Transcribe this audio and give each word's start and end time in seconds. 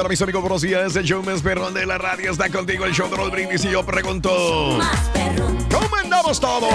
Mañana, 0.00 0.08
mis 0.08 0.22
amigos, 0.22 0.40
buenos 0.40 0.62
días. 0.62 0.96
El 0.96 1.04
show 1.04 1.22
más 1.22 1.42
perrón 1.42 1.74
de 1.74 1.84
la 1.84 1.98
radio 1.98 2.30
está 2.32 2.48
contigo, 2.48 2.86
el 2.86 2.94
show 2.94 3.10
de 3.10 3.18
los 3.18 3.30
brindis. 3.30 3.64
Y 3.64 3.70
yo 3.70 3.84
pregunto: 3.84 4.30
¿Cómo 5.70 5.96
andamos 5.96 6.40
todos? 6.40 6.70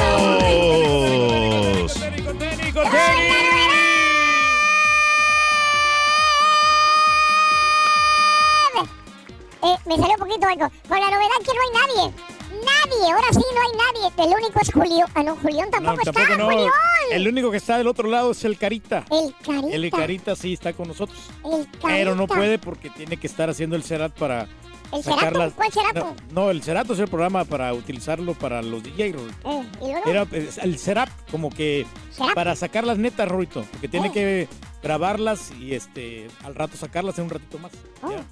Eh, 9.64 9.76
me 9.88 9.96
salió 9.98 10.14
un 10.14 10.20
poquito 10.20 10.48
eco. 10.50 10.72
Con 10.88 11.00
la 11.00 11.10
novedad 11.10 11.40
que 11.40 11.52
no 11.54 11.62
hay 11.62 11.72
nadie. 11.74 12.35
Nadie, 12.66 13.12
ahora 13.12 13.28
sí 13.32 13.40
no 13.54 13.62
hay 13.62 14.10
nadie. 14.10 14.26
El 14.28 14.34
único 14.44 14.60
es 14.62 14.72
Julio. 14.74 15.06
Ah, 15.14 15.24
no, 15.24 15.36
Julián 15.38 15.70
tampoco, 15.72 16.00
está. 16.00 16.12
tampoco 16.14 16.38
no. 16.38 16.46
Julián. 16.46 16.72
El 17.12 17.28
único 17.28 17.52
que 17.52 17.58
está 17.58 17.78
del 17.78 17.88
otro 17.88 18.10
lado 18.10 18.32
es 18.32 18.44
el 18.46 18.58
Carita. 18.58 19.06
El 19.12 19.34
carita. 19.46 19.76
El 19.76 19.92
Carita 19.92 20.36
sí 20.36 20.54
está 20.54 20.74
con 20.74 20.88
nosotros. 20.88 21.18
El 21.44 21.66
carita. 21.70 21.88
Pero 21.88 22.16
no 22.16 22.28
puede 22.28 22.58
porque 22.60 22.90
tiene 22.90 23.18
que 23.18 23.28
estar 23.28 23.50
haciendo 23.50 23.76
el 23.76 23.84
Cerat 23.84 24.12
para 24.14 24.48
¿El 24.92 25.04
Cerato? 25.04 25.38
las- 25.38 25.54
¿Cuál 25.54 25.72
Cerato? 25.72 26.16
No, 26.32 26.44
no, 26.46 26.52
el 26.52 26.62
Cerato 26.64 26.94
es 26.94 27.00
el 27.00 27.08
programa 27.08 27.44
para 27.46 27.74
utilizarlo 27.74 28.34
para 28.34 28.62
los 28.62 28.82
DJ, 28.84 29.12
Rorito. 29.14 29.52
Eh, 29.52 29.64
¿y 29.82 29.92
luego? 29.92 30.02
Era 30.10 30.28
es 30.32 30.58
el 30.60 30.78
Serap, 30.80 31.10
como 31.32 31.50
que 31.50 31.86
Serap. 32.12 32.34
para 32.36 32.56
sacar 32.56 32.84
las 32.86 32.98
netas, 32.98 33.28
Rorito, 33.28 33.66
porque 33.72 33.88
tiene 33.88 34.10
Oh. 34.10 34.14
que 34.14 34.48
grabarlas 34.84 35.52
y 35.60 35.74
este 35.74 36.28
al 36.44 36.54
rato 36.56 36.78
sacarlas 36.78 37.18
en 37.18 37.26
un 37.26 37.30
ratito 37.32 37.58
más. 37.60 37.72
Oh, 38.04 38.12
¿ya? 38.12 38.24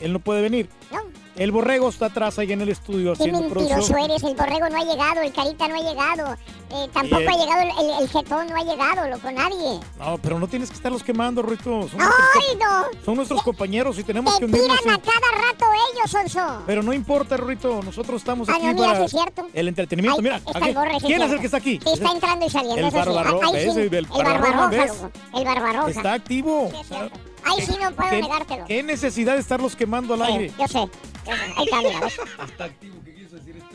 Él 0.00 0.12
no 0.12 0.18
puede 0.18 0.42
venir. 0.42 0.68
No. 0.90 0.98
El 1.34 1.50
borrego 1.50 1.88
está 1.88 2.06
atrás 2.06 2.38
ahí 2.38 2.52
en 2.52 2.60
el 2.60 2.68
estudio 2.68 3.14
Qué 3.14 3.22
haciendo 3.22 3.40
mentiroso 3.40 3.68
producción. 3.88 3.98
eres, 4.10 4.22
el 4.22 4.34
borrego 4.34 4.68
no 4.68 4.76
ha 4.76 4.84
llegado, 4.84 5.22
el 5.22 5.32
carita 5.32 5.66
no 5.66 5.76
ha 5.76 5.78
llegado, 5.78 6.34
eh, 6.34 6.88
tampoco 6.92 7.22
el- 7.22 7.28
ha 7.28 7.32
llegado 7.32 7.62
el, 7.62 8.02
el, 8.02 8.08
jetón, 8.10 8.46
no 8.48 8.56
ha 8.56 8.62
llegado, 8.62 9.08
loco, 9.08 9.30
nadie. 9.30 9.80
No, 9.98 10.18
pero 10.18 10.38
no 10.38 10.46
tienes 10.46 10.68
que 10.68 10.76
estarlos 10.76 11.02
quemando, 11.02 11.40
Rorito. 11.40 11.88
Son, 11.88 12.00
¡Ay, 12.02 12.08
nuestros, 12.54 12.58
no! 12.60 13.04
son 13.04 13.16
nuestros 13.16 13.42
compañeros 13.44 13.98
y 13.98 14.04
tenemos 14.04 14.34
Te 14.34 14.40
que 14.40 14.44
unirnos. 14.44 14.78
tiran 14.80 14.94
a 14.94 14.98
cada 15.00 15.50
rato 15.52 15.64
ellos, 15.94 16.10
Sonso. 16.10 16.62
Pero 16.66 16.82
no 16.82 16.92
importa, 16.92 17.38
Rorito, 17.38 17.82
nosotros 17.82 18.20
estamos 18.20 18.50
Ah, 18.50 18.56
aquí 18.56 18.66
no, 18.66 18.74
mira, 18.74 18.86
para 18.88 18.98
sí 18.98 19.04
es 19.04 19.10
cierto. 19.12 19.48
el 19.54 19.68
entretenimiento. 19.68 20.18
Ahí 20.18 20.22
Mira, 20.22 20.36
está 20.36 20.68
el 20.68 20.74
borre, 20.74 21.00
sí 21.00 21.06
¿quién 21.06 21.22
es 21.22 21.32
el 21.32 21.40
que 21.40 21.46
está 21.46 21.56
aquí? 21.56 21.80
Sí, 21.82 21.92
está 21.94 22.12
entrando 22.12 22.44
y 22.44 22.50
saliendo, 22.50 22.78
El 22.78 22.86
eso 22.88 22.90
sí. 23.04 23.08
barbarroja, 23.08 23.46
Ahí 23.46 23.70
sí, 23.72 23.80
el 23.80 23.94
el 23.94 24.06
barbarroja, 24.06 24.86
el 25.34 25.44
barbarroja. 25.46 25.90
Está 25.90 26.12
activo. 26.12 26.68
Sí, 26.72 26.76
es 26.82 26.88
cierto. 26.88 27.18
Ahí 27.44 27.60
sí 27.66 27.76
no 27.80 27.90
puedo 27.92 28.10
¿Qué, 28.10 28.22
negártelo. 28.22 28.64
qué 28.66 28.82
necesidad 28.82 29.34
de 29.34 29.40
estarlos 29.40 29.74
quemando 29.76 30.14
al 30.14 30.20
Sí, 30.26 30.32
aire? 30.32 30.52
yo 30.58 30.68
sé, 30.68 30.78
yo 30.78 30.88
sé. 31.24 31.52
Ahí 31.56 31.64
está, 31.64 31.78
mira, 31.82 32.00
¿ves? 32.00 32.20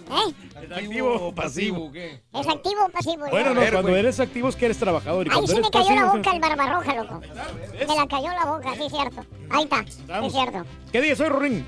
¿Eh? 0.09 0.33
¿Activo 0.73 1.13
o 1.27 1.35
pasivo? 1.35 1.91
¿Es 1.93 2.47
activo 2.47 2.85
o 2.85 2.89
pasivo? 2.89 3.25
Bueno, 3.29 3.53
no, 3.53 3.59
ver, 3.59 3.73
cuando 3.73 3.89
güey. 3.89 3.99
eres 3.99 4.19
activo 4.19 4.47
es 4.49 4.55
que 4.55 4.65
eres 4.65 4.77
trabajador. 4.77 5.27
Y 5.27 5.29
Ahí 5.31 5.47
sí 5.47 5.55
me 5.59 5.69
cayó 5.69 5.89
la 5.89 5.95
pasivo, 6.01 6.17
boca 6.17 6.31
el 6.31 6.39
barbarroja, 6.39 6.95
loco. 6.95 7.21
Me 7.73 7.95
la 7.95 8.07
cayó 8.07 8.29
la 8.29 8.45
boca, 8.45 8.73
sí 8.75 8.83
es 8.85 8.91
cierto. 8.91 9.25
Ahí 9.49 9.63
está, 9.63 9.83
sí 9.85 9.99
es 10.01 10.07
Vamos. 10.07 10.33
cierto. 10.33 10.65
¿Qué 10.91 11.01
día 11.01 11.15
soy, 11.15 11.27
Rorín? 11.29 11.65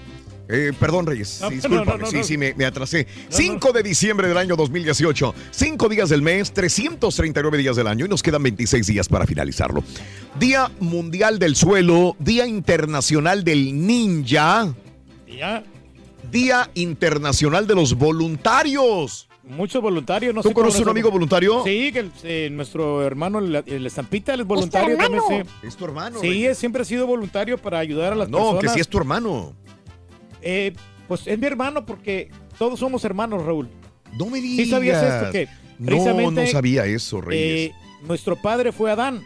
Eh, 0.51 0.73
perdón, 0.79 1.05
Reyes. 1.05 1.39
No, 1.41 1.49
discúlpame. 1.51 1.85
no, 1.85 1.91
no, 1.91 1.97
no, 1.99 2.07
sí, 2.07 2.17
no. 2.17 2.23
sí, 2.23 2.37
me, 2.37 2.53
me 2.55 2.65
atrasé. 2.65 3.05
5 3.29 3.71
de 3.71 3.83
diciembre 3.83 4.27
del 4.27 4.37
año 4.37 4.55
2018. 4.55 5.35
5 5.51 5.89
días 5.89 6.09
del 6.09 6.23
mes, 6.23 6.51
339 6.51 7.57
días 7.59 7.75
del 7.75 7.85
año 7.87 8.05
y 8.05 8.09
nos 8.09 8.23
quedan 8.23 8.41
26 8.41 8.87
días 8.87 9.07
para 9.07 9.27
finalizarlo. 9.27 9.83
Día 10.39 10.71
Mundial 10.79 11.37
del 11.37 11.55
Suelo, 11.55 12.15
Día 12.19 12.47
Internacional 12.47 13.43
del 13.43 13.85
Ninja, 13.85 14.73
Día 16.31 16.69
Internacional 16.73 17.67
de 17.67 17.75
los 17.75 17.93
Voluntarios. 17.93 19.27
muchos 19.43 19.81
voluntarios. 19.81 20.33
No 20.35 20.41
¿Tú 20.41 20.51
conoces 20.51 20.81
un 20.81 20.89
amigo 20.89 21.09
voluntario? 21.09 21.63
Sí, 21.63 21.91
que 21.91 21.99
el- 21.99 22.11
eh, 22.23 22.49
nuestro 22.51 23.03
hermano, 23.03 23.39
el, 23.39 23.63
el 23.65 23.85
Estampita, 23.87 24.33
él 24.33 24.41
es 24.41 24.47
voluntario 24.47 24.95
también. 24.97 25.21
hermano? 25.23 25.43
Sí, 25.61 25.67
Es 25.67 25.75
tu 25.75 25.85
hermano. 25.85 26.19
Sí, 26.21 26.45
él 26.45 26.55
siempre 26.55 26.81
ha 26.83 26.85
sido 26.85 27.07
voluntario 27.07 27.57
para 27.57 27.79
ayudar 27.79 28.13
a 28.13 28.15
las 28.15 28.29
No, 28.29 28.37
personas. 28.37 28.61
que 28.63 28.69
sí 28.69 28.79
es 28.79 28.87
tu 28.87 28.97
hermano. 28.99 29.53
Eh, 30.41 30.73
pues 31.07 31.25
es 31.27 31.37
mi 31.39 31.47
hermano 31.47 31.85
porque 31.85 32.29
todos 32.57 32.79
somos 32.79 33.03
hermanos, 33.05 33.43
Raúl. 33.45 33.67
No 34.17 34.25
me 34.27 34.39
digas. 34.41 34.65
¿Sí 34.65 34.71
sabías 34.71 35.03
esto? 35.03 35.31
Que 35.31 35.47
No, 35.77 36.31
no 36.31 36.47
sabía 36.47 36.85
eso, 36.85 37.21
Reyes. 37.21 37.71
eh, 37.71 37.75
nuestro 38.03 38.35
padre 38.35 38.71
fue 38.71 38.91
Adán 38.91 39.23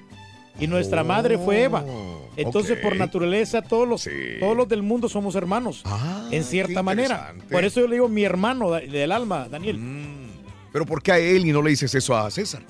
y 0.59 0.67
nuestra 0.67 1.03
madre 1.03 1.37
fue 1.37 1.63
Eva. 1.63 1.83
Oh, 1.87 2.29
Entonces, 2.35 2.77
por 2.79 2.95
naturaleza, 2.95 3.61
todos 3.61 3.87
los, 3.87 4.01
Sí. 4.01 4.09
todos 4.39 4.55
los 4.57 4.67
del 4.67 4.81
mundo 4.83 5.07
somos 5.09 5.35
hermanos. 5.35 5.81
Ah, 5.85 6.27
en 6.31 6.43
cierta 6.43 6.81
manera. 6.83 7.33
Por 7.51 7.63
eso 7.63 7.79
yo 7.81 7.87
le 7.87 7.95
digo 7.95 8.09
mi 8.09 8.23
hermano 8.23 8.71
del 8.71 9.11
alma, 9.11 9.47
Daniel. 9.49 9.77
Mm, 9.77 10.23
Pero 10.71 10.85
¿por 10.85 11.01
qué 11.03 11.11
a 11.11 11.19
él 11.19 11.45
y 11.45 11.51
no 11.51 11.61
le 11.61 11.69
dices 11.71 11.93
eso 11.93 12.15
a 12.17 12.29
César? 12.31 12.63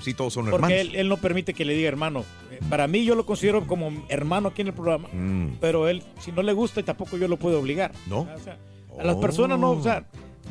Si 0.00 0.14
todos 0.14 0.32
son 0.34 0.44
hermanos. 0.46 0.60
Porque 0.60 0.80
él, 0.80 0.94
él 0.94 1.08
no 1.08 1.16
permite 1.16 1.54
que 1.54 1.64
le 1.64 1.74
diga 1.74 1.88
hermano. 1.88 2.24
Para 2.68 2.86
mí 2.86 3.04
yo 3.04 3.14
lo 3.14 3.26
considero 3.26 3.66
como 3.66 3.90
hermano 4.08 4.48
aquí 4.48 4.62
en 4.62 4.68
el 4.68 4.74
programa. 4.74 5.08
Mm, 5.12 5.58
Pero 5.60 5.88
él, 5.88 6.02
si 6.20 6.32
no 6.32 6.42
le 6.42 6.52
gusta, 6.52 6.82
tampoco 6.82 7.16
yo 7.16 7.28
lo 7.28 7.36
puedo 7.38 7.60
obligar. 7.60 7.92
¿No? 8.06 8.20
O 8.20 8.38
sea, 8.38 8.58
a 8.98 9.04
las 9.04 9.16
personas 9.16 9.58
no, 9.58 9.70
o 9.70 9.82
sea, 9.82 10.04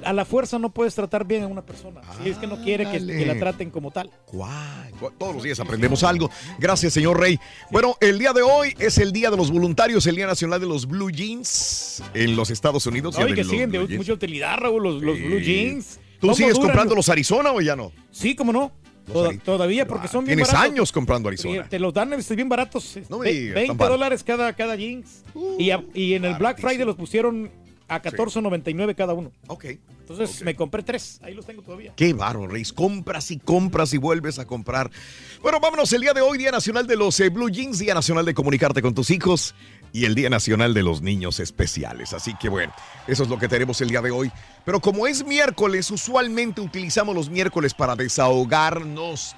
a 0.03 0.13
la 0.13 0.25
fuerza 0.25 0.59
no 0.59 0.69
puedes 0.69 0.95
tratar 0.95 1.25
bien 1.25 1.43
a 1.43 1.47
una 1.47 1.65
persona. 1.65 2.01
Si 2.23 2.29
es 2.29 2.37
que 2.37 2.47
no 2.47 2.61
quiere 2.61 2.89
que, 2.89 2.99
la 2.99 3.37
traten 3.37 3.69
como 3.69 3.91
tal. 3.91 4.09
Guay, 4.31 4.91
guay, 4.99 5.13
Todos 5.17 5.35
los 5.35 5.43
días 5.43 5.59
aprendemos 5.59 6.03
algo. 6.03 6.29
Gracias, 6.59 6.93
señor 6.93 7.19
Rey. 7.19 7.39
Bueno, 7.71 7.95
el 7.99 8.19
día 8.19 8.33
de 8.33 8.41
hoy 8.41 8.73
es 8.79 8.97
el 8.97 9.11
Día 9.11 9.31
de 9.31 9.37
los 9.37 9.51
Voluntarios, 9.51 10.05
el 10.07 10.15
Día 10.15 10.27
Nacional 10.27 10.59
de 10.59 10.67
los 10.67 10.87
Blue 10.87 11.09
Jeans 11.09 12.03
en 12.13 12.35
los 12.35 12.49
Estados 12.49 12.85
Unidos. 12.85 13.17
No, 13.17 13.27
y 13.27 13.33
que 13.33 13.43
siguen 13.43 13.71
de 13.71 13.79
jeans. 13.79 13.97
mucha 13.97 14.13
utilidad, 14.13 14.57
Raúl, 14.57 14.83
los, 14.83 15.01
los 15.01 15.17
blue 15.19 15.39
jeans. 15.39 15.99
¿Tú 16.19 16.27
¿Cómo 16.27 16.35
sigues 16.35 16.53
duran? 16.53 16.69
comprando 16.69 16.95
los 16.95 17.09
Arizona 17.09 17.51
o 17.51 17.61
ya 17.61 17.75
no? 17.75 17.91
Sí, 18.11 18.35
cómo 18.35 18.51
no. 18.51 18.71
Toda- 19.11 19.37
todavía, 19.39 19.87
porque 19.87 20.07
son 20.07 20.25
bien 20.25 20.37
Tienes 20.37 20.53
baratos. 20.53 20.71
años 20.71 20.91
comprando 20.91 21.29
Sí, 21.29 21.47
Arizona. 21.47 21.69
te 21.69 21.79
los 21.79 21.93
dan 21.93 22.13
este, 22.13 22.35
bien 22.35 22.49
baratos. 22.49 22.97
No 23.09 23.19
me 23.19 23.31
digas, 23.31 23.55
20 23.55 23.67
tan 23.69 23.77
barato. 23.77 23.93
dólares 23.97 24.23
cada, 24.23 24.53
cada 24.53 24.75
jeans. 24.75 25.23
y, 25.57 25.71
a- 25.71 25.83
y 25.93 26.13
en 26.13 26.25
el 26.25 26.35
Black 26.35 26.59
Friday 26.59 26.85
los 26.85 26.95
pusieron 26.95 27.49
a 27.89 28.01
14.99 28.01 28.95
cada 28.95 29.13
uno. 29.13 29.31
Ok. 29.47 29.65
Entonces 30.01 30.41
me 30.43 30.55
compré 30.55 30.83
tres. 30.83 31.19
Ahí 31.21 31.33
los 31.33 31.45
tengo 31.45 31.61
todavía. 31.61 31.93
Qué 31.95 32.13
bárbaro, 32.13 32.47
Reyes. 32.47 32.71
Compras 32.73 33.29
y 33.31 33.37
compras 33.39 33.93
y 33.93 33.97
vuelves 33.97 34.39
a 34.39 34.45
comprar. 34.45 34.89
Bueno, 35.41 35.59
vámonos. 35.59 35.91
El 35.93 36.01
día 36.01 36.13
de 36.13 36.21
hoy, 36.21 36.37
Día 36.37 36.51
Nacional 36.51 36.87
de 36.87 36.95
los 36.95 37.19
eh, 37.19 37.29
Blue 37.29 37.49
Jeans, 37.49 37.79
Día 37.79 37.93
Nacional 37.93 38.25
de 38.25 38.33
comunicarte 38.33 38.81
con 38.81 38.93
tus 38.93 39.09
hijos 39.11 39.53
y 39.93 40.05
el 40.05 40.15
Día 40.15 40.29
Nacional 40.29 40.73
de 40.73 40.83
los 40.83 41.01
Niños 41.01 41.39
Especiales. 41.41 42.13
Así 42.13 42.33
que 42.39 42.47
bueno, 42.49 42.73
eso 43.07 43.23
es 43.23 43.29
lo 43.29 43.37
que 43.37 43.47
tenemos 43.49 43.79
el 43.81 43.89
día 43.89 44.01
de 44.01 44.11
hoy. 44.11 44.31
Pero 44.67 44.81
como 44.81 45.07
es 45.07 45.25
miércoles, 45.25 45.89
usualmente 45.91 46.59
utilizamos 46.59 47.15
los 47.15 47.29
miércoles 47.29 47.73
para 47.73 47.95
desahogarnos. 47.95 49.33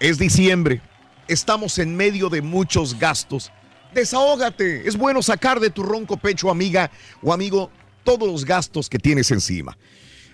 Es 0.00 0.18
diciembre. 0.18 0.80
Estamos 1.28 1.78
en 1.78 1.94
medio 1.94 2.28
de 2.28 2.42
muchos 2.42 2.98
gastos. 2.98 3.52
Desahógate. 3.94 4.88
Es 4.88 4.96
bueno 4.96 5.22
sacar 5.22 5.60
de 5.60 5.70
tu 5.70 5.84
ronco 5.84 6.16
pecho, 6.16 6.50
amiga 6.50 6.90
o 7.22 7.32
amigo, 7.32 7.70
todos 8.02 8.28
los 8.28 8.44
gastos 8.44 8.88
que 8.88 8.98
tienes 8.98 9.30
encima. 9.30 9.78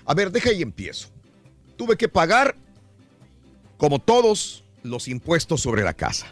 A 0.07 0.15
ver, 0.15 0.33
deja 0.33 0.53
y 0.55 0.63
empiezo. 0.63 1.11
Tuve 1.77 1.99
que 1.99 2.09
pagar, 2.09 2.57
como 3.77 3.99
todos, 3.99 4.65
los 4.85 5.07
impuestos 5.07 5.61
sobre 5.61 5.83
la 5.83 5.93
casa. 5.93 6.29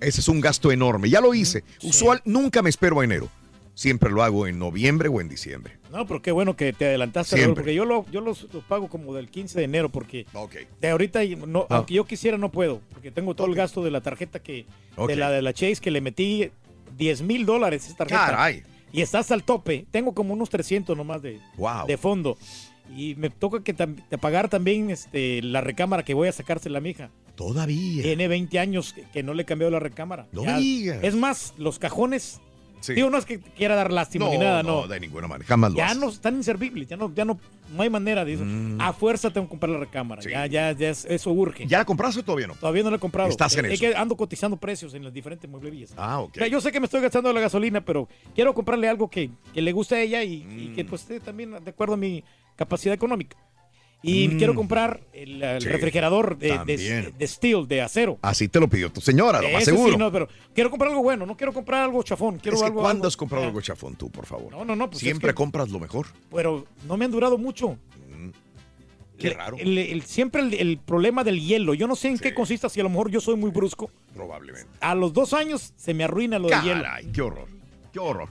Ese 0.00 0.20
es 0.20 0.28
un 0.28 0.42
gasto 0.42 0.70
enorme. 0.70 1.08
Ya 1.08 1.22
lo 1.22 1.32
hice. 1.32 1.64
Usual, 1.82 2.20
nunca 2.26 2.60
me 2.60 2.68
espero 2.68 3.00
a 3.00 3.04
enero. 3.04 3.30
Siempre 3.72 4.10
lo 4.10 4.22
hago 4.22 4.46
en 4.46 4.58
noviembre 4.58 5.08
o 5.08 5.22
en 5.22 5.30
diciembre. 5.30 5.77
No, 5.92 6.06
pero 6.06 6.20
qué 6.20 6.32
bueno 6.32 6.54
que 6.54 6.72
te 6.72 6.86
adelantaste. 6.86 7.36
Raúl, 7.40 7.54
porque 7.54 7.74
yo, 7.74 7.84
lo, 7.84 8.04
yo 8.10 8.20
los, 8.20 8.46
los 8.52 8.62
pago 8.64 8.88
como 8.88 9.14
del 9.14 9.28
15 9.28 9.58
de 9.58 9.64
enero, 9.64 9.88
porque 9.88 10.26
de 10.80 10.88
ahorita, 10.90 11.20
no, 11.46 11.66
Ah. 11.70 11.76
aunque 11.76 11.94
yo 11.94 12.04
quisiera, 12.04 12.36
no 12.38 12.50
puedo, 12.50 12.80
porque 12.92 13.10
tengo 13.10 13.34
todo 13.34 13.46
el 13.46 13.54
gasto 13.54 13.82
de 13.82 13.90
la 13.90 14.00
tarjeta 14.00 14.38
que, 14.40 14.66
de 15.06 15.16
la 15.16 15.30
de 15.30 15.40
la 15.42 15.52
Chase, 15.52 15.76
que 15.80 15.90
le 15.90 16.00
metí 16.00 16.50
10 16.96 17.22
mil 17.22 17.46
dólares 17.46 17.86
esa 17.86 17.96
tarjeta. 17.96 18.26
Caray. 18.26 18.62
Y 18.92 19.02
está 19.02 19.18
hasta 19.18 19.34
el 19.34 19.42
tope. 19.44 19.86
Tengo 19.90 20.14
como 20.14 20.32
unos 20.34 20.48
300 20.50 20.96
nomás 20.96 21.20
de, 21.22 21.40
Wow. 21.56 21.86
de 21.86 21.96
fondo. 21.96 22.38
Y 22.96 23.14
me 23.16 23.28
toca 23.28 23.62
que 23.62 23.76
tam- 23.76 24.02
de 24.08 24.16
pagar 24.18 24.48
también 24.48 24.90
este, 24.90 25.42
la 25.42 25.60
recámara 25.60 26.04
que 26.04 26.14
voy 26.14 26.28
a 26.28 26.32
sacársela 26.32 26.78
a 26.78 26.80
mi 26.80 26.90
hija. 26.90 27.10
Todavía. 27.34 28.02
Tiene 28.02 28.28
20 28.28 28.58
años 28.58 28.92
que, 28.94 29.02
que 29.12 29.22
no 29.22 29.34
le 29.34 29.42
he 29.42 29.44
cambiado 29.44 29.70
la 29.70 29.78
recámara. 29.78 30.26
No 30.32 30.42
Ya- 30.44 30.54
me 30.54 30.60
digas. 30.60 30.98
Es 31.04 31.14
más, 31.14 31.54
los 31.58 31.78
cajones. 31.78 32.40
Sí. 32.80 32.94
Digo, 32.94 33.10
no 33.10 33.18
es 33.18 33.24
que 33.24 33.40
quiera 33.40 33.74
dar 33.74 33.92
lástima 33.92 34.26
no, 34.26 34.30
ni 34.32 34.38
nada, 34.38 34.62
no, 34.62 34.82
no. 34.82 34.86
de 34.88 35.00
ninguna 35.00 35.26
manera. 35.28 35.46
Jamás 35.48 35.72
lo 35.72 35.76
Ya 35.78 35.86
haces. 35.86 35.98
no 35.98 36.08
están 36.08 36.36
inservibles, 36.36 36.88
ya 36.88 36.96
no, 36.96 37.12
ya 37.14 37.24
no, 37.24 37.38
no 37.74 37.82
hay 37.82 37.90
manera 37.90 38.24
de 38.24 38.34
eso. 38.34 38.44
A 38.78 38.92
fuerza 38.92 39.30
tengo 39.30 39.46
que 39.46 39.50
comprar 39.50 39.70
la 39.70 39.78
recámara. 39.80 40.20
Mm. 40.20 40.24
Sí. 40.24 40.30
Ya, 40.30 40.46
ya, 40.46 40.72
ya 40.72 40.90
es- 40.90 41.04
eso 41.06 41.30
urge. 41.32 41.66
¿Ya 41.66 41.78
la 41.78 41.84
compraste 41.84 42.20
o 42.20 42.24
todavía 42.24 42.46
no? 42.46 42.54
Todavía 42.54 42.82
no 42.82 42.90
la 42.90 42.96
he 42.96 43.00
comprado. 43.00 43.28
Estás 43.28 43.56
en 43.56 43.64
Eh, 43.66 43.72
eso. 43.72 43.74
Es 43.74 43.80
que 43.92 43.96
ando 43.96 44.16
cotizando 44.16 44.56
precios 44.56 44.94
en 44.94 45.04
las 45.04 45.12
diferentes 45.12 45.48
mueblerías. 45.50 45.92
Ah, 45.96 46.20
ok. 46.20 46.32
O 46.36 46.38
sea, 46.38 46.46
yo 46.46 46.60
sé 46.60 46.70
que 46.72 46.80
me 46.80 46.86
estoy 46.86 47.00
gastando 47.00 47.32
la 47.32 47.40
gasolina, 47.40 47.80
pero 47.84 48.08
quiero 48.34 48.54
comprarle 48.54 48.88
algo 48.88 49.08
que, 49.10 49.30
que 49.52 49.60
le 49.62 49.72
guste 49.72 49.96
a 49.96 50.00
ella 50.00 50.22
y, 50.22 50.34
y 50.42 50.68
Mm. 50.70 50.74
que 50.74 50.84
pues 50.84 51.02
esté 51.02 51.20
también 51.20 51.50
de 51.62 51.70
acuerdo 51.70 51.94
a 51.94 51.96
mi 51.98 52.22
capacidad 52.56 52.94
económica. 52.94 53.36
Y 54.00 54.28
Mm. 54.28 54.38
quiero 54.38 54.54
comprar 54.54 55.00
el, 55.12 55.42
el 55.42 55.60
Sí, 55.60 55.68
refrigerador 55.68 56.38
de, 56.38 56.50
también. 56.50 56.78
de, 56.78 57.12
de 57.18 57.26
steel, 57.26 57.66
de 57.66 57.82
acero. 57.82 58.16
Así 58.22 58.46
te 58.48 58.60
lo 58.60 58.68
pidió 58.68 58.92
tu 58.92 59.00
señora, 59.00 59.42
lo 59.42 59.48
más 59.50 59.62
Ese 59.62 59.72
seguro. 59.72 59.92
sí, 59.92 59.98
no, 59.98 60.12
pero 60.12 60.28
quiero 60.54 60.70
comprar 60.70 60.90
algo 60.90 61.02
bueno, 61.02 61.26
no 61.26 61.36
quiero 61.36 61.52
comprar 61.52 61.82
algo 61.82 62.02
chafón. 62.04 62.38
Quiero 62.38 62.54
es 62.56 62.62
que 62.62 62.66
algo, 62.68 62.80
¿cuándo 62.80 63.00
algo- 63.02 63.08
has 63.08 63.16
comprado 63.16 63.44
Ah, 63.44 63.48
algo 63.48 63.60
chafón 63.60 63.96
tú, 63.96 64.08
por 64.08 64.24
favor? 64.24 64.52
No, 64.52 64.64
no, 64.64 64.76
no. 64.76 64.86
Pues 64.88 64.98
es 64.98 65.02
Siempre 65.02 65.30
que- 65.30 65.34
compras 65.34 65.70
lo 65.70 65.80
mejor. 65.80 66.06
Pero 66.32 66.64
no 66.86 66.96
me 66.96 67.06
han 67.06 67.10
durado 67.10 67.38
mucho. 67.38 67.76
Qué 69.18 69.28
El- 69.28 69.34
raro. 69.34 69.56
el- 69.58 69.78
el- 69.78 70.02
siempre 70.02 70.42
el, 70.42 70.78
problema 70.78 71.24
del 71.24 71.40
hielo. 71.40 71.74
Yo 71.74 71.88
no 71.88 71.96
sé 71.96 72.06
en 72.06 72.18
qué 72.20 72.32
consiste, 72.32 72.68
si 72.68 72.78
a 72.78 72.84
lo 72.84 72.88
mejor 72.90 73.10
yo 73.10 73.20
soy 73.20 73.34
muy 73.34 73.50
brusco. 73.50 73.90
Probablemente. 74.14 74.68
A 74.80 74.94
los 74.94 75.12
dos 75.12 75.32
años 75.32 75.72
se 75.76 75.92
me 75.92 76.04
arruina 76.04 76.38
lo 76.38 76.46
del 76.46 76.62
hielo. 76.62 76.82
Caray, 76.84 77.06
qué 77.12 77.20
horror. 77.22 77.48
Qué 77.98 78.02
horror. 78.04 78.28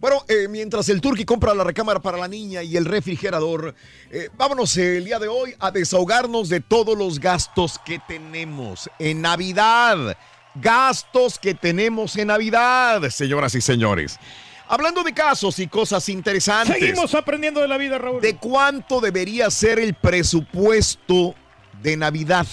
Bueno, 0.00 0.24
eh, 0.26 0.48
mientras 0.48 0.88
el 0.88 1.02
Turqui 1.02 1.26
compra 1.26 1.52
la 1.52 1.64
recámara 1.64 2.00
para 2.00 2.16
la 2.16 2.28
niña 2.28 2.62
y 2.62 2.78
el 2.78 2.86
refrigerador, 2.86 3.74
eh, 4.10 4.30
vámonos 4.38 4.74
el 4.78 5.04
día 5.04 5.18
de 5.18 5.28
hoy 5.28 5.54
a 5.58 5.70
desahogarnos 5.70 6.48
de 6.48 6.60
todos 6.60 6.96
los 6.96 7.20
gastos 7.20 7.78
que 7.84 8.00
tenemos 8.08 8.88
en 8.98 9.20
Navidad. 9.20 10.16
Gastos 10.54 11.38
que 11.38 11.52
tenemos 11.52 12.16
en 12.16 12.28
Navidad, 12.28 13.02
señoras 13.10 13.54
y 13.54 13.60
señores. 13.60 14.18
Hablando 14.66 15.02
de 15.02 15.12
casos 15.12 15.58
y 15.58 15.66
cosas 15.66 16.08
interesantes. 16.08 16.78
Seguimos 16.78 17.14
aprendiendo 17.14 17.60
de 17.60 17.68
la 17.68 17.76
vida, 17.76 17.98
Raúl. 17.98 18.22
¿De 18.22 18.36
cuánto 18.36 19.02
debería 19.02 19.50
ser 19.50 19.78
el 19.78 19.92
presupuesto 19.92 21.34
de 21.82 21.98
Navidad? 21.98 22.46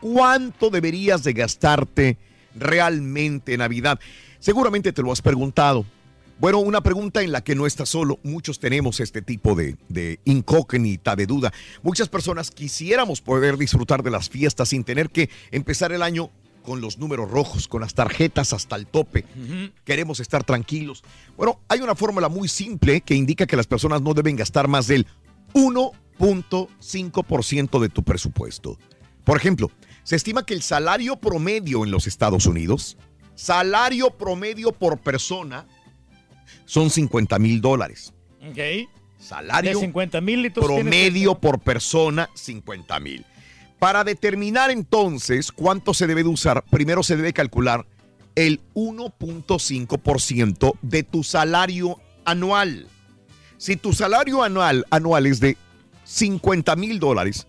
¿Cuánto 0.00 0.70
deberías 0.70 1.22
de 1.22 1.34
gastarte 1.34 2.16
realmente 2.54 3.52
en 3.52 3.58
Navidad? 3.58 4.00
Seguramente 4.38 4.90
te 4.90 5.02
lo 5.02 5.12
has 5.12 5.20
preguntado. 5.20 5.84
Bueno, 6.38 6.60
una 6.60 6.82
pregunta 6.82 7.22
en 7.22 7.32
la 7.32 7.42
que 7.42 7.56
no 7.56 7.66
estás 7.66 7.88
solo. 7.88 8.20
Muchos 8.22 8.60
tenemos 8.60 9.00
este 9.00 9.22
tipo 9.22 9.56
de, 9.56 9.76
de 9.88 10.20
incógnita, 10.24 11.16
de 11.16 11.26
duda. 11.26 11.52
Muchas 11.82 12.08
personas 12.08 12.52
quisiéramos 12.52 13.20
poder 13.20 13.56
disfrutar 13.56 14.04
de 14.04 14.10
las 14.10 14.30
fiestas 14.30 14.68
sin 14.68 14.84
tener 14.84 15.10
que 15.10 15.30
empezar 15.50 15.92
el 15.92 16.02
año 16.02 16.30
con 16.68 16.80
los 16.80 16.98
números 16.98 17.28
rojos, 17.30 17.66
con 17.66 17.80
las 17.80 17.94
tarjetas 17.94 18.52
hasta 18.52 18.76
el 18.76 18.86
tope. 18.86 19.24
Queremos 19.84 20.20
estar 20.20 20.44
tranquilos. 20.44 21.02
Bueno, 21.36 21.60
hay 21.66 21.80
una 21.80 21.94
fórmula 21.94 22.28
muy 22.28 22.46
simple 22.46 23.00
que 23.00 23.14
indica 23.14 23.46
que 23.46 23.56
las 23.56 23.66
personas 23.66 24.02
no 24.02 24.12
deben 24.12 24.36
gastar 24.36 24.68
más 24.68 24.86
del 24.86 25.06
1.5% 25.54 27.80
de 27.80 27.88
tu 27.88 28.02
presupuesto. 28.02 28.78
Por 29.24 29.38
ejemplo, 29.38 29.70
se 30.04 30.16
estima 30.16 30.44
que 30.44 30.52
el 30.54 30.62
salario 30.62 31.16
promedio 31.16 31.84
en 31.84 31.90
los 31.90 32.06
Estados 32.06 32.46
Unidos, 32.46 32.98
salario 33.34 34.10
promedio 34.10 34.72
por 34.72 34.98
persona, 34.98 35.66
son 36.68 36.90
50 36.90 37.38
mil 37.38 37.60
dólares. 37.62 38.12
Ok. 38.46 38.58
Salario 39.18 39.70
De 39.72 39.80
50 39.80 40.20
mil 40.20 40.42
litros. 40.42 40.66
promedio 40.66 41.34
por 41.40 41.58
persona, 41.60 42.28
50 42.34 43.00
mil. 43.00 43.24
Para 43.78 44.04
determinar 44.04 44.70
entonces 44.70 45.50
cuánto 45.50 45.94
se 45.94 46.06
debe 46.06 46.22
de 46.22 46.28
usar, 46.28 46.62
primero 46.70 47.02
se 47.02 47.16
debe 47.16 47.32
calcular 47.32 47.86
el 48.34 48.60
1.5% 48.74 50.74
de 50.82 51.02
tu 51.02 51.24
salario 51.24 51.98
anual. 52.24 52.86
Si 53.56 53.76
tu 53.76 53.92
salario 53.92 54.42
anual, 54.42 54.84
anual 54.90 55.26
es 55.26 55.40
de 55.40 55.56
50 56.04 56.76
mil 56.76 57.00
dólares, 57.00 57.46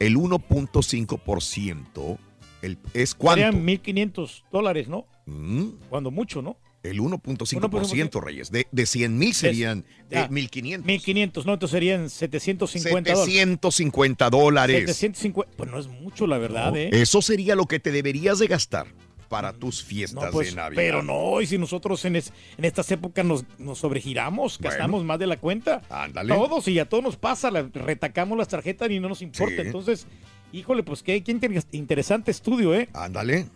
el 0.00 0.16
1.5% 0.16 2.18
el- 2.62 2.78
es 2.94 3.14
cuánto. 3.14 3.42
Serían 3.44 3.64
1.500 3.64 4.42
dólares, 4.50 4.88
¿no? 4.88 5.06
Mm, 5.26 5.66
Cuando 5.88 6.10
mucho, 6.10 6.42
¿no? 6.42 6.56
El 6.82 7.00
1.5%, 7.00 8.20
Reyes. 8.22 8.50
De, 8.50 8.66
de 8.70 8.86
100 8.86 9.18
mil 9.18 9.34
serían 9.34 9.84
eh, 10.10 10.18
Ah, 10.18 10.28
1.500. 10.30 10.82
1.500, 10.84 11.44
¿no? 11.44 11.54
Entonces 11.54 11.70
serían 11.70 12.10
750 12.10 13.12
dólares. 13.12 13.24
750 13.26 14.30
dólares. 14.30 14.96
750. 14.96 15.56
Pues 15.56 15.70
no 15.70 15.78
es 15.78 15.86
mucho, 15.88 16.26
la 16.26 16.38
verdad, 16.38 16.70
No, 16.70 16.76
¿eh? 16.76 16.90
Eso 16.92 17.22
sería 17.22 17.54
lo 17.54 17.66
que 17.66 17.78
te 17.80 17.90
deberías 17.92 18.38
de 18.38 18.46
gastar 18.46 18.86
para 19.28 19.52
tus 19.54 19.82
fiestas 19.82 20.24
No, 20.24 20.30
pues, 20.30 20.50
de 20.50 20.56
Navidad. 20.56 20.82
pero 20.82 21.02
no, 21.02 21.40
y 21.40 21.46
si 21.46 21.56
nosotros 21.56 22.04
en, 22.04 22.16
es- 22.16 22.32
en 22.58 22.66
estas 22.66 22.90
épocas 22.90 23.24
nos, 23.24 23.44
nos 23.58 23.78
sobregiramos, 23.78 24.58
Bueno. 24.58 24.70
gastamos 24.70 25.04
más 25.04 25.18
de 25.18 25.26
la 25.26 25.38
cuenta. 25.38 25.80
Ándale. 25.88 26.34
Todos, 26.34 26.68
y 26.68 26.78
a 26.78 26.86
todos 26.86 27.02
nos 27.02 27.16
pasa, 27.16 27.50
la- 27.50 27.62
retacamos 27.72 28.36
las 28.36 28.48
tarjetas 28.48 28.90
y 28.90 29.00
no 29.00 29.08
nos 29.08 29.22
importa. 29.22 29.54
Sí. 29.54 29.62
Entonces, 29.62 30.06
híjole, 30.52 30.82
pues 30.82 31.02
qué, 31.02 31.22
qué 31.24 31.32
inter- 31.32 31.64
interesante 31.72 32.30
estudio, 32.30 32.74
¿eh? 32.74 32.90
Ándale. 32.92 33.46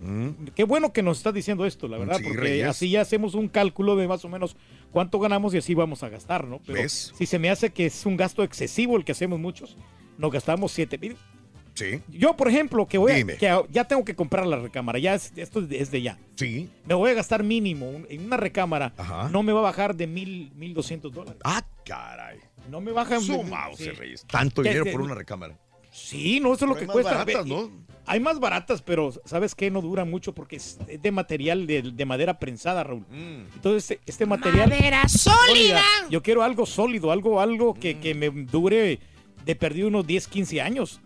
Mm, 0.00 0.46
Qué 0.54 0.64
bueno 0.64 0.92
que 0.92 1.02
nos 1.02 1.18
estás 1.18 1.34
diciendo 1.34 1.66
esto, 1.66 1.88
la 1.88 1.98
verdad, 1.98 2.18
Sí, 2.18 2.24
porque 2.24 2.40
Reyes. 2.40 2.66
así 2.66 2.90
ya 2.90 3.00
hacemos 3.00 3.34
un 3.34 3.48
cálculo 3.48 3.96
de 3.96 4.06
más 4.08 4.24
o 4.24 4.28
menos 4.28 4.56
cuánto 4.92 5.18
ganamos 5.18 5.54
y 5.54 5.58
así 5.58 5.74
vamos 5.74 6.02
a 6.02 6.08
gastar, 6.08 6.46
¿no? 6.46 6.60
Pero 6.66 6.80
¿Ves? 6.82 7.12
si 7.16 7.26
se 7.26 7.38
me 7.38 7.50
hace 7.50 7.70
que 7.70 7.86
es 7.86 8.06
un 8.06 8.16
gasto 8.16 8.42
excesivo 8.42 8.96
el 8.96 9.04
que 9.04 9.12
hacemos 9.12 9.38
muchos, 9.40 9.76
nos 10.16 10.30
gastamos 10.32 10.72
7 10.72 10.98
mil. 10.98 11.16
Sí, 11.74 12.00
Yo, 12.08 12.36
por 12.36 12.48
ejemplo, 12.48 12.86
que 12.88 12.98
voy 12.98 13.12
a- 13.12 13.24
que 13.24 13.56
ya 13.70 13.84
tengo 13.84 14.04
que 14.04 14.16
comprar 14.16 14.44
la 14.48 14.56
recámara, 14.58 14.98
ya 14.98 15.14
es- 15.14 15.32
esto 15.36 15.60
es 15.70 15.90
de, 15.92 16.02
ya. 16.02 16.18
sí. 16.34 16.68
Me 16.86 16.94
voy 16.94 17.12
a 17.12 17.14
gastar 17.14 17.44
mínimo 17.44 17.92
en 18.08 18.24
una 18.24 18.36
recámara, 18.36 18.92
Ajá. 18.96 19.28
no 19.28 19.44
me 19.44 19.52
va 19.52 19.60
a 19.60 19.62
bajar 19.62 19.94
de 19.94 20.08
mil, 20.08 20.50
mil 20.56 20.74
doscientos 20.74 21.12
dólares. 21.12 21.40
Ah, 21.44 21.64
caray. 21.84 22.38
No 22.68 22.80
me 22.80 22.90
baja. 22.90 23.20
Su 23.20 23.44
sí. 23.76 23.90
Reyes. 23.90 24.26
Tanto 24.26 24.62
Que- 24.62 24.70
dinero 24.70 24.90
por 24.90 25.02
una 25.02 25.14
recámara. 25.14 25.56
Sí, 25.98 26.40
no, 26.40 26.54
eso 26.54 26.64
es 26.64 26.68
lo 26.68 26.74
que 26.74 26.82
hay 26.82 26.86
más 26.86 26.94
cuesta. 26.94 27.12
baratas, 27.18 27.46
¿no? 27.46 27.70
Hay 28.06 28.20
más 28.20 28.40
baratas, 28.40 28.80
pero 28.80 29.12
¿sabes 29.26 29.54
qué? 29.54 29.70
No 29.70 29.82
dura 29.82 30.04
mucho 30.06 30.34
porque 30.34 30.56
es 30.56 30.78
es 30.88 31.02
de 31.02 31.10
material 31.12 31.66
de, 31.66 31.82
de 31.82 32.04
madera 32.06 32.38
prensada, 32.38 32.82
Raúl. 32.82 33.04
Mm. 33.10 33.52
Entonces, 33.54 33.90
este, 33.90 34.00
este 34.10 34.24
material. 34.26 34.70
Madera 34.70 35.06
sólida. 35.08 35.82
Yo 36.08 36.22
quiero 36.22 36.42
algo 36.42 36.64
sólido, 36.64 37.12
algo, 37.12 37.40
algo 37.40 37.74
que, 37.74 37.96
Mm. 37.96 38.00
que 38.00 38.14
me 38.14 38.30
dure 38.30 38.98
de 39.44 39.54
perdido 39.56 39.88
unos 39.88 40.06
10, 40.06 40.26
15 40.28 40.60
años. 40.62 41.00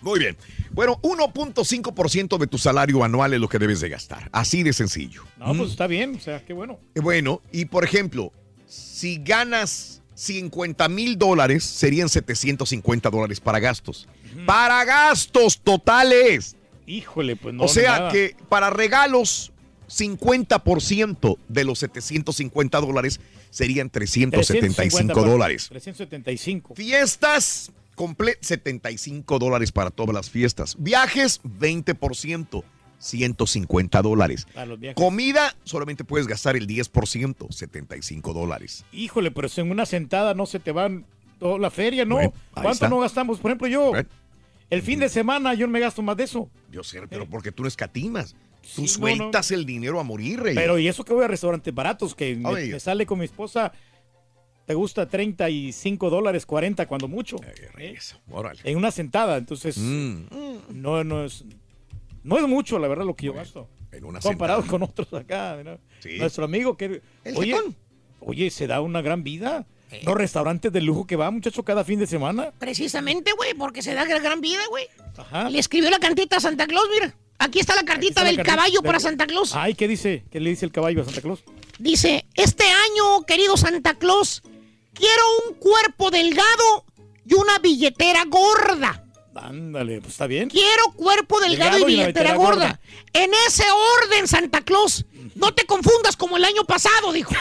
Muy 0.00 0.18
bien. 0.18 0.36
Bueno, 0.72 0.98
1.5% 1.02 2.38
de 2.38 2.46
tu 2.46 2.56
salario 2.56 3.04
anual 3.04 3.34
es 3.34 3.40
lo 3.40 3.48
que 3.50 3.58
debes 3.58 3.80
de 3.80 3.90
gastar. 3.90 4.30
Así 4.32 4.62
de 4.62 4.72
sencillo. 4.72 5.24
No, 5.36 5.52
Mm. 5.52 5.58
pues 5.58 5.70
está 5.72 5.86
bien, 5.86 6.14
o 6.16 6.20
sea, 6.20 6.42
qué 6.44 6.54
bueno. 6.54 6.78
Bueno, 6.94 7.42
y 7.52 7.66
por 7.66 7.84
ejemplo, 7.84 8.32
si 8.66 9.18
ganas 9.22 9.99
50 10.20 10.86
mil 10.90 11.16
dólares 11.16 11.64
serían 11.64 12.10
750 12.10 13.08
dólares 13.08 13.40
para 13.40 13.58
gastos. 13.58 14.06
Para 14.44 14.84
gastos 14.84 15.58
totales. 15.58 16.56
Híjole, 16.86 17.36
pues 17.36 17.54
no. 17.54 17.64
o 17.64 17.68
sea 17.68 17.98
nada. 17.98 18.12
que 18.12 18.36
para 18.50 18.68
regalos, 18.68 19.50
50% 19.88 21.38
de 21.48 21.64
los 21.64 21.78
750 21.78 22.80
dólares 22.80 23.18
serían 23.48 23.88
375 23.88 24.76
350, 24.76 25.14
dólares. 25.14 25.68
375. 25.70 26.74
Fiestas, 26.74 27.72
comple 27.94 28.36
75 28.42 29.38
dólares 29.38 29.72
para 29.72 29.90
todas 29.90 30.14
las 30.14 30.28
fiestas. 30.28 30.76
Viajes, 30.78 31.40
20%, 31.42 32.62
150 33.00 34.02
dólares. 34.02 34.46
Comida, 34.94 35.56
solamente 35.64 36.04
puedes 36.04 36.26
gastar 36.26 36.56
el 36.56 36.66
10%, 36.68 37.50
75 37.50 38.32
dólares. 38.32 38.84
Híjole, 38.92 39.30
pero 39.30 39.48
si 39.48 39.60
en 39.62 39.70
una 39.70 39.86
sentada 39.86 40.34
no 40.34 40.46
se 40.46 40.60
te 40.60 40.70
van 40.70 41.06
toda 41.38 41.58
la 41.58 41.70
feria, 41.70 42.04
¿no? 42.04 42.16
Bueno, 42.16 42.32
¿Cuánto 42.52 42.70
está. 42.72 42.88
no 42.88 43.00
gastamos? 43.00 43.38
Por 43.40 43.50
ejemplo, 43.50 43.66
yo, 43.66 43.88
Bueno. 43.90 44.08
el 44.68 44.82
fin 44.82 45.00
de 45.00 45.08
semana 45.08 45.54
yo 45.54 45.66
no 45.66 45.72
me 45.72 45.80
gasto 45.80 46.02
más 46.02 46.16
de 46.16 46.24
eso. 46.24 46.48
Yo 46.70 46.84
sé, 46.84 47.00
pero 47.08 47.26
porque 47.28 47.50
tú 47.50 47.62
no 47.62 47.68
escatimas. 47.68 48.34
Tú 48.60 48.68
Sí, 48.68 48.82
no, 48.82 48.88
sueltas 48.88 49.50
el 49.52 49.64
dinero 49.64 49.98
a 49.98 50.02
morir, 50.04 50.40
rey. 50.42 50.54
Pero 50.54 50.78
y 50.78 50.86
eso 50.86 51.02
que 51.02 51.14
voy 51.14 51.24
a 51.24 51.28
restaurantes 51.28 51.74
baratos, 51.74 52.14
que 52.14 52.36
me, 52.36 52.78
sale 52.78 53.06
con 53.06 53.18
mi 53.18 53.24
esposa, 53.24 53.72
te 54.66 54.74
gusta 54.74 55.08
35 55.08 56.10
dólares, 56.10 56.44
40 56.44 56.86
cuando 56.86 57.08
mucho. 57.08 57.38
Ay, 57.42 57.86
¿eh? 57.86 57.94
eso, 57.96 58.20
órale. 58.30 58.60
En 58.64 58.76
una 58.76 58.90
sentada, 58.90 59.38
entonces 59.38 59.78
Mm, 59.78 60.24
no, 60.74 61.02
no 61.02 61.24
es 61.24 61.42
no 62.22 62.38
es 62.38 62.46
mucho, 62.46 62.78
la 62.78 62.88
verdad, 62.88 63.04
lo 63.04 63.14
que 63.16 63.26
yo 63.26 63.32
gasto. 63.32 63.68
en 63.92 64.04
una 64.04 64.20
Comparado 64.20 64.60
sentada. 64.62 64.78
con 64.78 64.88
otros 64.88 65.12
acá. 65.14 65.60
¿no? 65.64 65.78
Sí. 66.00 66.18
Nuestro 66.18 66.44
amigo 66.44 66.76
que... 66.76 67.02
El 67.24 67.36
Oye, 67.36 67.52
jetón. 67.54 67.76
oye, 68.20 68.50
se 68.50 68.66
da 68.66 68.80
una 68.80 69.02
gran 69.02 69.22
vida. 69.22 69.66
Los 70.04 70.14
restaurantes 70.14 70.72
de 70.72 70.80
lujo 70.80 71.04
que 71.06 71.16
va, 71.16 71.30
muchacho, 71.32 71.64
cada 71.64 71.82
fin 71.84 71.98
de 71.98 72.06
semana. 72.06 72.52
Precisamente, 72.60 73.32
güey, 73.32 73.54
porque 73.54 73.82
se 73.82 73.92
da 73.92 74.04
la 74.04 74.20
gran 74.20 74.40
vida, 74.40 74.60
güey. 74.70 74.86
Ajá. 75.16 75.50
Le 75.50 75.58
escribió 75.58 75.90
la 75.90 75.98
cartita 75.98 76.36
a 76.36 76.40
Santa 76.40 76.66
Claus, 76.68 76.86
mira. 76.92 77.12
Aquí 77.38 77.58
está 77.58 77.74
la 77.74 77.82
cartita 77.84 78.08
está 78.10 78.20
la 78.22 78.26
del 78.28 78.36
cartita 78.36 78.54
caballo 78.56 78.82
para 78.82 79.00
Santa 79.00 79.26
Claus. 79.26 79.52
Ay, 79.56 79.74
¿qué 79.74 79.88
dice? 79.88 80.24
¿Qué 80.30 80.38
le 80.38 80.50
dice 80.50 80.64
el 80.64 80.70
caballo 80.70 81.02
a 81.02 81.04
Santa 81.06 81.22
Claus? 81.22 81.42
Dice, 81.80 82.24
este 82.34 82.64
año, 82.64 83.24
querido 83.26 83.56
Santa 83.56 83.94
Claus, 83.94 84.42
quiero 84.92 85.22
un 85.48 85.54
cuerpo 85.56 86.10
delgado 86.12 86.84
y 87.26 87.34
una 87.34 87.58
billetera 87.58 88.24
gorda. 88.26 89.04
Ándale, 89.34 90.00
pues 90.00 90.12
está 90.12 90.26
bien. 90.26 90.48
Quiero 90.50 90.84
cuerpo 90.96 91.40
delgado, 91.40 91.70
Delgado 91.72 91.88
y 91.88 91.96
billetera 91.96 92.34
gorda. 92.34 92.50
gorda. 92.66 92.80
En 93.12 93.30
ese 93.46 93.64
orden, 94.02 94.26
Santa 94.28 94.60
Claus. 94.62 95.04
No 95.34 95.54
te 95.54 95.64
confundas 95.66 96.16
como 96.16 96.36
el 96.36 96.44
año 96.44 96.64
pasado, 96.64 97.12
dijo. 97.12 97.32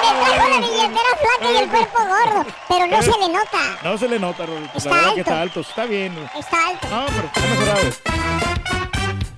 Me 0.00 0.24
trajo 0.24 0.48
la 0.48 0.58
billetera 0.60 1.10
flaca 1.20 1.52
y 1.52 1.56
el 1.56 1.68
cuerpo 1.68 1.98
gordo, 1.98 2.46
pero 2.68 2.86
no 2.86 3.02
se 3.02 3.10
le 3.10 3.28
nota. 3.28 3.78
No 3.82 3.98
se 3.98 4.08
le 4.08 4.18
nota, 4.18 4.46
Rodrigo. 4.46 4.70
Está 4.74 4.90
la 4.90 4.96
verdad 4.96 5.14
que 5.14 5.20
alto. 5.20 5.30
está 5.30 5.40
alto. 5.42 5.60
Está 5.60 5.86
bien. 5.86 6.28
Está 6.38 6.68
alto. 6.68 6.88
No, 6.88 7.06
pero 7.06 7.26
está 7.26 7.40
mejorado. 7.40 7.90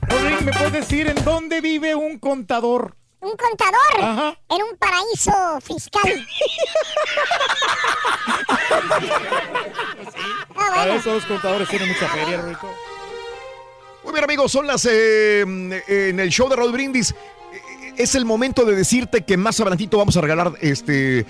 Rodrigo, 0.03 0.41
¿me 0.43 0.53
puedes 0.53 0.73
decir 0.73 1.09
en 1.09 1.25
dónde 1.25 1.61
vive 1.61 1.95
un 1.95 2.19
contador? 2.19 2.97
Un 3.21 3.31
contador 3.37 4.01
Ajá. 4.01 4.39
en 4.49 4.63
un 4.63 4.77
paraíso 4.79 5.61
fiscal. 5.61 6.27
Ah, 10.57 10.67
A 10.67 10.71
bueno. 10.77 10.93
veces 10.95 11.07
los 11.13 11.25
contadores 11.25 11.69
tienen 11.69 11.89
mucha 11.89 12.09
feria, 12.09 12.39
Rodrigo. 12.39 12.75
Muy 14.05 14.13
bien, 14.13 14.25
amigos, 14.25 14.51
son 14.53 14.67
las 14.67 14.85
eh, 14.91 15.41
en 15.43 16.21
el 16.21 16.29
show 16.31 16.49
de 16.49 16.57
Rod 16.57 16.73
Brindis. 16.73 17.13
eh, 17.13 17.93
Es 17.97 18.15
el 18.15 18.25
momento 18.25 18.65
de 18.65 18.75
decirte 18.75 19.23
que 19.25 19.37
más 19.37 19.59
adelantito 19.61 19.99
vamos 19.99 20.17
a 20.17 20.21
regalar 20.21 20.53
este. 20.61 21.25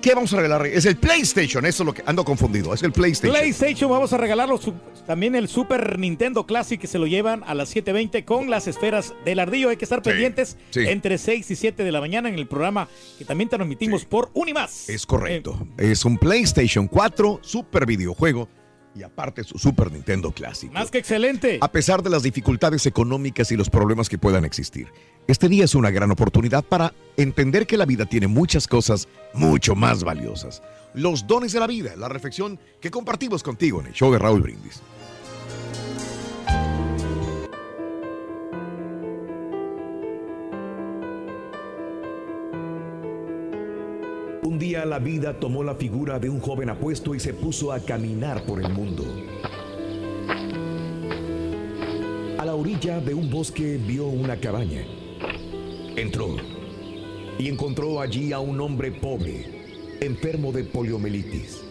¿Qué 0.00 0.14
vamos 0.14 0.32
a 0.32 0.36
regalar? 0.36 0.66
Es 0.66 0.86
el 0.86 0.96
PlayStation, 0.96 1.66
eso 1.66 1.82
es 1.82 1.86
lo 1.86 1.92
que 1.92 2.02
ando 2.06 2.24
confundido. 2.24 2.72
Es 2.72 2.82
el 2.82 2.90
PlayStation. 2.92 3.36
PlayStation, 3.38 3.90
vamos 3.90 4.10
a 4.14 4.16
regalarlo 4.16 4.56
su- 4.56 4.72
también 5.06 5.34
el 5.34 5.46
Super 5.46 5.98
Nintendo 5.98 6.46
Classic 6.46 6.80
que 6.80 6.86
se 6.86 6.98
lo 6.98 7.06
llevan 7.06 7.42
a 7.46 7.52
las 7.54 7.74
7.20 7.74 8.24
con 8.24 8.48
las 8.48 8.66
esferas 8.66 9.12
del 9.26 9.38
ardillo. 9.40 9.68
Hay 9.68 9.76
que 9.76 9.84
estar 9.84 10.00
pendientes 10.02 10.56
sí. 10.70 10.80
entre 10.86 11.18
6 11.18 11.50
y 11.50 11.56
7 11.56 11.84
de 11.84 11.92
la 11.92 12.00
mañana 12.00 12.30
en 12.30 12.36
el 12.36 12.46
programa 12.48 12.88
que 13.18 13.26
también 13.26 13.50
transmitimos 13.50 14.06
por 14.06 14.30
Unimas. 14.32 14.88
Es 14.88 15.04
correcto. 15.04 15.66
Es 15.76 16.04
un 16.06 16.16
PlayStation 16.16 16.88
4 16.88 17.40
super 17.42 17.84
videojuego 17.84 18.48
y 18.94 19.02
aparte 19.02 19.44
su 19.44 19.58
Super 19.58 19.92
Nintendo 19.92 20.32
clásico. 20.32 20.72
Más 20.72 20.90
que 20.90 20.98
excelente. 20.98 21.58
A 21.60 21.70
pesar 21.70 22.02
de 22.02 22.10
las 22.10 22.22
dificultades 22.22 22.86
económicas 22.86 23.52
y 23.52 23.56
los 23.56 23.68
problemas 23.68 24.08
que 24.08 24.18
puedan 24.18 24.44
existir, 24.44 24.88
este 25.30 25.48
día 25.48 25.64
es 25.64 25.76
una 25.76 25.90
gran 25.90 26.10
oportunidad 26.10 26.64
para 26.64 26.92
entender 27.16 27.66
que 27.66 27.76
la 27.76 27.86
vida 27.86 28.04
tiene 28.04 28.26
muchas 28.26 28.66
cosas 28.66 29.06
mucho 29.32 29.76
más 29.76 30.02
valiosas. 30.02 30.60
Los 30.92 31.24
dones 31.26 31.52
de 31.52 31.60
la 31.60 31.68
vida, 31.68 31.94
la 31.96 32.08
reflexión 32.08 32.58
que 32.80 32.90
compartimos 32.90 33.44
contigo 33.44 33.80
en 33.80 33.86
el 33.86 33.92
show 33.92 34.10
de 34.12 34.18
Raúl 34.18 34.42
Brindis. 34.42 34.82
Un 44.42 44.58
día 44.58 44.84
la 44.84 44.98
vida 44.98 45.38
tomó 45.38 45.62
la 45.62 45.76
figura 45.76 46.18
de 46.18 46.28
un 46.28 46.40
joven 46.40 46.70
apuesto 46.70 47.14
y 47.14 47.20
se 47.20 47.34
puso 47.34 47.72
a 47.72 47.78
caminar 47.78 48.42
por 48.42 48.60
el 48.60 48.72
mundo. 48.72 49.04
A 52.36 52.44
la 52.44 52.54
orilla 52.54 52.98
de 52.98 53.14
un 53.14 53.30
bosque 53.30 53.76
vio 53.76 54.06
una 54.06 54.36
cabaña. 54.40 54.99
Entró 55.96 56.36
y 57.38 57.48
encontró 57.48 58.00
allí 58.00 58.32
a 58.32 58.38
un 58.38 58.60
hombre 58.60 58.92
pobre, 58.92 59.98
enfermo 60.00 60.52
de 60.52 60.64
poliomielitis. 60.64 61.62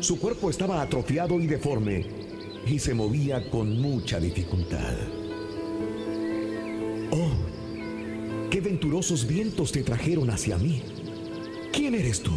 Su 0.00 0.18
cuerpo 0.18 0.50
estaba 0.50 0.80
atrofiado 0.82 1.40
y 1.40 1.46
deforme 1.46 2.06
y 2.66 2.78
se 2.78 2.94
movía 2.94 3.50
con 3.50 3.80
mucha 3.80 4.20
dificultad. 4.20 4.94
Oh, 7.10 8.50
qué 8.50 8.60
venturosos 8.60 9.26
vientos 9.26 9.72
te 9.72 9.82
trajeron 9.82 10.30
hacia 10.30 10.58
mí. 10.58 10.82
¿Quién 11.72 11.94
eres 11.94 12.22
tú? 12.22 12.32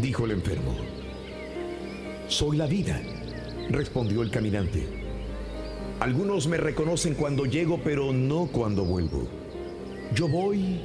dijo 0.00 0.24
el 0.24 0.32
enfermo. 0.32 0.76
Soy 2.28 2.56
la 2.56 2.66
vida, 2.66 3.02
respondió 3.68 4.22
el 4.22 4.30
caminante. 4.30 4.86
Algunos 6.00 6.46
me 6.46 6.56
reconocen 6.56 7.14
cuando 7.14 7.44
llego, 7.44 7.80
pero 7.84 8.12
no 8.12 8.46
cuando 8.46 8.84
vuelvo. 8.84 9.41
Yo 10.14 10.28
voy 10.28 10.80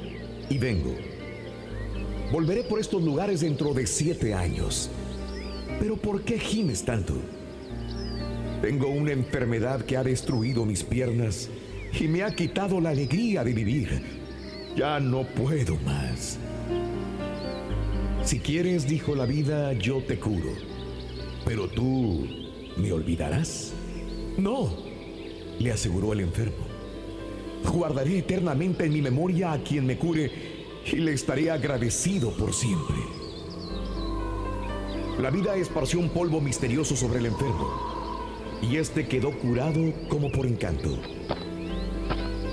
y 0.49 0.57
vengo. 0.57 0.95
Volveré 2.31 2.63
por 2.63 2.79
estos 2.79 3.01
lugares 3.01 3.41
dentro 3.41 3.73
de 3.73 3.85
siete 3.85 4.33
años. 4.33 4.89
Pero 5.79 5.97
¿por 5.97 6.21
qué 6.21 6.39
gimes 6.39 6.83
tanto? 6.83 7.13
Tengo 8.61 8.87
una 8.87 9.11
enfermedad 9.11 9.81
que 9.81 9.97
ha 9.97 10.03
destruido 10.03 10.65
mis 10.65 10.83
piernas 10.83 11.49
y 11.99 12.07
me 12.07 12.23
ha 12.23 12.33
quitado 12.33 12.79
la 12.79 12.89
alegría 12.89 13.43
de 13.43 13.53
vivir. 13.53 14.01
Ya 14.75 14.99
no 14.99 15.23
puedo 15.23 15.75
más. 15.77 16.37
Si 18.23 18.39
quieres, 18.39 18.87
dijo 18.87 19.15
la 19.15 19.25
vida, 19.25 19.73
yo 19.73 20.01
te 20.03 20.19
curo. 20.19 20.51
Pero 21.45 21.67
tú 21.69 22.27
me 22.77 22.91
olvidarás. 22.91 23.73
No, 24.37 24.69
le 25.59 25.71
aseguró 25.71 26.13
el 26.13 26.21
enfermo. 26.21 26.66
Guardaré 27.63 28.19
eternamente 28.19 28.85
en 28.85 28.93
mi 28.93 29.01
memoria 29.01 29.53
a 29.53 29.63
quien 29.63 29.85
me 29.85 29.97
cure 29.97 30.31
y 30.91 30.95
le 30.97 31.13
estaré 31.13 31.51
agradecido 31.51 32.31
por 32.31 32.53
siempre. 32.53 32.95
La 35.19 35.29
vida 35.31 35.55
esparció 35.55 35.99
un 35.99 36.09
polvo 36.09 36.39
misterioso 36.41 36.95
sobre 36.95 37.19
el 37.19 37.27
enfermo 37.27 37.97
y 38.61 38.77
este 38.77 39.07
quedó 39.07 39.31
curado 39.31 39.93
como 40.09 40.31
por 40.31 40.45
encanto. 40.45 40.97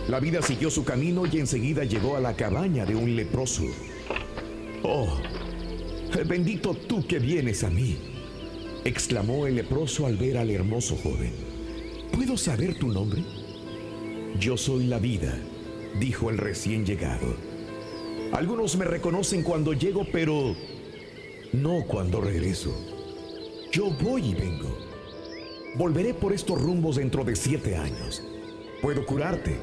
La 0.08 0.20
vida 0.20 0.42
siguió 0.42 0.70
su 0.70 0.84
camino 0.84 1.24
y 1.26 1.38
enseguida 1.38 1.84
llegó 1.84 2.16
a 2.16 2.20
la 2.20 2.36
cabaña 2.36 2.84
de 2.84 2.94
un 2.94 3.16
leproso. 3.16 3.64
Oh, 4.82 5.08
bendito 6.26 6.74
tú 6.74 7.06
que 7.06 7.18
vienes 7.18 7.64
a 7.64 7.70
mí, 7.70 7.96
exclamó 8.84 9.46
el 9.46 9.56
leproso 9.56 10.06
al 10.06 10.16
ver 10.16 10.36
al 10.36 10.50
hermoso 10.50 10.96
joven. 10.96 11.32
¿Puedo 12.12 12.36
saber 12.36 12.78
tu 12.78 12.88
nombre? 12.88 13.22
Yo 14.38 14.56
soy 14.56 14.86
la 14.86 14.98
vida, 14.98 15.32
dijo 16.00 16.28
el 16.28 16.38
recién 16.38 16.84
llegado. 16.84 17.36
Algunos 18.32 18.76
me 18.76 18.84
reconocen 18.84 19.44
cuando 19.44 19.72
llego, 19.72 20.04
pero 20.10 20.56
no 21.52 21.84
cuando 21.86 22.20
regreso. 22.20 22.74
Yo 23.70 23.90
voy 23.90 24.30
y 24.30 24.34
vengo. 24.34 24.76
Volveré 25.76 26.14
por 26.14 26.32
estos 26.32 26.60
rumbos 26.60 26.96
dentro 26.96 27.22
de 27.22 27.36
siete 27.36 27.76
años. 27.76 28.24
Puedo 28.82 29.06
curarte, 29.06 29.56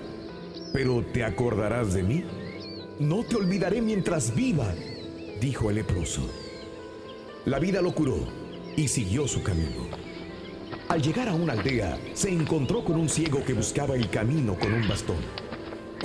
pero 0.72 1.04
¿te 1.04 1.26
acordarás 1.26 1.94
de 1.94 2.04
mí? 2.04 2.24
No 2.98 3.24
te 3.24 3.36
olvidaré 3.36 3.82
mientras 3.82 4.34
viva, 4.34 4.74
dijo 5.42 5.70
el 5.70 5.76
leproso. 5.78 6.22
La 7.44 7.60
vida 7.60 7.82
lo 7.82 7.94
curó 7.94 8.26
y 8.78 8.88
siguió 8.88 9.28
su 9.28 9.44
camino. 9.44 10.01
Al 10.92 11.02
llegar 11.02 11.30
a 11.30 11.34
una 11.34 11.54
aldea, 11.54 11.98
se 12.14 12.30
encontró 12.30 12.84
con 12.84 12.98
un 12.98 13.08
ciego 13.08 13.42
que 13.46 13.54
buscaba 13.54 13.96
el 13.96 14.10
camino 14.10 14.60
con 14.60 14.74
un 14.74 14.86
bastón. 14.90 15.16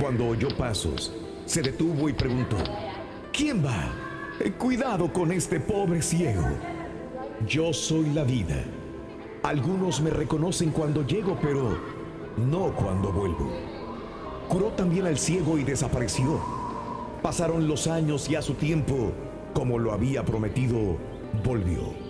Cuando 0.01 0.29
oyó 0.29 0.47
pasos, 0.57 1.13
se 1.45 1.61
detuvo 1.61 2.09
y 2.09 2.13
preguntó, 2.13 2.57
¿quién 3.33 3.67
va? 3.67 3.93
Eh, 4.39 4.53
Cuidado 4.53 5.13
con 5.13 5.33
este 5.33 5.59
pobre 5.59 6.01
ciego. 6.01 6.47
Yo 7.49 7.73
soy 7.73 8.11
la 8.11 8.23
vida. 8.23 8.63
Algunos 9.43 10.01
me 10.01 10.11
reconocen 10.11 10.71
cuando 10.71 11.05
llego, 11.05 11.37
pero 11.43 11.77
no 12.37 12.73
cuando 12.77 13.11
vuelvo. 13.11 13.51
Curó 14.49 14.69
también 14.69 15.07
al 15.07 15.19
ciego 15.19 15.59
y 15.59 15.65
desapareció. 15.65 16.41
Pasaron 17.23 17.67
los 17.67 17.89
años 17.89 18.31
y 18.31 18.37
a 18.37 18.43
su 18.43 18.55
tiempo, 18.55 19.11
como 19.53 19.81
lo 19.81 19.91
había 19.91 20.25
prometido, 20.25 20.97
volvió. 21.45 22.06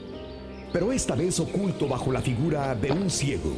Pero 0.72 0.92
esta 0.92 1.14
vez 1.14 1.40
oculto 1.40 1.88
bajo 1.88 2.12
la 2.12 2.20
figura 2.20 2.74
de 2.74 2.92
un 2.92 3.10
ciego. 3.10 3.56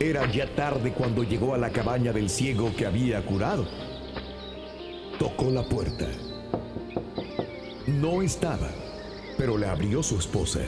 Era 0.00 0.30
ya 0.30 0.52
tarde 0.54 0.92
cuando 0.92 1.22
llegó 1.22 1.54
a 1.54 1.58
la 1.58 1.70
cabaña 1.70 2.12
del 2.12 2.28
ciego 2.28 2.74
que 2.74 2.86
había 2.86 3.24
curado. 3.24 3.66
Tocó 5.18 5.50
la 5.50 5.62
puerta. 5.62 6.08
No 7.86 8.22
estaba, 8.22 8.70
pero 9.36 9.56
le 9.56 9.66
abrió 9.66 10.02
su 10.02 10.18
esposa. 10.18 10.60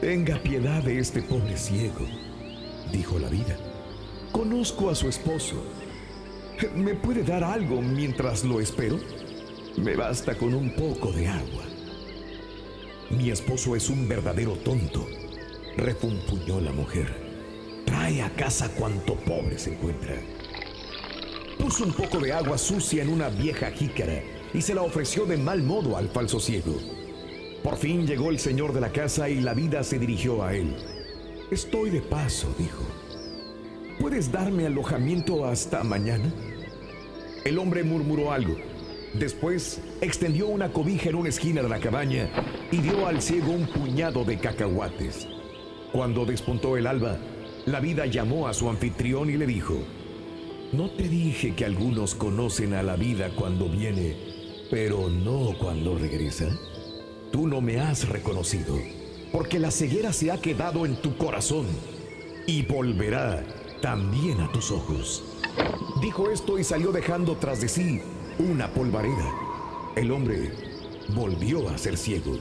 Tenga 0.00 0.36
piedad 0.42 0.82
de 0.82 0.98
este 0.98 1.22
pobre 1.22 1.56
ciego, 1.56 2.06
dijo 2.90 3.18
la 3.18 3.28
vida. 3.28 3.56
Conozco 4.32 4.90
a 4.90 4.94
su 4.94 5.08
esposo. 5.08 5.62
¿Me 6.74 6.94
puede 6.94 7.22
dar 7.22 7.44
algo 7.44 7.80
mientras 7.80 8.44
lo 8.44 8.60
espero? 8.60 8.98
Me 9.76 9.96
basta 9.96 10.34
con 10.34 10.54
un 10.54 10.74
poco 10.74 11.12
de 11.12 11.28
agua. 11.28 11.71
Mi 13.16 13.30
esposo 13.30 13.76
es 13.76 13.90
un 13.90 14.08
verdadero 14.08 14.52
tonto, 14.56 15.06
refunfuñó 15.76 16.60
la 16.60 16.72
mujer. 16.72 17.12
Trae 17.84 18.22
a 18.22 18.30
casa 18.30 18.70
cuanto 18.70 19.16
pobre 19.16 19.58
se 19.58 19.74
encuentra. 19.74 20.16
Puso 21.58 21.84
un 21.84 21.92
poco 21.92 22.18
de 22.20 22.32
agua 22.32 22.56
sucia 22.56 23.02
en 23.02 23.10
una 23.10 23.28
vieja 23.28 23.70
jícara 23.70 24.22
y 24.54 24.62
se 24.62 24.74
la 24.74 24.82
ofreció 24.82 25.26
de 25.26 25.36
mal 25.36 25.62
modo 25.62 25.98
al 25.98 26.08
falso 26.08 26.40
ciego. 26.40 26.74
Por 27.62 27.76
fin 27.76 28.06
llegó 28.06 28.30
el 28.30 28.38
señor 28.38 28.72
de 28.72 28.80
la 28.80 28.92
casa 28.92 29.28
y 29.28 29.40
la 29.40 29.52
vida 29.52 29.84
se 29.84 29.98
dirigió 29.98 30.42
a 30.42 30.54
él. 30.54 30.74
Estoy 31.50 31.90
de 31.90 32.00
paso, 32.00 32.48
dijo. 32.58 32.82
¿Puedes 34.00 34.32
darme 34.32 34.66
alojamiento 34.66 35.44
hasta 35.44 35.84
mañana? 35.84 36.32
El 37.44 37.58
hombre 37.58 37.84
murmuró 37.84 38.32
algo. 38.32 38.56
Después 39.14 39.82
extendió 40.00 40.46
una 40.48 40.72
cobija 40.72 41.10
en 41.10 41.16
una 41.16 41.28
esquina 41.28 41.62
de 41.62 41.68
la 41.68 41.80
cabaña 41.80 42.30
y 42.70 42.78
dio 42.78 43.06
al 43.06 43.20
ciego 43.20 43.52
un 43.52 43.66
puñado 43.66 44.24
de 44.24 44.38
cacahuates. 44.38 45.28
Cuando 45.92 46.24
despuntó 46.24 46.78
el 46.78 46.86
alba, 46.86 47.18
la 47.66 47.80
vida 47.80 48.06
llamó 48.06 48.48
a 48.48 48.54
su 48.54 48.70
anfitrión 48.70 49.28
y 49.28 49.36
le 49.36 49.46
dijo, 49.46 49.76
¿no 50.72 50.90
te 50.92 51.08
dije 51.08 51.54
que 51.54 51.66
algunos 51.66 52.14
conocen 52.14 52.72
a 52.72 52.82
la 52.82 52.96
vida 52.96 53.30
cuando 53.36 53.68
viene, 53.68 54.16
pero 54.70 55.10
no 55.10 55.58
cuando 55.58 55.98
regresa? 55.98 56.48
Tú 57.30 57.46
no 57.46 57.60
me 57.60 57.80
has 57.80 58.08
reconocido, 58.08 58.78
porque 59.30 59.58
la 59.58 59.70
ceguera 59.70 60.14
se 60.14 60.30
ha 60.30 60.40
quedado 60.40 60.86
en 60.86 60.96
tu 60.96 61.18
corazón 61.18 61.66
y 62.46 62.62
volverá 62.62 63.44
también 63.82 64.40
a 64.40 64.50
tus 64.50 64.70
ojos. 64.70 65.22
Dijo 66.00 66.30
esto 66.30 66.58
y 66.58 66.64
salió 66.64 66.92
dejando 66.92 67.36
tras 67.36 67.60
de 67.60 67.68
sí 67.68 68.00
una 68.38 68.68
polvareda. 68.68 69.30
El 69.96 70.10
hombre 70.10 70.52
volvió 71.14 71.68
a 71.68 71.78
ser 71.78 71.96
ciego, 71.96 72.38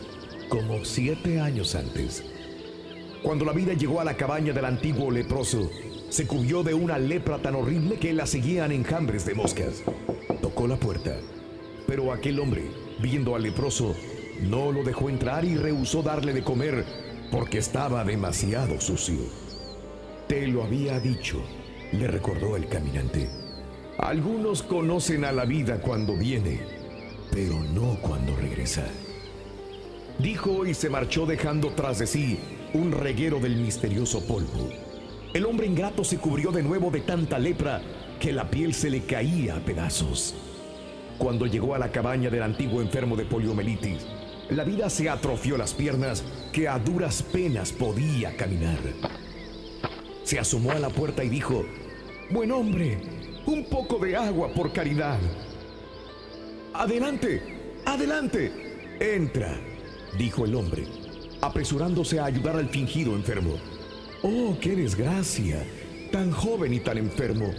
como 0.49 0.85
siete 0.85 1.39
años 1.39 1.75
antes. 1.75 2.23
Cuando 3.23 3.45
la 3.45 3.53
vida 3.53 3.73
llegó 3.73 3.99
a 3.99 4.03
la 4.03 4.15
cabaña 4.15 4.53
del 4.53 4.65
antiguo 4.65 5.11
leproso, 5.11 5.69
se 6.09 6.25
cubrió 6.27 6.63
de 6.63 6.73
una 6.73 6.97
lepra 6.97 7.37
tan 7.39 7.55
horrible 7.55 7.97
que 7.97 8.13
la 8.13 8.25
seguían 8.25 8.71
enjambres 8.71 9.25
de 9.25 9.35
moscas. 9.35 9.83
Tocó 10.41 10.67
la 10.67 10.77
puerta, 10.77 11.17
pero 11.87 12.11
aquel 12.11 12.39
hombre, 12.39 12.63
viendo 13.01 13.35
al 13.35 13.43
leproso, 13.43 13.95
no 14.41 14.71
lo 14.71 14.83
dejó 14.83 15.09
entrar 15.09 15.45
y 15.45 15.55
rehusó 15.55 16.01
darle 16.01 16.33
de 16.33 16.43
comer 16.43 16.85
porque 17.31 17.59
estaba 17.59 18.03
demasiado 18.03 18.79
sucio. 18.81 19.19
Te 20.27 20.47
lo 20.47 20.63
había 20.63 20.99
dicho, 20.99 21.41
le 21.91 22.07
recordó 22.07 22.55
el 22.55 22.67
caminante. 22.67 23.40
Algunos 24.01 24.63
conocen 24.63 25.25
a 25.25 25.31
la 25.31 25.45
vida 25.45 25.79
cuando 25.79 26.17
viene, 26.17 26.59
pero 27.31 27.53
no 27.59 27.99
cuando 28.01 28.35
regresa. 28.35 28.83
Dijo 30.17 30.65
y 30.65 30.73
se 30.73 30.89
marchó 30.89 31.27
dejando 31.27 31.69
tras 31.75 31.99
de 31.99 32.07
sí 32.07 32.39
un 32.73 32.91
reguero 32.91 33.39
del 33.39 33.57
misterioso 33.57 34.25
polvo. 34.25 34.69
El 35.35 35.45
hombre 35.45 35.67
ingrato 35.67 36.03
se 36.03 36.17
cubrió 36.17 36.51
de 36.51 36.63
nuevo 36.63 36.89
de 36.89 37.01
tanta 37.01 37.37
lepra 37.37 37.79
que 38.19 38.33
la 38.33 38.49
piel 38.49 38.73
se 38.73 38.89
le 38.89 39.05
caía 39.05 39.57
a 39.57 39.59
pedazos. 39.59 40.33
Cuando 41.19 41.45
llegó 41.45 41.75
a 41.75 41.79
la 41.79 41.91
cabaña 41.91 42.31
del 42.31 42.41
antiguo 42.41 42.81
enfermo 42.81 43.15
de 43.15 43.25
poliomielitis, 43.25 44.07
la 44.49 44.63
vida 44.63 44.89
se 44.89 45.11
atrofió 45.11 45.57
las 45.57 45.75
piernas 45.75 46.23
que 46.51 46.67
a 46.67 46.79
duras 46.79 47.21
penas 47.21 47.71
podía 47.71 48.35
caminar. 48.35 48.79
Se 50.23 50.39
asomó 50.39 50.71
a 50.71 50.79
la 50.79 50.89
puerta 50.89 51.23
y 51.23 51.29
dijo, 51.29 51.63
Buen 52.31 52.51
hombre, 52.51 53.20
un 53.45 53.65
poco 53.65 53.97
de 53.99 54.15
agua 54.15 54.49
por 54.53 54.71
caridad. 54.71 55.19
Adelante, 56.73 57.41
adelante. 57.85 58.51
Entra, 58.99 59.59
dijo 60.17 60.45
el 60.45 60.55
hombre, 60.55 60.85
apresurándose 61.41 62.19
a 62.19 62.25
ayudar 62.25 62.55
al 62.55 62.69
fingido 62.69 63.15
enfermo. 63.15 63.55
Oh, 64.21 64.55
qué 64.61 64.75
desgracia, 64.75 65.65
tan 66.11 66.31
joven 66.31 66.73
y 66.73 66.79
tan 66.79 66.97
enfermo. 66.97 67.51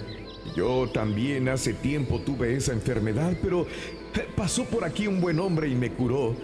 Yo 0.57 0.89
también 0.93 1.49
hace 1.49 1.73
tiempo 1.73 2.21
tuve 2.21 2.57
esa 2.57 2.73
enfermedad, 2.73 3.37
pero 3.43 3.63
eh, 3.63 4.29
pasó 4.37 4.65
por 4.65 4.85
aquí 4.85 5.07
un 5.07 5.21
buen 5.21 5.41
hombre 5.41 5.69
y 5.69 5.75
me 5.75 5.93
curó. 5.93 6.37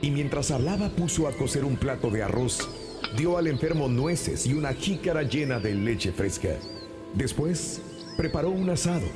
Y 0.00 0.10
mientras 0.10 0.50
hablaba 0.50 0.88
puso 0.90 1.28
a 1.28 1.32
cocer 1.32 1.64
un 1.64 1.76
plato 1.76 2.10
de 2.10 2.22
arroz, 2.22 2.68
dio 3.16 3.38
al 3.38 3.46
enfermo 3.46 3.88
nueces 3.88 4.46
y 4.46 4.54
una 4.54 4.72
jícara 4.72 5.22
llena 5.22 5.58
de 5.58 5.74
leche 5.74 6.12
fresca. 6.12 6.56
Después 7.14 7.80
preparó 8.18 8.50
un 8.50 8.68
asado 8.68 9.06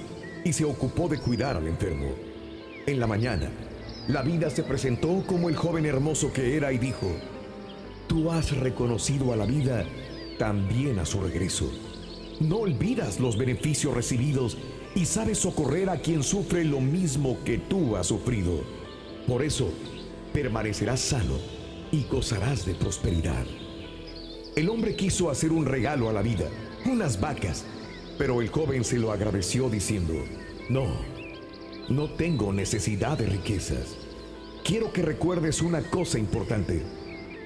y 0.44 0.52
se 0.52 0.64
ocupó 0.64 1.08
de 1.08 1.18
cuidar 1.18 1.56
al 1.56 1.66
enfermo. 1.66 2.06
En 2.86 3.00
la 3.00 3.08
mañana, 3.08 3.50
la 4.06 4.22
vida 4.22 4.48
se 4.48 4.62
presentó 4.62 5.24
como 5.26 5.48
el 5.48 5.56
joven 5.56 5.86
hermoso 5.86 6.32
que 6.32 6.56
era 6.56 6.72
y 6.72 6.78
dijo, 6.78 7.10
Tú 8.06 8.30
has 8.30 8.56
reconocido 8.56 9.32
a 9.32 9.36
la 9.36 9.44
vida 9.44 9.84
también 10.38 11.00
a 11.00 11.04
su 11.04 11.20
regreso. 11.20 11.68
No 12.38 12.58
olvidas 12.58 13.18
los 13.18 13.36
beneficios 13.36 13.92
recibidos 13.92 14.56
y 14.94 15.04
sabes 15.04 15.38
socorrer 15.38 15.90
a 15.90 15.96
quien 15.96 16.22
sufre 16.22 16.64
lo 16.64 16.80
mismo 16.80 17.38
que 17.44 17.58
tú 17.58 17.96
has 17.96 18.06
sufrido. 18.06 18.60
Por 19.26 19.42
eso, 19.42 19.68
permanecerás 20.32 21.00
sano 21.00 21.38
y 21.90 22.04
gozarás 22.04 22.64
de 22.64 22.76
prosperidad. 22.76 23.46
El 24.54 24.68
hombre 24.68 24.94
quiso 24.94 25.28
hacer 25.28 25.50
un 25.50 25.66
regalo 25.66 26.08
a 26.08 26.12
la 26.12 26.22
vida, 26.22 26.48
unas 26.84 27.20
vacas, 27.20 27.64
pero 28.22 28.40
el 28.40 28.50
joven 28.50 28.84
se 28.84 29.00
lo 29.00 29.10
agradeció 29.10 29.68
diciendo, 29.68 30.14
no, 30.68 30.86
no 31.88 32.08
tengo 32.10 32.52
necesidad 32.52 33.18
de 33.18 33.26
riquezas. 33.26 33.96
Quiero 34.62 34.92
que 34.92 35.02
recuerdes 35.02 35.60
una 35.60 35.82
cosa 35.82 36.20
importante. 36.20 36.84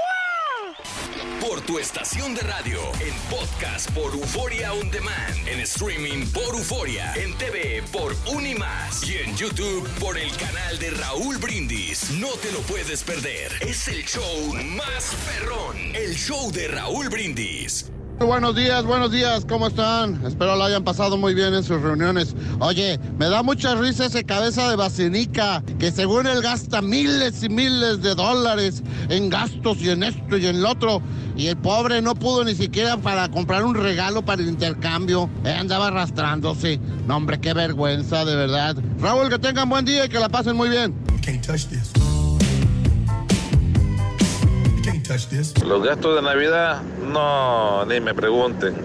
Por 1.41 1.59
tu 1.61 1.77
estación 1.77 2.33
de 2.35 2.43
radio, 2.43 2.79
en 3.01 3.13
podcast 3.29 3.91
por 3.91 4.13
Euforia 4.13 4.71
On 4.71 4.89
Demand, 4.89 5.45
en 5.45 5.59
streaming 5.59 6.25
por 6.31 6.55
Euforia, 6.55 7.13
en 7.15 7.37
TV 7.37 7.83
por 7.91 8.15
Unimás 8.27 9.03
y 9.03 9.17
en 9.17 9.35
YouTube 9.35 9.85
por 9.99 10.17
el 10.17 10.31
canal 10.37 10.79
de 10.79 10.91
Raúl 10.91 11.37
Brindis. 11.37 12.11
No 12.11 12.29
te 12.37 12.49
lo 12.53 12.61
puedes 12.61 13.03
perder. 13.03 13.51
Es 13.59 13.89
el 13.89 14.05
show 14.05 14.53
más 14.63 15.13
perrón. 15.25 15.93
El 15.93 16.15
show 16.15 16.49
de 16.53 16.69
Raúl 16.69 17.09
Brindis. 17.09 17.91
Buenos 18.25 18.55
días, 18.55 18.85
buenos 18.85 19.11
días, 19.11 19.45
¿cómo 19.49 19.67
están? 19.67 20.23
Espero 20.25 20.55
lo 20.55 20.63
hayan 20.63 20.83
pasado 20.83 21.17
muy 21.17 21.33
bien 21.33 21.55
en 21.55 21.63
sus 21.63 21.81
reuniones. 21.81 22.35
Oye, 22.59 22.99
me 23.17 23.27
da 23.29 23.41
mucha 23.41 23.73
risa 23.73 24.05
ese 24.05 24.23
cabeza 24.23 24.69
de 24.69 24.75
vacinica, 24.75 25.63
que 25.79 25.91
según 25.91 26.27
él 26.27 26.41
gasta 26.41 26.81
miles 26.81 27.41
y 27.43 27.49
miles 27.49 28.01
de 28.03 28.13
dólares 28.13 28.83
en 29.09 29.29
gastos 29.29 29.81
y 29.81 29.89
en 29.89 30.03
esto 30.03 30.37
y 30.37 30.45
en 30.45 30.61
lo 30.61 30.69
otro. 30.69 31.01
Y 31.35 31.47
el 31.47 31.57
pobre 31.57 32.01
no 32.01 32.13
pudo 32.13 32.43
ni 32.43 32.53
siquiera 32.53 32.95
para 32.97 33.27
comprar 33.29 33.65
un 33.65 33.73
regalo 33.73 34.23
para 34.23 34.41
el 34.41 34.49
intercambio. 34.49 35.27
Él 35.43 35.53
andaba 35.53 35.87
arrastrándose. 35.87 36.79
No, 37.07 37.17
hombre, 37.17 37.39
qué 37.39 37.53
vergüenza, 37.53 38.23
de 38.23 38.35
verdad. 38.35 38.75
Raúl, 38.99 39.29
que 39.29 39.39
tengan 39.39 39.67
buen 39.67 39.85
día 39.85 40.05
y 40.05 40.09
que 40.09 40.19
la 40.19 40.29
pasen 40.29 40.55
muy 40.55 40.69
bien. 40.69 40.93
Los 45.65 45.83
gastos 45.83 46.15
de 46.15 46.21
Navidad, 46.21 46.81
no, 47.11 47.85
ni 47.85 47.99
me 47.99 48.13
pregunten. 48.13 48.75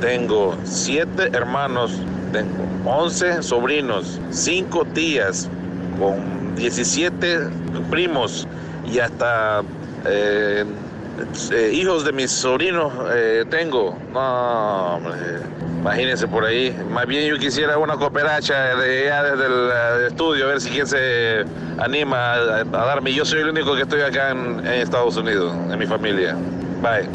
Tengo 0.00 0.56
siete 0.64 1.30
hermanos, 1.32 1.92
tengo 2.32 2.64
11 2.84 3.42
sobrinos, 3.42 4.20
cinco 4.30 4.84
tías, 4.84 5.48
con 5.98 6.54
17 6.54 7.40
primos 7.90 8.46
y 8.90 8.98
hasta 8.98 9.62
eh, 10.06 10.64
eh, 11.52 11.70
hijos 11.74 12.04
de 12.04 12.12
mis 12.12 12.30
sobrinos 12.30 12.92
eh, 13.12 13.44
tengo. 13.50 13.98
No, 14.12 14.96
hombre, 14.96 15.12
imagínense 15.78 16.28
por 16.28 16.44
ahí. 16.44 16.76
Más 16.90 17.06
bien 17.06 17.26
yo 17.28 17.38
quisiera 17.38 17.78
una 17.78 17.96
cooperacha 17.96 18.76
desde 18.76 19.46
el 19.46 19.70
eh, 19.72 20.06
estudio, 20.08 20.46
a 20.46 20.48
ver 20.48 20.60
si 20.60 20.70
quien 20.70 20.86
se 20.86 21.44
anima 21.78 22.34
a, 22.34 22.64
darme. 22.64 23.12
Yo 23.12 23.24
soy 23.24 23.40
el 23.40 23.50
único 23.50 23.74
que 23.74 23.82
estoy 23.82 24.02
acá 24.02 24.30
en 24.30 24.66
Estados 24.66 25.16
Unidos, 25.16 25.54
en 25.70 25.78
mi 25.78 25.86
familia. 25.86 26.36
Bye. 26.82 27.08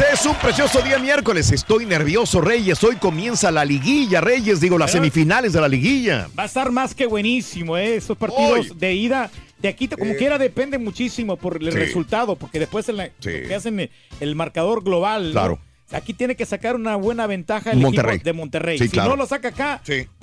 Es 0.00 0.26
un 0.26 0.34
precioso 0.36 0.80
día 0.82 0.98
miércoles. 0.98 1.50
Estoy 1.52 1.86
nervioso, 1.86 2.40
Reyes. 2.40 2.82
Hoy 2.84 2.96
comienza 2.96 3.50
la 3.50 3.64
liguilla, 3.64 4.20
Reyes, 4.20 4.60
digo, 4.60 4.78
las 4.78 4.90
Pero- 4.90 5.02
semifinales 5.04 5.52
de 5.52 5.60
la 5.60 5.68
liguilla. 5.68 6.28
Va 6.38 6.44
a 6.44 6.46
estar 6.46 6.70
más 6.70 6.94
que 6.94 7.06
buenísimo, 7.06 7.76
¿eh? 7.76 7.96
Esos 7.96 8.16
partidos 8.16 8.78
de 8.78 8.94
ida, 8.94 9.30
de 9.58 9.68
aquí, 9.68 9.88
como 9.88 10.12
Eh. 10.12 10.16
quiera, 10.16 10.38
depende 10.38 10.78
muchísimo 10.78 11.36
por 11.36 11.56
el 11.62 11.72
Sí. 11.72 11.78
resultado, 11.78 12.36
porque 12.36 12.58
después 12.58 12.88
en 12.88 12.96
la- 12.98 13.06
Sí. 13.06 13.30
que 13.46 13.54
hacen 13.54 13.80
eh, 13.80 13.90
el 14.20 14.34
marcador 14.34 14.82
global. 14.82 15.26
¿no? 15.26 15.32
Claro. 15.32 15.58
Aquí 15.92 16.12
tiene 16.14 16.34
que 16.34 16.44
sacar 16.44 16.74
una 16.74 16.96
buena 16.96 17.28
ventaja 17.28 17.70
el 17.70 17.78
Monterrey. 17.78 18.16
equipo 18.16 18.24
de 18.24 18.32
Monterrey. 18.32 18.78
Sí, 18.78 18.84
si 18.84 18.90
claro. 18.90 19.10
no 19.10 19.16
lo 19.16 19.26
saca 19.26 19.48
acá, 19.48 19.80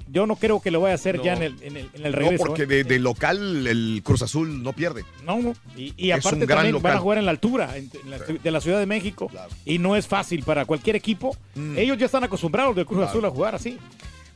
yo 0.09 0.25
no 0.25 0.35
creo 0.35 0.61
que 0.61 0.71
lo 0.71 0.81
vaya 0.81 0.93
a 0.93 0.95
hacer 0.95 1.21
ya 1.21 1.33
en 1.33 1.43
el, 1.43 1.55
en 1.63 1.77
el, 1.77 1.89
en 1.93 2.05
el 2.05 2.11
No, 2.11 2.17
regreso. 2.17 2.43
porque 2.45 2.63
¿eh? 2.63 2.67
de, 2.67 2.83
de 2.83 2.99
local 2.99 3.65
el 3.67 4.01
Cruz 4.03 4.21
Azul 4.21 4.61
no 4.63 4.73
pierde. 4.73 5.03
No, 5.25 5.39
no. 5.41 5.53
Y, 5.75 5.93
y 5.97 6.11
Es 6.11 6.19
aparte 6.25 6.45
también 6.45 6.57
van 6.57 6.65
a 6.67 6.71
local. 6.71 6.99
jugar 6.99 7.17
en 7.19 7.25
la 7.25 7.31
altura 7.31 7.77
en- 7.77 7.89
en 8.03 8.09
la- 8.09 8.17
de 8.19 8.51
la 8.51 8.61
Ciudad 8.61 8.79
de 8.79 8.85
México. 8.85 9.31
Y 9.65 9.79
no 9.79 9.95
es 9.95 10.07
fácil 10.07 10.43
para 10.43 10.65
cualquier 10.65 10.95
equipo. 10.95 11.35
Ellos 11.75 11.97
ya 11.97 12.05
están 12.07 12.23
acostumbrados 12.23 12.75
del 12.75 12.85
Cruz 12.85 12.97
Mm. 12.97 13.01
Claro. 13.01 13.09
Azul 13.11 13.25
a 13.25 13.29
jugar 13.29 13.55
así. 13.55 13.77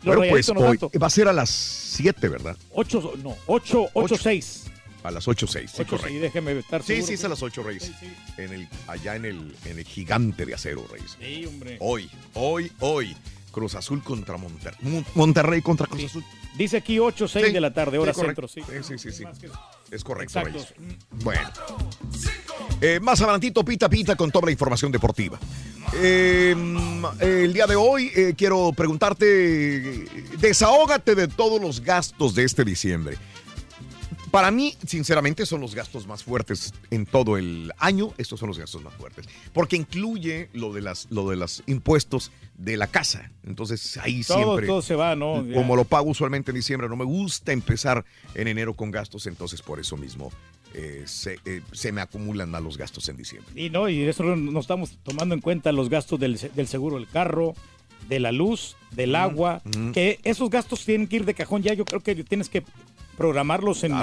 Los 0.04 0.16
Bueno, 0.16 0.30
pues 0.32 0.54
no 0.54 0.60
hoy 0.62 0.78
va 1.02 1.08
a 1.08 1.10
ser 1.10 1.28
a 1.28 1.34
las 1.34 1.50
7, 1.50 2.28
¿verdad? 2.30 2.56
8, 2.74 3.14
no, 3.24 3.36
8, 3.48 3.88
8, 3.94 4.16
6. 4.16 4.64
A 5.04 5.12
las 5.12 5.28
8.06, 5.28 5.72
sí, 5.72 5.76
8, 5.82 5.90
correcto. 5.90 6.08
6, 6.10 6.22
déjeme 6.22 6.52
estar 6.60 6.84
Sí, 6.84 7.02
sí, 7.02 7.14
es 7.14 7.24
a 7.24 7.30
las 7.30 7.42
8, 7.42 7.64
Reyes. 7.64 7.92
En 8.38 8.52
el, 8.54 8.68
allá 8.88 9.16
en 9.16 9.26
el, 9.26 9.56
en 9.66 9.80
el 9.80 9.86
gigante 9.86 10.46
de 10.46 10.54
acero, 10.54 10.86
Reyes. 10.92 11.18
Sí, 11.20 11.46
hombre. 11.46 11.78
Hoy, 11.80 12.10
hoy, 12.34 12.72
hoy. 12.80 13.16
Cruz 13.58 13.74
Azul 13.74 14.04
contra 14.04 14.38
Monterrey. 14.38 15.04
Monterrey 15.16 15.64
contra 15.64 15.88
Cruz 15.88 16.06
Azul. 16.06 16.24
Dice 16.56 16.78
aquí 16.78 17.00
8, 17.00 17.28
6 17.28 17.48
Sí, 17.48 17.52
de 17.52 17.60
la 17.60 17.74
tarde, 17.74 17.98
hora 17.98 18.14
sí, 18.14 18.22
centro, 18.22 18.48
sí. 18.48 18.62
Sí, 18.84 19.00
sí, 19.00 19.12
sí. 19.12 19.24
Es 19.90 20.04
correcto. 20.04 20.44
Reyes. 20.44 20.76
Bueno. 21.24 21.50
Eh, 22.82 23.00
más 23.02 23.20
adelantito, 23.20 23.66
pita 23.66 23.90
pita 23.90 24.16
con 24.16 24.30
toda 24.30 24.46
la 24.46 24.52
información 24.52 24.92
deportiva. 24.92 25.40
Eh, 25.96 26.54
mm, 26.56 27.06
el 27.20 27.52
día 27.52 27.66
de 27.66 27.76
hoy 27.76 28.12
eh, 28.16 28.36
quiero 28.38 28.74
preguntarte, 28.74 29.26
desahógate 30.40 31.16
de 31.16 31.28
todos 31.28 31.60
los 31.60 31.82
gastos 31.82 32.36
de 32.36 32.44
este 32.44 32.64
diciembre. 32.64 33.18
Para 34.32 34.52
mí, 34.52 34.76
sinceramente, 34.86 35.46
son 35.46 35.62
los 35.62 35.74
gastos 35.74 36.06
más 36.06 36.24
fuertes 36.24 36.74
en 36.92 37.06
todo 37.06 37.38
el 37.38 37.72
año. 37.78 38.14
Estos 38.18 38.40
son 38.40 38.48
los 38.50 38.60
gastos 38.60 38.84
más 38.84 38.94
fuertes. 38.94 39.26
Porque 39.54 39.76
incluye 39.78 40.50
lo 40.54 40.74
de 40.74 40.82
las, 40.82 41.08
lo 41.10 41.30
de 41.30 41.38
los 41.38 41.64
impuestos 41.66 42.32
de 42.58 42.76
la 42.78 42.88
casa. 42.88 43.32
Entonces, 43.46 43.98
ahí 43.98 44.24
Todo, 44.24 44.38
siempre. 44.38 44.68
todo 44.68 44.82
se 44.82 44.96
va, 44.96 45.16
¿no? 45.16 45.46
Ya. 45.46 45.54
Como 45.56 45.76
lo 45.76 45.86
pago 45.86 46.10
usualmente 46.10 46.52
en 46.52 46.56
diciembre, 46.56 46.90
no 46.90 46.96
me 46.96 47.06
gusta 47.06 47.52
empezar 47.54 48.04
en 48.36 48.48
enero 48.48 48.74
con 48.74 48.92
gastos. 48.92 49.28
Entonces, 49.28 49.62
por 49.62 49.80
eso 49.80 49.96
mismo 49.96 50.32
eh, 50.74 51.04
se, 51.06 51.40
eh, 51.46 51.62
se 51.72 51.92
me 51.92 52.02
acumulan 52.02 52.50
más 52.52 52.62
los 52.62 52.78
gastos 52.78 53.08
en 53.10 53.18
diciembre. 53.18 53.54
Y 53.56 53.70
no, 53.70 53.88
y 53.88 54.02
eso 54.04 54.24
no 54.24 54.60
estamos 54.60 54.98
tomando 55.04 55.36
en 55.36 55.42
cuenta 55.42 55.72
los 55.72 55.90
gastos 55.90 56.20
del, 56.20 56.38
del 56.54 56.68
seguro 56.68 56.98
del 56.98 57.08
carro, 57.08 57.54
de 58.10 58.20
la 58.20 58.32
luz, 58.32 58.76
del 58.92 59.16
agua, 59.16 59.62
que 59.94 60.20
esos 60.24 60.50
gastos 60.50 60.84
tienen 60.86 61.08
que 61.08 61.18
ir 61.18 61.26
de 61.26 61.34
cajón 61.34 61.62
ya. 61.64 61.74
Yo 61.74 61.86
creo 61.86 62.02
que 62.02 62.16
tienes 62.24 62.50
que 62.50 62.64
programarlos 63.18 63.84
en, 63.84 63.94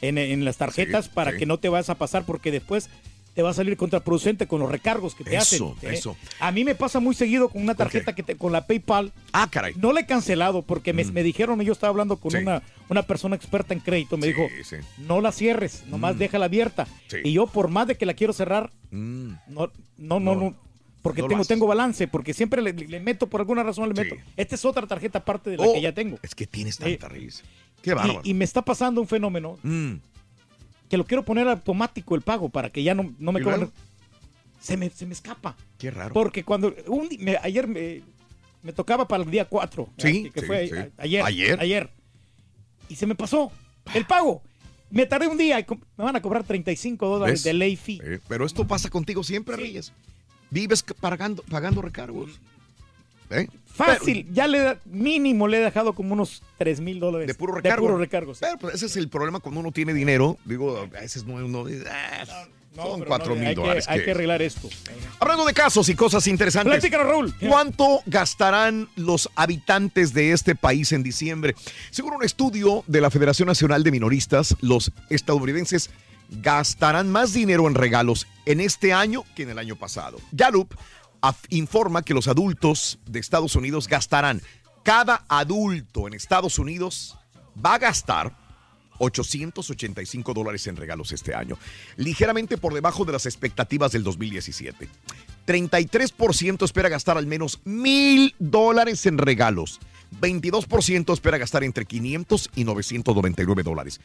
en, 0.00 0.16
en 0.18 0.44
las 0.44 0.56
tarjetas 0.56 1.06
Sí, 1.06 1.10
para 1.14 1.32
sí. 1.32 1.38
que 1.38 1.46
no 1.46 1.58
te 1.58 1.68
vayas 1.68 1.90
a 1.90 1.96
pasar 1.96 2.24
porque 2.24 2.50
después 2.50 2.88
te 3.34 3.42
va 3.42 3.50
a 3.50 3.54
salir 3.54 3.76
contraproducente 3.76 4.48
con 4.48 4.58
los 4.60 4.68
recargos 4.70 5.14
que 5.14 5.22
te 5.22 5.36
Eso, 5.36 5.74
hacen. 5.76 5.90
¿eh? 5.90 5.94
eso. 5.94 6.16
A 6.40 6.50
mí 6.50 6.64
me 6.64 6.74
pasa 6.74 6.98
muy 6.98 7.14
seguido 7.14 7.48
con 7.48 7.62
una 7.62 7.76
tarjeta 7.76 8.12
que 8.14 8.24
te- 8.24 8.34
con 8.36 8.50
la 8.52 8.66
PayPal. 8.66 9.12
Ah, 9.32 9.48
caray. 9.48 9.74
No 9.76 9.92
la 9.92 10.00
he 10.00 10.06
cancelado 10.06 10.62
porque 10.62 10.92
me, 10.92 11.04
me 11.04 11.22
dijeron, 11.22 11.60
yo 11.60 11.72
estaba 11.72 11.90
hablando 11.90 12.16
con 12.16 12.32
Sí. 12.32 12.38
una, 12.38 12.62
una 12.88 13.02
persona 13.04 13.36
experta 13.36 13.72
en 13.72 13.78
crédito, 13.80 14.16
me 14.16 14.26
Sí, 14.26 14.32
dijo, 14.32 14.48
sí. 14.64 14.76
no 14.98 15.20
la 15.20 15.30
cierres, 15.30 15.84
nomás 15.86 16.16
Mm. 16.16 16.18
déjala 16.18 16.46
abierta. 16.46 16.88
Y 17.22 17.32
yo 17.32 17.46
por 17.46 17.68
más 17.68 17.86
de 17.86 17.96
que 17.96 18.04
la 18.04 18.14
quiero 18.14 18.32
cerrar, 18.32 18.70
Mm. 18.90 19.34
no, 19.46 19.70
no, 19.96 20.18
no, 20.18 20.34
no, 20.34 20.54
porque 21.00 21.22
no 21.22 21.44
tengo, 21.44 21.66
balance, 21.68 22.08
porque 22.08 22.34
siempre 22.34 22.60
le, 22.62 22.72
le 22.72 22.98
meto, 23.00 23.28
por 23.28 23.40
alguna 23.40 23.62
razón 23.62 23.88
le 23.88 23.94
meto. 23.94 24.16
Esta 24.36 24.56
es 24.56 24.64
otra 24.64 24.86
tarjeta 24.88 25.20
aparte 25.20 25.50
de 25.50 25.56
la 25.56 25.66
Oh, 25.66 25.72
que 25.72 25.80
ya 25.80 25.92
tengo. 25.92 26.18
Es 26.22 26.34
que 26.34 26.46
tienes 26.48 26.78
tanta 26.78 27.08
risa. 27.08 27.44
Qué 27.82 27.94
bárbaro. 27.94 28.20
Y, 28.24 28.30
y 28.30 28.34
me 28.34 28.44
está 28.44 28.62
pasando 28.62 29.00
un 29.00 29.08
fenómeno 29.08 29.58
Mm. 29.62 29.94
que 30.88 30.96
lo 30.96 31.04
quiero 31.06 31.24
poner 31.24 31.48
automático 31.48 32.14
el 32.14 32.22
pago 32.22 32.48
para 32.48 32.70
que 32.70 32.82
ya 32.82 32.94
no, 32.94 33.14
no 33.18 33.32
me 33.32 33.40
¿Y 33.40 33.42
cobren. 33.44 33.70
Se 34.60 34.76
me, 34.76 34.90
se 34.90 35.06
me 35.06 35.14
escapa. 35.14 35.56
Qué 35.78 35.90
raro. 35.90 36.12
Porque 36.12 36.44
cuando 36.44 36.74
un 36.86 37.08
di- 37.08 37.18
me- 37.18 37.38
ayer 37.42 37.66
me, 37.66 38.02
me 38.62 38.72
tocaba 38.74 39.08
para 39.08 39.22
el 39.24 39.30
día 39.30 39.46
4. 39.46 39.88
Sí, 39.96 40.30
que 40.34 40.40
sí, 40.40 40.46
fue 40.46 40.68
sí. 40.68 40.74
a- 40.74 40.90
ayer, 40.98 41.24
Ayer. 41.24 41.60
ayer. 41.60 41.90
Y 42.88 42.96
se 42.96 43.06
me 43.06 43.14
pasó 43.14 43.50
el 43.94 44.04
pago. 44.04 44.42
Me 44.90 45.06
tardé 45.06 45.28
un 45.28 45.38
día 45.38 45.58
y 45.60 45.66
me 45.96 46.04
van 46.04 46.16
a 46.16 46.20
cobrar 46.20 46.42
35 46.44 47.06
dólares 47.08 47.34
¿Ves? 47.40 47.44
de 47.44 47.54
ley 47.54 47.76
fee. 47.76 48.00
Eh, 48.04 48.18
pero 48.28 48.44
esto 48.44 48.66
pasa 48.66 48.90
contigo 48.90 49.22
siempre, 49.22 49.56
Reyes. 49.56 49.92
Vives 50.50 50.82
pagando, 51.00 51.42
pagando 51.48 51.80
recargos. 51.80 52.40
¿Eh? 53.30 53.46
Fácil, 53.86 54.26
ya 54.32 54.46
le 54.46 54.58
da- 54.60 54.78
mínimo 54.84 55.48
le 55.48 55.58
he 55.58 55.60
dejado 55.60 55.92
como 55.94 56.12
unos 56.14 56.42
3 56.58 56.80
mil 56.80 57.00
dólares. 57.00 57.26
De 57.26 57.34
puro 57.34 57.54
recargo. 57.54 57.82
De 57.86 57.88
puro 57.88 57.98
recargo, 57.98 58.34
sí. 58.34 58.40
Pero 58.42 58.58
pues, 58.58 58.74
ese 58.74 58.86
es 58.86 58.96
el 58.96 59.08
problema 59.08 59.40
cuando 59.40 59.60
uno 59.60 59.72
tiene 59.72 59.92
dinero. 59.94 60.36
Digo, 60.44 60.76
a 60.78 60.86
veces 60.86 61.24
no 61.24 61.34
uno 61.34 61.64
"Ah, 61.90 62.24
No, 62.76 62.84
son 62.84 62.98
pero 63.00 63.08
cuatro 63.08 63.34
no, 63.34 63.40
mil 63.40 63.48
hay 63.48 63.54
que- 63.56 63.60
dólares. 63.60 63.84
Hay 63.88 63.98
¿qué 63.98 64.04
que 64.04 64.10
es?". 64.12 64.16
arreglar 64.16 64.42
esto. 64.42 64.68
Hablando 65.18 65.44
de 65.44 65.52
casos 65.52 65.88
y 65.88 65.94
cosas 65.96 66.26
interesantes. 66.28 66.72
Platícanos, 66.72 67.06
Raúl. 67.08 67.34
¿Cuánto 67.48 68.00
gastarán 68.06 68.88
los 68.94 69.28
habitantes 69.34 70.14
de 70.14 70.30
este 70.32 70.54
país 70.54 70.92
en 70.92 71.02
diciembre? 71.02 71.56
Según 71.90 72.14
un 72.14 72.22
estudio 72.22 72.84
de 72.86 73.00
la 73.00 73.10
Federación 73.10 73.48
Nacional 73.48 73.82
de 73.82 73.90
Minoristas, 73.90 74.54
los 74.60 74.92
estadounidenses 75.10 75.90
gastarán 76.42 77.10
más 77.10 77.32
dinero 77.32 77.66
en 77.66 77.74
regalos 77.74 78.26
en 78.46 78.60
este 78.60 78.92
año 78.92 79.24
que 79.34 79.42
en 79.42 79.50
el 79.50 79.58
año 79.58 79.74
pasado. 79.76 80.18
Gallup 80.30 80.72
informa 81.48 82.02
que 82.02 82.14
los 82.14 82.28
adultos 82.28 82.98
de 83.06 83.18
Estados 83.18 83.56
Unidos 83.56 83.88
gastarán, 83.88 84.42
cada 84.82 85.24
adulto 85.28 86.06
en 86.06 86.14
Estados 86.14 86.58
Unidos 86.58 87.18
va 87.64 87.74
a 87.74 87.78
gastar 87.78 88.34
885 89.00 90.34
dólares 90.34 90.66
en 90.66 90.76
regalos 90.76 91.12
este 91.12 91.34
año, 91.34 91.58
ligeramente 91.96 92.58
por 92.58 92.74
debajo 92.74 93.04
de 93.04 93.12
las 93.12 93.26
expectativas 93.26 93.92
del 93.92 94.04
2017. 94.04 94.88
33% 95.46 96.64
espera 96.64 96.88
gastar 96.88 97.16
al 97.16 97.26
menos 97.26 97.60
mil 97.64 98.34
dólares 98.38 99.06
en 99.06 99.18
regalos. 99.18 99.80
22% 100.20 101.12
espera 101.12 101.38
gastar 101.38 101.64
entre 101.64 101.86
500 101.86 102.50
y 102.54 102.64
999 102.64 103.62
dólares. 103.62 104.00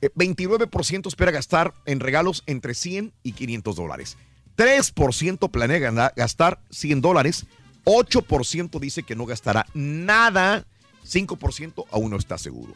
Eh, 0.00 0.10
29% 0.14 1.08
espera 1.08 1.32
gastar 1.32 1.74
en 1.84 2.00
regalos 2.00 2.44
entre 2.46 2.74
100 2.74 3.12
y 3.22 3.32
500 3.32 3.76
dólares. 3.76 4.16
3% 4.58 5.50
planea 5.50 6.12
gastar 6.16 6.60
100 6.70 7.00
dólares. 7.00 7.46
8% 7.84 8.80
dice 8.80 9.04
que 9.04 9.14
no 9.14 9.24
gastará 9.24 9.64
nada. 9.72 10.66
5% 11.06 11.86
aún 11.90 12.10
no 12.10 12.16
está 12.16 12.36
seguro. 12.36 12.74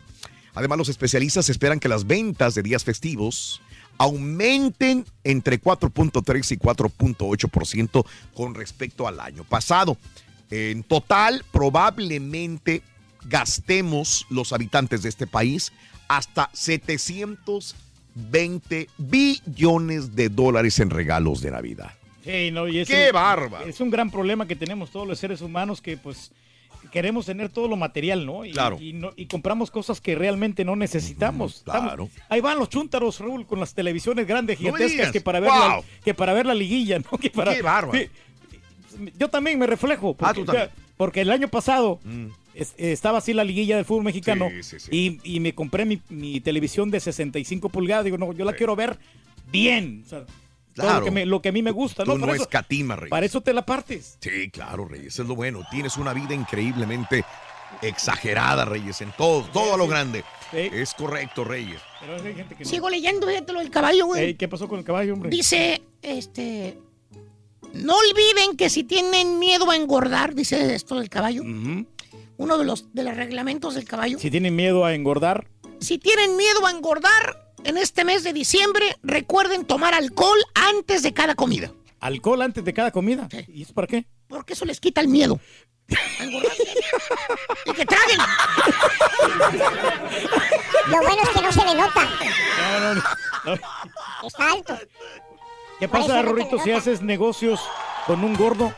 Además, 0.54 0.78
los 0.78 0.88
especialistas 0.88 1.48
esperan 1.48 1.80
que 1.80 1.88
las 1.88 2.06
ventas 2.06 2.54
de 2.54 2.62
días 2.62 2.84
festivos 2.84 3.60
aumenten 3.98 5.04
entre 5.24 5.60
4.3 5.60 6.52
y 6.52 6.56
4.8% 6.56 8.06
con 8.34 8.54
respecto 8.54 9.08
al 9.08 9.18
año 9.18 9.44
pasado. 9.44 9.98
En 10.50 10.84
total, 10.84 11.44
probablemente 11.50 12.82
gastemos 13.24 14.26
los 14.30 14.52
habitantes 14.52 15.02
de 15.02 15.08
este 15.08 15.26
país 15.26 15.72
hasta 16.08 16.48
720 18.14 18.88
billones 18.98 20.14
de 20.14 20.28
dólares 20.28 20.78
en 20.80 20.90
regalos 20.90 21.40
de 21.40 21.50
Navidad. 21.50 21.92
Sí, 22.24 22.50
no, 22.52 22.68
y 22.68 22.78
es 22.80 22.88
¡Qué 22.88 23.06
un- 23.08 23.14
bárbaro! 23.14 23.66
Es 23.66 23.80
un 23.80 23.90
gran 23.90 24.10
problema 24.10 24.46
que 24.46 24.54
tenemos 24.56 24.90
todos 24.90 25.08
los 25.08 25.18
seres 25.18 25.40
humanos 25.40 25.80
que 25.82 25.96
pues 25.96 26.30
queremos 26.92 27.26
tener 27.26 27.48
todo 27.48 27.68
lo 27.68 27.76
material, 27.76 28.24
¿no? 28.26 28.44
Y, 28.44 28.52
Claro. 28.52 28.78
y, 28.80 28.92
no- 28.92 29.12
y 29.16 29.26
compramos 29.26 29.70
cosas 29.70 30.00
que 30.00 30.14
realmente 30.14 30.64
no 30.64 30.76
necesitamos. 30.76 31.62
claro. 31.64 32.04
Estamos- 32.04 32.10
ahí 32.28 32.40
van 32.40 32.58
los 32.58 32.68
chúntaros, 32.68 33.18
Raúl, 33.20 33.46
con 33.46 33.58
las 33.60 33.74
televisiones 33.74 34.26
grandes, 34.26 34.58
gigantescas, 34.58 35.10
que 35.10 35.20
para, 35.20 35.40
ver 35.40 35.50
la, 35.50 35.74
¡Wow! 35.76 35.84
que 36.04 36.14
para 36.14 36.32
ver 36.32 36.46
la 36.46 36.54
liguilla, 36.54 36.98
¿no? 36.98 37.10
Que 37.18 37.30
para, 37.30 37.54
¡Qué 37.54 37.62
bárbaro! 37.62 37.98
Yo 39.18 39.28
también 39.28 39.58
me 39.58 39.66
reflejo. 39.66 40.14
Porque, 40.14 40.30
Ah, 40.30 40.34
tú 40.34 40.44
también. 40.44 40.68
o 40.68 40.70
sea, 40.70 40.74
porque 40.98 41.22
el 41.22 41.30
año 41.30 41.48
pasado 41.48 41.98
es- 42.54 42.74
estaba 42.76 43.18
así 43.18 43.32
la 43.32 43.44
liguilla 43.44 43.76
del 43.76 43.84
fútbol 43.84 44.04
mexicano 44.04 44.48
Sí, 44.50 44.62
sí, 44.62 44.80
sí. 44.80 45.20
Y, 45.24 45.36
y 45.36 45.40
me 45.40 45.54
compré 45.54 45.84
mi, 45.84 46.00
mi 46.10 46.40
televisión 46.40 46.90
de 46.90 47.00
65 47.00 47.68
pulgadas. 47.68 48.04
Digo, 48.04 48.18
no, 48.18 48.32
yo 48.32 48.44
la 48.44 48.52
quiero 48.54 48.76
ver 48.76 48.98
bien. 49.50 50.02
O 50.06 50.08
sea, 50.08 50.18
todo 50.26 50.26
Claro. 50.74 50.98
lo, 51.00 51.04
que 51.04 51.10
me- 51.10 51.26
lo 51.26 51.42
que 51.42 51.48
a 51.50 51.52
mí 51.52 51.62
me 51.62 51.70
gusta. 51.70 52.04
Tú 52.04 52.12
¿no? 52.12 52.18
no, 52.18 52.20
Para 52.22 52.34
eso- 52.34 52.42
escatimas, 52.44 52.98
Reyes. 52.98 53.10
para 53.10 53.26
eso 53.26 53.40
te 53.42 53.52
la 53.52 53.64
partes. 53.66 54.16
Sí, 54.20 54.50
claro, 54.50 54.86
Reyes, 54.86 55.18
es 55.18 55.26
lo 55.26 55.34
bueno. 55.34 55.62
Tienes 55.70 55.96
una 55.98 56.12
vida 56.14 56.34
increíblemente 56.34 57.24
exagerada, 57.82 58.64
Reyes, 58.64 59.00
en 59.00 59.12
todo, 59.12 59.42
todo 59.52 59.74
a 59.74 59.76
lo 59.76 59.86
grande. 59.88 60.24
Es 60.52 60.92
correcto, 60.94 61.44
Reyes. 61.44 61.80
Pero 62.00 62.16
hay 62.16 62.34
gente 62.34 62.54
que 62.54 62.64
no. 62.64 62.70
Sigo 62.70 62.90
leyendo, 62.90 63.26
fíjate 63.26 63.52
lo 63.52 63.60
del 63.60 63.70
caballo, 63.70 64.06
güey. 64.06 64.22
Ey, 64.24 64.34
¿Qué 64.34 64.48
pasó 64.48 64.68
con 64.68 64.78
el 64.78 64.84
caballo, 64.84 65.14
hombre? 65.14 65.30
Dice, 65.30 65.82
este... 66.02 66.78
No 67.74 67.94
olviden 67.96 68.54
que 68.58 68.68
si 68.68 68.84
tienen 68.84 69.38
miedo 69.38 69.70
a 69.70 69.76
engordar, 69.76 70.34
dice 70.34 70.74
esto 70.74 70.98
del 71.00 71.08
caballo, 71.08 71.42
uno 72.42 72.58
de 72.58 72.64
los, 72.64 72.92
de 72.92 73.04
los 73.04 73.16
reglamentos 73.16 73.74
del 73.74 73.84
caballo. 73.84 74.18
Si 74.18 74.30
tienen 74.30 74.56
miedo 74.56 74.84
a 74.84 74.94
engordar, 74.94 75.46
Si 75.80 75.98
tienen 75.98 76.36
miedo 76.36 76.66
a 76.66 76.70
engordar, 76.70 77.46
en 77.64 77.76
este 77.78 78.04
mes 78.04 78.24
de 78.24 78.32
diciembre, 78.32 78.96
recuerden 79.04 79.64
tomar 79.64 79.94
alcohol 79.94 80.38
antes 80.54 81.02
de 81.02 81.12
cada 81.12 81.34
comida. 81.36 81.70
alcohol 82.00 82.42
antes 82.42 82.64
de 82.64 82.72
cada 82.74 82.90
comida. 82.90 83.28
¿Y 83.48 83.62
eso 83.62 83.72
para 83.74 83.86
qué? 83.86 84.06
Porque 84.26 84.54
eso 84.54 84.64
les 84.64 84.80
quita 84.80 85.00
el 85.00 85.06
miedo. 85.08 85.38
a 86.18 86.24
engordar. 86.24 86.52
y 87.66 87.72
que 87.72 87.86
traguen. 87.86 88.18
Lo 90.88 90.98
bueno 90.98 91.22
es 91.22 91.28
que 91.28 91.42
no 91.42 91.52
se 91.52 91.64
le 91.64 91.74
nota. 91.74 92.08
No, 92.58 92.94
no, 92.94 93.02
no. 93.44 94.26
Está 94.26 94.52
alto. 94.52 94.78
¿Qué 95.78 95.88
pasa, 95.88 96.22
Rorrito, 96.22 96.58
si 96.58 96.70
haces 96.72 97.02
negocios 97.02 97.60
con 98.06 98.24
un 98.24 98.34
gordo? 98.34 98.72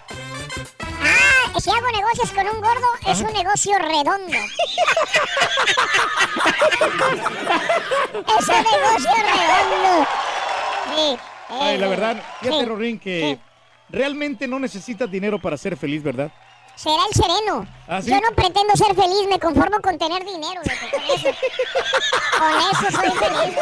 Si 1.60 1.70
hago 1.70 1.90
negocios 1.92 2.32
con 2.32 2.46
un 2.48 2.60
gordo, 2.60 2.86
es 3.06 3.20
un 3.20 3.32
negocio 3.32 3.78
redondo. 3.78 4.36
es 8.38 8.48
un 8.48 8.62
negocio 8.62 9.10
redondo. 9.22 10.06
Sí, 10.94 11.18
Ay, 11.48 11.78
la 11.78 11.86
eh, 11.86 11.88
verdad, 11.88 12.22
fíjate, 12.40 12.60
sí, 12.60 12.66
Rorín, 12.66 12.98
que 12.98 13.38
realmente 13.88 14.48
no 14.48 14.58
necesitas 14.58 15.10
dinero 15.10 15.38
para 15.40 15.56
ser 15.56 15.76
feliz, 15.76 16.02
¿verdad? 16.02 16.32
Será 16.76 17.02
el 17.08 17.14
sereno. 17.14 17.66
¿Ah, 17.86 18.00
sí? 18.02 18.10
Yo 18.10 18.18
no 18.20 18.30
pretendo 18.34 18.74
ser 18.76 18.94
feliz, 18.94 19.26
me 19.28 19.38
conformo 19.38 19.80
con 19.80 19.96
tener 19.98 20.24
dinero, 20.24 20.60
loco, 20.64 20.90
con 20.90 21.02
eso. 21.02 21.28
con 22.38 22.52
eso 22.58 22.90
soy 22.90 23.10
feliz. 23.10 23.54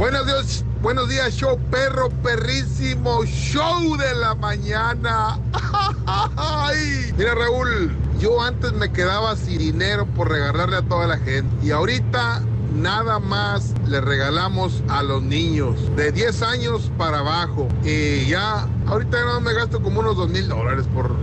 Buenos 0.00 0.24
días, 0.24 0.64
buenos 0.80 1.10
días, 1.10 1.34
show 1.34 1.58
perro 1.70 2.08
perrísimo, 2.22 3.22
show 3.26 3.98
de 3.98 4.14
la 4.14 4.34
mañana. 4.34 5.38
Mira 7.18 7.34
Raúl, 7.34 7.94
yo 8.18 8.40
antes 8.40 8.72
me 8.72 8.90
quedaba 8.90 9.36
sin 9.36 9.58
dinero 9.58 10.06
por 10.06 10.30
regalarle 10.30 10.78
a 10.78 10.82
toda 10.88 11.06
la 11.06 11.18
gente 11.18 11.54
y 11.62 11.70
ahorita 11.72 12.40
nada 12.74 13.18
más 13.18 13.74
le 13.86 14.00
regalamos 14.00 14.82
a 14.88 15.02
los 15.02 15.22
niños 15.22 15.76
de 15.96 16.12
10 16.12 16.42
años 16.44 16.90
para 16.96 17.18
abajo 17.18 17.68
y 17.84 18.24
ya 18.24 18.66
ahorita 18.86 19.22
no 19.26 19.42
me 19.42 19.52
gasto 19.52 19.82
como 19.82 20.00
unos 20.00 20.16
2 20.16 20.30
mil 20.30 20.48
dólares 20.48 20.86
por, 20.94 21.14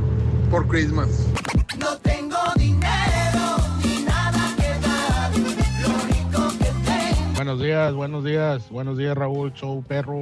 por 0.51 0.67
Christmas. 0.67 1.09
No 1.79 1.97
tengo 1.97 2.37
dinero 2.55 2.76
Buenos 7.37 7.61
días, 7.61 7.93
buenos 7.93 8.23
días, 8.23 8.67
buenos 8.71 8.97
días 8.97 9.15
Raúl, 9.15 9.53
show 9.53 9.83
perro. 9.83 10.17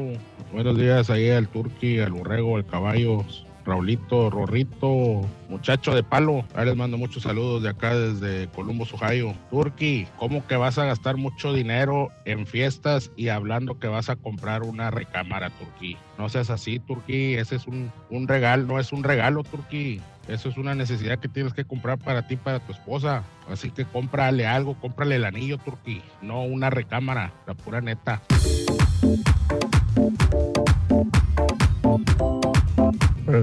Buenos 0.51 0.77
días 0.77 1.09
ahí 1.09 1.29
al 1.29 1.47
turqui, 1.47 1.97
al 1.99 2.11
borrego, 2.11 2.57
al 2.57 2.65
caballo, 2.65 3.23
Raulito, 3.65 4.29
Rorrito, 4.29 5.27
muchacho 5.49 5.95
de 5.95 6.03
palo. 6.03 6.45
Ahí 6.53 6.65
les 6.65 6.75
mando 6.75 6.97
muchos 6.97 7.23
saludos 7.23 7.63
de 7.63 7.69
acá 7.69 7.95
desde 7.95 8.47
Columbus, 8.49 8.93
Ohio. 8.93 9.33
Turqui, 9.49 10.07
¿cómo 10.17 10.45
que 10.45 10.55
vas 10.55 10.77
a 10.77 10.85
gastar 10.85 11.17
mucho 11.17 11.51
dinero 11.51 12.11
en 12.25 12.45
fiestas 12.45 13.11
y 13.15 13.29
hablando 13.29 13.79
que 13.79 13.87
vas 13.87 14.09
a 14.09 14.15
comprar 14.15 14.63
una 14.63 14.91
recámara, 14.91 15.49
Turqui? 15.49 15.97
No 16.17 16.29
seas 16.29 16.49
así, 16.49 16.79
Turqui. 16.79 17.33
Ese 17.33 17.55
es 17.55 17.65
un, 17.67 17.91
un 18.09 18.27
regalo, 18.27 18.65
no 18.65 18.79
es 18.79 18.93
un 18.93 19.03
regalo, 19.03 19.43
Turqui. 19.43 19.99
Eso 20.27 20.49
es 20.49 20.57
una 20.57 20.73
necesidad 20.73 21.19
que 21.19 21.27
tienes 21.27 21.53
que 21.53 21.65
comprar 21.65 21.97
para 21.97 22.27
ti, 22.27 22.35
para 22.35 22.59
tu 22.59 22.71
esposa. 22.71 23.23
Así 23.49 23.71
que 23.71 23.85
cómprale 23.85 24.47
algo, 24.47 24.75
cómprale 24.79 25.15
el 25.15 25.25
anillo, 25.25 25.57
Turqui. 25.57 26.01
No 26.21 26.43
una 26.43 26.69
recámara, 26.69 27.33
la 27.47 27.53
pura 27.53 27.81
neta. 27.81 28.21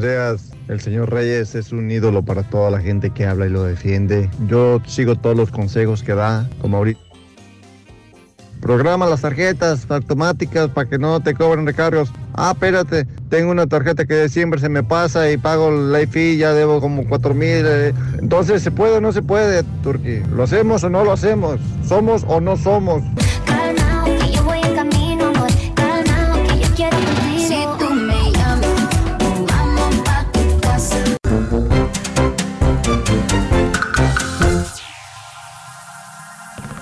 Buenos. 0.00 0.52
El 0.68 0.80
señor 0.80 1.12
Reyes 1.12 1.54
es 1.54 1.70
un 1.70 1.90
ídolo 1.90 2.22
para 2.22 2.42
toda 2.44 2.70
la 2.70 2.80
gente 2.80 3.10
que 3.10 3.26
habla 3.26 3.46
y 3.46 3.50
lo 3.50 3.64
defiende. 3.64 4.30
Yo 4.46 4.80
sigo 4.86 5.16
todos 5.16 5.36
los 5.36 5.50
consejos 5.50 6.02
que 6.02 6.14
da, 6.14 6.48
como 6.62 6.78
ahorita. 6.78 7.00
Programa 8.62 9.06
las 9.06 9.20
tarjetas 9.20 9.84
automáticas 9.90 10.68
para 10.68 10.88
que 10.88 10.96
no 10.96 11.20
te 11.20 11.34
cobren 11.34 11.66
recargos. 11.66 12.10
Ah, 12.32 12.52
espérate, 12.54 13.06
tengo 13.28 13.50
una 13.50 13.66
tarjeta 13.66 14.06
que 14.06 14.28
siempre 14.30 14.60
se 14.60 14.70
me 14.70 14.82
pasa 14.82 15.30
y 15.30 15.36
pago 15.36 15.70
la 15.70 16.06
fee, 16.06 16.38
ya 16.38 16.54
debo 16.54 16.80
como 16.80 17.06
cuatro 17.06 17.34
mil. 17.34 17.64
eh. 17.66 17.92
Entonces, 18.18 18.62
¿se 18.62 18.70
puede 18.70 18.96
o 18.96 19.00
no 19.00 19.12
se 19.12 19.20
puede, 19.20 19.62
Turki? 19.82 20.20
¿Lo 20.34 20.44
hacemos 20.44 20.84
o 20.84 20.88
no 20.90 21.04
lo 21.04 21.12
hacemos? 21.12 21.60
¿Somos 21.86 22.24
o 22.28 22.40
no 22.40 22.56
somos? 22.56 23.02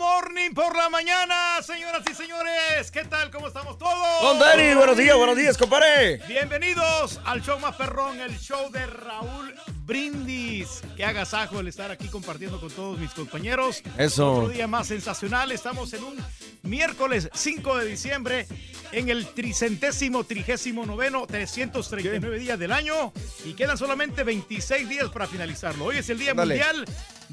Morning 0.00 0.52
por 0.54 0.74
la 0.74 0.88
mañana, 0.88 1.60
señoras 1.62 2.02
y 2.10 2.14
señores. 2.14 2.90
¿Qué 2.90 3.04
tal? 3.04 3.30
¿Cómo 3.30 3.48
estamos 3.48 3.76
todos? 3.76 4.22
Don 4.22 4.38
Dani, 4.38 4.74
buenos 4.74 4.96
días, 4.96 5.14
buenos 5.14 5.36
días, 5.36 5.58
compadre. 5.58 6.16
Bienvenidos 6.26 7.20
al 7.26 7.42
show 7.42 7.60
más 7.60 7.76
perrón, 7.76 8.18
el 8.18 8.38
show 8.38 8.70
de 8.70 8.86
Raúl 8.86 9.54
Brindis. 9.84 10.80
Qué 10.96 11.04
agasajo 11.04 11.60
el 11.60 11.68
estar 11.68 11.90
aquí 11.90 12.08
compartiendo 12.08 12.58
con 12.58 12.70
todos 12.70 12.98
mis 12.98 13.10
compañeros. 13.10 13.82
Eso. 13.98 14.36
Otro 14.36 14.48
día 14.48 14.66
más 14.66 14.86
sensacional. 14.86 15.52
Estamos 15.52 15.92
en 15.92 16.02
un 16.02 16.16
miércoles 16.62 17.28
5 17.34 17.76
de 17.76 17.84
diciembre 17.84 18.46
en 18.92 19.10
el 19.10 19.26
tricentésimo, 19.26 20.24
trigésimo 20.24 20.86
noveno, 20.86 21.26
339 21.26 22.38
días 22.38 22.58
del 22.58 22.72
año 22.72 23.12
y 23.44 23.52
quedan 23.52 23.76
solamente 23.76 24.24
26 24.24 24.88
días 24.88 25.10
para 25.10 25.26
finalizarlo. 25.26 25.84
Hoy 25.84 25.98
es 25.98 26.08
el 26.08 26.18
Día 26.18 26.30
Ándale. 26.30 26.54
Mundial 26.54 26.86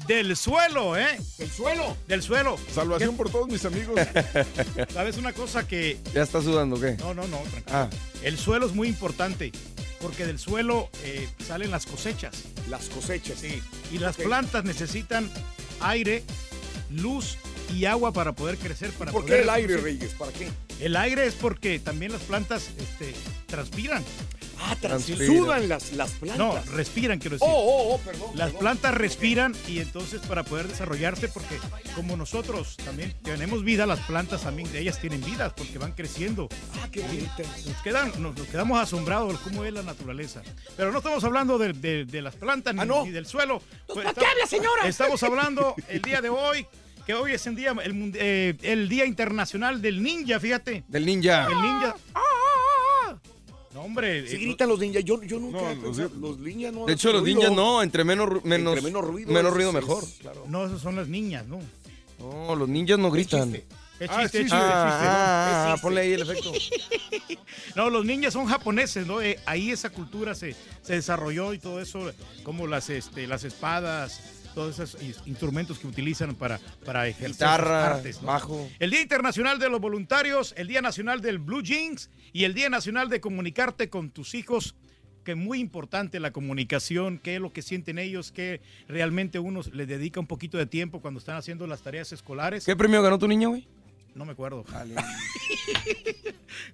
del 0.06 0.36
Suelo, 0.36 0.96
¿eh? 0.96 1.18
¿Del 1.38 1.50
suelo? 1.50 1.96
Del 2.06 2.22
suelo. 2.22 2.56
Salvación 2.72 3.16
por 3.16 3.30
todos 3.30 3.48
mis 3.48 3.64
amigos. 3.64 4.00
¿Sabes 4.92 5.16
una 5.16 5.32
cosa 5.32 5.66
que... 5.66 5.98
¿Ya 6.14 6.22
está 6.22 6.40
sudando 6.40 6.80
qué? 6.80 6.96
No, 6.98 7.14
no, 7.14 7.26
no, 7.28 7.38
tranquilo. 7.38 7.64
Ah, 7.68 7.90
El 8.22 8.38
suelo 8.38 8.66
es 8.66 8.72
muy 8.72 8.88
importante 8.88 9.52
porque 10.00 10.26
del 10.26 10.38
suelo 10.38 10.88
eh, 11.04 11.28
salen 11.46 11.70
las 11.70 11.86
cosechas. 11.86 12.44
Las 12.68 12.88
cosechas. 12.88 13.38
Sí. 13.40 13.62
Y 13.92 13.98
las 13.98 14.16
plantas 14.16 14.64
necesitan 14.64 15.30
aire, 15.80 16.22
luz 16.90 17.36
y 17.74 17.84
agua 17.84 18.12
para 18.12 18.32
poder 18.32 18.56
crecer. 18.58 18.90
Para 18.92 19.12
¿Por 19.12 19.22
qué 19.24 19.28
poder 19.32 19.42
el 19.42 19.50
aire. 19.50 19.76
Reyes? 19.76 20.12
¿Para 20.14 20.32
qué? 20.32 20.48
El 20.80 20.96
aire 20.96 21.26
es 21.26 21.34
porque 21.34 21.78
también 21.78 22.12
las 22.12 22.22
plantas 22.22 22.70
este, 22.78 23.14
transpiran. 23.46 24.04
Ah, 24.60 24.76
Transpiran. 24.80 25.26
sudan 25.26 25.68
las, 25.68 25.92
las 25.92 26.10
plantas. 26.12 26.38
No, 26.38 26.74
respiran, 26.74 27.18
quiero 27.18 27.36
decir. 27.36 27.48
Oh, 27.50 27.54
oh, 27.56 27.94
oh, 27.94 27.98
perdón. 27.98 28.30
Las 28.34 28.48
perdón. 28.48 28.60
plantas 28.60 28.94
respiran 28.94 29.54
y 29.66 29.78
entonces 29.80 30.20
para 30.26 30.42
poder 30.42 30.68
desarrollarse, 30.68 31.28
porque 31.28 31.58
como 31.94 32.16
nosotros 32.16 32.76
también 32.84 33.14
tenemos 33.22 33.62
vida, 33.64 33.86
las 33.86 34.00
plantas 34.00 34.42
también, 34.42 34.68
ellas 34.74 35.00
tienen 35.00 35.24
vidas 35.24 35.52
porque 35.56 35.78
van 35.78 35.92
creciendo. 35.92 36.48
Ah, 36.82 36.88
qué 36.90 37.00
bonita. 37.00 37.42
Nos, 37.66 37.82
quedan, 37.82 38.12
nos, 38.22 38.36
nos 38.36 38.46
quedamos 38.48 38.80
asombrados 38.80 39.32
de 39.32 39.38
cómo 39.50 39.64
es 39.64 39.72
la 39.72 39.82
naturaleza. 39.82 40.42
Pero 40.76 40.90
no 40.92 40.98
estamos 40.98 41.22
hablando 41.24 41.58
de, 41.58 41.72
de- 41.72 42.04
de 42.04 42.22
las 42.22 42.34
plantas 42.36 42.74
ni, 42.74 42.80
Ah, 42.80 42.84
no. 42.84 43.04
ni 43.04 43.10
del 43.10 43.26
suelo. 43.26 43.62
Pues 43.86 44.04
¿para 44.04 44.12
qué 44.14 44.26
habla, 44.26 44.46
señora? 44.46 44.86
Estamos 44.88 45.22
hablando 45.22 45.74
el 45.88 46.02
día 46.02 46.20
de 46.20 46.28
hoy, 46.28 46.66
que 47.06 47.14
hoy 47.14 47.32
es 47.32 47.46
el 47.46 47.54
día, 47.56 47.74
el, 47.82 48.12
eh, 48.16 48.54
el 48.62 48.88
día 48.88 49.06
internacional 49.06 49.80
del 49.80 50.02
ninja, 50.02 50.38
fíjate. 50.40 50.84
del 50.88 51.06
ninja. 51.06 51.46
El 51.46 51.62
ninja. 51.62 51.96
No, 53.78 53.84
hombre. 53.84 54.26
Si 54.26 54.34
eh, 54.34 54.38
gritan 54.40 54.68
los 54.68 54.80
ninjas, 54.80 55.04
yo, 55.04 55.22
yo 55.22 55.38
nunca. 55.38 55.72
No, 55.72 55.92
los- 56.20 56.38
ninjas 56.40 56.72
no. 56.74 56.84
De 56.84 56.94
hecho, 56.94 57.12
los 57.12 57.22
ninjas 57.22 57.52
no, 57.52 57.80
entre 57.80 58.02
menos, 58.02 58.44
menos, 58.44 58.72
Entre 58.76 58.90
menos 58.90 59.04
ruido. 59.06 59.30
menos 59.32 59.54
ruido 59.54 59.68
es- 59.68 59.74
mejor. 59.76 60.04
claro. 60.20 60.44
No, 60.48 60.66
esas 60.66 60.80
son 60.80 60.96
las 60.96 61.06
niñas, 61.06 61.46
¿no? 61.46 61.60
No, 62.18 62.56
los 62.56 62.68
ninjas 62.68 62.98
no 62.98 63.08
gritan. 63.12 63.52
chiste. 63.52 63.66
Es 64.00 64.10
Ah, 64.10 64.22
chiste, 64.22 64.38
sí, 64.38 64.44
es 64.46 64.50
sí, 64.50 64.56
chiste, 64.56 64.56
Ah, 64.60 64.88
chiste, 64.90 65.04
¿no? 65.04 65.12
ah, 65.12 65.74
Es 65.76 65.80
ponle 65.80 66.00
ahí 66.00 66.12
el 66.12 66.22
efecto. 66.22 66.52
No, 67.76 67.88
los 67.90 68.04
ninjas 68.04 68.32
son 68.32 68.46
japoneses, 68.46 69.06
¿no? 69.06 69.20
Eh, 69.22 69.38
ahí 69.46 69.70
esa 69.70 69.90
cultura 69.90 70.34
se, 70.34 70.56
se 70.82 70.94
desarrolló 70.94 71.52
y 71.54 71.58
todo 71.60 71.80
eso, 71.80 72.10
como 72.42 72.66
las, 72.66 72.90
este, 72.90 73.28
las 73.28 73.44
espadas, 73.44 74.37
todos 74.54 74.78
esos 74.78 75.00
instrumentos 75.26 75.78
que 75.78 75.86
utilizan 75.86 76.34
para, 76.34 76.58
para 76.84 77.06
ejercer 77.06 77.28
sus 77.28 77.38
Guitarra, 77.38 77.94
artes, 77.94 78.22
¿no? 78.22 78.28
bajo. 78.28 78.68
El 78.78 78.90
Día 78.90 79.02
Internacional 79.02 79.58
de 79.58 79.68
los 79.68 79.80
Voluntarios, 79.80 80.54
el 80.56 80.68
Día 80.68 80.82
Nacional 80.82 81.20
del 81.20 81.38
Blue 81.38 81.62
Jeans 81.62 82.10
y 82.32 82.44
el 82.44 82.54
Día 82.54 82.68
Nacional 82.68 83.08
de 83.08 83.20
comunicarte 83.20 83.88
con 83.88 84.10
tus 84.10 84.34
hijos, 84.34 84.74
que 85.24 85.32
es 85.32 85.36
muy 85.36 85.60
importante 85.60 86.20
la 86.20 86.30
comunicación, 86.30 87.18
qué 87.18 87.36
es 87.36 87.40
lo 87.40 87.52
que 87.52 87.62
sienten 87.62 87.98
ellos, 87.98 88.32
que 88.32 88.60
realmente 88.88 89.38
uno 89.38 89.60
les 89.72 89.88
dedica 89.88 90.20
un 90.20 90.26
poquito 90.26 90.58
de 90.58 90.66
tiempo 90.66 91.00
cuando 91.00 91.18
están 91.18 91.36
haciendo 91.36 91.66
las 91.66 91.82
tareas 91.82 92.12
escolares. 92.12 92.64
¿Qué 92.64 92.76
premio 92.76 93.02
ganó 93.02 93.18
tu 93.18 93.28
niño, 93.28 93.50
güey? 93.50 93.66
No 94.14 94.24
me 94.24 94.32
acuerdo. 94.32 94.64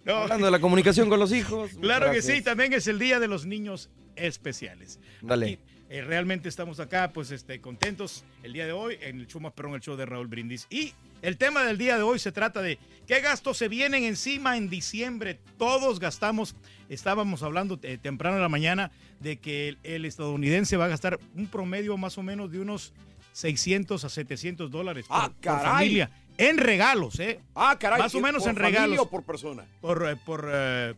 Hablando 0.07 0.47
de 0.47 0.51
la 0.51 0.61
comunicación 0.61 1.09
con 1.09 1.21
los 1.21 1.33
hijos. 1.33 1.73
Claro 1.81 2.11
que 2.11 2.23
sí, 2.23 2.43
también 2.43 2.73
es 2.73 2.87
el 2.87 2.99
Día 2.99 3.21
de 3.21 3.29
los 3.29 3.45
Niños 3.45 3.91
Especiales. 4.17 4.99
Dale. 5.21 5.59
Eh, 5.95 6.03
realmente 6.03 6.49
estamos 6.49 6.81
acá, 6.81 7.11
pues, 7.13 7.31
este, 7.31 7.61
contentos 7.61 8.25
el 8.43 8.53
día 8.53 8.67
de 8.67 8.73
hoy 8.73 8.99
en 9.01 9.21
el 9.21 9.27
show 9.29 9.41
más 9.41 9.53
perrón, 9.53 9.75
el 9.75 9.81
show 9.81 9.97
de 9.97 10.05
Raúl 10.07 10.27
Brindis. 10.27 10.67
Y 10.71 10.93
el 11.23 11.37
tema 11.37 11.63
del 11.65 11.79
día 11.79 11.97
de 11.97 12.03
hoy 12.03 12.19
se 12.19 12.33
trata 12.33 12.61
de 12.63 12.79
qué 13.07 13.21
gastos 13.21 13.59
se 13.59 13.69
vienen 13.69 14.03
encima 14.05 14.57
en 14.57 14.69
diciembre. 14.69 15.39
Todos 15.57 16.01
gastamos, 16.01 16.57
estábamos 16.89 17.43
hablando 17.45 17.79
eh, 17.83 17.97
temprano 17.97 18.37
en 18.37 18.43
la 18.43 18.49
mañana 18.49 18.91
de 19.21 19.37
que 19.39 19.69
el, 19.69 19.79
el 19.85 20.05
estadounidense 20.05 20.77
va 20.77 20.87
a 20.87 20.89
gastar 20.89 21.21
un 21.37 21.47
promedio 21.47 21.97
más 21.97 22.19
o 22.19 22.23
menos 22.23 22.51
de 22.51 22.59
unos 22.61 22.93
600 23.33 24.05
a 24.05 24.09
700 24.09 24.71
dólares 24.71 25.07
por, 25.07 25.17
Ah, 25.17 25.29
por 25.29 25.41
caray. 25.41 25.65
familia. 25.65 26.11
En 26.39 26.59
regalos, 26.59 27.21
¿eh? 27.21 27.41
Ah, 27.55 27.77
caray. 27.79 28.01
Más 28.01 28.15
o 28.17 28.21
menos 28.21 28.43
¿por 28.43 28.51
en 28.51 28.57
familia 28.57 28.81
regalos. 28.81 28.99
o 29.07 29.09
por 29.11 29.23
persona? 29.23 29.65
Por, 29.81 30.09
eh, 30.09 30.17
por, 30.17 30.51
eh, 30.53 30.95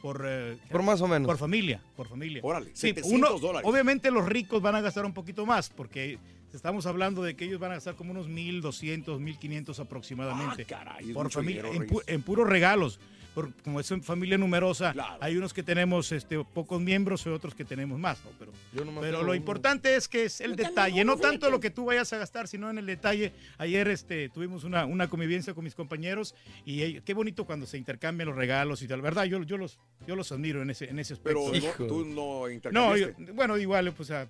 por, 0.00 0.24
eh, 0.26 0.56
Por 0.70 0.82
más 0.82 1.00
o 1.00 1.08
menos. 1.08 1.26
por 1.26 1.36
familia, 1.38 1.80
por 1.96 2.08
familia. 2.08 2.40
Órale, 2.42 2.70
Sí, 2.74 2.88
700 2.88 3.12
uno- 3.32 3.38
dólares. 3.38 3.68
Obviamente 3.68 4.10
los 4.10 4.26
ricos 4.26 4.60
van 4.62 4.74
a 4.74 4.80
gastar 4.80 5.04
un 5.04 5.12
poquito 5.12 5.44
más 5.46 5.68
porque 5.70 6.18
estamos 6.54 6.86
hablando 6.86 7.22
de 7.22 7.36
que 7.36 7.44
ellos 7.44 7.60
van 7.60 7.72
a 7.72 7.74
gastar 7.74 7.94
como 7.96 8.10
unos 8.12 8.28
1.200, 8.28 9.20
1.500 9.20 9.78
aproximadamente. 9.78 10.62
Ah, 10.62 10.66
caray, 10.66 11.12
por 11.12 11.30
familia, 11.30 11.62
dinero, 11.62 11.82
en, 11.82 11.88
pu- 11.88 12.00
Reyes. 12.00 12.08
en 12.08 12.22
puros 12.22 12.48
regalos. 12.48 12.98
Por- 13.34 13.52
como 13.62 13.78
es 13.78 13.90
una 13.92 14.02
familia 14.02 14.36
numerosa, 14.38 14.92
Claro. 14.92 15.18
hay 15.20 15.36
unos 15.36 15.54
que 15.54 15.62
tenemos 15.62 16.10
este, 16.10 16.42
pocos 16.42 16.80
miembros 16.80 17.24
y 17.26 17.28
otros 17.28 17.54
que 17.54 17.64
tenemos 17.64 17.98
más. 17.98 18.22
¿no? 18.24 18.30
Pero, 18.38 18.52
Yo 18.72 18.84
nomás 18.84 19.02
pero 19.02 19.18
lo 19.18 19.24
uno. 19.24 19.34
importante 19.36 19.94
es 19.94 20.08
que 20.08 20.24
es 20.24 20.40
el 20.40 20.56
detalle, 20.56 21.04
no 21.04 21.16
tanto 21.16 21.48
lo 21.50 21.60
que 21.60 21.70
tú 21.70 21.84
vayas 21.84 22.12
a 22.12 22.18
gastar, 22.18 22.48
sino 22.48 22.68
en 22.70 22.78
el 22.78 22.86
detalle. 22.86 23.32
Ayer 23.58 23.86
este, 23.88 24.28
tuvimos 24.30 24.64
una, 24.64 24.84
una 24.84 25.08
convivencia 25.08 25.54
con 25.54 25.62
mis 25.64 25.74
compañeros 25.76 26.34
y 26.64 26.82
eh, 26.82 27.02
qué 27.04 27.14
bonito 27.14 27.44
cuando 27.44 27.66
se 27.66 27.78
intercambian 27.78 28.28
los 28.28 28.36
regalos 28.36 28.82
y 28.82 28.88
tal. 28.88 29.00
¿Verdad? 29.00 29.24
Yo, 29.24 29.42
yo, 29.44 29.56
los, 29.56 29.78
yo 30.06 30.16
los 30.16 30.32
admiro 30.32 30.60
en 30.62 30.70
ese, 30.70 30.90
en 30.90 30.98
ese 30.98 31.14
aspecto. 31.14 31.40
Pero 31.52 31.56
Hijo. 31.56 31.74
no, 31.78 31.86
tú 31.86 32.04
no 32.04 32.40
No, 32.40 32.50
intercambiaste. 32.50 33.24
yo- 33.26 33.34
bueno, 33.34 33.56
igual, 33.58 33.92
pues, 33.92 34.10
o 34.10 34.12
sea, 34.12 34.28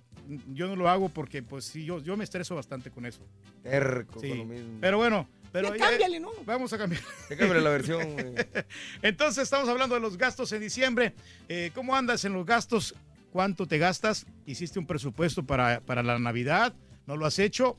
yo 0.53 0.67
no 0.67 0.75
lo 0.75 0.87
hago 0.89 1.09
porque, 1.09 1.41
pues, 1.41 1.65
sí, 1.65 1.85
yo, 1.85 1.99
yo 2.03 2.15
me 2.17 2.23
estreso 2.23 2.55
bastante 2.55 2.91
con 2.91 3.05
eso. 3.07 3.21
Terco 3.63 4.19
Sí. 4.19 4.29
con 4.29 4.37
lo 4.37 4.45
mismo. 4.45 4.77
Pero 4.79 4.97
bueno, 4.97 5.27
pero 5.51 5.69
Ya 5.69 5.77
ya- 5.77 5.89
cámbiale, 5.89 6.19
¿no? 6.19 6.29
vamos 6.45 6.71
a 6.73 6.77
cambiar. 6.77 7.01
Cámbiale 7.29 7.61
la 7.61 7.69
versión, 7.69 8.13
güey. 8.13 8.33
Entonces, 9.01 9.43
estamos 9.43 9.67
hablando 9.69 9.95
de 9.95 10.01
los 10.01 10.17
gastos 10.17 10.51
en 10.51 10.61
diciembre. 10.61 11.13
Eh, 11.49 11.71
¿Cómo 11.73 11.95
andas 11.95 12.23
en 12.25 12.33
los 12.33 12.45
gastos? 12.45 12.95
¿Cuánto 13.31 13.65
te 13.65 13.77
gastas? 13.77 14.25
¿Hiciste 14.45 14.77
un 14.79 14.85
presupuesto 14.87 15.43
para, 15.43 15.79
para 15.81 16.03
la 16.03 16.19
Navidad? 16.19 16.73
¿No 17.07 17.15
lo 17.17 17.25
has 17.25 17.39
hecho? 17.39 17.77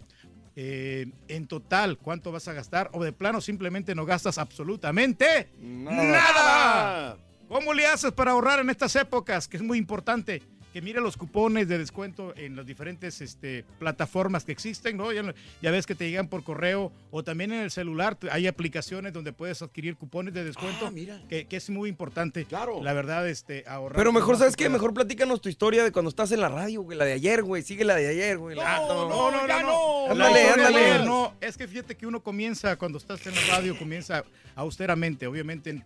Eh, 0.57 1.07
en 1.29 1.47
total, 1.47 1.97
¿cuánto 1.99 2.31
vas 2.33 2.47
a 2.49 2.53
gastar? 2.53 2.91
¿O 2.93 3.03
de 3.03 3.13
plano 3.13 3.41
simplemente 3.41 3.95
no 3.95 4.05
gastas 4.05 4.37
absolutamente 4.39 5.49
Nada. 5.59 6.03
nada? 6.13 7.19
¿Cómo 7.49 7.75
le 7.75 7.87
haces 7.87 8.13
para 8.13 8.33
ahorrar 8.33 8.61
en 8.61 8.71
estas 8.71 8.95
épocas? 8.97 9.47
Que 9.49 9.57
es 9.59 9.63
muy 9.63 9.77
importante. 9.79 10.43
Que 10.73 10.81
mire 10.81 11.01
los 11.01 11.17
cupones 11.19 11.69
de 11.69 11.77
descuento 11.77 12.33
en 12.37 12.57
las 12.57 12.65
diferentes 12.65 13.21
este, 13.21 13.65
plataformas 13.79 14.45
que 14.45 14.53
existen, 14.53 14.97
¿no? 14.97 15.13
Ya, 15.13 15.23
ya 15.61 15.71
ves 15.71 15.85
que 15.87 15.95
te 15.95 16.09
llegan 16.09 16.29
por 16.29 16.43
correo 16.45 16.91
o 17.11 17.23
también 17.23 17.53
en 17.53 17.61
el 17.61 17.71
celular. 17.71 18.17
Hay 18.31 18.47
aplicaciones 18.47 19.13
donde 19.13 19.33
puedes 19.35 19.61
adquirir 19.61 19.97
cupones 19.97 20.33
de 20.33 20.45
descuento, 20.45 20.87
Ah, 20.87 20.91
mira. 20.91 21.21
que, 21.29 21.47
que 21.47 21.57
es 21.57 21.69
muy 21.69 21.89
importante. 21.91 22.47
Claro. 22.47 22.83
La 22.83 22.93
verdad, 22.95 23.29
este, 23.29 23.65
ahorrar. 23.67 23.97
Pero 23.99 24.13
mejor, 24.13 24.39
¿sabes 24.39 24.57
qué? 24.57 24.69
Mejor 24.71 24.95
platícanos 24.95 25.41
tu 25.43 25.49
historia 25.51 25.85
de 25.85 25.93
cuando 25.93 26.09
estás 26.09 26.33
en 26.33 26.41
la 26.41 26.49
radio, 26.49 26.83
güey. 26.83 26.97
La 26.97 27.05
de 27.05 27.13
ayer, 27.13 27.43
güey. 27.43 27.63
Sigue 27.63 27.85
la 27.85 27.95
de 27.97 28.09
ayer, 28.09 28.39
güey. 28.39 28.57
La- 28.57 28.77
No, 28.79 29.31
no, 29.31 29.47
ya 29.47 29.63
no. 29.63 30.11
Ándale, 30.11 30.45
no, 30.47 30.53
ándale. 30.55 30.99
no, 31.01 31.05
no, 31.05 31.35
es 31.41 31.57
que 31.59 31.69
fíjate 31.69 31.97
que 31.97 32.07
uno 32.07 32.23
comienza, 32.23 32.77
cuando 32.77 32.97
estás 32.99 33.27
en 33.27 33.35
la 33.35 33.41
radio, 33.57 33.77
comienza 33.79 34.25
austeramente, 34.55 35.27
obviamente. 35.27 35.83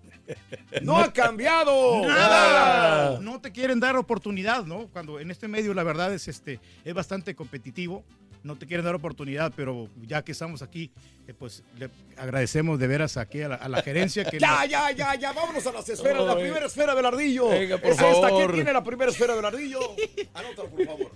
¡No 0.83 0.99
ha 0.99 1.13
cambiado! 1.13 2.07
Nada. 2.07 3.19
No 3.21 3.41
te 3.41 3.53
quieren 3.53 3.81
dar 3.81 3.97
oportunidad, 3.97 4.65
¿no? 4.65 4.76
Cuando 4.93 5.19
en 5.21 5.31
este 5.31 5.49
medio 5.49 5.75
la 5.75 5.83
verdad 5.83 6.13
es 6.15 6.29
este 6.29 6.61
es 6.85 6.95
bastante 6.95 7.35
competitivo. 7.35 8.05
No 8.43 8.55
te 8.57 8.67
quieren 8.67 8.85
dar 8.85 8.95
oportunidad, 8.95 9.53
pero 9.57 9.89
ya 10.07 10.23
que 10.23 10.31
estamos 10.33 10.63
aquí, 10.63 10.93
eh, 11.27 11.35
pues 11.37 11.65
le 11.79 11.91
agradecemos 12.17 12.79
de 12.79 12.87
veras 12.87 13.17
aquí 13.17 13.43
a 13.43 13.49
la, 13.49 13.55
a 13.57 13.69
la 13.69 13.83
gerencia 13.83 14.25
que 14.25 14.39
Ya, 14.41 14.61
nos- 14.61 14.69
ya, 14.69 14.91
ya, 14.93 15.15
ya, 15.17 15.33
vámonos 15.33 15.67
a 15.67 15.73
las 15.73 15.89
esferas. 15.89 16.25
La 16.25 16.35
primera 16.37 16.67
esfera 16.67 16.95
del 16.95 17.07
ardillo. 17.07 17.49
Venga, 17.49 17.79
por 17.79 17.91
es 17.91 17.99
esta. 17.99 18.13
favor. 18.21 18.37
¿Quién 18.45 18.53
tiene 18.53 18.73
la 18.73 18.85
primera 18.85 19.11
esfera 19.11 19.35
del 19.35 19.45
ardillo? 19.45 19.81
Anótalo, 20.35 20.69
por 20.71 20.87
favor. 20.87 21.11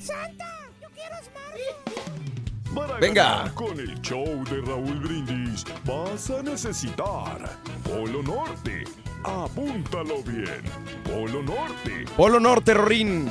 ¡Santa! 0.00 0.58
¡Yo 0.80 0.88
quiero! 0.94 1.16
Para 2.74 2.98
Venga. 2.98 3.50
Con 3.54 3.78
el 3.80 4.00
show 4.02 4.44
de 4.44 4.60
Raúl 4.62 5.00
Brindis 5.00 5.64
vas 5.84 6.30
a 6.30 6.42
necesitar 6.42 7.50
Polo 7.82 8.22
Norte. 8.22 8.84
Apúntalo 9.24 10.22
bien. 10.22 10.62
Polo 11.04 11.42
Norte. 11.42 12.04
Polo 12.16 12.40
Norte, 12.40 12.74
Rorín. 12.74 13.30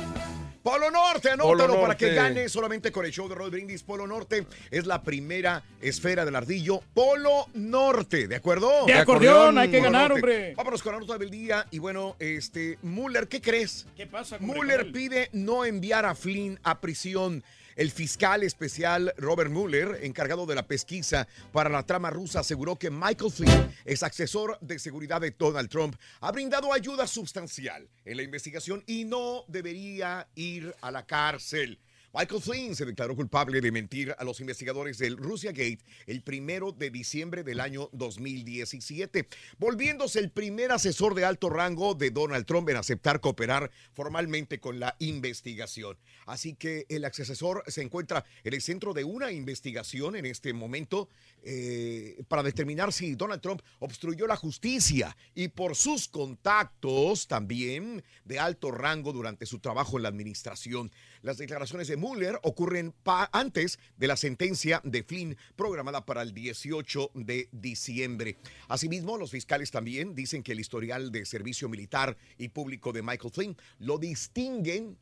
Polo 0.62 0.92
Norte, 0.92 1.30
anótalo 1.32 1.58
Polo 1.58 1.74
para 1.76 1.88
Norte. 1.88 2.10
que 2.10 2.14
gane 2.14 2.50
solamente 2.50 2.92
con 2.92 3.06
el 3.06 3.12
show 3.14 3.30
de 3.30 3.36
Roll 3.36 3.52
Brindis. 3.52 3.84
Polo 3.84 4.06
Norte 4.06 4.46
es 4.70 4.86
la 4.86 5.02
primera 5.02 5.64
esfera 5.80 6.26
del 6.26 6.36
ardillo. 6.36 6.82
Polo 6.94 7.48
Norte, 7.54 8.28
¿de 8.28 8.36
acuerdo? 8.36 8.86
De 8.86 8.92
De 8.94 9.00
acordeón, 9.00 9.34
acordeón, 9.34 9.58
hay 9.60 9.72
que 9.72 9.78
Polo 9.78 9.92
ganar, 9.92 10.10
Norte. 10.10 10.22
hombre. 10.22 10.54
Vámonos 10.56 10.84
con 10.84 10.94
la 10.94 11.00
nota 11.00 11.18
del 11.18 11.30
día. 11.30 11.66
Y 11.72 11.80
bueno, 11.80 12.18
este, 12.20 12.78
Muller, 12.82 13.30
¿qué 13.30 13.40
crees? 13.40 13.88
¿Qué 13.96 14.08
pasa? 14.08 14.40
Muller 14.40 14.80
con 14.80 14.88
él? 14.88 14.92
pide 14.92 15.30
no 15.32 15.64
enviar 15.64 16.06
a 16.06 16.16
Flynn 16.16 16.60
a 16.64 16.82
prisión. 16.82 17.44
El 17.78 17.92
fiscal 17.92 18.42
especial 18.42 19.14
Robert 19.18 19.52
Mueller, 19.52 20.00
encargado 20.02 20.48
de 20.48 20.56
la 20.56 20.68
pesquisa 20.68 21.28
para 21.52 21.70
la 21.70 21.84
trama 21.84 22.10
rusa, 22.10 22.40
aseguró 22.40 22.76
que 22.76 22.90
Michael 22.90 23.32
Flynn, 23.32 23.76
ex 23.86 24.02
asesor 24.02 24.58
de 24.62 24.80
seguridad 24.80 25.22
de 25.22 25.30
Donald 25.30 25.70
Trump, 25.70 25.96
ha 26.22 26.32
brindado 26.32 26.74
ayuda 26.74 27.06
sustancial 27.06 27.88
en 28.04 28.18
la 28.18 28.24
investigación 28.24 28.84
y 28.88 29.06
no 29.06 29.44
debería 29.48 30.28
ir 30.34 30.74
a 30.82 30.90
la 30.90 31.06
cárcel. 31.06 31.78
Michael 32.18 32.42
Flynn 32.42 32.76
se 32.76 32.84
declaró 32.84 33.16
culpable 33.16 33.62
de 33.62 33.72
mentir 33.72 34.16
a 34.18 34.24
los 34.24 34.40
investigadores 34.40 34.98
del 34.98 35.18
Russia 35.18 35.52
Gate 35.52 35.82
el 36.08 36.24
primero 36.24 36.72
de 36.72 36.90
diciembre 36.90 37.44
del 37.44 37.60
año 37.60 37.92
2017, 37.94 39.28
volviéndose 39.60 40.18
el 40.18 40.32
primer 40.32 40.72
asesor 40.72 41.14
de 41.14 41.26
alto 41.26 41.52
rango 41.52 41.94
de 41.94 42.10
Donald 42.10 42.48
Trump 42.48 42.70
en 42.70 42.78
aceptar 42.78 43.20
cooperar 43.20 43.70
formalmente 43.94 44.60
con 44.60 44.80
la 44.80 44.96
investigación. 44.98 45.96
Así 46.26 46.56
que 46.56 46.88
el 46.90 47.06
asesor 47.06 47.64
se 47.68 47.84
encuentra 47.84 48.26
en 48.44 48.56
el 48.56 48.64
centro 48.64 48.96
de 48.96 49.04
una 49.04 49.32
investigación 49.32 50.16
en 50.16 50.26
este 50.26 50.54
momento 50.54 51.10
eh, 51.50 52.26
para 52.28 52.44
determinar 52.44 52.92
si 52.92 53.16
Donald 53.16 53.42
Trump 53.42 53.62
obstruyó 53.80 54.28
la 54.28 54.36
justicia 54.36 55.16
y 55.34 55.48
por 55.48 55.78
sus 55.78 56.10
contactos 56.10 57.26
también 57.30 58.04
de 58.26 58.38
alto 58.38 58.70
rango 58.70 59.14
durante 59.14 59.46
su 59.46 59.60
trabajo 59.60 59.96
en 59.96 60.04
la 60.04 60.10
administración. 60.10 60.92
Las 61.22 61.38
declaraciones 61.38 61.88
de 61.88 61.96
Mueller 61.96 62.38
ocurren 62.44 62.94
antes 63.32 63.80
de 63.96 64.08
la 64.08 64.18
sentencia 64.18 64.82
de 64.84 65.04
Flynn 65.04 65.38
programada 65.56 66.06
para 66.06 66.22
el 66.22 66.34
18 66.34 67.12
de 67.14 67.48
diciembre. 67.54 68.36
Asimismo, 68.68 69.18
los 69.18 69.32
fiscales 69.32 69.72
también 69.72 70.16
dicen 70.16 70.44
que 70.44 70.52
el 70.52 70.60
historial 70.60 71.14
de 71.14 71.26
servicio 71.26 71.70
militar 71.70 72.18
y 72.38 72.50
público 72.50 72.92
de 72.92 73.04
Michael 73.04 73.32
Flynn 73.32 73.58
lo 73.80 73.98
distinguen 73.98 74.98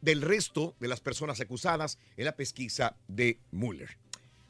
del 0.00 0.22
resto 0.22 0.74
de 0.80 0.88
las 0.88 0.98
personas 0.98 1.40
acusadas 1.40 1.98
en 2.16 2.24
la 2.24 2.34
pesquisa 2.34 2.96
de 3.06 3.38
Mueller. 3.52 3.96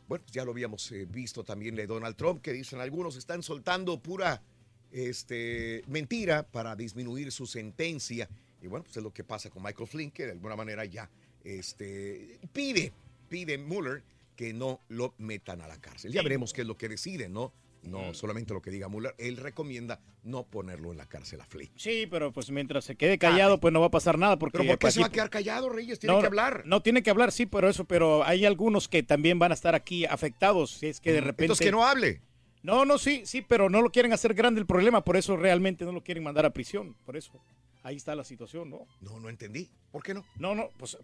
Bueno, 0.08 0.24
pues 0.24 0.32
ya 0.32 0.44
lo 0.44 0.52
habíamos 0.52 0.90
eh, 0.92 1.04
visto 1.04 1.44
también 1.44 1.76
de 1.76 1.86
Donald 1.86 2.16
Trump, 2.16 2.40
que 2.40 2.52
dicen 2.52 2.80
algunos 2.80 3.16
están 3.16 3.42
soltando 3.42 4.00
pura 4.00 4.42
este, 4.90 5.82
mentira 5.86 6.44
para 6.44 6.74
disminuir 6.74 7.30
su 7.30 7.46
sentencia. 7.46 8.28
Y 8.62 8.66
bueno, 8.66 8.84
pues 8.84 8.96
es 8.96 9.02
lo 9.02 9.12
que 9.12 9.22
pasa 9.22 9.50
con 9.50 9.62
Michael 9.62 9.86
Flynn, 9.86 10.10
que 10.10 10.24
de 10.24 10.32
alguna 10.32 10.56
manera 10.56 10.84
ya 10.86 11.10
este, 11.44 12.40
pide, 12.52 12.92
pide 13.28 13.58
Mueller 13.58 14.02
que 14.34 14.52
no 14.52 14.80
lo 14.88 15.14
metan 15.18 15.60
a 15.60 15.68
la 15.68 15.78
cárcel. 15.78 16.12
Ya 16.12 16.22
veremos 16.22 16.52
qué 16.52 16.62
es 16.62 16.66
lo 16.66 16.78
que 16.78 16.88
deciden, 16.88 17.32
¿no? 17.32 17.52
No 17.82 18.12
solamente 18.14 18.52
lo 18.52 18.60
que 18.60 18.70
diga 18.70 18.88
Mueller, 18.88 19.14
él 19.18 19.36
recomienda 19.36 20.00
no 20.22 20.44
ponerlo 20.44 20.92
en 20.92 20.98
la 20.98 21.06
cárcel 21.06 21.40
a 21.40 21.46
Flynn. 21.46 21.70
Sí, 21.76 22.06
pero 22.10 22.32
pues 22.32 22.50
mientras 22.50 22.84
se 22.84 22.96
quede 22.96 23.18
callado, 23.18 23.58
pues 23.60 23.72
no 23.72 23.80
va 23.80 23.86
a 23.86 23.90
pasar 23.90 24.18
nada. 24.18 24.38
Porque 24.38 24.58
¿Pero 24.58 24.70
por 24.70 24.78
qué 24.78 24.90
se 24.90 25.00
va 25.00 25.06
a 25.06 25.10
quedar 25.10 25.30
callado, 25.30 25.68
Reyes? 25.68 25.98
Tiene 25.98 26.14
no, 26.14 26.20
que 26.20 26.26
hablar. 26.26 26.62
No, 26.66 26.82
tiene 26.82 27.02
que 27.02 27.10
hablar, 27.10 27.32
sí, 27.32 27.46
pero 27.46 27.68
eso, 27.68 27.84
pero 27.84 28.24
hay 28.24 28.44
algunos 28.44 28.88
que 28.88 29.02
también 29.02 29.38
van 29.38 29.52
a 29.52 29.54
estar 29.54 29.74
aquí 29.74 30.04
afectados. 30.04 30.72
Si 30.72 30.86
es 30.86 31.00
que 31.00 31.12
de 31.12 31.20
repente. 31.20 31.44
Entonces 31.44 31.66
que 31.66 31.72
no 31.72 31.86
hable. 31.86 32.20
No, 32.62 32.84
no, 32.84 32.98
sí, 32.98 33.22
sí, 33.24 33.40
pero 33.42 33.70
no 33.70 33.80
lo 33.80 33.90
quieren 33.90 34.12
hacer 34.12 34.34
grande 34.34 34.60
el 34.60 34.66
problema, 34.66 35.04
por 35.04 35.16
eso 35.16 35.36
realmente 35.36 35.84
no 35.84 35.92
lo 35.92 36.02
quieren 36.02 36.24
mandar 36.24 36.44
a 36.44 36.52
prisión, 36.52 36.96
por 37.06 37.16
eso. 37.16 37.40
Ahí 37.84 37.96
está 37.96 38.16
la 38.16 38.24
situación, 38.24 38.68
¿no? 38.68 38.80
No, 39.00 39.20
no 39.20 39.28
entendí. 39.28 39.70
¿Por 39.92 40.02
qué 40.02 40.12
no? 40.12 40.24
No, 40.36 40.54
no, 40.56 40.68
pues 40.76 40.98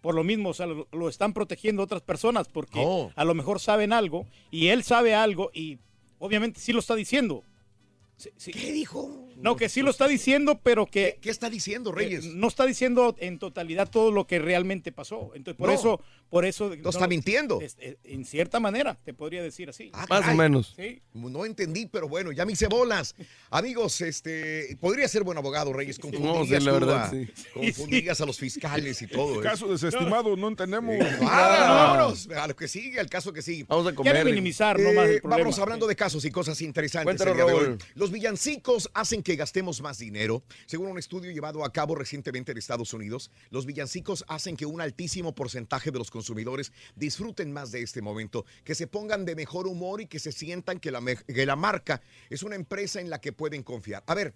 por 0.00 0.14
lo 0.14 0.22
mismo, 0.22 0.50
o 0.50 0.54
sea, 0.54 0.66
lo, 0.66 0.86
lo 0.92 1.08
están 1.08 1.32
protegiendo 1.32 1.82
otras 1.82 2.02
personas 2.02 2.46
porque 2.48 2.78
Oh. 2.82 3.10
a 3.16 3.24
lo 3.24 3.34
mejor 3.34 3.58
saben 3.58 3.92
algo 3.92 4.26
y 4.50 4.68
él 4.68 4.84
sabe 4.84 5.14
algo 5.14 5.50
y 5.52 5.78
obviamente 6.24 6.58
sí 6.58 6.72
lo 6.72 6.78
está 6.78 6.94
diciendo. 6.94 7.44
¿Qué 8.46 8.72
dijo? 8.72 9.28
No, 9.36 9.56
que 9.56 9.68
sí 9.68 9.82
lo 9.82 9.90
está 9.90 10.06
diciendo, 10.08 10.60
pero 10.62 10.86
que... 10.86 11.18
¿Qué 11.20 11.30
está 11.30 11.50
diciendo, 11.50 11.92
Reyes? 11.92 12.24
Eh, 12.24 12.32
no 12.34 12.48
está 12.48 12.64
diciendo 12.66 13.14
en 13.18 13.38
totalidad 13.38 13.90
todo 13.90 14.10
lo 14.12 14.26
que 14.26 14.38
realmente 14.38 14.92
pasó. 14.92 15.32
Entonces, 15.34 15.58
por 15.58 15.68
No. 15.68 15.74
eso... 15.74 16.00
Por 16.30 16.44
eso 16.46 16.74
No 16.82 16.90
está 16.90 17.06
mintiendo. 17.06 17.60
es- 17.60 17.76
es- 17.78 17.96
en 18.02 18.24
cierta 18.24 18.58
manera, 18.58 18.98
te 19.04 19.14
podría 19.14 19.40
decir 19.40 19.68
así. 19.68 19.90
Ah, 19.92 20.04
caray. 20.08 20.36
Sí. 20.76 21.00
No 21.12 21.44
entendí, 21.44 21.86
pero 21.86 22.08
bueno, 22.08 22.32
ya 22.32 22.44
me 22.44 22.52
hice 22.54 22.66
bolas. 22.66 23.14
Amigos, 23.50 24.00
este, 24.00 24.76
podría 24.80 25.06
ser 25.06 25.22
buen 25.22 25.38
abogado, 25.38 25.72
Reyes. 25.72 25.96
Confundirías, 25.98 26.60
sí, 26.60 26.66
la 26.66 26.72
verdad, 26.72 27.04
a, 27.04 27.10
sí. 27.10 27.28
confundirías 27.52 28.20
a 28.20 28.26
los 28.26 28.36
fiscales 28.38 29.00
y 29.02 29.06
todo. 29.06 29.38
¿eh? 29.40 29.42
Caso 29.44 29.68
desestimado, 29.68 30.34
no 30.36 30.48
entendemos. 30.48 30.96
Ah, 31.20 31.92
vámonos, 31.96 32.28
a 32.30 32.48
lo 32.48 32.56
que 32.56 32.66
sigue, 32.66 32.98
al 32.98 33.08
caso 33.08 33.32
que 33.32 33.42
sigue. 33.42 33.64
Vamos 33.68 33.86
a 33.86 33.94
comer. 33.94 34.24
Minimizar 34.24 34.76
nomás 34.80 35.06
el 35.08 35.20
problema. 35.20 35.36
Vámonos 35.36 35.58
hablando 35.60 35.86
de 35.86 35.94
casos 35.94 36.24
y 36.24 36.30
cosas 36.32 36.60
interesantes 36.62 37.04
Cuéntanos, 37.04 37.32
el 37.32 37.36
día 37.36 37.46
de 37.46 37.52
hoy. 37.52 37.64
Raúl. 37.66 37.78
Los 37.94 38.10
villancicos 38.10 38.90
hacen 38.94 39.22
que 39.24 39.34
gastemos 39.34 39.80
más 39.80 39.98
dinero. 39.98 40.44
Según 40.66 40.86
un 40.88 40.98
estudio 40.98 41.32
llevado 41.32 41.64
a 41.64 41.72
cabo 41.72 41.96
recientemente 41.96 42.52
en 42.52 42.58
Estados 42.58 42.92
Unidos, 42.92 43.30
los 43.50 43.66
villancicos 43.66 44.24
hacen 44.28 44.56
que 44.56 44.66
un 44.66 44.80
altísimo 44.80 45.34
porcentaje 45.34 45.90
de 45.90 45.98
los 45.98 46.10
consumidores 46.10 46.72
disfruten 46.94 47.52
más 47.52 47.72
de 47.72 47.82
este 47.82 48.02
momento, 48.02 48.44
que 48.62 48.74
se 48.76 48.86
pongan 48.86 49.24
de 49.24 49.34
mejor 49.34 49.66
humor 49.66 50.00
y 50.00 50.06
que 50.06 50.20
se 50.20 50.30
sientan 50.30 50.78
que 50.78 50.92
la, 50.92 51.00
me- 51.00 51.16
que 51.16 51.46
la 51.46 51.56
marca 51.56 52.00
es 52.30 52.42
una 52.44 52.54
empresa 52.54 53.00
en 53.00 53.10
la 53.10 53.20
que 53.20 53.32
pueden 53.32 53.62
confiar. 53.64 54.04
A 54.06 54.14
ver, 54.14 54.34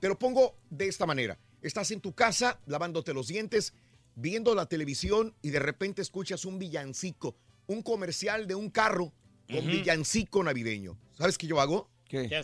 te 0.00 0.08
lo 0.08 0.18
pongo 0.18 0.56
de 0.70 0.86
esta 0.88 1.04
manera. 1.04 1.38
Estás 1.60 1.90
en 1.90 2.00
tu 2.00 2.12
casa 2.14 2.60
lavándote 2.66 3.12
los 3.12 3.26
dientes, 3.26 3.74
viendo 4.14 4.54
la 4.54 4.66
televisión 4.66 5.34
y 5.42 5.50
de 5.50 5.58
repente 5.58 6.00
escuchas 6.02 6.44
un 6.44 6.58
villancico, 6.60 7.34
un 7.66 7.82
comercial 7.82 8.46
de 8.46 8.54
un 8.54 8.70
carro 8.70 9.12
con 9.48 9.66
villancico 9.66 10.44
navideño. 10.44 10.96
¿Sabes 11.16 11.36
qué 11.36 11.46
yo 11.48 11.60
hago? 11.60 11.90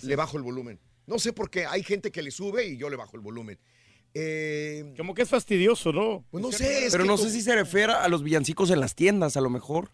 Le 0.02 0.16
bajo 0.16 0.36
el 0.36 0.42
volumen. 0.42 0.80
No 1.06 1.18
sé 1.18 1.32
por 1.32 1.50
qué. 1.50 1.66
Hay 1.66 1.82
gente 1.82 2.10
que 2.10 2.22
le 2.22 2.30
sube 2.30 2.66
y 2.66 2.76
yo 2.76 2.88
le 2.90 2.96
bajo 2.96 3.16
el 3.16 3.22
volumen. 3.22 3.58
Eh, 4.14 4.94
Como 4.96 5.12
que 5.14 5.22
es 5.22 5.28
fastidioso, 5.28 5.92
¿no? 5.92 6.24
pues 6.30 6.42
no 6.42 6.52
sé. 6.52 6.86
es 6.86 6.92
Pero 6.92 7.04
que 7.04 7.08
no 7.08 7.16
sé 7.16 7.30
si 7.30 7.42
se 7.42 7.54
refiere 7.54 7.92
a 7.92 8.08
los 8.08 8.22
villancicos 8.22 8.70
en 8.70 8.80
las 8.80 8.94
tiendas, 8.94 9.36
a 9.36 9.40
lo 9.40 9.50
mejor. 9.50 9.90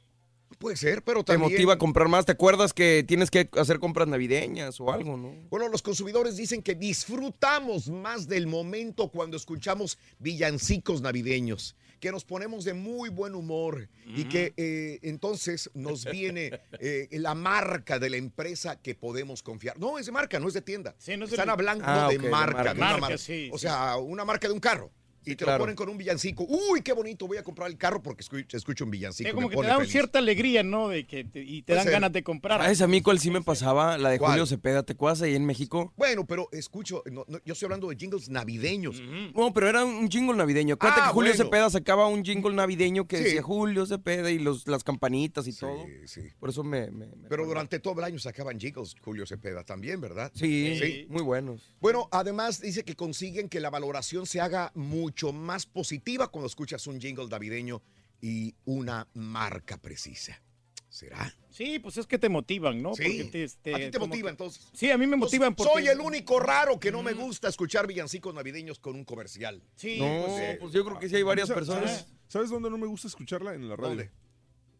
Puede 0.58 0.76
ser, 0.76 1.02
pero 1.02 1.24
Te 1.24 1.32
también... 1.32 1.52
motiva 1.52 1.74
a 1.74 1.78
comprar 1.78 2.08
más. 2.08 2.26
¿Te 2.26 2.32
acuerdas 2.32 2.74
que 2.74 3.02
tienes 3.06 3.30
que 3.30 3.48
hacer 3.56 3.78
compras 3.78 4.08
navideñas 4.08 4.78
o 4.78 4.92
algo, 4.92 5.16
no? 5.16 5.32
Bueno, 5.48 5.68
los 5.68 5.80
consumidores 5.80 6.36
dicen 6.36 6.62
que 6.62 6.74
disfrutamos 6.74 7.88
más 7.88 8.28
del 8.28 8.46
momento 8.46 9.08
cuando 9.08 9.38
escuchamos 9.38 9.96
villancicos 10.18 11.00
navideños, 11.00 11.76
que 12.00 12.10
nos 12.10 12.24
ponemos 12.24 12.64
de 12.64 12.72
muy 12.74 13.10
buen 13.10 13.34
humor 13.34 13.88
y 14.06 14.24
que 14.24 14.54
eh, 14.56 14.98
entonces 15.02 15.70
nos 15.74 16.04
viene 16.06 16.50
eh, 16.80 17.08
la 17.12 17.34
marca 17.34 17.98
de 17.98 18.10
la 18.10 18.16
empresa 18.16 18.80
que 18.80 18.94
podemos 18.94 19.42
confiar. 19.42 19.78
No, 19.78 19.98
es 19.98 20.06
de 20.06 20.12
marca, 20.12 20.40
no 20.40 20.48
es 20.48 20.54
de 20.54 20.62
tienda. 20.62 20.94
Sí, 20.98 21.16
no 21.16 21.26
es 21.26 21.30
Están 21.32 21.46
de- 21.46 21.52
hablando 21.52 21.84
Ah, 21.86 22.08
de 22.10 22.18
marca. 22.18 22.62
de 22.64 22.70
una 22.70 22.86
Marca, 22.86 22.98
marca. 23.00 23.18
sí, 23.18 23.50
o 23.52 23.58
sí. 23.58 23.62
sea, 23.62 23.96
una 23.98 24.24
marca 24.24 24.48
de 24.48 24.54
un 24.54 24.60
carro. 24.60 24.90
Y 25.24 25.36
te 25.36 25.44
claro. 25.44 25.58
lo 25.58 25.62
ponen 25.64 25.76
con 25.76 25.88
un 25.88 25.98
villancico. 25.98 26.44
Uy, 26.48 26.80
qué 26.82 26.92
bonito, 26.92 27.26
voy 27.26 27.36
a 27.36 27.42
comprar 27.42 27.68
el 27.70 27.76
carro 27.76 28.02
porque 28.02 28.22
escucho, 28.22 28.56
escucho 28.56 28.84
un 28.84 28.90
villancico. 28.90 29.28
Sí, 29.28 29.34
como 29.34 29.48
que 29.48 29.52
te 29.52 29.56
pone 29.56 29.68
da 29.68 29.76
feliz. 29.76 29.92
cierta 29.92 30.18
alegría, 30.18 30.62
¿no? 30.62 30.88
De 30.88 31.06
que 31.06 31.24
te- 31.24 31.42
y 31.42 31.62
te 31.62 31.66
Puede 31.66 31.76
dan 31.76 31.84
ser. 31.84 31.92
ganas 31.92 32.12
de 32.12 32.22
comprar. 32.22 32.60
¿Sabes 32.62 32.80
a 32.80 32.86
mí 32.86 33.02
cuál 33.02 33.18
sí 33.18 33.30
me 33.30 33.42
pasaba? 33.42 33.98
La 33.98 34.08
de 34.10 34.18
¿Cuál? 34.18 34.32
Julio 34.32 34.46
Cepeda, 34.46 34.82
¿te 34.82 34.94
acuerdas 34.94 35.22
ahí 35.22 35.34
en 35.34 35.44
México? 35.44 35.92
Bueno, 35.96 36.26
pero 36.26 36.48
escucho, 36.52 37.02
no, 37.10 37.24
no, 37.28 37.38
yo 37.44 37.52
estoy 37.52 37.66
hablando 37.66 37.88
de 37.90 37.96
jingles 37.96 38.28
navideños. 38.30 39.00
No, 39.34 39.52
pero 39.52 39.68
era 39.68 39.84
un 39.84 40.08
jingle 40.10 40.36
navideño. 40.36 40.74
Acuérdate 40.74 41.02
Ah, 41.02 41.06
que 41.08 41.12
Julio 41.12 41.32
bueno. 41.32 41.44
Cepeda 41.44 41.70
sacaba 41.70 42.06
un 42.06 42.24
jingle 42.24 42.54
navideño 42.54 43.06
que 43.06 43.18
Sí. 43.18 43.24
decía 43.24 43.42
Julio 43.42 43.84
Cepeda 43.86 44.30
y 44.30 44.38
los, 44.38 44.66
las 44.66 44.82
campanitas 44.84 45.46
y 45.46 45.52
todo. 45.54 45.84
sí. 46.06 46.22
Por 46.38 46.48
eso 46.50 46.64
me... 46.64 46.90
me- 46.90 47.06
me 47.08 47.28
Pero 47.28 47.44
durante 47.46 47.78
todo 47.78 47.98
el 47.98 48.04
año 48.04 48.18
sacaban 48.18 48.58
jingles 48.58 48.94
Julio 49.02 49.26
Cepeda 49.26 49.64
también, 49.64 50.00
¿verdad? 50.00 50.32
Sí, 50.34 50.78
Sí. 50.80 51.06
muy 51.10 51.22
buenos. 51.22 51.74
Bueno, 51.80 52.08
además 52.10 52.60
dice 52.60 52.84
que 52.84 52.96
consiguen 52.96 53.48
que 53.50 53.60
la 53.60 53.68
valoración 53.70 54.24
se 54.26 54.40
haga 54.40 54.72
mucho 54.74 55.19
más 55.32 55.66
positiva 55.66 56.28
cuando 56.30 56.46
escuchas 56.46 56.86
un 56.86 57.00
jingle 57.00 57.28
navideño 57.28 57.82
y 58.20 58.54
una 58.64 59.06
marca 59.14 59.78
precisa. 59.78 60.40
¿Será? 60.88 61.32
Sí, 61.50 61.78
pues 61.78 61.96
es 61.98 62.06
que 62.08 62.18
te 62.18 62.28
motivan, 62.28 62.82
¿no? 62.82 62.94
Sí. 62.96 63.24
Te- 63.30 63.44
este, 63.44 63.72
¿A 63.74 63.78
ti 63.78 63.90
te 63.92 63.98
motiva 64.00 64.26
que- 64.26 64.30
entonces? 64.30 64.68
Sí, 64.72 64.90
a 64.90 64.98
mí 64.98 65.06
me 65.06 65.14
motivan 65.16 65.54
porque... 65.54 65.72
Soy 65.72 65.86
el 65.86 66.00
único 66.00 66.40
raro 66.40 66.80
que 66.80 66.90
no 66.90 67.00
me 67.02 67.12
gusta 67.12 67.48
escuchar 67.48 67.86
villancicos 67.86 68.34
navideños 68.34 68.80
con 68.80 68.96
un 68.96 69.04
comercial. 69.04 69.62
Sí, 69.76 69.98
No, 70.00 70.24
pues, 70.26 70.40
eh, 70.40 70.56
pues 70.60 70.72
yo 70.72 70.84
creo 70.84 70.98
que 70.98 71.08
sí 71.08 71.14
hay 71.14 71.22
varias 71.22 71.46
¿Sabes- 71.48 71.66
personas. 71.68 71.90
¿Sabes, 71.92 72.06
¿Sabes 72.26 72.50
dónde 72.50 72.70
no 72.70 72.76
me 72.78 72.86
gusta 72.88 73.06
escucharla? 73.06 73.54
En 73.54 73.68
la 73.68 73.76
radio. 73.76 73.88
¿Dónde? 73.90 74.10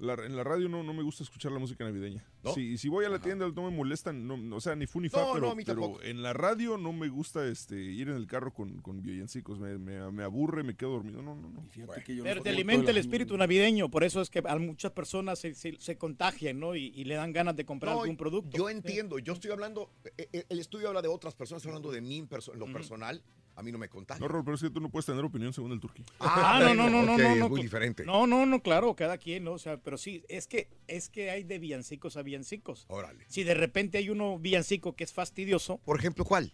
La- 0.01 0.14
en 0.14 0.34
la 0.34 0.42
radio 0.42 0.68
no, 0.68 0.82
no 0.82 0.94
me 0.94 1.03
gusta 1.03 1.22
escuchar 1.22 1.53
la 1.53 1.59
música 1.59 1.84
navideña. 1.84 2.24
¿No? 2.42 2.55
Si, 2.55 2.78
si 2.78 2.88
voy 2.88 3.05
a 3.05 3.09
la 3.11 3.20
tienda 3.20 3.46
no 3.55 3.70
me 3.70 3.76
molestan, 3.76 4.26
no, 4.26 4.36
no, 4.38 4.57
o 4.57 4.61
sea, 4.61 4.74
ni 4.74 4.86
fu 4.86 4.98
ni 5.01 5.09
fa, 5.11 5.20
No, 5.20 5.32
pero, 5.34 5.46
no, 5.46 5.53
a 5.53 5.55
mí 5.55 5.62
pero 5.64 5.80
tampoco. 5.82 6.03
en 6.03 6.22
la 6.22 6.32
radio 6.32 6.78
no 6.78 6.92
me 6.92 7.09
gusta 7.09 7.46
este, 7.46 7.76
ir 7.76 8.09
en 8.09 8.16
el 8.16 8.26
carro 8.26 8.53
con, 8.55 8.80
con 8.80 9.03
villancicos. 9.03 9.59
Me, 9.61 9.76
me, 9.78 10.11
me 10.11 10.24
aburre, 10.24 10.62
me 10.62 10.74
quedo 10.74 10.92
dormido. 10.92 11.20
No, 11.22 11.36
no, 11.36 11.51
no. 11.51 11.62
Fíjate 11.70 12.03
que 12.03 12.16
yo 12.16 12.24
Pero 12.24 12.36
no 12.36 12.42
te 12.42 12.48
alimenta 12.48 12.90
el 12.90 12.96
espíritu 12.96 13.36
navideño, 13.36 13.90
por 13.90 14.03
eso 14.03 14.22
es 14.22 14.30
que 14.30 14.42
a 14.46 14.57
muchas 14.59 14.92
personas 14.92 15.38
se, 15.38 15.55
se- 15.55 15.78
se 15.78 15.98
contagian, 15.98 16.59
¿no? 16.59 16.74
Y, 16.74 16.86
y 16.94 17.05
le 17.05 17.14
dan 17.16 17.32
ganas 17.32 17.55
de 17.55 17.66
comprar 17.66 17.94
No, 17.94 18.01
algún 18.03 18.16
producto. 18.16 18.57
Yo 18.57 18.70
entiendo, 18.70 19.18
yo 19.18 19.34
estoy 19.34 19.51
hablando, 19.51 19.90
eh, 20.16 20.28
eh, 20.32 20.44
el 20.48 20.61
estudio 20.61 20.88
habla 20.88 21.03
de 21.03 21.09
otras 21.09 21.34
personas, 21.34 21.61
estoy 21.61 21.70
hablando 21.72 21.92
de 21.92 22.01
mí 22.01 22.16
en, 22.16 22.28
perso- 22.28 22.55
en 22.55 22.59
lo 22.59 22.72
personal, 22.72 23.22
a 23.57 23.62
mí 23.62 23.70
no 23.72 23.78
me 23.78 23.88
contagia. 23.88 24.20
No, 24.20 24.28
Raúl, 24.28 24.44
pero 24.44 24.55
es 24.55 24.62
que 24.62 24.70
tú 24.70 24.80
no 24.80 24.88
puedes 24.90 25.05
tener 25.07 25.22
opinión 25.24 25.53
según 25.53 25.72
el 25.72 25.80
turquí. 25.80 26.03
Ah, 26.18 26.61
no, 26.62 26.74
no, 26.74 26.88
no, 26.88 27.03
no, 27.03 27.12
ok, 27.14 27.18
no, 27.20 27.44
es 27.44 27.51
muy 27.51 27.62
diferente. 27.62 28.05
No, 28.05 28.26
no, 28.26 28.46
no, 28.46 28.62
claro, 28.62 28.94
cada 28.96 29.18
quien, 29.18 29.44
¿no? 29.44 29.53
O 29.53 29.59
sea, 29.59 29.76
pero 29.76 29.98
sí, 29.98 30.22
es 30.28 30.46
que 30.46 30.68
es 30.86 31.09
que 31.09 31.30
hay 31.30 31.44
de 31.44 31.59
villancicos 31.59 32.16
a 32.16 32.22
villancicos. 32.22 32.86
Órale. 32.88 33.24
Si 33.28 33.42
de 33.44 33.55
repente 33.55 33.98
hay 33.98 34.09
uno 34.11 34.38
villancico 34.38 34.94
que 34.96 35.05
es 35.05 35.12
fastidioso, 35.12 35.78
Por 35.84 35.98
ejemplo, 35.98 36.24
¿cuál? 36.24 36.53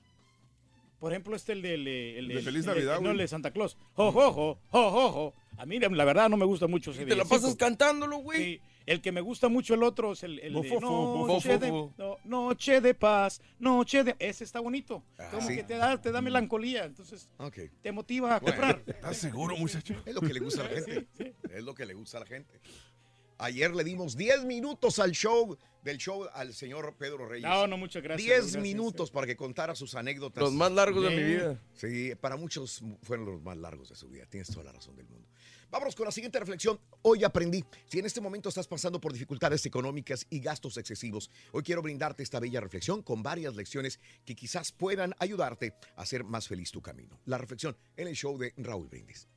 por 0.98 1.12
ejemplo, 1.12 1.36
este 1.36 1.52
el 1.52 1.62
del 1.62 1.86
el, 1.86 2.28
De 2.28 2.34
el- 2.38 2.42
Feliz 2.42 2.60
el- 2.62 2.66
Navidad, 2.66 3.00
no 3.00 3.10
el 3.10 3.18
de 3.18 3.28
Santa 3.28 3.50
Claus. 3.52 3.76
Jo, 3.94 4.10
jo, 4.12 4.32
jo, 4.32 4.58
jo, 4.70 4.90
jo, 4.90 5.12
jo. 5.12 5.34
A 5.58 5.66
mí, 5.66 5.78
la 5.78 6.04
verdad, 6.04 6.28
no 6.28 6.36
me 6.36 6.44
gusta 6.46 6.66
mucho 6.66 6.90
ese 6.90 7.00
te 7.04 7.10
la 7.10 7.14
villancico. 7.24 7.36
pasas 7.42 7.56
cantándolo, 7.56 8.16
güey. 8.18 8.42
Sí. 8.56 8.60
El 8.86 9.00
que 9.02 9.10
me 9.10 9.20
gusta 9.20 9.48
mucho 9.48 9.74
el 9.74 9.82
otro 9.82 10.12
es 10.12 10.22
el, 10.22 10.38
el 10.38 10.54
de 10.54 10.80
noche, 10.80 11.58
de, 11.58 11.70
no, 11.72 12.18
noche 12.24 12.80
de 12.80 12.94
paz, 12.94 13.42
noche 13.58 14.04
de... 14.04 14.14
Ese 14.20 14.44
está 14.44 14.60
bonito. 14.60 15.02
Como 15.32 15.46
sí. 15.48 15.56
que 15.56 15.64
te 15.64 15.76
da, 15.76 16.00
te 16.00 16.12
da 16.12 16.20
melancolía. 16.22 16.84
Entonces, 16.84 17.28
Ok. 17.38 17.58
te 17.82 17.90
motiva 17.90 18.36
a 18.36 18.38
Bueno, 18.38 18.56
comprar. 18.56 18.82
¿Estás 18.86 19.16
seguro, 19.16 19.56
muchacho? 19.56 19.94
Es 20.06 20.14
lo 20.14 20.20
que 20.20 20.32
le 20.32 20.38
gusta 20.40 20.62
a 20.64 20.70
la 20.70 20.80
gente. 20.80 21.34
Es 21.52 21.64
lo 21.64 21.74
que 21.74 21.84
le 21.84 21.94
gusta 21.94 22.18
a 22.18 22.20
la 22.20 22.26
gente. 22.26 22.60
Ayer 23.38 23.74
le 23.74 23.84
dimos 23.84 24.16
10 24.16 24.44
minutos 24.44 24.98
al 24.98 25.10
show 25.12 25.58
del 25.82 25.98
show 25.98 26.26
al 26.32 26.54
señor 26.54 26.94
Pedro 26.96 27.28
Reyes. 27.28 27.48
No, 27.48 27.66
no, 27.66 27.76
muchas 27.76 28.02
gracias, 28.02 28.24
10 28.26 28.40
gracias, 28.40 28.62
minutos 28.62 29.10
para 29.10 29.26
que 29.26 29.36
contara 29.36 29.74
sus 29.74 29.94
anécdotas. 29.94 30.42
Los 30.42 30.52
más 30.52 30.72
largos 30.72 31.02
de 31.04 31.10
mi 31.10 31.16
Sí. 31.16 31.22
vida. 31.24 31.60
Sí, 31.74 32.14
para 32.20 32.36
muchos 32.36 32.82
fueron 33.02 33.26
los 33.26 33.42
más 33.42 33.56
largos 33.58 33.88
de 33.90 33.94
su 33.96 34.08
vida. 34.08 34.24
Tienes 34.26 34.48
toda 34.48 34.64
la 34.64 34.72
razón 34.72 34.96
del 34.96 35.06
mundo. 35.06 35.28
Vámonos 35.70 35.96
con 35.96 36.06
la 36.06 36.12
siguiente 36.12 36.38
reflexión. 36.38 36.78
Hoy 37.02 37.24
aprendí, 37.24 37.64
si 37.86 37.98
en 37.98 38.06
este 38.06 38.20
momento 38.20 38.48
estás 38.48 38.68
pasando 38.68 39.00
por 39.00 39.12
dificultades 39.12 39.66
económicas 39.66 40.26
y 40.30 40.40
gastos 40.40 40.76
excesivos, 40.76 41.30
hoy 41.52 41.62
quiero 41.62 41.82
brindarte 41.82 42.22
esta 42.22 42.40
bella 42.40 42.60
reflexión 42.60 43.02
con 43.02 43.22
varias 43.22 43.56
lecciones 43.56 43.98
que 44.24 44.34
quizás 44.34 44.72
puedan 44.72 45.14
ayudarte 45.18 45.74
a 45.96 46.02
hacer 46.02 46.24
más 46.24 46.46
feliz 46.48 46.70
tu 46.70 46.80
camino. 46.80 47.20
La 47.24 47.38
reflexión 47.38 47.76
en 47.96 48.08
el 48.08 48.14
show 48.14 48.38
de 48.38 48.54
Raúl 48.56 48.88
Brindis. 48.88 49.28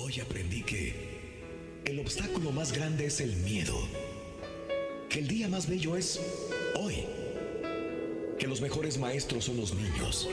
Hoy 0.00 0.20
aprendí 0.20 0.62
que 0.62 1.82
el 1.84 1.98
obstáculo 1.98 2.52
más 2.52 2.72
grande 2.72 3.06
es 3.06 3.20
el 3.20 3.34
miedo. 3.36 3.76
Que 5.12 5.18
el 5.18 5.28
día 5.28 5.46
más 5.46 5.68
bello 5.68 5.94
es 5.94 6.18
hoy. 6.80 7.04
Que 8.38 8.46
los 8.46 8.62
mejores 8.62 8.96
maestros 8.96 9.44
son 9.44 9.58
los 9.58 9.74
niños. 9.74 10.26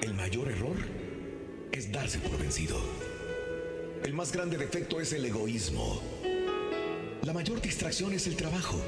El 0.00 0.14
mayor 0.14 0.48
error 0.48 0.76
es 1.70 1.92
darse 1.92 2.18
por 2.18 2.36
vencido. 2.36 2.76
El 4.02 4.12
más 4.12 4.32
grande 4.32 4.58
defecto 4.58 5.00
es 5.00 5.12
el 5.12 5.24
egoísmo. 5.24 6.02
La 7.22 7.32
mayor 7.32 7.62
distracción 7.62 8.12
es 8.12 8.26
el 8.26 8.34
trabajo. 8.34 8.80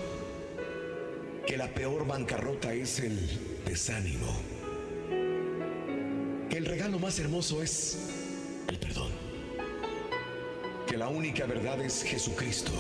Que 1.47 1.57
la 1.57 1.73
peor 1.73 2.05
bancarrota 2.05 2.75
es 2.75 2.99
el 2.99 3.21
desánimo. 3.65 4.37
Que 6.51 6.57
el 6.57 6.67
regalo 6.67 6.99
más 6.99 7.21
hermoso 7.21 7.63
es 7.63 7.99
el 8.67 8.81
perdón. 8.81 9.13
Que 10.89 10.97
la 10.97 11.07
única 11.07 11.47
verdad 11.47 11.81
es 11.81 12.03
Jesucristo. 12.03 12.73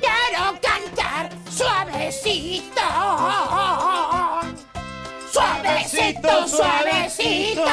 Quiero 0.00 0.60
cantar 0.60 1.30
suavecito. 1.50 2.80
Suavecito, 5.32 6.48
suavecito. 6.48 7.64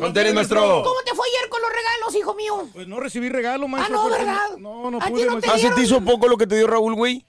¿Cómo 0.00 0.12
te 0.12 1.14
fue 1.14 1.26
ayer 1.28 1.48
con 1.50 1.60
los 1.62 1.70
regalos, 1.70 2.14
hijo 2.16 2.34
mío? 2.34 2.68
Pues 2.72 2.88
no 2.88 3.00
recibí 3.00 3.28
regalo, 3.28 3.68
maestro. 3.68 3.96
no, 3.96 4.02
porque- 4.08 4.18
¿verdad? 4.24 4.56
No, 4.58 4.90
no 4.90 4.98
¿A 4.98 5.06
ti 5.06 5.10
pude. 5.12 5.26
no 5.26 5.40
te 5.40 5.46
maestro. 5.46 5.52
¿Ah, 5.54 5.58
se 5.58 5.70
te 5.74 5.82
hizo 5.82 6.00
poco 6.02 6.28
lo 6.28 6.36
que 6.36 6.46
te 6.46 6.56
dio 6.56 6.66
Raúl, 6.66 6.94
güey? 6.94 7.24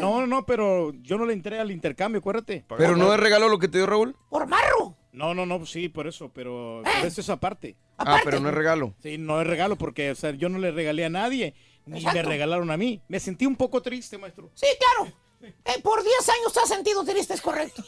No, 0.00 0.26
no, 0.26 0.46
pero 0.46 0.92
yo 1.02 1.18
no 1.18 1.26
le 1.26 1.32
entré 1.32 1.58
al 1.58 1.70
intercambio, 1.70 2.20
acuérdate. 2.20 2.64
Pero 2.76 2.96
no 2.96 3.12
es 3.12 3.20
regalo 3.20 3.48
lo 3.48 3.58
que 3.58 3.68
te 3.68 3.78
dio 3.78 3.86
Raúl. 3.86 4.14
Por 4.28 4.46
marro. 4.46 4.96
No, 5.12 5.34
no, 5.34 5.46
no, 5.46 5.66
sí, 5.66 5.88
por 5.88 6.06
eso, 6.06 6.30
pero 6.32 6.82
pero 6.84 7.06
eso 7.08 7.20
es 7.20 7.28
aparte. 7.30 7.76
Ah, 7.96 8.20
pero 8.24 8.38
no 8.38 8.48
es 8.50 8.54
regalo. 8.54 8.94
Sí, 9.02 9.18
no 9.18 9.40
es 9.40 9.46
regalo 9.46 9.74
porque, 9.76 10.12
o 10.12 10.14
sea, 10.14 10.30
yo 10.30 10.48
no 10.48 10.58
le 10.58 10.70
regalé 10.70 11.04
a 11.04 11.10
nadie, 11.10 11.54
ni 11.86 11.98
Exacto. 11.98 12.18
me 12.18 12.22
regalaron 12.22 12.70
a 12.70 12.76
mí. 12.76 13.02
Me 13.08 13.18
sentí 13.18 13.44
un 13.44 13.56
poco 13.56 13.82
triste, 13.82 14.16
maestro. 14.16 14.50
Sí, 14.54 14.66
claro. 14.78 15.12
Eh, 15.40 15.80
por 15.82 16.02
10 16.02 16.28
años 16.28 16.52
te 16.52 16.60
has 16.60 16.68
sentido 16.68 17.04
triste, 17.04 17.34
es 17.34 17.40
correcto. 17.40 17.84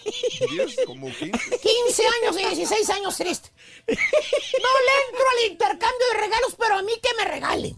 10, 0.50 0.76
como 0.86 1.06
15. 1.08 1.30
15 1.30 2.06
años 2.06 2.36
y 2.38 2.54
16 2.54 2.90
años 2.90 3.16
triste. 3.16 3.50
No 3.88 3.94
le 3.96 5.08
entro 5.08 5.24
al 5.30 5.50
intercambio 5.50 6.06
de 6.12 6.18
regalos, 6.20 6.54
pero 6.58 6.76
a 6.76 6.82
mí 6.82 6.92
que 7.02 7.10
me 7.18 7.24
regalen. 7.24 7.76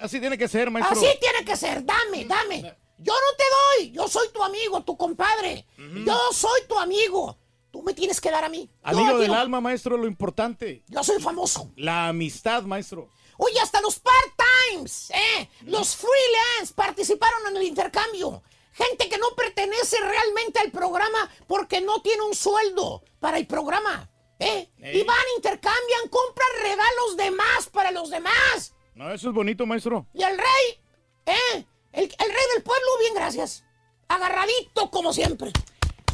Así 0.00 0.20
tiene 0.20 0.36
que 0.36 0.48
ser, 0.48 0.70
maestro. 0.70 0.98
Así 0.98 1.06
tiene 1.20 1.44
que 1.44 1.56
ser. 1.56 1.84
Dame, 1.84 2.24
dame. 2.24 2.62
Yo 2.98 3.12
no 3.12 3.36
te 3.36 3.44
doy. 3.78 3.90
Yo 3.92 4.08
soy 4.08 4.28
tu 4.32 4.42
amigo, 4.42 4.82
tu 4.82 4.96
compadre. 4.96 5.66
Yo 5.76 6.18
soy 6.32 6.62
tu 6.68 6.78
amigo. 6.78 7.38
Tú 7.70 7.82
me 7.82 7.92
tienes 7.94 8.20
que 8.20 8.30
dar 8.30 8.44
a 8.44 8.48
mí. 8.48 8.68
Amigo 8.82 9.18
del 9.18 9.34
alma, 9.34 9.60
maestro, 9.60 9.96
lo 9.96 10.06
importante. 10.06 10.82
Yo 10.88 11.04
soy 11.04 11.20
famoso. 11.20 11.70
La 11.76 12.08
amistad, 12.08 12.62
maestro. 12.62 13.10
Oye, 13.36 13.60
hasta 13.60 13.80
los 13.80 14.00
part-times, 14.00 15.10
¿eh? 15.10 15.48
Los 15.66 15.94
freelance 15.94 16.74
participaron 16.74 17.46
en 17.48 17.56
el 17.58 17.62
intercambio. 17.62 18.42
Gente 18.78 19.08
que 19.08 19.18
no 19.18 19.34
pertenece 19.34 19.98
realmente 20.00 20.60
al 20.60 20.70
programa 20.70 21.28
porque 21.48 21.80
no 21.80 22.00
tiene 22.00 22.22
un 22.22 22.34
sueldo 22.34 23.02
para 23.18 23.36
el 23.36 23.46
programa, 23.46 24.08
¿eh? 24.38 24.70
Y 24.78 25.02
van, 25.02 25.16
intercambian, 25.36 26.08
compran 26.08 26.48
regalos 26.62 27.16
de 27.16 27.30
más 27.32 27.68
para 27.72 27.90
los 27.90 28.08
demás. 28.08 28.72
No, 28.94 29.12
eso 29.12 29.30
es 29.30 29.34
bonito, 29.34 29.66
maestro. 29.66 30.06
Y 30.14 30.22
el 30.22 30.38
rey, 30.38 30.80
¿eh? 31.26 31.64
El, 31.92 32.04
el 32.04 32.08
rey 32.08 32.44
del 32.54 32.62
pueblo, 32.62 32.86
bien, 33.00 33.14
gracias. 33.14 33.64
Agarradito 34.06 34.90
como 34.90 35.12
siempre. 35.12 35.52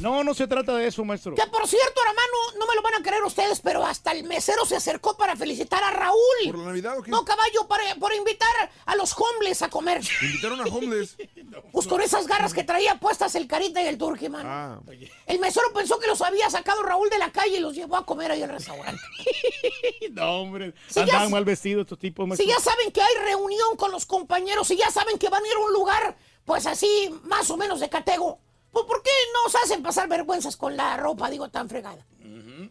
No, 0.00 0.22
no 0.24 0.34
se 0.34 0.46
trata 0.46 0.76
de 0.76 0.86
eso, 0.86 1.04
maestro. 1.04 1.34
Que 1.34 1.46
por 1.46 1.66
cierto, 1.66 2.00
hermano, 2.00 2.58
no 2.58 2.66
me 2.66 2.74
lo 2.74 2.82
van 2.82 2.94
a 2.94 3.02
creer 3.02 3.22
ustedes, 3.22 3.60
pero 3.60 3.84
hasta 3.84 4.12
el 4.12 4.24
mesero 4.24 4.64
se 4.66 4.76
acercó 4.76 5.16
para 5.16 5.36
felicitar 5.36 5.82
a 5.82 5.90
Raúl. 5.90 6.18
¿Por 6.46 6.58
la 6.58 6.64
Navidad 6.66 6.98
o 6.98 7.02
qué? 7.02 7.10
No, 7.10 7.24
caballo, 7.24 7.66
para, 7.68 7.94
por 7.96 8.12
invitar 8.14 8.70
a 8.84 8.96
los 8.96 9.14
homeless 9.18 9.62
a 9.62 9.70
comer. 9.70 10.02
Invitaron 10.22 10.60
a 10.60 10.64
homeless. 10.64 11.16
Pues 11.70 11.86
con 11.86 12.00
esas 12.00 12.26
garras 12.26 12.52
que 12.52 12.64
traía 12.64 12.98
puestas 12.98 13.34
el 13.36 13.46
carita 13.46 13.82
y 13.82 13.86
el 13.86 13.96
turqui, 13.98 14.28
man. 14.28 14.44
Ah. 14.44 14.80
El 15.26 15.38
mesero 15.38 15.72
pensó 15.72 15.98
que 15.98 16.06
los 16.06 16.20
había 16.20 16.50
sacado 16.50 16.82
Raúl 16.82 17.08
de 17.10 17.18
la 17.18 17.30
calle 17.30 17.56
y 17.58 17.60
los 17.60 17.74
llevó 17.74 17.96
a 17.96 18.04
comer 18.04 18.30
ahí 18.32 18.42
al 18.42 18.50
restaurante. 18.50 19.00
No, 20.10 20.40
hombre. 20.42 20.74
Andaban 20.94 21.26
sé. 21.26 21.32
mal 21.32 21.44
vestidos 21.44 21.82
estos 21.82 21.98
tipos, 21.98 22.26
maestro. 22.26 22.44
Si 22.46 22.52
ya 22.52 22.60
saben 22.60 22.92
que 22.92 23.00
hay 23.00 23.14
reunión 23.24 23.76
con 23.76 23.90
los 23.90 24.06
compañeros, 24.06 24.68
si 24.68 24.76
ya 24.76 24.90
saben 24.90 25.18
que 25.18 25.28
van 25.28 25.42
a 25.42 25.48
ir 25.48 25.54
a 25.54 25.58
un 25.58 25.72
lugar, 25.72 26.16
pues 26.44 26.66
así, 26.66 27.12
más 27.24 27.50
o 27.50 27.56
menos 27.56 27.80
de 27.80 27.88
catego, 27.88 28.38
pues 28.74 28.86
¿por 28.86 29.02
qué 29.02 29.10
nos 29.32 29.54
hacen 29.54 29.82
pasar 29.82 30.08
vergüenzas 30.08 30.56
con 30.56 30.76
la 30.76 30.96
ropa, 30.96 31.30
digo, 31.30 31.48
tan 31.48 31.68
fregada? 31.68 32.04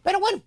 Pero 0.02 0.20
bueno, 0.20 0.42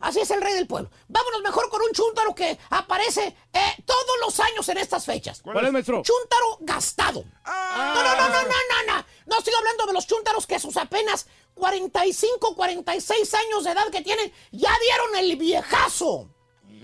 así 0.00 0.20
es 0.20 0.30
el 0.30 0.40
rey 0.40 0.54
del 0.54 0.66
pueblo. 0.66 0.90
Vámonos 1.06 1.42
mejor 1.42 1.68
con 1.68 1.80
un 1.82 1.92
chúntaro 1.92 2.34
que 2.34 2.58
aparece 2.70 3.36
eh, 3.52 3.82
todos 3.84 4.16
los 4.24 4.40
años 4.40 4.68
en 4.68 4.78
estas 4.78 5.04
fechas. 5.04 5.42
¿Cuál 5.42 5.66
es, 5.66 5.72
maestro? 5.72 6.02
Chúntaro 6.02 6.58
gastado. 6.60 7.24
No, 7.44 7.94
no, 7.94 8.02
no, 8.02 8.28
no, 8.28 8.42
no, 8.42 8.42
no, 8.42 8.94
no. 8.94 9.04
No 9.26 9.38
estoy 9.38 9.54
hablando 9.54 9.86
de 9.86 9.92
los 9.92 10.06
chúntaros 10.06 10.46
que 10.46 10.58
sus 10.58 10.76
apenas 10.76 11.26
45, 11.54 12.56
46 12.56 13.34
años 13.34 13.64
de 13.64 13.70
edad 13.70 13.90
que 13.90 14.00
tienen, 14.00 14.32
ya 14.50 14.72
dieron 14.80 15.16
el 15.16 15.36
viejazo. 15.36 16.28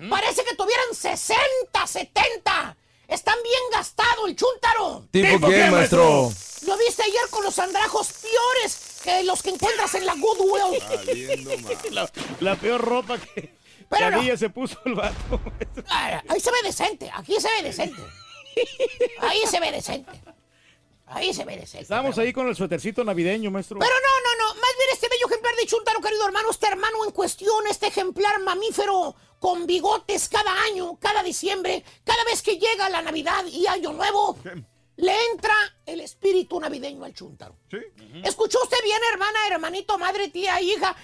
Parece 0.08 0.44
que 0.44 0.54
tuvieran 0.54 0.94
60, 0.94 1.86
70. 1.86 2.76
Están 3.08 3.36
bien 3.42 3.60
gastado 3.72 4.26
el 4.26 4.36
chúntaro. 4.36 5.08
¿Tipo 5.10 5.46
quién, 5.48 5.70
maestro? 5.70 6.30
Lo 6.66 6.76
viste 6.76 7.02
ayer 7.02 7.28
con 7.30 7.42
los 7.42 7.58
andrajos 7.58 8.08
peores 8.20 9.00
que 9.02 9.22
los 9.24 9.42
que 9.42 9.50
encuentras 9.50 9.94
en 9.94 10.04
la 10.06 10.14
Goodwill. 10.14 10.82
La, 11.90 12.10
la 12.40 12.56
peor 12.56 12.80
ropa 12.82 13.16
que, 13.18 13.54
Pero 13.88 14.20
que 14.20 14.30
no. 14.30 14.36
se 14.36 14.50
puso 14.50 14.78
el 14.84 14.94
vato. 14.94 15.40
Ah, 15.88 16.22
Ahí 16.28 16.38
se 16.40 16.50
ve 16.50 16.58
decente, 16.62 17.10
aquí 17.14 17.40
se 17.40 17.48
ve 17.48 17.62
decente. 17.62 18.02
Ahí 19.20 19.40
se 19.50 19.58
ve 19.60 19.72
decente. 19.72 20.10
Ahí 21.10 21.32
se 21.32 21.44
ve 21.44 21.56
decente. 21.56 21.82
Estábamos 21.82 22.18
ahí 22.18 22.32
con 22.32 22.48
el 22.48 22.56
suétercito 22.56 23.02
navideño, 23.04 23.50
maestro. 23.50 23.78
Pero 23.78 23.92
no, 23.94 24.20
no, 24.20 24.54
no. 24.54 24.60
Más 24.60 24.74
bien 24.76 24.90
este 24.92 25.08
bello 25.08 25.26
ejemplar 25.26 25.54
de 25.56 25.66
Chuntaro, 25.66 26.00
querido 26.00 26.26
hermano, 26.26 26.50
este 26.50 26.66
hermano 26.66 27.04
en 27.04 27.12
cuestión, 27.12 27.66
este 27.68 27.86
ejemplar 27.86 28.40
mamífero 28.40 29.14
con 29.38 29.66
bigotes 29.66 30.28
cada 30.28 30.52
año, 30.64 30.98
cada 31.00 31.22
diciembre, 31.22 31.84
cada 32.04 32.22
vez 32.24 32.42
que 32.42 32.58
llega 32.58 32.88
la 32.90 33.02
Navidad 33.02 33.44
y 33.46 33.66
Año 33.66 33.92
Nuevo, 33.92 34.36
le 34.98 35.14
entra 35.30 35.54
el 35.86 36.00
espíritu 36.00 36.58
navideño 36.58 37.04
al 37.04 37.14
Chuntaro. 37.14 37.56
Sí. 37.70 37.78
¿Escuchó 38.24 38.58
usted 38.62 38.78
bien, 38.82 39.00
hermana, 39.12 39.38
hermanito, 39.48 39.96
madre, 39.96 40.28
tía, 40.28 40.60
hija? 40.60 40.94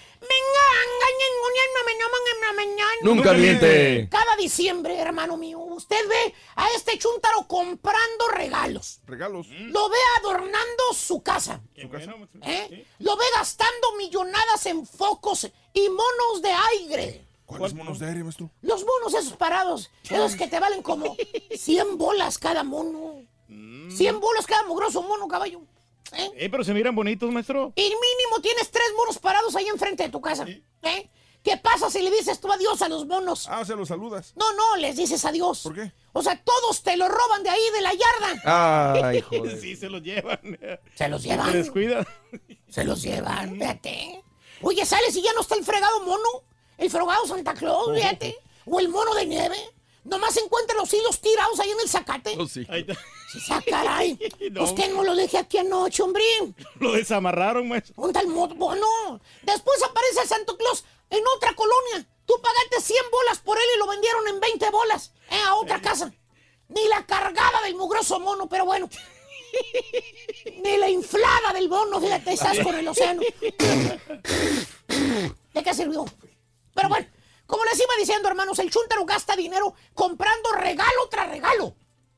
Nunca 3.03 3.33
miente. 3.35 4.09
Cada 4.11 4.37
diciembre, 4.37 4.99
hermano 4.99 5.37
mío, 5.37 5.61
usted 5.61 6.09
ve 6.09 6.35
a 6.57 6.69
este 6.71 6.99
Chuntaro 6.99 7.47
comprando 7.47 8.29
regalos. 8.33 9.01
Regalos. 9.07 9.47
Lo 9.49 9.89
ve 9.89 9.99
adornando 10.19 10.93
su 10.93 11.23
casa. 11.23 11.61
¿Eh? 11.77 12.87
Lo 12.99 13.17
ve 13.17 13.25
gastando 13.37 13.93
millonadas 13.97 14.67
en 14.67 14.85
focos 14.87 15.49
y 15.73 15.89
monos 15.89 16.43
de 16.43 16.51
aire. 16.51 17.27
¿Cuáles 17.47 17.75
monos 17.75 18.01
de 18.01 18.07
aire, 18.07 18.25
maestro? 18.25 18.51
Los 18.63 18.85
monos 18.85 19.15
esos 19.15 19.37
parados, 19.37 19.91
esos 20.03 20.35
que 20.35 20.49
te 20.49 20.59
valen 20.59 20.83
como 20.83 21.17
100 21.55 21.97
bolas 21.97 22.39
cada 22.39 22.65
mono. 22.65 23.23
100 23.91 24.21
bolas 24.21 24.47
cada 24.47 24.63
mugroso 24.65 25.03
mono, 25.03 25.27
caballo. 25.29 25.61
¿Eh? 26.13 26.31
Eh, 26.37 26.49
pero 26.51 26.63
se 26.65 26.73
miran 26.75 26.95
bonitos, 26.95 27.31
maestro. 27.33 27.73
Y 27.77 27.83
mínimo 27.83 28.41
tienes 28.43 28.71
tres 28.71 28.87
monos 28.97 29.19
parados 29.19 29.57
ahí 29.57 29.67
enfrente 29.69 30.05
de 30.05 30.09
tu 30.11 30.21
casa. 30.21 30.45
¿Eh? 30.47 31.11
¿Qué 31.43 31.57
pasa 31.59 31.91
si 31.91 32.01
le 32.03 32.11
dices 32.11 32.41
tú 32.41 32.51
adiós 32.53 32.81
a 32.83 32.89
los 32.89 33.07
monos? 33.07 33.47
Ah, 33.51 33.65
se 33.65 33.75
los 33.77 33.89
saludas. 33.89 34.33
No, 34.37 34.53
no, 34.55 34.77
les 34.77 34.97
dices 34.97 35.25
adiós. 35.25 35.61
¿Por 35.63 35.75
qué? 35.75 35.93
O 36.13 36.23
sea, 36.23 36.43
todos 36.43 36.83
te 36.83 36.97
lo 36.97 37.09
roban 37.09 37.43
de 37.43 37.51
ahí, 37.51 37.61
de 37.75 37.81
la 37.83 37.93
yarda. 37.93 39.03
Ay, 39.11 39.21
joder. 39.29 39.61
Sí, 39.61 39.77
se 39.77 39.91
los 39.91 40.03
llevan. 40.03 40.59
Se 40.95 41.09
los 41.09 41.23
Se 41.23 41.29
llevan. 41.29 41.53
descuida. 41.53 42.07
Se 42.69 42.85
los 42.85 43.03
llevan, 43.03 43.55
fíjate. 43.59 44.25
Oye, 44.63 44.87
sales 44.87 45.15
y 45.17 45.23
ya 45.23 45.33
no 45.35 45.43
está 45.43 45.55
el 45.57 45.65
fregado 45.65 46.01
mono, 46.05 46.45
el 46.79 46.89
fregado 46.91 47.27
Santa 47.27 47.53
Claus, 47.53 47.95
fíjate. 47.95 48.37
O 48.67 48.81
el 48.81 48.89
mono 48.89 49.15
de 49.15 49.27
nieve. 49.27 49.59
Nomás 50.05 50.37
encuentra 50.39 50.77
los 50.77 50.93
hilos 50.95 51.21
tirados 51.21 51.59
ahí 51.61 51.71
en 51.71 51.81
el 51.81 51.89
zacate. 51.89 52.37
Oh, 52.39 52.47
sí. 52.47 52.67
Ahí 52.71 52.83
está. 52.87 52.95
Sa- 53.41 53.63
caray. 53.63 54.19
No. 54.51 54.65
Usted 54.65 54.93
no 54.93 55.03
lo 55.05 55.15
dejé 55.15 55.39
aquí 55.39 55.59
anoche, 55.59 56.03
hombre. 56.03 56.23
Lo 56.79 56.93
desamarraron, 56.93 57.69
maestro. 57.69 57.95
¿Dónde 57.97 58.21
el? 58.21 58.27
Bueno, 58.27 59.21
después 59.43 59.83
aparece 59.83 60.21
el 60.23 60.29
Santo 60.29 60.57
Claus 60.57 60.85
en 61.11 61.23
otra 61.37 61.55
colonia. 61.55 62.07
Tú 62.27 62.35
pagaste 62.43 62.81
100 62.81 62.99
bolas 63.11 63.39
por 63.41 63.57
él 63.59 63.65
y 63.75 63.79
lo 63.79 63.87
vendieron 63.87 64.29
en 64.29 64.41
20 64.41 64.71
bolas 64.71 65.13
eh, 65.31 65.37
a 65.47 65.55
otra 65.57 65.81
casa. 65.81 66.13
Ni 66.69 66.87
la 66.89 67.05
cargada 67.07 67.61
del 67.63 67.75
mugroso 67.75 68.19
mono, 68.21 68.49
pero 68.49 68.65
bueno. 68.65 68.89
Ni 70.63 70.77
la 70.79 70.89
inflada 70.89 71.53
del 71.53 71.69
mono, 71.69 72.01
fíjate, 72.01 72.33
estás 72.33 72.59
con 72.61 72.75
el 72.75 72.89
océano. 72.89 73.23
¿De 75.53 75.63
qué 75.63 75.75
sirvió? 75.75 76.05
Pero 76.75 76.89
bueno, 76.89 77.07
como 77.47 77.65
les 77.65 77.77
iba 77.79 77.95
diciendo, 77.99 78.29
hermanos, 78.29 78.59
el 78.59 78.71
chúntaro 78.71 79.05
gasta 79.05 79.37
dinero 79.37 79.75
comprando 79.95 80.51
regalo 80.53 81.09
tras 81.11 81.29
regalo. 81.29 81.75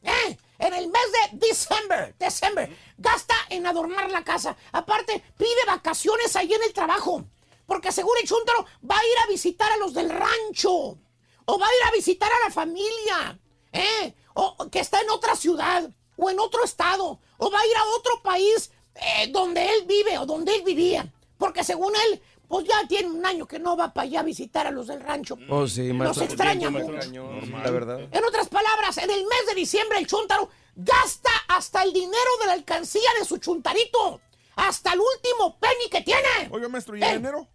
¿Eh? 0.07 0.39
En 0.59 0.73
el 0.73 0.89
mes 0.89 1.03
de 1.13 1.47
diciembre, 1.47 2.15
diciembre, 2.19 2.75
gasta 2.97 3.35
en 3.51 3.67
adornar 3.67 4.11
la 4.11 4.25
casa. 4.25 4.57
Aparte, 4.73 5.23
pide 5.37 5.65
vacaciones 5.67 6.35
ahí 6.37 6.53
en 6.53 6.63
el 6.63 6.73
trabajo. 6.73 7.25
Porque 7.67 7.93
según 7.93 8.17
el 8.23 8.29
chúntaro 8.29 8.65
va 8.89 8.97
a 8.97 9.05
ir 9.05 9.19
a 9.25 9.29
visitar 9.29 9.71
a 9.71 9.77
los 9.77 9.93
del 9.93 10.09
rancho. 10.09 10.99
O 11.45 11.59
va 11.59 11.67
a 11.67 11.75
ir 11.75 11.89
a 11.89 11.91
visitar 11.93 12.31
a 12.33 12.47
la 12.47 12.51
familia. 12.51 13.39
¿Eh? 13.73 14.15
O 14.35 14.71
que 14.71 14.81
está 14.81 15.01
en 15.01 15.11
otra 15.11 15.37
ciudad. 15.37 15.91
O 16.17 16.31
en 16.31 16.41
otro 16.41 16.65
estado. 16.65 17.19
O 17.37 17.51
va 17.51 17.61
a 17.61 17.67
ir 17.67 17.77
a 17.77 17.85
otro 17.99 18.23
país 18.23 18.71
eh, 18.95 19.29
donde 19.31 19.69
él 19.75 19.85
vive 19.87 20.19
o 20.19 20.27
donde 20.27 20.55
él 20.55 20.63
vivía. 20.63 21.13
Porque 21.39 21.65
según 21.65 21.93
él, 22.07 22.23
pues 22.49 22.67
ya 22.67 22.87
tiene 22.89 23.09
un 23.11 23.25
año 23.25 23.47
que 23.47 23.59
no 23.59 23.77
va 23.77 23.93
para 23.93 24.05
allá 24.07 24.21
a 24.21 24.23
visitar 24.23 24.67
a 24.67 24.71
los 24.71 24.87
del 24.87 25.01
rancho. 25.01 25.37
Oh, 25.49 25.67
sí, 25.67 25.93
Los 25.93 26.19
extraña 26.19 26.71
mucho. 26.71 26.93
La 26.93 27.71
verdad. 27.71 28.01
En 28.11 28.25
otras 28.25 28.49
palabras, 28.49 28.99
en 28.99 29.11
el 29.11 29.23
mes 29.25 29.47
de 29.49 29.55
diciembre 29.55 29.99
el 29.99 30.07
chuntaro 30.07 30.49
gasta 30.75 31.31
hasta 31.49 31.83
el 31.83 31.93
dinero 31.93 32.31
de 32.41 32.47
la 32.47 32.53
alcancía 32.53 33.11
de 33.19 33.25
su 33.25 33.39
chuntarito. 33.39 34.21
Hasta 34.57 34.93
el 34.95 35.01
último 35.01 35.59
penny 35.59 35.89
que 35.91 36.01
tiene. 36.03 36.49
Oiga, 36.51 36.69
maestro, 36.69 36.97
¿y 36.97 37.03
Eh. 37.03 37.07
en 37.09 37.17
enero? 37.17 37.47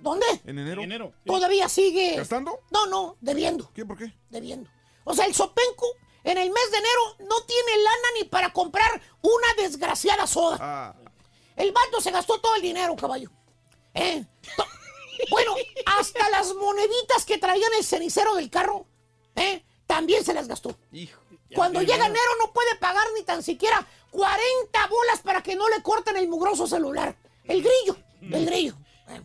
¿Dónde? 0.00 0.26
¿En 0.46 0.58
enero? 0.58 0.82
Enero. 0.82 1.12
Todavía 1.24 1.68
sigue. 1.68 2.16
¿Gastando? 2.16 2.60
No, 2.70 2.86
no, 2.86 3.16
debiendo. 3.20 3.70
¿Qué? 3.74 3.84
¿Por 3.84 3.98
qué? 3.98 4.12
Debiendo. 4.30 4.70
O 5.04 5.14
sea, 5.14 5.26
el 5.26 5.34
sopenco 5.34 5.86
en 6.24 6.38
el 6.38 6.50
mes 6.50 6.70
de 6.72 6.78
enero 6.78 7.00
no 7.28 7.40
tiene 7.46 7.82
lana 7.82 8.08
ni 8.18 8.24
para 8.24 8.52
comprar 8.52 8.90
una 9.20 9.62
desgraciada 9.62 10.26
soda. 10.26 10.56
Ah, 10.60 10.94
El 11.56 11.72
vato 11.72 12.00
se 12.00 12.10
gastó 12.10 12.40
todo 12.40 12.54
el 12.56 12.62
dinero, 12.62 12.96
caballo. 12.96 13.30
¿Eh? 13.96 14.24
Bueno, 15.30 15.54
hasta 15.86 16.28
las 16.30 16.54
moneditas 16.54 17.24
que 17.24 17.38
traían 17.38 17.72
el 17.78 17.84
cenicero 17.84 18.34
del 18.34 18.50
carro, 18.50 18.86
¿eh? 19.34 19.64
También 19.86 20.24
se 20.24 20.34
las 20.34 20.46
gastó. 20.46 20.76
Hijo. 20.92 21.20
Cuando 21.54 21.80
llega 21.80 22.06
enero 22.06 22.30
no 22.38 22.52
puede 22.52 22.74
pagar 22.76 23.04
ni 23.14 23.22
tan 23.22 23.42
siquiera 23.42 23.86
40 24.10 24.86
bolas 24.88 25.20
para 25.20 25.42
que 25.42 25.54
no 25.54 25.68
le 25.68 25.82
corten 25.82 26.16
el 26.16 26.28
mugroso 26.28 26.66
celular. 26.66 27.16
El 27.44 27.62
grillo, 27.62 27.96
el 28.20 28.46
grillo. 28.46 28.76
Eh. 29.08 29.22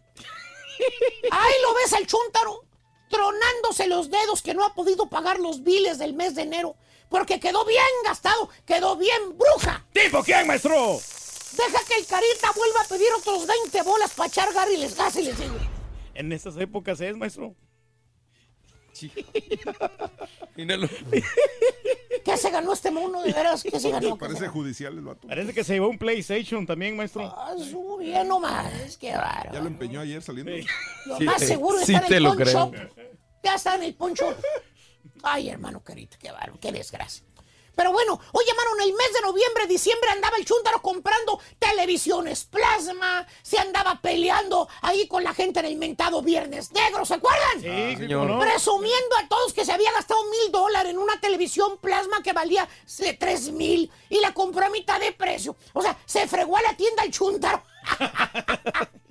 Ahí 1.31 1.53
lo 1.61 1.73
ves 1.73 1.93
al 1.93 2.05
chúntaro, 2.07 2.63
tronándose 3.09 3.87
los 3.87 4.09
dedos 4.09 4.41
que 4.41 4.53
no 4.53 4.65
ha 4.65 4.73
podido 4.73 5.09
pagar 5.09 5.39
los 5.39 5.63
biles 5.63 5.97
del 5.97 6.13
mes 6.13 6.35
de 6.35 6.43
enero. 6.43 6.75
Porque 7.09 7.39
quedó 7.39 7.65
bien 7.65 7.83
gastado, 8.05 8.49
quedó 8.65 8.95
bien 8.95 9.37
bruja. 9.37 9.85
¿Tipo 9.91 10.23
quién, 10.23 10.47
maestro? 10.47 10.99
Deja 11.57 11.79
que 11.87 11.95
el 11.99 12.05
carita 12.05 12.51
vuelva 12.55 12.81
a 12.81 12.87
pedir 12.87 13.07
otros 13.19 13.45
20 13.47 13.81
bolas 13.83 14.13
para 14.13 14.27
echar 14.27 14.53
Gary 14.53 14.77
les 14.77 14.95
gas 14.95 15.15
y 15.17 15.23
les 15.23 15.37
digo. 15.37 15.55
En 16.13 16.31
estas 16.31 16.57
épocas 16.57 16.99
es, 17.01 17.15
maestro. 17.17 17.55
Míralo. 20.55 20.87
¿Qué 22.23 22.37
se 22.37 22.49
ganó 22.51 22.73
este 22.73 22.91
mono? 22.91 23.21
De 23.23 23.33
veras, 23.33 23.63
¿qué 23.63 23.79
se 23.79 23.89
ganó? 23.89 24.17
¿Qué 24.17 24.25
se 24.27 24.33
parece 24.33 24.47
judicial 24.47 24.93
el 24.97 25.03
vato. 25.05 25.27
Parece 25.27 25.53
que 25.53 25.63
se 25.63 25.73
llevó 25.73 25.89
un 25.89 25.97
PlayStation 25.97 26.65
también, 26.65 26.95
maestro. 26.95 27.23
Ah, 27.25 27.53
su 27.57 27.97
bien 27.97 28.27
nomás, 28.27 28.97
qué 28.97 29.11
bárbaro. 29.13 29.53
Ya 29.53 29.59
lo 29.61 29.67
empeñó 29.67 30.01
ayer 30.01 30.21
saliendo. 30.21 30.51
Lo 31.05 31.17
Sí, 31.17 31.23
más 31.23 31.37
te- 31.37 31.47
seguro 31.47 31.79
sí 31.83 31.93
está 31.95 32.07
en 32.07 32.13
el 32.13 32.23
poncho. 32.25 32.71
Ya 33.43 33.55
está 33.55 33.75
en 33.75 33.83
el 33.83 33.95
poncho. 33.95 34.35
Ay, 35.23 35.49
hermano 35.49 35.83
querido, 35.83 36.17
qué 36.19 36.31
bárbaro, 36.31 36.59
qué 36.59 36.71
desgracia. 36.71 37.23
Pero 37.75 37.91
bueno, 37.91 38.19
hermano, 38.49 38.75
en 38.75 38.89
el 38.89 38.93
mes 38.93 39.13
de 39.13 39.21
noviembre, 39.21 39.67
diciembre 39.67 40.09
andaba 40.09 40.37
el 40.37 40.45
chúntaro 40.45 40.81
comprando 40.81 41.39
televisiones 41.59 42.45
plasma, 42.45 43.25
se 43.41 43.57
andaba 43.57 43.99
peleando 44.01 44.67
ahí 44.81 45.07
con 45.07 45.23
la 45.23 45.33
gente 45.33 45.59
en 45.59 45.65
el 45.65 45.77
mentado 45.77 46.21
Viernes 46.21 46.71
Negro, 46.71 47.05
¿se 47.05 47.15
acuerdan? 47.15 47.61
Sí, 47.61 47.95
señor. 47.97 48.27
¿cómo 48.27 48.35
no? 48.35 48.39
Presumiendo 48.39 49.17
a 49.17 49.27
todos 49.27 49.53
que 49.53 49.65
se 49.65 49.71
había 49.71 49.91
gastado 49.91 50.21
mil 50.25 50.51
dólares 50.51 50.91
en 50.91 50.97
una 50.97 51.19
televisión 51.19 51.77
plasma 51.77 52.21
que 52.23 52.33
valía 52.33 52.67
tres 53.19 53.51
mil 53.51 53.91
y 54.09 54.19
la 54.19 54.33
compró 54.33 54.65
a 54.65 54.69
mitad 54.69 54.99
de 54.99 55.11
precio. 55.11 55.55
O 55.73 55.81
sea, 55.81 55.97
se 56.05 56.27
fregó 56.27 56.57
a 56.57 56.61
la 56.61 56.75
tienda 56.75 57.03
el 57.03 57.11
chúntaro. 57.11 57.63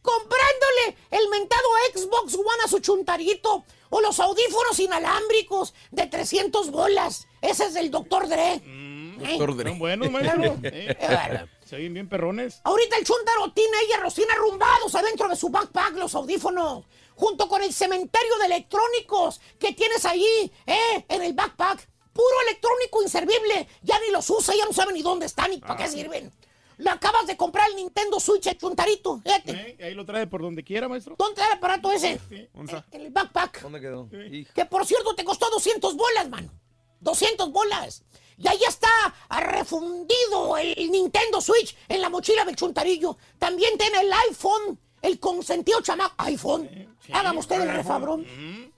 comprándole 0.00 0.96
el 1.10 1.28
mentado 1.28 1.68
Xbox 1.92 2.34
One 2.34 2.62
a 2.64 2.68
su 2.68 2.78
chuntarito 2.78 3.64
o 3.90 4.00
los 4.00 4.20
audífonos 4.20 4.78
inalámbricos 4.78 5.74
de 5.90 6.06
300 6.06 6.70
bolas. 6.70 7.26
Ese 7.40 7.66
es 7.66 7.74
del 7.74 7.90
Dr. 7.90 8.28
Dre. 8.28 8.54
¿Eh? 8.54 9.18
Doctor 9.18 9.56
Dre. 9.56 9.70
Buenos, 9.78 10.10
maestro. 10.10 10.56
Eh, 10.62 10.96
bárbaro. 11.00 11.48
Se 11.64 11.76
oyen 11.76 11.92
bien 11.92 12.08
perrones. 12.08 12.60
Ahorita 12.64 12.96
el 12.96 13.04
chuntaro 13.04 13.52
tiene 13.52 13.76
ella 13.86 14.00
los 14.00 14.14
tiene 14.14 14.32
arrumbados 14.32 14.94
adentro 14.94 15.28
de 15.28 15.36
su 15.36 15.50
backpack, 15.50 15.96
los 15.96 16.14
audífonos, 16.14 16.84
junto 17.14 17.46
con 17.48 17.62
el 17.62 17.74
cementerio 17.74 18.38
de 18.38 18.46
electrónicos 18.46 19.40
que 19.58 19.74
tienes 19.74 20.04
ahí, 20.04 20.50
¿eh? 20.66 21.04
En 21.08 21.22
el 21.22 21.34
backpack. 21.34 21.86
Puro 22.12 22.40
electrónico 22.48 23.02
inservible. 23.02 23.68
Ya 23.82 24.00
ni 24.00 24.10
los 24.10 24.28
usa, 24.30 24.54
ya 24.56 24.64
no 24.64 24.72
sabe 24.72 24.92
ni 24.92 25.02
dónde 25.02 25.26
están 25.26 25.50
ni 25.50 25.58
para 25.58 25.76
qué 25.76 25.88
sirven. 25.88 26.32
Le 26.78 26.90
acabas 26.90 27.26
de 27.26 27.36
comprar 27.36 27.68
el 27.70 27.76
Nintendo 27.76 28.18
Switch, 28.20 28.46
el 28.46 28.56
chuntarito. 28.56 29.20
Fíjate. 29.22 29.76
Eh, 29.78 29.84
Ahí 29.86 29.94
lo 29.94 30.04
trae 30.06 30.26
por 30.26 30.40
donde 30.42 30.62
quiera, 30.64 30.88
maestro. 30.88 31.16
¿Dónde 31.18 31.40
está 31.40 31.52
el 31.52 31.58
aparato 31.58 31.90
ese? 31.92 32.20
¿Dónde 32.54 32.72
está? 32.72 32.84
En 32.92 33.00
el 33.02 33.10
backpack. 33.10 33.62
¿Dónde 33.62 33.80
quedó? 33.80 34.08
Que 34.54 34.64
por 34.64 34.86
cierto 34.86 35.14
te 35.14 35.24
costó 35.24 35.50
200 35.50 35.96
bolas, 35.96 36.28
mano. 36.28 36.50
200 37.00 37.50
bolas. 37.52 38.04
Y 38.36 38.46
ahí 38.46 38.60
está 38.66 38.88
refundido 39.40 40.56
el 40.56 40.90
Nintendo 40.90 41.40
Switch 41.40 41.76
en 41.88 42.00
la 42.00 42.08
mochila 42.08 42.44
del 42.44 42.56
chuntarillo. 42.56 43.16
También 43.38 43.76
tiene 43.76 44.00
el 44.00 44.12
iPhone, 44.28 44.78
el 45.02 45.18
consentido 45.18 45.80
chamaco. 45.82 46.14
iPhone. 46.18 46.68
Hágame 47.12 47.38
usted 47.40 47.60
el 47.60 47.70
refabrón. 47.70 48.24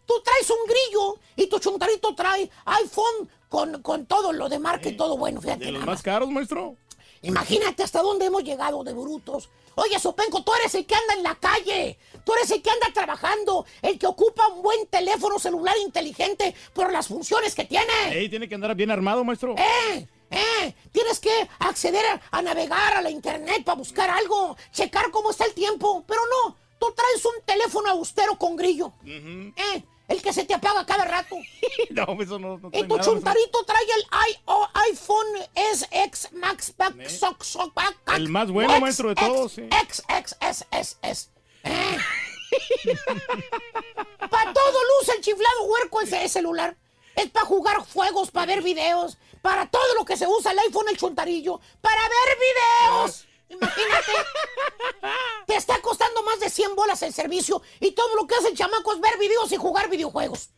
Tú 0.07 0.15
traes 0.25 0.51
un 0.51 0.67
grillo 0.67 1.19
y 1.37 1.47
tu 1.49 1.59
chuntarito 1.59 2.15
trae 2.15 2.51
iPhone 2.65 3.29
con, 3.49 3.83
con 3.83 4.07
todo 4.07 4.33
lo 4.33 4.49
de 4.49 4.59
marca 4.59 4.89
y 4.89 4.97
todo 4.97 5.17
bueno. 5.17 5.41
Fíjate 5.41 5.67
¿De 5.67 5.73
los 5.73 5.81
nada 5.81 5.93
más 5.93 6.03
caros, 6.03 6.31
maestro? 6.31 6.77
Imagínate 7.23 7.83
hasta 7.83 8.01
dónde 8.03 8.27
hemos 8.27 8.43
llegado 8.43 8.83
de 8.83 8.93
brutos. 8.93 9.51
Oye, 9.75 9.99
Sopenco, 9.99 10.43
tú 10.43 10.53
eres 10.55 10.75
el 10.75 10.87
que 10.87 10.95
anda 10.95 11.15
en 11.15 11.23
la 11.23 11.35
calle. 11.35 11.99
Tú 12.25 12.33
eres 12.35 12.51
el 12.51 12.63
que 12.63 12.71
anda 12.71 12.89
trabajando. 12.93 13.67
El 13.83 13.99
que 13.99 14.07
ocupa 14.07 14.49
un 14.49 14.63
buen 14.63 14.87
teléfono 14.87 15.39
celular 15.39 15.77
inteligente 15.79 16.55
por 16.73 16.93
las 16.93 17.09
funciones 17.09 17.55
que 17.55 17.65
tiene. 17.65 17.93
Ey, 18.11 18.29
tiene 18.29 18.49
que 18.49 18.55
andar 18.55 18.75
bien 18.75 18.91
armado, 18.91 19.23
maestro. 19.25 19.55
¡Eh! 19.57 20.07
¡Eh! 20.31 20.75
Tienes 20.93 21.19
que 21.21 21.49
acceder 21.59 22.05
a, 22.07 22.21
a 22.31 22.43
navegar 22.43 22.97
a 22.97 23.03
la 23.03 23.11
internet 23.11 23.65
para 23.65 23.77
buscar 23.77 24.11
algo, 24.11 24.57
checar 24.73 25.11
cómo 25.11 25.31
está 25.31 25.45
el 25.45 25.55
tiempo. 25.55 26.05
Pero 26.07 26.21
no, 26.27 26.57
tú 26.79 26.93
traes 26.95 27.25
un 27.25 27.45
teléfono 27.45 27.91
austero 27.91 28.37
con 28.39 28.57
grillo. 28.57 28.93
¿Eh? 29.05 29.83
El 30.11 30.21
que 30.21 30.33
se 30.33 30.45
te 30.45 30.53
apaga 30.55 30.85
cada 30.85 31.05
rato. 31.05 31.37
no, 31.91 32.05
eso 32.21 32.39
no, 32.39 32.59
no 32.59 32.69
Y 32.69 32.73
trae 32.73 32.85
tu 32.85 32.97
nada, 32.97 33.11
chuntarito 33.11 33.65
trae 33.65 33.83
el 33.97 34.03
I- 34.33 34.39
o- 34.45 34.69
iPhone 34.91 35.27
SX 35.75 36.33
Max 36.33 36.75
Back 36.77 37.09
Sock 37.09 37.43
Sock 37.43 37.73
Back. 37.73 37.97
El 38.17 38.29
más 38.29 38.51
bueno, 38.51 38.73
X, 38.73 38.81
maestro, 38.83 39.09
de 39.09 39.13
X, 39.13 39.27
todos, 39.27 39.53
sí. 39.53 39.63
X, 39.63 40.03
X, 40.09 40.37
S, 40.41 40.67
S, 40.73 40.97
S. 41.03 41.29
para 44.31 44.53
todo 44.53 44.79
luce 44.99 45.13
el 45.17 45.21
chiflado 45.23 45.65
huerco 45.65 46.01
ese 46.03 46.29
celular. 46.29 46.77
Es 47.17 47.29
para 47.31 47.47
jugar 47.47 47.77
juegos, 47.93 48.31
para 48.31 48.47
ver 48.47 48.63
videos, 48.63 49.19
para 49.43 49.69
todo 49.71 49.95
lo 49.95 50.05
que 50.05 50.17
se 50.17 50.27
usa 50.27 50.53
el 50.53 50.59
iPhone, 50.61 50.89
el 50.89 50.97
chuntarillo, 50.97 51.61
para 51.81 52.01
ver 52.03 52.39
videos. 52.39 53.27
Imagínate. 53.51 54.13
Te 55.47 55.57
está 55.57 55.81
costando 55.83 56.23
más 56.23 56.41
de 56.41 56.49
100 56.49 56.75
bolas 56.75 57.03
el 57.03 57.13
servicio 57.13 57.61
y 57.81 57.93
todo 57.93 58.15
lo 58.17 58.27
que 58.27 58.35
hace 58.37 58.49
el 58.49 58.57
chamaco 58.57 58.93
es 58.95 59.01
ver 59.01 59.19
videos 59.19 59.51
y 59.53 59.57
jugar 59.57 59.91
videojuegos. 59.91 60.51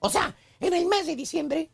O 0.00 0.10
sea, 0.10 0.34
en 0.58 0.74
el 0.74 0.86
mes 0.86 1.06
de 1.06 1.14
diciembre 1.14 1.70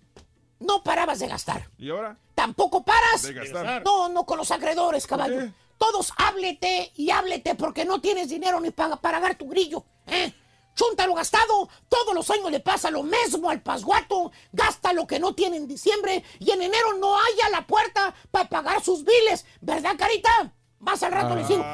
no 0.59 0.83
parabas 0.83 1.19
de 1.19 1.29
gastar. 1.29 1.71
¿Y 1.79 1.91
ahora? 1.91 2.19
Tampoco 2.35 2.85
paras. 2.85 3.23
De 3.23 3.33
gastar. 3.33 3.83
No, 3.85 4.09
no 4.09 4.27
con 4.27 4.39
los 4.39 4.51
acreedores, 4.51 5.07
caballo. 5.07 5.51
Todos 5.79 6.13
háblete 6.17 6.93
y 6.97 7.11
háblete 7.11 7.55
porque 7.55 7.85
no 7.85 8.01
tienes 8.01 8.29
dinero 8.29 8.61
ni 8.61 8.71
para 8.71 8.97
pagar 8.97 9.37
tu 9.37 9.49
grillo. 9.49 9.85
¿eh? 10.07 10.33
Chúntalo 10.77 11.15
gastado. 11.15 11.69
Todos 11.89 12.15
los 12.15 12.31
años 12.31 12.51
le 12.53 12.61
pasa 12.61 12.91
lo 12.93 13.03
mismo 13.03 13.51
al 13.51 13.61
pasguato. 13.63 14.31
Gasta 14.53 14.93
lo 14.93 15.07
que 15.09 15.19
no 15.19 15.35
tiene 15.35 15.57
en 15.57 15.67
diciembre 15.67 16.23
y 16.39 16.51
en 16.53 16.63
enero 16.63 16.95
no 17.01 17.17
haya 17.19 17.49
la 17.51 17.67
puerta 17.67 18.15
para 18.31 18.49
pagar 18.49 18.85
sus 18.85 19.03
biles. 19.05 19.45
¿Verdad, 19.61 19.97
Carita? 19.99 20.53
Más 20.79 21.03
al 21.03 21.11
rato 21.13 21.35
le 21.35 21.45
sigo. 21.47 21.65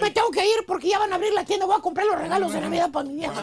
Me 0.00 0.10
tengo 0.10 0.30
que 0.32 0.44
ir 0.44 0.66
porque 0.66 0.88
ya 0.88 0.98
van 0.98 1.12
a 1.12 1.14
abrir 1.14 1.32
la 1.32 1.44
tienda. 1.44 1.64
Voy 1.64 1.76
a 1.78 1.80
comprar 1.80 2.04
los 2.06 2.18
regalos 2.18 2.52
de 2.52 2.60
Navidad 2.60 2.90
para 2.90 3.04
mi 3.08 3.14
vieja. 3.14 3.40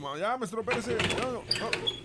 Ma- 0.00 0.16
Ya, 0.18 0.36
maestro, 0.38 0.60
espérese. 0.60 0.96
No, 1.20 1.32
no, 1.32 1.42
no. 1.42 2.01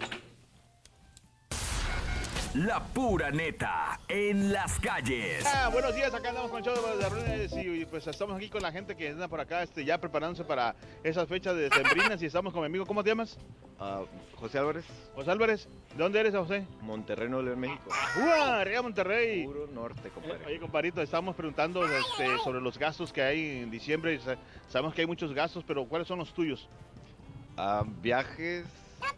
La 2.58 2.80
pura 2.80 3.30
neta 3.30 4.00
en 4.08 4.52
las 4.52 4.80
calles. 4.80 5.46
Ah, 5.46 5.70
buenos 5.72 5.94
días, 5.94 6.12
acá 6.12 6.30
andamos 6.30 6.50
con 6.50 6.64
show 6.64 6.74
de 6.74 7.04
las 7.04 7.12
Ruines 7.12 7.54
y 7.56 7.86
pues 7.86 8.08
estamos 8.08 8.36
aquí 8.36 8.50
con 8.50 8.64
la 8.64 8.72
gente 8.72 8.96
que 8.96 9.10
anda 9.10 9.28
por 9.28 9.40
acá 9.40 9.62
este, 9.62 9.86
ya 9.86 10.00
preparándose 10.00 10.44
para 10.44 10.74
esas 11.04 11.28
fechas 11.28 11.56
de 11.56 11.70
sembrinas 11.70 12.20
y 12.20 12.26
estamos 12.26 12.52
con 12.52 12.64
mi 12.64 12.66
amigo, 12.66 12.88
¿cómo 12.88 13.04
te 13.04 13.12
llamas? 13.12 13.38
José 14.38 14.58
Álvarez. 14.58 14.86
José 15.14 15.30
Álvarez, 15.30 15.70
¿de 15.96 16.04
dónde 16.04 16.20
eres 16.20 16.34
José? 16.34 16.66
Monterrey, 16.82 17.30
Nuevo 17.30 17.46
León, 17.46 17.60
México. 17.60 17.92
¡Uah! 18.26 18.62
Arriba 18.62 18.82
Monterrey. 18.82 19.46
Puro 19.46 19.68
norte, 19.68 20.10
compadre. 20.10 20.44
Oye, 20.48 20.60
compadrito, 20.60 21.00
estamos 21.04 21.36
preguntando 21.36 21.86
este, 21.86 22.40
sobre 22.44 22.60
los 22.60 22.80
gastos 22.80 23.14
que 23.14 23.22
hay 23.22 23.60
en 23.60 23.70
diciembre. 23.70 24.20
Sabemos 24.68 24.96
que 24.96 25.02
hay 25.02 25.08
muchos 25.08 25.32
gastos, 25.32 25.64
pero 25.64 25.86
¿cuáles 25.86 26.08
son 26.08 26.18
los 26.18 26.34
tuyos? 26.34 26.68
Ah, 27.56 27.84
viajes. 27.86 28.66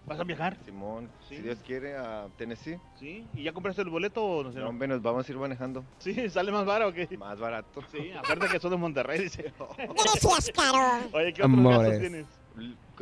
¿Vas 0.05 0.19
a 0.19 0.23
viajar? 0.23 0.57
Simón, 0.65 1.09
si 1.27 1.37
Dios 1.37 1.59
quiere, 1.65 1.95
a 1.95 2.27
Tennessee. 2.37 2.79
¿Sí? 2.99 3.25
¿Y 3.33 3.43
ya 3.43 3.53
compraste 3.53 3.81
el 3.81 3.89
boleto 3.89 4.23
o 4.23 4.43
no 4.43 4.51
sé? 4.51 4.59
No, 4.59 4.69
hombre, 4.69 4.87
nos 4.87 5.01
vamos 5.01 5.27
a 5.27 5.31
ir 5.31 5.37
manejando. 5.37 5.83
Sí, 5.99 6.13
¿sale 6.29 6.51
más 6.51 6.65
barato 6.65 6.89
o 6.89 6.93
qué? 6.93 7.15
Más 7.17 7.39
barato. 7.39 7.81
Sí, 7.91 8.11
aparte 8.11 8.47
que 8.47 8.59
son 8.59 8.71
de 8.71 8.77
Monterrey, 8.77 9.19
dice. 9.21 9.53
Gracias, 9.77 10.51
Caro. 10.55 11.07
Oye, 11.13 11.33
¿qué 11.33 11.43
otros 11.43 11.63
gastos 11.63 11.99
tienes? 11.99 12.25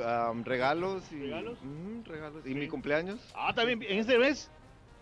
Ah, 0.03 0.33
regalos 0.43 1.11
y... 1.11 1.19
¿Regalos? 1.21 2.45
¿Y 2.45 2.49
Sí. 2.49 2.55
mi 2.55 2.67
cumpleaños? 2.67 3.19
Ah, 3.35 3.53
también, 3.55 3.81
¿en 3.83 3.99
este 3.99 4.17
mes? 4.19 4.51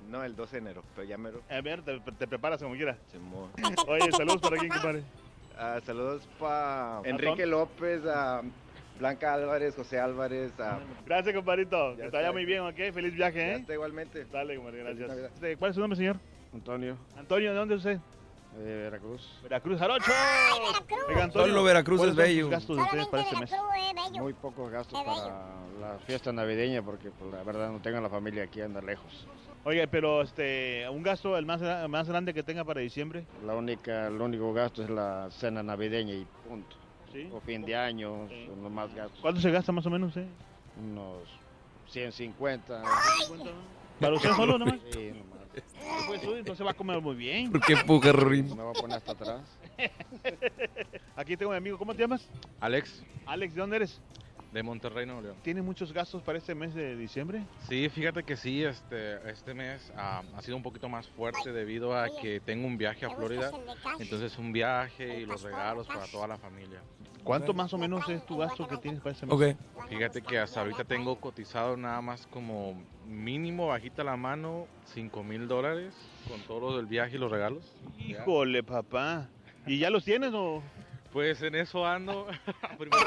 No, 0.09 0.23
el 0.23 0.35
12 0.35 0.51
de 0.51 0.57
enero, 0.59 0.83
pero 0.95 1.07
ya 1.07 1.17
mero. 1.17 1.41
A 1.49 1.61
ver, 1.61 1.81
te, 1.81 1.99
te 1.99 2.27
preparas 2.27 2.61
como 2.61 2.75
quiera. 2.75 2.97
Simón. 3.11 3.49
Oye, 3.87 4.11
saludos 4.11 4.39
para 4.41 4.57
quién, 4.57 4.71
compadre. 4.71 5.03
Ah, 5.57 5.79
saludos 5.83 6.27
para 6.39 7.01
Enrique 7.05 7.45
López, 7.45 8.05
a 8.05 8.41
Blanca 8.99 9.33
Álvarez, 9.33 9.75
José 9.75 9.99
Álvarez. 9.99 10.53
Gracias, 11.05 11.35
compadrito. 11.35 11.95
Que 11.95 12.03
te 12.03 12.09
vaya 12.09 12.19
está. 12.27 12.31
muy 12.31 12.45
bien, 12.45 12.61
¿ok? 12.61 12.75
Feliz 12.93 13.13
viaje, 13.13 13.37
Ya 13.39 13.47
¿eh? 13.53 13.55
está 13.57 13.73
igualmente. 13.73 14.25
Dale, 14.31 14.55
compadre, 14.55 14.83
gracias. 14.83 15.31
Este, 15.33 15.57
¿Cuál 15.57 15.71
es 15.71 15.75
su 15.75 15.81
nombre, 15.81 15.97
señor? 15.97 16.17
Antonio, 16.53 16.97
Antonio, 17.17 17.51
¿de 17.51 17.57
dónde 17.57 17.75
es 17.75 17.79
usted? 17.79 17.99
de 18.55 18.83
Veracruz. 18.83 19.39
Veracruz, 19.43 19.77
Jarocho. 19.77 20.11
Oiga, 21.09 21.23
Antonio, 21.25 21.47
Solo 21.49 21.63
Veracruz 21.65 21.97
¿cuáles 21.97 22.13
es 22.13 22.17
bello. 22.17 22.49
gastos 22.49 22.77
de 22.77 22.83
ustedes 22.83 23.07
para 23.07 23.23
este 23.23 23.37
mes? 23.37 23.51
Muy 24.13 24.31
pocos 24.31 24.71
gastos 24.71 25.03
para 25.03 25.41
la 25.81 25.99
fiesta 26.07 26.31
navideña 26.31 26.81
porque 26.81 27.09
pues, 27.11 27.33
la 27.33 27.43
verdad 27.43 27.69
no 27.69 27.81
tengo 27.81 27.99
la 27.99 28.07
familia 28.09 28.43
aquí, 28.43 28.61
anda 28.61 28.81
lejos. 28.81 29.27
Oye, 29.65 29.85
pero 29.89 30.21
este, 30.21 30.87
un 30.89 31.03
gasto 31.03 31.37
el 31.37 31.45
más, 31.45 31.61
gra- 31.61 31.85
más 31.89 32.07
grande 32.07 32.33
que 32.33 32.43
tenga 32.43 32.63
para 32.63 32.79
diciembre. 32.79 33.25
La 33.45 33.55
única, 33.55 34.07
el 34.07 34.21
único 34.21 34.53
gasto 34.53 34.83
es 34.83 34.89
la 34.89 35.27
cena 35.31 35.61
navideña 35.61 36.13
y 36.13 36.25
punto. 36.47 36.77
Sí. 37.15 37.29
O 37.31 37.39
fin 37.39 37.61
de 37.61 37.73
año, 37.73 38.27
son 38.27 38.63
los 38.63 38.71
más 38.71 38.93
gastos. 38.93 39.21
¿Cuánto 39.21 39.39
se 39.39 39.49
gasta 39.49 39.71
más 39.71 39.85
o 39.85 39.89
menos, 39.89 40.17
eh? 40.17 40.27
Unos 40.77 41.23
150. 41.87 42.83
¿Para 44.01 44.15
usted 44.15 44.31
solo 44.31 44.57
nomás? 44.57 44.79
Sí, 44.91 45.11
nomás. 45.11 45.45
Pues 46.07 46.25
uy, 46.25 46.39
entonces 46.39 46.65
va 46.65 46.71
a 46.71 46.73
comer 46.73 46.99
muy 46.99 47.15
bien. 47.15 47.53
¿Por 47.53 47.61
qué 47.61 47.77
pugarrín? 47.77 48.49
Me 48.49 48.63
voy 48.63 48.73
a 48.77 48.81
poner 48.81 48.97
hasta 48.97 49.13
atrás. 49.13 49.41
Aquí 51.15 51.37
tengo 51.37 51.53
a 51.53 51.55
mi 51.55 51.57
amigo, 51.59 51.77
¿cómo 51.77 51.93
te 51.93 52.01
llamas? 52.01 52.27
Alex, 52.59 53.05
Alex, 53.25 53.55
¿de 53.55 53.61
dónde 53.61 53.77
eres? 53.77 54.01
De 54.55 54.63
Monterrey, 54.63 55.05
Nuevo 55.05 55.21
León. 55.21 55.35
¿Tiene 55.41 55.61
muchos 55.61 55.91
gastos 55.91 56.23
para 56.23 56.37
este 56.37 56.55
mes 56.55 56.73
de 56.73 56.95
diciembre? 56.95 57.43
Sí, 57.67 57.89
fíjate 57.89 58.23
que 58.23 58.37
sí, 58.37 58.63
este, 58.63 59.29
este 59.29 59.53
mes 59.53 59.91
ha 59.97 60.23
sido 60.41 60.55
un 60.55 60.63
poquito 60.63 60.87
más 60.87 61.09
fuerte 61.09 61.51
debido 61.51 61.93
a 61.93 62.07
que 62.21 62.39
tengo 62.39 62.65
un 62.65 62.77
viaje 62.77 63.05
a 63.05 63.09
Florida. 63.09 63.51
Entonces 63.99 64.37
un 64.37 64.53
viaje 64.53 65.19
y 65.19 65.25
los 65.25 65.41
regalos 65.41 65.87
para 65.87 66.05
toda 66.07 66.27
la 66.27 66.37
familia. 66.37 66.79
¿Cuánto 67.25 67.53
más 67.53 67.73
o 67.73 67.77
menos 67.77 68.07
es 68.07 68.25
tu 68.25 68.37
gasto 68.37 68.65
que 68.65 68.77
tienes 68.77 69.01
para 69.01 69.11
este 69.11 69.25
mes? 69.25 69.35
Ok. 69.35 69.89
Fíjate 69.89 70.21
que 70.21 70.39
hasta 70.39 70.61
ahorita 70.61 70.85
tengo 70.85 71.19
cotizado 71.19 71.75
nada 71.75 71.99
más 71.99 72.25
como 72.27 72.81
mínimo 73.05 73.67
bajita 73.67 74.05
la 74.05 74.15
mano 74.15 74.67
5 74.93 75.21
mil 75.23 75.49
dólares 75.49 75.93
con 76.29 76.39
todo 76.43 76.61
lo 76.61 76.77
del 76.77 76.85
viaje 76.85 77.17
y 77.17 77.19
los 77.19 77.29
regalos. 77.29 77.75
Híjole, 77.99 78.63
papá. 78.63 79.27
¿Y 79.67 79.79
ya 79.79 79.89
los 79.89 80.05
tienes 80.05 80.31
o...? 80.33 80.63
Pues 81.11 81.41
en 81.41 81.55
eso 81.55 81.85
ando. 81.85 82.27
Primero 82.77 82.99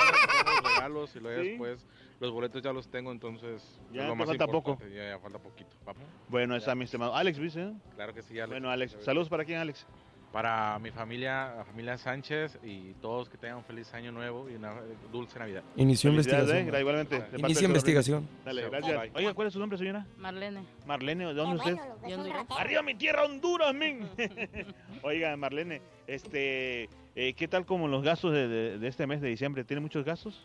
luego 1.21 1.43
¿Sí? 1.43 1.49
después 1.51 1.87
los 2.21 2.33
boletos 2.33 2.63
ya 2.63 2.73
los 2.73 2.89
tengo, 2.89 3.13
entonces 3.13 3.63
Ya 3.93 3.93
te 3.93 3.99
es 4.03 4.09
lo 4.09 4.17
más 4.17 4.27
falta 4.29 4.47
poco. 4.47 4.73
importante. 4.73 4.97
Ya, 4.97 5.11
ya 5.11 5.19
falta 5.19 5.39
poquito. 5.39 5.71
papá. 5.85 6.01
Bueno, 6.29 6.57
está 6.57 6.75
mi 6.75 6.85
estimado. 6.85 7.15
Alex, 7.15 7.39
¿viste? 7.39 7.73
Claro 7.95 8.13
que 8.15 8.23
sí, 8.23 8.35
Alex. 8.39 8.51
Bueno, 8.51 8.71
Alex. 8.71 8.97
¿Saludos 9.01 9.29
para 9.29 9.45
quién, 9.45 9.59
Alex? 9.59 9.87
Para 10.33 10.79
mi 10.79 10.91
familia, 10.91 11.55
la 11.57 11.65
familia 11.65 11.97
Sánchez 11.97 12.59
y 12.63 12.93
todos 13.01 13.31
que 13.31 13.39
tengan 13.39 13.57
un 13.59 13.65
feliz 13.65 13.95
año 13.95 14.13
nuevo 14.13 14.51
y 14.51 14.57
una 14.57 14.75
dulce 15.11 15.39
Navidad. 15.39 15.63
Inició 15.75 16.11
investigación. 16.11 16.75
eh, 16.75 16.81
igualmente. 16.81 17.25
Inicia 17.39 17.67
investigación. 17.67 18.29
Dale, 18.45 18.69
gracias. 18.69 19.01
bye. 19.01 19.11
Oiga, 19.15 19.33
¿cuál 19.33 19.47
es 19.49 19.55
su 19.55 19.59
nombre, 19.59 19.79
señora? 19.79 20.07
Marlene. 20.19 20.65
Marlene, 20.87 21.25
¿de 21.29 21.33
dónde 21.35 21.57
usted? 21.57 21.77
De 22.07 22.15
Honduras. 22.15 22.45
¡Arriba 22.59 22.83
mi 22.83 22.95
tierra, 22.95 23.25
Honduras, 23.25 23.75
men! 23.75 24.07
Oiga, 25.03 25.35
Marlene, 25.39 25.81
este, 26.07 26.91
eh, 27.17 27.33
¿qué 27.35 27.49
tal 27.49 27.65
como 27.65 27.89
los 27.89 28.03
gastos 28.03 28.33
de, 28.35 28.49
de- 28.49 28.79
de 28.79 28.89
este 28.89 29.07
mes 29.07 29.23
de 29.23 29.29
diciembre? 29.29 29.65
¿Tiene 29.65 29.81
muchos 29.81 30.05
gastos? 30.05 30.45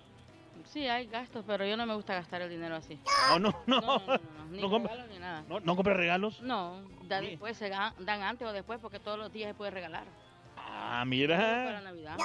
Sí, 0.73 0.87
hay 0.87 1.05
gastos, 1.05 1.43
pero 1.45 1.65
yo 1.67 1.77
no 1.77 1.85
me 1.85 1.93
gusta 1.93 2.15
gastar 2.15 2.41
el 2.41 2.49
dinero 2.49 2.75
así. 2.75 2.99
Oh, 3.31 3.37
no, 3.37 3.53
no. 3.67 3.79
No, 3.79 3.99
no, 3.99 3.99
no, 4.07 4.17
no, 4.17 4.45
ni 4.49 4.59
¿No 4.59 4.69
compra- 4.71 4.89
regalos 4.91 5.09
ni 5.13 5.19
nada. 5.19 5.43
¿No, 5.47 5.59
no 5.59 5.75
compra 5.75 5.93
regalos? 5.93 6.41
No, 6.41 6.81
da 7.03 7.21
después 7.21 7.55
se 7.57 7.69
dan 7.69 7.93
antes 8.23 8.47
o 8.47 8.51
después 8.51 8.79
porque 8.81 8.99
todos 8.99 9.19
los 9.19 9.31
días 9.31 9.49
se 9.49 9.53
puede 9.53 9.69
regalar. 9.69 10.05
Ah, 10.57 10.89
Para 10.89 11.05
mira. 11.05 11.81
Navidad. 11.81 12.17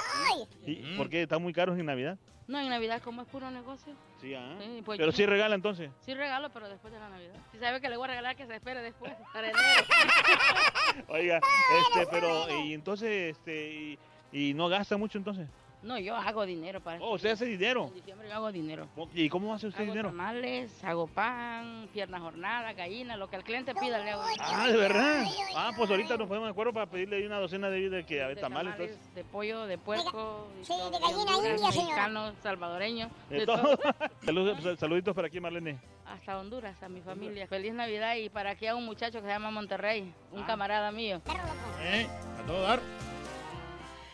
¿Y 0.65 0.97
¿Por 0.97 1.09
qué 1.09 1.21
están 1.23 1.43
muy 1.43 1.53
caros 1.53 1.77
en 1.77 1.85
Navidad? 1.85 2.17
No, 2.47 2.59
en 2.59 2.69
Navidad 2.69 2.99
como 3.03 3.21
es 3.21 3.27
puro 3.27 3.51
negocio. 3.51 3.93
Sí, 4.19 4.33
ah. 4.33 4.55
Sí, 4.59 4.81
pues 4.83 4.97
Pero 4.97 5.11
yo- 5.11 5.17
sí 5.17 5.25
regala 5.27 5.53
entonces. 5.53 5.91
Sí 5.99 6.15
regalo, 6.15 6.49
pero 6.49 6.67
después 6.67 6.91
de 6.91 6.99
la 6.99 7.09
Navidad. 7.09 7.35
Si 7.51 7.59
sabe 7.59 7.79
que 7.79 7.89
le 7.89 7.97
voy 7.97 8.05
a 8.05 8.07
regalar, 8.07 8.35
que 8.35 8.47
se 8.47 8.55
espere 8.55 8.81
después, 8.81 9.13
para 9.33 9.49
enero. 9.49 9.63
Oiga, 11.09 11.39
este, 11.91 12.07
pero, 12.09 12.47
y 12.63 12.73
entonces, 12.73 13.37
este, 13.37 13.71
y, 13.71 13.99
y 14.31 14.53
no 14.55 14.67
gasta 14.67 14.97
mucho 14.97 15.19
entonces. 15.19 15.47
No, 15.81 15.97
yo 15.97 16.13
hago 16.13 16.45
dinero 16.45 16.81
para 16.81 16.99
Oh, 17.01 17.15
¿usted 17.15 17.29
hace 17.31 17.45
dinero? 17.45 17.85
En 17.87 17.93
diciembre 17.93 18.27
yo 18.27 18.35
hago 18.35 18.51
dinero. 18.51 18.87
¿Y 19.13 19.29
cómo 19.29 19.53
hace 19.53 19.67
usted 19.67 19.83
Hago 19.83 19.91
dinero? 19.93 20.09
tamales, 20.09 20.83
hago 20.83 21.07
pan, 21.07 21.87
pierna 21.93 22.19
jornada, 22.19 22.73
gallina, 22.73 23.15
lo 23.15 23.29
que 23.29 23.37
el 23.37 23.43
cliente 23.45 23.73
pida 23.73 23.97
le 23.99 24.11
hago. 24.11 24.23
Ah, 24.41 24.67
¿de 24.67 24.75
verdad? 24.75 25.23
Ah, 25.55 25.71
pues 25.77 25.89
ahorita 25.89 26.17
nos 26.17 26.27
ponemos 26.27 26.47
de 26.47 26.51
acuerdo 26.51 26.73
para 26.73 26.85
pedirle 26.85 27.25
una 27.25 27.39
docena 27.39 27.69
de 27.69 27.79
vida 27.79 28.05
que 28.05 28.21
a 28.21 28.27
ver, 28.27 28.35
De 28.35 28.41
tamales. 28.41 28.73
tamales, 28.73 28.97
pues. 28.97 29.15
de 29.15 29.23
pollo, 29.23 29.65
de 29.67 29.77
puerco, 29.77 30.49
Sí, 30.63 30.73
de 30.73 30.99
gallina 30.99 31.37
india, 31.37 31.57
señora. 31.57 31.67
mexicano, 31.69 32.33
salvadoreño, 32.43 33.09
De 33.29 33.39
de 33.39 33.45
todo. 33.45 33.79
sal- 34.61 34.77
saluditos 34.77 35.15
para 35.15 35.27
aquí, 35.27 35.39
Marlene. 35.39 35.79
Hasta 36.05 36.37
Honduras, 36.39 36.81
a 36.83 36.89
mi 36.89 36.99
familia. 37.01 37.47
Feliz 37.47 37.73
Navidad 37.73 38.15
y 38.15 38.27
para 38.29 38.49
aquí 38.51 38.67
a 38.67 38.75
un 38.75 38.83
muchacho 38.85 39.19
que 39.19 39.27
se 39.27 39.31
llama 39.31 39.49
Monterrey, 39.49 40.11
Ah. 40.11 40.35
un 40.35 40.43
camarada 40.43 40.91
mío. 40.91 41.21
¿Eh? 41.83 42.05
A 42.37 42.45
todo 42.47 42.61
dar. 42.63 42.79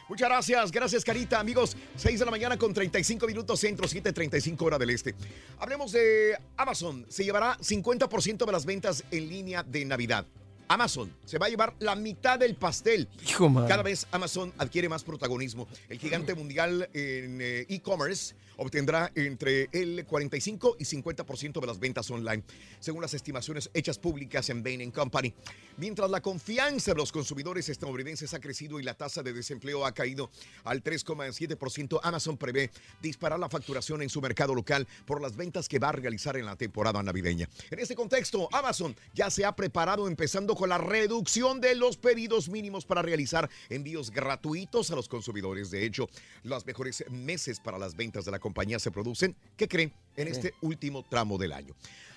Muchas 0.08 0.30
gracias, 0.30 0.72
gracias 0.72 1.04
Carita, 1.04 1.40
amigos. 1.40 1.76
6 1.96 2.20
de 2.20 2.26
la 2.26 2.32
mañana 2.32 2.58
con 2.58 2.74
35 2.74 3.26
minutos 3.26 3.60
centro, 3.60 3.88
7.35 3.88 4.62
hora 4.62 4.78
del 4.78 4.92
este. 4.92 5.16
Hablemos 5.58 5.92
de 5.94 6.38
Amazon. 6.58 7.06
Se 7.10 7.24
llevará 7.24 7.58
50% 7.58 8.46
de 8.46 8.52
las 8.52 8.66
ventas 8.66 9.04
en 9.10 9.28
línea 9.28 9.64
de 9.64 9.84
Navidad. 9.84 10.28
Amazon 10.68 11.14
se 11.26 11.38
va 11.38 11.48
a 11.48 11.50
llevar 11.50 11.76
la 11.80 11.96
mitad 11.96 12.40
del 12.40 12.56
pastel. 12.56 13.08
Hijo. 13.28 13.52
Cada 13.68 13.84
vez 13.84 14.08
Amazon 14.12 14.54
adquiere 14.58 14.90
más 14.90 15.04
protagonismo. 15.04 15.68
El 15.90 16.00
gigante 16.00 16.34
mundial 16.36 16.90
en 16.94 17.40
eh, 17.42 17.66
e-commerce 17.70 18.36
obtendrá 18.58 19.12
entre 19.16 19.70
el 19.72 20.06
45 20.06 20.78
y 20.80 20.86
50% 20.86 21.60
de 21.60 21.68
las 21.68 21.80
ventas 21.80 22.10
online, 22.10 22.44
según 22.80 23.02
las 23.02 23.14
estimaciones 23.14 23.70
hechas 23.74 24.00
públicas 24.00 24.50
en 24.50 24.64
Bain 24.64 24.92
Company. 24.92 25.34
Mientras 25.78 26.10
la 26.10 26.22
confianza 26.22 26.92
de 26.92 26.98
los 26.98 27.12
consumidores 27.12 27.70
estadounidenses 27.70 28.34
ha 28.34 28.40
crecido 28.40 28.80
y 28.80 28.84
la 28.84 28.94
tasa 28.94 29.24
de 29.24 29.34
desempleo 29.34 29.86
ha 29.86 29.94
caído 29.94 30.30
al 30.64 30.84
3,7%, 30.84 32.00
Amazon 32.04 32.38
prevé 32.38 32.72
disparar 33.02 33.40
la 33.40 33.50
facturación 33.50 34.02
en 34.02 34.10
su 34.10 34.22
mercado 34.22 34.56
local 34.56 34.88
por 35.06 35.22
las 35.22 35.36
ventas 35.36 35.68
que 35.68 35.80
va 35.80 35.90
a 35.90 35.94
realizar 35.94 36.38
en 36.38 36.46
la 36.46 36.56
temporada 36.56 37.02
navideña. 37.04 37.50
En 37.70 37.80
este 37.80 37.96
contexto, 37.96 38.48
Amazon 38.54 38.96
ya 39.14 39.30
se 39.30 39.46
ha 39.46 39.56
preparado 39.56 40.08
empezando 40.08 40.55
con 40.56 40.70
la 40.70 40.78
reducción 40.78 41.62
de 41.62 41.76
los 41.76 41.98
pedidos 41.98 42.50
mínimos 42.50 42.86
para 42.86 43.02
realizar 43.02 43.50
envíos 43.70 44.12
gratuitos 44.12 44.90
a 44.92 44.96
los 44.96 45.08
consumidores. 45.08 45.70
De 45.70 45.86
hecho, 45.86 46.10
los 46.44 46.66
mejores 46.66 47.04
meses 47.10 47.60
para 47.60 47.78
las 47.78 47.96
ventas 47.96 48.26
de 48.26 48.32
la 48.32 48.40
compañía 48.40 48.80
se 48.80 48.92
producen, 48.92 49.36
¿qué 49.58 49.68
creen? 49.68 49.94
En 50.16 50.28
este 50.28 50.54
último 50.62 51.04
tramo 51.04 51.38
del 51.38 51.54
año. 51.54 51.76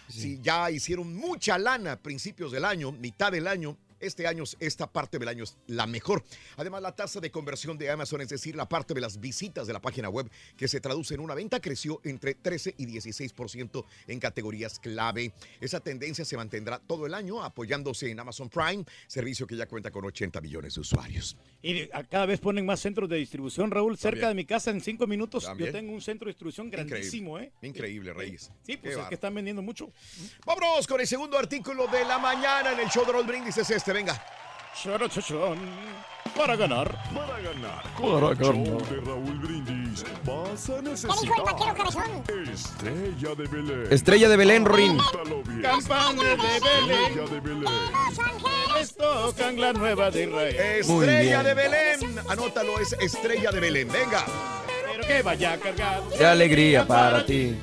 Si 0.08 0.40
ya 0.40 0.70
hicieron 0.70 1.14
mucha 1.14 1.58
lana 1.58 1.92
a 1.92 1.98
principios 1.98 2.50
del 2.52 2.64
año, 2.64 2.92
mitad 2.92 3.30
del 3.30 3.46
año, 3.46 3.76
este 4.00 4.26
año, 4.26 4.44
esta 4.60 4.90
parte 4.90 5.18
del 5.18 5.28
año 5.28 5.44
es 5.44 5.56
la 5.66 5.86
mejor. 5.86 6.24
Además, 6.56 6.82
la 6.82 6.94
tasa 6.94 7.20
de 7.20 7.30
conversión 7.30 7.78
de 7.78 7.90
Amazon, 7.90 8.20
es 8.20 8.28
decir, 8.28 8.56
la 8.56 8.68
parte 8.68 8.94
de 8.94 9.00
las 9.00 9.20
visitas 9.20 9.66
de 9.66 9.72
la 9.72 9.80
página 9.80 10.08
web 10.08 10.30
que 10.56 10.68
se 10.68 10.80
traduce 10.80 11.14
en 11.14 11.20
una 11.20 11.34
venta, 11.34 11.60
creció 11.60 12.00
entre 12.04 12.34
13 12.34 12.74
y 12.78 12.86
16% 12.86 13.84
en 14.06 14.20
categorías 14.20 14.78
clave. 14.78 15.32
Esa 15.60 15.80
tendencia 15.80 16.24
se 16.24 16.36
mantendrá 16.36 16.78
todo 16.78 17.06
el 17.06 17.14
año 17.14 17.42
apoyándose 17.42 18.10
en 18.10 18.20
Amazon 18.20 18.48
Prime, 18.48 18.84
servicio 19.06 19.46
que 19.46 19.56
ya 19.56 19.66
cuenta 19.66 19.90
con 19.90 20.04
80 20.04 20.40
millones 20.40 20.74
de 20.74 20.80
usuarios. 20.80 21.36
Y 21.62 21.88
cada 22.08 22.26
vez 22.26 22.40
ponen 22.40 22.64
más 22.66 22.80
centros 22.80 23.08
de 23.08 23.16
distribución, 23.16 23.70
Raúl. 23.70 23.96
Cerca 23.98 24.20
También. 24.20 24.28
de 24.30 24.34
mi 24.34 24.44
casa, 24.44 24.70
en 24.70 24.80
cinco 24.80 25.06
minutos, 25.06 25.44
También. 25.44 25.68
yo 25.68 25.78
tengo 25.78 25.92
un 25.92 26.00
centro 26.00 26.26
de 26.26 26.30
distribución 26.30 26.70
grandísimo, 26.70 27.38
¿eh? 27.38 27.52
Increíble, 27.62 28.12
Reyes. 28.12 28.52
Sí, 28.62 28.72
Qué 28.72 28.78
pues 28.78 28.96
es 28.96 29.06
que 29.06 29.14
están 29.14 29.34
vendiendo 29.34 29.62
mucho. 29.62 29.90
Vámonos 30.46 30.86
con 30.86 31.00
el 31.00 31.06
segundo 31.06 31.36
artículo 31.36 31.86
de 31.88 32.04
la 32.04 32.18
mañana 32.18 32.72
en 32.72 32.80
el 32.80 32.88
show 32.88 33.04
de 33.04 33.12
Roll 33.12 33.26
Brindis. 33.26 33.56
Es 33.58 33.70
este, 33.70 33.87
venga. 33.92 34.22
Para 36.36 36.54
ganar. 36.56 36.96
Para 37.12 37.40
ganar. 37.40 37.82
Para 38.00 38.34
ganar. 38.34 38.82
de 38.82 39.00
Raúl 39.00 39.38
Brindis 39.40 40.04
vas 40.24 40.70
a 40.70 40.80
¿Qué 40.80 41.20
dijo 41.22 41.34
el 41.36 41.42
vaquero 41.42 41.84
necesitar? 41.84 42.08
Estrella 42.52 43.34
de 43.34 43.46
Belén. 43.46 43.86
Estrella 43.90 44.28
de 44.28 44.36
Belén, 44.36 44.64
bien. 44.64 44.98
Campana 45.62 46.22
de 46.22 46.36
Belén. 46.36 46.90
Estrella 46.90 47.26
de 47.28 47.40
Belén. 47.40 47.72
Les 48.78 48.94
tocan 48.94 49.60
la 49.60 49.72
nueva 49.72 50.10
de 50.10 50.24
Israel. 50.24 50.56
Estrella 50.56 51.42
de 51.42 51.54
Belén. 51.54 52.20
Anótalo, 52.28 52.78
es 52.78 52.92
Estrella 52.92 53.50
de 53.50 53.60
Belén. 53.60 53.88
Venga. 53.88 54.24
Pero 54.86 55.06
que 55.06 55.22
vaya 55.22 55.58
cargado. 55.58 56.08
Qué 56.16 56.24
alegría 56.24 56.86
para 56.86 57.26
ti. 57.26 57.58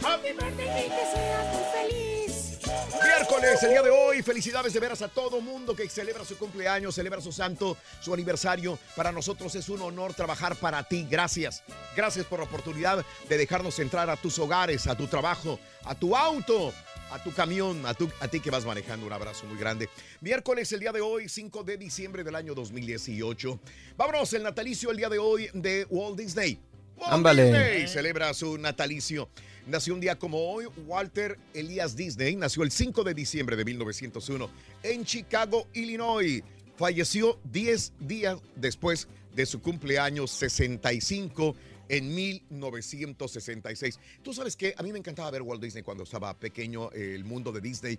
Miércoles, 3.35 3.63
el 3.63 3.69
día 3.71 3.81
de 3.81 3.89
hoy, 3.89 4.21
felicidades 4.21 4.71
de 4.73 4.79
veras 4.79 5.01
a 5.01 5.09
todo 5.09 5.41
mundo 5.41 5.75
que 5.75 5.89
celebra 5.89 6.23
su 6.23 6.37
cumpleaños, 6.37 6.95
celebra 6.95 7.19
su 7.19 7.31
santo, 7.33 7.75
su 7.99 8.13
aniversario. 8.13 8.79
Para 8.95 9.11
nosotros 9.11 9.53
es 9.55 9.67
un 9.67 9.81
honor 9.81 10.13
trabajar 10.13 10.55
para 10.55 10.83
ti. 10.83 11.05
Gracias. 11.09 11.61
Gracias 11.97 12.25
por 12.25 12.39
la 12.39 12.45
oportunidad 12.45 13.03
de 13.27 13.37
dejarnos 13.37 13.77
entrar 13.79 14.09
a 14.09 14.15
tus 14.15 14.39
hogares, 14.39 14.87
a 14.87 14.95
tu 14.95 15.07
trabajo, 15.07 15.59
a 15.83 15.95
tu 15.95 16.15
auto, 16.15 16.73
a 17.11 17.21
tu 17.23 17.33
camión, 17.33 17.85
a, 17.85 17.93
tu- 17.93 18.09
a 18.21 18.27
ti 18.29 18.39
que 18.39 18.49
vas 18.51 18.63
manejando. 18.65 19.05
Un 19.05 19.13
abrazo 19.13 19.45
muy 19.45 19.57
grande. 19.57 19.89
Miércoles, 20.21 20.71
el 20.71 20.79
día 20.79 20.91
de 20.93 21.01
hoy, 21.01 21.27
5 21.27 21.63
de 21.63 21.77
diciembre 21.77 22.23
del 22.23 22.35
año 22.35 22.53
2018. 22.55 23.59
Vámonos, 23.97 24.31
el 24.33 24.43
natalicio 24.43 24.91
el 24.91 24.97
día 24.97 25.09
de 25.09 25.19
hoy 25.19 25.49
de 25.53 25.85
Walt 25.89 26.17
Disney. 26.17 26.57
Walt 26.95 27.11
Ándale. 27.13 27.43
Disney 27.45 27.87
celebra 27.89 28.33
su 28.33 28.57
natalicio. 28.57 29.29
Nació 29.67 29.95
un 29.95 29.99
día 29.99 30.19
como 30.19 30.37
hoy, 30.37 30.67
Walter 30.85 31.39
Elias 31.55 31.95
Disney 31.95 32.35
nació 32.35 32.61
el 32.61 32.69
5 32.69 33.03
de 33.03 33.15
diciembre 33.15 33.55
de 33.55 33.65
1901 33.65 34.47
en 34.83 35.03
Chicago, 35.05 35.67
Illinois. 35.73 36.43
Falleció 36.77 37.39
10 37.45 37.93
días 37.99 38.39
después 38.55 39.07
de 39.33 39.47
su 39.47 39.61
cumpleaños 39.61 40.29
65 40.29 41.55
en 41.89 42.13
1966. 42.13 43.99
Tú 44.21 44.33
sabes 44.35 44.55
que 44.55 44.75
a 44.77 44.83
mí 44.83 44.91
me 44.91 44.99
encantaba 44.99 45.31
ver 45.31 45.41
Walt 45.41 45.63
Disney 45.63 45.81
cuando 45.81 46.03
estaba 46.03 46.37
pequeño, 46.37 46.91
el 46.91 47.23
mundo 47.23 47.51
de 47.51 47.61
Disney. 47.61 47.97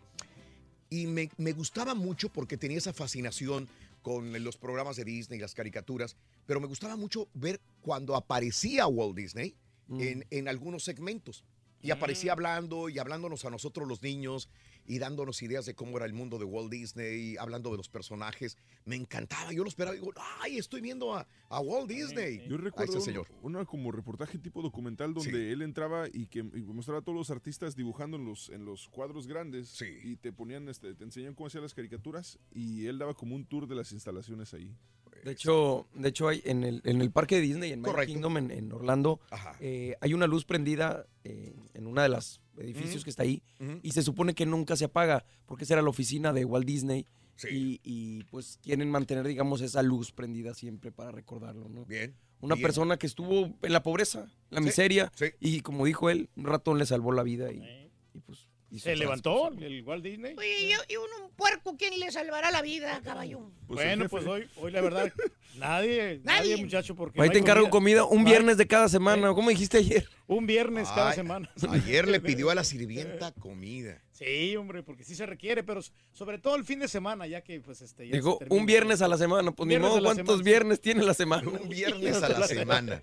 Y 0.89 1.09
me, 1.09 1.31
me 1.37 1.53
gustaba 1.53 1.97
mucho 1.97 2.29
porque 2.29 2.57
tenía 2.57 2.79
esa 2.79 2.93
fascinación 2.93 3.69
con 4.03 4.41
los 4.45 4.57
programas 4.57 4.95
de 4.95 5.05
Disney, 5.05 5.41
las 5.41 5.55
caricaturas, 5.55 6.15
pero 6.47 6.61
me 6.61 6.69
gustaba 6.69 6.95
mucho 6.95 7.29
ver 7.35 7.61
cuando 7.81 8.15
aparecía 8.15 8.87
Walt 8.87 9.17
Disney 9.17 9.57
en, 9.99 10.25
en 10.31 10.47
algunos 10.47 10.85
segmentos. 10.85 11.43
Y 11.87 11.91
aparecía 11.93 12.33
hablando 12.33 12.89
y 12.89 12.99
hablándonos 12.99 13.45
a 13.45 13.51
nosotros 13.51 13.87
los 13.87 14.03
niños 14.03 14.49
y 14.89 14.99
dándonos 14.99 15.43
ideas 15.43 15.67
de 15.67 15.75
cómo 15.75 15.97
era 15.97 16.07
el 16.07 16.13
mundo 16.13 16.39
de 16.39 16.45
Walt 16.45 16.71
Disney, 16.71 17.37
hablando 17.39 17.71
de 17.71 17.77
los 17.77 17.89
personajes. 17.89 18.57
Me 18.85 18.97
encantaba, 18.97 19.53
yo 19.53 19.63
lo 19.63 19.69
esperaba 19.69 19.97
y 19.97 20.01
digo, 20.01 20.13
ay, 20.41 20.59
estoy 20.59 20.81
viendo 20.81 21.15
a, 21.15 21.27
a 21.49 21.61
Walt 21.61 21.89
Disney. 21.89 22.47
Yo 22.49 22.57
recuerdo 22.57 22.85
este 22.93 22.99
un- 22.99 23.05
señor. 23.05 23.27
una 23.43 23.65
como 23.65 23.91
reportaje 23.93 24.39
tipo 24.39 24.63
documental 24.63 25.13
donde 25.15 25.31
Sí. 25.31 25.37
él 25.37 25.63
entraba 25.63 26.07
y 26.13 26.27
que 26.27 26.41
y 26.41 26.63
mostraba 26.63 27.01
a 27.01 27.03
todos 27.03 27.17
los 27.19 27.31
artistas 27.31 27.75
dibujando 27.77 28.17
en 28.17 28.25
los, 28.25 28.49
en 28.51 28.65
los 28.65 28.89
cuadros 28.89 29.27
grandes 29.27 29.81
y 30.05 30.17
te 30.17 30.33
ponían, 30.33 30.69
este, 30.69 30.95
te 30.95 31.05
enseñaban 31.05 31.35
cómo 31.35 31.49
hacían 31.49 31.63
las 31.63 31.75
caricaturas 31.75 32.39
y 32.53 32.87
él 32.87 32.99
daba 32.99 33.15
como 33.15 33.35
un 33.35 33.45
tour 33.45 33.67
de 33.67 33.75
las 33.75 33.93
instalaciones 33.93 34.55
ahí. 34.55 34.73
De 35.27 35.33
hecho, 35.33 35.89
de 35.93 36.09
hecho 36.09 36.29
hay 36.29 36.41
en 36.45 36.63
el, 36.63 36.81
en 36.85 37.01
el 37.01 37.11
parque 37.11 37.35
de 37.35 37.41
Disney, 37.41 37.73
en 37.73 37.81
Magic. 37.81 38.07
Kingdom, 38.07 38.37
en, 38.37 38.53
en 38.53 38.73
Orlando, 38.73 39.19
eh, 39.59 39.97
hay 40.01 40.15
una 40.15 40.29
luz 40.29 40.45
prendida 40.45 41.05
eh, 41.25 41.53
en 41.75 41.89
una 41.89 42.05
de 42.05 42.09
las 42.09 42.41
edificios 42.57 43.03
que 43.03 43.11
está 43.11 43.25
ahí 43.25 43.43
y 43.83 43.91
se 43.91 44.03
supone 44.03 44.35
que 44.35 44.47
nunca 44.47 44.77
se 44.77 44.85
apaga 44.85 45.25
porque 45.47 45.65
esa 45.65 45.75
era 45.75 45.83
la 45.83 45.91
oficina 45.91 46.33
de 46.33 46.45
Walt 46.45 46.65
Disney 46.65 47.07
y, 47.51 47.81
y, 47.83 48.23
pues 48.31 48.61
quieren 48.63 48.89
mantener, 48.89 49.27
digamos, 49.27 49.63
esa 49.63 49.83
luz 49.83 50.13
prendida 50.13 50.55
siempre 50.55 50.93
para 50.93 51.11
recordarlo, 51.11 51.69
¿no? 51.69 51.85
Bien. 51.85 52.15
Una 52.41 52.55
bien. 52.55 52.63
persona 52.63 52.97
que 52.97 53.09
estuvo 53.09 53.53
en 53.61 53.73
la 53.73 53.83
pobreza, 53.83 54.21
en 54.21 54.29
la 54.51 54.61
Sí, 54.61 54.65
miseria 54.67 55.13
y 55.41 55.61
como 55.61 55.87
dijo 55.87 56.09
él, 56.09 56.31
un 56.37 56.45
ratón 56.45 56.79
le 56.79 56.87
salvó 56.87 57.11
la 57.11 57.25
vida 57.25 57.51
y, 57.53 57.59
y, 58.15 58.21
pues... 58.21 58.46
hizo 58.71 58.85
Se 58.85 58.97
levantó 58.97 59.35
cosas. 59.51 59.63
el 59.63 59.83
Walt 59.85 60.05
Disney. 60.05 60.35
Oye, 60.37 60.61
y, 60.61 60.93
y 60.93 60.97
un, 60.97 61.25
un 61.25 61.31
puerco, 61.37 61.77
¿quién 61.77 61.99
le 61.99 62.11
salvará 62.11 62.51
la 62.51 62.63
vida, 62.63 63.01
caballo? 63.05 63.51
bueno, 63.69 64.09
pues 64.09 64.27
hoy, 64.27 64.49
hoy 64.57 64.73
la 64.73 64.81
verdad, 64.81 65.13
nadie, 65.59 66.21
nadie, 66.25 66.51
Nadie. 66.51 66.57
muchacho, 66.59 66.95
porque 66.95 67.21
Ahí 67.21 67.29
no 67.29 67.33
te 67.33 67.39
encargo 67.39 67.69
comida 67.71 68.05
un 68.05 68.23
No 68.23 68.27
hay- 68.29 68.33
viernes 68.33 68.57
de 68.57 68.67
cada 68.67 68.89
semana, 68.89 69.33
¿cómo 69.35 69.51
dijiste 69.51 69.79
ayer? 69.79 70.09
Un 70.29 70.45
viernes 70.47 70.89
cada 70.89 71.11
Ay, 71.11 71.17
semana. 71.17 71.49
Ayer 71.71 72.09
le 72.09 72.21
pidió 72.21 72.51
a 72.51 72.55
la 72.55 72.65
sirvienta 72.65 73.33
comida. 73.33 74.03
Sí, 74.11 74.57
hombre, 74.57 74.83
porque 74.83 75.05
sí 75.05 75.15
se 75.15 75.27
requiere, 75.27 75.63
pero 75.63 75.81
sobre 76.13 76.39
todo 76.39 76.57
el 76.57 76.65
fin 76.65 76.79
de 76.81 76.89
semana, 76.89 77.27
ya 77.27 77.43
que 77.43 77.61
pues 77.61 77.83
este 77.83 78.09
ya 78.09 78.15
se 78.17 78.23
termina. 78.39 78.61
un 78.61 78.65
viernes 78.67 79.03
a 79.03 79.09
la 79.09 79.19
semana, 79.19 79.53
pues 79.53 79.69
ni 79.69 79.79
modo, 79.79 80.03
¿cuántos 80.03 80.25
semana. 80.27 80.43
viernes 80.43 80.81
tiene 80.81 81.03
la 81.05 81.13
semana? 81.13 81.47
Un 81.49 81.69
viernes 81.69 82.23
a 82.23 82.29
la 82.31 82.47
semana. 82.49 83.03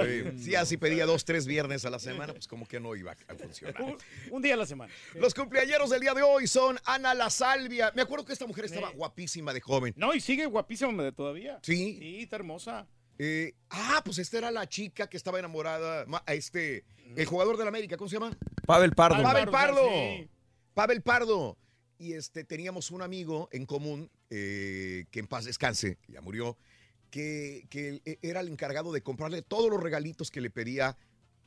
Sí, 0.00 0.44
Sí, 0.44 0.54
así 0.54 0.76
pedía 0.76 1.04
dos, 1.04 1.24
tres 1.24 1.46
viernes 1.46 1.84
a 1.84 1.90
la 1.90 1.98
semana, 1.98 2.32
pues 2.32 2.46
como 2.46 2.66
que 2.66 2.78
no 2.78 2.94
iba 2.94 3.10
a 3.12 3.34
funcionar. 3.34 3.82
Un, 3.82 3.96
un 4.30 4.40
día 4.42 4.54
a 4.54 4.56
la 4.56 4.66
semana. 4.66 4.92
Los 5.14 5.34
cumpleañeros 5.34 5.90
del 5.90 6.00
día 6.00 6.14
de 6.14 6.22
hoy 6.22 6.46
son 6.46 6.78
Ana 6.84 7.12
La 7.12 7.28
Salvia. 7.28 7.92
Me 7.96 8.02
acuerdo 8.02 8.24
que 8.24 8.32
esta 8.32 8.46
mujer 8.46 8.66
estaba 8.66 8.90
guapísima 8.90 9.52
de 9.52 9.60
joven. 9.60 9.92
No, 9.96 10.14
y 10.14 10.20
sigue 10.20 10.46
guapísima 10.46 11.02
de 11.02 11.10
todavía. 11.12 11.58
Sí. 11.62 11.96
Sí, 11.98 12.20
está 12.22 12.36
hermosa. 12.36 12.86
Eh, 13.24 13.54
ah, 13.70 14.02
pues 14.04 14.18
esta 14.18 14.38
era 14.38 14.50
la 14.50 14.68
chica 14.68 15.06
que 15.06 15.16
estaba 15.16 15.38
enamorada, 15.38 16.04
este, 16.26 16.84
el 17.14 17.24
jugador 17.24 17.56
del 17.56 17.68
América, 17.68 17.96
¿cómo 17.96 18.08
se 18.08 18.16
llama? 18.16 18.36
Pavel 18.66 18.96
Pardo. 18.96 19.22
Pavel 19.22 19.48
Pardo. 19.48 19.88
sí. 19.88 20.28
Pavel 20.74 21.02
Pardo. 21.02 21.56
Y 21.98 22.14
este, 22.14 22.42
teníamos 22.42 22.90
un 22.90 23.00
amigo 23.00 23.48
en 23.52 23.64
común, 23.64 24.10
eh, 24.28 25.04
que 25.12 25.20
en 25.20 25.28
paz 25.28 25.44
descanse, 25.44 25.98
ya 26.08 26.20
murió, 26.20 26.58
que, 27.10 27.64
que 27.70 28.02
eh, 28.04 28.18
era 28.22 28.40
el 28.40 28.48
encargado 28.48 28.90
de 28.90 29.04
comprarle 29.04 29.42
todos 29.42 29.70
los 29.70 29.80
regalitos 29.80 30.32
que 30.32 30.40
le 30.40 30.50
pedía 30.50 30.98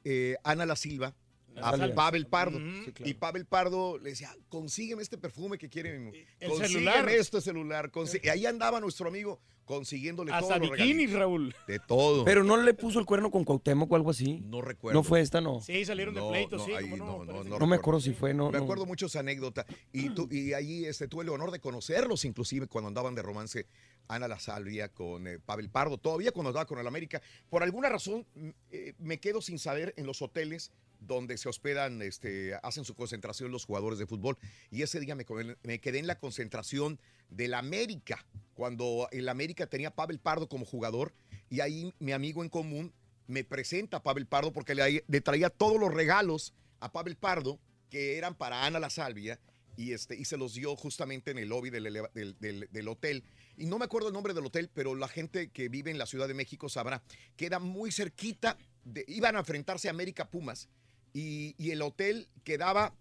eh, 0.06 0.38
Ana 0.46 0.66
La 0.66 0.78
Silva 0.78 1.14
a. 1.62 1.94
Pavel 1.96 2.28
Pardo. 2.28 2.58
Sí, 2.60 2.92
claro. 2.92 3.10
Y 3.10 3.14
Pavel 3.14 3.46
Pardo 3.46 3.98
le 3.98 4.12
decía, 4.12 4.36
consígueme 4.50 5.02
este 5.02 5.18
perfume 5.18 5.58
que 5.58 5.70
quiere 5.70 5.98
mi 5.98 6.06
mujer. 6.06 6.26
El 6.40 6.50
Consígueme 6.50 6.74
celular. 6.92 7.10
este 7.10 7.42
celular. 7.42 7.92
consi-". 7.92 8.20
Y 8.24 8.30
ahí 8.30 8.46
andaba 8.46 8.80
nuestro 8.80 9.08
amigo 9.08 9.40
consiguiéndole 9.66 10.32
Hasta 10.32 10.56
todos 10.56 10.70
los 10.70 10.78
bikinis. 10.78 11.12
Raúl. 11.14 11.56
De 11.68 11.80
todo. 11.80 12.24
Pero 12.24 12.44
no 12.44 12.56
le 12.58 12.74
puso 12.76 13.00
el 13.00 13.06
cuerno 13.06 13.32
con 13.32 13.44
Cuauhtémoc 13.44 13.92
o 13.92 13.96
algo 13.96 14.12
así. 14.12 14.42
No 14.46 14.62
recuerdo. 14.62 15.00
No 15.00 15.04
fue 15.04 15.22
esta, 15.22 15.42
no. 15.42 15.60
Sí, 15.62 15.84
salieron 15.86 16.14
de 16.14 16.22
No, 16.22 16.30
pleito, 16.30 16.58
no, 16.58 16.66
sí, 16.66 16.74
ahí 16.74 16.90
no. 16.92 16.98
no, 16.98 17.26
no, 17.26 17.34
parece. 17.34 17.50
no 17.50 17.60
No 17.60 17.68
me 17.68 17.76
acuerdo 17.76 18.00
si 18.00 18.14
fue, 18.14 18.34
no. 18.34 18.52
Me 18.52 18.60
no. 18.60 18.64
acuerdo 18.64 18.86
mucho 18.86 19.08
esa 19.08 19.22
anécdota. 19.22 19.66
Y, 19.92 20.10
tú, 20.10 20.28
y 20.32 20.54
ahí 20.54 20.86
este, 20.86 21.08
tuve 21.08 21.24
el 21.24 21.30
honor 21.30 21.50
de 21.52 21.60
conocerlos, 21.60 22.26
inclusive 22.26 22.68
cuando 22.68 22.90
andaban 22.90 23.16
de 23.16 23.24
romance 23.24 23.66
Ana 24.08 24.28
La 24.28 24.40
Salvia 24.40 24.90
con 24.90 25.28
eh, 25.28 25.40
Pavel 25.40 25.70
Pardo, 25.70 25.98
todavía 25.98 26.32
cuando 26.32 26.50
andaba 26.50 26.66
con 26.66 26.80
el 26.80 26.88
América. 26.88 27.22
Por 27.50 27.64
alguna 27.64 27.90
razón 27.90 28.26
mm, 28.36 28.50
eh, 28.72 28.94
me 29.00 29.20
quedo 29.20 29.42
sin 29.42 29.60
saber 29.60 29.94
en 29.98 30.06
los 30.06 30.22
hoteles 30.22 30.72
donde 31.00 31.38
se 31.38 31.50
hospedan, 31.50 32.02
este, 32.02 32.56
hacen 32.64 32.86
su 32.86 32.96
concentración 32.96 33.52
los 33.52 33.66
jugadores 33.66 34.00
de 34.00 34.08
fútbol. 34.08 34.38
Y 34.72 34.82
ese 34.82 35.00
día 35.00 35.16
me, 35.16 35.26
me 35.64 35.80
quedé 35.80 36.00
en 36.00 36.08
la 36.08 36.18
concentración 36.18 37.00
del 37.30 37.54
América, 37.54 38.26
cuando 38.54 39.08
el 39.12 39.30
América 39.30 39.68
tenía 39.68 39.90
a 39.90 39.96
Pavel 39.96 40.20
Pardo 40.20 40.48
como 40.48 40.66
jugador. 40.66 41.14
Y 41.50 41.60
ahí 41.60 41.94
mi 42.00 42.12
amigo 42.12 42.44
en 42.44 42.50
común 42.50 42.94
me 43.28 43.44
presenta 43.44 43.98
a 43.98 44.04
Pavel 44.04 44.26
Pardo 44.26 44.52
porque 44.52 44.76
le, 44.76 45.04
le 45.08 45.22
traía 45.22 45.50
todos 45.50 45.80
los 45.80 45.94
regalos 45.94 46.54
a 46.80 46.92
Pavel 46.92 47.16
Pardo 47.16 47.60
que 47.90 48.18
eran 48.18 48.36
para 48.36 48.66
Ana 48.66 48.80
La 48.80 48.90
Salvia 48.90 49.40
y, 49.78 49.94
este, 49.94 50.16
y 50.16 50.26
se 50.26 50.38
los 50.38 50.54
dio 50.54 50.76
justamente 50.76 51.32
en 51.32 51.38
el 51.38 51.50
lobby 51.50 51.70
del, 51.70 52.88
hotel. 52.88 53.24
Y 53.58 53.66
no 53.66 53.78
me 53.78 53.86
acuerdo 53.86 54.08
el 54.08 54.14
nombre 54.14 54.34
del 54.34 54.46
hotel, 54.46 54.70
pero 54.74 54.96
la 54.96 55.08
gente 55.08 55.50
que 55.50 55.70
vive 55.70 55.92
en 55.92 55.98
la 55.98 56.06
Ciudad 56.06 56.28
de 56.28 56.34
México 56.34 56.70
sabrá. 56.70 57.04
Queda 57.36 57.60
muy 57.60 57.92
cerquita, 57.92 58.58
de, 58.84 59.04
iban 59.08 59.36
a 59.36 59.40
enfrentarse 59.40 59.88
a 59.88 59.92
América 59.92 60.30
Pumas 60.30 60.70
y, 61.14 61.56
y 61.58 61.72
el 61.72 61.82
hotel 61.82 62.28
quedaba 62.44 62.96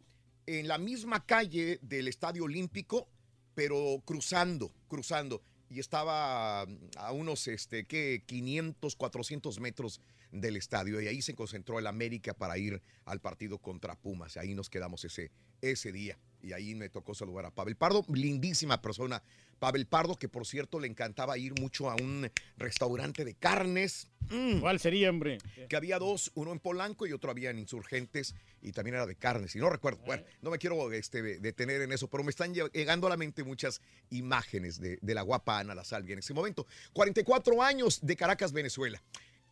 en 0.47 0.69
la 0.69 0.79
misma 0.79 1.25
calle 1.25 1.79
del 1.83 2.09
Estadio 2.09 2.45
Olímpico, 2.45 3.09
pero 3.55 4.03
cruzando, 4.05 4.73
cruzando. 4.89 5.43
Y 5.71 5.81
estaba 5.81 6.67
mm, 6.67 6.91
a 6.97 7.13
unos, 7.13 7.49
este, 7.49 7.85
¿qué? 7.85 8.23
500, 8.27 8.97
400 8.97 9.61
metros 9.61 10.01
del 10.31 10.57
estadio. 10.57 11.01
Y 11.01 11.09
ahí 11.09 11.23
se 11.23 11.35
concentró 11.35 11.79
el 11.79 11.87
América 11.87 12.35
para 12.35 12.59
ir 12.59 12.83
al 13.05 13.21
partido 13.21 13.59
contra 13.59 13.97
Pumas. 13.97 14.37
Ahí 14.37 14.55
nos 14.55 14.69
quedamos 14.69 15.05
ese, 15.05 15.31
ese 15.61 15.93
día. 15.93 16.19
Y 16.45 16.53
ahí 16.53 16.75
me 16.75 16.89
tocó 16.91 17.15
saludar 17.15 17.47
a 17.47 17.51
Pavel 17.51 17.77
Pardo. 17.77 18.05
Lindísima 18.13 18.83
persona, 18.83 19.23
Pavel 19.59 19.87
Pardo, 19.87 20.17
que 20.17 20.29
por 20.29 20.47
cierto 20.47 20.79
le 20.79 20.87
encantaba 20.89 21.39
ir 21.39 21.59
mucho 21.59 21.91
a 21.91 21.95
un 21.97 22.31
restaurante 22.59 23.25
de 23.25 23.35
carnes. 23.35 24.09
Mm. 24.31 24.61
¿Cuál 24.61 24.79
sería, 24.79 25.11
hombre? 25.11 25.39
Que 25.69 25.77
había 25.77 25.99
dos, 25.99 26.31
uno 26.35 26.53
en 26.53 26.59
Polanco 26.59 27.07
y 27.07 27.13
otro 27.13 27.31
había 27.31 27.51
en 27.51 27.59
Insurgentes 27.59 28.35
y 28.63 28.73
también 28.73 28.95
era 28.97 29.07
de 29.07 29.17
carnes. 29.17 29.55
Y 29.57 29.59
no 29.59 29.71
recuerdo. 29.71 30.03
Bueno, 30.05 30.23
no 30.43 30.51
me 30.51 30.59
quiero 30.59 30.93
este, 30.93 31.23
detener 31.41 31.81
en 31.83 31.93
eso, 31.93 32.09
pero 32.09 32.23
me 32.25 32.31
están 32.31 32.55
lle- 32.55 32.71
llegando 32.73 33.07
a 33.07 33.11
la 33.11 33.17
mente 33.17 33.43
muchas 33.43 33.81
imágenes 34.11 34.79
de, 34.81 34.99
de 35.01 35.15
la 35.15 35.23
guapa 35.23 35.59
Ana 35.59 35.75
La 35.75 35.85
Salvia 35.85 36.13
en 36.13 36.19
ese 36.19 36.35
momento. 36.35 36.67
44 36.93 37.63
años 37.63 38.01
de 38.03 38.17
Caracas, 38.17 38.53
Venezuela. 38.53 39.03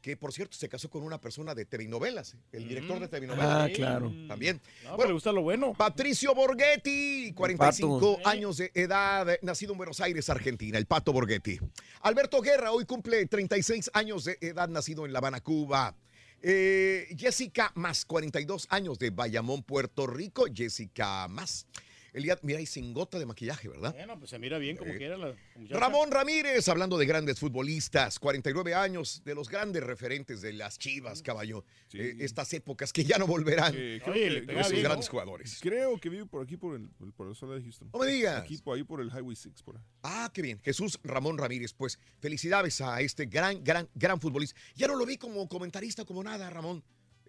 Que 0.03 0.17
por 0.17 0.33
cierto 0.33 0.57
se 0.57 0.69
casó 0.69 0.91
con 0.91 1.05
una 1.05 1.21
persona 1.21 1.55
de 1.55 1.65
TV 1.65 1.87
novelas, 1.87 2.37
el 2.51 2.69
director 2.69 2.99
de 2.99 3.07
TV 3.07 3.29
novelas. 3.29 3.49
Ah, 3.49 3.69
claro. 3.73 4.13
También. 4.27 4.61
No, 4.85 4.97
pero 4.97 5.09
le 5.09 5.15
gusta 5.15 5.31
lo 5.31 5.43
bueno. 5.43 5.75
Patricio 5.75 6.35
Borghetti, 6.35 7.33
45 7.33 8.19
años 8.25 8.57
de 8.57 8.73
edad, 8.75 9.31
eh, 9.31 9.39
nacido 9.43 9.73
en 9.73 9.79
Buenos 9.79 10.01
Aires, 10.01 10.29
Argentina, 10.29 10.77
el 10.77 10.87
Pato 10.87 11.13
Borghetti. 11.13 11.61
Alberto 12.01 12.41
Guerra, 12.41 12.73
hoy 12.73 12.85
cumple 12.85 13.25
36 13.27 13.93
años 13.95 14.25
de 14.25 14.37
edad, 14.41 14.69
nacido 14.69 15.07
en 15.07 15.13
La 15.13 15.21
Habana, 15.21 15.41
Cuba. 15.41 15.95
Eh, 16.43 17.15
Jessica 17.17 17.71
Más, 17.77 18.05
42 18.05 18.67
años 18.71 18.99
de 18.99 19.11
Bayamón, 19.11 19.63
Puerto 19.63 20.09
Rico. 20.09 20.47
Jessica 20.53 21.29
Más. 21.29 21.67
Elías, 22.13 22.39
mira, 22.43 22.61
y 22.61 22.67
sin 22.67 22.93
gota 22.93 23.19
de 23.19 23.25
maquillaje, 23.27 23.69
¿verdad? 23.69 23.95
Bueno, 23.95 24.19
pues 24.19 24.31
se 24.31 24.39
mira 24.39 24.59
bien 24.59 24.77
como 24.77 24.93
Eh, 24.93 24.99
quiera 24.99 25.17
la 25.17 25.35
muchacha. 25.57 25.81
Ramón 25.81 26.11
Ramírez, 26.11 26.69
hablando 26.69 26.99
de 26.99 27.07
grandes 27.07 27.39
futbolistas, 27.41 28.19
49 28.19 28.75
años, 28.75 29.23
de 29.25 29.35
los 29.35 29.49
grandes 29.49 29.83
referentes 29.83 30.43
de 30.43 30.53
las 30.53 30.79
Chivas, 30.79 31.23
caballo. 31.23 31.65
Eh, 31.95 32.17
estas 32.21 32.53
épocas 32.53 32.93
que 32.93 33.05
ya 33.05 33.17
no 33.19 33.27
volverán. 33.27 33.75
Eh, 33.77 34.01
creo 34.05 34.15
Oye, 34.15 34.47
que- 34.47 34.61
esos 34.61 34.73
bien, 34.73 34.83
grandes 34.85 35.07
¿no? 35.07 35.11
jugadores. 35.11 35.59
Creo 35.63 35.99
que 35.99 36.09
vive 36.11 36.27
por 36.27 36.43
aquí, 36.43 36.57
por 36.59 36.77
el, 36.77 36.89
por- 36.91 37.13
por 37.15 37.29
la 37.29 37.35
zona 37.35 37.55
de 37.55 37.63
Houston. 37.63 37.89
No 37.93 37.99
me 38.01 38.07
digas. 38.07 38.43
Aquí, 38.43 38.59
por 38.59 38.77
ahí 38.77 38.85
por 38.85 39.01
el 39.01 39.09
Highway 39.09 39.35
6, 39.37 39.63
por 39.63 39.77
ahí. 39.77 39.83
Ah, 40.03 40.31
qué 40.35 40.43
bien. 40.43 40.61
Jesús 40.63 40.99
Ramón 41.03 41.39
Ramírez, 41.39 41.73
pues 41.73 41.99
felicidades 42.21 42.81
a 42.83 43.01
este 43.01 43.25
gran, 43.27 43.65
gran, 43.65 43.89
gran 43.95 44.21
futbolista. 44.21 44.59
Ya 44.75 44.87
no 44.87 44.97
lo 44.97 45.07
vi 45.07 45.17
como 45.17 45.49
comentarista, 45.49 46.05
como 46.05 46.23
nada, 46.23 46.51
Ramón. 46.51 46.85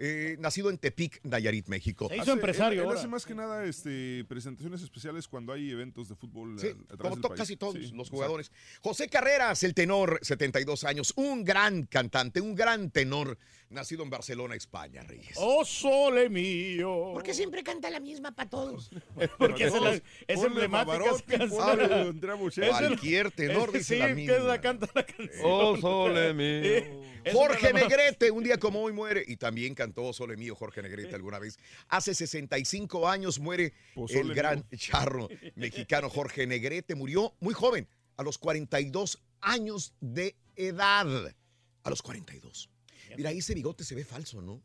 Eh, 0.06 0.36
nacido 0.38 0.70
en 0.70 0.78
Tepic, 0.78 1.22
Nayarit, 1.24 1.68
México. 1.70 2.10
Se 2.10 2.16
hizo 2.16 2.24
Hace- 2.24 2.32
empresario 2.34 2.84
Él, 2.92 2.98
hace 2.98 3.08
más 3.08 3.26
que 3.26 3.34
nada 3.34 3.64
este, 3.64 4.26
presentaciones 4.28 4.82
especiales 4.82 5.30
cuando 5.30 5.54
hay 5.54 5.72
eventos 5.72 6.10
de 6.10 6.16
fútbol. 6.16 6.60
Sí, 6.60 6.68
a- 6.68 6.72
a 6.72 6.74
través 6.74 6.98
como 6.98 7.16
del 7.16 7.22
país. 7.22 7.40
casi 7.40 7.56
todos 7.56 7.76
Sí, 7.76 7.80
los 7.80 7.90
exacto. 7.92 8.12
jugadores. 8.12 8.52
José 8.82 9.08
Carreras, 9.08 9.64
el 9.64 9.74
tenor, 9.74 10.20
72 10.22 10.84
años, 10.84 11.14
un 11.16 11.46
gran 11.46 11.84
cantante, 11.86 12.42
un 12.42 12.54
gran 12.54 12.90
tenor, 12.92 13.38
nacido 13.70 14.04
en 14.04 14.10
Barcelona, 14.10 14.56
España, 14.56 15.04
Reyes. 15.04 15.36
Oh, 15.38 15.64
sole 15.64 16.30
mío. 16.30 17.12
¿Por 17.14 17.24
qué 17.24 17.34
siempre 17.34 17.64
canta 17.64 17.90
la 17.90 18.02
misma 18.02 18.36
para 18.36 18.50
todos? 18.50 18.92
Porque 19.38 19.64
es, 19.68 19.74
la- 19.82 20.02
es 20.28 20.44
emblemática. 20.44 21.00
Cualquier 22.70 23.32
tenor 23.32 23.70
es- 23.70 23.74
dice 23.74 23.94
sí, 23.96 24.00
la 24.00 24.08
que 24.08 24.14
misma. 24.16 24.38
la 24.40 24.62
canta 24.62 24.88
la 24.94 25.06
canción. 25.06 25.42
Oh, 25.44 25.78
sole 25.78 26.34
mío. 26.34 27.04
Eh, 27.26 27.32
Jorge 27.32 27.72
Negrete, 27.72 28.32
un 28.32 28.44
día 28.44 28.58
como 28.58 28.82
hoy 28.82 28.92
muere, 28.92 29.24
y 29.26 29.38
también 29.38 29.76
cantó 29.94 30.12
Sole 30.14 30.36
Mío 30.38 30.56
Jorge 30.56 30.82
Negrete 30.82 31.16
alguna 31.16 31.40
vez. 31.40 31.58
Hace 31.88 32.14
65 32.16 33.08
años 33.08 33.40
muere 33.40 33.74
Pozole 33.94 34.22
el 34.22 34.34
gran 34.34 34.56
mío. 34.58 34.66
charro 34.78 35.30
mexicano 35.56 36.10
Jorge 36.10 36.48
Negrete. 36.48 36.96
Murió 36.96 37.34
muy 37.40 37.54
joven, 37.54 37.88
a 38.18 38.24
los 38.24 38.38
42 38.38 39.22
años 39.42 39.94
de 40.02 40.36
edad. 40.56 41.08
A 41.84 41.90
los 41.90 42.02
42. 42.02 42.70
Mira, 43.18 43.30
ahí 43.30 43.40
ese 43.40 43.54
bigote 43.54 43.84
se 43.84 43.94
ve 43.96 44.04
falso, 44.04 44.42
¿no? 44.42 44.62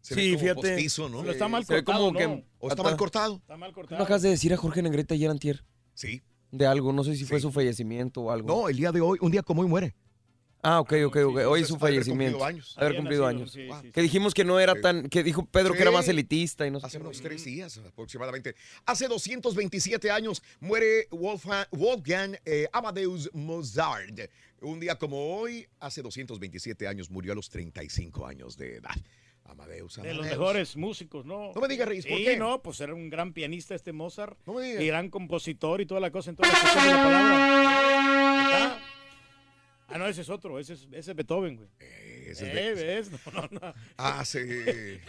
Se 0.00 0.14
Sí, 0.14 0.20
ve 0.20 0.26
como 0.36 0.40
fíjate. 0.40 0.60
postizo, 0.72 1.08
¿no? 1.08 1.20
Pero 1.20 1.32
está 1.32 1.48
mal 1.48 1.64
Se 1.64 1.74
cortado, 1.76 2.06
como 2.06 2.18
que- 2.18 2.26
¿no? 2.26 2.42
¿O 2.58 2.68
está 2.68 2.82
mal 2.82 2.96
cortado? 2.96 3.36
Está 3.36 3.56
mal 3.56 3.70
¿Qué 3.70 3.74
cortado. 3.74 3.98
me 3.98 4.04
acabas 4.04 4.22
de 4.22 4.30
decir 4.30 4.52
a 4.52 4.56
Jorge 4.56 4.82
Negrete 4.82 5.14
ayer 5.14 5.30
antier? 5.30 5.64
Sí. 5.94 6.22
De 6.50 6.66
algo, 6.66 6.92
no 6.92 7.02
sé 7.04 7.14
si 7.16 7.24
fue 7.24 7.40
su 7.40 7.50
fallecimiento 7.50 8.20
o 8.22 8.30
algo. 8.30 8.46
No, 8.48 8.68
el 8.68 8.76
día 8.76 8.92
de 8.92 9.00
hoy, 9.00 9.18
un 9.22 9.30
día 9.30 9.42
como 9.42 9.62
hoy 9.62 9.68
muere. 9.68 9.94
Ah, 10.64 10.78
ok, 10.80 10.92
ok, 11.06 11.16
ok. 11.16 11.16
Hoy 11.16 11.40
entonces 11.62 11.68
su 11.68 11.74
ha 11.74 11.78
de 11.78 11.84
haber 11.86 11.94
fallecimiento. 12.04 12.38
cumplido 12.38 12.44
años. 12.44 12.74
Haber 12.78 12.96
cumplido 12.96 13.22
nacido, 13.24 13.40
años. 13.40 13.52
sí, 13.52 13.68
sí, 13.82 13.90
Que 13.92 14.00
dijimos 14.02 14.32
que 14.32 14.44
no 14.44 14.60
era 14.60 14.74
Sí. 14.74 14.80
tan. 14.80 15.08
Que 15.08 15.22
dijo 15.24 15.44
Pedro 15.46 15.74
que 15.74 15.82
era 15.82 15.90
más 15.90 16.06
elitista 16.08 16.66
y 16.66 16.70
no 16.70 16.78
sé. 16.80 16.86
Hace 16.86 16.98
qué. 16.98 17.04
unos 17.04 17.20
tres 17.20 17.44
días 17.44 17.78
aproximadamente. 17.78 18.54
Hace 18.86 19.08
227 19.08 20.10
años 20.10 20.40
muere 20.60 21.08
Wolfgang, 21.10 21.66
Wolfgang 21.72 22.36
eh, 22.44 22.68
Amadeus 22.72 23.28
Mozart. 23.34 24.20
Un 24.60 24.78
día 24.78 24.94
como 24.94 25.36
hoy, 25.36 25.66
hace 25.80 26.00
227 26.02 26.86
años, 26.86 27.10
murió 27.10 27.32
a 27.32 27.34
los 27.34 27.50
35 27.50 28.24
años 28.26 28.56
de 28.56 28.76
edad. 28.76 28.94
Amadeus, 29.44 29.96
De 29.96 30.02
Amadeus. 30.02 30.18
los 30.18 30.26
mejores 30.26 30.76
músicos, 30.76 31.26
¿no? 31.26 31.50
No 31.52 31.60
me 31.60 31.66
digas, 31.66 31.88
Reyes, 31.88 32.06
¿por 32.06 32.16
Sí, 32.16 32.24
qué? 32.24 32.36
no, 32.36 32.62
pues 32.62 32.80
era 32.80 32.94
un 32.94 33.10
gran 33.10 33.32
pianista 33.32 33.74
este 33.74 33.92
Mozart. 33.92 34.38
No 34.46 34.54
me 34.54 34.62
digas. 34.62 34.82
Y 34.84 34.86
gran 34.86 35.10
compositor 35.10 35.80
y 35.80 35.86
toda 35.86 36.00
la 36.00 36.12
cosa 36.12 36.30
en 36.30 36.36
toda 36.36 36.48
la 36.48 36.54
de 36.54 36.92
palabra. 36.92 38.46
Acá. 38.46 38.81
Ah, 39.92 39.98
no, 39.98 40.06
ese 40.06 40.22
es 40.22 40.30
otro, 40.30 40.58
ese 40.58 40.74
es, 40.74 40.88
ese 40.92 41.10
es 41.10 41.16
Beethoven, 41.16 41.56
güey. 41.56 41.68
Eh, 41.80 42.28
ese 42.30 42.98
es 42.98 43.08
Eh. 43.08 43.18
No, 43.32 43.42
no, 43.42 43.60
no. 43.60 43.74
Hace, 43.96 45.00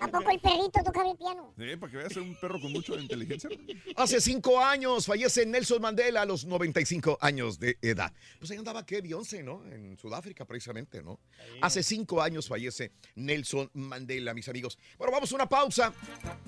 ¿A 0.00 0.08
poco 0.08 0.30
el 0.30 0.40
perrito 0.40 0.80
tocaba 0.84 1.10
el 1.10 1.16
piano? 1.16 1.52
Eh, 1.58 1.76
para 1.76 1.90
que 1.90 1.98
veas 1.98 2.12
ser 2.12 2.22
un 2.22 2.34
perro 2.36 2.60
con 2.60 2.72
mucha 2.72 2.94
inteligencia. 2.94 3.50
hace 3.96 4.20
cinco 4.20 4.60
años 4.60 5.06
fallece 5.06 5.46
Nelson 5.46 5.82
Mandela 5.82 6.22
a 6.22 6.26
los 6.26 6.44
95 6.44 7.18
años 7.20 7.58
de 7.58 7.76
edad. 7.82 8.12
Pues 8.38 8.50
ahí 8.50 8.58
andaba, 8.58 8.86
¿qué? 8.86 9.00
Beyoncé, 9.00 9.42
¿no? 9.42 9.64
En 9.66 9.98
Sudáfrica, 9.98 10.44
precisamente, 10.44 11.02
¿no? 11.02 11.18
Hace 11.60 11.82
cinco 11.82 12.22
años 12.22 12.48
fallece 12.48 12.92
Nelson 13.16 13.70
Mandela, 13.74 14.34
mis 14.34 14.48
amigos. 14.48 14.78
Bueno, 14.98 15.12
vamos 15.12 15.32
a 15.32 15.34
una 15.34 15.48
pausa. 15.48 15.92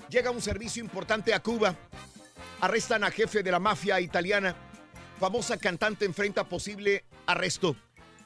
Llega 0.09 0.31
un 0.31 0.41
servicio 0.41 0.83
importante 0.83 1.33
a 1.33 1.41
Cuba. 1.41 1.75
Arrestan 2.61 3.03
a 3.03 3.11
jefe 3.11 3.43
de 3.43 3.51
la 3.51 3.59
mafia 3.59 3.99
italiana. 3.99 4.55
Famosa 5.19 5.57
cantante 5.57 6.05
enfrenta 6.05 6.43
posible 6.43 7.03
arresto. 7.25 7.75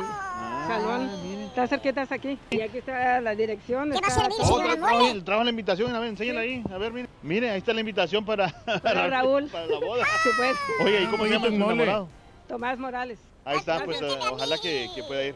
salón. 0.68 1.10
Está 1.48 1.68
cerquita 1.68 2.04
está 2.04 2.16
aquí. 2.16 2.40
Y 2.52 2.62
aquí 2.62 2.78
está 2.78 3.20
la 3.20 3.36
dirección. 3.36 3.92
está 3.94 4.30
todo. 4.30 4.38
Oh, 4.56 4.62
tra- 4.64 4.76
trajo, 4.80 5.24
trajo 5.24 5.44
la 5.44 5.50
invitación, 5.50 5.94
a 5.94 6.00
ver, 6.00 6.10
enséñala 6.10 6.42
ahí. 6.42 6.64
A 6.74 6.78
ver, 6.78 6.94
mire. 6.94 7.08
Mire, 7.22 7.50
ahí 7.52 7.58
está 7.60 7.74
la 7.74 7.82
invitación 7.82 8.24
para, 8.26 8.50
Para 8.82 9.08
Raúl. 9.10 9.48
Para 9.48 9.68
la 9.68 9.80
boda. 9.80 10.06
Sí, 10.24 10.30
pues. 10.38 10.56
Oye, 10.86 11.04
¿y 11.04 11.06
cómo 11.08 11.26
se 11.26 11.30
llama 11.32 11.48
su 11.48 11.54
enamorado? 11.54 12.08
Tomás 12.48 12.80
Morales. 12.80 13.20
Ahí 13.44 13.58
está, 13.58 13.84
pues 13.84 14.02
eh, 14.02 14.20
ojalá 14.32 14.58
que, 14.58 14.90
que 14.94 15.04
pueda 15.04 15.26
ir. 15.26 15.36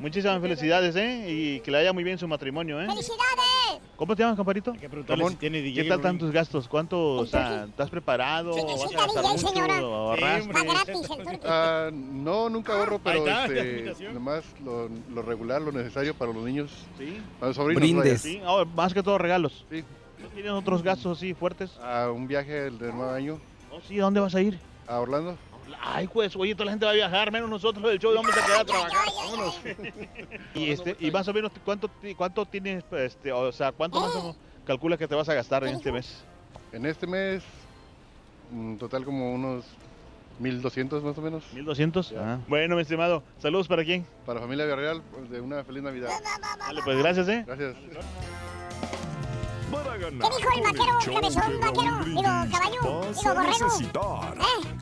Muchísimas 0.00 0.40
felicidades, 0.40 0.94
¿eh? 0.96 1.26
Y 1.28 1.60
que 1.60 1.70
le 1.70 1.78
vaya 1.78 1.92
muy 1.92 2.04
bien 2.04 2.18
su 2.18 2.28
matrimonio, 2.28 2.80
¿eh? 2.80 2.86
¡Felicidades! 2.86 3.80
¿Cómo 3.96 4.14
te 4.14 4.22
llamas, 4.22 4.36
comparito? 4.36 4.72
preguntarle 4.74 5.22
Ramón, 5.22 5.32
si 5.32 5.38
tiene 5.38 5.62
DJ, 5.62 5.82
¿Qué 5.82 5.88
tal 5.88 5.98
están 5.98 6.18
tus 6.18 6.30
gastos? 6.30 6.68
¿Cuánto, 6.68 7.14
o 7.14 7.26
sea, 7.26 7.64
estás 7.64 7.88
preparado? 7.88 8.54
¿Vas 8.54 8.94
a 8.94 9.06
gastar 9.06 9.24
DJ, 9.24 9.62
mucho? 9.62 11.40
Ah, 11.44 11.90
no, 11.92 12.50
nunca 12.50 12.74
ahorro, 12.74 13.00
pero 13.02 13.26
está, 13.26 13.46
este, 13.46 14.12
nomás 14.12 14.44
lo, 14.62 14.90
lo 15.12 15.22
regular, 15.22 15.62
lo 15.62 15.72
necesario 15.72 16.14
para 16.14 16.32
los 16.32 16.44
niños. 16.44 16.70
Sí. 16.98 17.18
Para 17.40 17.48
los 17.48 17.56
sobrinos. 17.56 18.04
vaya. 18.04 18.18
Sí, 18.18 18.40
ah, 18.44 18.64
más 18.74 18.92
que 18.92 19.02
todo 19.02 19.18
regalos. 19.18 19.64
Sí. 19.70 19.82
¿No 20.20 20.28
tienes 20.28 20.52
otros 20.52 20.82
gastos 20.82 21.18
así 21.18 21.32
fuertes? 21.32 21.70
A 21.78 22.10
un 22.10 22.28
viaje 22.28 22.70
del 22.70 22.78
nuevo 22.78 23.10
año. 23.10 23.40
Oh, 23.70 23.80
sí, 23.80 23.98
¿a 23.98 24.02
dónde 24.02 24.20
vas 24.20 24.34
a 24.34 24.42
ir? 24.42 24.58
A 24.86 25.00
Orlando. 25.00 25.36
Ay, 25.80 26.08
pues, 26.08 26.34
oye, 26.36 26.54
toda 26.54 26.66
la 26.66 26.72
gente 26.72 26.84
va 26.86 26.92
a 26.92 26.94
viajar, 26.94 27.32
menos 27.32 27.48
nosotros 27.48 27.84
del 27.84 27.98
show, 27.98 28.14
vamos 28.14 28.30
a 28.36 28.44
quedar 28.44 28.60
a 28.60 28.64
trabajar. 28.64 29.06
Vámonos. 29.16 29.60
y 30.54 30.70
este, 30.70 30.96
y 31.00 31.10
más 31.10 31.26
o 31.28 31.32
menos, 31.32 31.52
¿cuánto, 31.64 31.90
cuánto 32.16 32.46
tienes, 32.46 32.84
este, 32.92 33.32
o 33.32 33.50
sea, 33.52 33.72
cuánto 33.72 34.00
más 34.00 34.14
o 34.14 34.18
menos 34.18 34.36
calculas 34.64 34.98
que 34.98 35.08
te 35.08 35.14
vas 35.14 35.28
a 35.28 35.34
gastar 35.34 35.64
en 35.64 35.76
este 35.76 35.92
mes? 35.92 36.24
En 36.72 36.86
este 36.86 37.06
mes, 37.06 37.42
en 38.52 38.78
total 38.78 39.04
como 39.04 39.32
unos 39.32 39.64
1200 40.38 41.02
más 41.02 41.16
o 41.16 41.22
menos. 41.22 41.44
1200. 41.52 42.14
Ah. 42.16 42.38
Bueno, 42.48 42.76
mi 42.76 42.82
estimado, 42.82 43.22
saludos 43.38 43.68
para 43.68 43.84
quién. 43.84 44.06
Para 44.24 44.40
familia 44.40 44.64
Villarreal, 44.64 45.02
pues, 45.12 45.30
de 45.30 45.40
una 45.40 45.64
feliz 45.64 45.82
Navidad. 45.82 46.10
Dale, 46.58 46.82
pues 46.84 46.98
gracias, 46.98 47.28
¿eh? 47.28 47.44
Gracias. 47.46 47.76
Para 49.70 49.96
ganar 49.96 50.30
¿Qué 50.30 50.36
dijo 50.36 50.50
el 50.54 50.62
vaquero, 50.62 51.00
show 51.00 51.14
cabezón, 51.14 51.60
vaquero? 51.60 52.04
Digo, 52.04 52.22
caballo, 52.22 52.70
digo, 52.80 53.28
a 53.28 53.34
borrego. 53.34 53.66
necesitar 53.66 54.36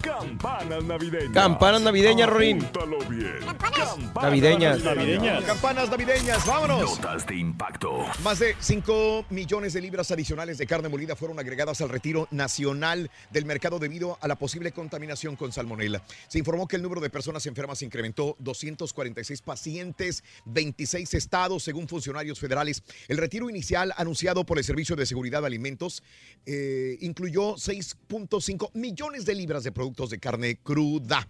campanas 0.04 0.84
navideñas. 0.84 1.32
Campanas 1.32 1.80
navideñas, 1.82 2.28
Rorín. 2.28 2.58
Apúntalo 2.58 2.98
bien. 3.08 3.38
Campanas 3.44 3.98
Navideñas. 4.14 5.44
Campanas 5.44 5.90
navideñas, 5.90 6.46
vámonos. 6.46 6.98
Notas 6.98 7.26
de 7.26 7.36
impacto. 7.36 8.04
Más 8.22 8.38
de 8.38 8.54
5 8.60 9.26
millones 9.30 9.72
de 9.72 9.80
libras 9.80 10.10
adicionales 10.10 10.58
de 10.58 10.66
carne 10.66 10.88
molida 10.90 11.16
fueron 11.16 11.38
agregadas 11.38 11.80
al 11.80 11.88
retiro 11.88 12.28
nacional 12.30 13.10
del 13.30 13.46
mercado 13.46 13.78
debido 13.78 14.18
a 14.20 14.28
la 14.28 14.36
posible 14.36 14.72
contaminación 14.72 15.36
con 15.36 15.52
salmonela. 15.52 16.02
Se 16.28 16.38
informó 16.38 16.68
que 16.68 16.76
el 16.76 16.82
número 16.82 17.00
de 17.00 17.08
personas 17.08 17.46
enfermas 17.46 17.78
se 17.78 17.86
incrementó 17.86 18.36
246 18.40 19.40
pacientes, 19.40 20.22
26 20.44 21.14
estados, 21.14 21.62
según 21.62 21.88
funcionarios 21.88 22.38
federales. 22.38 22.82
El 23.08 23.16
retiro 23.16 23.48
inicial 23.48 23.94
anunciado 23.96 24.44
por 24.44 24.58
el 24.58 24.64
Servicio 24.64 24.83
de 24.84 25.06
Seguridad 25.06 25.40
de 25.40 25.46
Alimentos 25.46 26.02
eh, 26.44 26.98
incluyó 27.00 27.54
6.5 27.54 28.70
millones 28.74 29.24
de 29.24 29.34
libras 29.34 29.64
de 29.64 29.72
productos 29.72 30.10
de 30.10 30.18
carne 30.18 30.58
cruda. 30.62 31.26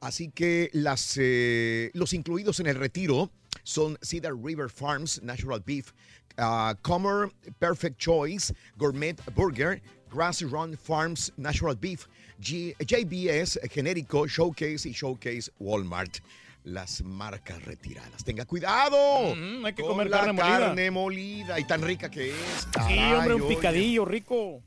Así 0.00 0.30
que 0.30 0.70
las, 0.72 1.16
eh, 1.16 1.90
los 1.94 2.12
incluidos 2.12 2.60
en 2.60 2.68
el 2.68 2.76
retiro 2.76 3.30
son 3.64 3.98
Cedar 4.02 4.34
River 4.34 4.70
Farms 4.70 5.20
Natural 5.22 5.60
Beef, 5.64 5.92
uh, 6.38 6.74
Comer 6.82 7.30
Perfect 7.58 7.98
Choice 7.98 8.54
Gourmet 8.76 9.16
Burger, 9.34 9.82
Grass 10.10 10.42
Run 10.42 10.76
Farms 10.76 11.32
Natural 11.36 11.74
Beef, 11.74 12.06
JBS 12.40 13.58
Genérico 13.70 14.26
Showcase 14.26 14.88
y 14.88 14.92
Showcase 14.92 15.50
Walmart. 15.58 16.20
Las 16.64 17.02
marcas 17.02 17.62
retiradas. 17.64 18.22
Tenga 18.24 18.44
cuidado. 18.44 19.34
Mm, 19.34 19.64
hay 19.66 19.72
que 19.74 19.82
con 19.82 19.92
comer 19.92 20.08
la 20.10 20.18
carne 20.18 20.32
molida. 20.34 20.58
carne 20.58 20.90
molida 20.92 21.60
y 21.60 21.64
tan 21.64 21.82
rica 21.82 22.08
que 22.10 22.30
es. 22.30 22.36
Sí, 22.36 22.68
Caray, 22.72 23.12
hombre, 23.14 23.34
un 23.34 23.42
oye. 23.42 23.56
picadillo 23.56 24.04
rico. 24.04 24.62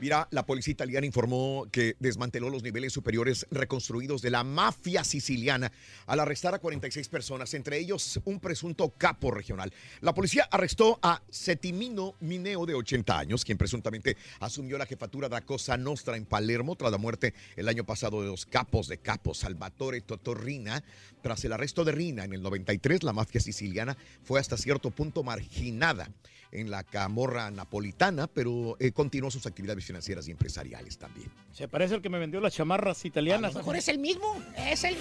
Mira, 0.00 0.26
la 0.30 0.46
policía 0.46 0.72
italiana 0.72 1.04
informó 1.04 1.68
que 1.70 1.94
desmanteló 1.98 2.48
los 2.48 2.62
niveles 2.62 2.90
superiores 2.90 3.46
reconstruidos 3.50 4.22
de 4.22 4.30
la 4.30 4.42
mafia 4.44 5.04
siciliana 5.04 5.70
al 6.06 6.20
arrestar 6.20 6.54
a 6.54 6.58
46 6.58 7.06
personas, 7.10 7.52
entre 7.52 7.76
ellos 7.76 8.18
un 8.24 8.40
presunto 8.40 8.88
capo 8.96 9.30
regional. 9.30 9.70
La 10.00 10.14
policía 10.14 10.48
arrestó 10.50 10.98
a 11.02 11.20
Settimino 11.28 12.14
Mineo, 12.20 12.64
de 12.64 12.72
80 12.72 13.18
años, 13.18 13.44
quien 13.44 13.58
presuntamente 13.58 14.16
asumió 14.40 14.78
la 14.78 14.86
jefatura 14.86 15.28
de 15.28 15.34
la 15.34 15.42
Cosa 15.42 15.76
Nostra 15.76 16.16
en 16.16 16.24
Palermo 16.24 16.76
tras 16.76 16.90
la 16.90 16.98
muerte 16.98 17.34
el 17.56 17.68
año 17.68 17.84
pasado 17.84 18.22
de 18.22 18.28
los 18.28 18.46
capos 18.46 18.88
de 18.88 18.96
capos, 18.96 19.36
Salvatore 19.38 20.00
Totorrina. 20.00 20.82
Tras 21.20 21.44
el 21.44 21.52
arresto 21.52 21.84
de 21.84 21.92
Rina 21.92 22.24
en 22.24 22.32
el 22.32 22.40
93, 22.40 23.02
la 23.02 23.12
mafia 23.12 23.42
siciliana 23.42 23.98
fue 24.22 24.40
hasta 24.40 24.56
cierto 24.56 24.90
punto 24.90 25.22
marginada 25.22 26.08
en 26.52 26.70
la 26.70 26.82
camorra 26.84 27.50
napolitana, 27.50 28.26
pero 28.26 28.76
eh, 28.80 28.92
continuó 28.92 29.30
sus 29.30 29.46
actividades 29.46 29.84
financieras 29.84 30.26
y 30.28 30.32
empresariales 30.32 30.98
también. 30.98 31.30
Se 31.52 31.68
parece 31.68 31.94
al 31.94 32.02
que 32.02 32.08
me 32.08 32.18
vendió 32.18 32.40
las 32.40 32.54
chamarras 32.54 33.04
italianas. 33.04 33.54
mejor 33.54 33.76
es 33.76 33.88
el 33.88 33.98
mismo. 33.98 34.42
Es 34.56 34.84
el 34.84 34.96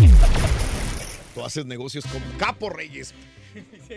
mismo. 0.00 0.18
Tú 1.34 1.44
haces 1.44 1.64
negocios 1.64 2.04
con 2.06 2.22
Capo 2.38 2.70
Reyes. 2.70 3.14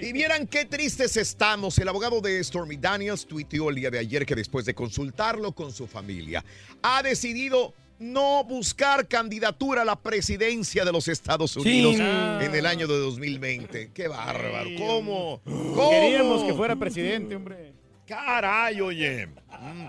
Y 0.01 0.11
vieran 0.13 0.47
qué 0.47 0.65
tristes 0.65 1.15
estamos. 1.15 1.77
El 1.77 1.87
abogado 1.87 2.19
de 2.21 2.43
Stormy 2.43 2.77
Daniels 2.77 3.27
tuiteó 3.27 3.69
el 3.69 3.75
día 3.75 3.91
de 3.91 3.99
ayer 3.99 4.25
que 4.25 4.33
después 4.33 4.65
de 4.65 4.73
consultarlo 4.73 5.51
con 5.51 5.71
su 5.71 5.85
familia, 5.85 6.43
ha 6.81 7.03
decidido 7.03 7.75
no 8.03 8.43
buscar 8.43 9.07
candidatura 9.07 9.81
a 9.83 9.85
la 9.85 9.95
presidencia 9.95 10.83
de 10.85 10.91
los 10.91 11.07
Estados 11.07 11.55
Unidos 11.55 11.95
Sí. 11.95 12.01
en 12.01 12.53
el 12.55 12.65
año 12.65 12.87
de 12.87 12.97
2020. 12.99 13.91
Qué 13.93 14.07
bárbaro. 14.07 14.69
¿Cómo? 14.77 15.41
¿Cómo? 15.45 15.89
Queríamos 15.89 16.43
que 16.43 16.53
fuera 16.53 16.75
presidente, 16.75 17.35
hombre. 17.35 17.73
Caray, 18.05 18.81
oye. 18.81 19.27
Mm. 19.27 19.87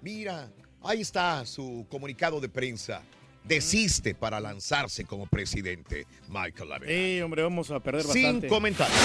Mira, 0.00 0.48
ahí 0.82 1.00
está 1.00 1.44
su 1.44 1.86
comunicado 1.90 2.40
de 2.40 2.48
prensa. 2.48 3.02
Desiste 3.44 4.14
para 4.14 4.40
lanzarse 4.40 5.04
como 5.04 5.26
presidente, 5.26 6.06
Michael 6.28 6.68
Lavery. 6.68 7.16
Sí, 7.16 7.22
hombre, 7.22 7.42
vamos 7.42 7.70
a 7.70 7.80
perder 7.80 8.02
Sin 8.04 8.22
bastante. 8.22 8.48
comentarios. 8.48 8.96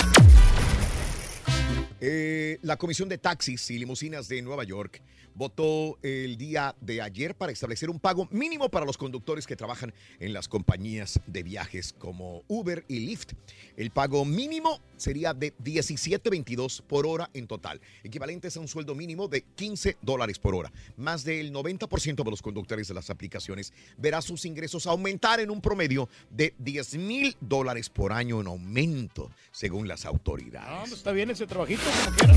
Eh, 2.05 2.59
la 2.63 2.75
Comisión 2.75 3.07
de 3.07 3.17
Taxis 3.17 3.71
y 3.71 3.79
Limusinas 3.79 4.27
de 4.27 4.41
Nueva 4.41 4.65
York 4.65 5.01
votó 5.35 5.97
el 6.01 6.37
día 6.37 6.75
de 6.81 7.01
ayer 7.01 7.35
para 7.35 7.51
establecer 7.51 7.89
un 7.89 7.99
pago 7.99 8.27
mínimo 8.31 8.69
para 8.69 8.85
los 8.85 8.97
conductores 8.97 9.47
que 9.47 9.55
trabajan 9.55 9.93
en 10.19 10.33
las 10.33 10.47
compañías 10.47 11.19
de 11.27 11.43
viajes 11.43 11.93
como 11.97 12.43
Uber 12.47 12.85
y 12.87 12.99
Lyft. 12.99 13.33
El 13.77 13.91
pago 13.91 14.25
mínimo 14.25 14.79
sería 14.97 15.33
de 15.33 15.55
17.22 15.57 16.81
por 16.81 17.05
hora 17.07 17.29
en 17.33 17.47
total, 17.47 17.81
equivalentes 18.03 18.55
a 18.57 18.59
un 18.59 18.67
sueldo 18.67 18.95
mínimo 18.95 19.27
de 19.27 19.41
15 19.41 19.97
dólares 20.01 20.39
por 20.39 20.55
hora. 20.55 20.71
Más 20.97 21.23
del 21.23 21.51
90% 21.51 22.23
de 22.23 22.29
los 22.29 22.41
conductores 22.41 22.87
de 22.87 22.93
las 22.93 23.09
aplicaciones 23.09 23.73
verá 23.97 24.21
sus 24.21 24.45
ingresos 24.45 24.87
aumentar 24.87 25.39
en 25.39 25.49
un 25.49 25.61
promedio 25.61 26.09
de 26.29 26.53
10 26.59 26.95
mil 26.97 27.35
dólares 27.39 27.89
por 27.89 28.13
año 28.13 28.41
en 28.41 28.47
aumento, 28.47 29.31
según 29.51 29.87
las 29.87 30.05
autoridades. 30.05 30.91
Está 30.91 31.11
bien 31.11 31.29
ese 31.31 31.47
trabajito, 31.47 31.81
como. 32.19 32.33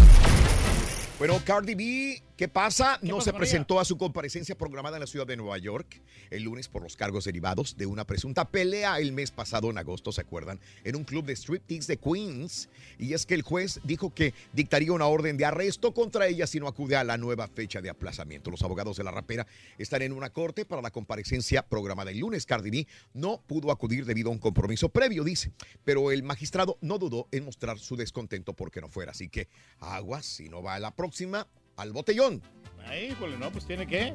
Bueno, 1.18 1.40
Cardi 1.44 1.74
B, 1.74 2.22
¿qué 2.36 2.48
pasa? 2.48 2.98
¿Qué 3.00 3.08
no 3.08 3.16
pasa 3.16 3.30
se 3.30 3.36
presentó 3.36 3.80
a 3.80 3.84
su 3.84 3.96
comparecencia 3.96 4.56
programada 4.56 4.96
en 4.96 5.00
la 5.00 5.06
ciudad 5.06 5.26
de 5.26 5.36
Nueva 5.36 5.58
York 5.58 6.02
el 6.30 6.42
lunes 6.42 6.68
por 6.68 6.82
los 6.82 6.96
cargos 6.96 7.24
derivados 7.24 7.76
de 7.76 7.86
una 7.86 8.04
presunta 8.04 8.48
pelea 8.48 8.98
el 8.98 9.12
mes 9.12 9.30
pasado 9.30 9.70
en 9.70 9.78
agosto, 9.78 10.12
¿se 10.12 10.20
acuerdan? 10.20 10.60
En 10.84 10.96
un 10.96 11.04
club 11.04 11.24
de 11.24 11.34
striptease 11.34 11.92
de 11.92 11.98
Queens. 11.98 12.68
Y 12.98 13.12
es 13.14 13.26
que 13.26 13.34
el 13.34 13.42
juez 13.42 13.80
dijo 13.84 14.12
que 14.14 14.34
dictaría 14.52 14.92
una 14.92 15.06
orden 15.06 15.36
de 15.36 15.44
arresto 15.44 15.92
contra 15.92 16.26
ella 16.26 16.46
si 16.46 16.60
no 16.60 16.68
acude 16.68 16.96
a 16.96 17.04
la 17.04 17.16
nueva 17.16 17.48
fecha 17.48 17.80
de 17.80 17.90
aplazamiento. 17.90 18.50
Los 18.50 18.62
abogados 18.62 18.96
de 18.96 19.04
la 19.04 19.10
rapera 19.10 19.46
están 19.78 20.02
en 20.02 20.12
una 20.12 20.30
corte 20.30 20.64
para 20.64 20.82
la 20.82 20.90
comparecencia 20.90 21.62
programada 21.62 22.10
el 22.10 22.18
lunes. 22.18 22.46
Cardi 22.46 22.70
B 22.70 22.86
no 23.14 23.42
pudo 23.46 23.70
acudir 23.70 24.04
debido 24.04 24.28
a 24.28 24.32
un 24.32 24.38
compromiso 24.38 24.88
previo, 24.88 25.24
dice. 25.24 25.52
Pero 25.84 26.10
el 26.10 26.22
magistrado 26.22 26.78
no 26.80 26.98
dudó 26.98 27.28
en 27.32 27.44
mostrar 27.44 27.78
su 27.78 27.96
descontento 27.96 28.54
porque 28.54 28.80
no 28.80 28.88
fuera. 28.88 29.12
Así 29.12 29.28
que 29.28 29.48
aguas, 29.78 30.26
si 30.26 30.48
no 30.48 30.62
va 30.62 30.74
a 30.74 30.80
la 30.80 30.94
próxima, 30.94 31.46
al 31.76 31.92
botellón. 31.92 32.42
Híjole, 33.10 33.36
no, 33.38 33.50
pues 33.50 33.66
tiene 33.66 33.86
que. 33.86 34.14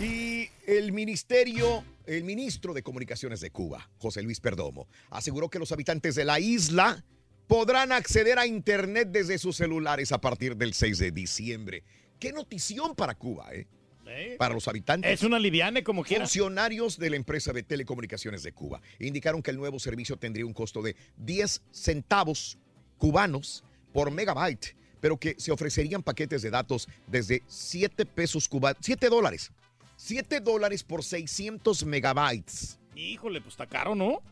Y 0.00 0.48
el 0.66 0.92
ministerio, 0.92 1.84
el 2.06 2.24
ministro 2.24 2.72
de 2.72 2.82
Comunicaciones 2.82 3.40
de 3.40 3.50
Cuba, 3.50 3.90
José 3.98 4.22
Luis 4.22 4.40
Perdomo, 4.40 4.88
aseguró 5.10 5.50
que 5.50 5.58
los 5.58 5.72
habitantes 5.72 6.14
de 6.14 6.24
la 6.24 6.40
isla 6.40 7.04
podrán 7.46 7.92
acceder 7.92 8.38
a 8.38 8.46
Internet 8.46 9.08
desde 9.10 9.36
sus 9.36 9.56
celulares 9.56 10.12
a 10.12 10.20
partir 10.20 10.56
del 10.56 10.72
6 10.72 10.98
de 10.98 11.10
diciembre. 11.10 11.84
Qué 12.18 12.32
notición 12.32 12.94
para 12.94 13.14
Cuba, 13.14 13.52
¿eh? 13.52 13.66
¿Eh? 14.06 14.36
Para 14.38 14.54
los 14.54 14.66
habitantes. 14.66 15.10
Es 15.12 15.22
una 15.22 15.38
liviane 15.38 15.84
como 15.84 16.02
quiera. 16.02 16.24
Funcionarios 16.24 16.98
de 16.98 17.10
la 17.10 17.16
empresa 17.16 17.52
de 17.52 17.62
telecomunicaciones 17.62 18.42
de 18.42 18.52
Cuba 18.52 18.80
indicaron 18.98 19.42
que 19.42 19.50
el 19.50 19.56
nuevo 19.56 19.78
servicio 19.78 20.16
tendría 20.16 20.46
un 20.46 20.52
costo 20.52 20.82
de 20.82 20.96
10 21.16 21.62
centavos 21.70 22.58
cubanos 22.98 23.62
por 23.92 24.10
megabyte, 24.10 24.74
pero 25.00 25.16
que 25.16 25.34
se 25.38 25.52
ofrecerían 25.52 26.02
paquetes 26.02 26.42
de 26.42 26.50
datos 26.50 26.88
desde 27.06 27.42
7 27.46 28.06
pesos 28.06 28.48
cubanos, 28.48 28.78
7 28.82 29.08
dólares. 29.08 29.50
7 29.96 30.40
dólares 30.40 30.82
por 30.82 31.04
600 31.04 31.84
megabytes. 31.84 32.78
Híjole, 32.94 33.40
pues 33.40 33.54
está 33.54 33.66
caro, 33.66 33.94
¿no? 33.94 34.22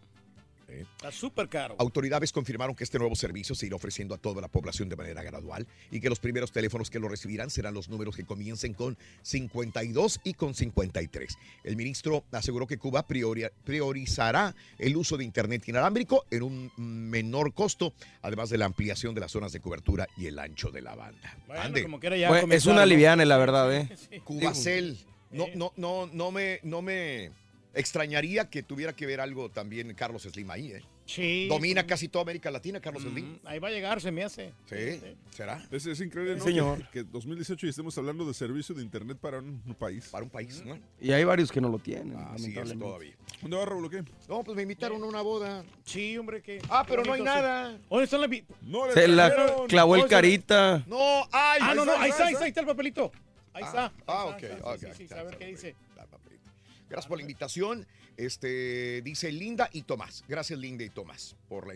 Está 0.69 1.11
súper 1.11 1.49
caro. 1.49 1.75
Autoridades 1.79 2.31
confirmaron 2.33 2.75
que 2.77 2.85
este 2.85 2.99
nuevo 2.99 3.15
servicio 3.17 3.55
se 3.55 3.67
irá 3.67 3.77
ofreciendo 3.77 4.15
a 4.15 4.19
toda 4.19 4.41
la 4.43 4.49
población 4.49 4.89
de 4.89 4.97
manera 4.97 5.23
gradual 5.23 5.67
y 5.91 6.01
que 6.01 6.09
los 6.11 6.21
primeros 6.21 6.53
teléfonos 6.53 6.91
que 6.91 6.99
lo 6.99 7.09
recibirán 7.09 7.49
serán 7.51 7.73
los 7.75 7.89
números 7.89 8.15
que 8.17 8.25
comiencen 8.25 8.75
con 8.75 8.99
52 9.23 10.21
y 10.25 10.35
con 10.35 10.55
53. 10.55 11.39
El 11.65 11.77
ministro 11.77 12.25
aseguró 12.33 12.67
que 12.67 12.79
Cuba 12.79 13.07
priori- 13.07 13.51
priorizará 13.65 14.55
el 14.79 14.97
uso 14.97 15.17
de 15.17 15.25
Internet 15.25 15.67
inalámbrico 15.69 16.25
en 16.31 16.43
un 16.43 16.71
menor 16.77 17.55
costo, 17.55 17.95
además 18.23 18.51
de 18.51 18.59
la 18.59 18.67
ampliación 18.67 19.15
de 19.15 19.21
las 19.23 19.33
zonas 19.33 19.53
de 19.53 19.61
cobertura 19.61 20.07
y 20.17 20.27
el 20.27 20.39
ancho 20.39 20.71
de 20.71 20.83
la 20.83 20.95
banda. 20.95 21.37
Bueno, 21.47 21.83
como 21.83 22.01
ya 22.01 22.29
Bueno, 22.29 22.53
es 22.55 22.67
una 22.67 22.85
liviana, 22.85 23.25
la 23.25 23.37
verdad, 23.39 23.75
¿eh? 23.75 23.89
Cubacel. 24.25 24.99
No, 25.31 25.47
no, 25.55 25.73
no, 25.77 26.07
no 26.07 26.31
me, 26.31 26.59
no 26.63 26.81
me 26.81 27.31
extrañaría 27.79 28.51
que 28.51 28.63
tuviera 28.63 28.95
que 28.95 29.07
ver 29.07 29.21
algo 29.21 29.51
también 29.51 29.95
Carlos 29.95 30.23
Slim 30.23 30.51
ahí, 30.51 30.73
¿eh? 30.73 30.83
Sí. 31.07 31.47
Domina 31.49 31.87
casi 31.87 32.09
toda 32.09 32.23
América 32.23 32.51
Latina, 32.51 32.81
Carlos 32.81 33.03
Slim. 33.03 33.25
Mm, 33.25 33.47
Ahí 33.47 33.59
va 33.59 33.69
a 33.69 33.71
llegar, 33.71 33.99
se 34.01 34.11
me 34.13 34.25
hace. 34.25 34.53
Sí, 34.67 35.01
¿será? 35.31 35.67
Es, 35.71 35.87
es 35.87 36.01
increíble, 36.03 36.35
Sí, 36.35 36.39
¿no? 36.41 36.45
señor. 36.45 36.79
Que, 36.91 37.05
que 37.05 37.05
2018 37.05 37.67
y 37.67 37.71
estemos 37.71 37.97
hablando 37.97 38.27
de 38.27 38.35
servicio 38.35 38.75
de 38.75 38.83
internet 38.83 39.17
para 39.19 39.39
un, 39.39 39.63
un 39.65 39.75
país. 39.75 40.09
Para 40.09 40.25
un 40.25 40.31
país, 40.31 40.63
¿no? 40.67 40.79
Y 41.01 41.13
hay 41.13 41.25
varios 41.25 41.51
que 41.51 41.61
no 41.63 41.71
lo 41.71 41.79
tienen. 41.79 42.15
Así 42.17 42.55
es 42.55 42.79
todavía. 42.79 43.15
¿Dónde 43.41 43.57
va 43.57 43.65
Raúl 43.65 43.87
o 43.87 43.91
qué? 43.91 44.03
No, 44.29 44.43
pues 44.45 44.55
me 44.57 44.63
invitaron 44.63 45.03
a 45.03 45.07
una 45.07 45.23
boda. 45.23 45.65
Sí, 45.85 46.19
hombre, 46.19 46.43
que. 46.43 46.61
Ah, 46.69 46.85
pero 46.87 47.03
no 47.05 47.15
hay 47.15 47.23
nada. 47.23 47.79
¿Dónde 47.89 48.05
están 48.05 48.21
las 48.21 48.31
No 48.61 48.93
Se 48.93 49.09
la 49.09 49.55
clavó 49.69 49.97
el 49.97 50.07
carita. 50.09 50.85
No, 50.87 51.23
ay. 51.33 51.61
Ah, 51.63 51.75
no, 51.75 51.87
no, 51.87 51.93
ahí 51.97 52.11
está, 52.11 52.27
ahí 52.27 52.33
está, 52.35 52.45
ahí 52.45 52.49
está 52.51 52.61
el 52.61 52.67
papelito. 52.67 53.11
Ahí 53.55 53.65
está. 53.65 53.93
Ah, 54.07 54.27
ok, 54.27 54.43
ok. 54.63 54.77
sí, 54.79 54.87
sí, 54.97 55.09
sí, 55.09 55.15
a 55.15 55.23
ver 55.23 55.37
qué 55.37 55.47
dice. 55.47 55.75
Gracias 56.89 57.07
por 57.09 57.19
la 57.19 57.23
invitación. 57.23 57.87
Este 58.17 59.03
dice 59.03 59.31
Linda 59.33 59.69
y 59.73 59.83
Tomás. 59.83 60.25
Gracias, 60.29 60.59
Linda 60.59 60.85
y 60.85 60.91
Tomás, 60.91 61.37
por 61.49 61.67
la 61.67 61.75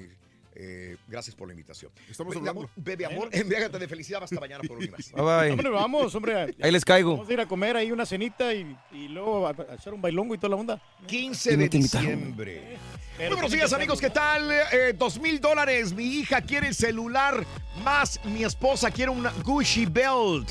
eh, 0.54 0.98
gracias 1.08 1.34
por 1.34 1.48
la 1.48 1.54
invitación. 1.54 1.90
Estamos 2.10 2.34
Bebe, 2.34 2.40
hablando. 2.46 2.60
amor, 2.68 2.70
bebe 2.76 3.06
amor, 3.06 3.28
embriágate 3.32 3.78
de 3.78 3.88
felicidad 3.88 4.22
hasta 4.22 4.38
mañana 4.38 4.62
por 4.68 4.76
un 4.76 4.90
más. 4.90 5.10
Bye, 5.14 5.22
bye. 5.24 5.50
Hombre, 5.52 5.70
vamos, 5.70 6.14
hombre. 6.14 6.54
Ahí 6.60 6.70
les 6.70 6.84
caigo. 6.84 7.12
Vamos 7.12 7.30
a 7.30 7.32
ir 7.32 7.40
a 7.40 7.46
comer 7.46 7.74
ahí 7.76 7.90
una 7.90 8.04
cenita 8.04 8.52
y, 8.52 8.76
y 8.92 9.08
luego 9.08 9.46
a, 9.46 9.50
a 9.50 9.74
echar 9.76 9.94
un 9.94 10.02
bailongo 10.02 10.34
y 10.34 10.38
toda 10.38 10.50
la 10.50 10.56
onda. 10.56 10.82
15 11.06 11.52
Y 11.54 11.56
no 11.56 11.62
de 11.62 11.68
diciembre. 11.70 12.76
Muy 13.18 13.28
buenos 13.28 13.50
días, 13.52 13.72
amigos. 13.72 13.98
¿Qué 13.98 14.10
tal? 14.10 14.50
Eh, 14.52 14.92
Dos 14.94 15.18
mil 15.18 15.40
dólares. 15.40 15.94
Mi 15.94 16.04
hija 16.04 16.42
quiere 16.42 16.68
el 16.68 16.74
celular. 16.74 17.46
Más 17.82 18.20
mi 18.26 18.44
esposa 18.44 18.90
quiere 18.90 19.10
una 19.10 19.30
Gucci 19.42 19.86
Belt. 19.86 20.50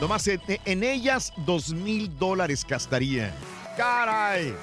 Nomás 0.00 0.26
en, 0.26 0.40
en 0.64 0.82
ellas, 0.82 1.32
dos 1.46 1.72
mil 1.72 2.18
dólares 2.18 2.66
gastaría. 2.68 3.32
¡Caray! 3.76 4.54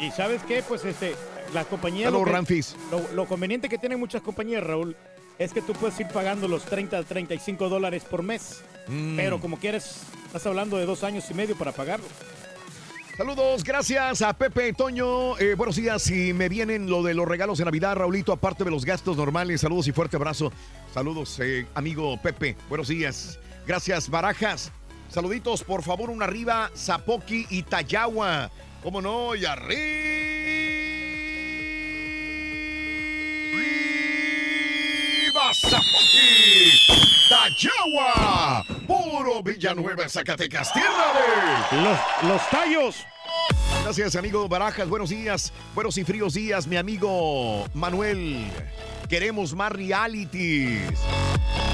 Y 0.00 0.10
¿sabes 0.12 0.42
qué? 0.46 0.62
Pues 0.66 0.84
este, 0.84 1.14
la 1.52 1.64
compañía... 1.64 2.06
Saludos, 2.06 2.22
lo 2.22 2.26
que- 2.26 2.32
Ramfis. 2.32 2.76
Lo, 2.90 3.12
lo 3.14 3.26
conveniente 3.26 3.68
que 3.68 3.78
tienen 3.78 3.98
muchas 3.98 4.22
compañías, 4.22 4.62
Raúl, 4.62 4.96
es 5.38 5.52
que 5.52 5.62
tú 5.62 5.72
puedes 5.72 5.98
ir 6.00 6.06
pagando 6.08 6.46
los 6.48 6.64
30, 6.64 7.02
35 7.04 7.68
dólares 7.68 8.04
por 8.04 8.22
mes. 8.22 8.60
Mm. 8.88 9.16
Pero 9.16 9.40
como 9.40 9.58
quieres, 9.58 10.02
estás 10.26 10.46
hablando 10.46 10.76
de 10.78 10.86
dos 10.86 11.02
años 11.04 11.24
y 11.30 11.34
medio 11.34 11.56
para 11.56 11.72
pagarlo. 11.72 12.06
Saludos, 13.16 13.64
gracias 13.64 14.22
a 14.22 14.32
Pepe 14.32 14.72
Toño. 14.72 15.38
Eh, 15.38 15.54
buenos 15.54 15.76
días. 15.76 16.00
Si 16.02 16.32
me 16.32 16.48
vienen 16.48 16.88
lo 16.88 17.02
de 17.02 17.12
los 17.12 17.28
regalos 17.28 17.58
de 17.58 17.66
Navidad, 17.66 17.94
Raulito, 17.96 18.32
aparte 18.32 18.64
de 18.64 18.70
los 18.70 18.86
gastos 18.86 19.16
normales, 19.18 19.60
saludos 19.60 19.88
y 19.88 19.92
fuerte 19.92 20.16
abrazo. 20.16 20.50
Saludos, 20.94 21.38
eh, 21.40 21.66
amigo 21.74 22.16
Pepe. 22.22 22.56
Buenos 22.70 22.88
días. 22.88 23.38
Gracias, 23.66 24.08
Barajas. 24.08 24.72
Saluditos, 25.10 25.64
por 25.64 25.82
favor, 25.82 26.08
un 26.08 26.22
arriba, 26.22 26.70
Zapoqui 26.76 27.46
y 27.50 27.64
Tayagua. 27.64 28.48
¿Cómo 28.80 29.02
no? 29.02 29.34
Y 29.34 29.44
arriba, 29.44 29.74
Zapoqui, 35.52 36.70
Tayagua. 37.28 38.64
Puro 38.86 39.42
Villanueva, 39.42 40.08
Zacatecas, 40.08 40.72
tierra 40.72 41.12
de... 41.72 41.82
Los, 41.82 41.98
los 42.30 42.50
tallos. 42.50 43.06
Gracias, 43.82 44.14
amigo 44.14 44.48
Barajas. 44.48 44.88
Buenos 44.88 45.10
días, 45.10 45.52
buenos 45.74 45.98
y 45.98 46.04
fríos 46.04 46.34
días, 46.34 46.68
mi 46.68 46.76
amigo 46.76 47.66
Manuel. 47.74 48.48
Queremos 49.10 49.54
más 49.56 49.72
realities. 49.72 50.98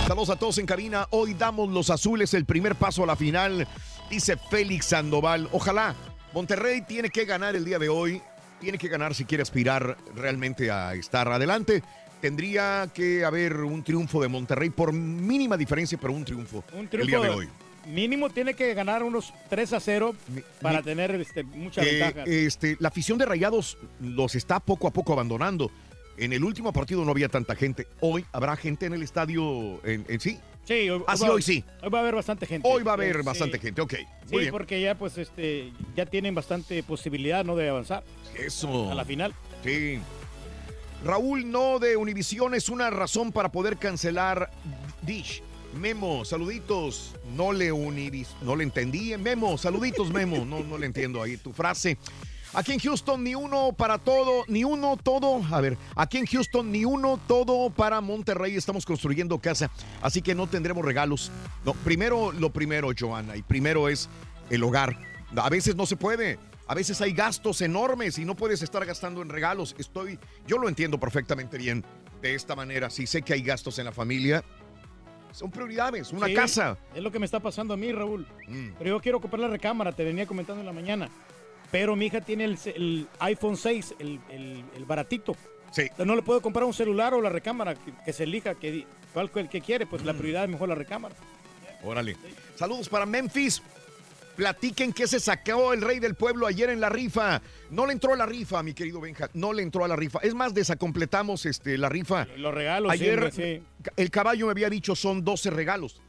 Saludos 0.08 0.30
a 0.30 0.36
todos 0.36 0.56
en 0.58 0.64
cabina. 0.66 1.06
Hoy 1.10 1.34
damos 1.34 1.68
los 1.68 1.90
azules 1.90 2.32
el 2.34 2.46
primer 2.46 2.74
paso 2.76 3.02
a 3.04 3.06
la 3.06 3.14
final, 3.16 3.68
dice 4.10 4.36
Félix 4.36 4.86
Sandoval. 4.86 5.48
Ojalá. 5.52 5.94
Monterrey 6.32 6.82
tiene 6.82 7.10
que 7.10 7.24
ganar 7.26 7.54
el 7.54 7.64
día 7.64 7.78
de 7.78 7.88
hoy. 7.90 8.22
Tiene 8.60 8.78
que 8.78 8.88
ganar 8.88 9.14
si 9.14 9.24
quiere 9.26 9.42
aspirar 9.42 9.98
realmente 10.14 10.70
a 10.70 10.94
estar 10.94 11.28
adelante. 11.28 11.82
Tendría 12.22 12.88
que 12.94 13.24
haber 13.24 13.56
un 13.60 13.82
triunfo 13.84 14.22
de 14.22 14.28
Monterrey 14.28 14.70
por 14.70 14.92
mínima 14.94 15.58
diferencia, 15.58 15.98
pero 16.00 16.14
un 16.14 16.24
triunfo, 16.24 16.64
Un 16.72 16.88
el 16.90 17.06
día 17.06 17.18
de 17.20 17.28
triunfo 17.28 17.38
hoy. 17.38 17.48
mínimo 17.86 18.30
tiene 18.30 18.54
que 18.54 18.72
ganar 18.72 19.02
unos 19.02 19.34
3 19.50 19.74
a 19.74 19.80
0 19.80 20.14
para 20.62 20.78
mi- 20.78 20.84
tener 20.84 21.14
este, 21.16 21.44
mucha 21.44 21.82
Eh, 21.82 22.00
ventaja. 22.00 22.24
este, 22.26 22.76
la 22.80 22.88
afición 22.88 23.18
de 23.18 23.26
Rayados 23.26 23.76
los 24.00 24.34
está 24.34 24.58
poco 24.58 24.88
a 24.88 24.92
poco 24.92 25.12
abandonando. 25.12 25.70
En 26.18 26.32
el 26.32 26.42
último 26.44 26.72
partido 26.72 27.04
no 27.04 27.10
había 27.10 27.28
tanta 27.28 27.54
gente. 27.54 27.86
Hoy 28.00 28.24
habrá 28.32 28.56
gente 28.56 28.86
en 28.86 28.94
el 28.94 29.02
estadio 29.02 29.84
en, 29.84 30.04
en 30.08 30.20
sí. 30.20 30.38
Sí, 30.64 30.88
hoy, 30.90 31.00
sí, 31.14 31.22
va- 31.24 31.30
hoy 31.32 31.42
sí. 31.42 31.64
Hoy 31.82 31.90
va 31.90 31.98
a 31.98 32.02
haber 32.02 32.14
bastante 32.16 32.46
gente. 32.46 32.66
Hoy 32.68 32.82
va 32.82 32.92
a 32.92 32.94
haber 32.94 33.16
Sí, 33.18 33.22
bastante 33.22 33.58
gente. 33.58 33.80
Ok. 33.82 33.94
Sí, 33.94 34.06
Muy 34.32 34.40
bien. 34.40 34.50
porque 34.52 34.80
ya 34.80 34.96
pues 34.96 35.16
este 35.18 35.72
ya 35.94 36.06
tienen 36.06 36.34
bastante 36.34 36.82
posibilidad 36.82 37.44
no 37.44 37.54
de 37.54 37.68
avanzar 37.68 38.02
Eso. 38.36 38.90
a 38.90 38.94
la 38.94 39.04
final. 39.04 39.34
Sí. 39.62 40.00
Raúl 41.04 41.50
no 41.50 41.78
de 41.78 41.96
Univisión 41.96 42.54
es 42.54 42.68
una 42.68 42.90
razón 42.90 43.30
para 43.30 43.52
poder 43.52 43.76
cancelar 43.76 44.50
Dish. 45.02 45.42
Memo, 45.78 46.24
saluditos. 46.24 47.14
No 47.36 47.52
le 47.52 47.70
univis, 47.70 48.28
no 48.40 48.56
le 48.56 48.64
entendí. 48.64 49.14
Memo, 49.18 49.58
saluditos, 49.58 50.10
Memo. 50.10 50.44
No, 50.44 50.60
no 50.64 50.78
le 50.78 50.86
entiendo 50.86 51.22
ahí 51.22 51.36
tu 51.36 51.52
frase. 51.52 51.98
Aquí 52.56 52.72
en 52.72 52.78
Houston 52.78 53.22
ni 53.22 53.34
uno 53.34 53.74
para 53.74 53.98
todo, 53.98 54.44
ni 54.48 54.64
uno 54.64 54.96
todo. 54.96 55.42
A 55.54 55.60
ver, 55.60 55.76
aquí 55.94 56.16
en 56.16 56.24
Houston 56.24 56.72
ni 56.72 56.86
uno 56.86 57.20
todo 57.28 57.68
para 57.68 58.00
Monterrey. 58.00 58.56
Estamos 58.56 58.86
construyendo 58.86 59.38
casa, 59.38 59.70
así 60.00 60.22
que 60.22 60.34
no 60.34 60.46
tendremos 60.46 60.82
regalos. 60.82 61.30
No, 61.66 61.74
primero 61.74 62.32
lo 62.32 62.48
primero, 62.50 62.88
Joana, 62.98 63.36
y 63.36 63.42
primero 63.42 63.90
es 63.90 64.08
el 64.48 64.64
hogar. 64.64 64.98
A 65.36 65.50
veces 65.50 65.76
no 65.76 65.84
se 65.84 65.96
puede. 65.96 66.38
A 66.66 66.74
veces 66.74 66.98
hay 67.02 67.12
gastos 67.12 67.60
enormes 67.60 68.18
y 68.18 68.24
no 68.24 68.34
puedes 68.34 68.62
estar 68.62 68.86
gastando 68.86 69.20
en 69.20 69.28
regalos. 69.28 69.76
Estoy, 69.78 70.18
yo 70.46 70.56
lo 70.56 70.66
entiendo 70.70 70.98
perfectamente 70.98 71.58
bien 71.58 71.84
de 72.22 72.34
esta 72.34 72.56
manera. 72.56 72.88
Si 72.88 73.06
sé 73.06 73.20
que 73.20 73.34
hay 73.34 73.42
gastos 73.42 73.78
en 73.78 73.84
la 73.84 73.92
familia, 73.92 74.42
son 75.30 75.50
prioridades. 75.50 76.10
Una 76.10 76.26
Sí, 76.26 76.32
casa. 76.32 76.78
Es 76.94 77.02
lo 77.02 77.12
que 77.12 77.18
me 77.18 77.26
está 77.26 77.38
pasando 77.38 77.74
a 77.74 77.76
mí, 77.76 77.92
Raúl. 77.92 78.26
Mm. 78.48 78.68
Pero 78.78 78.90
yo 78.96 79.00
quiero 79.02 79.20
comprar 79.20 79.40
la 79.40 79.48
recámara, 79.48 79.92
te 79.92 80.04
venía 80.04 80.26
comentando 80.26 80.60
en 80.60 80.66
la 80.66 80.72
mañana. 80.72 81.10
Pero 81.70 81.96
mi 81.96 82.06
hija 82.06 82.20
tiene 82.20 82.44
el, 82.44 82.58
el 82.66 83.08
iPhone 83.18 83.56
6, 83.56 83.94
el, 83.98 84.20
el- 84.30 84.64
el 84.76 84.84
baratito. 84.84 85.36
Sí. 85.72 85.82
Entonces 85.82 86.06
no 86.06 86.14
le 86.16 86.22
puedo 86.22 86.40
comprar 86.40 86.64
un 86.64 86.72
celular 86.72 87.12
o 87.14 87.20
la 87.20 87.28
recámara, 87.30 87.74
que, 87.74 87.92
que 88.04 88.12
se 88.12 88.24
elija, 88.24 88.54
que, 88.54 88.86
cuál 89.12 89.30
el 89.34 89.48
que 89.48 89.60
quiere, 89.60 89.86
pues 89.86 90.04
la 90.04 90.12
Mm. 90.12 90.16
prioridad 90.18 90.44
es 90.44 90.50
mejor 90.50 90.68
la 90.68 90.74
recámara. 90.74 91.14
Órale. 91.82 92.16
Saludos 92.54 92.88
para 92.88 93.04
Memphis. 93.06 93.62
Platiquen 94.36 94.92
qué 94.92 95.06
se 95.08 95.18
sacó 95.18 95.72
el 95.72 95.80
rey 95.80 95.98
del 95.98 96.14
pueblo 96.14 96.46
ayer 96.46 96.68
en 96.68 96.78
la 96.80 96.90
rifa. 96.90 97.40
No 97.70 97.86
le 97.86 97.94
entró 97.94 98.12
a 98.12 98.16
la 98.16 98.26
rifa, 98.26 98.62
mi 98.62 98.74
querido 98.74 99.00
Benja. 99.00 99.30
No 99.32 99.52
le 99.54 99.62
entró 99.62 99.82
a 99.84 99.88
la 99.88 99.96
rifa. 99.96 100.18
Es 100.22 100.34
más, 100.34 100.52
desacompletamos 100.52 101.46
este, 101.46 101.78
la 101.78 101.88
rifa. 101.88 102.26
Los 102.36 102.52
regalos, 102.52 102.92
Ayer 102.92 103.32
siempre, 103.32 103.62
el 103.96 104.10
caballo 104.10 104.44
me 104.46 104.50
había 104.52 104.68
dicho 104.68 104.94
son 104.94 105.24
12 105.24 105.50
regalos. 105.50 106.02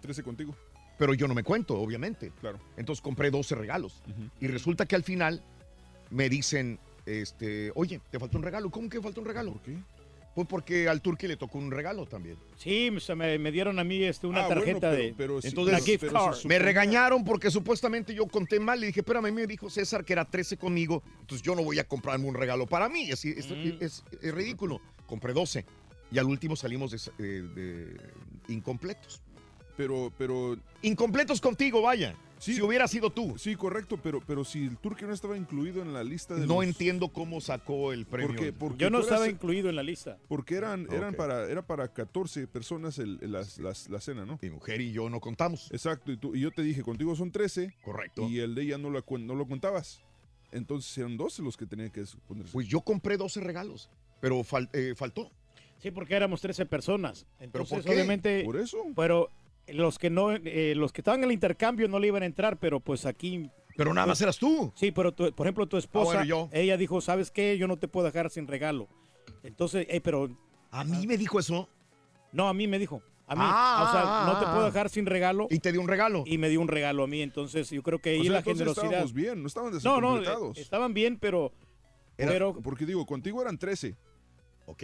13 0.00 0.22
contigo. 0.22 0.54
Pero 0.98 1.14
yo 1.14 1.28
no 1.28 1.34
me 1.34 1.44
cuento, 1.44 1.78
obviamente. 1.78 2.32
Claro. 2.40 2.58
Entonces 2.76 3.00
compré 3.00 3.30
12 3.30 3.54
regalos. 3.54 4.02
Y 4.40 4.48
resulta 4.48 4.84
que 4.86 4.96
al 4.96 5.04
final 5.04 5.42
me 6.10 6.28
dicen, 6.28 6.78
este, 7.06 7.70
oye, 7.74 8.00
te 8.10 8.18
falta 8.18 8.36
un 8.36 8.42
regalo. 8.42 8.70
¿Cómo 8.70 8.88
que 8.88 9.00
falta 9.00 9.20
un 9.20 9.26
regalo? 9.26 9.52
¿Por 9.52 9.62
qué? 9.62 9.76
Pues 10.34 10.46
porque 10.46 10.88
al 10.88 11.00
turqui 11.02 11.26
le 11.26 11.36
tocó 11.36 11.58
un 11.58 11.70
regalo 11.72 12.06
también. 12.06 12.36
Sí, 12.56 12.90
o 12.90 13.00
sea, 13.00 13.16
me, 13.16 13.38
me 13.38 13.50
dieron 13.50 13.78
a 13.80 13.84
mí 13.84 14.04
este, 14.04 14.26
una 14.28 14.42
Ah, 14.44 14.46
bueno, 14.46 14.60
tarjeta 14.60 14.90
pero- 14.90 15.02
de 15.02 15.14
pero 15.16 15.40
pero- 15.40 15.78
gift 15.84 16.00
pero 16.00 16.12
card. 16.12 16.36
Me 16.44 16.58
regañaron 16.60 17.24
porque 17.24 17.50
supuestamente 17.50 18.14
yo 18.14 18.26
conté 18.26 18.60
mal. 18.60 18.78
Le 18.78 18.86
dije, 18.88 19.00
espérame, 19.00 19.26
a 19.26 19.30
mí 19.30 19.34
me 19.34 19.46
dijo 19.48 19.68
César 19.68 20.04
que 20.04 20.12
era 20.12 20.24
13 20.24 20.56
conmigo. 20.56 21.02
Entonces 21.20 21.42
yo 21.44 21.56
no 21.56 21.64
voy 21.64 21.80
a 21.80 21.84
comprarme 21.84 22.26
un 22.28 22.34
regalo 22.34 22.66
para 22.66 22.88
mí. 22.88 23.10
Es, 23.10 23.24
es- 23.24 23.50
Mm. 23.50 23.78
es- 23.82 24.04
es 24.22 24.34
ridículo. 24.34 24.80
Compré 25.06 25.32
12. 25.32 25.64
Y 26.12 26.18
al 26.18 26.26
último 26.26 26.54
salimos 26.54 26.92
de, 26.92 26.98
eh, 27.18 27.42
de 28.46 28.52
incompletos. 28.54 29.20
Pero, 29.78 30.12
pero. 30.18 30.58
Incompletos 30.82 31.40
contigo, 31.40 31.80
vaya. 31.80 32.14
Si 32.40 32.60
hubiera 32.60 32.86
sido 32.86 33.10
tú. 33.10 33.36
Sí, 33.38 33.56
correcto, 33.56 33.96
pero, 34.00 34.20
pero 34.24 34.44
si 34.44 34.64
el 34.64 34.76
turque 34.76 35.06
no 35.06 35.12
estaba 35.12 35.36
incluido 35.36 35.82
en 35.82 35.92
la 35.92 36.04
lista 36.04 36.34
de 36.34 36.46
No 36.46 36.56
los- 36.56 36.64
entiendo 36.64 37.08
cómo 37.08 37.40
sacó 37.40 37.92
el 37.92 38.06
premio. 38.06 38.28
Porque, 38.36 38.52
porque 38.52 38.78
Yo 38.78 38.90
no 38.90 38.98
eras- 38.98 39.08
estaba 39.10 39.28
incluido 39.28 39.68
en 39.68 39.74
la 39.76 39.82
lista. 39.82 40.18
Porque 40.28 40.54
eran, 40.56 40.86
para, 41.16 41.46
era 41.50 41.62
para 41.66 41.92
14 41.92 42.46
personas 42.46 42.98
el, 42.98 43.18
el- 43.22 43.32
las- 43.32 43.58
las- 43.58 43.88
la 43.88 44.00
cena, 44.00 44.24
¿no? 44.24 44.38
Mi 44.42 44.50
mujer 44.50 44.80
y 44.80 44.92
yo 44.92 45.08
no 45.10 45.18
contamos. 45.20 45.68
Exacto, 45.72 46.12
y, 46.12 46.16
tú, 46.16 46.34
y 46.36 46.40
yo 46.40 46.50
te 46.52 46.62
dije, 46.62 46.82
contigo 46.82 47.14
son 47.16 47.30
13. 47.32 47.74
Correcto. 47.82 48.28
Y 48.28 48.38
el 48.40 48.54
de 48.54 48.62
ella 48.62 48.78
no 48.78 48.90
lo, 48.90 49.02
no 49.18 49.34
lo 49.34 49.46
contabas. 49.48 50.00
Entonces 50.52 50.96
eran 50.98 51.16
12 51.16 51.42
los 51.42 51.56
que 51.56 51.66
tenían 51.66 51.90
que 51.90 52.04
ponerse. 52.26 52.52
Pues 52.52 52.66
yo 52.68 52.80
compré 52.82 53.16
12 53.16 53.40
regalos, 53.40 53.90
pero 54.20 54.40
fal- 54.44 54.70
eh, 54.72 54.94
faltó. 54.96 55.30
Sí, 55.80 55.90
porque 55.92 56.14
éramos 56.14 56.40
13 56.40 56.66
personas. 56.66 57.24
Entonces, 57.38 57.70
por 57.78 57.84
qué? 57.84 57.90
obviamente. 57.92 58.42
Por 58.44 58.56
eso. 58.58 58.78
Pero 58.96 59.28
los 59.72 59.98
que 59.98 60.10
no, 60.10 60.32
eh, 60.32 60.74
los 60.76 60.92
que 60.92 61.00
estaban 61.00 61.20
en 61.20 61.24
el 61.24 61.32
intercambio 61.32 61.88
no 61.88 61.98
le 61.98 62.08
iban 62.08 62.22
a 62.22 62.26
entrar, 62.26 62.58
pero 62.58 62.80
pues 62.80 63.06
aquí. 63.06 63.50
Pero 63.76 63.94
nada 63.94 64.06
más 64.06 64.20
eras 64.20 64.38
tú. 64.38 64.72
Sí, 64.74 64.90
pero 64.90 65.12
tu- 65.12 65.32
por 65.32 65.46
ejemplo, 65.46 65.66
tu 65.68 65.76
esposa, 65.76 66.06
bueno, 66.06 66.24
yo. 66.24 66.48
ella 66.52 66.76
dijo, 66.76 67.00
¿sabes 67.00 67.30
qué? 67.30 67.56
Yo 67.58 67.68
no 67.68 67.76
te 67.76 67.86
puedo 67.88 68.06
dejar 68.06 68.30
sin 68.30 68.46
regalo. 68.46 68.88
Entonces, 69.42 69.86
eh, 69.88 70.00
pero. 70.00 70.28
¿A 70.70 70.84
mí 70.84 71.06
me 71.06 71.16
dijo 71.16 71.38
eso? 71.38 71.68
No, 72.32 72.48
a 72.48 72.54
mí 72.54 72.66
me 72.66 72.78
dijo. 72.78 73.02
A 73.26 73.34
mí. 73.34 73.42
Ah, 73.44 73.84
o 73.88 73.92
sea, 73.92 74.02
ah, 74.04 74.24
no 74.26 74.38
te 74.40 74.46
ah, 74.46 74.52
puedo 74.52 74.64
ah. 74.64 74.70
dejar 74.70 74.88
sin 74.90 75.06
regalo. 75.06 75.46
Y 75.50 75.60
te 75.60 75.70
dio 75.70 75.80
un 75.80 75.88
regalo. 75.88 76.24
Y 76.26 76.38
me 76.38 76.48
dio 76.48 76.60
un 76.60 76.68
regalo 76.68 77.04
a 77.04 77.06
mí. 77.06 77.22
Entonces, 77.22 77.70
yo 77.70 77.82
creo 77.82 78.00
que 78.00 78.10
ahí 78.10 78.20
O 78.20 78.22
sea, 78.24 78.32
la 78.32 78.42
generosidad. 78.42 78.84
estábamos 78.86 79.12
bien, 79.12 79.42
no 79.42 79.46
estaban 79.46 79.72
No, 79.84 80.00
no, 80.00 80.20
eh, 80.20 80.52
estaban 80.56 80.94
bien, 80.94 81.18
pero. 81.18 81.52
Era- 82.16 82.32
pero 82.32 82.54
porque 82.60 82.84
digo, 82.84 83.06
contigo 83.06 83.40
eran 83.40 83.58
13. 83.58 83.96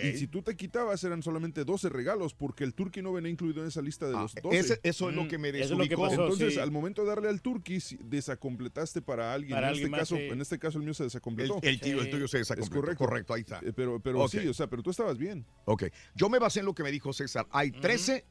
Y 0.02 0.16
si 0.16 0.26
tú 0.28 0.42
te 0.42 0.56
quitabas 0.56 1.02
eran 1.04 1.22
solamente 1.22 1.64
12 1.64 1.88
regalos 1.88 2.32
porque 2.34 2.64
el 2.64 2.74
turqui 2.74 3.02
no 3.02 3.12
venía 3.12 3.30
incluido 3.30 3.62
en 3.62 3.68
esa 3.68 3.82
lista 3.82 4.06
de 4.06 4.12
los 4.12 4.34
12. 4.34 4.56
Ah, 4.56 4.58
ese- 4.60 4.80
eso 4.82 5.10
es 5.10 5.16
lo 5.16 5.28
que 5.28 5.36
me 5.38 5.50
Mm, 5.50 5.52
lo 5.52 5.58
que 5.58 5.62
desubicó. 5.66 6.02
pasó, 6.02 6.22
Entonces, 6.22 6.54
sí. 6.54 6.60
al 6.60 6.70
momento 6.70 7.02
de 7.02 7.08
darle 7.08 7.28
al 7.28 7.42
turqui, 7.42 7.80
si- 7.80 7.98
desacompletaste 8.02 9.02
para 9.02 9.32
alguien. 9.34 9.54
Para 9.54 9.66
en, 9.68 9.70
alguien 9.72 9.86
este 9.86 9.90
más, 9.90 10.00
caso, 10.00 10.16
sí. 10.16 10.22
en 10.22 10.40
este 10.40 10.58
caso, 10.58 10.78
el 10.78 10.84
mío 10.84 10.94
se 10.94 11.04
desacompletó. 11.04 11.58
El- 11.62 11.68
el 11.68 11.80
tuyo- 11.80 12.00
el 12.00 12.10
tuyo 12.10 12.28
se 12.28 12.38
desacompletó, 12.38 12.74
Es 12.76 12.80
correcto. 12.96 13.04
correcto, 13.04 13.34
ahí 13.34 13.40
está. 13.42 13.60
Eh, 13.62 13.72
Pero, 13.74 14.00
pero 14.00 14.26
sí, 14.28 14.38
o 14.46 14.54
sea, 14.54 14.66
pero 14.68 14.82
tú 14.82 14.90
estabas 14.90 15.18
bien. 15.18 15.44
Ok, 15.66 15.84
yo 16.14 16.28
me 16.28 16.38
basé 16.38 16.60
en 16.60 16.66
lo 16.66 16.74
que 16.74 16.82
me 16.82 16.90
dijo 16.90 17.12
César. 17.12 17.46
Hay 17.50 17.70
13 17.70 18.24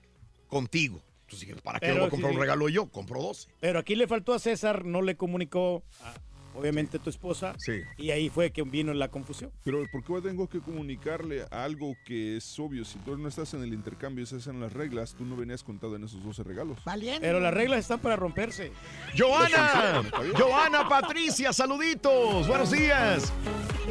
contigo. 0.47 1.03
Entonces 1.21 1.47
dije, 1.47 1.61
¿para 1.61 1.79
qué 1.79 1.87
Pero 1.87 1.99
voy 1.99 2.07
a 2.07 2.09
comprar 2.09 2.31
sí, 2.31 2.35
un 2.35 2.39
sí. 2.39 2.41
regalo 2.41 2.69
yo? 2.69 2.89
Compro 2.91 3.21
12. 3.21 3.47
Pero 3.59 3.79
aquí 3.79 3.95
le 3.95 4.07
faltó 4.07 4.33
a 4.33 4.39
César, 4.39 4.85
no 4.85 5.01
le 5.01 5.15
comunicó, 5.15 5.83
a, 6.01 6.13
obviamente, 6.55 6.99
tu 6.99 7.09
esposa. 7.09 7.55
Sí. 7.57 7.81
Y 7.97 8.11
ahí 8.11 8.29
fue 8.29 8.51
que 8.51 8.63
vino 8.63 8.93
la 8.93 9.09
confusión. 9.09 9.51
Pero 9.63 9.85
¿por 9.91 10.03
qué 10.03 10.27
tengo 10.27 10.47
que 10.47 10.59
comunicarle 10.59 11.45
algo 11.51 11.95
que 12.05 12.37
es 12.37 12.59
obvio? 12.59 12.85
Si 12.85 12.99
tú 12.99 13.17
no 13.17 13.27
estás 13.27 13.53
en 13.53 13.63
el 13.63 13.73
intercambio, 13.73 14.23
esas 14.23 14.47
en 14.47 14.59
las 14.59 14.73
reglas, 14.73 15.15
tú 15.15 15.25
no 15.25 15.35
venías 15.35 15.63
contado 15.63 15.95
en 15.95 16.03
esos 16.03 16.23
12 16.23 16.43
regalos. 16.43 16.79
Pero 17.19 17.39
las 17.39 17.53
reglas 17.53 17.79
están 17.79 17.99
para 17.99 18.15
romperse. 18.15 18.71
Joana, 19.17 20.03
Joana 20.37 20.87
Patricia, 20.87 21.53
saluditos, 21.53 22.47
buenos 22.47 22.71
días. 22.71 23.31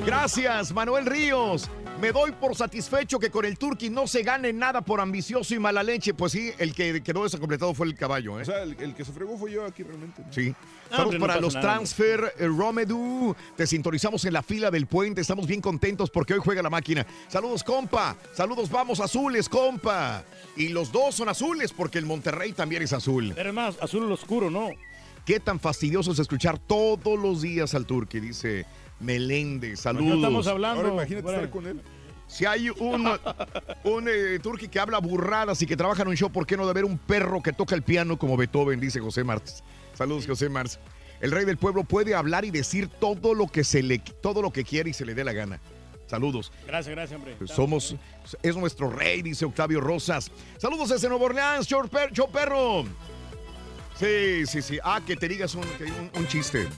Gracias, 0.05 0.73
Manuel 0.73 1.07
Ríos. 1.07 1.71
Me 2.01 2.11
doy 2.11 2.33
por 2.33 2.57
satisfecho 2.57 3.21
que 3.21 3.31
con 3.31 3.45
el 3.45 3.57
Turqui 3.57 3.89
no 3.89 4.09
se 4.09 4.23
gane 4.25 4.53
nada 4.53 4.81
por 4.81 5.01
ambicioso 5.01 5.55
y 5.55 5.61
mala 5.61 5.85
leche. 5.85 6.15
Pues 6.15 6.33
sí, 6.33 6.51
el 6.59 6.75
que 6.75 7.01
quedó 7.01 7.23
desacompletado 7.23 7.75
fue 7.75 7.87
el 7.87 7.95
caballo, 7.95 8.41
¿eh? 8.41 8.43
O 8.43 8.45
sea, 8.45 8.63
el, 8.65 8.77
el 8.81 8.95
que 8.95 9.05
se 9.05 9.13
fregó 9.13 9.39
fue 9.39 9.53
yo 9.53 9.65
aquí 9.65 9.85
realmente. 9.85 10.25
Sí. 10.31 10.53
Ah, 10.93 10.97
Saludos 10.99 11.15
no 11.21 11.27
para 11.27 11.41
los 11.41 11.55
nada, 11.55 11.75
transfer 11.75 12.35
eh, 12.39 12.47
Romedu. 12.47 13.35
Te 13.57 13.67
sintonizamos 13.67 14.25
en 14.27 14.35
la 14.35 14.43
fila 14.43 14.71
del 14.71 14.87
puente. 14.87 15.23
Estamos 15.23 15.47
bien 15.47 15.61
contentos 15.63 16.11
porque 16.11 16.35
hoy 16.35 16.41
juega 16.45 16.63
la 16.63 16.69
máquina. 16.71 17.07
Saludos, 17.29 17.65
compa. 17.65 18.17
Saludos, 18.35 18.71
vamos 18.71 19.01
azules, 19.01 19.49
compa. 19.49 20.23
Y 20.57 20.69
los 20.69 20.93
dos 20.93 21.15
son 21.15 21.29
azules 21.31 21.73
porque 21.73 21.99
el 21.99 22.05
Monterrey 22.05 22.53
también 22.53 22.83
es 22.83 22.93
azul. 22.93 23.33
Pero 23.35 23.49
es 23.49 23.55
más, 23.55 23.77
azul 23.81 24.11
oscuro, 24.13 24.51
¿no? 24.51 24.69
Qué 25.25 25.41
tan 25.41 25.59
fastidioso 25.61 26.13
es 26.13 26.19
escuchar 26.19 26.59
todos 26.59 27.19
los 27.19 27.41
días 27.43 27.75
al 27.75 27.87
Turqui, 27.87 28.21
dice 28.21 28.67
Meléndez. 29.01 29.81
Saludos. 29.81 30.09
No 30.09 30.15
estamos 30.17 30.47
hablando. 30.47 30.81
Ahora 30.83 30.93
imagínate 30.93 31.23
Bueno. 31.23 31.39
estar 31.39 31.51
con 31.51 31.67
él. 31.67 31.81
Si 32.27 32.47
hay 32.47 32.71
un, 32.71 33.07
un 33.85 34.09
eh, 34.09 34.39
turqui 34.43 34.69
que 34.69 34.81
habla 34.81 34.99
burradas 34.99 35.61
y 35.61 35.67
que 35.67 35.77
trabaja 35.77 36.03
en 36.03 36.09
un 36.09 36.17
show, 36.17 36.31
¿por 36.33 36.47
qué 36.47 36.57
no 36.57 36.65
de 36.65 36.71
haber 36.71 36.85
un 36.87 36.97
perro 36.97 37.43
que 37.43 37.53
toca 37.53 37.75
el 37.75 37.83
piano 37.83 38.19
como 38.19 38.37
Beethoven? 38.39 38.81
Dice 38.81 39.01
José 39.01 39.23
Martz. 39.23 39.63
Saludos, 39.95 40.27
José 40.27 40.49
Martz. 40.49 40.79
El 41.21 41.31
rey 41.31 41.45
del 41.45 41.57
pueblo 41.57 41.85
puede 41.85 42.15
hablar 42.15 42.45
y 42.45 42.51
decir 42.51 42.89
todo 42.89 43.35
lo 43.35 43.47
que 43.47 43.63
se 43.65 43.83
le, 43.83 43.99
todo 43.99 44.43
lo 44.43 44.53
que 44.53 44.65
quiere 44.65 44.91
y 44.91 44.93
se 44.93 45.05
le 45.05 45.15
dé 45.15 45.23
la 45.25 45.33
gana. 45.33 45.61
Saludos. 46.09 46.53
Gracias, 46.67 46.95
gracias, 46.95 47.17
hombre. 47.19 47.37
Somos, 47.47 47.95
es 48.43 48.57
nuestro 48.57 48.91
rey, 48.91 49.23
dice 49.23 49.45
Octavio 49.45 49.81
Rosas. 49.81 50.31
Saludos 50.59 50.89
desde 50.91 51.09
Nuevo 51.09 51.25
Orleans, 51.27 51.67
Show 51.67 51.89
Per- 51.89 52.13
Show 52.13 52.31
Perro. 52.31 52.85
Sí, 53.99 54.45
sí, 54.47 54.63
sí. 54.63 54.79
Ah, 54.83 55.01
que 55.07 55.17
te 55.17 55.29
digas 55.29 55.55
un, 55.55 55.63
que 55.79 55.85
un- 55.85 56.11
un 56.15 56.27
chiste. 56.27 56.69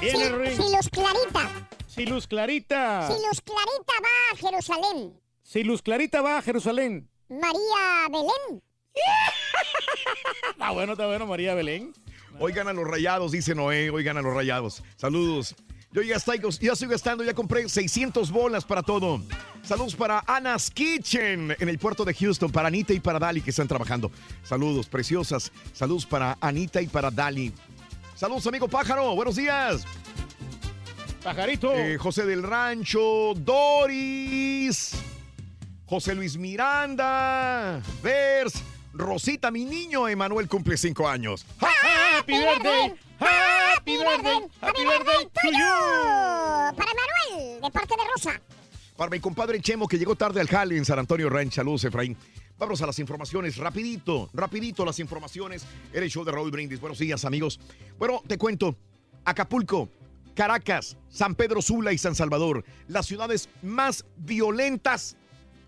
Viene 0.00 0.24
el 0.26 0.38
ring. 0.40 0.56
Si 0.56 0.72
Luz 0.74 0.88
Clarita, 0.90 1.68
Si 1.86 2.06
Luz 2.06 2.26
Clarita. 2.26 3.06
si 3.06 3.12
Luz 3.14 3.40
Clarita 3.42 3.92
va 4.02 4.32
a 4.32 4.36
Jerusalén, 4.36 5.20
Si 5.42 5.62
Luz 5.62 5.82
Clarita 5.82 6.20
va 6.20 6.38
a 6.38 6.42
Jerusalén. 6.42 7.08
María 7.28 8.08
Belén, 8.10 8.62
Ah, 10.58 10.72
bueno, 10.72 10.92
está 10.92 11.06
bueno, 11.06 11.26
María 11.26 11.54
Belén. 11.54 11.92
Oigan 12.38 12.68
a 12.68 12.72
los 12.72 12.86
rayados, 12.86 13.32
dice 13.32 13.54
Noé. 13.54 13.90
Oigan 13.90 14.16
a 14.16 14.22
los 14.22 14.34
rayados. 14.34 14.82
Saludos. 14.96 15.54
Yo 15.92 16.02
ya 16.02 16.16
estoy, 16.16 16.40
ya 16.60 16.72
estoy 16.72 16.88
gastando, 16.88 17.22
ya 17.22 17.34
compré 17.34 17.68
600 17.68 18.32
bolas 18.32 18.64
para 18.64 18.82
todo. 18.82 19.22
Saludos 19.62 19.94
para 19.94 20.24
Anna's 20.26 20.68
Kitchen 20.68 21.54
en 21.56 21.68
el 21.68 21.78
puerto 21.78 22.04
de 22.04 22.12
Houston, 22.12 22.50
para 22.50 22.66
Anita 22.66 22.92
y 22.92 22.98
para 22.98 23.20
Dali 23.20 23.40
que 23.40 23.50
están 23.50 23.68
trabajando. 23.68 24.10
Saludos, 24.42 24.88
preciosas. 24.88 25.52
Saludos 25.72 26.04
para 26.04 26.36
Anita 26.40 26.82
y 26.82 26.88
para 26.88 27.12
Dali. 27.12 27.52
Saludos, 28.16 28.44
amigo 28.48 28.66
pájaro. 28.66 29.14
Buenos 29.14 29.36
días. 29.36 29.84
Pajarito. 31.22 31.72
Eh, 31.72 31.96
José 31.96 32.26
del 32.26 32.42
Rancho, 32.42 33.34
Doris, 33.36 34.96
José 35.86 36.14
Luis 36.16 36.36
Miranda, 36.36 37.80
Vers, 38.02 38.62
Rosita, 38.94 39.50
mi 39.50 39.64
niño, 39.64 40.08
Emanuel 40.08 40.48
cumple 40.48 40.76
cinco 40.76 41.08
años. 41.08 41.44
Happy 41.60 42.32
birthday. 42.32 42.94
Happy 43.18 43.96
birthday. 43.96 44.48
Happy 44.60 44.84
birthday 44.84 45.24
to 45.24 45.50
you. 45.50 46.76
para 46.76 46.92
Manuel, 46.94 47.60
de 47.60 47.70
parte 47.70 47.94
de 47.96 48.02
Rosa. 48.14 48.40
Para 48.96 49.10
mi 49.10 49.18
compadre 49.18 49.60
Chemo 49.60 49.88
que 49.88 49.98
llegó 49.98 50.14
tarde 50.14 50.40
al 50.40 50.48
jale 50.48 50.76
en 50.76 50.84
San 50.84 51.00
Antonio 51.00 51.28
Ranch. 51.28 51.54
Saludos, 51.54 51.82
Efraín. 51.84 52.16
Vamos 52.56 52.80
a 52.82 52.86
las 52.86 53.00
informaciones, 53.00 53.56
rapidito, 53.56 54.30
rapidito 54.32 54.84
las 54.84 55.00
informaciones. 55.00 55.66
Era 55.92 56.04
el 56.04 56.10
show 56.10 56.24
de 56.24 56.30
Raúl 56.30 56.52
Brindis. 56.52 56.80
Buenos 56.80 57.00
días, 57.00 57.24
amigos. 57.24 57.58
Bueno, 57.98 58.22
te 58.26 58.38
cuento. 58.38 58.76
Acapulco. 59.24 59.88
Caracas, 60.34 60.96
San 61.08 61.34
Pedro 61.34 61.62
Sula 61.62 61.92
y 61.92 61.98
San 61.98 62.14
Salvador, 62.14 62.64
las 62.88 63.06
ciudades 63.06 63.48
más 63.62 64.04
violentas 64.16 65.16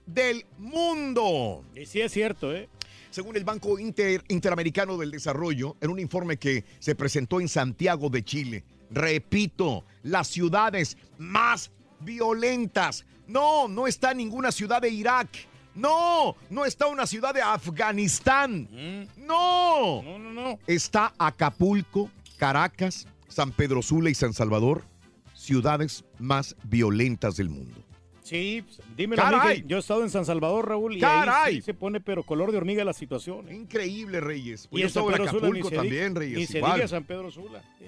del 0.06 0.44
mundo. 0.58 1.64
Y 1.74 1.86
sí 1.86 2.00
es 2.00 2.12
cierto, 2.12 2.52
¿eh? 2.52 2.68
Según 3.10 3.36
el 3.36 3.44
Banco 3.44 3.78
Inter- 3.78 4.24
Interamericano 4.28 4.96
del 4.96 5.10
Desarrollo, 5.10 5.76
en 5.80 5.90
un 5.90 5.98
informe 5.98 6.36
que 6.38 6.64
se 6.78 6.94
presentó 6.94 7.40
en 7.40 7.48
Santiago 7.48 8.08
de 8.10 8.22
Chile, 8.24 8.64
repito, 8.90 9.84
las 10.02 10.28
ciudades 10.28 10.96
más 11.18 11.70
violentas. 12.00 13.04
No, 13.26 13.68
no 13.68 13.86
está 13.86 14.14
ninguna 14.14 14.52
ciudad 14.52 14.82
de 14.82 14.90
Irak. 14.90 15.28
No, 15.74 16.36
no 16.48 16.64
está 16.64 16.86
una 16.86 17.06
ciudad 17.06 17.34
de 17.34 17.42
Afganistán. 17.42 18.68
No. 19.16 20.02
No, 20.02 20.18
no, 20.18 20.32
no. 20.32 20.58
Está 20.66 21.12
Acapulco, 21.18 22.10
Caracas, 22.38 23.06
San 23.28 23.52
Pedro 23.52 23.82
Sula 23.82 24.08
y 24.10 24.14
San 24.14 24.32
Salvador, 24.32 24.84
ciudades 25.34 26.04
más 26.18 26.56
violentas 26.64 27.36
del 27.36 27.50
mundo. 27.50 27.82
Sí, 28.26 28.64
dímelo 28.96 29.22
¡Caray! 29.22 29.62
que 29.62 29.68
yo 29.68 29.76
he 29.76 29.80
estado 29.80 30.02
en 30.02 30.10
San 30.10 30.24
Salvador, 30.24 30.68
Raúl, 30.68 30.96
y 30.96 31.00
¡Caray! 31.00 31.34
ahí 31.46 31.54
sí 31.56 31.62
se 31.62 31.74
pone 31.74 32.00
pero 32.00 32.24
color 32.24 32.50
de 32.50 32.58
hormiga 32.58 32.84
la 32.84 32.92
situación. 32.92 33.48
¿eh? 33.48 33.54
Increíble, 33.54 34.20
Reyes. 34.20 34.66
Pues 34.68 34.80
y 34.80 34.82
yo 34.82 34.86
estaba 34.88 35.06
en 35.12 35.16
Sula 35.16 35.30
Acapulco 35.30 35.68
diga- 35.70 35.76
también, 35.76 36.14
Reyes, 36.16 36.38
Ni 36.38 36.46
se 36.46 36.58
diga 36.58 36.88
San 36.88 37.04
Pedro 37.04 37.30
Sula. 37.30 37.62
sí. 37.78 37.84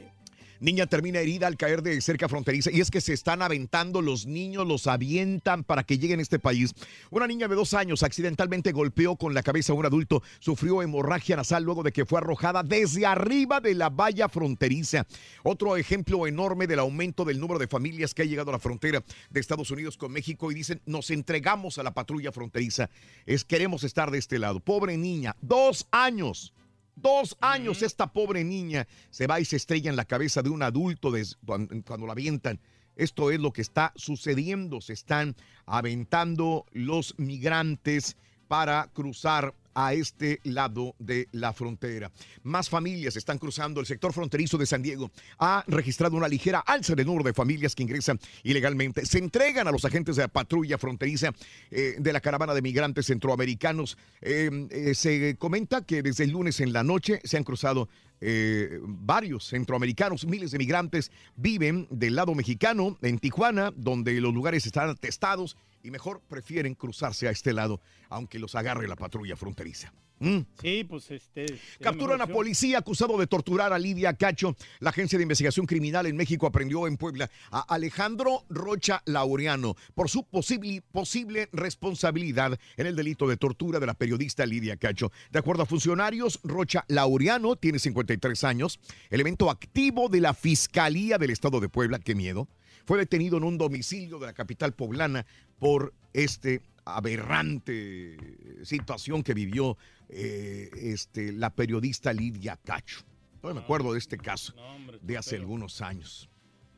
Niña 0.60 0.86
termina 0.86 1.20
herida 1.20 1.46
al 1.46 1.56
caer 1.56 1.82
de 1.82 2.00
cerca 2.00 2.28
fronteriza 2.28 2.70
y 2.72 2.80
es 2.80 2.90
que 2.90 3.00
se 3.00 3.12
están 3.12 3.42
aventando 3.42 4.02
los 4.02 4.26
niños, 4.26 4.66
los 4.66 4.88
avientan 4.88 5.62
para 5.62 5.84
que 5.84 5.98
lleguen 5.98 6.18
a 6.18 6.22
este 6.22 6.40
país. 6.40 6.74
Una 7.10 7.28
niña 7.28 7.46
de 7.46 7.54
dos 7.54 7.74
años 7.74 8.02
accidentalmente 8.02 8.72
golpeó 8.72 9.16
con 9.16 9.34
la 9.34 9.44
cabeza 9.44 9.72
a 9.72 9.76
un 9.76 9.86
adulto, 9.86 10.22
sufrió 10.40 10.82
hemorragia 10.82 11.36
nasal 11.36 11.62
luego 11.62 11.84
de 11.84 11.92
que 11.92 12.04
fue 12.06 12.18
arrojada 12.18 12.64
desde 12.64 13.06
arriba 13.06 13.60
de 13.60 13.74
la 13.74 13.88
valla 13.88 14.28
fronteriza. 14.28 15.06
Otro 15.44 15.76
ejemplo 15.76 16.26
enorme 16.26 16.66
del 16.66 16.80
aumento 16.80 17.24
del 17.24 17.38
número 17.38 17.60
de 17.60 17.68
familias 17.68 18.12
que 18.12 18.22
ha 18.22 18.26
llegado 18.26 18.50
a 18.50 18.54
la 18.54 18.58
frontera 18.58 19.04
de 19.30 19.40
Estados 19.40 19.70
Unidos 19.70 19.96
con 19.96 20.10
México 20.10 20.50
y 20.50 20.54
dicen, 20.56 20.80
nos 20.86 21.10
entregamos 21.10 21.78
a 21.78 21.84
la 21.84 21.94
patrulla 21.94 22.32
fronteriza. 22.32 22.90
Es, 23.26 23.44
queremos 23.44 23.84
estar 23.84 24.10
de 24.10 24.18
este 24.18 24.38
lado. 24.38 24.58
Pobre 24.58 24.96
niña, 24.96 25.36
dos 25.40 25.86
años. 25.92 26.52
Dos 27.00 27.36
años 27.40 27.82
esta 27.82 28.12
pobre 28.12 28.42
niña 28.42 28.88
se 29.10 29.26
va 29.26 29.38
y 29.38 29.44
se 29.44 29.56
estrella 29.56 29.88
en 29.90 29.96
la 29.96 30.04
cabeza 30.04 30.42
de 30.42 30.50
un 30.50 30.62
adulto 30.62 31.12
cuando, 31.44 31.68
cuando 31.84 32.06
la 32.06 32.12
avientan. 32.12 32.58
Esto 32.96 33.30
es 33.30 33.38
lo 33.38 33.52
que 33.52 33.62
está 33.62 33.92
sucediendo. 33.94 34.80
Se 34.80 34.94
están 34.94 35.36
aventando 35.66 36.66
los 36.72 37.14
migrantes 37.16 38.16
para 38.48 38.90
cruzar 38.92 39.54
a 39.78 39.92
este 39.92 40.40
lado 40.42 40.96
de 40.98 41.28
la 41.30 41.52
frontera. 41.52 42.10
Más 42.42 42.68
familias 42.68 43.14
están 43.14 43.38
cruzando. 43.38 43.78
El 43.78 43.86
sector 43.86 44.12
fronterizo 44.12 44.58
de 44.58 44.66
San 44.66 44.82
Diego 44.82 45.12
ha 45.38 45.62
registrado 45.68 46.16
una 46.16 46.26
ligera 46.26 46.58
alza 46.58 46.96
del 46.96 47.06
número 47.06 47.22
de 47.22 47.32
familias 47.32 47.76
que 47.76 47.84
ingresan 47.84 48.18
ilegalmente. 48.42 49.06
Se 49.06 49.18
entregan 49.18 49.68
a 49.68 49.70
los 49.70 49.84
agentes 49.84 50.16
de 50.16 50.22
la 50.22 50.28
patrulla 50.28 50.78
fronteriza 50.78 51.32
eh, 51.70 51.94
de 51.96 52.12
la 52.12 52.20
caravana 52.20 52.54
de 52.54 52.62
migrantes 52.62 53.06
centroamericanos. 53.06 53.96
Eh, 54.20 54.50
eh, 54.70 54.94
se 54.96 55.36
comenta 55.38 55.82
que 55.82 56.02
desde 56.02 56.24
el 56.24 56.30
lunes 56.30 56.58
en 56.58 56.72
la 56.72 56.82
noche 56.82 57.20
se 57.22 57.36
han 57.36 57.44
cruzado 57.44 57.88
eh, 58.20 58.80
varios 58.82 59.46
centroamericanos, 59.46 60.26
miles 60.26 60.50
de 60.50 60.58
migrantes 60.58 61.12
viven 61.36 61.86
del 61.90 62.16
lado 62.16 62.34
mexicano, 62.34 62.98
en 63.02 63.18
Tijuana, 63.18 63.72
donde 63.76 64.20
los 64.20 64.34
lugares 64.34 64.66
están 64.66 64.90
atestados 64.90 65.56
y 65.88 65.90
mejor 65.90 66.20
prefieren 66.28 66.74
cruzarse 66.74 67.28
a 67.28 67.30
este 67.30 67.54
lado, 67.54 67.80
aunque 68.10 68.38
los 68.38 68.54
agarre 68.54 68.86
la 68.86 68.94
patrulla 68.94 69.36
fronteriza. 69.36 69.92
Mm. 70.20 70.40
Sí, 70.60 70.84
pues 70.84 71.10
este. 71.10 71.46
Capturan 71.80 72.20
a 72.20 72.26
policía 72.26 72.78
acusado 72.78 73.16
de 73.18 73.26
torturar 73.26 73.72
a 73.72 73.78
Lidia 73.78 74.12
Cacho. 74.14 74.56
La 74.80 74.90
Agencia 74.90 75.16
de 75.16 75.22
Investigación 75.22 75.64
Criminal 75.64 76.06
en 76.06 76.16
México 76.16 76.46
aprendió 76.46 76.86
en 76.86 76.96
Puebla 76.96 77.30
a 77.50 77.60
Alejandro 77.72 78.44
Rocha 78.48 79.02
Laureano 79.06 79.76
por 79.94 80.10
su 80.10 80.24
posible, 80.24 80.82
posible 80.92 81.48
responsabilidad 81.52 82.58
en 82.76 82.86
el 82.86 82.96
delito 82.96 83.28
de 83.28 83.36
tortura 83.36 83.78
de 83.80 83.86
la 83.86 83.94
periodista 83.94 84.44
Lidia 84.44 84.76
Cacho. 84.76 85.12
De 85.30 85.38
acuerdo 85.38 85.62
a 85.62 85.66
funcionarios, 85.66 86.40
Rocha 86.42 86.84
Laureano 86.88 87.56
tiene 87.56 87.78
53 87.78 88.44
años, 88.44 88.80
elemento 89.10 89.50
activo 89.50 90.08
de 90.08 90.20
la 90.20 90.34
Fiscalía 90.34 91.16
del 91.16 91.30
Estado 91.30 91.60
de 91.60 91.68
Puebla, 91.68 91.98
qué 92.00 92.14
miedo. 92.14 92.48
Fue 92.88 92.96
detenido 92.96 93.36
en 93.36 93.44
un 93.44 93.58
domicilio 93.58 94.18
de 94.18 94.24
la 94.28 94.32
capital 94.32 94.72
poblana 94.72 95.26
por 95.58 95.92
este 96.14 96.62
aberrante 96.86 98.16
situación 98.64 99.22
que 99.22 99.34
vivió 99.34 99.76
eh, 100.08 100.70
este, 100.72 101.32
la 101.32 101.50
periodista 101.54 102.14
Lidia 102.14 102.56
Cacho. 102.64 103.00
No 103.42 103.52
me 103.52 103.60
acuerdo 103.60 103.92
de 103.92 103.98
este 103.98 104.16
caso 104.16 104.54
de 105.02 105.18
hace 105.18 105.36
algunos 105.36 105.82
años. 105.82 106.30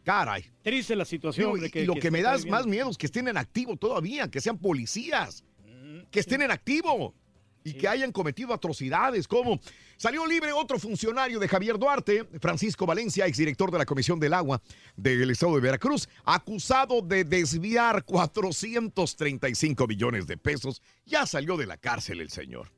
Caray. 0.03 0.51
Triste 0.62 0.97
la 0.97 1.05
situación. 1.05 1.43
Digo, 1.45 1.53
hombre, 1.53 1.69
y, 1.69 1.70
que- 1.70 1.82
y 1.82 1.87
lo 1.87 1.95
que 1.95 2.11
me 2.11 2.23
da 2.23 2.37
más 2.49 2.66
miedo 2.66 2.91
es 2.91 2.99
que 2.99 3.07
estén 3.07 3.28
en 3.28 3.37
activo 3.37 3.77
todavía, 3.77 4.28
que 4.28 4.41
sean 4.41 4.59
policías, 4.59 5.45
que 6.11 6.19
estén 6.19 6.43
en 6.43 6.51
activo 6.51 7.15
y 7.65 7.74
que 7.74 7.89
hayan 7.89 8.12
cometido 8.12 8.55
atrocidades, 8.55 9.28
como 9.28 9.61
salió 9.97 10.27
libre 10.27 10.53
otro 10.53 10.78
funcionario 10.78 11.39
de 11.39 11.47
Javier 11.49 11.78
Duarte, 11.78 12.27
Francisco 12.41 12.87
Valencia, 12.87 13.27
exdirector 13.27 13.70
de 13.70 13.78
la 13.78 13.85
Comisión 13.87 14.19
del 14.19 14.32
Agua 14.35 14.62
del 14.97 15.31
Estado 15.31 15.55
de 15.57 15.61
Veracruz, 15.61 16.09
acusado 16.24 17.03
de 17.03 17.24
desviar 17.24 18.05
435 18.05 19.87
millones 19.87 20.27
de 20.27 20.37
pesos. 20.37 20.82
Ya 21.07 21.27
salió 21.27 21.57
de 21.57 21.66
la 21.66 21.77
cárcel 21.77 22.20
el 22.20 22.31
señor. 22.31 22.70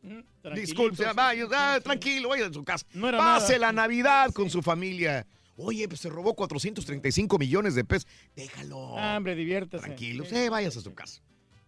tranquilito, 0.42 0.54
Disculpe, 0.54 1.04
vaya, 1.14 1.46
ah, 1.52 1.80
tranquilo, 1.82 2.30
vaya 2.30 2.46
a 2.46 2.52
su 2.52 2.64
casa. 2.64 2.86
Pase 3.00 3.52
nada. 3.54 3.58
la 3.58 3.72
Navidad 3.72 4.32
con 4.32 4.50
su 4.50 4.62
familia. 4.62 5.26
Oye, 5.56 5.86
pues 5.86 6.00
se 6.00 6.08
robó 6.08 6.34
435 6.34 7.38
millones 7.38 7.74
de 7.74 7.84
pesos. 7.84 8.08
Déjalo. 8.34 8.98
Ah, 8.98 9.16
hombre, 9.16 9.34
diviértase. 9.34 9.84
Tranquilo, 9.84 10.24
Sí. 10.24 10.48
vayas 10.48 10.76
a 10.76 10.80
su 10.80 10.94
casa. 10.94 11.20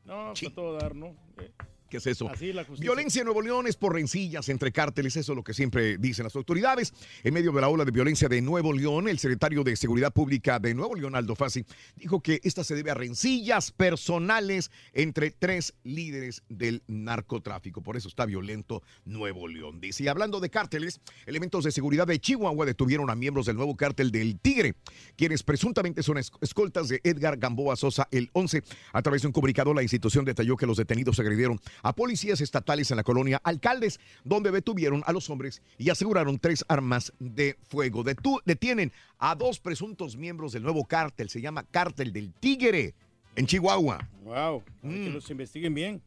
No, 0.05 0.32
pues 0.32 0.51
a 0.51 0.55
todo 0.55 0.74
dar, 0.78 0.95
¿no? 0.95 1.15
Eh, 1.39 1.51
¿Qué 1.94 1.98
es 1.98 2.06
eso? 2.08 2.28
Así 2.28 2.52
la 2.52 2.64
justicia. 2.64 2.90
Violencia 2.90 3.20
en 3.20 3.26
Nuevo 3.26 3.40
León 3.40 3.68
es 3.68 3.76
por 3.76 3.92
rencillas 3.94 4.48
entre 4.48 4.72
cárteles, 4.72 5.14
eso 5.16 5.32
es 5.32 5.36
lo 5.36 5.44
que 5.44 5.54
siempre 5.54 5.96
dicen 5.96 6.24
las 6.24 6.34
autoridades. 6.34 6.92
En 7.22 7.32
medio 7.34 7.52
de 7.52 7.60
la 7.60 7.68
ola 7.68 7.84
de 7.84 7.92
violencia 7.92 8.28
de 8.28 8.42
Nuevo 8.42 8.72
León, 8.72 9.06
el 9.08 9.20
secretario 9.20 9.62
de 9.62 9.76
Seguridad 9.76 10.12
Pública 10.12 10.58
de 10.58 10.74
Nuevo 10.74 10.96
León, 10.96 11.14
Aldo 11.14 11.36
Fassi, 11.36 11.64
dijo 11.94 12.20
que 12.20 12.40
esta 12.42 12.64
se 12.64 12.74
debe 12.74 12.90
a 12.90 12.94
rencillas 12.94 13.70
personales 13.70 14.72
entre 14.92 15.30
tres 15.30 15.74
líderes 15.84 16.42
del 16.48 16.82
narcotráfico. 16.88 17.80
Por 17.82 17.96
eso 17.96 18.08
está 18.08 18.26
violento 18.26 18.82
Nuevo 19.04 19.46
León. 19.46 19.80
Dice, 19.80 20.02
y 20.04 20.08
hablando 20.08 20.40
de 20.40 20.50
cárteles, 20.50 21.00
elementos 21.26 21.62
de 21.64 21.70
seguridad 21.70 22.06
de 22.08 22.18
Chihuahua 22.18 22.66
detuvieron 22.66 23.08
a 23.10 23.14
miembros 23.14 23.46
del 23.46 23.56
nuevo 23.56 23.76
cártel 23.76 24.10
del 24.10 24.38
Tigre, 24.40 24.74
quienes 25.16 25.42
presuntamente 25.44 26.02
son 26.02 26.16
esc- 26.16 26.36
escoltas 26.40 26.88
de 26.88 27.00
Edgar 27.04 27.36
Gamboa 27.38 27.76
Sosa 27.76 28.08
el 28.10 28.30
11. 28.32 28.62
A 28.92 29.02
través 29.02 29.22
de 29.22 29.28
un 29.28 29.32
comunicado, 29.32 29.72
la 29.74 29.82
institución 29.82 30.24
detalló 30.24 30.56
que 30.56 30.66
los 30.66 30.76
detenidos 30.76 31.18
agredieron 31.20 31.60
a 31.85 31.93
policías 31.93 32.40
estatales 32.40 32.90
en 32.90 32.97
la 32.97 33.05
colonia 33.05 33.40
Alcaldes, 33.44 34.01
donde 34.24 34.51
detuvieron 34.51 35.02
a 35.06 35.12
los 35.12 35.28
hombres 35.31 35.62
y 35.78 35.90
aseguraron 35.90 36.39
tres 36.39 36.65
armas 36.66 37.12
de 37.20 37.56
fuego. 37.69 38.02
Detu- 38.02 38.40
detienen 38.44 38.90
a 39.19 39.35
dos 39.36 39.61
presuntos 39.61 40.16
miembros 40.16 40.52
del 40.52 40.62
nuevo 40.65 40.85
cártel, 40.86 41.28
se 41.28 41.40
llama 41.43 41.62
Cártel 41.70 42.12
del 42.12 42.32
Tigre, 42.32 42.94
en 43.36 43.47
Chihuahua. 43.47 44.09
Wow, 44.24 44.62
que 44.81 44.89
Mm. 44.89 45.12
los 45.12 45.31
investiguen 45.31 45.74
bien. 45.74 46.02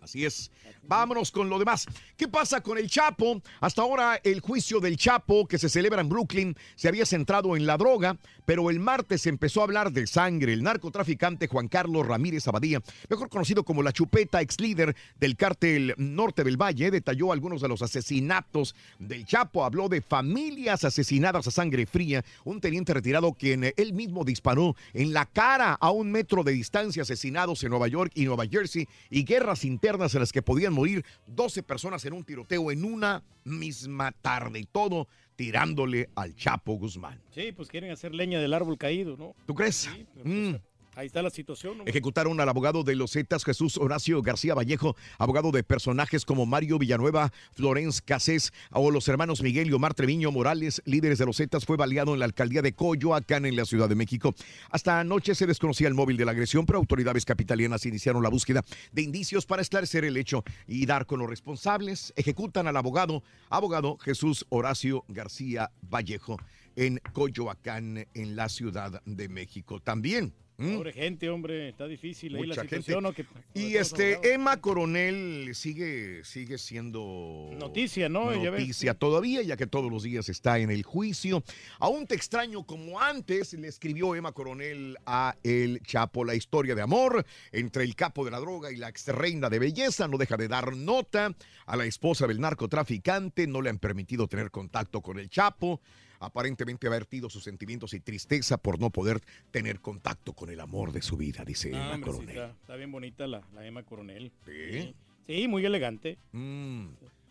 Así 0.00 0.24
es. 0.24 0.50
Vámonos 0.82 1.30
con 1.30 1.48
lo 1.48 1.58
demás. 1.58 1.86
¿Qué 2.16 2.28
pasa 2.28 2.60
con 2.60 2.78
el 2.78 2.88
Chapo? 2.88 3.42
Hasta 3.60 3.82
ahora 3.82 4.20
el 4.22 4.40
juicio 4.40 4.80
del 4.80 4.96
Chapo 4.96 5.46
que 5.46 5.58
se 5.58 5.68
celebra 5.68 6.00
en 6.00 6.08
Brooklyn 6.08 6.56
se 6.74 6.88
había 6.88 7.06
centrado 7.06 7.56
en 7.56 7.66
la 7.66 7.76
droga, 7.76 8.16
pero 8.44 8.70
el 8.70 8.80
martes 8.80 9.26
empezó 9.26 9.60
a 9.60 9.64
hablar 9.64 9.92
de 9.92 10.06
sangre. 10.06 10.52
El 10.52 10.62
narcotraficante 10.62 11.48
Juan 11.48 11.68
Carlos 11.68 12.06
Ramírez 12.06 12.46
Abadía, 12.48 12.82
mejor 13.08 13.28
conocido 13.28 13.64
como 13.64 13.82
la 13.82 13.92
Chupeta, 13.92 14.40
ex 14.40 14.60
líder 14.60 14.94
del 15.18 15.36
cártel 15.36 15.94
Norte 15.96 16.44
del 16.44 16.60
Valle, 16.60 16.90
detalló 16.90 17.32
algunos 17.32 17.60
de 17.60 17.68
los 17.68 17.82
asesinatos 17.82 18.74
del 18.98 19.24
Chapo. 19.24 19.64
Habló 19.64 19.88
de 19.88 20.00
familias 20.00 20.84
asesinadas 20.84 21.46
a 21.46 21.50
sangre 21.50 21.86
fría. 21.86 22.24
Un 22.44 22.60
teniente 22.60 22.94
retirado 22.94 23.32
quien 23.32 23.72
él 23.76 23.92
mismo 23.92 24.24
disparó 24.24 24.76
en 24.92 25.12
la 25.12 25.26
cara 25.26 25.74
a 25.74 25.90
un 25.90 26.10
metro 26.10 26.42
de 26.42 26.52
distancia, 26.52 27.02
asesinados 27.02 27.62
en 27.64 27.70
Nueva 27.70 27.88
York 27.88 28.12
y 28.14 28.24
Nueva 28.24 28.46
Jersey, 28.46 28.88
y 29.10 29.24
guerras 29.24 29.64
internas 29.74 30.14
en 30.14 30.20
las 30.20 30.32
que 30.32 30.42
podían 30.42 30.72
morir 30.72 31.04
12 31.26 31.62
personas 31.62 32.04
en 32.04 32.12
un 32.12 32.24
tiroteo 32.24 32.70
en 32.70 32.84
una 32.84 33.22
misma 33.44 34.12
tarde. 34.12 34.60
Y 34.60 34.64
todo 34.64 35.08
tirándole 35.36 36.08
al 36.14 36.34
Chapo 36.36 36.74
Guzmán. 36.74 37.20
Sí, 37.34 37.52
pues 37.52 37.68
quieren 37.68 37.90
hacer 37.90 38.14
leña 38.14 38.40
del 38.40 38.54
árbol 38.54 38.78
caído, 38.78 39.16
¿no? 39.16 39.34
¿Tú 39.46 39.54
crees? 39.54 39.76
Sí, 39.76 40.06
pues, 40.14 40.24
Mm. 40.26 40.54
Ahí 40.96 41.06
está 41.06 41.22
la 41.22 41.30
situación. 41.30 41.82
Ejecutaron 41.86 42.40
al 42.40 42.48
abogado 42.48 42.84
de 42.84 42.94
los 42.94 43.12
Zetas, 43.12 43.44
Jesús 43.44 43.76
Horacio 43.76 44.22
García 44.22 44.54
Vallejo, 44.54 44.96
abogado 45.18 45.50
de 45.50 45.62
personajes 45.62 46.24
como 46.24 46.46
Mario 46.46 46.78
Villanueva, 46.78 47.32
Florence 47.52 48.02
Casés 48.04 48.52
o 48.70 48.90
los 48.90 49.08
hermanos 49.08 49.42
Miguel 49.42 49.68
y 49.68 49.72
Omar 49.72 49.94
Treviño 49.94 50.30
Morales, 50.30 50.82
líderes 50.84 51.18
de 51.18 51.26
los 51.26 51.36
Zetas, 51.36 51.64
fue 51.64 51.76
baleado 51.76 52.14
en 52.14 52.20
la 52.20 52.24
alcaldía 52.26 52.62
de 52.62 52.72
Coyoacán, 52.72 53.46
en 53.46 53.56
la 53.56 53.64
Ciudad 53.64 53.88
de 53.88 53.94
México. 53.94 54.34
Hasta 54.70 55.00
anoche 55.00 55.34
se 55.34 55.46
desconocía 55.46 55.88
el 55.88 55.94
móvil 55.94 56.16
de 56.16 56.24
la 56.24 56.32
agresión, 56.32 56.66
pero 56.66 56.78
autoridades 56.78 57.24
capitalianas 57.24 57.86
iniciaron 57.86 58.22
la 58.22 58.28
búsqueda 58.28 58.64
de 58.92 59.02
indicios 59.02 59.46
para 59.46 59.62
esclarecer 59.62 60.04
el 60.04 60.16
hecho 60.16 60.44
y 60.66 60.86
dar 60.86 61.06
con 61.06 61.20
los 61.20 61.28
responsables. 61.28 62.12
Ejecutan 62.16 62.66
al 62.66 62.76
abogado, 62.76 63.22
abogado 63.50 63.98
Jesús 63.98 64.46
Horacio 64.48 65.04
García 65.08 65.70
Vallejo. 65.82 66.36
en 66.76 67.00
Coyoacán, 67.12 68.06
en 68.14 68.36
la 68.36 68.48
Ciudad 68.48 69.00
de 69.04 69.28
México 69.28 69.80
también. 69.80 70.34
¿Mm? 70.56 70.76
Pobre 70.76 70.92
gente, 70.92 71.28
hombre, 71.30 71.68
está 71.70 71.88
difícil 71.88 72.36
ahí 72.36 72.42
la 72.42 72.54
Mucha 72.54 72.62
situación. 72.62 73.12
Que- 73.12 73.26
Y 73.54 73.74
este 73.74 74.32
Emma 74.34 74.60
Coronel 74.60 75.50
sigue, 75.54 76.22
sigue 76.24 76.58
siendo 76.58 77.50
Noticia, 77.58 78.08
¿no? 78.08 78.32
Ya. 78.40 78.52
Noticia 78.52 78.94
todavía, 78.94 79.42
ya 79.42 79.56
que 79.56 79.66
todos 79.66 79.90
los 79.90 80.04
días 80.04 80.28
está 80.28 80.60
en 80.60 80.70
el 80.70 80.84
juicio. 80.84 81.42
Aún 81.80 82.06
te 82.06 82.14
extraño 82.14 82.62
como 82.64 83.00
antes, 83.00 83.52
le 83.54 83.66
escribió 83.66 84.14
Emma 84.14 84.30
Coronel 84.30 84.96
a 85.06 85.36
El 85.42 85.80
Chapo 85.82 86.24
la 86.24 86.36
historia 86.36 86.76
de 86.76 86.82
amor 86.82 87.26
entre 87.50 87.82
el 87.82 87.96
capo 87.96 88.24
de 88.24 88.30
la 88.30 88.38
droga 88.38 88.70
y 88.70 88.76
la 88.76 88.88
ex 88.88 89.08
reina 89.08 89.50
de 89.50 89.58
belleza. 89.58 90.06
No 90.06 90.18
deja 90.18 90.36
de 90.36 90.46
dar 90.46 90.76
nota 90.76 91.34
a 91.66 91.76
la 91.76 91.84
esposa 91.84 92.28
del 92.28 92.40
narcotraficante. 92.40 93.48
No 93.48 93.60
le 93.60 93.70
han 93.70 93.78
permitido 93.78 94.28
tener 94.28 94.50
contacto 94.52 95.00
con 95.02 95.18
el 95.18 95.28
Chapo. 95.28 95.80
Aparentemente 96.24 96.86
ha 96.86 96.90
vertido 96.90 97.28
sus 97.30 97.44
sentimientos 97.44 97.94
y 97.94 98.00
tristeza 98.00 98.56
por 98.58 98.80
no 98.80 98.90
poder 98.90 99.20
tener 99.50 99.80
contacto 99.80 100.32
con 100.32 100.50
el 100.50 100.60
amor 100.60 100.92
de 100.92 101.02
su 101.02 101.16
vida, 101.16 101.44
dice 101.44 101.70
Ah, 101.74 101.78
Emma 101.78 101.94
hombre, 101.94 102.10
sí, 102.10 102.16
Coronel. 102.18 102.36
está, 102.36 102.50
está 102.60 102.76
bien 102.76 102.92
bonita 102.92 103.26
la, 103.26 103.42
la 103.54 103.66
Emma 103.66 103.82
Coronel. 103.82 104.32
¿Sí? 104.46 104.94
Sí, 105.26 105.48
muy 105.48 105.64
elegante. 105.64 106.18
Mm, 106.32 106.86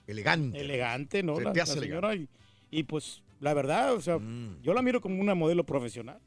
elegante. 0.07 0.59
Elegante, 0.59 1.23
¿no? 1.23 1.35
Se 1.37 1.43
La, 1.43 1.53
te 1.53 1.57
la 1.59 1.63
hace 1.63 1.79
señora. 1.79 2.15
Y, 2.15 2.27
y, 2.71 2.83
pues, 2.83 3.21
la 3.39 3.53
verdad, 3.53 3.93
o 3.93 4.01
sea, 4.01 4.19
yo 4.61 4.73
la 4.73 4.81
miro 4.81 5.01
como 5.01 5.19
una 5.21 5.35
modelo 5.35 5.63
profesional. 5.65 6.19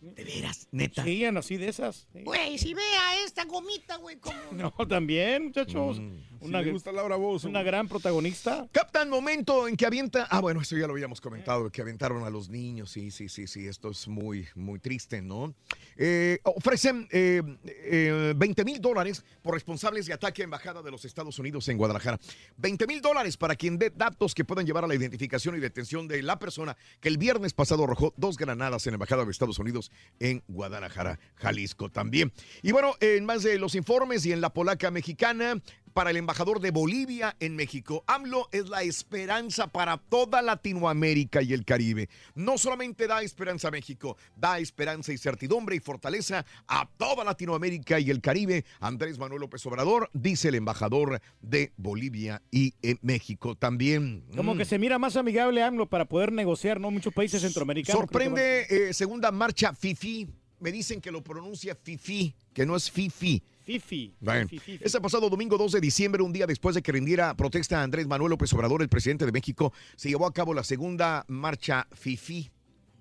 ¿De 0.00 0.24
veras? 0.24 0.66
¿Neta? 0.72 1.04
Sí, 1.04 1.24
así 1.26 1.56
de 1.58 1.68
esas. 1.68 2.08
sí. 2.12 2.22
Güey, 2.22 2.56
si 2.56 2.72
ve 2.72 2.80
a 2.82 3.22
esta 3.22 3.44
gomita, 3.44 3.96
güey, 3.96 4.16
como... 4.16 4.34
No, 4.52 4.70
también, 4.88 5.44
muchachos. 5.44 6.00
Una, 6.40 6.62
le 6.62 6.72
gusta 6.72 6.90
Laura 6.92 7.16
Bozo. 7.16 7.48
Una 7.48 7.62
gran 7.62 7.86
protagonista. 7.88 8.66
Captan 8.72 9.08
momento 9.08 9.68
en 9.68 9.76
que 9.76 9.86
avienta. 9.86 10.26
Ah, 10.30 10.40
bueno, 10.40 10.60
esto 10.60 10.76
ya 10.76 10.86
lo 10.86 10.92
habíamos 10.92 11.20
comentado, 11.20 11.70
que 11.70 11.82
aventaron 11.82 12.24
a 12.24 12.30
los 12.30 12.48
niños. 12.48 12.90
Sí, 12.90 13.10
sí, 13.10 13.28
sí, 13.28 13.46
sí. 13.46 13.66
Esto 13.66 13.90
es 13.90 14.08
muy, 14.08 14.46
muy 14.54 14.78
triste, 14.78 15.20
¿no? 15.20 15.54
Eh, 15.96 16.38
ofrecen 16.44 17.06
eh, 17.10 17.42
eh, 17.64 18.32
20 18.36 18.64
mil 18.64 18.80
dólares 18.80 19.22
por 19.42 19.54
responsables 19.54 20.06
de 20.06 20.14
ataque 20.14 20.42
a 20.42 20.44
embajada 20.44 20.82
de 20.82 20.90
los 20.90 21.04
Estados 21.04 21.38
Unidos 21.38 21.68
en 21.68 21.76
Guadalajara. 21.76 22.18
20 22.56 22.86
mil 22.86 23.00
dólares 23.00 23.36
para 23.36 23.54
quien 23.54 23.78
dé 23.78 23.90
datos 23.90 24.34
que 24.34 24.44
puedan 24.44 24.64
llevar 24.64 24.84
a 24.84 24.86
la 24.86 24.94
identificación 24.94 25.56
y 25.56 25.60
detención 25.60 26.08
de 26.08 26.22
la 26.22 26.38
persona 26.38 26.76
que 27.00 27.08
el 27.08 27.18
viernes 27.18 27.52
pasado 27.52 27.84
arrojó 27.84 28.14
dos 28.16 28.36
granadas 28.36 28.86
en 28.86 28.92
la 28.92 28.96
embajada 28.96 29.24
de 29.24 29.30
Estados 29.30 29.58
Unidos 29.58 29.90
en 30.18 30.42
Guadalajara, 30.48 31.18
Jalisco 31.36 31.90
también. 31.90 32.32
Y 32.62 32.72
bueno, 32.72 32.94
en 33.00 33.24
más 33.24 33.42
de 33.42 33.58
los 33.58 33.74
informes 33.74 34.24
y 34.26 34.32
en 34.32 34.40
la 34.40 34.50
polaca 34.50 34.90
mexicana, 34.90 35.60
para 35.92 36.10
el 36.10 36.16
embajador 36.16 36.60
de 36.60 36.70
Bolivia 36.70 37.36
en 37.40 37.56
México. 37.56 38.04
AMLO 38.06 38.48
es 38.52 38.68
la 38.68 38.82
esperanza 38.82 39.66
para 39.66 39.96
toda 39.98 40.40
Latinoamérica 40.42 41.42
y 41.42 41.52
el 41.52 41.64
Caribe. 41.64 42.08
No 42.34 42.58
solamente 42.58 43.06
da 43.06 43.22
esperanza 43.22 43.68
a 43.68 43.70
México, 43.70 44.16
da 44.36 44.58
esperanza 44.58 45.12
y 45.12 45.18
certidumbre 45.18 45.76
y 45.76 45.80
fortaleza 45.80 46.44
a 46.68 46.88
toda 46.96 47.24
Latinoamérica 47.24 47.98
y 48.00 48.10
el 48.10 48.20
Caribe. 48.20 48.64
Andrés 48.80 49.18
Manuel 49.18 49.40
López 49.40 49.64
Obrador, 49.66 50.10
dice 50.12 50.48
el 50.48 50.54
embajador 50.54 51.20
de 51.40 51.72
Bolivia 51.76 52.42
y 52.50 52.74
en 52.82 52.98
México 53.02 53.54
también. 53.56 54.24
Como 54.36 54.54
Mm. 54.54 54.58
que 54.58 54.64
se 54.64 54.78
mira 54.78 54.98
más 54.98 55.16
amigable 55.16 55.62
AMLO 55.62 55.86
para 55.88 56.04
poder 56.06 56.32
negociar, 56.32 56.80
¿no? 56.80 56.90
Muchos 56.90 57.12
países 57.12 57.42
centroamericanos. 57.42 58.00
Sorprende 58.00 58.66
eh, 58.68 58.92
segunda 58.94 59.30
marcha 59.30 59.74
FIFI. 59.74 60.28
Me 60.60 60.70
dicen 60.72 61.00
que 61.00 61.10
lo 61.10 61.22
pronuncia 61.24 61.74
FIFI, 61.74 62.34
que 62.52 62.66
no 62.66 62.76
es 62.76 62.90
FIFI. 62.90 63.42
Fifi. 63.70 64.14
Bueno, 64.18 64.48
Fifi, 64.48 64.72
Fifi. 64.72 64.84
este 64.84 65.00
pasado 65.00 65.30
domingo 65.30 65.56
2 65.56 65.72
de 65.72 65.80
diciembre, 65.80 66.22
un 66.22 66.32
día 66.32 66.46
después 66.46 66.74
de 66.74 66.82
que 66.82 66.90
rindiera 66.90 67.36
protesta 67.36 67.80
a 67.80 67.82
Andrés 67.84 68.06
Manuel 68.08 68.30
López 68.30 68.52
Obrador, 68.52 68.82
el 68.82 68.88
presidente 68.88 69.24
de 69.26 69.30
México, 69.32 69.72
se 69.94 70.08
llevó 70.08 70.26
a 70.26 70.32
cabo 70.32 70.54
la 70.54 70.64
segunda 70.64 71.24
marcha 71.28 71.86
FIFI. 71.92 72.50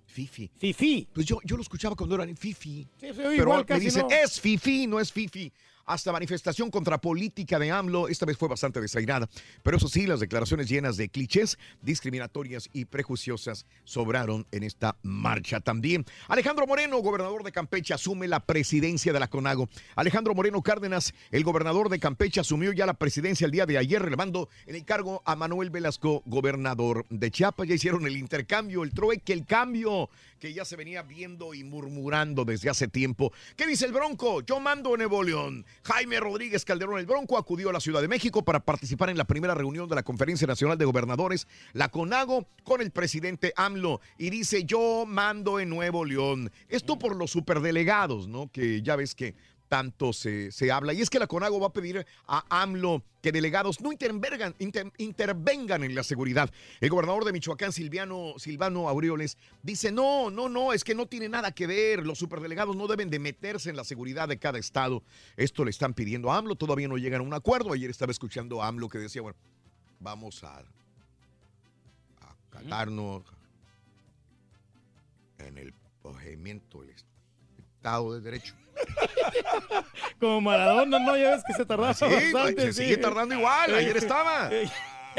Fifi. 0.05 0.51
Fifi. 0.57 1.07
Pues 1.13 1.25
yo, 1.25 1.39
yo 1.43 1.55
lo 1.55 1.61
escuchaba 1.61 1.95
cuando 1.95 2.15
eran 2.15 2.35
Fifi. 2.35 2.87
Sí, 2.99 3.07
oye 3.07 3.13
Pero 3.15 3.33
igual, 3.41 3.65
me 3.67 3.79
dicen, 3.79 4.03
¿no? 4.03 4.15
es 4.15 4.39
Fifi, 4.39 4.85
no 4.85 4.99
es 4.99 5.11
Fifi. 5.11 5.51
Hasta 5.89 6.11
manifestación 6.11 6.69
contra 6.69 7.01
política 7.01 7.57
de 7.57 7.71
AMLO, 7.71 8.09
esta 8.09 8.27
vez 8.27 8.37
fue 8.37 8.47
bastante 8.47 8.79
desairada. 8.79 9.27
Pero 9.63 9.77
eso 9.77 9.87
sí, 9.87 10.05
las 10.05 10.19
declaraciones 10.19 10.69
llenas 10.69 10.97
de 10.97 11.09
clichés, 11.09 11.57
discriminatorias 11.81 12.69
y 12.73 12.85
prejuiciosas 12.85 13.65
sobraron 13.85 14.45
en 14.51 14.61
esta 14.61 14.97
marcha 15.01 15.61
también. 15.61 16.05
Alejandro 16.27 16.67
Moreno, 16.67 16.99
gobernador 16.99 17.43
de 17.43 17.51
Campeche, 17.51 17.95
asume 17.95 18.27
la 18.27 18.39
presidencia 18.39 19.11
de 19.11 19.19
la 19.19 19.29
CONAGO. 19.29 19.67
Alejandro 19.95 20.35
Moreno 20.35 20.61
Cárdenas, 20.61 21.15
el 21.31 21.43
gobernador 21.43 21.89
de 21.89 21.97
Campeche, 21.97 22.39
asumió 22.39 22.71
ya 22.71 22.85
la 22.85 22.93
presidencia 22.93 23.45
el 23.45 23.51
día 23.51 23.65
de 23.65 23.79
ayer, 23.79 23.99
relevando 23.99 24.47
en 24.67 24.75
el 24.75 24.85
cargo 24.85 25.23
a 25.25 25.35
Manuel 25.35 25.71
Velasco, 25.71 26.21
gobernador 26.27 27.07
de 27.09 27.31
Chiapas. 27.31 27.67
Ya 27.67 27.73
hicieron 27.73 28.05
el 28.05 28.15
intercambio, 28.15 28.83
el 28.83 28.91
trueque, 28.91 29.33
el 29.33 29.43
cambio 29.43 30.11
que 30.39 30.53
ya 30.53 30.63
se 30.65 30.75
venía 30.75 31.01
viendo 31.01 31.55
y 31.55 31.63
murmurando 31.63 32.45
desde 32.45 32.69
hace 32.69 32.87
tiempo. 32.87 33.33
¿Qué 33.57 33.65
dice 33.65 33.85
el 33.85 33.91
Bronco? 33.91 34.41
Yo 34.41 34.59
mando 34.59 34.93
en 34.93 34.99
Nuevo. 34.99 35.19
Jaime 35.83 36.19
Rodríguez 36.19 36.65
Calderón, 36.65 36.99
el 36.99 37.05
Bronco, 37.05 37.37
acudió 37.37 37.69
a 37.69 37.73
la 37.73 37.79
Ciudad 37.79 38.01
de 38.01 38.07
México 38.07 38.43
para 38.43 38.59
participar 38.59 39.09
en 39.09 39.17
la 39.17 39.25
primera 39.25 39.53
reunión 39.53 39.87
de 39.89 39.95
la 39.95 40.03
Conferencia 40.03 40.47
Nacional 40.47 40.77
de 40.77 40.85
Gobernadores, 40.85 41.47
la 41.73 41.89
CONAGO, 41.89 42.47
con 42.63 42.81
el 42.81 42.91
presidente 42.91 43.53
AMLO. 43.55 44.01
Y 44.17 44.29
dice, 44.29 44.63
yo 44.63 45.05
mando 45.07 45.59
en 45.59 45.69
Nuevo 45.69 46.05
León. 46.05 46.51
Esto 46.67 46.99
por 46.99 47.15
los 47.15 47.31
superdelegados, 47.31 48.27
¿no? 48.27 48.51
Que 48.51 48.81
ya 48.81 48.95
ves 48.95 49.15
que 49.15 49.35
tanto 49.69 50.11
se, 50.11 50.51
se 50.51 50.71
habla. 50.71 50.93
Y 50.93 51.01
es 51.01 51.09
que 51.09 51.19
la 51.19 51.27
CONAGO 51.27 51.59
va 51.59 51.67
a 51.67 51.73
pedir 51.73 52.05
a 52.27 52.61
AMLO 52.61 53.03
que 53.21 53.31
delegados 53.31 53.79
no 53.81 53.91
intervengan, 53.91 54.55
inter- 54.59 54.91
intervengan 54.97 55.83
en 55.83 55.93
la 55.93 56.03
seguridad. 56.03 56.49
El 56.81 56.89
gobernador 56.89 57.23
de 57.23 57.31
Michoacán, 57.31 57.71
Silviano, 57.71 58.33
Silvano 58.37 58.89
Aureoles, 58.89 59.37
dice, 59.61 59.91
no, 59.91 60.31
no, 60.31 60.49
no, 60.49 60.73
es 60.73 60.83
que 60.83 60.95
no 60.95 61.05
tiene 61.05 61.29
nada 61.29 61.51
que 61.51 61.67
ver. 61.67 62.05
Los 62.05 62.17
superdelegados 62.17 62.75
no 62.75 62.87
deben 62.87 63.09
de 63.09 63.19
meterse 63.19 63.69
en 63.69 63.75
la 63.75 63.83
seguridad 63.83 64.27
de 64.27 64.39
cada 64.39 64.57
estado. 64.57 65.03
Esto 65.37 65.63
le 65.63 65.69
están 65.71 65.93
pidiendo 65.93 66.31
a 66.31 66.37
AMLO, 66.37 66.55
todavía 66.55 66.87
no 66.87 66.97
llegan 66.97 67.21
a 67.21 67.23
un 67.23 67.33
acuerdo. 67.33 67.71
Ayer 67.71 67.89
estaba 67.91 68.11
escuchando 68.11 68.63
a 68.63 68.67
AMLO 68.67 68.89
que 68.89 68.97
decía, 68.97 69.21
bueno, 69.21 69.37
vamos 69.99 70.43
a, 70.43 70.57
a 70.57 72.35
catarnos 72.49 73.23
en 75.37 75.57
el 75.57 75.73
procedimiento 76.01 76.81
del 76.81 76.89
Estado 76.89 77.08
de 77.81 78.21
Derecho. 78.21 78.55
Como 80.19 80.41
Maradona, 80.41 80.99
¿no? 80.99 81.17
Ya 81.17 81.31
ves 81.31 81.43
que 81.45 81.53
se 81.53 81.65
tardaba 81.65 81.93
Sí, 81.93 82.05
bastante. 82.05 82.73
se 82.73 82.83
sigue 82.83 82.97
tardando 82.97 83.35
igual. 83.35 83.73
Ayer 83.73 83.97
estaba. 83.97 84.49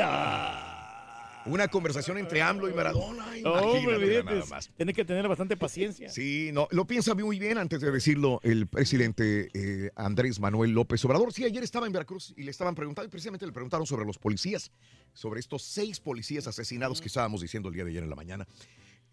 Ah. 0.03 1.43
Una 1.47 1.69
conversación 1.69 2.16
entre 2.16 2.41
AMLO 2.41 2.70
y 2.70 2.73
Maradona. 2.73 3.27
No, 3.43 3.74
nada 4.23 4.47
más. 4.49 4.70
Tiene 4.77 4.95
que 4.95 5.05
tener 5.05 5.27
bastante 5.27 5.57
paciencia. 5.57 6.09
Sí, 6.09 6.51
no, 6.53 6.69
lo 6.70 6.87
piensa 6.87 7.15
muy 7.15 7.39
bien 7.39 7.59
antes 7.59 7.81
de 7.81 7.91
decirlo 7.91 8.41
el 8.45 8.66
presidente 8.66 9.51
eh, 9.53 9.91
Andrés 9.97 10.39
Manuel 10.39 10.70
López 10.70 11.05
Obrador. 11.05 11.32
Sí, 11.32 11.45
ayer 11.45 11.62
estaba 11.62 11.87
en 11.87 11.93
Veracruz 11.93 12.32
y 12.37 12.45
le 12.45 12.51
estaban 12.51 12.74
preguntando, 12.74 13.09
y 13.09 13.11
precisamente 13.11 13.45
le 13.47 13.53
preguntaron 13.53 13.87
sobre 13.87 14.07
los 14.07 14.16
policías, 14.16 14.70
sobre 15.12 15.41
estos 15.41 15.62
seis 15.65 15.99
policías 15.99 16.47
asesinados 16.47 17.01
que 17.01 17.09
estábamos 17.09 17.41
diciendo 17.41 17.69
el 17.69 17.74
día 17.74 17.85
de 17.85 17.91
ayer 17.91 18.03
en 18.05 18.11
la 18.11 18.16
mañana. 18.16 18.47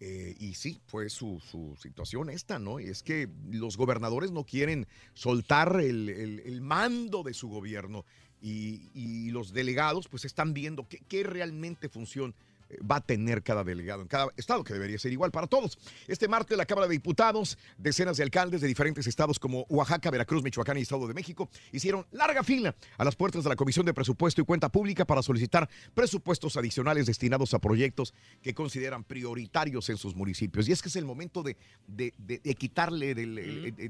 Eh, 0.00 0.36
y 0.38 0.54
sí, 0.54 0.80
fue 0.86 1.10
su, 1.10 1.40
situación 1.80 2.30
esta, 2.30 2.60
¿no? 2.60 2.78
Y 2.78 2.84
es 2.84 3.02
que 3.02 3.28
los 3.50 3.76
gobernadores 3.76 4.30
no 4.30 4.44
quieren 4.44 4.86
soltar 5.14 5.80
el, 5.80 6.08
el- 6.08 6.40
el 6.40 6.60
mando 6.60 7.24
de 7.24 7.34
su 7.34 7.48
gobierno 7.48 8.04
y, 8.40 8.90
y 8.94 9.30
los 9.30 9.52
delegados 9.52 10.06
pues 10.06 10.24
están 10.24 10.54
viendo 10.54 10.86
qué, 10.88 11.22
realmente 11.24 11.88
función 11.88 12.32
va 12.78 12.96
a 12.96 13.00
tener 13.00 13.42
cada 13.42 13.64
delegado 13.64 14.02
en 14.02 14.08
cada 14.08 14.28
estado, 14.36 14.62
que 14.64 14.72
debería 14.74 14.98
ser 14.98 15.12
igual 15.12 15.30
para 15.30 15.46
todos. 15.46 15.78
Este 16.06 16.28
martes 16.28 16.56
la 16.58 16.66
Cámara 16.66 16.86
de 16.86 16.92
Diputados, 16.92 17.56
decenas 17.78 18.16
de 18.18 18.22
alcaldes 18.24 18.60
de 18.60 18.68
diferentes 18.68 19.06
estados 19.06 19.38
como 19.38 19.62
Oaxaca, 19.68 20.10
Veracruz, 20.10 20.42
Michoacán 20.42 20.76
y 20.78 20.82
Estado 20.82 21.06
de 21.08 21.14
México 21.14 21.48
hicieron 21.72 22.06
larga 22.10 22.42
fila 22.42 22.74
a 22.96 23.04
las 23.04 23.16
puertas 23.16 23.42
de 23.44 23.48
la 23.50 23.56
Comisión 23.56 23.86
de 23.86 23.94
Presupuesto 23.94 24.40
y 24.40 24.44
Cuenta 24.44 24.68
Pública 24.68 25.06
para 25.06 25.22
solicitar 25.22 25.68
presupuestos 25.94 26.56
adicionales 26.56 27.06
destinados 27.06 27.54
a 27.54 27.58
proyectos 27.58 28.12
que 28.42 28.54
consideran 28.54 29.04
prioritarios 29.04 29.88
en 29.88 29.96
sus 29.96 30.14
municipios. 30.14 30.68
Y 30.68 30.72
es 30.72 30.82
que 30.82 30.88
es 30.88 30.96
el 30.96 31.04
momento 31.04 31.42
de, 31.42 31.56
de- 31.86 32.12
de- 32.18 32.38
de 32.38 32.54
quitarle, 32.54 33.14
del- 33.14 33.34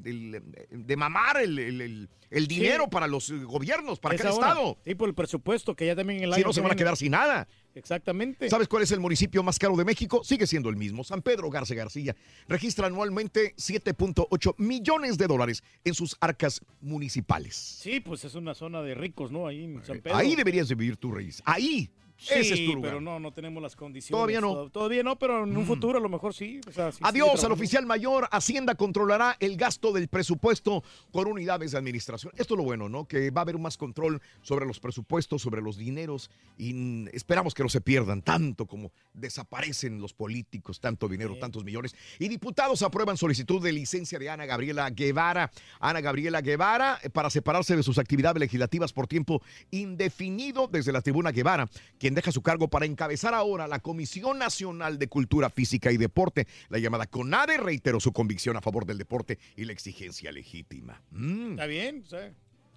del- 0.02 0.42
de 0.70 0.96
mamar 0.96 1.38
el, 1.40 1.58
el- 1.58 1.80
el- 1.80 2.08
el 2.30 2.46
dinero 2.46 2.88
para 2.90 3.06
los 3.06 3.30
gobiernos, 3.32 3.98
para 3.98 4.16
cada 4.16 4.30
estado. 4.34 4.78
Sí, 4.84 4.94
por 4.94 5.08
el 5.08 5.14
presupuesto 5.14 5.74
que 5.74 5.86
ya 5.86 5.96
también 5.96 6.22
el 6.22 6.30
Si 6.34 6.40
año 6.40 6.48
no, 6.48 6.52
se 6.52 6.60
van 6.60 6.72
a 6.72 6.76
quedar 6.76 6.96
sin 6.96 7.12
nada. 7.12 7.48
Exactamente. 7.78 8.50
¿Sabes 8.50 8.68
cuál 8.68 8.82
es 8.82 8.92
el 8.92 9.00
municipio 9.00 9.42
más 9.42 9.58
caro 9.58 9.76
de 9.76 9.84
México? 9.84 10.22
Sigue 10.24 10.46
siendo 10.46 10.68
el 10.68 10.76
mismo, 10.76 11.04
San 11.04 11.22
Pedro 11.22 11.48
Garza 11.50 11.74
García. 11.74 12.16
Registra 12.48 12.86
anualmente 12.86 13.54
7.8 13.56 14.54
millones 14.58 15.16
de 15.16 15.26
dólares 15.26 15.62
en 15.84 15.94
sus 15.94 16.16
arcas 16.20 16.60
municipales. 16.80 17.54
Sí, 17.54 18.00
pues 18.00 18.24
es 18.24 18.34
una 18.34 18.54
zona 18.54 18.82
de 18.82 18.94
ricos, 18.94 19.30
¿no? 19.30 19.46
Ahí 19.46 19.64
en 19.64 19.84
San 19.84 20.00
Pedro. 20.00 20.16
Ahí 20.16 20.34
deberías 20.34 20.68
de 20.68 20.74
vivir 20.74 20.96
tu 20.96 21.12
raíz. 21.12 21.42
Ahí. 21.44 21.90
Ese 22.20 22.40
es 22.40 22.48
Sí, 22.48 22.66
tu 22.66 22.74
lugar. 22.74 22.90
pero 22.90 23.00
no, 23.00 23.20
no 23.20 23.32
tenemos 23.32 23.62
las 23.62 23.76
condiciones. 23.76 24.10
Todavía 24.16 24.40
no. 24.40 24.52
Tod- 24.54 24.72
Todavía 24.72 25.02
no, 25.02 25.18
pero 25.18 25.44
en 25.44 25.56
un 25.56 25.64
futuro 25.66 25.98
a 25.98 26.00
lo 26.00 26.08
mejor 26.08 26.34
sí. 26.34 26.60
o 26.68 26.72
sea, 26.72 26.90
sí, 26.90 26.98
sigue 26.98 27.08
Adiós 27.08 27.44
al 27.44 27.52
oficial 27.52 27.86
mayor. 27.86 28.28
Hacienda 28.32 28.74
controlará 28.74 29.36
el 29.40 29.56
gasto 29.56 29.92
del 29.92 30.08
presupuesto 30.08 30.82
con 31.12 31.28
unidades 31.28 31.72
de 31.72 31.78
administración. 31.78 32.32
Esto 32.36 32.54
es 32.54 32.58
lo 32.58 32.64
bueno, 32.64 32.88
¿no? 32.88 33.06
Que 33.06 33.30
va 33.30 33.40
a 33.40 33.42
haber 33.42 33.58
más 33.58 33.76
control 33.76 34.20
sobre 34.42 34.66
los 34.66 34.80
presupuestos, 34.80 35.42
sobre 35.42 35.62
los 35.62 35.76
dineros 35.76 36.30
y 36.56 36.74
mm, 36.74 37.08
esperamos 37.12 37.54
que 37.54 37.62
no 37.62 37.68
se 37.68 37.80
pierdan 37.80 38.22
tanto 38.22 38.66
como 38.66 38.90
desaparecen 39.14 40.00
los 40.00 40.12
políticos, 40.12 40.80
tanto 40.80 41.08
dinero, 41.08 41.36
tantos 41.38 41.64
millones. 41.64 41.94
Y 42.18 42.28
diputados 42.28 42.82
aprueban 42.82 43.16
solicitud 43.16 43.62
de 43.62 43.72
licencia 43.72 44.18
de 44.18 44.28
Ana 44.30 44.46
Gabriela 44.46 44.90
Guevara. 44.90 45.50
Ana 45.80 46.00
Gabriela 46.00 46.40
Guevara 46.40 46.98
eh, 47.02 47.10
para 47.10 47.30
separarse 47.30 47.76
de 47.76 47.82
sus 47.82 47.98
actividades 47.98 48.40
legislativas 48.40 48.92
por 48.92 49.06
tiempo 49.06 49.42
indefinido 49.70 50.68
desde 50.68 50.92
la 50.92 51.00
tribuna 51.02 51.30
Guevara, 51.32 51.68
quien 52.08 52.14
deja 52.14 52.32
su 52.32 52.40
cargo 52.40 52.68
para 52.68 52.86
encabezar 52.86 53.34
ahora 53.34 53.68
la 53.68 53.80
Comisión 53.80 54.38
Nacional 54.38 54.98
de 54.98 55.08
Cultura 55.08 55.50
Física 55.50 55.92
y 55.92 55.98
Deporte, 55.98 56.46
la 56.70 56.78
llamada 56.78 57.06
CONADE, 57.06 57.58
reiteró 57.58 58.00
su 58.00 58.14
convicción 58.14 58.56
a 58.56 58.62
favor 58.62 58.86
del 58.86 58.96
deporte 58.96 59.38
y 59.56 59.66
la 59.66 59.74
exigencia 59.74 60.32
legítima. 60.32 61.02
Mm. 61.10 61.50
Está 61.50 61.66
bien, 61.66 62.02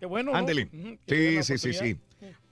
qué 0.01 0.05
bueno. 0.05 0.33
¿no? 0.33 0.37
Ándele. 0.37 0.67
Sí, 1.07 1.43
sí, 1.43 1.57
sí, 1.57 1.73
sí. 1.73 1.97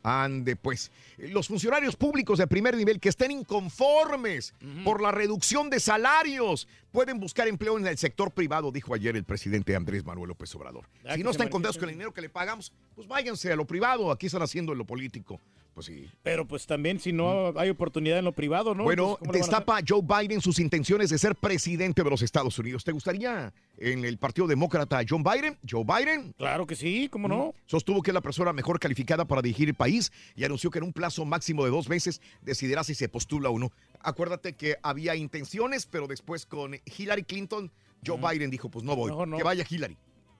Ande, 0.03 0.55
pues. 0.55 0.89
Los 1.17 1.49
funcionarios 1.49 1.97
públicos 1.97 2.39
de 2.39 2.47
primer 2.47 2.77
nivel 2.77 3.01
que 3.01 3.09
estén 3.09 3.31
inconformes 3.31 4.53
por 4.85 5.01
la 5.01 5.11
reducción 5.11 5.69
de 5.69 5.81
salarios 5.81 6.65
pueden 6.91 7.19
buscar 7.19 7.49
empleo 7.49 7.77
en 7.77 7.85
el 7.87 7.97
sector 7.97 8.31
privado, 8.31 8.71
dijo 8.71 8.93
ayer 8.93 9.17
el 9.17 9.25
presidente 9.25 9.75
Andrés 9.75 10.05
Manuel 10.05 10.29
López 10.29 10.55
Obrador. 10.55 10.87
Ah, 11.05 11.15
si 11.15 11.23
no 11.23 11.31
están 11.31 11.49
contentos 11.49 11.77
con 11.77 11.89
el 11.89 11.95
dinero 11.95 12.13
que 12.13 12.21
le 12.21 12.29
pagamos, 12.29 12.71
pues 12.95 13.05
váyanse 13.05 13.51
a 13.51 13.57
lo 13.57 13.67
privado. 13.67 14.13
Aquí 14.13 14.27
están 14.27 14.43
haciendo 14.43 14.71
en 14.71 14.77
lo 14.77 14.85
político. 14.85 15.41
Pues 15.79 15.85
sí. 15.85 16.09
Pero 16.23 16.45
pues 16.45 16.67
también 16.67 16.99
si 16.99 17.13
no 17.13 17.57
hay 17.57 17.69
oportunidad 17.69 18.19
en 18.19 18.25
lo 18.25 18.33
privado, 18.33 18.75
¿no? 18.75 18.83
Bueno, 18.83 19.17
destapa 19.31 19.79
Joe 19.87 20.01
Biden 20.01 20.41
sus 20.41 20.59
intenciones 20.59 21.09
de 21.09 21.17
ser 21.17 21.37
presidente 21.37 22.03
de 22.03 22.09
los 22.09 22.21
Estados 22.21 22.59
Unidos. 22.59 22.83
¿Te 22.83 22.91
gustaría 22.91 23.53
en 23.77 24.03
el 24.03 24.17
Partido 24.17 24.45
Demócrata 24.45 24.99
John 25.07 25.23
Biden? 25.23 25.57
Joe 25.65 25.85
Biden. 25.85 26.33
Claro 26.37 26.67
que 26.67 26.75
sí, 26.75 27.07
¿cómo 27.09 27.29
no? 27.29 27.53
Sostuvo 27.65 28.01
que 28.01 28.11
es 28.11 28.13
la 28.13 28.19
persona 28.19 28.51
mejor 28.51 28.77
calificada 28.77 29.23
para 29.23 29.41
dirigir 29.41 29.69
el 29.69 29.73
país 29.73 30.11
y 30.35 30.43
anunció 30.43 30.69
que 30.69 30.79
en 30.79 30.83
un 30.83 30.91
plazo 30.91 31.23
máximo 31.23 31.63
de 31.63 31.71
dos 31.71 31.87
meses 31.87 32.19
decidirá 32.41 32.83
si 32.83 32.93
se 32.93 33.07
postula 33.07 33.49
o 33.49 33.57
no. 33.57 33.71
Acuérdate 34.01 34.57
que 34.57 34.75
había 34.83 35.15
intenciones, 35.15 35.85
pero 35.85 36.07
después 36.07 36.45
con 36.45 36.75
Hillary 36.97 37.23
Clinton, 37.23 37.71
Joe 38.05 38.17
Biden 38.17 38.49
dijo, 38.51 38.67
pues 38.67 38.83
no 38.83 38.97
voy, 38.97 39.11
Mejor 39.11 39.29
no. 39.29 39.37
que 39.37 39.43
vaya 39.43 39.65
Hillary, 39.69 39.95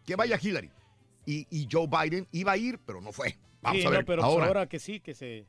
que 0.06 0.18
vaya 0.18 0.38
Hillary. 0.38 0.70
Y, 1.26 1.48
y 1.50 1.66
Joe 1.72 1.88
Biden 1.88 2.28
iba 2.34 2.52
a 2.52 2.58
ir, 2.58 2.78
pero 2.86 3.00
no 3.00 3.14
fue. 3.14 3.38
Vamos 3.62 3.82
Sí, 3.82 3.88
a 3.88 3.90
ver, 3.90 4.00
no, 4.00 4.06
pero 4.06 4.22
pues 4.22 4.32
ahora. 4.32 4.48
ahora 4.48 4.70
que 4.70 4.80
sí, 4.80 5.00
que 5.00 5.14
se... 5.14 5.46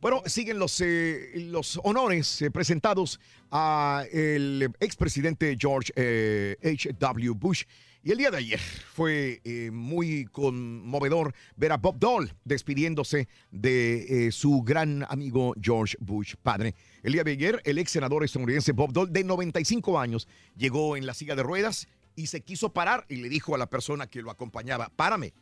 Bueno, 0.00 0.22
siguen 0.26 0.58
los, 0.58 0.80
eh, 0.80 1.32
los 1.36 1.80
honores 1.82 2.42
eh, 2.42 2.50
presentados 2.50 3.18
a 3.50 4.04
el 4.12 4.70
expresidente 4.80 5.56
George 5.58 5.92
eh, 5.96 6.56
H.W. 6.62 7.30
Bush. 7.30 7.64
Y 8.06 8.12
el 8.12 8.18
día 8.18 8.30
de 8.30 8.36
ayer 8.36 8.60
fue 8.60 9.40
eh, 9.42 9.68
muy 9.72 10.26
conmovedor 10.26 11.34
ver 11.56 11.72
a 11.72 11.76
Bob 11.76 11.98
Dole 11.98 12.32
despidiéndose 12.44 13.26
de 13.50 14.28
eh, 14.28 14.30
su 14.30 14.62
gran 14.62 15.04
amigo 15.08 15.54
George 15.60 15.96
Bush 15.98 16.36
padre. 16.40 16.76
El 17.02 17.14
día 17.14 17.24
de 17.24 17.32
ayer, 17.32 17.60
el 17.64 17.78
ex 17.78 17.90
senador 17.90 18.22
estadounidense 18.22 18.70
Bob 18.70 18.92
Dole, 18.92 19.10
de 19.10 19.24
95 19.24 19.98
años, 19.98 20.28
llegó 20.56 20.96
en 20.96 21.04
la 21.04 21.14
silla 21.14 21.34
de 21.34 21.42
ruedas 21.42 21.88
y 22.14 22.28
se 22.28 22.42
quiso 22.42 22.72
parar 22.72 23.06
y 23.08 23.16
le 23.16 23.28
dijo 23.28 23.56
a 23.56 23.58
la 23.58 23.66
persona 23.68 24.06
que 24.06 24.22
lo 24.22 24.30
acompañaba, 24.30 24.88
párame. 24.94 25.32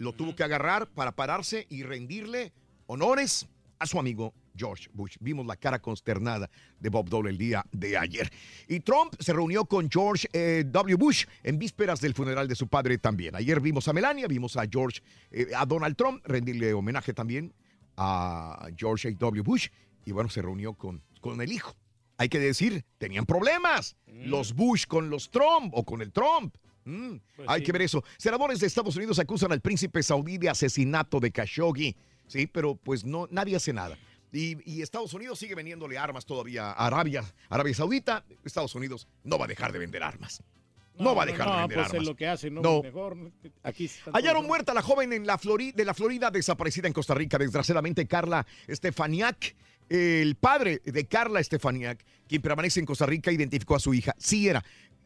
Lo 0.00 0.14
tuvo 0.14 0.34
que 0.34 0.42
agarrar 0.42 0.88
para 0.88 1.12
pararse 1.12 1.66
y 1.68 1.82
rendirle 1.82 2.54
honores 2.86 3.46
a 3.78 3.84
su 3.84 3.98
amigo 3.98 4.32
George 4.56 4.88
Bush. 4.94 5.16
Vimos 5.20 5.44
la 5.44 5.56
cara 5.56 5.78
consternada 5.78 6.48
de 6.78 6.88
Bob 6.88 7.10
Dole 7.10 7.28
el 7.28 7.36
día 7.36 7.66
de 7.70 7.98
ayer. 7.98 8.32
Y 8.66 8.80
Trump 8.80 9.14
se 9.18 9.34
reunió 9.34 9.66
con 9.66 9.90
George 9.90 10.26
eh, 10.32 10.64
W. 10.66 10.96
Bush 10.96 11.26
en 11.42 11.58
vísperas 11.58 12.00
del 12.00 12.14
funeral 12.14 12.48
de 12.48 12.54
su 12.54 12.66
padre 12.66 12.96
también. 12.96 13.36
Ayer 13.36 13.60
vimos 13.60 13.88
a 13.88 13.92
Melania, 13.92 14.26
vimos 14.26 14.56
a 14.56 14.64
George, 14.66 15.02
eh, 15.32 15.48
a 15.54 15.66
Donald 15.66 15.94
Trump, 15.96 16.24
rendirle 16.24 16.72
homenaje 16.72 17.12
también 17.12 17.52
a 17.98 18.70
George 18.78 19.10
W. 19.12 19.42
Bush. 19.42 19.68
Y 20.06 20.12
bueno, 20.12 20.30
se 20.30 20.40
reunió 20.40 20.72
con, 20.72 21.02
con 21.20 21.42
el 21.42 21.52
hijo. 21.52 21.76
Hay 22.16 22.30
que 22.30 22.38
decir, 22.38 22.86
tenían 22.96 23.26
problemas. 23.26 23.96
Los 24.06 24.54
Bush 24.54 24.86
con 24.86 25.10
los 25.10 25.30
Trump 25.30 25.74
o 25.74 25.84
con 25.84 26.00
el 26.00 26.10
Trump. 26.10 26.56
Mm, 26.90 27.20
Pues 27.36 27.48
hay 27.48 27.60
sí. 27.60 27.66
que 27.66 27.72
ver 27.72 27.82
eso. 27.82 28.02
Senadores 28.18 28.58
de 28.60 28.66
Estados 28.66 28.96
Unidos 28.96 29.18
acusan 29.18 29.52
al 29.52 29.60
príncipe 29.60 30.02
saudí 30.02 30.38
de 30.38 30.48
asesinato 30.50 31.20
de 31.20 31.30
Khashoggi. 31.30 31.96
Sí, 32.26 32.46
pero 32.46 32.76
pues 32.76 33.04
no, 33.04 33.26
nadie 33.30 33.56
hace 33.56 33.72
nada. 33.72 33.96
Y, 34.32 34.56
y 34.70 34.82
Estados 34.82 35.12
Unidos 35.14 35.38
sigue 35.40 35.54
vendiéndole 35.56 35.98
armas 35.98 36.24
todavía 36.24 36.70
a 36.70 36.86
Arabia, 36.86 37.24
Arabia 37.48 37.74
Saudita. 37.74 38.24
Estados 38.44 38.74
Unidos 38.74 39.08
no 39.24 39.38
va 39.38 39.46
a 39.46 39.48
dejar 39.48 39.72
de 39.72 39.78
vender 39.80 40.02
armas. 40.02 40.42
No, 40.98 41.14
va 41.14 41.22
a 41.22 41.26
dejar 41.26 41.46
no, 41.46 41.52
de 41.54 41.58
vender 41.62 41.76
pues 41.78 41.86
es 41.88 41.92
armas. 41.94 42.06
lo 42.06 42.14
que 42.16 42.26
hace, 42.28 42.50
¿no? 42.50 42.60
No. 42.60 42.82
Mejor, 42.82 43.16
aquí 43.62 43.90
Hallaron 44.12 44.46
muerta 44.46 44.74
la 44.74 44.82
joven 44.82 45.12
en 45.14 45.26
la 45.26 45.38
Flori- 45.38 45.72
de 45.74 45.84
la 45.84 45.94
Florida 45.94 46.30
desaparecida 46.30 46.86
en 46.88 46.92
Costa 46.92 47.14
Rica. 47.14 47.38
Desgraciadamente, 47.38 48.06
Carla 48.06 48.46
Estefaniak, 48.68 49.56
el 49.88 50.36
padre 50.36 50.80
de 50.84 51.06
Carla 51.06 51.40
Estefaniak, 51.40 52.04
quien 52.28 52.42
permanece 52.42 52.80
en 52.80 52.86
Costa 52.86 53.06
Rica, 53.06 53.32
identificó 53.32 53.76
a 53.76 53.80
su 53.80 53.94
hija. 53.94 54.14
Sí 54.18 54.46
era. 54.48 54.62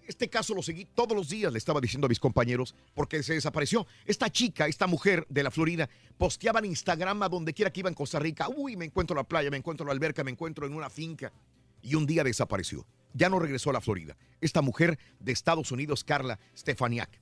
Este 0.06 0.28
caso 0.28 0.54
lo 0.54 0.62
seguí 0.62 0.84
todos 0.84 1.16
los 1.16 1.28
días, 1.28 1.52
le 1.52 1.58
estaba 1.58 1.80
diciendo 1.80 2.06
a 2.06 2.08
mis 2.08 2.20
compañeros, 2.20 2.74
porque 2.94 3.22
se 3.22 3.34
desapareció. 3.34 3.86
Esta 4.04 4.30
chica, 4.30 4.66
esta 4.66 4.86
mujer 4.86 5.26
de 5.28 5.42
la 5.42 5.50
Florida, 5.50 5.88
posteaba 6.18 6.58
en 6.58 6.66
Instagram 6.66 7.22
a 7.22 7.28
donde 7.28 7.54
quiera 7.54 7.72
que 7.72 7.80
iba 7.80 7.88
en 7.88 7.94
Costa 7.94 8.18
Rica. 8.18 8.48
Uy, 8.48 8.76
me 8.76 8.84
encuentro 8.84 9.14
en 9.14 9.18
la 9.18 9.24
playa, 9.24 9.50
me 9.50 9.56
encuentro 9.56 9.84
en 9.84 9.88
la 9.88 9.92
alberca, 9.92 10.22
me 10.22 10.30
encuentro 10.30 10.66
en 10.66 10.74
una 10.74 10.90
finca. 10.90 11.32
Y 11.82 11.94
un 11.94 12.06
día 12.06 12.22
desapareció. 12.24 12.86
Ya 13.14 13.28
no 13.28 13.38
regresó 13.38 13.70
a 13.70 13.74
la 13.74 13.80
Florida. 13.80 14.16
Esta 14.40 14.60
mujer 14.60 14.98
de 15.20 15.32
Estados 15.32 15.70
Unidos, 15.72 16.04
Carla 16.04 16.38
Stefaniak. 16.56 17.20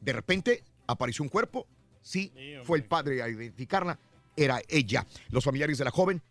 De 0.00 0.12
repente 0.12 0.64
apareció 0.86 1.22
un 1.22 1.28
cuerpo. 1.28 1.66
Sí, 2.00 2.32
fue 2.64 2.78
el 2.78 2.84
padre 2.84 3.22
a 3.22 3.28
identificarla. 3.28 3.98
Era 4.36 4.60
ella. 4.68 5.06
Los 5.30 5.44
familiares 5.44 5.78
de 5.78 5.84
la 5.84 5.90
joven 5.90 6.22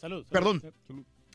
salud. 0.00 0.26
Perdón. 0.30 0.62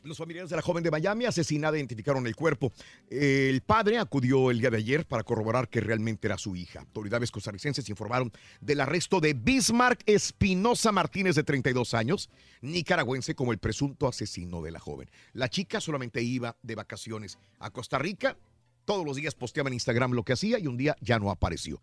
Los 0.02 0.16
familiares 0.16 0.48
de 0.48 0.56
la 0.56 0.62
joven 0.62 0.82
de 0.82 0.90
Miami 0.90 1.26
asesinada 1.26 1.76
identificaron 1.76 2.26
el 2.26 2.34
cuerpo. 2.34 2.72
El 3.10 3.60
padre 3.60 3.98
acudió 3.98 4.50
el 4.50 4.58
día 4.58 4.70
de 4.70 4.78
ayer 4.78 5.06
para 5.06 5.24
corroborar 5.24 5.68
que 5.68 5.80
realmente 5.80 6.26
era 6.26 6.38
su 6.38 6.56
hija. 6.56 6.80
Autoridades 6.80 7.30
costarricenses 7.30 7.88
informaron 7.90 8.32
del 8.60 8.80
arresto 8.80 9.20
de 9.20 9.34
Bismarck 9.34 10.02
Espinosa 10.06 10.90
Martínez, 10.90 11.34
de 11.34 11.44
32 11.44 11.92
años, 11.94 12.30
nicaragüense, 12.62 13.34
como 13.34 13.52
el 13.52 13.58
presunto 13.58 14.08
asesino 14.08 14.62
de 14.62 14.70
la 14.70 14.80
joven. 14.80 15.10
La 15.34 15.50
chica 15.50 15.80
solamente 15.80 16.22
iba 16.22 16.56
de 16.62 16.74
vacaciones 16.74 17.38
a 17.58 17.70
Costa 17.70 17.98
Rica. 17.98 18.38
Todos 18.86 19.04
los 19.04 19.16
días 19.16 19.34
posteaba 19.34 19.68
en 19.68 19.74
Instagram 19.74 20.12
lo 20.12 20.24
que 20.24 20.32
hacía 20.32 20.58
y 20.58 20.66
un 20.66 20.78
día 20.78 20.96
ya 21.00 21.18
no 21.18 21.30
apareció. 21.30 21.80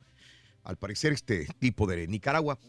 Al 0.67 0.75
parecer, 0.75 1.13
este 1.13 1.45
tipo 1.59 1.87
de 1.87 2.05
Nicaragua, 2.09 2.59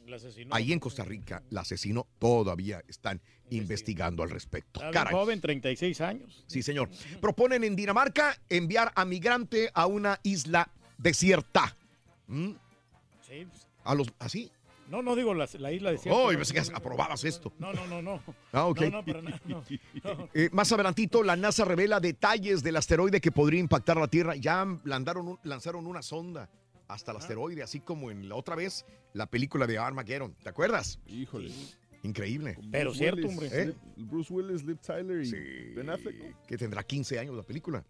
ahí 0.53 0.73
en 0.73 0.79
Costa 0.79 1.05
Rica, 1.05 1.43
la 1.51 1.63
asesinó. 1.63 2.07
Todavía 2.21 2.81
están 2.87 3.21
investigando 3.51 4.23
al 4.23 4.31
respecto. 4.31 4.81
Caray. 4.93 5.13
joven, 5.13 5.41
36 5.41 6.01
años. 6.03 6.45
Sí, 6.47 6.63
señor. 6.63 6.89
Proponen 7.21 7.65
en 7.65 7.75
Dinamarca 7.75 8.37
enviar 8.49 8.93
a 8.95 9.05
migrante 9.05 9.71
a 9.75 9.87
una 9.87 10.21
isla 10.23 10.71
desierta. 10.97 11.77
¿Mm? 12.29 12.51
Sí, 13.27 13.47
pues, 13.51 13.67
A 13.83 13.97
los, 13.97 14.07
¿Así? 14.21 14.53
No, 14.89 15.03
no 15.03 15.17
digo 15.17 15.35
la, 15.35 15.49
la 15.59 15.73
isla 15.73 15.91
de 15.91 15.99
Oh, 16.09 16.29
pensé 16.29 16.55
que 16.55 16.61
aprobabas 16.73 17.25
esto. 17.25 17.53
No, 17.59 17.73
no, 17.73 17.85
no, 17.89 18.01
no. 18.01 18.23
Ah, 18.53 18.67
ok. 18.67 18.81
No, 18.83 18.91
no, 18.91 19.05
para 19.05 19.23
nada. 19.23 19.41
no, 19.45 19.65
no. 20.05 20.29
Eh, 20.33 20.51
más 20.53 20.71
adelantito, 20.71 21.25
la 21.25 21.35
NASA 21.35 21.65
revela 21.65 21.99
detalles 21.99 22.63
del 22.63 22.77
asteroide 22.77 23.21
que 23.21 23.33
podría 23.33 23.59
impactar 23.59 23.97
la 23.97 24.07
Tierra. 24.07 24.37
Ya 24.37 24.65
lanzaron, 24.85 25.27
un- 25.29 25.39
lanzaron 25.43 25.85
una 25.87 26.01
sonda 26.01 26.49
hasta 26.89 27.13
el 27.13 27.19
asteroide, 27.19 27.63
así 27.63 27.81
como 27.81 28.11
en 28.11 28.29
la 28.29 28.35
otra 28.35 28.57
vez 28.57 28.85
la 29.13 29.27
película 29.27 29.67
de 29.67 29.79
Armageddon. 29.79 30.35
¿Te 30.43 30.49
acuerdas? 30.49 30.99
Híjole. 31.07 31.53
Increíble. 32.03 32.57
Pero 32.71 32.95
cierto, 32.95 33.27
Willis, 33.27 33.33
hombre. 33.33 33.63
¿Eh? 33.63 33.75
Bruce 33.97 34.33
Willis, 34.33 34.65
Liv 34.65 34.79
Tyler 34.79 35.25
y 35.25 35.75
Ben 35.75 35.91
Affleck. 35.91 36.17
¿no? 36.17 36.47
Que 36.47 36.57
tendrá 36.57 36.83
15 36.83 37.19
años 37.19 37.37
la 37.37 37.43
película. 37.43 37.85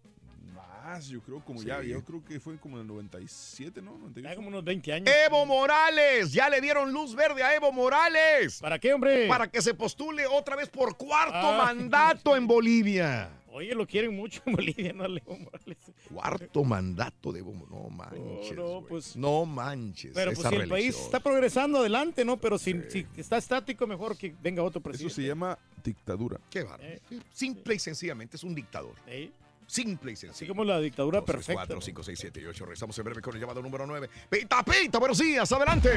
Más, 0.89 1.07
yo 1.09 1.21
creo, 1.21 1.41
como 1.45 1.61
Sí. 1.61 1.67
ya, 1.67 1.83
yo 1.83 2.03
creo 2.03 2.25
que 2.25 2.41
fue 2.41 2.57
como 2.59 2.77
en 2.77 2.83
el 2.83 2.87
97, 2.89 3.83
¿no? 3.83 3.99
98. 3.99 4.29
Ya 4.31 4.35
como 4.37 4.49
unos 4.49 4.65
20 4.65 4.93
años. 4.93 5.09
Evo 5.27 5.45
Morales, 5.45 6.33
ya 6.33 6.49
le 6.49 6.61
dieron 6.63 6.93
luz 6.93 7.15
verde 7.15 7.43
a 7.43 7.55
Evo 7.55 7.71
Morales. 7.73 8.59
¿Para 8.61 8.79
qué, 8.79 8.95
hombre? 8.95 9.29
Para 9.29 9.51
que 9.51 9.61
se 9.61 9.75
postule 9.75 10.27
otra 10.27 10.57
vez 10.57 10.69
por 10.71 10.97
cuarto 10.97 11.37
Ah. 11.37 11.63
mandato 11.65 12.35
en 12.37 12.47
Bolivia. 12.47 13.31
Oye, 13.51 13.75
lo 13.75 13.87
quieren 13.87 14.15
mucho 14.17 14.41
en 14.47 14.55
Bolivia, 14.55 14.93
no 14.95 15.07
Leo 15.09 15.25
Morales. 15.27 15.77
Cuarto 16.11 16.65
mandato 16.65 17.33
de 17.33 17.41
Evo 17.41 17.53
No 17.71 17.91
manches. 17.91 18.57
no, 18.57 18.67
güey. 18.81 18.85
pues- 18.89 19.17
no 19.17 19.45
manches. 19.45 20.13
Pero 20.15 20.31
esa 20.31 20.43
pues 20.43 20.55
si 20.55 20.61
el 20.63 20.69
país 20.71 20.97
está 20.99 21.21
progresando 21.21 21.79
adelante, 21.81 22.25
¿no? 22.25 22.39
Pero 22.39 22.57
si, 22.59 22.75
si 22.89 23.07
está 23.17 23.37
estático, 23.37 23.87
mejor 23.87 24.17
que 24.17 24.35
venga 24.43 24.63
otro 24.63 24.79
Eso 24.79 24.85
presidente. 24.85 25.15
se 25.15 25.23
llama 25.27 25.59
dictadura. 25.85 26.41
Qué 26.51 26.63
bárbaro. 26.63 26.83
Eh. 26.85 27.01
Simple 27.33 27.75
y 27.75 27.79
sencillamente 27.79 28.37
es 28.37 28.45
un 28.45 28.55
dictador. 28.55 28.95
Sí. 29.07 29.33
Simple 29.69 30.13
y 30.13 30.15
Así 30.15 30.27
sencillo. 30.27 30.53
como 30.53 30.65
la 30.65 30.81
dictadura 30.81 31.19
2, 31.19 31.27
3, 31.27 31.37
perfecta. 31.37 31.61
4, 31.61 31.75
¿no? 31.77 31.81
5, 31.83 32.03
6, 32.03 32.19
7 32.19 32.41
y 32.41 32.47
8. 32.47 32.65
Regresamos 32.65 32.99
en 32.99 33.05
breve 33.05 33.21
con 33.21 33.35
el 33.35 33.41
llamado 33.41 33.61
número 33.61 33.87
9. 33.87 34.09
Pita, 34.31 34.63
pita, 34.63 34.99
buenos 34.99 35.19
días, 35.19 35.53
adelante. 35.53 35.91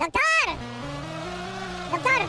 Doctor. 0.00 0.22
Doctor. 1.92 2.28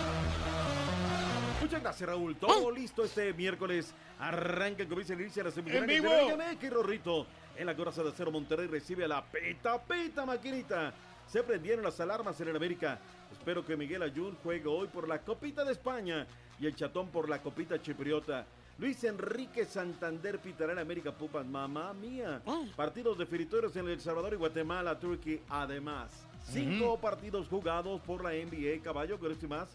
Muchas 1.60 1.82
gracias, 1.82 2.08
Raúl. 2.08 2.36
Todo 2.36 2.70
listo 2.72 3.04
este 3.04 3.34
miércoles. 3.34 3.96
Arranca 4.20 4.84
el 4.84 4.88
comienzo 4.88 5.14
inicia 5.14 5.44
la 5.44 5.50
semifinal. 5.52 5.90
¡En 5.90 6.04
vivo! 6.04 6.12
que 6.60 6.70
Rorrito. 6.70 7.26
En 7.58 7.66
la 7.66 7.76
coraza 7.76 8.04
de 8.04 8.12
Cero 8.16 8.32
Monterrey 8.32 8.68
recibe 8.68 9.06
a 9.06 9.08
la 9.08 9.26
peta, 9.26 9.82
peta 9.82 10.24
maquinita. 10.24 10.94
Se 11.26 11.42
prendieron 11.42 11.84
las 11.84 12.00
alarmas 12.00 12.40
en 12.40 12.50
el 12.50 12.56
América. 12.56 13.00
Espero 13.32 13.66
que 13.66 13.76
Miguel 13.76 14.04
Ayun 14.04 14.38
juegue 14.44 14.68
hoy 14.68 14.88
por 14.88 15.08
la 15.08 15.20
Copita 15.20 15.66
de 15.66 15.72
España 15.72 16.28
y 16.60 16.68
el 16.68 16.76
Chatón 16.76 17.10
por 17.10 17.28
la 17.28 17.42
Copita 17.42 17.82
Chipriota. 17.82 18.46
Luis 18.80 19.04
Enrique 19.04 19.66
Santander 19.66 20.40
pitará 20.40 20.74
en 20.74 20.80
América 20.80 21.12
Pupas. 21.12 21.46
Mamá 21.46 21.94
mía. 21.94 22.42
Partidos 22.76 23.18
definitorios 23.18 23.76
en 23.76 23.88
El 23.88 24.00
Salvador 24.00 24.34
y 24.34 24.38
Guatemala, 24.38 25.00
Turquía. 25.00 25.40
Además, 25.50 26.12
cinco 26.52 27.00
partidos 27.00 27.48
jugados 27.48 28.00
por 28.02 28.24
la 28.24 28.32
NBA. 28.32 28.84
Caballo, 28.84 29.18
con 29.20 29.32
esto 29.32 29.46
y 29.46 29.50
más. 29.50 29.70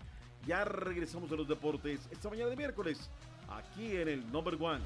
Ya 0.46 0.64
regresamos 0.64 1.30
a 1.32 1.34
los 1.34 1.48
deportes 1.48 2.08
esta 2.10 2.28
mañana 2.28 2.50
de 2.50 2.56
miércoles. 2.56 3.10
Aquí 3.48 3.96
en 3.96 4.08
el 4.08 4.32
Number 4.32 4.54
One. 4.54 4.80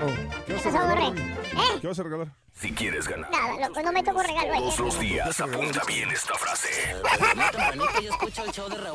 ¿Qué 0.00 0.39
a 0.66 0.94
regalar? 0.94 1.18
¿Eh? 1.18 1.78
¿Qué 1.80 1.86
vas 1.88 1.98
a 1.98 2.02
regalar? 2.02 2.28
Si 2.52 2.72
quieres 2.72 3.08
ganar 3.08 3.30
Nada, 3.30 3.68
loco, 3.68 3.80
no 3.82 3.92
me 3.92 4.02
tocó 4.02 4.22
regalo 4.22 4.52
ayer. 4.52 4.62
todos 4.64 4.78
los 4.80 5.00
días, 5.00 5.40
apunta 5.40 5.80
bien 5.86 6.10
esta 6.10 6.34
frase. 6.34 6.68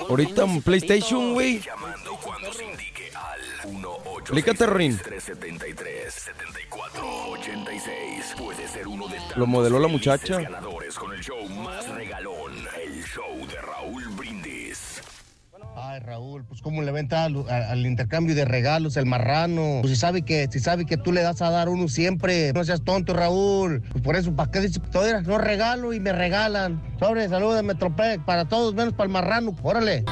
Ahorita 0.09 0.43
un 0.45 0.61
PlayStation, 0.61 1.33
güey. 1.33 1.59
Llamando 1.61 2.15
cuando 2.17 2.53
se 2.53 2.63
indique 2.65 3.09
al 3.15 3.41
1 3.71 3.97
Explícate, 4.19 4.65
Rorín. 4.67 4.97
373 4.97 6.13
7486 6.13 8.35
Puede 8.37 8.67
ser 8.67 8.87
uno 8.87 9.07
de 9.07 9.17
Lo 9.35 9.47
modeló 9.47 9.79
la 9.79 9.87
muchacha. 9.87 10.39
ganadores 10.41 10.95
con 10.95 11.11
el 11.13 11.21
show 11.23 11.43
más 11.49 11.87
regalón. 11.89 12.53
El 12.83 13.03
show 13.03 13.47
de 13.47 13.61
Raúl. 13.61 13.84
Ay, 15.87 15.99
Raúl, 15.99 16.43
pues 16.45 16.61
cómo 16.61 16.81
le 16.81 16.91
venta 16.91 17.25
al, 17.25 17.47
al 17.49 17.85
intercambio 17.85 18.33
de 18.33 18.43
regalos 18.45 18.97
el 18.97 19.05
marrano. 19.05 19.79
Pues 19.81 19.93
si 19.93 19.99
sabe 19.99 20.23
que, 20.23 20.47
si 20.51 20.59
sabe 20.59 20.85
que 20.85 20.97
tú 20.97 21.11
le 21.11 21.21
das 21.21 21.41
a 21.41 21.51
dar 21.51 21.69
uno 21.69 21.87
siempre. 21.87 22.51
No 22.53 22.63
seas 22.63 22.81
tonto, 22.83 23.13
Raúl. 23.13 23.81
Pues 23.91 24.03
por 24.03 24.15
eso, 24.15 24.35
¿para 24.35 24.49
qué 24.49 24.61
dices? 24.61 24.81
Todavía 24.91 25.21
no 25.21 25.37
regalo 25.37 25.93
y 25.93 25.99
me 25.99 26.11
regalan. 26.11 26.81
Sobre, 26.99 27.29
saludos 27.29 27.57
de 27.57 27.63
Metropec 27.63 28.21
para 28.25 28.45
todos, 28.45 28.73
menos 28.73 28.93
para 28.93 29.05
el 29.05 29.11
marrano. 29.13 29.55
Órale. 29.61 30.03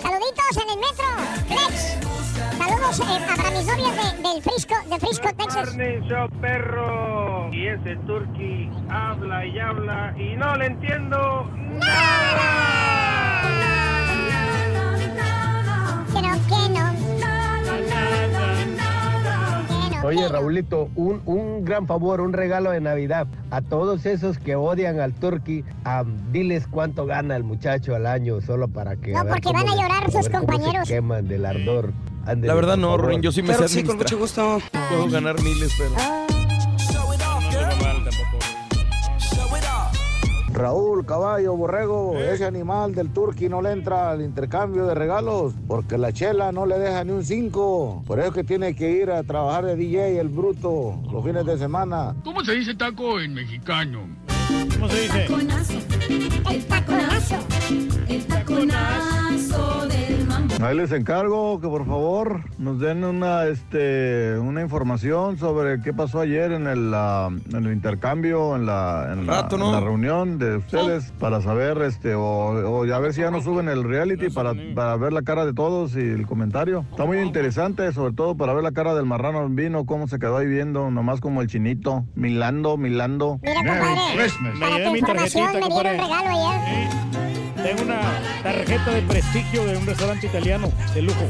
Saluditos 0.00 0.56
en 0.56 0.70
el 0.70 0.78
metro. 0.78 1.04
Flex. 1.48 1.98
Saludos 2.56 3.00
eh, 3.00 3.26
para 3.36 3.50
mis 3.50 3.66
novias 3.66 3.96
de- 3.96 4.28
del 4.28 4.42
Frisco, 4.42 4.74
de 4.88 5.00
Frisco, 5.00 5.28
Texas. 5.36 5.76
Show, 6.08 6.28
perro. 6.40 7.52
Y 7.52 7.66
ese 7.66 7.96
turqui 8.06 8.70
habla 8.88 9.44
y 9.44 9.58
habla 9.58 10.14
y 10.16 10.36
no 10.36 10.56
le 10.56 10.66
entiendo 10.66 11.50
Que 16.48 16.68
no, 16.70 16.92
que 16.92 17.20
no. 17.20 17.24
Oye, 20.04 20.28
Raulito, 20.28 20.90
un, 20.96 21.22
un 21.24 21.64
gran 21.64 21.86
favor, 21.86 22.20
un 22.20 22.34
regalo 22.34 22.70
de 22.70 22.80
Navidad 22.80 23.26
a 23.50 23.62
todos 23.62 24.04
esos 24.04 24.38
que 24.38 24.54
odian 24.54 25.00
al 25.00 25.14
turqui. 25.14 25.64
am, 25.84 26.30
diles 26.30 26.66
cuánto 26.70 27.06
gana 27.06 27.36
el 27.36 27.42
muchacho 27.42 27.94
al 27.94 28.06
año, 28.06 28.42
solo 28.42 28.68
para 28.68 28.96
que. 28.96 29.12
No, 29.12 29.20
a 29.20 29.24
porque 29.24 29.50
van 29.52 29.66
a 29.66 29.74
llorar 29.74 30.04
sus 30.10 30.12
cómo 30.12 30.22
se 30.22 30.30
compañeros. 30.30 30.88
queman 30.88 31.26
del 31.26 31.46
ardor. 31.46 31.92
La 32.26 32.54
verdad 32.54 32.76
no. 32.76 32.96
Rorín, 32.98 33.22
yo 33.22 33.32
sí 33.32 33.40
me 33.42 33.48
Claro 33.48 33.66
sé 33.68 33.80
sí, 33.80 33.84
con 33.84 33.96
mucho 33.96 34.18
gusto. 34.18 34.58
Puedo 34.90 35.08
ganar 35.08 35.40
miles, 35.42 35.72
pero... 35.78 36.23
Raúl, 40.54 41.04
caballo, 41.04 41.56
borrego, 41.56 42.16
ese 42.16 42.44
animal 42.44 42.94
del 42.94 43.12
turqui 43.12 43.48
no 43.48 43.60
le 43.60 43.72
entra 43.72 44.12
al 44.12 44.22
intercambio 44.22 44.86
de 44.86 44.94
regalos 44.94 45.52
porque 45.66 45.98
la 45.98 46.12
chela 46.12 46.52
no 46.52 46.64
le 46.64 46.78
deja 46.78 47.02
ni 47.02 47.10
un 47.10 47.24
5. 47.24 48.04
Por 48.06 48.20
eso 48.20 48.32
que 48.32 48.44
tiene 48.44 48.76
que 48.76 48.88
ir 48.92 49.10
a 49.10 49.24
trabajar 49.24 49.64
de 49.64 49.74
DJ 49.74 50.20
el 50.20 50.28
bruto 50.28 51.02
los 51.10 51.24
fines 51.24 51.44
de 51.44 51.58
semana. 51.58 52.14
¿Cómo 52.22 52.44
se 52.44 52.52
dice 52.52 52.72
taco 52.76 53.18
en 53.18 53.34
mexicano? 53.34 54.06
¿Cómo 54.74 54.88
se 54.88 55.00
dice? 55.00 55.24
El 56.48 56.64
taconazo. 56.66 57.36
El 58.08 58.24
taconazo 58.26 59.86
del 59.88 59.98
mambo. 59.98 60.13
Ahí 60.62 60.76
les 60.76 60.92
encargo 60.92 61.60
que 61.60 61.68
por 61.68 61.86
favor 61.86 62.40
nos 62.58 62.80
den 62.80 63.04
una 63.04 63.44
este 63.46 64.38
una 64.38 64.62
información 64.62 65.36
sobre 65.38 65.80
qué 65.82 65.92
pasó 65.92 66.20
ayer 66.20 66.52
en 66.52 66.66
el, 66.66 66.92
ah, 66.94 67.28
en 67.52 67.66
el 67.66 67.72
intercambio, 67.72 68.56
en 68.56 68.66
la, 68.66 69.10
en 69.12 69.26
la, 69.26 69.42
Rato, 69.42 69.58
¿no? 69.58 69.66
en 69.66 69.72
la 69.72 69.80
reunión 69.80 70.38
de 70.38 70.56
ustedes 70.56 71.12
para 71.18 71.40
saber 71.40 71.82
este 71.82 72.14
o, 72.14 72.22
o 72.22 72.84
a 72.92 72.98
ver 72.98 73.12
si 73.12 73.20
ya 73.20 73.30
nos 73.30 73.44
suben 73.44 73.68
el 73.68 73.84
reality 73.84 74.30
para, 74.30 74.54
para 74.74 74.96
ver 74.96 75.12
la 75.12 75.22
cara 75.22 75.44
de 75.44 75.52
todos 75.52 75.96
y 75.96 76.00
el 76.00 76.26
comentario. 76.26 76.84
Está 76.90 77.04
muy 77.04 77.18
interesante, 77.18 77.92
sobre 77.92 78.14
todo 78.14 78.36
para 78.36 78.52
ver 78.54 78.62
la 78.62 78.72
cara 78.72 78.94
del 78.94 79.06
marrano 79.06 79.44
en 79.44 79.56
vino, 79.56 79.84
cómo 79.86 80.08
se 80.08 80.18
quedó 80.18 80.38
ahí 80.38 80.46
viendo, 80.46 80.90
nomás 80.90 81.20
como 81.20 81.42
el 81.42 81.48
chinito, 81.48 82.04
milando, 82.14 82.76
milando. 82.76 83.38
Mira, 83.42 83.56
compadre. 83.56 84.30
Para 84.60 84.84
tu 84.84 84.92
mi 84.92 84.98
información, 84.98 85.52
tarjetita, 85.52 85.68
me 85.68 85.82
dieron 85.82 86.00
regalo 86.00 86.48
ayer. 86.48 87.04
Tengo 87.64 87.82
una 87.82 88.20
tarjeta 88.42 88.90
de 88.90 89.02
prestigio 89.02 89.64
de 89.64 89.76
un 89.78 89.86
restaurante 89.86 90.23
italiano 90.24 90.72
de 90.94 91.02
lujo. 91.02 91.24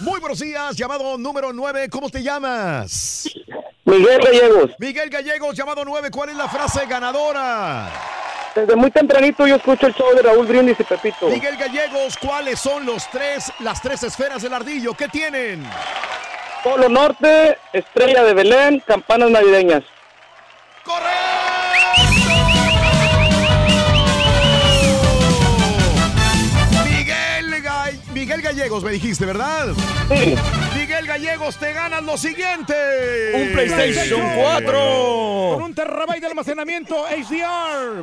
Muy 0.00 0.20
buenos 0.20 0.38
días, 0.38 0.76
llamado 0.76 1.18
número 1.18 1.52
9, 1.52 1.88
¿cómo 1.90 2.08
te 2.08 2.22
llamas? 2.22 3.28
Miguel 3.84 4.20
Gallegos. 4.20 4.70
Miguel 4.78 5.10
Gallegos, 5.10 5.56
llamado 5.56 5.84
9, 5.84 6.10
¿cuál 6.10 6.30
es 6.30 6.36
la 6.36 6.48
frase 6.48 6.86
ganadora? 6.86 7.90
Desde 8.54 8.76
muy 8.76 8.90
tempranito 8.90 9.46
yo 9.46 9.56
escucho 9.56 9.86
el 9.86 9.94
show 9.94 10.14
de 10.14 10.22
Raúl 10.22 10.46
Brindis 10.46 10.80
y 10.80 10.84
Pepito. 10.84 11.28
Miguel 11.28 11.56
Gallegos, 11.56 12.16
¿cuáles 12.18 12.58
son 12.58 12.84
los 12.84 13.08
tres, 13.10 13.52
las 13.60 13.80
tres 13.80 14.02
esferas 14.02 14.42
del 14.42 14.52
ardillo? 14.52 14.94
¿Qué 14.94 15.08
tienen? 15.08 15.64
Polo 16.64 16.88
Norte, 16.88 17.56
Estrella 17.72 18.24
de 18.24 18.34
Belén, 18.34 18.82
campanas 18.86 19.30
navideñas. 19.30 19.84
Miguel, 20.84 21.47
Gallegos, 28.58 28.82
me 28.82 28.90
dijiste, 28.90 29.24
¿verdad? 29.24 29.68
Sí. 30.08 30.34
Miguel 30.76 31.06
Gallegos, 31.06 31.56
te 31.58 31.72
ganas 31.72 32.02
lo 32.02 32.18
siguiente. 32.18 32.74
Un 33.32 33.52
PlayStation 33.52 34.20
4. 34.34 35.50
Con 35.54 35.62
un 35.62 35.74
terabyte 35.76 36.22
de 36.22 36.26
almacenamiento 36.26 37.04
HDR. 37.06 38.02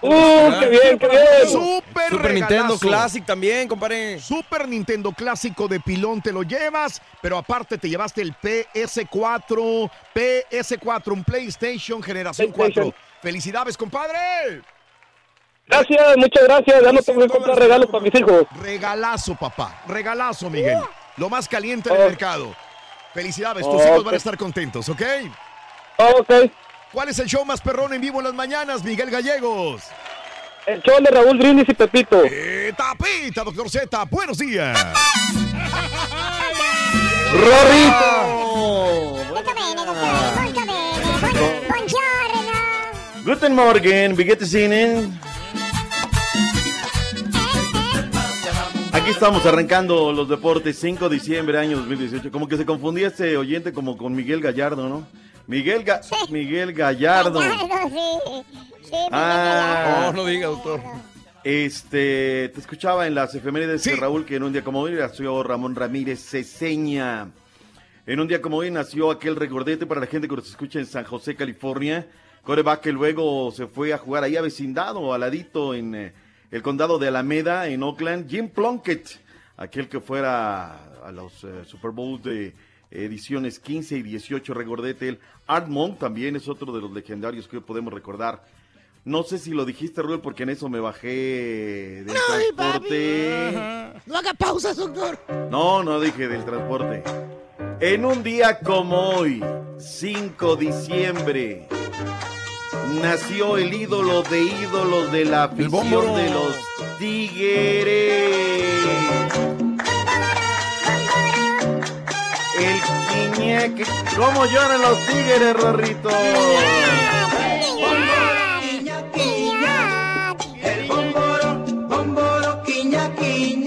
¡Uh, 0.00 0.60
qué 0.60 0.68
bien, 0.68 0.98
qué 1.00 1.08
bien! 1.08 1.48
Super, 1.50 2.10
Super 2.10 2.32
Nintendo. 2.32 2.78
Classic 2.78 3.26
también, 3.26 3.66
compadre. 3.66 4.20
Super 4.20 4.68
Nintendo 4.68 5.10
clásico 5.10 5.66
de 5.66 5.80
pilón 5.80 6.22
te 6.22 6.30
lo 6.30 6.44
llevas, 6.44 7.02
pero 7.20 7.36
aparte 7.36 7.76
te 7.76 7.88
llevaste 7.88 8.22
el 8.22 8.36
PS4, 8.36 9.90
PS4, 10.14 11.12
un 11.12 11.24
PlayStation 11.24 12.00
generación 12.00 12.52
4. 12.52 12.94
Felicidades, 13.20 13.76
compadre. 13.76 14.62
Gracias, 15.68 16.16
muchas 16.16 16.44
gracias. 16.44 16.82
Ya 16.82 16.92
no 16.92 17.02
tengo 17.02 17.20
que 17.20 17.28
comprar 17.28 17.58
regalos 17.58 17.86
para 17.90 18.02
mis 18.02 18.14
hijos. 18.14 18.46
Regalazo, 18.62 19.34
papá. 19.34 19.82
Regalazo, 19.86 20.48
Miguel. 20.48 20.78
Lo 21.16 21.28
más 21.28 21.46
caliente 21.48 21.90
del 21.90 22.00
Oh. 22.00 22.06
mercado. 22.08 22.54
Felicidades, 23.12 23.64
tus 23.64 23.74
Oh, 23.82 23.86
hijos 23.86 24.04
van 24.04 24.14
a 24.14 24.16
estar 24.16 24.36
contentos, 24.38 24.88
¿ok? 24.88 25.02
ok. 25.96 26.30
¿Cuál 26.92 27.08
es 27.10 27.18
el 27.18 27.26
show 27.26 27.44
más 27.44 27.60
perrón 27.60 27.92
en 27.92 28.00
vivo 28.00 28.18
en 28.18 28.24
las 28.24 28.34
mañanas, 28.34 28.82
Miguel 28.82 29.10
Gallegos? 29.10 29.82
El 30.66 30.82
show 30.82 31.02
de 31.02 31.10
Raúl 31.10 31.36
Brindis 31.38 31.68
y 31.68 31.74
Pepito. 31.74 32.22
Eh, 32.24 32.72
tapita, 32.76 33.42
doctor 33.44 33.68
Z. 33.68 34.04
Buenos 34.10 34.38
días. 34.38 34.78
¡Rorrito! 37.32 39.24
Guten 43.24 43.54
Morgen, 43.54 44.16
wie 44.16 44.24
geht 44.24 44.40
es 44.42 44.54
Ihnen? 44.54 45.18
Aquí 49.08 49.14
estamos 49.14 49.46
arrancando 49.46 50.12
los 50.12 50.28
deportes 50.28 50.78
5 50.80 51.08
de 51.08 51.14
diciembre 51.14 51.56
año 51.56 51.78
2018. 51.78 52.30
Como 52.30 52.46
que 52.46 52.58
se 52.58 52.66
confundía 52.66 53.06
este 53.06 53.38
oyente 53.38 53.72
como 53.72 53.96
con 53.96 54.14
Miguel 54.14 54.42
Gallardo, 54.42 54.86
¿no? 54.86 55.06
Miguel 55.46 55.82
Ga- 55.82 56.02
Miguel 56.30 56.74
Gallardo. 56.74 57.40
Gallardo, 57.40 57.88
sí. 57.88 58.58
Sí, 58.82 58.92
Ah, 59.10 60.10
No, 60.14 60.22
no 60.22 60.28
diga, 60.28 60.48
doctor. 60.48 60.82
Este, 61.42 62.50
te 62.52 62.60
escuchaba 62.60 63.06
en 63.06 63.14
las 63.14 63.34
efemérides 63.34 63.82
de 63.84 63.96
Raúl 63.96 64.26
que 64.26 64.36
en 64.36 64.42
un 64.42 64.52
día 64.52 64.62
como 64.62 64.80
hoy 64.80 64.92
nació 64.92 65.42
Ramón 65.42 65.74
Ramírez 65.74 66.22
Ceseña. 66.28 67.30
En 68.06 68.20
un 68.20 68.28
día 68.28 68.42
como 68.42 68.58
hoy 68.58 68.70
nació 68.70 69.10
aquel 69.10 69.36
recordete 69.36 69.86
para 69.86 70.02
la 70.02 70.06
gente 70.06 70.28
que 70.28 70.36
nos 70.36 70.50
escucha 70.50 70.80
en 70.80 70.86
San 70.86 71.04
José, 71.04 71.34
California. 71.34 72.06
Coreback 72.42 72.82
que 72.82 72.92
luego 72.92 73.50
se 73.52 73.68
fue 73.68 73.94
a 73.94 73.96
jugar 73.98 74.24
ahí 74.24 74.36
a 74.36 74.42
vecindado, 74.42 75.14
al 75.14 75.20
ladito 75.22 75.72
en, 75.74 75.94
eh, 75.94 76.12
el 76.50 76.62
condado 76.62 76.98
de 76.98 77.08
Alameda 77.08 77.68
en 77.68 77.82
Oakland, 77.82 78.28
Jim 78.28 78.48
Plunkett, 78.48 79.20
aquel 79.56 79.88
que 79.88 80.00
fuera 80.00 80.84
a 81.04 81.12
los 81.12 81.44
eh, 81.44 81.64
Super 81.64 81.90
Bowl 81.90 82.20
de 82.22 82.54
ediciones 82.90 83.58
15 83.58 83.98
y 83.98 84.02
18, 84.02 84.54
recordete 84.54 85.08
el 85.08 85.18
Art 85.46 85.68
Monk 85.68 85.98
también 85.98 86.36
es 86.36 86.48
otro 86.48 86.72
de 86.72 86.80
los 86.80 86.90
legendarios 86.92 87.46
que 87.48 87.60
podemos 87.60 87.92
recordar. 87.92 88.44
No 89.04 89.22
sé 89.22 89.38
si 89.38 89.52
lo 89.52 89.64
dijiste, 89.64 90.02
Rubén, 90.02 90.20
porque 90.20 90.42
en 90.42 90.50
eso 90.50 90.68
me 90.68 90.80
bajé 90.80 92.02
del 92.04 92.16
Ay, 92.30 92.44
transporte. 92.54 93.52
papi. 93.52 94.00
No 94.06 94.18
haga 94.18 94.34
pausas, 94.34 94.76
doctor. 94.76 95.18
No, 95.50 95.82
no 95.82 95.98
dije 96.00 96.28
del 96.28 96.44
transporte. 96.44 97.02
En 97.80 98.04
un 98.04 98.22
día 98.22 98.58
como 98.60 98.98
hoy, 99.10 99.42
5 99.78 100.56
de 100.56 100.66
diciembre, 100.66 101.68
nació 102.94 103.56
el 103.56 103.72
ídolo 103.72 104.22
de 104.22 104.42
ídolos 104.42 105.12
de 105.12 105.24
la 105.24 105.44
afición 105.44 106.14
de 106.16 106.30
los 106.30 106.54
Tigres. 106.98 108.18
El 112.58 113.36
Quiñeque. 113.36 113.84
¿Cómo 114.16 114.44
lloran 114.46 114.82
los 114.82 114.98
Tigres, 115.06 115.54
Rorrito? 115.54 116.10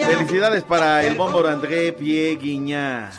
Felicidades 0.06 0.64
para 0.64 1.04
el 1.04 1.16
bómboro 1.16 1.50
André 1.50 1.94
Pie 1.94 2.36
Guiñá. 2.36 3.12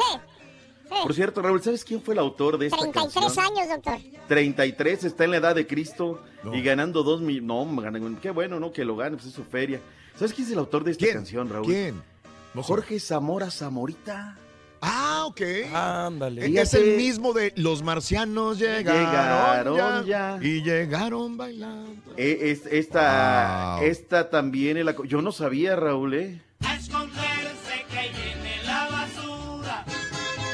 Por 1.02 1.14
cierto, 1.14 1.42
Raúl, 1.42 1.62
¿sabes 1.62 1.84
quién 1.84 2.00
fue 2.02 2.14
el 2.14 2.20
autor 2.20 2.58
de 2.58 2.66
esta 2.66 2.78
33 2.78 3.14
canción? 3.24 3.44
años, 3.44 3.68
doctor. 3.68 3.98
33, 4.28 5.04
está 5.04 5.24
en 5.24 5.30
la 5.32 5.36
edad 5.38 5.54
de 5.54 5.66
Cristo 5.66 6.22
y 6.52 6.62
ganando 6.62 7.02
dos 7.02 7.20
mil. 7.20 7.44
No, 7.46 7.64
ganan- 7.76 8.16
qué 8.20 8.30
bueno, 8.30 8.58
¿no? 8.60 8.72
Que 8.72 8.84
lo 8.84 8.96
gane, 8.96 9.16
pues 9.16 9.28
es 9.28 9.34
su 9.34 9.44
feria. 9.44 9.80
¿Sabes 10.16 10.32
quién 10.34 10.46
es 10.46 10.52
el 10.52 10.58
autor 10.58 10.84
de 10.84 10.92
esta 10.92 11.06
canción, 11.12 11.48
Raúl? 11.48 11.66
¿Quién? 11.66 12.02
Jorge 12.54 13.00
Zamora 13.00 13.50
Zamorita. 13.50 14.36
Ah, 14.84 15.24
ok. 15.28 15.40
Ándale. 15.72 16.60
Es 16.60 16.74
el 16.74 16.96
mismo 16.96 17.32
de 17.32 17.52
los 17.56 17.82
marcianos 17.84 18.58
llegaron, 18.58 19.70
Llegaron 19.70 20.06
ya, 20.06 20.38
y 20.42 20.62
llegaron 20.62 21.36
bailando. 21.36 22.12
Eh, 22.16 22.38
es- 22.50 22.66
esta, 22.66 23.76
Wow. 23.78 23.86
esta 23.86 24.28
también, 24.28 24.76
es 24.76 24.84
la 24.84 24.94
co- 24.96 25.04
yo 25.04 25.22
no 25.22 25.30
sabía, 25.30 25.76
Raúl, 25.76 26.14
¿eh? 26.14 26.42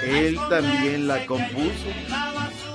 Él 0.08 0.38
también 0.48 1.06
la 1.06 1.26
compuso. 1.26 1.88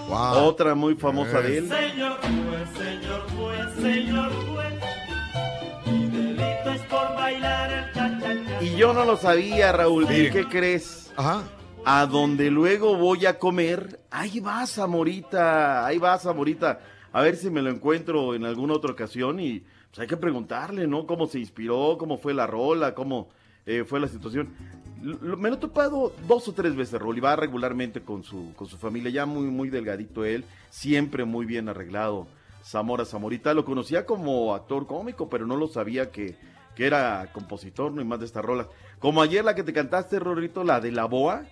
Wow. 0.07 0.45
Otra 0.45 0.75
muy 0.75 0.95
famosa 0.95 1.41
de 1.41 1.57
él. 1.57 1.69
Señor 1.69 2.17
juez, 2.17 2.69
señor 2.77 3.21
juez, 3.31 3.73
señor 3.81 4.31
juez. 4.47 4.73
Mi 5.85 6.07
delito 6.07 6.71
es 6.71 6.81
por 6.83 7.15
bailar 7.15 7.71
el 7.71 7.93
cha-cha-cha. 7.93 8.63
Y 8.63 8.75
yo 8.75 8.93
no 8.93 9.05
lo 9.05 9.17
sabía, 9.17 9.71
Raúl. 9.71 10.03
¿Y 10.11 10.29
qué 10.29 10.45
crees? 10.47 11.11
Ajá. 11.15 11.43
A 11.85 12.05
donde 12.05 12.49
luego 12.51 12.95
voy 12.95 13.25
a 13.25 13.39
comer, 13.39 13.99
ahí 14.09 14.39
va 14.39 14.65
Zamorita, 14.67 15.85
ahí 15.85 15.97
va 15.97 16.17
Zamorita. 16.17 16.79
A 17.11 17.21
ver 17.21 17.35
si 17.35 17.49
me 17.49 17.61
lo 17.61 17.69
encuentro 17.69 18.35
en 18.35 18.45
alguna 18.45 18.73
otra 18.73 18.91
ocasión 18.91 19.39
y 19.39 19.59
pues 19.59 19.99
hay 19.99 20.07
que 20.07 20.17
preguntarle, 20.17 20.87
¿no? 20.87 21.05
Cómo 21.05 21.27
se 21.27 21.39
inspiró, 21.39 21.97
cómo 21.99 22.17
fue 22.17 22.33
la 22.33 22.47
rola, 22.47 22.95
cómo 22.95 23.29
eh, 23.65 23.83
fue 23.85 23.99
la 23.99 24.07
situación. 24.07 24.53
Me 25.03 25.49
lo 25.49 25.55
he 25.55 25.59
topado 25.59 26.13
dos 26.27 26.47
o 26.47 26.53
tres 26.53 26.75
veces, 26.75 26.99
Raúl, 26.99 27.17
y 27.17 27.21
va 27.21 27.35
regularmente 27.35 28.01
con 28.01 28.23
su, 28.23 28.53
con 28.55 28.67
su 28.67 28.77
familia, 28.77 29.11
ya 29.11 29.25
muy, 29.25 29.47
muy 29.47 29.69
delgadito 29.69 30.23
él, 30.23 30.45
siempre 30.69 31.25
muy 31.25 31.45
bien 31.45 31.67
arreglado. 31.67 32.27
Zamora 32.63 33.03
Zamorita, 33.03 33.53
lo 33.53 33.65
conocía 33.65 34.05
como 34.05 34.55
actor 34.55 34.87
cómico, 34.87 35.29
pero 35.29 35.45
no 35.45 35.57
lo 35.57 35.67
sabía 35.67 36.09
que, 36.09 36.37
que 36.75 36.85
era 36.85 37.29
compositor, 37.33 37.91
no 37.91 38.01
y 38.01 38.05
más 38.05 38.19
de 38.19 38.25
estas 38.25 38.45
rolas. 38.45 38.67
Como 38.99 39.21
ayer 39.21 39.43
la 39.43 39.55
que 39.55 39.63
te 39.63 39.73
cantaste, 39.73 40.19
Rorrito, 40.19 40.63
la 40.63 40.79
de 40.79 40.93
la 40.93 41.03
boa, 41.03 41.45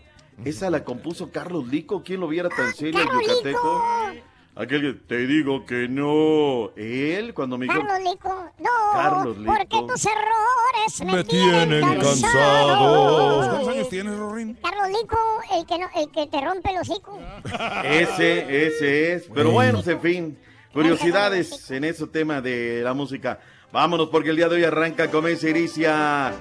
esa 0.45 0.69
la 0.69 0.85
compuso 0.85 1.29
Carlos 1.31 1.67
Lico, 1.67 2.03
¿quién 2.03 2.21
lo 2.21 2.29
viera 2.29 2.47
tan 2.47 2.73
serio 2.73 3.01
el 3.01 3.07
yucateco? 3.07 3.81
Aquel 4.53 4.81
que 4.81 4.93
te 5.07 5.27
digo 5.27 5.65
que 5.65 5.87
no. 5.87 6.71
Él, 6.75 7.33
cuando 7.33 7.57
me 7.57 7.65
dijo. 7.65 7.79
Carlos 7.79 8.11
Lico, 8.11 8.51
no, 8.59 8.69
Carlos 8.93 9.37
Lico. 9.37 9.53
porque 9.53 9.77
tus 9.87 10.05
errores 10.05 11.05
me, 11.05 11.13
Me 11.13 11.23
tienen, 11.23 11.99
cansado. 11.99 13.47
¿Cuántos 13.47 13.67
años 13.69 13.89
tienes, 13.89 14.17
Rorín? 14.17 14.57
Carlos 14.61 14.89
Lico, 14.89 15.17
el 15.53 15.65
que, 15.65 15.79
no, 15.79 15.87
el 15.95 16.11
que 16.11 16.27
te 16.27 16.41
rompe 16.45 16.69
el 16.71 16.77
hocico. 16.79 17.17
Ese, 17.85 18.67
ese 18.67 19.13
es. 19.13 19.29
Pero 19.33 19.51
bueno, 19.51 19.81
en 19.85 20.01
fin, 20.01 20.37
curiosidades 20.73 21.71
en 21.71 21.85
ese 21.85 22.05
tema 22.07 22.41
de 22.41 22.81
la 22.83 22.93
música. 22.93 23.39
Vámonos 23.71 24.09
porque 24.09 24.31
el 24.31 24.35
día 24.35 24.49
de 24.49 24.55
hoy 24.57 24.63
arranca 24.65 25.09
Comienza 25.09 25.47
Iricia. 25.49 26.33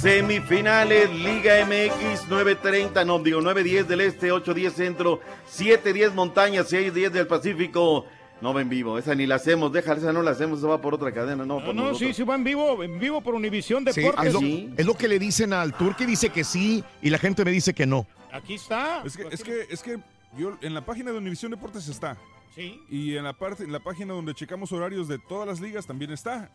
Semifinales 0.00 1.10
Liga 1.10 1.64
MX 1.66 2.28
9.30, 2.28 3.04
no 3.04 3.18
digo 3.18 3.40
9.10 3.40 3.84
del 3.86 4.00
Este, 4.02 4.32
8.10 4.32 4.70
Centro, 4.70 5.20
7.10 5.50 6.12
Montaña, 6.14 6.62
6.10 6.62 7.10
del 7.10 7.26
Pacífico. 7.26 8.06
No 8.40 8.52
va 8.52 8.60
en 8.60 8.68
vivo, 8.68 8.98
esa 8.98 9.14
ni 9.14 9.26
la 9.26 9.36
hacemos, 9.36 9.72
déjala, 9.72 9.98
esa 9.98 10.12
no 10.12 10.22
la 10.22 10.32
hacemos, 10.32 10.58
esa 10.58 10.68
va 10.68 10.80
por 10.80 10.94
otra 10.94 11.10
cadena, 11.10 11.46
no, 11.46 11.64
por 11.64 11.74
No, 11.74 11.88
no, 11.88 11.94
sí, 11.94 12.12
sí 12.12 12.22
va 12.22 12.34
en 12.34 12.44
vivo, 12.44 12.82
en 12.84 13.00
vivo 13.00 13.22
por 13.22 13.34
Univisión 13.34 13.82
Sí, 13.90 14.02
Deportes. 14.02 14.26
es, 14.26 14.32
lo, 14.34 14.40
es 14.76 14.86
lo 14.86 14.94
que 14.94 15.08
le 15.08 15.18
dicen 15.18 15.54
al 15.54 15.72
Turqui, 15.72 16.04
dice 16.04 16.28
que 16.28 16.44
sí, 16.44 16.84
y 17.00 17.08
la 17.08 17.16
gente 17.18 17.44
me 17.46 17.50
dice 17.50 17.72
que 17.72 17.86
no. 17.86 18.06
Aquí 18.30 18.54
está. 18.54 19.02
Es 19.06 19.16
que, 19.16 19.26
es 19.30 19.42
que, 19.42 19.66
es 19.70 19.82
que 19.82 19.98
yo 20.36 20.58
en 20.60 20.74
la 20.74 20.84
página 20.84 21.12
de 21.12 21.18
Univisión 21.18 21.50
Deportes 21.50 21.88
está. 21.88 22.18
Sí. 22.54 22.78
Y 22.90 23.16
en 23.16 23.24
la 23.24 23.32
parte, 23.32 23.64
en 23.64 23.72
la 23.72 23.80
página 23.80 24.12
donde 24.12 24.34
checamos 24.34 24.70
horarios 24.70 25.08
de 25.08 25.18
todas 25.18 25.48
las 25.48 25.60
ligas 25.60 25.86
también 25.86 26.10
está. 26.10 26.50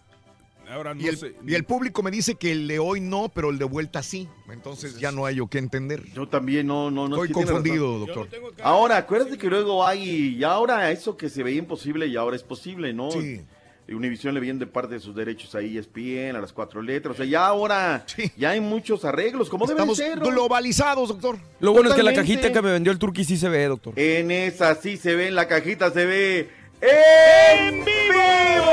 Ahora 0.72 0.94
no 0.94 1.02
Y 1.02 1.08
el, 1.08 1.18
sé. 1.18 1.36
y 1.46 1.54
el 1.54 1.64
público 1.66 2.02
me 2.02 2.12
dice 2.12 2.36
que 2.36 2.52
el 2.52 2.68
de 2.68 2.80
hoy 2.80 3.02
no, 3.02 3.30
pero 3.30 3.50
el 3.50 3.58
de 3.58 3.66
vuelta 3.66 4.02
sí. 4.02 4.28
Entonces 4.52 4.98
ya 5.00 5.12
no 5.12 5.26
hay 5.26 5.36
yo 5.36 5.48
que 5.48 5.58
entender. 5.58 6.04
Yo 6.14 6.28
también 6.28 6.68
no, 6.68 6.90
no, 6.90 7.08
no. 7.08 7.16
Estoy 7.24 7.32
confundido, 7.32 8.00
doctor. 8.00 8.28
Ahora, 8.64 8.98
acuérdate 8.98 9.38
que 9.38 9.48
luego 9.48 9.86
hay, 9.86 10.38
y 10.38 10.44
ahora 10.44 10.90
eso 10.92 11.18
que 11.18 11.30
se 11.30 11.44
veía 11.44 11.60
imposible 11.60 12.08
y 12.08 12.16
ahora 12.16 12.36
es 12.36 12.44
posible, 12.44 12.94
¿no? 12.94 13.12
Sí. 13.12 13.42
Univision 13.90 14.34
le 14.34 14.40
viene 14.40 14.60
de 14.60 14.68
parte 14.68 14.94
de 14.94 15.00
sus 15.02 15.14
derechos 15.16 15.54
ahí, 15.54 15.78
ESPN, 15.78 16.36
a 16.38 16.40
las 16.40 16.54
cuatro 16.54 16.82
letras. 16.82 17.16
O 17.16 17.18
sea, 17.18 17.26
ya 17.26 17.46
ahora, 17.46 18.06
ya 18.38 18.52
hay 18.52 18.62
muchos 18.62 19.04
arreglos, 19.04 19.50
deben 19.52 19.70
Estamos 19.70 19.98
ser. 19.98 20.18
¿no? 20.20 20.28
globalizados, 20.28 21.10
doctor. 21.10 21.38
Lo 21.60 21.74
bueno 21.74 21.90
es 21.90 21.96
que 21.96 22.04
la 22.04 22.14
cajita 22.14 22.54
que 22.54 22.62
me 22.62 22.72
vendió 22.72 22.92
el 22.94 23.00
Turqui 23.00 23.26
sí 23.26 23.36
se 23.38 23.50
ve, 23.50 23.66
doctor. 23.66 23.94
En 23.98 24.32
esa 24.32 24.76
sí 24.76 24.96
se 24.96 25.16
ve, 25.16 25.28
en 25.28 25.36
la 25.36 25.48
cajita 25.48 25.92
se 25.92 26.06
ve 26.06 26.50
en 26.82 27.84
vivo. 27.84 28.72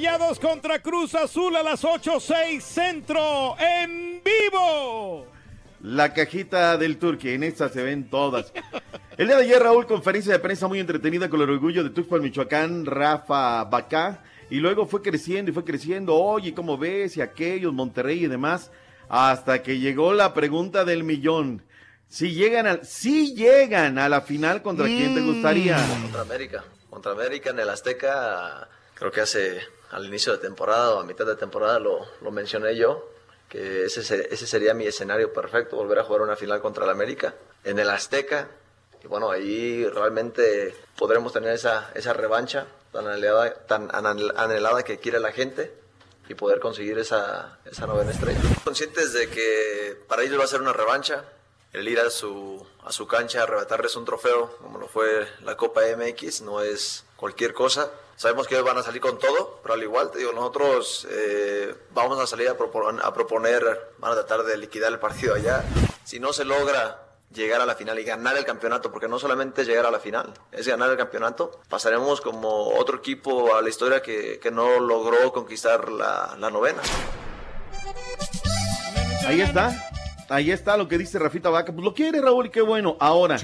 Rayados 0.00 0.40
contra 0.40 0.80
Cruz 0.80 1.14
Azul 1.14 1.54
a 1.56 1.62
las 1.62 1.84
8-6 1.84 2.62
Centro 2.62 3.54
en 3.58 4.22
vivo. 4.24 5.26
La 5.82 6.14
cajita 6.14 6.78
del 6.78 6.96
Turqui, 6.96 7.28
en 7.28 7.42
esta 7.42 7.68
se 7.68 7.82
ven 7.82 8.08
todas. 8.08 8.50
El 9.18 9.26
día 9.26 9.36
de 9.36 9.42
ayer, 9.42 9.62
Raúl, 9.62 9.86
conferencia 9.86 10.32
de 10.32 10.38
prensa 10.38 10.68
muy 10.68 10.80
entretenida 10.80 11.28
con 11.28 11.42
el 11.42 11.50
orgullo 11.50 11.84
de 11.84 11.90
Tuxpan, 11.90 12.22
Michoacán, 12.22 12.86
Rafa 12.86 13.64
Bacá. 13.64 14.24
Y 14.48 14.56
luego 14.60 14.86
fue 14.86 15.02
creciendo 15.02 15.50
y 15.50 15.54
fue 15.54 15.64
creciendo. 15.64 16.14
Oye, 16.14 16.54
¿cómo 16.54 16.78
ves? 16.78 17.18
Y 17.18 17.20
aquellos, 17.20 17.74
Monterrey 17.74 18.24
y 18.24 18.28
demás. 18.28 18.70
Hasta 19.10 19.62
que 19.62 19.80
llegó 19.80 20.14
la 20.14 20.32
pregunta 20.32 20.86
del 20.86 21.04
millón. 21.04 21.62
Si 22.08 22.32
llegan, 22.32 22.66
al, 22.66 22.86
si 22.86 23.34
llegan 23.34 23.98
a 23.98 24.08
la 24.08 24.22
final, 24.22 24.62
¿contra 24.62 24.86
quién 24.86 25.14
te 25.14 25.20
gustaría? 25.20 25.76
Contra 26.00 26.22
América. 26.22 26.64
Contra 26.88 27.12
América 27.12 27.50
en 27.50 27.58
el 27.58 27.68
Azteca, 27.68 28.66
creo 28.94 29.12
que 29.12 29.20
hace 29.20 29.60
al 29.90 30.04
inicio 30.06 30.32
de 30.32 30.38
temporada 30.38 30.94
o 30.94 31.00
a 31.00 31.04
mitad 31.04 31.26
de 31.26 31.36
temporada 31.36 31.78
lo, 31.78 32.06
lo 32.20 32.30
mencioné 32.30 32.76
yo, 32.76 33.08
que 33.48 33.84
ese, 33.84 34.02
se- 34.04 34.32
ese 34.32 34.46
sería 34.46 34.74
mi 34.74 34.86
escenario 34.86 35.32
perfecto, 35.32 35.76
volver 35.76 35.98
a 35.98 36.04
jugar 36.04 36.22
una 36.22 36.36
final 36.36 36.60
contra 36.60 36.84
el 36.84 36.90
América 36.90 37.34
en 37.64 37.78
el 37.78 37.90
Azteca. 37.90 38.48
Y 39.02 39.06
bueno, 39.08 39.30
ahí 39.30 39.86
realmente 39.88 40.74
podremos 40.98 41.32
tener 41.32 41.52
esa, 41.52 41.90
esa 41.94 42.12
revancha 42.12 42.66
tan 42.92 43.06
anhelada, 43.08 43.54
tan 43.66 43.88
anhel- 43.88 44.32
anhelada 44.36 44.82
que 44.82 44.98
quiere 44.98 45.18
la 45.20 45.32
gente 45.32 45.72
y 46.28 46.34
poder 46.34 46.60
conseguir 46.60 46.98
esa, 46.98 47.58
esa 47.64 47.86
novena 47.86 48.12
estrella. 48.12 48.40
Conscientes 48.62 49.12
de 49.12 49.28
que 49.28 49.98
para 50.06 50.22
ellos 50.22 50.38
va 50.38 50.44
a 50.44 50.48
ser 50.48 50.60
una 50.60 50.72
revancha, 50.72 51.24
el 51.72 51.88
ir 51.88 51.98
a 52.00 52.10
su, 52.10 52.64
a 52.84 52.92
su 52.92 53.06
cancha 53.08 53.40
a 53.40 53.42
arrebatarles 53.44 53.96
un 53.96 54.04
trofeo, 54.04 54.56
como 54.58 54.78
lo 54.78 54.86
fue 54.86 55.26
la 55.42 55.56
Copa 55.56 55.80
MX, 55.96 56.42
no 56.42 56.60
es 56.62 57.04
cualquier 57.16 57.52
cosa. 57.54 57.90
Sabemos 58.20 58.46
que 58.46 58.54
ellos 58.54 58.66
van 58.66 58.76
a 58.76 58.82
salir 58.82 59.00
con 59.00 59.18
todo, 59.18 59.60
pero 59.62 59.72
al 59.72 59.82
igual, 59.82 60.10
te 60.10 60.18
digo, 60.18 60.34
nosotros 60.34 61.08
eh, 61.10 61.74
vamos 61.94 62.20
a 62.20 62.26
salir 62.26 62.50
a, 62.50 62.58
propon- 62.58 63.00
a 63.02 63.14
proponer, 63.14 63.62
van 63.96 64.12
a 64.12 64.14
tratar 64.14 64.42
de 64.42 64.58
liquidar 64.58 64.92
el 64.92 64.98
partido 64.98 65.34
allá. 65.36 65.64
Si 66.04 66.20
no 66.20 66.34
se 66.34 66.44
logra 66.44 67.02
llegar 67.32 67.62
a 67.62 67.64
la 67.64 67.76
final 67.76 67.98
y 67.98 68.04
ganar 68.04 68.36
el 68.36 68.44
campeonato, 68.44 68.92
porque 68.92 69.08
no 69.08 69.18
solamente 69.18 69.62
es 69.62 69.68
llegar 69.68 69.86
a 69.86 69.90
la 69.90 70.00
final, 70.00 70.34
es 70.52 70.68
ganar 70.68 70.90
el 70.90 70.98
campeonato, 70.98 71.62
pasaremos 71.70 72.20
como 72.20 72.68
otro 72.76 72.98
equipo 72.98 73.54
a 73.54 73.62
la 73.62 73.70
historia 73.70 74.02
que, 74.02 74.38
que 74.38 74.50
no 74.50 74.80
logró 74.80 75.32
conquistar 75.32 75.90
la, 75.90 76.36
la 76.38 76.50
novena. 76.50 76.82
Ahí 79.26 79.40
está. 79.40 79.92
Ahí 80.28 80.50
está 80.50 80.76
lo 80.76 80.88
que 80.88 80.98
dice 80.98 81.18
Rafita 81.18 81.48
Vaca. 81.48 81.72
Pues 81.72 81.84
lo 81.86 81.94
quiere 81.94 82.20
Raúl 82.20 82.46
y 82.46 82.50
qué 82.50 82.60
bueno. 82.60 82.98
Ahora, 83.00 83.38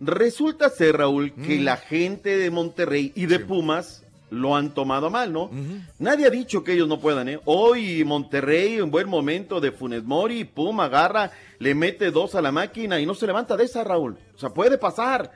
resulta 0.00 0.68
ser, 0.68 0.98
Raúl, 0.98 1.32
que 1.34 1.60
la 1.60 1.78
gente 1.78 2.36
de 2.36 2.50
Monterrey 2.50 3.10
y 3.14 3.24
de 3.24 3.38
Pumas 3.38 4.02
lo 4.30 4.54
han 4.56 4.74
tomado 4.74 5.08
mal, 5.10 5.32
¿no? 5.32 5.50
Nadie 5.98 6.26
ha 6.26 6.30
dicho 6.30 6.62
que 6.62 6.72
ellos 6.74 6.86
no 6.88 7.00
puedan, 7.00 7.28
¿eh? 7.28 7.40
Hoy 7.46 8.04
Monterrey, 8.04 8.74
en 8.74 8.90
buen 8.90 9.08
momento 9.08 9.60
de 9.60 9.72
Funes 9.72 10.04
Mori, 10.04 10.44
pum, 10.44 10.78
agarra, 10.80 11.30
le 11.58 11.74
mete 11.74 12.10
dos 12.10 12.34
a 12.34 12.42
la 12.42 12.52
máquina 12.52 13.00
y 13.00 13.06
no 13.06 13.14
se 13.14 13.26
levanta 13.26 13.56
de 13.56 13.64
esa, 13.64 13.84
Raúl. 13.84 14.18
O 14.34 14.38
sea, 14.38 14.50
puede 14.50 14.76
pasar. 14.78 15.32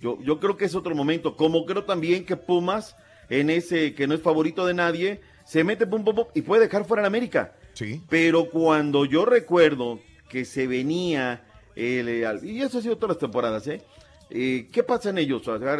Yo, 0.00 0.18
yo 0.22 0.40
creo 0.40 0.56
que 0.56 0.64
es 0.64 0.74
otro 0.74 0.94
momento. 0.94 1.36
Como 1.36 1.64
creo 1.64 1.84
también 1.84 2.24
que 2.26 2.36
Pumas, 2.36 2.96
en 3.30 3.48
ese 3.50 3.94
que 3.94 4.06
no 4.06 4.14
es 4.14 4.20
favorito 4.20 4.66
de 4.66 4.74
nadie, 4.74 5.20
se 5.44 5.62
mete 5.64 5.86
pum, 5.86 6.04
pum, 6.04 6.14
pum 6.16 6.24
y 6.34 6.42
puede 6.42 6.62
dejar 6.66 6.84
fuera 6.84 7.04
a 7.04 7.06
América. 7.06 7.52
Sí. 7.74 8.02
Pero 8.08 8.50
cuando 8.50 9.04
yo 9.04 9.24
recuerdo 9.24 10.00
que 10.28 10.44
se 10.44 10.66
venía, 10.66 11.42
el, 11.76 12.24
al- 12.24 12.44
y 12.44 12.60
eso 12.60 12.78
ha 12.78 12.82
sido 12.82 12.96
todas 12.96 13.10
las 13.16 13.18
temporadas, 13.20 13.66
¿eh? 13.68 13.80
Eh, 14.30 14.68
¿Qué 14.72 14.82
pasa 14.82 15.10
en 15.10 15.18
ellos? 15.18 15.46
O 15.46 15.58
sea, 15.58 15.76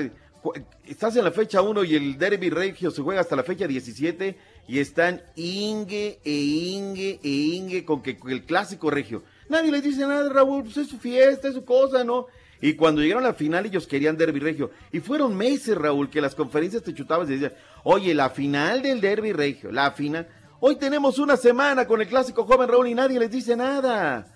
estás 0.87 1.17
en 1.17 1.25
la 1.25 1.31
fecha 1.31 1.63
1 1.63 1.85
y 1.85 1.95
el 1.95 2.19
Derby 2.19 2.51
Regio 2.51 2.91
se 2.91 3.03
juega 3.03 3.21
hasta 3.21 3.37
la 3.37 3.45
fecha 3.45 3.67
17 3.67 4.37
y 4.69 4.79
están 4.79 5.23
Inge 5.37 6.19
e 6.25 6.33
Inge 6.33 7.21
e 7.23 7.29
Inge 7.29 7.85
con 7.85 8.03
que 8.03 8.19
el 8.29 8.45
clásico 8.45 8.91
regio. 8.91 9.23
Nadie 9.49 9.71
les 9.71 9.83
dice 9.83 10.01
nada, 10.07 10.29
Raúl, 10.33 10.65
pues 10.65 10.77
es 10.79 10.89
su 10.89 10.99
fiesta, 10.99 11.49
es 11.49 11.55
su 11.55 11.65
cosa, 11.65 12.05
¿no? 12.05 12.27
Y 12.61 12.75
cuando 12.75 13.03
llegaron 13.03 13.25
a 13.25 13.29
la 13.29 13.35
final 13.35 13.67
ellos 13.67 13.87
querían 13.87 14.17
Derby 14.17 14.39
Regio. 14.39 14.71
Y 14.93 15.01
fueron 15.01 15.37
meses, 15.37 15.77
Raúl, 15.77 16.09
que 16.09 16.21
las 16.21 16.35
conferencias 16.35 16.83
te 16.83 16.95
chutabas 16.95 17.29
y 17.29 17.33
decían, 17.33 17.53
oye, 17.83 18.15
la 18.15 18.31
final 18.31 18.83
del 18.83 19.01
Derby 19.01 19.33
Regio, 19.33 19.73
la 19.73 19.91
final. 19.91 20.29
Hoy 20.61 20.77
tenemos 20.77 21.19
una 21.19 21.37
semana 21.37 21.87
con 21.87 22.01
el 22.01 22.07
clásico 22.07 22.45
joven, 22.45 22.69
Raúl, 22.69 22.87
y 22.87 22.95
nadie 22.95 23.19
les 23.19 23.33
dice 23.33 23.57
nada. 23.57 24.27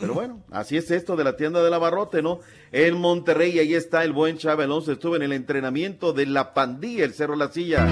Pero 0.00 0.14
bueno, 0.14 0.42
así 0.50 0.76
es 0.76 0.90
esto 0.90 1.16
de 1.16 1.24
la 1.24 1.36
tienda 1.36 1.62
del 1.62 1.74
abarrote, 1.74 2.22
¿no? 2.22 2.40
En 2.72 2.98
Monterrey, 2.98 3.58
ahí 3.58 3.74
está 3.74 4.04
el 4.04 4.12
buen 4.12 4.38
Chávez 4.38 4.64
Alonso, 4.64 4.92
estuvo 4.92 5.16
en 5.16 5.22
el 5.22 5.32
entrenamiento 5.32 6.12
de 6.12 6.26
la 6.26 6.54
pandilla, 6.54 7.04
el 7.04 7.14
Cerro 7.14 7.36
La 7.36 7.48
Silla. 7.48 7.86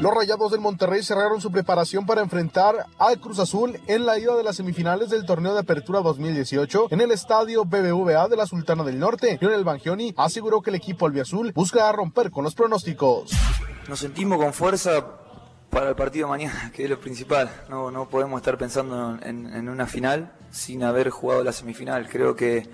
Los 0.00 0.14
Rayados 0.14 0.50
del 0.50 0.60
Monterrey 0.60 1.02
cerraron 1.02 1.42
su 1.42 1.52
preparación 1.52 2.06
para 2.06 2.22
enfrentar 2.22 2.86
al 2.98 3.20
Cruz 3.20 3.38
Azul 3.38 3.78
en 3.86 4.06
la 4.06 4.18
ida 4.18 4.34
de 4.34 4.42
las 4.42 4.56
semifinales 4.56 5.10
del 5.10 5.26
torneo 5.26 5.52
de 5.52 5.60
apertura 5.60 6.00
2018 6.00 6.86
en 6.88 7.02
el 7.02 7.10
estadio 7.10 7.66
BBVA 7.66 8.26
de 8.28 8.36
la 8.36 8.46
Sultana 8.46 8.82
del 8.82 8.98
Norte. 8.98 9.36
Lionel 9.42 9.62
Bangioni 9.62 10.14
aseguró 10.16 10.62
que 10.62 10.70
el 10.70 10.76
equipo 10.76 11.04
albiazul 11.04 11.52
busca 11.52 11.92
romper 11.92 12.30
con 12.30 12.44
los 12.44 12.54
pronósticos. 12.54 13.30
Nos 13.88 13.98
sentimos 13.98 14.38
con 14.38 14.54
fuerza 14.54 15.19
para 15.70 15.88
el 15.88 15.94
partido 15.94 16.26
de 16.26 16.30
mañana, 16.30 16.70
que 16.74 16.84
es 16.84 16.90
lo 16.90 17.00
principal. 17.00 17.50
No, 17.68 17.90
no 17.90 18.08
podemos 18.08 18.40
estar 18.40 18.58
pensando 18.58 19.18
en, 19.22 19.46
en 19.54 19.68
una 19.68 19.86
final 19.86 20.32
sin 20.50 20.82
haber 20.82 21.10
jugado 21.10 21.42
la 21.44 21.52
semifinal. 21.52 22.08
Creo 22.08 22.36
que 22.36 22.68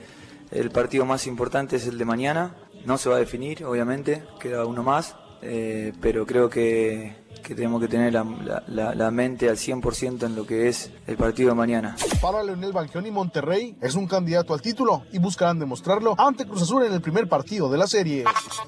el 0.50 0.70
partido 0.70 1.04
más 1.04 1.26
importante 1.26 1.76
es 1.76 1.86
el 1.86 1.98
de 1.98 2.04
mañana. 2.04 2.56
No 2.84 2.98
se 2.98 3.08
va 3.08 3.16
a 3.16 3.18
definir, 3.18 3.64
obviamente, 3.64 4.24
queda 4.40 4.64
uno 4.64 4.82
más, 4.82 5.16
eh, 5.42 5.92
pero 6.00 6.24
creo 6.24 6.48
que, 6.48 7.14
que 7.46 7.54
tenemos 7.54 7.80
que 7.80 7.88
tener 7.88 8.12
la, 8.12 8.24
la- 8.94 9.10
mente 9.10 9.48
al 9.48 9.56
100% 9.56 10.24
en 10.26 10.34
lo 10.34 10.44
que 10.46 10.68
es 10.68 10.90
el 11.06 11.16
partido 11.16 11.50
de 11.50 11.54
mañana. 11.54 11.94
Para 12.20 12.42
Leonel 12.42 12.72
Bangioni, 12.72 13.10
Monterrey 13.10 13.76
es 13.80 13.94
un 13.94 14.06
candidato 14.08 14.52
al 14.52 14.60
título 14.60 15.04
y 15.12 15.18
buscarán 15.18 15.58
demostrarlo 15.60 16.14
ante 16.18 16.44
Cruz 16.44 16.62
Azul 16.62 16.84
en 16.84 16.92
el 16.92 17.00
primer 17.00 17.28
partido 17.28 17.70
de 17.70 17.78
la 17.78 17.86
serie. 17.86 18.24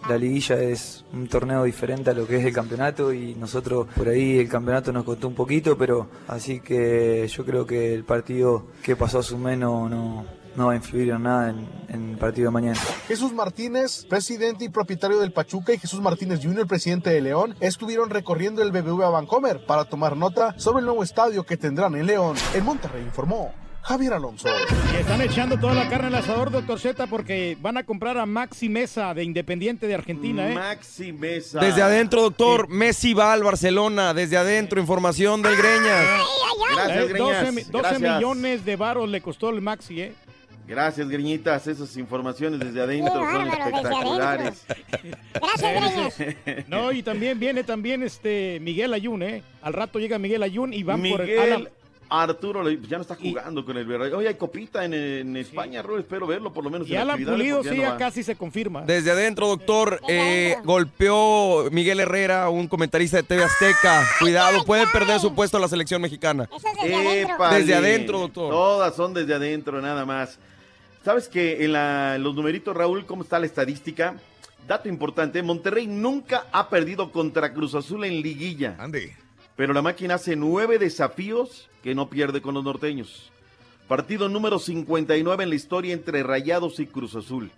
La 0.09 0.17
liguilla 0.17 0.61
es 0.63 1.05
un 1.13 1.27
torneo 1.27 1.65
diferente 1.65 2.11
a 2.11 2.15
lo 2.15 2.27
que 2.27 2.37
es 2.37 2.45
el 2.45 2.53
campeonato 2.55 3.13
y 3.13 3.35
nosotros 3.35 3.89
por 3.97 4.09
ahí 4.09 4.39
el 4.39 4.49
campeonato 4.49 4.93
nos 4.93 5.05
costó 5.05 5.27
un 5.29 5.35
poquito, 5.35 5.77
pero 5.77 6.09
así 6.29 6.61
que 6.61 7.27
yo 7.29 7.45
creo 7.45 7.67
que 7.67 7.93
el 7.95 8.05
partido 8.05 8.67
que 8.83 8.95
pasó 8.95 9.19
a 9.19 9.23
su 9.25 9.37
menos 9.39 9.91
no, 9.91 10.25
no 10.59 10.67
va 10.67 10.73
a 10.73 10.77
influir 10.77 11.09
en 11.11 11.23
nada 11.23 11.51
en, 11.51 11.69
en 11.89 12.11
el 12.11 12.19
partido 12.19 12.49
de 12.49 12.53
mañana. 12.53 12.79
Jesús 13.07 13.33
Martínez, 13.33 14.05
presidente 14.07 14.65
y 14.65 14.69
propietario 14.69 15.19
del 15.21 15.33
Pachuca, 15.33 15.73
y 15.73 15.79
Jesús 15.79 16.01
Martínez 16.01 16.41
Jr., 16.43 16.67
presidente 16.67 17.11
de 17.11 17.21
León, 17.21 17.55
estuvieron 17.61 18.11
recorriendo 18.11 18.61
el 18.63 18.73
BBVA 18.73 19.09
Vancomer 19.09 19.65
para 19.65 19.85
tomar 19.85 20.17
nota 20.17 20.55
sobre 20.59 20.81
el 20.81 20.87
nuevo 20.87 21.03
estadio 21.03 21.45
que 21.45 21.57
tendrán 21.57 21.95
en 21.95 22.07
León. 22.07 22.37
En 22.55 22.65
Monterrey 22.65 23.03
informó 23.05 23.55
Javier 23.83 24.13
Alonso. 24.15 24.49
Y 24.93 24.97
están 24.97 25.23
echando 25.23 25.57
toda 25.59 25.73
la 25.75 25.89
carne 25.89 26.09
al 26.09 26.17
asador, 26.17 26.51
doctor 26.51 26.79
Z, 26.81 27.07
porque 27.07 27.57
van 27.61 27.77
a 27.79 27.85
comprar 27.85 28.19
a 28.19 28.27
Maxi 28.27 28.69
Mesa 28.69 29.15
de 29.15 29.23
Independiente 29.25 29.87
de 29.87 29.95
Argentina, 29.95 30.51
¿eh? 30.51 30.55
Maxi 30.55 31.13
Mesa. 31.13 31.61
Desde 31.61 31.81
adentro, 31.83 32.21
doctor, 32.23 32.69
Messi 32.69 33.15
va 33.15 33.33
al 33.33 33.45
Barcelona. 33.45 34.13
Desde 34.13 34.37
adentro, 34.37 34.81
información 34.81 35.41
del 35.41 35.57
Greñas. 35.57 36.05
Gracias, 36.75 36.97
Eh, 36.97 37.01
12, 37.01 37.13
Greñas. 37.15 37.55
mi- 37.55 37.63
12 37.63 37.89
Gracias. 37.89 38.17
millones 38.17 38.65
de 38.65 38.77
varos 38.77 39.09
le 39.09 39.21
costó 39.23 39.49
el 39.51 39.63
Maxi, 39.63 40.03
¿eh? 40.03 40.15
Gracias, 40.69 41.09
Greñitas. 41.09 41.67
Esas 41.67 41.97
informaciones 41.97 42.61
desde 42.61 42.81
adentro 42.83 43.15
son 43.15 43.23
bárbaro, 43.25 43.49
desde 43.49 43.67
espectaculares. 43.79 44.65
Eh, 45.63 46.65
No, 46.69 46.93
y 46.93 47.03
también 47.03 47.39
viene 47.41 47.65
también 47.65 48.03
este 48.03 48.59
Miguel 48.61 48.93
Ayun, 48.95 49.23
¿eh? 49.23 49.43
Al 49.63 49.73
rato 49.73 49.99
llega 49.99 50.19
Miguel 50.19 50.43
Ayun 50.43 50.73
y 50.75 50.83
van 50.83 51.03
por 51.03 51.23
el 51.23 51.39
Alan- 51.41 51.69
Arturo 52.11 52.63
le- 52.63 52.81
ya 52.89 52.97
no 52.97 53.03
está 53.03 53.17
jugando 53.17 53.63
con 53.67 53.77
el 53.77 53.85
Villarreal. 53.85 54.15
Hoy 54.15 54.27
hay 54.27 54.35
copita 54.37 54.83
en, 54.83 54.95
en 54.95 55.37
España, 55.37 55.83
Raúl. 55.83 56.01
Espero 56.01 56.27
verlo 56.27 56.51
por 56.55 56.65
lo 56.65 56.71
menos 56.71 56.89
Y 56.89 56.95
en 56.95 57.03
Alan 57.03 57.23
Pulido 57.23 57.63
sí 57.63 57.69
no 57.71 57.75
ya 57.83 57.97
casi 57.99 58.23
se 58.23 58.35
confirma. 58.35 58.81
Desde 58.83 59.11
adentro, 59.11 59.47
doctor, 59.47 60.01
eh, 60.09 60.57
golpeó 60.65 61.69
Miguel 61.71 62.01
Herrera, 62.01 62.49
un 62.49 62.67
comentarista 62.67 63.19
de 63.19 63.25
TV 63.25 63.45
Azteca. 63.45 64.07
Cuidado, 64.21 64.65
puede 64.65 64.87
perder 64.87 65.21
su 65.21 65.35
puesto 65.35 65.59
a 65.59 65.61
la 65.61 65.69
selección 65.69 66.01
mexicana. 66.01 66.49
Épale. 66.83 67.59
Desde 67.59 67.75
adentro, 67.75 68.21
doctor. 68.21 68.51
Todas 68.51 68.97
son 68.97 69.13
desde 69.13 69.35
adentro, 69.35 69.83
nada 69.83 70.07
más. 70.07 70.39
¿Sabes 71.09 71.31
que 71.31 71.65
en, 71.65 71.73
la- 71.73 72.17
en 72.17 72.23
los 72.23 72.35
numeritos, 72.35 72.77
Raúl, 72.77 73.07
cómo 73.07 73.23
está 73.23 73.39
la 73.39 73.47
estadística? 73.47 74.17
Dato 74.67 74.91
importante, 74.91 75.43
Monterrey 75.43 75.87
nunca 75.87 76.45
ha 76.53 76.69
perdido 76.69 77.11
contra 77.13 77.55
Cruz 77.55 77.75
Azul 77.75 78.05
en 78.05 78.21
liguilla. 78.21 78.77
Ande. 78.79 79.17
Pero 79.57 79.73
la 79.73 79.81
máquina 79.81 80.17
hace 80.17 80.37
nueve 80.37 80.79
desafíos 80.79 81.71
que 81.83 81.95
no 81.95 82.11
pierde 82.11 82.43
con 82.43 82.53
los 82.53 82.63
norteños. 82.63 83.33
Partido 83.89 84.29
número 84.29 84.59
59 84.59 85.45
en 85.45 85.49
la 85.49 85.57
historia 85.57 85.95
entre 85.95 86.23
Rayados 86.23 86.79
y 86.79 86.87
Cruz 86.87 87.15
Azul. 87.15 87.51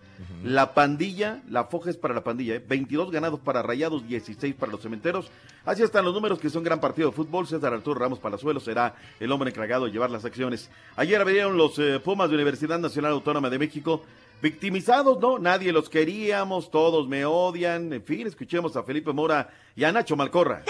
La 0.44 0.74
pandilla, 0.74 1.42
la 1.48 1.64
foja 1.64 1.90
es 1.90 1.96
para 1.96 2.14
la 2.14 2.22
pandilla, 2.22 2.54
¿eh? 2.54 2.64
22 2.66 3.10
ganados 3.10 3.40
para 3.40 3.62
Rayados, 3.62 4.06
16 4.06 4.54
para 4.54 4.70
los 4.70 4.80
cementeros. 4.80 5.28
Así 5.64 5.82
están 5.82 6.04
los 6.04 6.14
números 6.14 6.38
que 6.38 6.48
son 6.48 6.62
gran 6.62 6.80
partido 6.80 7.10
de 7.10 7.16
fútbol. 7.16 7.48
César 7.48 7.74
Arturo 7.74 7.98
Ramos 7.98 8.20
Palazuelo 8.20 8.60
será 8.60 8.94
el 9.18 9.32
hombre 9.32 9.50
encargado 9.50 9.86
de 9.86 9.90
llevar 9.90 10.10
las 10.10 10.24
acciones. 10.24 10.70
Ayer 10.94 11.20
abrieron 11.20 11.56
los 11.56 11.78
eh, 11.80 11.98
Pumas 11.98 12.28
de 12.28 12.36
Universidad 12.36 12.78
Nacional 12.78 13.12
Autónoma 13.12 13.50
de 13.50 13.58
México. 13.58 14.04
Victimizados, 14.40 15.18
¿no? 15.20 15.38
Nadie 15.40 15.72
los 15.72 15.90
queríamos, 15.90 16.70
todos 16.70 17.08
me 17.08 17.24
odian. 17.24 17.92
En 17.92 18.04
fin, 18.04 18.26
escuchemos 18.28 18.76
a 18.76 18.84
Felipe 18.84 19.12
Mora 19.12 19.50
y 19.74 19.82
a 19.82 19.90
Nacho 19.90 20.14
Malcorra. 20.16 20.62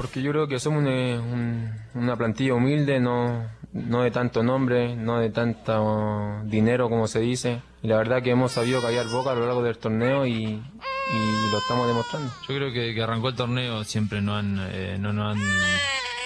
Porque 0.00 0.22
yo 0.22 0.30
creo 0.32 0.48
que 0.48 0.58
somos 0.58 0.82
una, 0.82 0.90
un- 1.20 1.70
una 1.94 2.16
plantilla 2.16 2.54
humilde, 2.54 3.00
no, 3.00 3.44
no 3.74 4.02
de 4.02 4.10
tanto 4.10 4.42
nombre, 4.42 4.96
no 4.96 5.18
de 5.18 5.28
tanto 5.28 6.40
dinero 6.44 6.88
como 6.88 7.06
se 7.06 7.20
dice. 7.20 7.60
Y 7.82 7.88
la 7.88 7.96
verdad 7.98 8.22
que 8.22 8.30
hemos 8.30 8.52
sabido 8.52 8.80
callar 8.80 9.06
boca 9.08 9.32
a 9.32 9.34
lo 9.34 9.44
largo 9.46 9.62
del 9.62 9.76
torneo 9.78 10.26
y, 10.26 10.62
lo 11.52 11.58
estamos 11.58 11.86
demostrando. 11.88 12.30
Yo 12.48 12.54
creo 12.54 12.72
que, 12.72 12.94
que 12.94 13.02
arrancó 13.02 13.28
el 13.28 13.34
torneo 13.34 13.82
siempre 13.84 14.22
no 14.22 14.36
han, 14.36 14.58
eh, 14.72 14.96
no 14.98 15.12
nos 15.12 15.34
han, 15.36 15.42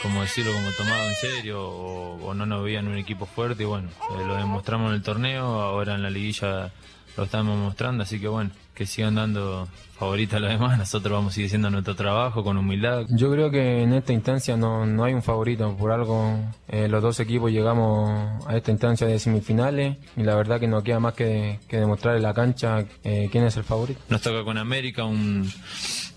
como 0.03 0.21
decirlo, 0.21 0.53
como 0.53 0.71
tomado 0.73 1.09
en 1.09 1.15
serio 1.15 1.63
o, 1.67 2.27
o 2.27 2.35
no 2.35 2.45
nos 2.45 2.63
veían 2.63 2.87
un 2.89 2.99
equipo 2.99 3.25
fuerte 3.27 3.63
y 3.63 3.67
bueno, 3.67 3.89
eh, 3.89 4.25
lo 4.27 4.37
demostramos 4.37 4.91
en 4.91 4.97
el 4.97 5.03
torneo, 5.03 5.45
ahora 5.63 5.95
en 5.95 6.03
la 6.03 6.11
liguilla 6.11 6.71
lo 7.17 7.25
estamos 7.25 7.57
mostrando, 7.59 8.03
así 8.03 8.21
que 8.21 8.29
bueno, 8.29 8.51
que 8.75 8.87
sigan 8.87 9.15
dando 9.15 9.69
favorita 9.99 10.39
a 10.39 10.41
los 10.41 10.51
demás, 10.51 10.77
nosotros 10.79 11.13
vamos 11.13 11.33
a 11.33 11.35
seguir 11.37 11.47
haciendo 11.47 11.71
nuestro 11.71 11.95
trabajo 11.95 12.43
con 12.43 12.57
humildad. 12.57 13.07
Yo 13.11 13.31
creo 13.31 13.51
que 13.51 13.83
en 13.83 13.93
esta 13.93 14.13
instancia 14.13 14.57
no, 14.57 14.85
no 14.85 15.05
hay 15.05 15.15
un 15.15 15.23
favorito, 15.23 15.77
por 15.77 15.93
algo 15.93 16.37
eh, 16.69 16.89
los 16.89 17.01
dos 17.03 17.21
equipos 17.21 17.53
llegamos 17.53 18.45
a 18.49 18.57
esta 18.57 18.73
instancia 18.73 19.07
de 19.07 19.19
semifinales 19.21 19.97
y 20.17 20.23
la 20.25 20.35
verdad 20.35 20.59
que 20.59 20.67
no 20.67 20.83
queda 20.83 20.99
más 20.99 21.15
que, 21.15 21.61
que 21.69 21.77
demostrar 21.79 22.17
en 22.17 22.23
la 22.23 22.35
cancha 22.35 22.85
eh, 23.05 23.29
quién 23.31 23.45
es 23.45 23.57
el 23.57 23.63
favorito. 23.65 24.01
Nos 24.09 24.21
toca 24.21 24.43
con 24.43 24.59
América, 24.59 25.05
un, 25.05 25.49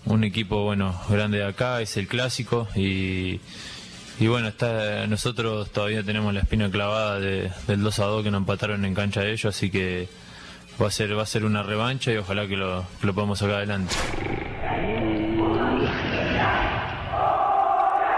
un 0.06 0.24
equipo 0.24 0.64
bueno 0.64 0.94
grande 1.08 1.38
de 1.38 1.44
acá, 1.46 1.80
es 1.80 1.96
el 1.96 2.08
clásico 2.08 2.66
y, 2.74 3.40
y 4.18 4.26
bueno, 4.26 4.48
está, 4.48 5.06
nosotros 5.06 5.70
todavía 5.70 6.02
tenemos 6.02 6.34
la 6.34 6.40
espina 6.40 6.68
clavada 6.68 7.20
de- 7.20 7.52
del 7.68 7.82
2 7.82 7.98
a 8.00 8.04
2 8.06 8.24
que 8.24 8.30
nos 8.32 8.40
empataron 8.40 8.84
en 8.84 8.94
cancha 8.94 9.20
de 9.20 9.30
ellos, 9.32 9.54
así 9.56 9.70
que 9.70 10.08
va 10.80 10.88
a 10.88 10.90
ser, 10.90 11.16
va 11.16 11.22
a 11.22 11.26
ser 11.26 11.44
una 11.44 11.62
revancha 11.62 12.12
y 12.12 12.16
ojalá 12.16 12.46
que 12.46 12.56
lo, 12.56 12.84
que 13.00 13.06
lo 13.06 13.14
podamos 13.14 13.38
sacar 13.38 13.56
adelante. 13.56 13.94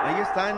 Ahí 0.05 0.21
están. 0.21 0.57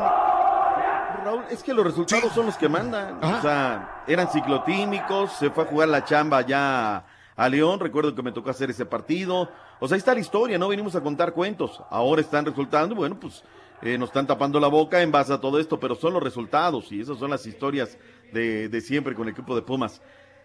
Raúl, 1.24 1.44
es 1.50 1.62
que 1.62 1.72
los 1.72 1.84
resultados 1.84 2.32
son 2.32 2.46
los 2.46 2.56
que 2.56 2.68
mandan. 2.68 3.22
O 3.22 3.40
sea, 3.40 4.02
eran 4.06 4.28
ciclotímicos, 4.28 5.32
se 5.32 5.50
fue 5.50 5.64
a 5.64 5.66
jugar 5.66 5.88
la 5.88 6.04
chamba 6.04 6.42
ya 6.42 7.04
a 7.36 7.48
León, 7.48 7.80
recuerdo 7.80 8.14
que 8.14 8.22
me 8.22 8.32
tocó 8.32 8.50
hacer 8.50 8.70
ese 8.70 8.84
partido. 8.84 9.48
O 9.78 9.88
sea, 9.88 9.94
ahí 9.94 9.98
está 9.98 10.14
la 10.14 10.20
historia, 10.20 10.58
no 10.58 10.68
venimos 10.68 10.96
a 10.96 11.00
contar 11.00 11.32
cuentos. 11.32 11.82
Ahora 11.90 12.20
están 12.20 12.44
resultando, 12.44 12.94
bueno, 12.94 13.18
pues 13.18 13.42
eh, 13.82 13.96
nos 13.98 14.10
están 14.10 14.26
tapando 14.26 14.58
la 14.60 14.68
boca 14.68 15.02
en 15.02 15.12
base 15.12 15.32
a 15.32 15.40
todo 15.40 15.58
esto, 15.58 15.78
pero 15.78 15.94
son 15.94 16.12
los 16.12 16.22
resultados 16.22 16.90
y 16.92 17.00
esas 17.00 17.18
son 17.18 17.30
las 17.30 17.46
historias 17.46 17.98
de, 18.32 18.68
de 18.68 18.80
siempre 18.80 19.14
con 19.14 19.26
el 19.26 19.32
equipo 19.32 19.54
de 19.54 19.62
Pumas. 19.62 20.00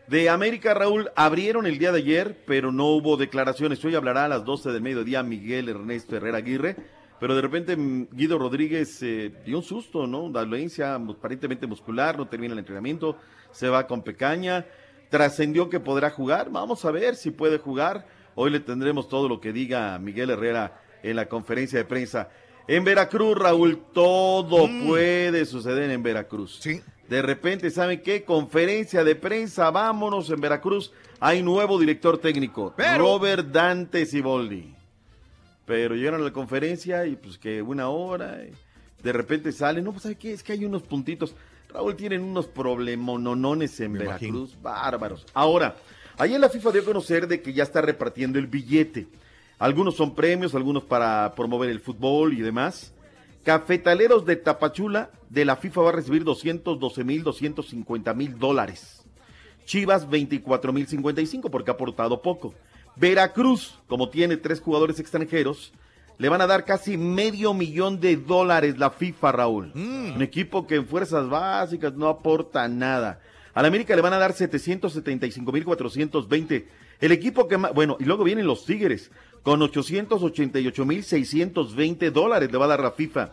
De 0.08 0.30
América, 0.30 0.74
Raúl, 0.74 1.12
abrieron 1.18 1.68
el 1.68 1.80
día 1.80 1.92
de 1.92 1.98
ayer, 1.98 2.38
pero 2.46 2.72
no 2.72 2.86
hubo 2.86 3.18
declaraciones. 3.18 3.84
Hoy 3.84 3.94
hablará 3.94 4.24
a 4.24 4.30
las 4.30 4.46
12 4.46 4.72
del 4.72 4.82
mediodía 4.82 5.22
Miguel 5.22 5.68
Ernesto 5.68 6.16
Herrera 6.16 6.38
Aguirre, 6.38 6.78
pero 7.20 7.36
de 7.36 7.42
repente 7.42 7.76
mm, 7.76 8.08
Guido 8.14 8.40
Rodríguez 8.40 9.04
eh, 9.04 9.34
dio 9.46 9.58
un 9.58 9.64
susto, 9.64 10.08
¿no? 10.08 10.24
Una 10.24 10.40
dolencia 10.40 10.96
aparentemente 10.96 11.68
muscular, 11.68 12.18
no 12.18 12.30
termina 12.30 12.54
el 12.54 12.60
entrenamiento, 12.60 13.18
se 13.52 13.68
va 13.68 13.86
con 13.86 14.02
pecaña, 14.02 14.66
trascendió 15.10 15.70
que 15.70 15.82
podrá 15.82 16.10
jugar, 16.10 16.52
vamos 16.52 16.86
a 16.86 16.92
ver 16.92 17.18
si 17.18 17.32
puede 17.32 17.58
jugar. 17.58 18.08
Hoy 18.36 18.50
le 18.50 18.62
tendremos 18.62 19.10
todo 19.10 19.28
lo 19.28 19.42
que 19.42 19.52
diga 19.52 20.00
Miguel 20.00 20.30
Herrera 20.30 20.80
en 21.04 21.18
la 21.18 21.28
conferencia 21.28 21.80
de 21.80 21.86
prensa. 21.86 22.30
En 22.66 22.86
Veracruz, 22.86 23.38
Raúl, 23.38 23.82
todo 23.94 24.70
puede 24.86 25.46
suceder 25.46 25.92
en 25.92 26.02
Veracruz. 26.02 26.60
Sí. 26.62 26.82
De 27.10 27.22
repente, 27.22 27.72
¿saben 27.72 28.02
qué? 28.02 28.24
Conferencia 28.24 29.04
de 29.04 29.16
prensa, 29.16 29.72
vámonos 29.72 30.30
en 30.30 30.42
Veracruz. 30.42 30.92
Hay 31.20 31.42
nuevo 31.42 31.80
director 31.80 32.18
técnico, 32.18 32.74
Robert 32.98 33.48
Dante 33.48 34.06
Siboldi. 34.06 34.74
Pero 35.66 35.96
llegaron 35.96 36.22
a 36.22 36.26
la 36.26 36.34
conferencia 36.34 37.06
y 37.06 37.16
pues 37.16 37.38
que 37.38 37.62
una 37.62 37.90
hora, 37.90 38.44
y 38.44 38.52
de 39.04 39.14
repente 39.14 39.52
sale, 39.52 39.82
no, 39.82 39.92
pues 39.92 40.04
¿sabe 40.04 40.16
qué? 40.16 40.34
Es 40.34 40.44
que 40.44 40.54
hay 40.54 40.66
unos 40.66 40.84
puntitos. 40.84 41.36
Raúl 41.70 41.96
tienen 41.96 42.24
unos 42.24 42.48
problemononones 42.48 43.80
en 43.80 43.94
Me 43.94 44.00
Veracruz, 44.00 44.58
bárbaros. 44.62 45.26
Ahora, 45.34 45.76
ayer 46.18 46.40
la 46.40 46.50
FIFA 46.50 46.72
dio 46.72 46.82
a 46.82 46.86
conocer 46.86 47.28
de 47.28 47.42
que 47.42 47.54
ya 47.54 47.64
está 47.64 47.82
repartiendo 47.82 48.40
el 48.40 48.48
billete. 48.48 49.08
Algunos 49.60 49.96
son 49.96 50.14
premios, 50.14 50.56
algunos 50.56 50.84
para 50.84 51.34
promover 51.36 51.70
el 51.70 51.80
fútbol 51.80 52.34
y 52.34 52.42
demás. 52.42 52.94
Cafetaleros 53.48 54.26
de 54.26 54.36
Tapachula 54.36 55.10
de 55.30 55.46
la 55.46 55.56
FIFA 55.56 55.80
va 55.80 55.88
a 55.88 55.94
recibir 55.94 56.26
212 56.26 57.06
mil, 57.06 57.24
250 57.24 58.14
mil 58.14 58.38
dólares. 58.38 59.06
Chivas 59.64 60.10
24 60.10 60.74
mil 60.74 60.86
55 60.86 61.50
porque 61.50 61.72
ha 61.72 61.76
aportado 61.76 62.22
poco. 62.22 62.54
Veracruz, 62.98 63.80
como 63.88 64.10
tiene 64.10 64.36
tres 64.36 64.60
jugadores 64.60 65.00
extranjeros, 65.00 65.72
le 66.18 66.28
van 66.28 66.42
a 66.42 66.48
dar 66.48 66.66
casi 66.66 66.98
medio 66.98 67.54
millón 67.54 68.02
de 68.02 68.18
dólares 68.18 68.78
la 68.78 68.90
FIFA, 68.90 69.32
Raúl. 69.32 69.72
Un 69.74 70.22
equipo 70.22 70.68
que 70.68 70.76
en 70.76 70.86
fuerzas 70.86 71.30
básicas 71.30 71.94
no 71.94 72.10
aporta 72.10 72.68
nada. 72.68 73.22
A 73.54 73.62
la 73.62 73.70
América 73.70 73.96
le 73.96 74.02
van 74.02 74.12
a 74.12 74.18
dar 74.18 74.34
775 74.34 75.50
mil 75.54 75.64
420. 75.64 76.68
El 77.00 77.12
equipo 77.14 77.48
que 77.48 77.58
más, 77.58 77.74
bueno, 77.74 77.96
y 77.98 78.04
luego 78.04 78.26
vienen 78.26 78.46
los 78.46 78.66
Tigres 78.66 79.10
con 79.48 79.62
888 79.62 80.86
mil 80.86 81.06
620 81.06 82.12
dólares 82.12 82.52
le 82.52 82.58
va 82.58 82.66
a 82.66 82.68
dar 82.68 82.82
la 82.82 82.92
FIFA. 82.92 83.30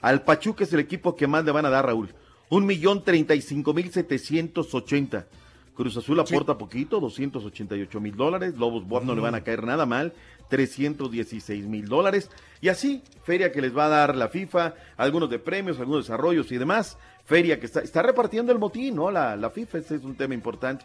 Al 0.00 0.22
Pachuca 0.22 0.64
es 0.64 0.72
el 0.72 0.80
equipo 0.80 1.14
que 1.14 1.28
más 1.28 1.44
le 1.44 1.52
van 1.52 1.64
a 1.64 1.70
dar, 1.70 1.86
Raúl. 1.86 2.12
Un 2.48 2.66
millón 2.66 3.04
treinta 3.04 3.36
y 3.36 3.40
cinco 3.40 3.72
mil 3.72 3.92
setecientos 3.92 4.74
ochenta. 4.74 5.28
Cruz 5.76 5.96
Azul 5.96 6.18
aporta 6.18 6.58
poquito, 6.58 6.98
288 6.98 8.00
mil 8.00 8.16
dólares. 8.16 8.56
Lobos 8.56 8.84
Buap 8.84 9.04
no 9.04 9.14
le 9.14 9.20
van 9.20 9.36
a 9.36 9.44
caer 9.44 9.62
nada 9.62 9.86
mal, 9.86 10.12
316 10.48 11.66
mil 11.66 11.86
dólares. 11.86 12.30
Y 12.60 12.68
así, 12.68 13.04
feria 13.22 13.52
que 13.52 13.62
les 13.62 13.76
va 13.76 13.86
a 13.86 13.90
dar 13.90 14.16
la 14.16 14.30
FIFA, 14.30 14.74
algunos 14.96 15.30
de 15.30 15.38
premios, 15.38 15.78
algunos 15.78 16.04
desarrollos 16.04 16.50
y 16.50 16.58
demás. 16.58 16.98
Feria 17.26 17.60
que 17.60 17.66
está, 17.66 17.78
está 17.78 18.02
repartiendo 18.02 18.50
el 18.50 18.58
motín, 18.58 18.96
¿no? 18.96 19.08
La, 19.08 19.36
la 19.36 19.50
FIFA, 19.50 19.78
ese 19.78 19.94
es 19.94 20.02
un 20.02 20.16
tema 20.16 20.34
importante. 20.34 20.84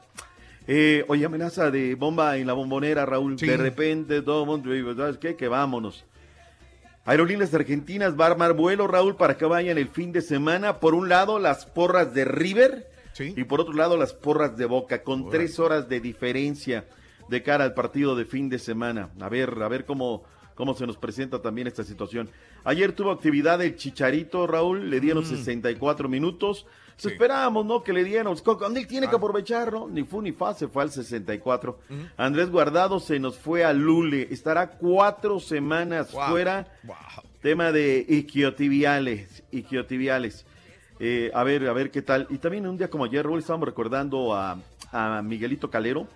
Eh, 0.71 1.03
oye, 1.07 1.25
amenaza 1.25 1.71
de 1.71 1.95
bomba 1.95 2.37
en 2.37 2.45
la 2.45 2.53
bombonera, 2.53 3.03
Raúl. 3.03 3.37
De 3.37 3.57
repente, 3.57 4.21
todo 4.21 4.43
el 4.43 4.47
mundo, 4.47 4.95
¿sabes 4.95 5.17
qué? 5.17 5.35
Que 5.35 5.47
vámonos. 5.47 6.05
Aerolíneas 7.05 7.51
Argentinas 7.55 8.13
va 8.15 8.25
a 8.25 8.31
armar 8.31 8.53
vuelo, 8.53 8.85
Raúl, 8.85 9.15
para 9.15 9.35
que 9.35 9.45
vayan 9.45 9.79
el 9.79 9.87
fin 9.87 10.11
de 10.11 10.21
semana. 10.21 10.79
Por 10.79 10.93
un 10.93 11.09
lado, 11.09 11.39
las 11.39 11.65
porras 11.65 12.13
de 12.13 12.23
River 12.23 12.87
y 13.17 13.45
por 13.45 13.61
otro 13.61 13.73
lado, 13.73 13.97
las 13.97 14.13
porras 14.13 14.57
de 14.57 14.65
Boca, 14.65 15.01
con 15.01 15.31
tres 15.31 15.57
horas 15.57 15.89
de 15.89 16.01
diferencia 16.01 16.85
de 17.27 17.41
cara 17.41 17.63
al 17.63 17.73
partido 17.73 18.15
de 18.15 18.25
fin 18.25 18.47
de 18.47 18.59
semana. 18.59 19.09
A 19.19 19.27
ver, 19.27 19.49
a 19.63 19.67
ver 19.69 19.85
cómo, 19.85 20.23
cómo 20.53 20.75
se 20.75 20.85
nos 20.85 20.97
presenta 20.97 21.41
también 21.41 21.65
esta 21.65 21.83
situación. 21.83 22.29
Ayer 22.63 22.91
tuvo 22.91 23.09
actividad 23.09 23.59
el 23.63 23.75
Chicharito, 23.75 24.45
Raúl, 24.45 24.91
le 24.91 24.99
dieron 24.99 25.25
64 25.25 26.07
minutos. 26.07 26.67
Esperábamos, 27.07 27.65
¿no? 27.65 27.81
Que 27.83 27.93
le 27.93 28.03
dieran. 28.03 28.35
Cuando 28.43 28.79
él 28.79 28.87
tiene 28.87 29.09
que 29.09 29.15
aprovechar, 29.15 29.71
¿no? 29.71 29.87
Ni 29.87 30.03
fu 30.03 30.21
ni 30.21 30.31
fa, 30.31 30.53
se 30.53 30.67
fue 30.67 30.83
al 30.83 30.91
64. 30.91 31.79
Andrés 32.17 32.49
Guardado 32.49 32.99
se 32.99 33.19
nos 33.19 33.37
fue 33.37 33.63
a 33.63 33.73
Lule. 33.73 34.27
Estará 34.31 34.71
cuatro 34.71 35.39
semanas 35.39 36.11
fuera. 36.11 36.67
Tema 37.41 37.71
de 37.71 38.05
isquiotibiales. 38.07 39.43
Isquiotibiales. 39.51 40.45
Eh, 40.99 41.31
a 41.33 41.43
ver, 41.43 41.67
a 41.67 41.73
ver 41.73 41.91
qué 41.91 42.01
tal. 42.01 42.27
Y 42.29 42.37
también 42.39 42.67
un 42.67 42.77
día 42.77 42.89
como 42.89 43.05
ayer, 43.05 43.25
Raúl, 43.25 43.39
estábamos 43.39 43.67
recordando 43.67 44.35
a, 44.35 44.59
a 44.91 45.21
Miguelito 45.21 45.69
Calero, 45.69 46.07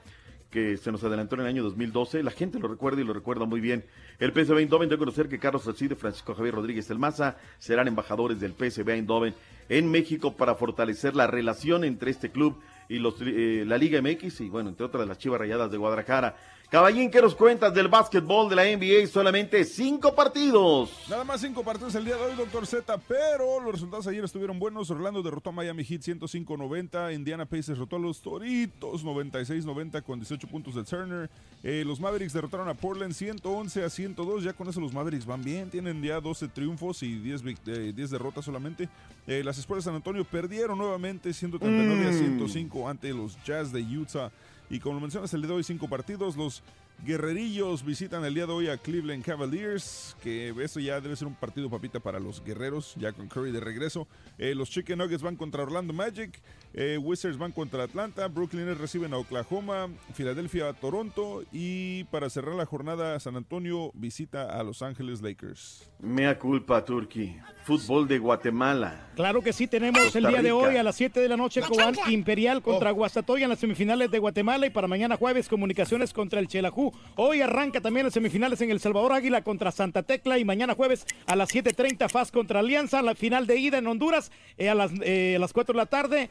que 0.51 0.76
se 0.76 0.91
nos 0.91 1.03
adelantó 1.03 1.35
en 1.35 1.41
el 1.41 1.47
año 1.47 1.64
2012. 1.64 2.23
La 2.23 2.31
gente 2.31 2.60
lo 2.60 2.68
recuerda 2.68 3.01
y 3.01 3.05
lo 3.05 3.14
recuerda 3.14 3.45
muy 3.45 3.61
bien. 3.61 3.85
El 4.19 4.31
PSV 4.31 4.60
Eindhoven 4.60 4.90
dio 4.90 4.95
a 4.95 4.99
conocer 4.99 5.27
que 5.27 5.40
Carlos 5.40 5.68
Alcide 5.68 5.94
y 5.94 5.98
Francisco 5.98 6.35
Javier 6.35 6.56
Rodríguez 6.56 6.88
del 6.88 6.99
Maza 6.99 7.38
serán 7.57 7.88
embajadores 7.88 8.40
del 8.40 8.53
PSV 8.53 8.90
Eindhoven 8.90 9.34
en 9.69 9.90
México 9.90 10.35
para 10.35 10.56
fortalecer 10.56 11.15
la 11.15 11.27
relación 11.27 11.84
entre 11.84 12.11
este 12.11 12.31
club 12.31 12.60
y 12.90 12.99
los, 12.99 13.15
eh, 13.22 13.64
la 13.65 13.77
Liga 13.77 14.02
MX 14.02 14.41
y, 14.41 14.49
bueno, 14.49 14.69
entre 14.69 14.85
otras 14.85 15.07
las 15.07 15.18
Chivas 15.18 15.40
Rayadas 15.40 15.72
de 15.72 15.77
Guadalajara. 15.77 16.35
Caballín, 16.69 17.11
¿qué 17.11 17.22
nos 17.22 17.35
cuentas 17.35 17.72
del 17.72 17.88
básquetbol 17.88 18.49
de 18.49 18.56
la 18.56 18.64
NBA? 18.64 19.06
Solamente 19.06 19.64
cinco 19.64 20.15
partidos. 20.15 20.90
Nada 21.07 21.23
más 21.23 21.40
cinco 21.41 21.64
partidos 21.64 21.94
el 21.94 22.03
día 22.03 22.15
de 22.15 22.23
hoy, 22.23 22.35
doctor 22.35 22.65
Z, 22.65 22.98
pero 23.07 23.60
los 23.60 23.73
resultados 23.73 24.07
ayer 24.07 24.23
estuvieron 24.23 24.57
buenos. 24.57 24.90
Orlando 24.90 25.22
derrotó 25.22 25.52
a 25.52 25.53
Miami 25.53 25.84
Heat 25.84 26.02
105-90. 26.02 27.14
Indiana 27.14 27.45
Pacers 27.45 27.68
derrotó 27.77 27.98
a 27.98 27.99
los 27.99 28.22
Toritos 28.22 29.06
96-90 29.06 30.02
con 30.02 30.18
18 30.19 30.48
puntos 30.48 30.73
del 30.73 30.85
Turner. 30.85 31.30
Eh, 31.61 31.84
los 31.85 31.99
Mavericks 31.99 32.34
derrotaron 32.34 32.68
a 32.68 32.73
Portland 32.73 33.14
111 33.14 33.84
a 33.84 33.90
102. 33.91 34.44
Ya 34.44 34.53
con 34.53 34.68
eso 34.68 34.81
los 34.81 34.94
Mavericks 34.94 35.27
van 35.27 35.44
bien. 35.44 35.69
Tienen 35.69 36.02
ya 36.02 36.19
12 36.19 36.48
triunfos 36.48 37.03
y 37.03 37.19
10, 37.19 37.44
vic- 37.44 37.60
eh, 37.68 37.94
10 37.95 38.10
derrotas 38.10 38.45
solamente. 38.45 38.90
Eh, 39.27 39.44
las 39.45 39.60
Escuelas 39.60 39.85
de 39.85 39.90
San 39.90 39.95
Antonio 39.95 40.26
perdieron 40.26 40.80
nuevamente 40.80 41.34
139 41.34 42.07
a 42.07 42.11
Mm. 42.11 42.18
105 42.18 42.90
ante 42.90 43.10
los 43.14 43.38
Jazz 43.44 43.72
de 43.72 43.80
Utah. 43.84 44.31
Y 44.69 44.80
como 44.80 44.95
lo 44.95 45.02
mencionas, 45.02 45.34
el 45.34 45.41
día 45.41 45.49
de 45.49 45.56
hoy 45.56 45.64
cinco 45.64 45.88
partidos. 45.88 46.35
Los 46.35 46.64
Guerrerillos 47.06 47.84
visitan 47.84 48.23
el 48.23 48.34
día 48.34 48.45
de 48.45 48.53
hoy 48.53 48.69
a 48.69 48.77
Cleveland 48.77 49.26
Cavaliers, 49.26 50.15
que 50.23 50.53
eso 50.64 50.80
ya 50.80 51.02
debe 51.02 51.18
ser 51.18 51.27
un 51.27 51.35
partido 51.35 51.69
papita 51.69 51.99
para 51.99 52.18
los 52.18 52.41
guerreros, 52.41 52.95
ya 52.95 53.11
con 53.11 53.27
Curry 53.27 53.52
de 53.52 53.60
regreso. 53.60 54.07
Eh, 54.38 54.56
los 54.56 54.69
Chicken 54.69 54.99
Nuggets 54.99 55.22
van 55.22 55.35
contra 55.35 55.64
Orlando 55.64 55.91
Magic, 55.91 56.41
eh, 56.73 56.98
Wizards 56.98 57.38
van 57.38 57.52
contra 57.52 57.84
Atlanta, 57.84 58.30
Brooklyn 58.30 58.77
reciben 58.77 59.14
a 59.14 59.18
Oklahoma, 59.18 59.90
Filadelfia 60.14 60.69
a 60.69 60.73
Toronto 60.73 61.44
y 61.52 62.06
para 62.06 62.30
cerrar 62.30 62.56
la 62.56 62.65
jornada 62.65 63.19
San 63.19 63.35
Antonio 63.35 63.91
visita 63.95 64.57
a 64.57 64.64
Los 64.64 64.81
Ángeles 64.81 65.22
Lakers. 65.22 65.91
Mea 65.99 66.40
culpa, 66.40 66.85
Turki. 66.85 67.35
Fútbol 67.64 68.07
de 68.07 68.19
Guatemala. 68.19 69.07
Claro 69.15 69.41
que 69.41 69.53
sí, 69.53 69.68
tenemos 69.68 70.02
Costa 70.02 70.19
el 70.19 70.27
día 70.27 70.41
de 70.41 70.52
hoy 70.52 70.76
a 70.76 70.84
las 70.84 70.95
7 70.95 71.19
de 71.19 71.30
la 71.30 71.38
noche 71.38 71.61
Cobán 71.61 71.95
Imperial 72.10 72.61
contra 72.61 72.91
Guastatoya 72.91 73.45
en 73.45 73.49
las 73.52 73.60
semifinales 73.60 74.11
de 74.11 74.19
Guatemala 74.19 74.65
y 74.65 74.69
para 74.69 74.88
mañana 74.88 75.18
jueves 75.18 75.48
Comunicaciones 75.48 76.14
contra 76.14 76.40
el 76.40 76.48
Chelajú. 76.48 76.91
Hoy 77.15 77.41
arranca 77.41 77.80
también 77.80 78.06
las 78.06 78.14
semifinales 78.14 78.60
en 78.61 78.72
El 78.72 78.80
Salvador 78.80 79.14
Águila 79.14 79.44
contra 79.44 79.72
Santa 79.72 80.03
Tecla 80.03 80.38
y 80.38 80.45
mañana 80.45 80.76
jueves 80.76 81.06
a 81.26 81.35
las 81.35 81.49
7.30 81.53 82.10
FAS 82.10 82.31
contra 82.31 82.60
Alianza, 82.60 83.02
la 83.02 83.15
final 83.15 83.48
de 83.48 83.57
ida 83.57 83.77
en 83.77 83.88
Honduras 83.88 84.31
eh, 84.57 84.69
a, 84.69 84.76
las, 84.76 84.91
eh, 85.02 85.35
a 85.38 85.40
las 85.40 85.53
4 85.53 85.73
de 85.73 85.77
la 85.77 85.85
tarde. 85.85 86.30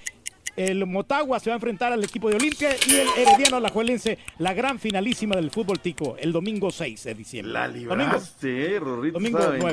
El 0.56 0.84
Motagua 0.86 1.40
se 1.40 1.48
va 1.48 1.54
a 1.54 1.56
enfrentar 1.56 1.92
al 1.92 2.04
equipo 2.04 2.28
de 2.28 2.36
Olimpia 2.36 2.76
y 2.86 2.96
el 2.96 3.08
Herediano 3.16 3.56
Alajuelense, 3.56 4.18
la 4.38 4.52
gran 4.52 4.78
finalísima 4.78 5.34
del 5.34 5.50
fútbol 5.50 5.80
tico, 5.80 6.16
el 6.18 6.30
domingo 6.32 6.70
6 6.70 7.04
de 7.04 7.14
diciembre. 7.14 7.52
La 7.52 7.68
Domingo. 7.68 7.94
libraste, 7.96 8.74
eh, 8.76 8.80
Rorrito. 8.80 9.14
Domingo 9.14 9.38
el 9.38 9.60
reloj 9.60 9.72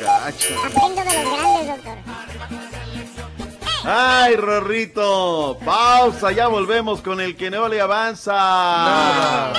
gacho. 0.00 0.54
Aprendo 0.64 1.02
de 1.02 1.24
los 1.24 1.32
grandes, 1.32 1.66
doctor. 1.66 1.98
¡Ay, 3.84 4.36
Rorrito! 4.36 5.58
Pausa, 5.64 6.30
ya 6.32 6.46
volvemos 6.48 7.00
con 7.00 7.20
el 7.20 7.36
que 7.36 7.50
no 7.50 7.68
le 7.68 7.80
avanza. 7.80 9.52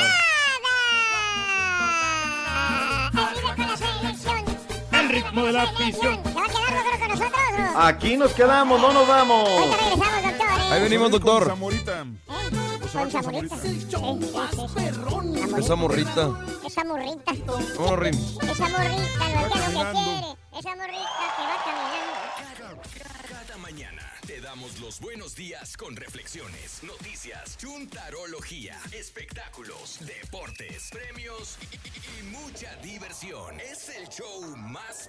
El 4.91 5.09
ritmo 5.09 5.45
de 5.45 5.51
la 5.51 5.63
afición. 5.63 6.19
¿Se 6.23 6.33
va 6.33 6.43
a 6.43 6.47
quedar 6.47 6.99
con 6.99 7.09
nosotros? 7.09 7.39
Aquí 7.75 8.17
nos 8.17 8.33
quedamos, 8.33 8.79
no 8.81 8.93
nos 8.93 9.07
vamos. 9.07 9.49
Ahí 10.71 10.81
venimos, 10.81 11.11
doctor. 11.11 11.43
Con 11.49 11.49
Zamorita. 11.49 12.05
Con 12.91 13.11
Zamorita. 13.11 13.57
Esa 15.59 15.75
morrita. 15.75 16.31
Esa 16.65 16.83
morrita. 16.83 17.31
Esa 17.31 18.67
morrita 18.69 19.23
no 19.29 19.39
es 19.41 19.49
lo 19.49 19.79
que 19.83 19.91
quiere. 19.91 20.27
Esa 20.59 20.75
morrita 20.75 21.17
que 21.35 21.43
va 21.43 21.57
caminando. 21.65 22.81
Cada 23.29 23.57
mañana 23.57 24.01
te 24.25 24.41
damos 24.41 24.79
los 24.79 24.99
buenos 24.99 25.35
días 25.35 25.75
con 25.77 25.95
reflexiones, 25.95 26.83
noticias, 26.83 27.57
chuntarología, 27.57 28.77
espectáculos, 28.91 29.97
deportes, 30.01 30.89
premios 30.91 31.57
y, 31.71 31.75
y- 31.75 32.19
y 32.19 32.23
mucha 32.31 32.75
diversión. 32.77 33.59
Es 33.59 33.89
el 33.89 34.07
show 34.09 34.41
más. 34.57 35.07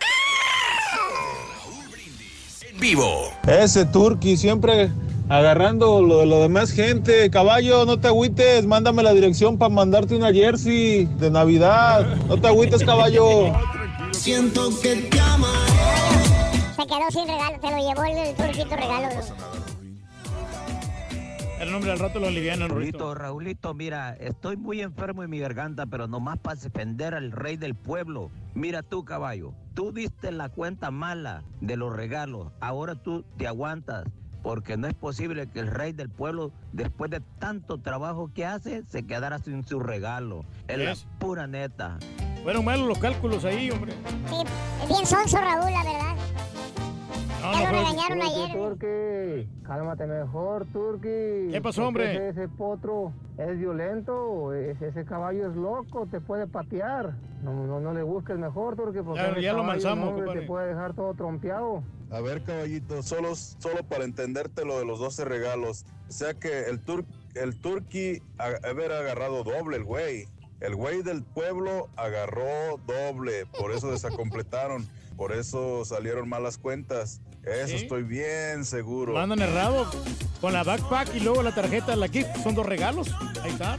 Raúl 1.65 1.89
Brindis 1.89 2.50
en 2.69 2.81
vivo. 2.81 3.33
Ese 3.47 3.85
Turqui 3.87 4.37
siempre 4.37 4.91
agarrando 5.29 6.03
lo 6.03 6.19
de 6.19 6.27
lo 6.27 6.41
demás 6.41 6.73
gente. 6.73 7.31
Caballo, 7.31 7.85
no 7.87 7.99
te 7.99 8.09
agüites, 8.09 8.67
mándame 8.67 9.03
la 9.03 9.13
dirección 9.13 9.59
para 9.59 9.69
mandarte 9.69 10.17
una 10.17 10.33
jersey 10.33 11.07
de 11.19 11.31
Navidad. 11.31 12.07
No 12.29 12.41
te 12.41 12.49
agüites, 12.49 12.85
caballo. 12.85 13.53
Siento 14.13 14.71
que 14.81 14.97
te 14.97 15.21
amaré. 15.21 15.71
Se 16.77 16.87
quedó 16.87 17.11
sin 17.11 17.27
regalo, 17.27 17.59
te 17.61 17.71
lo 17.71 17.77
llevó 17.79 18.05
el, 18.05 18.19
el 18.19 18.35
turquito 18.35 18.77
regalo. 18.77 19.09
El 21.61 21.71
nombre 21.73 21.91
al 21.93 21.99
rato 21.99 22.19
lo 22.21 22.27
alivianan, 22.29 22.71
Raulito, 22.71 23.15
Raulito, 23.15 23.75
mira, 23.75 24.15
estoy 24.15 24.57
muy 24.57 24.81
enfermo 24.81 25.23
en 25.23 25.29
mi 25.29 25.39
garganta, 25.41 25.85
pero 25.85 26.09
nomás 26.09 26.39
para 26.39 26.59
defender 26.59 27.15
al 27.15 27.33
rey 27.33 27.59
del 27.59 27.75
pueblo. 27.75 28.31
Mira 28.55 28.83
tú, 28.83 29.05
caballo, 29.05 29.53
tú 29.75 29.93
diste 29.93 30.33
la 30.33 30.49
cuenta 30.49 30.91
mala 30.91 31.43
de 31.61 31.77
los 31.77 31.95
regalos. 31.95 32.51
Ahora 32.61 32.95
tú 32.95 33.27
te 33.37 33.47
aguantas, 33.47 34.07
porque 34.43 34.79
no 34.79 34.87
es 34.87 34.95
posible 34.95 35.49
que 35.49 35.61
el 35.61 35.67
rey 35.67 35.93
del 35.93 36.09
pueblo, 36.09 36.51
después 36.73 37.11
de 37.11 37.21
tanto 37.39 37.77
trabajo 37.77 38.31
que 38.35 38.47
hace, 38.47 38.83
se 38.87 39.05
quedara 39.07 39.39
sin 39.39 39.63
su 39.63 39.81
regalo. 39.81 40.47
Es 40.67 40.79
la 40.79 40.93
Es. 40.93 41.07
pura 41.19 41.47
neta. 41.47 41.99
Fueron 42.43 42.65
malos 42.65 42.89
los 42.89 42.99
cálculos 42.99 43.45
ahí, 43.45 43.71
hombre. 43.71 43.93
Sí, 44.31 44.37
es 44.83 44.89
bien 44.89 45.05
sonso 45.07 45.37
Raúl, 45.37 45.71
la 45.71 45.85
verdad. 45.85 46.10
No, 47.41 47.53
ya 47.53 47.73
lo 47.73 47.79
regañaron 47.79 48.23
ayer. 48.23 49.49
Cálmate 49.63 50.07
mejor, 50.07 50.67
Turki. 50.73 51.51
¿Qué 51.53 51.61
pasó, 51.63 51.83
¿Por 51.83 51.95
qué 51.95 52.03
hombre? 52.03 52.29
Ese, 52.29 52.29
ese 52.43 52.49
potro 52.49 53.13
es 53.39 53.59
violento, 53.59 54.53
ese, 54.55 54.89
ese 54.89 55.05
caballo 55.05 55.49
es 55.51 55.57
loco, 55.57 56.07
te 56.11 56.21
puede 56.21 56.47
patear. 56.47 57.15
No, 57.43 57.67
no, 57.67 57.81
no 57.81 57.95
le 57.95 58.03
busques 58.03 58.37
mejor, 58.37 58.77
Turki, 58.77 59.01
porque 59.01 59.21
Ya- 59.23 59.41
ya 59.41 59.53
lo 59.53 59.65
manzamos, 59.65 60.19
no, 60.19 60.33
te 60.33 60.43
puede 60.43 60.69
dejar 60.69 60.95
todo 60.95 61.15
trompeado. 61.15 61.83
A 62.11 62.21
ver, 62.21 62.43
caballito, 62.43 63.03
solo, 63.03 63.35
solo 63.37 63.85
para 63.89 64.05
entenderte 64.05 64.65
lo 64.65 64.79
de 64.79 64.85
los 64.85 64.99
12 64.99 65.25
regalos. 65.25 65.87
O 66.09 66.13
sea 66.13 66.35
que 66.35 66.65
el, 66.65 66.81
tur 66.81 67.05
el 67.35 67.61
turqui 67.61 68.21
haber 68.39 68.93
agarrado 68.93 69.45
doble, 69.45 69.77
el 69.77 69.85
güey. 69.85 70.27
El 70.61 70.75
güey 70.75 71.03
del 71.03 71.23
pueblo 71.23 71.89
agarró 71.97 72.77
doble, 72.87 73.47
por 73.59 73.71
eso 73.73 73.91
desacompletaron, 73.91 74.87
por 75.17 75.33
eso 75.33 75.85
salieron 75.85 76.29
malas 76.29 76.59
cuentas. 76.59 77.23
Eso 77.45 77.69
¿Sí? 77.69 77.75
estoy 77.77 78.03
bien 78.03 78.65
seguro. 78.65 79.13
Lo 79.13 79.21
andan 79.21 79.41
errado. 79.41 79.91
Con 80.41 80.53
la 80.55 80.63
backpack 80.63 81.15
y 81.15 81.21
luego 81.21 81.43
la 81.43 81.55
tarjeta, 81.55 81.95
la 81.97 82.09
gift, 82.09 82.35
son 82.43 82.55
dos 82.55 82.65
regalos. 82.67 83.15
Ahí 83.43 83.51
está. 83.51 83.79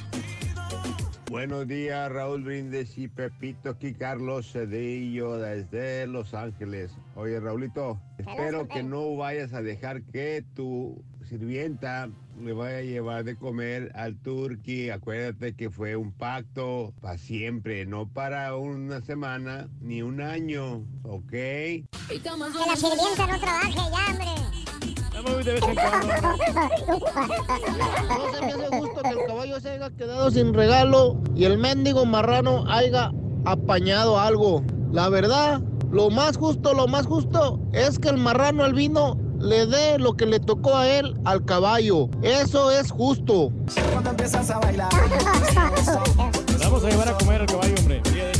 Buenos 1.31 1.65
días, 1.65 2.11
Raúl 2.11 2.43
Brindes 2.43 2.97
y 2.97 3.07
Pepito, 3.07 3.69
aquí 3.69 3.93
Carlos 3.93 4.51
Cedillo 4.51 5.37
desde 5.37 6.05
Los 6.05 6.33
Ángeles. 6.33 6.91
Oye, 7.15 7.39
Raulito, 7.39 8.01
espero 8.17 8.67
que 8.67 8.83
no 8.83 9.15
vayas 9.15 9.53
a 9.53 9.61
dejar 9.61 10.03
que 10.03 10.43
tu 10.55 11.01
sirvienta 11.29 12.09
le 12.43 12.53
vaya 12.53 12.77
a 12.77 12.81
llevar 12.81 13.23
de 13.23 13.35
comer 13.35 13.91
al 13.95 14.15
turqui. 14.15 14.89
Acuérdate 14.89 15.53
que 15.55 15.69
fue 15.69 15.95
un 15.95 16.11
pacto 16.11 16.93
para 17.01 17.17
siempre, 17.17 17.85
no 17.85 18.07
para 18.07 18.55
una 18.55 19.01
semana 19.01 19.67
ni 19.79 20.01
un 20.01 20.21
año, 20.21 20.85
¿ok? 21.03 21.29
Que 21.31 21.85
la 22.09 22.75
sirvienta 22.75 23.27
no 23.27 23.39
trabaje 23.39 23.73
ya, 23.73 24.11
hombre. 24.11 24.25
No 25.21 25.27
se 28.31 28.41
me 28.41 28.53
hace 28.53 28.77
gusto 28.79 29.01
que 29.03 29.09
el 29.09 29.25
caballo 29.27 29.59
se 29.59 29.69
haya 29.69 29.89
quedado 29.91 30.31
sin 30.31 30.53
regalo 30.53 31.21
y 31.35 31.43
el 31.43 31.57
mendigo 31.59 32.05
marrano 32.05 32.65
haya 32.67 33.11
apañado 33.45 34.19
algo. 34.19 34.63
La 34.91 35.09
verdad, 35.09 35.61
lo 35.91 36.09
más 36.09 36.37
justo, 36.37 36.73
lo 36.73 36.87
más 36.87 37.05
justo 37.05 37.59
es 37.71 37.99
que 37.99 38.09
el 38.09 38.17
marrano 38.17 38.63
albino 38.63 39.17
le 39.41 39.65
dé 39.65 39.97
lo 39.97 40.13
que 40.13 40.25
le 40.25 40.39
tocó 40.39 40.75
a 40.77 40.87
él 40.87 41.15
al 41.25 41.43
caballo. 41.45 42.09
Eso 42.21 42.71
es 42.71 42.91
justo. 42.91 43.51
Cuando 43.91 44.11
empiezas 44.11 44.49
a 44.49 44.59
bailar. 44.59 44.89
Vamos 46.59 46.83
a 46.85 46.89
llevar 46.89 47.09
a 47.09 47.17
comer 47.17 47.41
al 47.41 47.47
caballo, 47.47 47.75
hombre. 47.79 48.01
Día 48.11 48.27
de 48.27 48.33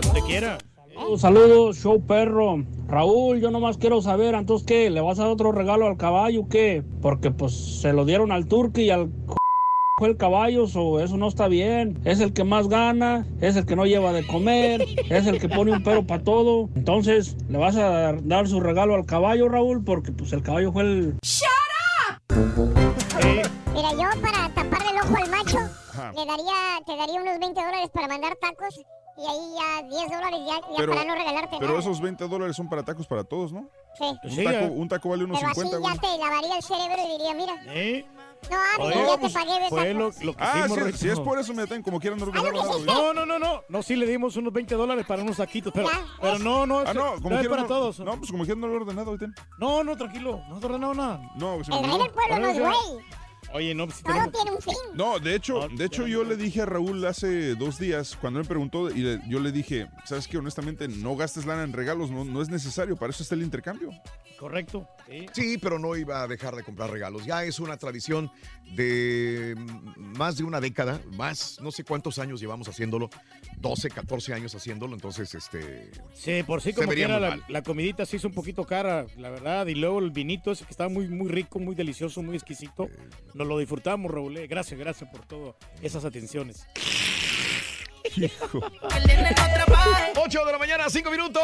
Donde 0.00 0.22
quiera. 0.22 0.58
Saludos, 0.94 1.20
saludos, 1.20 1.76
show 1.76 2.06
perro. 2.06 2.64
Raúl, 2.88 3.40
yo 3.40 3.50
nomás 3.50 3.76
quiero 3.76 4.00
saber, 4.00 4.34
entonces, 4.34 4.66
¿qué? 4.66 4.90
¿Le 4.90 5.00
vas 5.00 5.18
a 5.18 5.22
dar 5.22 5.32
otro 5.32 5.52
regalo 5.52 5.86
al 5.86 5.96
caballo 5.96 6.42
o 6.42 6.48
qué? 6.48 6.82
Porque 7.02 7.30
pues 7.30 7.80
se 7.80 7.92
lo 7.92 8.04
dieron 8.04 8.32
al 8.32 8.46
turqui 8.46 8.82
y 8.82 8.90
al 8.90 9.10
fue 9.96 10.08
el 10.08 10.16
caballo, 10.16 10.64
o 10.74 11.00
eso 11.00 11.16
no 11.16 11.28
está 11.28 11.48
bien. 11.48 12.00
Es 12.04 12.20
el 12.20 12.32
que 12.32 12.44
más 12.44 12.68
gana, 12.68 13.26
es 13.40 13.56
el 13.56 13.64
que 13.64 13.76
no 13.76 13.86
lleva 13.86 14.12
de 14.12 14.26
comer, 14.26 14.84
es 15.08 15.26
el 15.26 15.40
que 15.40 15.48
pone 15.48 15.72
un 15.72 15.82
pero 15.82 16.06
para 16.06 16.22
todo. 16.22 16.68
Entonces, 16.74 17.36
¿le 17.48 17.58
vas 17.58 17.76
a 17.76 18.14
dar, 18.22 18.48
su 18.48 18.60
regalo 18.60 18.94
al 18.94 19.06
caballo, 19.06 19.48
Raúl? 19.48 19.84
Porque 19.84 20.12
pues 20.12 20.32
el 20.32 20.42
caballo 20.42 20.72
fue 20.72 20.82
el... 20.82 21.14
Mira, 23.74 23.90
yo 23.92 24.20
para 24.20 24.48
taparle 24.54 24.90
el 24.90 24.98
ojo 25.02 25.16
al 25.16 25.30
macho, 25.30 25.58
le 26.16 26.26
daría, 26.26 26.54
te 26.86 26.96
daría 26.96 27.22
unos 27.22 27.38
20 27.38 27.60
dólares 27.60 27.90
para 27.92 28.08
mandar 28.08 28.36
tacos 28.40 28.80
y 29.16 29.20
ahí 29.20 29.54
ya 29.56 29.82
10 29.88 30.10
dólares 30.10 30.40
ya, 30.46 30.54
ya 30.60 30.76
Pero, 30.76 30.92
para 30.92 31.04
no 31.04 31.14
regalarte 31.14 31.56
pero 31.58 31.68
nada. 31.68 31.80
esos 31.80 32.00
20 32.00 32.28
dólares 32.28 32.56
son 32.56 32.68
para 32.68 32.82
tacos 32.82 33.06
para 33.06 33.24
todos, 33.24 33.52
¿no? 33.52 33.68
Sí. 33.96 34.04
Un 34.38 34.44
taco, 34.44 34.64
un 34.72 34.88
taco 34.88 35.08
vale 35.10 35.24
unos 35.24 35.38
Pero 35.38 35.50
así 35.52 35.60
50, 35.60 35.78
güey. 35.78 35.94
ya 35.94 36.00
te 36.00 36.18
lavaría 36.18 36.56
el 36.56 36.62
cerebro 36.62 36.96
y 37.06 37.12
diría, 37.12 37.34
mira, 37.34 37.54
¿Eh? 37.68 38.06
no, 38.50 38.56
ah, 38.56 38.76
Oye, 38.80 38.94
ya 39.06 39.12
te 39.14 39.18
pues, 39.20 39.32
pagué 39.32 39.60
de 39.60 39.68
fue 39.68 39.94
lo, 39.94 40.10
lo 40.20 40.36
que 40.36 40.42
Ah, 40.44 40.66
hicimos, 40.66 40.98
si, 40.98 41.08
es 41.08 41.20
por 41.20 41.38
eso, 41.38 41.54
me 41.54 41.64
como 41.82 42.00
quieran 42.00 42.18
no 42.18 42.26
güey. 42.26 42.84
No, 42.84 43.14
no, 43.14 43.24
no, 43.24 43.38
no. 43.38 43.62
No, 43.68 43.82
sí 43.82 43.94
le 43.94 44.06
dimos 44.06 44.36
unos 44.36 44.52
20 44.52 44.74
dólares 44.74 45.06
para 45.06 45.22
unos 45.22 45.36
taquitos, 45.36 45.72
pero, 45.72 45.88
pero 46.20 46.38
no, 46.40 46.66
no. 46.66 46.80
Ah, 46.80 46.84
es- 46.88 46.94
no, 46.94 47.14
como 47.22 47.36
es 47.36 47.40
quieran 47.40 47.48
para 47.50 47.62
no- 47.62 47.68
todos. 47.68 48.00
No, 48.00 48.16
pues 48.18 48.30
como 48.32 48.42
quieran 48.44 48.60
no 48.60 48.66
lo 48.66 48.74
he 48.74 48.76
ordenado 48.78 49.10
ahorita. 49.12 49.32
No, 49.58 49.84
no, 49.84 49.96
tranquilo. 49.96 50.42
No 50.48 50.56
has 50.56 50.64
ordenado 50.64 50.92
nada. 50.94 51.20
No, 51.36 51.56
me 51.58 51.62
El 51.62 51.84
rey 51.84 51.98
del 51.98 52.10
pueblo 52.10 52.38
no 52.40 52.48
es 52.48 52.58
güey. 52.58 53.04
Oye, 53.54 53.72
no, 53.72 53.84
pues, 53.86 53.98
si 53.98 54.02
Todo 54.02 54.12
tenemos- 54.14 54.32
tiene 54.32 54.50
un 54.50 54.60
fin. 54.62 54.74
No, 54.94 55.18
de 55.20 55.36
hecho, 55.36 55.68
de 55.68 55.84
hecho 55.84 56.08
yo 56.08 56.24
le 56.24 56.36
dije 56.36 56.62
a 56.62 56.66
Raúl 56.66 57.04
hace 57.06 57.54
dos 57.54 57.78
días, 57.78 58.16
cuando 58.20 58.40
él 58.40 58.44
me 58.44 58.48
preguntó, 58.48 58.90
y 58.90 58.98
le- 58.98 59.20
yo 59.28 59.38
le 59.38 59.52
dije, 59.52 59.88
sabes 60.04 60.26
que 60.26 60.38
honestamente 60.38 60.88
no 60.88 61.14
gastes 61.14 61.46
lana 61.46 61.62
en 61.62 61.72
regalos, 61.72 62.10
no, 62.10 62.24
no 62.24 62.42
es 62.42 62.48
necesario, 62.48 62.96
para 62.96 63.10
eso 63.12 63.22
está 63.22 63.36
el 63.36 63.42
intercambio. 63.42 63.90
Correcto. 64.40 64.88
Sí, 65.32 65.56
pero 65.58 65.78
no 65.78 65.94
iba 65.94 66.22
a 66.22 66.26
dejar 66.26 66.56
de 66.56 66.64
comprar 66.64 66.90
regalos. 66.90 67.24
Ya 67.24 67.44
es 67.44 67.60
una 67.60 67.76
tradición 67.76 68.28
de 68.74 69.54
más 69.96 70.36
de 70.36 70.42
una 70.42 70.60
década, 70.60 71.00
más, 71.12 71.58
no 71.62 71.70
sé 71.70 71.84
cuántos 71.84 72.18
años 72.18 72.40
llevamos 72.40 72.66
haciéndolo, 72.68 73.08
12, 73.58 73.90
14 73.90 74.34
años 74.34 74.54
haciéndolo, 74.54 74.94
entonces 74.94 75.34
este... 75.34 75.90
Sí, 76.14 76.42
por 76.42 76.60
sí 76.60 76.70
Se 76.72 76.76
como 76.76 76.92
quiera 76.92 77.38
la, 77.48 77.62
comidita 77.62 78.04
se 78.06 78.16
hizo 78.16 78.28
un 78.28 78.34
poquito 78.34 78.64
cara, 78.64 79.06
la 79.16 79.30
verdad, 79.30 79.66
y 79.66 79.74
luego 79.74 79.98
el 80.00 80.10
vinito 80.10 80.52
ese 80.52 80.64
que 80.64 80.70
estaba 80.70 80.88
muy 80.90 81.08
muy 81.08 81.28
rico, 81.30 81.58
muy 81.58 81.74
delicioso, 81.74 82.22
muy 82.22 82.36
exquisito. 82.36 82.88
Nos 83.34 83.46
lo 83.46 83.58
disfrutamos, 83.58 84.10
Raúl. 84.10 84.36
eh. 84.36 84.46
Gracias, 84.46 84.78
gracias 84.78 85.08
por 85.10 85.24
todas 85.26 85.54
esas 85.82 86.04
atenciones. 86.04 86.66
8 90.16 90.44
de 90.44 90.52
la 90.52 90.58
mañana, 90.58 90.88
5 90.88 91.10
minutos. 91.10 91.42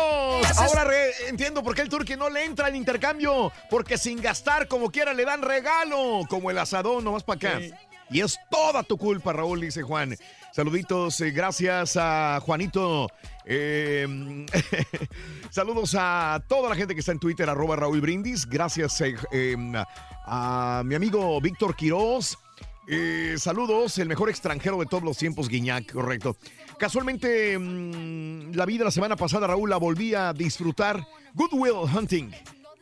Ahora 0.59 0.85
re- 0.85 1.11
entiendo 1.29 1.63
por 1.63 1.75
qué 1.75 1.83
el 1.83 1.89
turqui 1.89 2.17
no 2.17 2.29
le 2.31 2.45
entra 2.45 2.67
al 2.67 2.77
intercambio. 2.77 3.53
Porque 3.69 3.99
sin 3.99 4.21
gastar 4.21 4.69
como 4.69 4.91
quiera 4.91 5.13
le 5.13 5.25
dan 5.25 5.43
regalo. 5.43 6.21
Como 6.29 6.51
el 6.51 6.59
asadón, 6.59 7.05
nomás 7.05 7.23
para 7.25 7.37
acá. 7.37 7.61
Y 8.11 8.21
es 8.21 8.39
toda 8.51 8.83
tu 8.83 8.97
culpa, 8.99 9.33
Raúl, 9.33 9.61
dice 9.61 9.83
Juan. 9.83 10.17
Saluditos, 10.53 11.21
eh, 11.21 11.31
gracias 11.31 11.97
a 11.97 12.41
Juanito. 12.43 13.07
Eh, 13.45 14.47
saludos 15.51 15.97
a 15.99 16.43
toda 16.49 16.69
la 16.69 16.77
gente 16.77 16.95
que 16.95 17.01
está 17.01 17.13
en 17.13 17.19
Twitter, 17.19 17.49
arroba 17.49 17.77
Raúl 17.77 18.01
Brindis. 18.01 18.47
Gracias 18.47 19.01
eh, 19.01 19.15
eh, 19.33 19.57
a 20.27 20.83
mi 20.85 20.95
amigo 20.95 21.41
Víctor 21.41 21.77
Quiroz. 21.77 22.37
Eh, 22.93 23.37
saludos, 23.39 23.99
el 23.99 24.09
mejor 24.09 24.31
extranjero 24.31 24.79
de 24.79 24.87
todos 24.87 25.05
los 25.05 25.17
tiempos, 25.17 25.49
Guiñac, 25.49 25.93
correcto. 25.93 26.37
Casualmente, 26.77 27.57
mm, 27.57 28.53
la 28.55 28.67
vida 28.67 28.85
la 28.85 28.91
semana 28.91 29.15
pasada, 29.15 29.47
Raúl, 29.47 29.71
la 29.71 29.77
volví 29.77 30.15
a 30.15 30.33
disfrutar. 30.33 31.07
Good 31.35 31.53
Will 31.53 31.97
Hunting. 31.97 32.33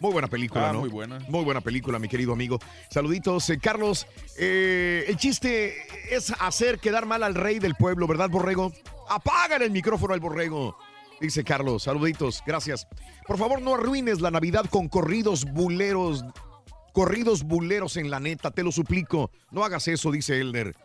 Muy 0.01 0.13
buena 0.13 0.29
película, 0.29 0.71
Ah, 0.71 0.73
¿no? 0.73 0.81
muy 0.81 0.89
buena. 0.89 1.19
Muy 1.29 1.45
buena 1.45 1.61
película, 1.61 1.99
mi 1.99 2.09
querido 2.09 2.33
amigo. 2.33 2.59
Saluditos, 2.91 3.51
eh, 3.51 3.59
Carlos. 3.59 4.07
eh, 4.39 5.05
el 5.09 5.17
chiste 5.17 5.75
es 6.15 6.33
hacer 6.41 6.79
quedar 6.79 7.05
mal 7.07 7.23
al 7.25 7.35
rey 7.35 7.59
del 7.59 7.75
pueblo, 7.75 8.07
¿verdad, 8.07 8.31
Borrego? 8.31 8.73
Apagan 9.09 9.63
el 9.63 9.71
micrófono 9.73 10.15
al 10.15 10.21
Borrego. 10.21 10.77
Dice 11.21 11.43
Carlos, 11.43 11.83
saluditos, 11.83 12.43
gracias. 12.47 12.87
Por 13.27 13.39
favor, 13.39 13.61
no 13.61 13.75
arruines 13.75 14.21
la 14.21 14.31
Navidad 14.31 14.67
con 14.71 14.89
corridos 14.89 15.45
buleros. 15.47 16.25
Corridos 16.93 17.43
buleros 17.43 17.97
en 17.97 18.09
la 18.11 18.21
neta, 18.21 18.53
te 18.53 18.63
lo 18.63 18.71
suplico. 18.71 19.33
No 19.51 19.65
hagas 19.65 19.89
eso, 19.89 20.13
dice 20.13 20.41
Elder. 20.41 20.77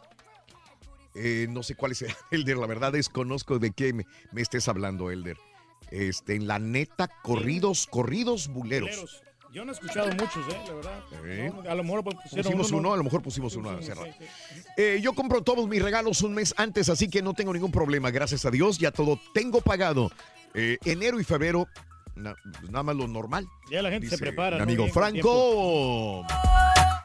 Eh, 1.15 1.45
no 1.51 1.61
sé 1.61 1.75
cuál 1.75 1.91
es 1.91 2.03
Elder, 2.31 2.57
la 2.57 2.65
verdad 2.65 2.91
desconozco 2.91 3.59
de 3.59 3.69
qué 3.71 3.93
me, 3.93 4.07
me 4.31 4.41
estés 4.41 4.67
hablando, 4.67 5.11
Elder. 5.11 5.37
Este, 5.91 6.35
en 6.35 6.47
la 6.47 6.59
neta, 6.59 7.07
corridos, 7.21 7.87
corridos 7.87 8.47
buleros. 8.47 8.89
Buleros. 8.89 9.23
Yo 9.53 9.63
no 9.63 9.71
he 9.71 9.75
escuchado 9.75 10.07
muchos, 10.07 10.47
¿eh? 10.49 10.59
La 10.67 10.73
verdad. 10.73 11.03
Eh. 11.25 11.51
No, 11.53 11.69
a 11.69 11.75
lo 11.75 11.83
mejor 11.83 12.03
pusieron 12.03 12.43
Pusimos 12.43 12.69
uno, 12.71 12.79
uno, 12.79 12.89
¿no? 12.89 12.93
a 12.95 12.97
lo 12.97 13.03
mejor 13.03 13.21
pusimos 13.21 13.55
uno 13.55 13.69
hace 13.69 13.93
rato. 13.93 14.11
Eh, 14.75 14.99
yo 14.99 15.13
compro 15.13 15.43
todos 15.43 15.67
mis 15.67 15.79
regalos 15.79 16.23
un 16.23 16.33
mes 16.33 16.55
antes, 16.57 16.89
así 16.89 17.07
que 17.07 17.21
no 17.21 17.35
tengo 17.35 17.53
ningún 17.53 17.71
problema. 17.71 18.09
Gracias 18.09 18.45
a 18.45 18.51
Dios, 18.51 18.79
ya 18.79 18.89
todo 18.89 19.19
tengo 19.31 19.61
pagado. 19.61 20.11
Eh, 20.55 20.79
enero 20.85 21.19
y 21.19 21.23
febrero 21.23 21.67
Na- 22.15 22.35
nada 22.69 22.83
más 22.83 22.95
lo 22.95 23.07
normal. 23.07 23.47
Ya 23.71 23.81
la 23.81 23.89
gente 23.89 24.07
se 24.07 24.17
prepara. 24.17 24.57
mi 24.57 24.63
amigo 24.63 24.87
Franco. 24.89 26.25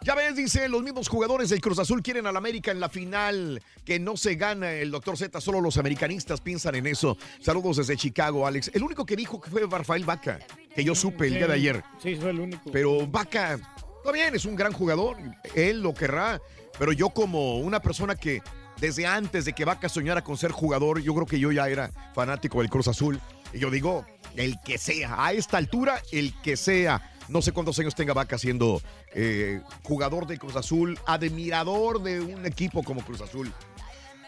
Ya 0.02 0.14
ves, 0.14 0.36
dice, 0.36 0.68
los 0.68 0.82
mismos 0.82 1.08
jugadores 1.08 1.50
del 1.50 1.60
Cruz 1.60 1.78
Azul 1.78 2.02
quieren 2.02 2.26
al 2.26 2.36
América 2.36 2.70
en 2.70 2.80
la 2.80 2.88
final, 2.88 3.62
que 3.84 3.98
no 3.98 4.16
se 4.16 4.36
gana 4.36 4.70
el 4.72 4.90
doctor 4.90 5.18
Z, 5.18 5.38
solo 5.40 5.60
los 5.60 5.76
americanistas 5.76 6.40
piensan 6.40 6.76
en 6.76 6.86
eso. 6.86 7.18
Saludos 7.40 7.76
desde 7.78 7.96
Chicago, 7.96 8.46
Alex. 8.46 8.70
El 8.72 8.84
único 8.84 9.04
que 9.04 9.16
dijo 9.16 9.38
que 9.40 9.50
fue 9.50 9.66
Rafael 9.70 10.04
Vaca, 10.04 10.38
que 10.74 10.82
yo 10.84 10.94
supe 10.94 11.26
el 11.26 11.34
día 11.34 11.46
de 11.46 11.52
ayer. 11.54 11.82
Sí, 12.02 12.16
fue 12.16 12.30
el 12.30 12.40
único. 12.40 12.70
Pero 12.72 13.06
Vaca, 13.06 13.54
está 13.54 14.12
bien, 14.12 14.34
es 14.34 14.46
un 14.46 14.56
gran 14.56 14.72
jugador, 14.72 15.18
él 15.54 15.82
lo 15.82 15.92
querrá, 15.92 16.40
pero 16.78 16.92
yo 16.92 17.10
como 17.10 17.58
una 17.58 17.80
persona 17.80 18.14
que 18.14 18.40
desde 18.80 19.06
antes 19.06 19.44
de 19.44 19.52
que 19.52 19.64
Vaca 19.66 19.88
soñara 19.90 20.22
con 20.24 20.38
ser 20.38 20.52
jugador, 20.52 21.00
yo 21.02 21.12
creo 21.14 21.26
que 21.26 21.38
yo 21.40 21.52
ya 21.52 21.68
era 21.68 21.90
fanático 22.14 22.60
del 22.60 22.70
Cruz 22.70 22.88
Azul. 22.88 23.20
Y 23.52 23.58
yo 23.58 23.70
digo, 23.70 24.04
el 24.38 24.60
que 24.60 24.78
sea, 24.78 25.24
a 25.24 25.32
esta 25.32 25.58
altura, 25.58 26.02
el 26.12 26.32
que 26.42 26.56
sea. 26.56 27.12
No 27.28 27.42
sé 27.42 27.52
cuántos 27.52 27.78
años 27.78 27.94
tenga 27.94 28.14
Vaca 28.14 28.38
siendo 28.38 28.80
eh, 29.12 29.60
jugador 29.82 30.26
de 30.26 30.38
Cruz 30.38 30.56
Azul, 30.56 30.98
admirador 31.06 32.02
de 32.02 32.20
un 32.20 32.46
equipo 32.46 32.82
como 32.82 33.04
Cruz 33.04 33.20
Azul. 33.20 33.52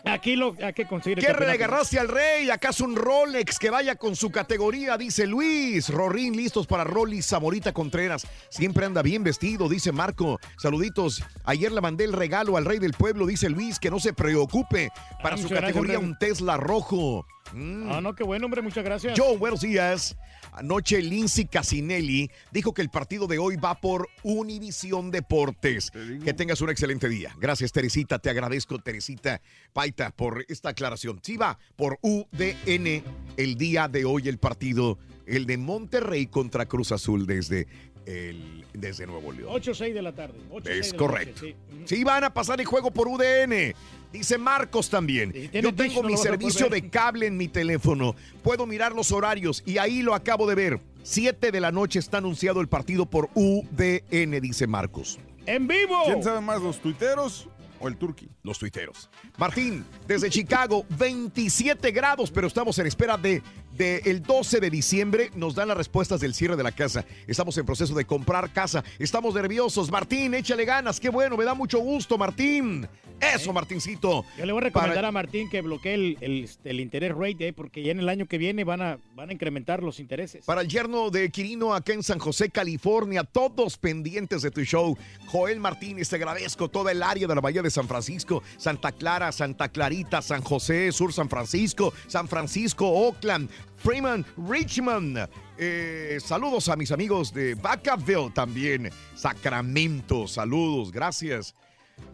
Aquí 0.04 0.36
lo 0.36 0.54
hay 0.62 0.72
que 0.72 0.86
conseguir. 0.86 1.18
el 1.18 1.24
¿Qué 1.24 1.28
campeonato. 1.32 1.58
le 1.58 1.64
agarraste 1.64 1.98
al 1.98 2.08
rey? 2.08 2.50
¿Acaso 2.50 2.84
un 2.84 2.96
Rolex 2.96 3.58
que 3.58 3.70
vaya 3.70 3.96
con 3.96 4.16
su 4.16 4.30
categoría? 4.30 4.96
Dice 4.96 5.26
Luis. 5.26 5.88
Rorín, 5.90 6.36
listos 6.36 6.66
para 6.66 6.84
Rolly 6.84 7.22
Zamorita 7.22 7.72
Contreras. 7.72 8.26
Siempre 8.48 8.86
anda 8.86 9.02
bien 9.02 9.22
vestido, 9.24 9.68
dice 9.68 9.92
Marco. 9.92 10.38
Saluditos. 10.58 11.22
Ayer 11.44 11.70
le 11.72 11.80
mandé 11.80 12.04
el 12.04 12.12
regalo 12.12 12.56
al 12.56 12.64
rey 12.64 12.78
del 12.78 12.92
pueblo, 12.92 13.26
dice 13.26 13.48
Luis, 13.50 13.78
que 13.78 13.90
no 13.90 14.00
se 14.00 14.12
preocupe. 14.12 14.90
Para 15.22 15.34
Ah, 15.34 15.38
su 15.38 15.48
gracias, 15.48 15.60
categoría, 15.72 15.98
un 15.98 16.16
Tesla 16.18 16.56
rojo. 16.56 17.26
Mm. 17.52 17.90
Ah, 17.92 18.00
no, 18.00 18.14
qué 18.14 18.22
bueno, 18.24 18.44
hombre, 18.46 18.62
muchas 18.62 18.84
gracias. 18.84 19.18
Joe, 19.18 19.36
buenos 19.36 19.60
días. 19.60 20.16
Anoche 20.52 21.00
Lindsay 21.02 21.46
Casinelli 21.46 22.30
dijo 22.52 22.74
que 22.74 22.82
el 22.82 22.90
partido 22.90 23.26
de 23.26 23.38
hoy 23.38 23.56
va 23.56 23.80
por 23.80 24.08
Univisión 24.22 25.10
Deportes. 25.10 25.90
Que 26.24 26.34
tengas 26.34 26.60
un 26.60 26.70
excelente 26.70 27.08
día. 27.08 27.34
Gracias, 27.38 27.72
Teresita. 27.72 28.18
Te 28.18 28.30
agradezco, 28.30 28.78
Teresita 28.78 29.40
Paita, 29.72 30.10
por 30.10 30.44
esta 30.48 30.70
aclaración. 30.70 31.20
Sí 31.22 31.36
va 31.36 31.58
por 31.76 31.98
UDN 32.02 33.02
el 33.36 33.56
día 33.56 33.88
de 33.88 34.04
hoy 34.04 34.28
el 34.28 34.38
partido, 34.38 34.98
el 35.26 35.46
de 35.46 35.56
Monterrey 35.58 36.26
contra 36.26 36.66
Cruz 36.66 36.92
Azul 36.92 37.26
desde, 37.26 37.66
el, 38.06 38.64
desde 38.72 39.06
Nuevo 39.06 39.32
León. 39.32 39.48
8 39.50 39.70
o 39.70 39.74
6 39.74 39.94
de 39.94 40.02
la 40.02 40.12
tarde. 40.14 40.38
8 40.50 40.56
o 40.70 40.72
6 40.72 40.86
Es 40.86 40.94
correcto. 40.94 41.42
noche, 41.42 41.56
sí. 41.86 41.96
Sí, 41.96 42.04
van 42.04 42.24
a 42.24 42.34
pasar 42.34 42.60
el 42.60 42.66
juego 42.66 42.90
por 42.90 43.08
UDN. 43.08 43.74
Dice 44.12 44.38
Marcos 44.38 44.90
también. 44.90 45.32
Yo 45.52 45.74
tengo 45.74 46.02
mi 46.02 46.16
servicio 46.16 46.68
de 46.68 46.88
cable 46.88 47.26
en 47.26 47.36
mi 47.36 47.48
teléfono. 47.48 48.16
Puedo 48.42 48.66
mirar 48.66 48.92
los 48.92 49.12
horarios 49.12 49.62
y 49.64 49.78
ahí 49.78 50.02
lo 50.02 50.14
acabo 50.14 50.48
de 50.48 50.54
ver. 50.54 50.80
7 51.02 51.50
de 51.50 51.60
la 51.60 51.72
noche 51.72 51.98
está 51.98 52.18
anunciado 52.18 52.60
el 52.60 52.68
partido 52.68 53.06
por 53.06 53.30
UDN, 53.34 54.40
dice 54.40 54.66
Marcos. 54.66 55.18
¡En 55.46 55.66
vivo! 55.66 56.02
¿Quién 56.04 56.22
sabe 56.22 56.40
más, 56.40 56.60
los 56.60 56.80
tuiteros 56.80 57.48
o 57.78 57.88
el 57.88 57.96
turqui? 57.96 58.28
Los 58.42 58.58
tuiteros. 58.58 59.08
Martín, 59.38 59.84
desde 60.06 60.28
Chicago, 60.28 60.84
27 60.98 61.90
grados, 61.92 62.30
pero 62.30 62.46
estamos 62.46 62.78
en 62.78 62.86
espera 62.86 63.16
de, 63.16 63.42
de 63.80 64.02
el 64.04 64.22
12 64.22 64.60
de 64.60 64.68
diciembre. 64.70 65.30
Nos 65.34 65.54
dan 65.54 65.68
las 65.68 65.76
respuestas 65.76 66.20
del 66.20 66.34
cierre 66.34 66.54
de 66.56 66.62
la 66.62 66.72
casa. 66.72 67.06
Estamos 67.26 67.56
en 67.56 67.64
proceso 67.64 67.94
de 67.94 68.04
comprar 68.04 68.52
casa. 68.52 68.84
Estamos 68.98 69.34
nerviosos. 69.34 69.90
Martín, 69.90 70.34
échale 70.34 70.66
ganas. 70.66 71.00
Qué 71.00 71.08
bueno, 71.08 71.36
me 71.38 71.44
da 71.44 71.54
mucho 71.54 71.78
gusto, 71.78 72.18
Martín. 72.18 72.86
Eso, 73.20 73.52
Martincito. 73.52 74.24
Yo 74.38 74.46
le 74.46 74.52
voy 74.52 74.60
a 74.62 74.64
recomendar 74.64 74.96
Para- 74.96 75.08
a 75.08 75.12
Martín 75.12 75.48
que 75.50 75.60
bloquee 75.62 75.94
el, 75.94 76.16
el- 76.20 76.48
el 76.64 76.80
interés 76.80 77.12
rate, 77.14 77.48
eh, 77.48 77.52
porque 77.52 77.82
ya 77.82 77.92
en 77.92 78.00
el 78.00 78.08
año 78.08 78.26
que 78.26 78.38
viene 78.38 78.64
van 78.64 78.80
a, 78.82 78.98
van 79.14 79.28
a 79.30 79.32
incrementar 79.32 79.82
los 79.82 79.98
intereses. 80.00 80.44
Para 80.46 80.60
el 80.62 80.68
yerno 80.68 81.10
de 81.10 81.30
Quirino 81.30 81.74
acá 81.74 81.92
en 81.92 82.02
San 82.02 82.18
José, 82.18 82.48
California, 82.50 83.24
todos 83.24 83.76
pendientes 83.76 84.40
de 84.42 84.50
tu 84.50 84.62
show. 84.62 84.96
Joel 85.26 85.60
Martínez, 85.60 86.08
te 86.08 86.16
agradezco 86.16 86.68
toda 86.68 86.92
el 86.92 87.02
área 87.02 87.26
de 87.26 87.34
la 87.34 87.40
Bahía 87.42 87.60
de 87.62 87.70
San 87.70 87.86
Francisco, 87.88 88.42
Santa 88.56 88.90
Clara, 88.92 89.32
Santa 89.32 89.68
Clarita, 89.68 90.22
San 90.22 90.42
José, 90.42 90.90
Sur 90.92 91.12
San 91.12 91.28
Francisco, 91.28 91.92
San 92.06 92.26
Francisco, 92.26 92.88
Oakland, 92.88 93.50
Freeman, 93.82 94.24
Richmond. 94.48 95.28
Eh, 95.58 96.18
saludos 96.22 96.68
a 96.68 96.76
mis 96.76 96.92
amigos 96.92 97.32
de 97.32 97.54
Vacaville 97.54 98.30
también, 98.34 98.90
Sacramento, 99.14 100.26
saludos, 100.28 100.90
gracias. 100.92 101.54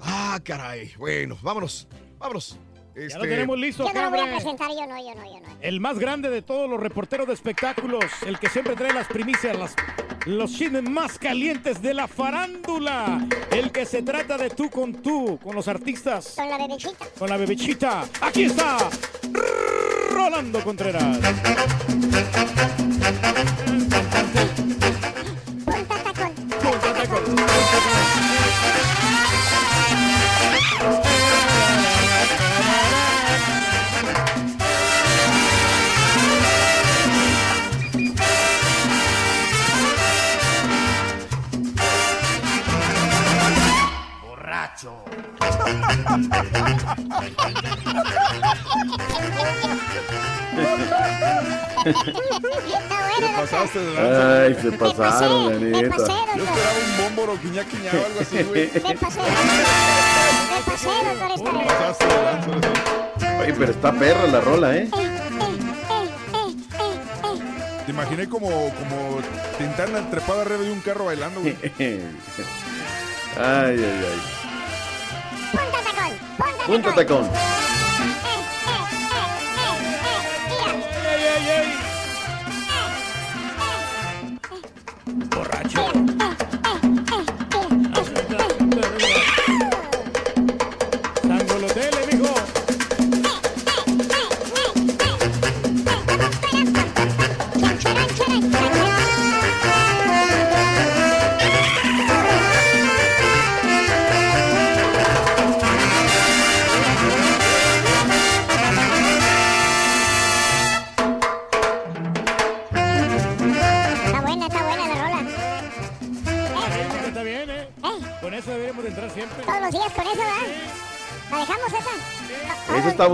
Ah, 0.01 0.39
caray, 0.43 0.93
bueno, 0.99 1.37
vámonos, 1.43 1.87
vámonos. 2.19 2.59
Ya 2.97 3.03
lo 3.19 3.25
Este, 3.25 3.29
tenemos 3.29 3.59
listo 3.59 3.87
Yo 3.87 3.93
no 3.93 4.03
lo 4.05 4.11
voy 4.11 4.21
a 4.21 4.25
presentar, 4.37 4.71
yo 4.71 4.87
no, 4.87 4.97
yo 4.99 5.15
no, 5.15 5.25
yo 5.27 5.41
no. 5.41 5.57
El 5.61 5.81
más 5.81 5.99
grande 5.99 6.31
de 6.31 6.41
todos 6.41 6.69
los 6.71 6.81
reporteros 6.81 7.27
de 7.27 7.35
espectáculos, 7.35 8.05
el 8.27 8.39
que 8.39 8.49
siempre 8.49 8.75
trae 8.75 8.95
las 8.95 9.07
primicias, 9.07 9.55
las, 9.57 9.75
los 10.25 10.51
chismes 10.53 10.83
más 10.89 11.19
calientes 11.19 11.83
de 11.83 11.93
la 11.93 12.09
farándula, 12.09 13.29
el 13.51 13.71
que 13.71 13.85
se 13.85 14.03
trata 14.03 14.39
de 14.39 14.49
tú 14.49 14.71
con 14.71 14.95
tú, 15.03 15.39
con 15.43 15.55
los 15.55 15.69
artistas, 15.69 16.35
Con 16.37 16.49
la 16.49 16.57
bebechita. 16.57 17.07
con 17.19 17.29
la 17.29 17.37
bebechita. 17.37 18.09
Aquí 18.23 18.45
está 18.45 18.79
Rolando 20.17 20.61
Contreras. 20.63 21.19
Borracho. 44.23 45.16
Te 53.19 53.29
pasaste 53.41 53.79
de 53.79 53.99
Ay, 53.99 54.57
se 54.61 54.73
pasaron, 54.73 55.51
la 55.51 55.59
neta. 55.59 55.97
Yo 56.37 56.45
esperaba 56.45 56.79
un 56.85 56.97
bómboro 57.05 57.41
quiñá 57.41 57.65
quiñá 57.65 57.91
o 57.93 58.07
algo 58.07 58.21
así, 58.21 58.43
güey. 58.43 58.71
Me 58.75 58.95
pasé, 58.97 59.21
me 60.51 60.61
pasé, 60.65 60.89
doctor. 61.29 61.67
Pasaste. 61.67 62.07
Oye, 63.41 63.53
pero 63.55 63.71
está 63.73 63.93
perra 63.93 64.27
la 64.27 64.41
rola, 64.41 64.77
¿eh? 64.77 64.91
Te 67.85 67.93
imaginé 67.93 68.29
como, 68.29 68.49
como 68.49 69.21
Tintana 69.59 70.11
trepada 70.11 70.43
arriba 70.43 70.63
de 70.63 70.73
un 70.73 70.81
carro 70.81 71.05
bailando, 71.05 71.41
güey. 71.41 71.57
Ay, 73.39 73.77
ay, 73.77 73.79
ay. 73.85 74.46
Punta 75.57 75.79
tacón, 75.83 76.13
punta 76.37 76.67
Punto 76.67 76.93
tacón. 76.95 77.31
Borracho. 80.51 81.86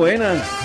Esa? 0.07 0.62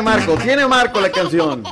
Tiene 0.00 0.16
Marco, 0.16 0.34
tiene 0.38 0.66
Marco 0.66 0.98
la 0.98 1.12
canción. 1.12 1.62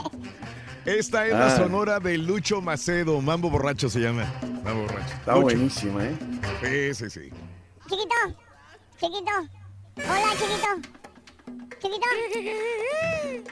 Esta 0.85 1.25
es 1.27 1.33
la 1.33 1.47
Ah. 1.47 1.57
sonora 1.57 1.99
de 1.99 2.19
Lucho 2.19 2.61
Macedo. 2.61 3.23
Mambo 3.23 3.49
borracho 3.49 3.89
se 3.89 4.01
llama. 4.01 4.27
Mambo 4.63 4.83
borracho. 4.83 5.15
Está 5.15 5.33
Lucho. 5.33 5.43
buenísima, 5.45 6.05
¿eh? 6.05 6.19
Sí, 6.63 6.95
sí, 6.95 7.11
sí. 7.11 7.31
Chiquito, 7.89 8.15
chiquito. 9.01 9.33
Hola, 9.97 10.31
chiquito. 10.33 10.69
Chiquito. 11.81 12.07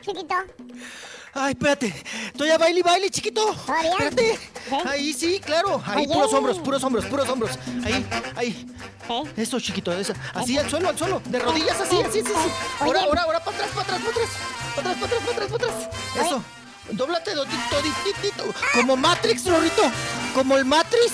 Chiquito. 0.02 0.34
Ay, 1.38 1.52
espérate. 1.52 1.94
Estoy 2.26 2.50
a 2.50 2.58
baile 2.58 2.80
y 2.80 2.82
baile, 2.82 3.10
chiquito. 3.10 3.52
Espérate. 3.52 4.38
Ahí 4.86 5.12
sí, 5.12 5.40
claro. 5.44 5.82
Ahí, 5.86 6.04
Oye. 6.06 6.14
puros 6.14 6.32
hombros, 6.32 6.58
puros 6.58 6.84
hombros, 6.84 7.04
puros 7.06 7.28
hombros. 7.28 7.58
Ahí, 7.84 8.06
ahí. 8.36 8.66
Eso, 9.36 9.60
chiquito. 9.60 9.92
Eso. 9.92 10.14
Así, 10.34 10.56
al 10.58 10.68
suelo, 10.68 10.88
al 10.88 10.98
suelo. 10.98 11.22
De 11.26 11.38
rodillas, 11.38 11.80
así, 11.80 12.00
así, 12.00 12.20
así. 12.20 12.32
así. 12.32 12.50
Ahora, 12.80 13.02
ahora, 13.02 13.22
ahora, 13.22 13.44
para 13.44 13.56
atrás, 13.56 13.70
para 13.74 13.82
atrás, 13.82 14.00
para 14.00 14.10
atrás. 14.10 14.28
Para 14.74 14.90
atrás, 14.90 14.96
para 14.96 15.06
atrás, 15.06 15.22
para 15.22 15.44
atrás, 15.44 15.60
para 15.60 15.72
atrás. 15.72 16.26
Eso. 16.26 16.44
Dóblate 16.92 17.32
toditito. 17.34 18.44
Como 18.74 18.96
Matrix, 18.96 19.44
Rorrito. 19.46 19.82
Como 20.34 20.56
el 20.56 20.64
Matrix. 20.64 21.12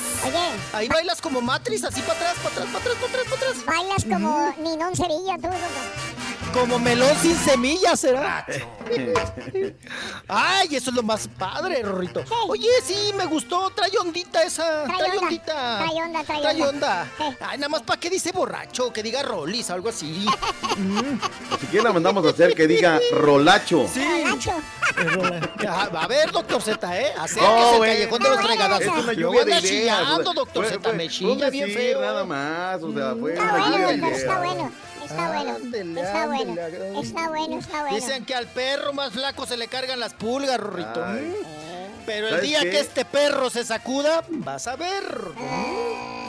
Ahí 0.72 0.88
bailas 0.88 1.20
como 1.20 1.40
Matrix, 1.40 1.84
así 1.84 2.00
para 2.02 2.12
atrás, 2.14 2.36
para 2.42 2.48
atrás, 2.48 2.68
para 2.68 2.78
atrás, 2.78 2.96
para 2.96 3.06
atrás, 3.06 3.24
para 3.24 3.50
atrás. 3.50 3.64
Bailas 3.64 4.04
como 4.04 4.54
Ninón 4.58 4.94
Cerillo, 4.94 5.36
tú, 5.40 5.48
loco. 5.48 6.11
Como 6.52 6.78
melón 6.78 7.16
sin 7.20 7.34
semillas, 7.36 7.98
¿será? 8.00 8.44
Ay, 10.28 10.76
eso 10.76 10.90
es 10.90 10.96
lo 10.96 11.02
más 11.02 11.26
padre, 11.26 11.82
Rorrito. 11.82 12.22
Oye, 12.48 12.68
sí, 12.84 13.10
me 13.16 13.24
gustó. 13.24 13.70
Trae 13.70 13.90
ondita 13.98 14.42
esa. 14.42 14.84
Trae 14.84 14.98
Trae, 14.98 15.10
onda, 15.10 15.22
ondita. 15.22 15.78
trae 15.78 16.02
onda, 16.04 16.24
trae 16.24 16.40
Trae 16.42 16.62
onda. 16.62 17.08
onda. 17.18 17.36
Ay, 17.48 17.58
nada 17.58 17.68
más 17.70 17.82
para 17.82 17.98
que 17.98 18.10
dice 18.10 18.32
borracho, 18.32 18.92
que 18.92 19.02
diga 19.02 19.22
rolis, 19.22 19.70
algo 19.70 19.88
así. 19.88 20.26
Mm. 20.72 21.18
Si 21.60 21.66
quieren 21.66 21.84
la 21.84 21.92
mandamos 21.92 22.24
a 22.24 22.30
hacer 22.30 22.54
que 22.54 22.66
diga 22.66 22.98
rolacho. 23.12 23.86
Sí. 23.92 24.02
Ah, 25.68 25.88
A 26.00 26.06
ver, 26.06 26.30
doctor 26.32 26.62
Z, 26.62 26.98
¿eh? 27.00 27.12
Acérquese 27.18 27.46
Oh, 27.46 27.76
bueno. 27.76 27.92
callejón 27.92 28.22
de 28.22 28.28
los 28.30 28.40
fregadazos. 28.40 28.86
Es 28.96 29.04
una 29.04 29.12
lluvia 29.12 29.44
de 29.44 29.52
anda 29.54 29.68
ideas. 29.68 29.98
chillando, 30.00 30.32
doctor 30.32 30.66
Z. 30.66 30.92
Me 30.94 31.08
chilla 31.10 31.50
bien 31.50 31.70
feo. 31.72 32.00
nada 32.00 32.24
más, 32.24 32.82
o 32.82 32.90
sea, 32.94 33.14
fue 33.20 33.34
Está 33.34 33.42
una 33.42 33.52
bueno, 33.52 33.76
lluvia 33.92 34.08
de 34.08 34.16
está 34.16 34.38
bueno. 34.38 34.72
Está 35.12 35.28
bueno. 35.32 36.00
Está 36.00 36.26
bueno. 36.26 36.52
Está 37.00 37.28
bueno, 37.28 37.58
está 37.58 37.80
bueno. 37.82 37.96
Dicen 37.96 38.24
que 38.24 38.34
al 38.34 38.46
perro 38.48 38.92
más 38.92 39.12
flaco 39.12 39.46
se 39.46 39.56
le 39.56 39.68
cargan 39.68 40.00
las 40.00 40.14
pulgas, 40.14 40.58
Rorrito. 40.58 41.04
Ay. 41.04 41.34
Pero 42.04 42.26
el 42.28 42.34
¿Sabes 42.34 42.48
día 42.48 42.60
qué? 42.62 42.70
que 42.70 42.80
este 42.80 43.04
perro 43.04 43.48
se 43.48 43.64
sacuda, 43.64 44.24
vas 44.28 44.66
a 44.66 44.74
ver. 44.74 45.04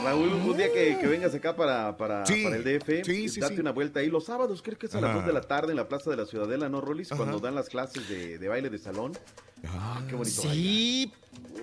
Raúl, 0.03 0.33
un 0.33 0.57
día 0.57 0.71
que, 0.71 0.97
que 0.99 1.07
vengas 1.07 1.33
acá 1.33 1.55
para, 1.55 1.95
para, 1.97 2.25
Sí. 2.25 2.43
para 2.43 2.57
el 2.57 2.63
DF, 2.63 3.03
Sí, 3.05 3.29
sí, 3.29 3.39
date 3.39 3.55
sí. 3.55 3.61
una 3.61 3.71
vuelta 3.71 4.01
ahí. 4.01 4.07
Los 4.09 4.25
sábados, 4.25 4.61
creo 4.61 4.77
que 4.77 4.85
es 4.87 4.93
a 4.95 5.01
las 5.01 5.09
Ajá. 5.11 5.19
2 5.19 5.25
de 5.27 5.33
la 5.33 5.41
tarde 5.41 5.71
en 5.71 5.77
la 5.77 5.87
Plaza 5.87 6.09
de 6.11 6.17
la 6.17 6.25
Ciudadela, 6.25 6.67
¿no, 6.69 6.81
Rolis? 6.81 7.11
Ajá. 7.11 7.17
Cuando 7.23 7.39
dan 7.39 7.55
las 7.55 7.69
clases 7.69 8.07
de, 8.09 8.37
de 8.37 8.47
baile 8.47 8.69
de 8.69 8.77
salón. 8.77 9.13
Ah, 9.65 10.01
qué 10.09 10.15
bonito. 10.15 10.41
Sí, 10.41 11.11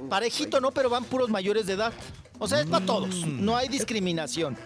parejito, 0.08 0.60
¿no? 0.60 0.70
Pero 0.72 0.88
van 0.90 1.04
puros 1.04 1.28
mayores 1.28 1.66
de 1.66 1.74
edad. 1.74 1.92
O 2.40 2.48
sea, 2.48 2.60
es 2.60 2.66
para 2.66 2.84
todos. 2.84 3.14
No 3.26 3.56
hay 3.56 3.68
discriminación. 3.68 4.56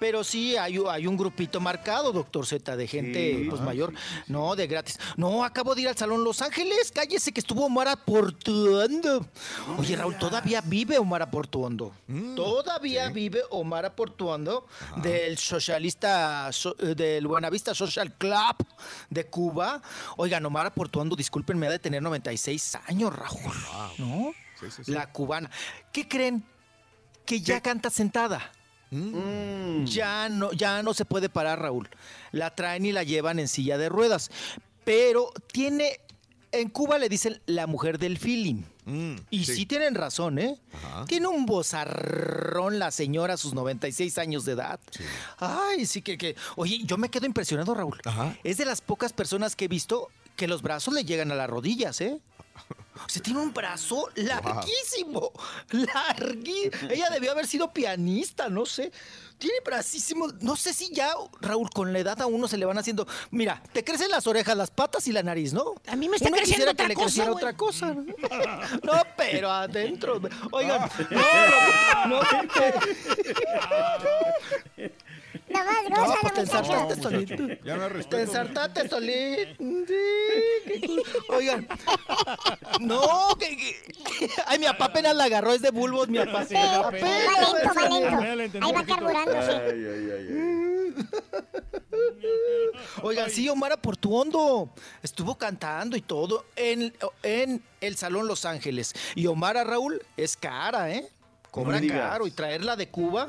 Pero 0.00 0.24
sí 0.24 0.56
hay, 0.56 0.78
un 0.78 1.16
grupito 1.16 1.60
marcado, 1.60 2.12
doctor 2.12 2.46
Z, 2.46 2.76
de 2.76 2.86
gente 2.88 3.36
Sí. 3.42 3.46
pues 3.48 3.60
Ah, 3.60 3.64
mayor. 3.64 3.92
No, 4.26 4.56
de 4.56 4.66
gratis. 4.66 4.98
No, 5.16 5.44
acabo 5.44 5.74
de 5.74 5.82
ir 5.82 5.88
al 5.88 5.96
Salón 5.96 6.24
Los 6.24 6.40
Ángeles. 6.42 6.90
Cállese 6.92 7.30
que 7.32 7.40
estuvo 7.40 7.66
Omar 7.66 7.88
Aportuondo. 7.88 9.26
Oye, 9.78 9.96
Raúl, 9.96 10.16
todavía 10.18 10.60
vive 10.62 10.98
Omar 10.98 11.22
Aportuondo. 11.22 11.92
Todavía 12.34 13.08
vive 13.10 13.42
Omar 13.50 13.84
Aportuondo 13.84 14.66
del 15.02 15.36
socialista, 15.38 16.50
so- 16.52 16.74
eh, 16.78 16.94
del 16.94 17.26
Buenavista 17.26 17.74
Social 17.74 18.14
Club 18.16 18.56
de 19.10 19.26
Cuba. 19.26 19.82
Oigan, 20.16 20.44
Omar 20.46 20.66
Aportuondo, 20.66 21.14
discúlpenme, 21.16 21.66
ha 21.66 21.70
de 21.70 21.78
tener 21.78 22.02
96 22.02 22.76
años, 22.86 23.14
Raúl. 23.14 23.52
¿No? 23.98 24.32
La 24.86 25.10
cubana. 25.10 25.50
¿Qué 25.92 26.06
creen? 26.08 26.44
Que 27.30 27.40
ya 27.40 27.60
canta 27.60 27.90
sentada. 27.90 28.50
Ya 28.90 30.28
no, 30.28 30.50
ya 30.50 30.82
no 30.82 30.94
se 30.94 31.04
puede 31.04 31.28
parar, 31.28 31.60
Raúl. 31.60 31.88
La 32.32 32.56
traen 32.56 32.84
y 32.84 32.90
la 32.90 33.04
llevan 33.04 33.38
en 33.38 33.46
silla 33.46 33.78
de 33.78 33.88
ruedas. 33.88 34.32
Pero 34.84 35.32
tiene. 35.52 36.00
En 36.50 36.70
Cuba 36.70 36.98
le 36.98 37.08
dicen 37.08 37.40
la 37.46 37.68
mujer 37.68 37.98
del 38.00 38.18
feeling. 38.18 38.64
y 39.30 39.44
sí. 39.44 39.64
tienen 39.66 39.94
razón, 39.94 40.40
¿eh? 40.40 40.58
Tiene 41.06 41.28
un 41.28 41.46
bozarrón 41.46 42.80
la 42.80 42.90
señora 42.90 43.34
a 43.34 43.36
sus 43.36 43.54
96 43.54 44.18
años 44.18 44.44
de 44.44 44.52
edad. 44.54 44.80
Ay, 45.38 45.86
sí 45.86 46.02
que, 46.02 46.18
que. 46.18 46.34
Oye, 46.56 46.80
yo 46.82 46.96
me 46.96 47.10
quedo 47.10 47.26
impresionado, 47.26 47.76
Raúl. 47.76 48.00
Es 48.42 48.56
de 48.56 48.64
las 48.64 48.80
pocas 48.80 49.12
personas 49.12 49.54
que 49.54 49.66
he 49.66 49.68
visto 49.68 50.08
que 50.34 50.48
los 50.48 50.62
brazos 50.62 50.94
le 50.94 51.04
llegan 51.04 51.30
a 51.30 51.36
las 51.36 51.48
rodillas, 51.48 52.00
¿eh? 52.00 52.18
O 53.04 53.08
sea, 53.08 53.22
tiene 53.22 53.40
un 53.40 53.52
brazo 53.52 54.08
larguísimo. 54.14 55.32
Larguísimo. 55.70 56.90
Ella 56.90 57.08
debió 57.10 57.32
haber 57.32 57.46
sido 57.46 57.72
pianista, 57.72 58.48
no 58.48 58.66
sé. 58.66 58.92
Tiene 59.38 59.56
bracísimo. 59.64 60.28
No 60.40 60.54
sé 60.54 60.74
si 60.74 60.92
ya, 60.92 61.12
Raúl, 61.40 61.70
con 61.70 61.92
la 61.92 61.98
edad 61.98 62.20
a 62.20 62.26
uno 62.26 62.46
se 62.46 62.58
le 62.58 62.66
van 62.66 62.76
haciendo. 62.78 63.06
Mira, 63.30 63.62
te 63.72 63.82
crecen 63.82 64.10
las 64.10 64.26
orejas, 64.26 64.54
las 64.56 64.70
patas 64.70 65.08
y 65.08 65.12
la 65.12 65.22
nariz, 65.22 65.52
¿no? 65.54 65.74
A 65.86 65.96
mí 65.96 66.08
me 66.10 66.16
está 66.16 66.28
Uno 66.28 66.36
creciendo 66.36 66.66
quisiera 66.66 66.72
otra 66.72 66.84
que 66.84 66.88
le 66.88 66.94
cosa, 66.94 67.06
creciera 67.06 67.30
güey. 67.30 67.44
otra 67.44 67.56
cosa. 67.56 67.94
No, 68.82 68.92
pero 69.16 69.50
adentro. 69.50 70.20
Oigan, 70.52 70.90
no, 71.10 72.20
no, 72.20 72.20
Nada 75.50 75.72
más 75.88 76.08
no, 76.08 76.14
pues 76.22 76.34
te 76.34 76.40
ensartaste 76.40 77.02
solito. 77.02 77.46
Ya 77.64 77.78
Te 77.78 77.88
respeto. 77.88 78.18
ensartaste 78.18 78.88
solito. 78.88 79.64
Sí. 79.86 81.02
Oigan, 81.28 81.66
no, 82.80 83.36
que, 83.38 83.56
que- 83.56 84.30
Ay, 84.46 84.58
mi 84.58 84.66
papá 84.66 84.86
apenas 84.86 85.14
la 85.16 85.24
agarró, 85.24 85.52
es 85.52 85.62
de 85.62 85.70
bulbos, 85.70 86.08
mi 86.08 86.18
papá. 86.18 86.44
Sí, 86.46 86.54
va 86.54 86.90
lento, 86.90 88.16
va 88.16 88.34
lento. 88.36 88.58
Ahí 88.62 88.72
va 88.72 88.84
carburando, 88.84 89.32
sí. 89.42 89.50
Ay, 89.50 89.86
ay, 89.86 90.10
ay, 90.12 90.28
ay. 90.28 90.94
Oigan, 93.02 93.30
sí, 93.30 93.48
Omar 93.48 93.72
Aportuondo 93.72 94.70
estuvo 95.02 95.36
cantando 95.36 95.96
y 95.96 96.02
todo 96.02 96.44
en, 96.56 96.92
en 97.22 97.62
el 97.80 97.96
Salón 97.96 98.26
Los 98.28 98.44
Ángeles. 98.44 98.94
Y 99.14 99.26
Omar 99.26 99.56
a 99.56 99.64
Raúl 99.64 100.02
es 100.16 100.36
cara, 100.36 100.90
¿eh? 100.90 101.08
Cobra 101.50 101.80
No 101.80 101.86
me 101.86 101.92
caro. 101.92 102.26
Y 102.26 102.30
traerla 102.30 102.76
de 102.76 102.88
Cuba, 102.88 103.28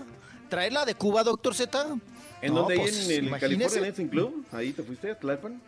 traerla 0.51 0.85
de 0.85 0.93
Cuba, 0.95 1.23
doctor 1.23 1.55
Z. 1.55 1.97
¿En 2.41 2.53
No, 2.53 2.59
dónde? 2.61 2.75
pues, 2.75 3.05
en 3.09 3.11
el 3.11 3.27
imagínese. 3.27 3.39
California 3.57 3.81
Dancing 3.87 4.07
Club? 4.07 4.45
¿Ahí 4.51 4.73
te 4.73 4.83
fuiste 4.83 5.09
a 5.11 5.17
Tlalpan? 5.17 5.61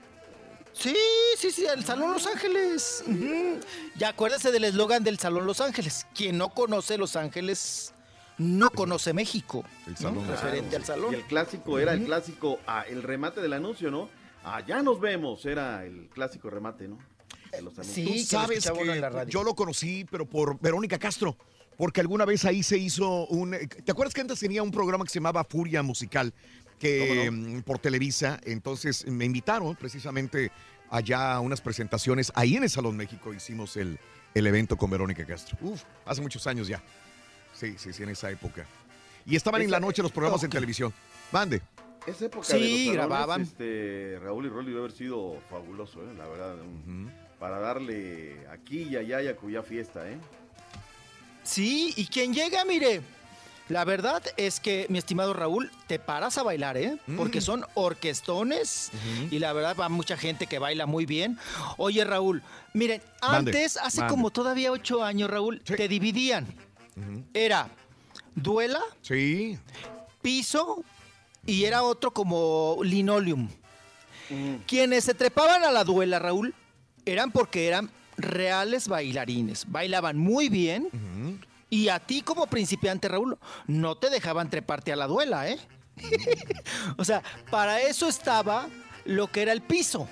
Sí, 0.74 0.96
sí, 1.38 1.52
sí, 1.52 1.66
el 1.66 1.86
Salón 1.86 2.12
Los 2.14 2.28
Ángeles. 2.28 3.04
Ujú. 3.08 3.60
Ya 3.96 4.10
acuérdese 4.10 4.52
del 4.52 4.66
eslogan 4.66 5.04
del 5.04 5.20
Salón 5.20 5.46
Los 5.46 5.62
Ángeles. 5.62 6.06
Quien 6.14 6.38
no 6.38 6.50
conoce 6.50 6.98
Los 6.98 7.16
Ángeles 7.16 7.94
no 8.38 8.72
conoce 8.72 9.14
México. 9.14 9.64
¿no? 9.88 9.96
Salón. 9.96 10.28
Referente 10.28 10.76
al 10.76 10.84
salón. 10.84 11.14
Y 11.14 11.16
el 11.16 11.24
clásico 11.24 11.80
era 11.80 11.94
el 11.94 12.04
clásico, 12.06 12.60
ah, 12.68 12.84
el 12.90 13.04
remate 13.04 13.40
del 13.40 13.54
anuncio, 13.54 13.90
¿no? 13.92 14.10
Allá 14.44 14.82
nos 14.82 15.00
vemos, 15.00 15.46
era 15.46 15.86
el 15.86 16.10
clásico 16.10 16.50
remate, 16.50 16.88
¿no? 16.88 16.98
De 17.52 17.62
los 17.62 17.78
anuncios. 17.78 18.10
Tú 18.10 18.26
sabes 18.26 18.66
que 18.70 19.28
yo 19.30 19.44
lo 19.44 19.54
conocí, 19.56 20.06
pero 20.10 20.26
por 20.26 20.60
Verónica 20.60 20.98
Castro. 20.98 21.38
Porque 21.78 22.02
alguna 22.02 22.26
vez 22.26 22.46
ahí 22.46 22.64
se 22.64 22.78
hizo 22.78 23.26
un... 23.28 23.52
¿Te 23.52 23.92
acuerdas 23.92 24.14
que 24.14 24.22
antes 24.22 24.40
tenía 24.40 24.62
un 24.64 24.72
programa 24.72 25.04
que 25.04 25.10
se 25.10 25.16
llamaba 25.20 25.44
Furia 25.44 25.82
Musical? 25.84 26.34
Que 26.80 27.30
mm, 27.32 27.62
por 27.62 27.80
Televisa, 27.80 28.40
entonces 28.44 29.06
me 29.08 29.26
invitaron 29.26 29.76
precisamente 29.76 30.52
allá 30.90 31.34
a 31.34 31.40
unas 31.40 31.62
presentaciones. 31.62 32.32
Ahí 32.36 32.56
en 32.56 32.64
el 32.64 32.70
Salón 32.70 32.96
México 32.98 33.34
hicimos 33.34 33.78
el, 33.78 33.98
el 34.34 34.48
evento 34.48 34.78
con 34.78 34.90
Verónica 34.90 35.26
Castro. 35.26 35.58
Uf, 35.62 35.84
hace 36.06 36.22
muchos 36.22 36.46
años 36.48 36.68
ya. 36.68 36.82
Sí, 37.54 37.76
sí, 37.78 37.94
sí, 37.94 38.04
en 38.04 38.10
esa 38.10 38.30
época. 38.30 38.66
Y 39.26 39.36
estaban 39.36 39.62
en 39.62 39.72
la 39.72 39.80
noche 39.80 40.02
los 40.02 40.12
programas 40.12 40.44
en 40.44 40.50
televisión. 40.50 40.94
Mande. 41.32 41.62
Esa 42.06 42.26
época 42.26 42.46
Sí, 42.46 42.54
de 42.54 42.60
los 42.60 42.70
salones, 42.70 42.94
grababan. 42.94 43.42
Este, 43.42 44.20
Raúl 44.22 44.46
y 44.46 44.50
Rolly 44.50 44.68
debe 44.70 44.80
haber 44.80 44.92
sido 44.92 45.40
fabuloso, 45.50 46.02
¿eh? 46.02 46.14
la 46.18 46.28
verdad. 46.28 46.56
un- 46.62 47.10
Para 47.40 47.60
darle 47.60 48.46
aquí 48.50 48.84
y 48.84 48.98
allá 48.98 49.22
y 49.22 49.28
acuya 49.30 49.64
fiesta, 49.64 50.10
¿eh? 50.10 50.18
Sí, 51.44 51.94
y 51.98 52.08
quien 52.08 52.34
llega, 52.34 52.64
mire, 52.66 53.02
la 53.70 53.86
verdad 53.86 54.22
es 54.38 54.60
que, 54.60 54.86
mi 54.90 54.98
estimado 54.98 55.34
Raúl, 55.34 55.72
te 55.88 56.00
paras 56.00 56.38
a 56.38 56.44
bailar, 56.44 56.78
¿eh? 56.78 56.98
Porque 57.18 57.42
son 57.42 57.66
orquestones 57.76 58.92
y 59.32 59.40
la 59.40 59.54
verdad 59.54 59.76
va 59.80 59.90
mucha 59.90 60.18
gente 60.18 60.48
que 60.48 60.60
baila 60.60 60.86
muy 60.86 61.06
bien. 61.06 61.38
Oye, 61.78 62.04
Raúl, 62.04 62.44
miren, 62.74 63.02
Mande, 63.22 63.52
antes, 63.52 63.78
hace 63.78 64.00
mande. 64.02 64.12
como 64.12 64.32
todavía 64.32 64.72
ocho 64.72 65.04
años, 65.04 65.30
Raúl, 65.30 65.62
te 65.62 65.88
dividían. 65.88 66.48
Era 67.34 67.70
duela, 68.36 68.82
sí. 69.02 69.58
piso 70.22 70.84
y 71.46 71.66
era 71.66 71.84
otro 71.84 72.12
como 72.12 72.78
linoleum. 72.84 73.50
Quienes 74.68 75.04
se 75.04 75.14
trepaban 75.14 75.64
a 75.64 75.72
la 75.72 75.84
duela, 75.84 76.20
Raúl, 76.20 76.54
eran 77.06 77.32
porque 77.32 77.68
eran 77.68 77.90
reales 78.18 78.88
bailarines. 78.88 79.66
Bailaban 79.72 80.18
muy 80.18 80.50
bien. 80.50 80.90
Y 81.70 81.90
a 81.90 82.00
ti 82.00 82.22
como 82.22 82.46
principiante, 82.48 83.08
Raúl, 83.08 83.38
no 83.68 83.96
te 83.96 84.10
dejaban 84.10 84.50
treparte 84.50 84.94
a 84.94 84.96
la 84.96 85.08
duela, 85.08 85.50
¿eh? 85.50 85.58
o 86.98 87.06
sea, 87.06 87.22
para 87.50 87.82
eso 87.82 88.08
estaba 88.08 88.68
lo 89.06 89.32
que 89.32 89.42
era 89.42 89.52
el 89.52 89.62
piso. 89.62 90.08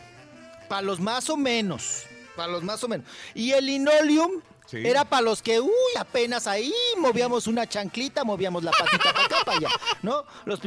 para 0.70 0.82
los 0.82 1.00
más 1.00 1.30
o 1.30 1.38
menos. 1.38 2.04
Para 2.36 2.52
los 2.52 2.64
más 2.64 2.84
o 2.84 2.88
menos. 2.88 3.06
Y 3.36 3.52
el 3.52 3.66
linoleum 3.66 4.32
Sí. 4.68 4.78
era 4.78 5.04
para 5.04 5.24
los 5.24 5.42
que, 5.42 5.60
uy, 5.60 5.70
apenas 6.00 6.48
ahí 6.48 6.72
movíamos 6.98 7.46
una 7.48 7.68
chanclita, 7.68 8.24
movíamos 8.24 8.64
la 8.64 8.72
patita 8.72 9.12
para 9.14 9.26
acá, 9.26 9.36
para 9.46 9.58
allá, 9.58 9.70
¿no? 10.02 10.24
Los 10.46 10.62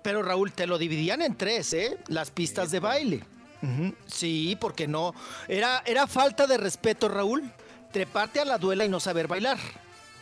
Pero 0.00 0.22
Raúl, 0.22 0.52
te 0.52 0.66
lo 0.66 0.78
dividían 0.78 1.20
en 1.20 1.36
tres, 1.36 1.74
¿eh? 1.74 1.98
Las 2.08 2.30
pistas 2.30 2.70
de 2.70 2.80
baile. 2.80 3.22
Sí, 4.06 4.56
porque 4.60 4.86
no. 4.88 5.14
Era, 5.48 5.82
era 5.86 6.06
falta 6.06 6.46
de 6.46 6.56
respeto, 6.56 7.08
Raúl, 7.08 7.50
treparte 7.92 8.40
a 8.40 8.44
la 8.44 8.58
duela 8.58 8.84
y 8.84 8.88
no 8.88 8.98
saber 9.00 9.28
bailar. 9.28 9.58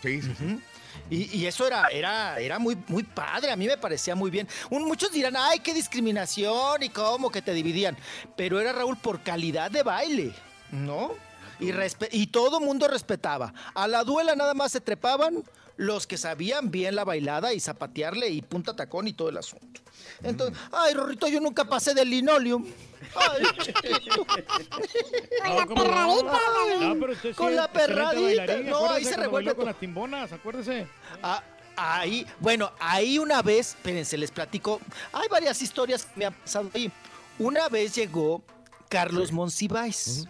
Sí, 0.03 0.21
sí, 0.23 0.33
sí. 0.39 0.61
Y, 1.09 1.39
y 1.39 1.47
eso 1.47 1.67
era, 1.67 1.87
era, 1.89 2.39
era 2.39 2.59
muy, 2.59 2.77
muy 2.89 3.03
padre, 3.03 3.51
a 3.51 3.57
mí 3.57 3.67
me 3.67 3.77
parecía 3.79 4.15
muy 4.15 4.31
bien. 4.31 4.47
Un- 4.71 4.85
muchos 4.85 5.11
dirán, 5.12 5.35
ay, 5.37 5.61
qué 5.61 5.73
discriminación 5.73 6.83
y 6.83 6.89
cómo 6.91 7.31
que 7.31 7.43
te 7.43 7.53
dividían. 7.53 7.97
Pero 8.37 8.61
era 8.61 8.73
Raúl 8.73 8.97
por 8.97 9.23
calidad 9.23 9.71
de 9.71 9.83
baile, 9.83 10.33
¿no? 10.71 11.12
Y, 11.61 11.73
y 12.12 12.27
todo 12.28 12.61
mundo 12.61 12.89
respetaba. 12.89 13.53
A 13.74 13.87
la 13.87 14.05
duela 14.05 14.35
nada 14.35 14.55
más 14.55 14.73
se 14.73 14.81
trepaban 14.81 15.45
los 15.77 16.07
que 16.07 16.19
sabían 16.19 16.70
bien 16.70 16.95
la 16.95 17.05
bailada 17.05 17.55
y 17.55 17.61
zapatearle 17.61 18.28
y 18.28 18.43
punta 18.43 18.77
tacón 18.77 19.09
y 19.09 19.15
todo 19.15 19.31
el 19.31 19.39
asunto. 19.39 19.81
Entonces, 20.23 20.59
ay, 20.73 20.93
Rorrito, 20.93 21.27
yo 21.27 21.41
nunca 21.41 21.65
pasé 21.65 21.95
del 21.95 22.11
linoleum. 22.11 22.66
Ay, 23.15 23.43
chiquito. 23.62 24.27
Con 24.27 25.57
la 25.57 25.66
perradita, 25.66 26.39
No, 26.81 27.01
pero 27.01 27.12
usted 27.12 27.31
sí 27.31 27.35
Con 27.35 27.57
la 27.57 27.73
perradita. 27.73 28.57
No, 28.59 28.91
ahí 28.91 29.05
se 29.05 29.16
revuelve 29.16 29.55
con 29.55 29.65
las 29.65 29.78
timbonas, 29.78 30.31
acuérdese. 30.32 30.87
Ah, 31.23 31.43
ahí, 31.77 32.27
bueno, 32.41 32.70
ahí 32.78 33.19
una 33.19 33.41
vez, 33.41 33.69
espérense, 33.69 34.19
les 34.19 34.31
platico. 34.31 34.81
Hay 35.12 35.28
varias 35.28 35.62
historias 35.62 36.05
que 36.05 36.11
me 36.16 36.27
han 36.27 36.35
pasado 36.35 36.70
ahí. 36.74 36.93
Una 37.39 37.70
vez 37.70 37.95
llegó 37.95 38.43
Carlos 38.91 39.32
Monsiváis. 39.32 40.27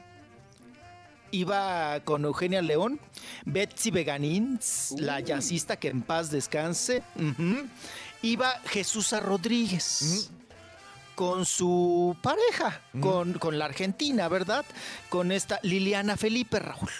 Iba 1.32 2.00
con 2.04 2.24
Eugenia 2.24 2.60
León, 2.62 2.98
Betsy 3.44 3.90
Veganins, 3.90 4.94
la 4.98 5.20
jazzista 5.20 5.76
que 5.76 5.88
en 5.88 6.02
paz 6.02 6.30
descanse. 6.30 7.02
Iba 8.22 8.60
Jesús 8.66 9.12
Rodríguez. 9.20 10.30
Con 11.14 11.44
su 11.44 12.16
pareja, 12.22 12.80
con, 12.98 13.34
con 13.34 13.58
la 13.58 13.66
Argentina, 13.66 14.26
¿verdad? 14.28 14.64
Con 15.10 15.32
esta 15.32 15.60
Liliana 15.62 16.16
Felipe 16.16 16.58
Raúl. 16.58 16.90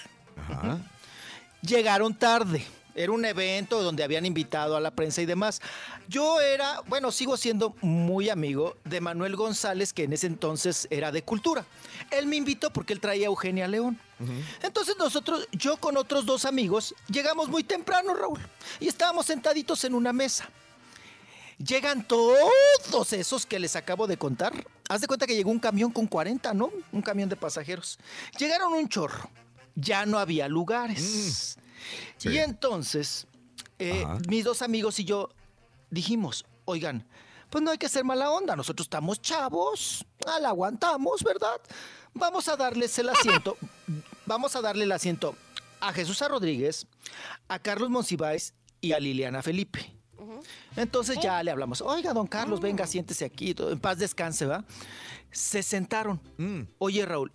Llegaron 1.62 2.14
tarde. 2.14 2.62
Era 2.94 3.12
un 3.12 3.24
evento 3.24 3.82
donde 3.82 4.02
habían 4.02 4.26
invitado 4.26 4.76
a 4.76 4.80
la 4.80 4.90
prensa 4.90 5.22
y 5.22 5.26
demás. 5.26 5.60
Yo 6.08 6.40
era, 6.40 6.80
bueno, 6.86 7.12
sigo 7.12 7.36
siendo 7.36 7.74
muy 7.80 8.28
amigo 8.28 8.76
de 8.84 9.00
Manuel 9.00 9.36
González, 9.36 9.92
que 9.92 10.04
en 10.04 10.12
ese 10.12 10.26
entonces 10.26 10.86
era 10.90 11.12
de 11.12 11.22
cultura. 11.22 11.64
Él 12.10 12.26
me 12.26 12.36
invitó 12.36 12.72
porque 12.72 12.92
él 12.92 13.00
traía 13.00 13.26
a 13.26 13.30
Eugenia 13.30 13.68
León. 13.68 13.98
Entonces 14.62 14.96
nosotros, 14.98 15.48
yo 15.52 15.78
con 15.78 15.96
otros 15.96 16.26
dos 16.26 16.44
amigos, 16.44 16.94
llegamos 17.08 17.48
muy 17.48 17.64
temprano, 17.64 18.12
Raúl, 18.14 18.38
y 18.78 18.88
estábamos 18.88 19.26
sentaditos 19.26 19.84
en 19.84 19.94
una 19.94 20.12
mesa. 20.12 20.48
Llegan 21.56 22.06
todos 22.06 23.12
esos 23.12 23.44
que 23.44 23.58
les 23.58 23.76
acabo 23.76 24.06
de 24.06 24.16
contar. 24.16 24.52
Haz 24.88 25.02
de 25.02 25.06
cuenta 25.06 25.26
que 25.26 25.36
llegó 25.36 25.50
un 25.50 25.58
camión 25.58 25.90
con 25.90 26.06
40, 26.06 26.54
¿no? 26.54 26.70
Un 26.90 27.02
camión 27.02 27.28
de 27.28 27.36
pasajeros. 27.36 27.98
Llegaron 28.38 28.72
un 28.72 28.88
chorro. 28.88 29.30
Ya 29.74 30.04
no 30.06 30.18
había 30.18 30.48
lugares. 30.48 31.58
Y 32.22 32.38
entonces, 32.38 33.26
eh, 33.78 34.04
mis 34.28 34.44
dos 34.44 34.62
amigos 34.62 34.98
y 35.00 35.04
yo 35.04 35.30
dijimos, 35.90 36.44
oigan, 36.64 37.06
pues 37.48 37.62
no 37.64 37.70
hay 37.70 37.78
que 37.78 37.86
hacer 37.86 38.04
mala 38.04 38.30
onda. 38.30 38.56
Nosotros 38.56 38.86
estamos 38.86 39.20
chavos, 39.20 40.04
ah, 40.26 40.38
la 40.40 40.50
aguantamos, 40.50 41.22
¿verdad? 41.22 41.60
Vamos 42.14 42.48
a 42.48 42.56
darles 42.56 42.98
el 42.98 43.08
asiento. 43.08 43.56
vamos 44.26 44.54
a 44.56 44.60
darle 44.60 44.84
el 44.84 44.92
asiento 44.92 45.34
a 45.80 45.92
Jesús 45.92 46.22
A. 46.22 46.28
Rodríguez, 46.28 46.86
a 47.48 47.58
Carlos 47.58 47.90
Monsiváis 47.90 48.54
y 48.80 48.92
a 48.92 49.00
Liliana 49.00 49.42
Felipe. 49.42 50.00
Entonces 50.76 51.18
ya 51.20 51.42
le 51.42 51.50
hablamos, 51.50 51.80
oiga, 51.80 52.12
don 52.12 52.26
Carlos, 52.26 52.60
venga, 52.60 52.86
siéntese 52.86 53.24
aquí, 53.24 53.54
en 53.58 53.80
paz 53.80 53.98
descanse, 53.98 54.46
¿va? 54.46 54.64
Se 55.30 55.62
sentaron. 55.62 56.20
Oye, 56.78 57.04
Raúl, 57.04 57.32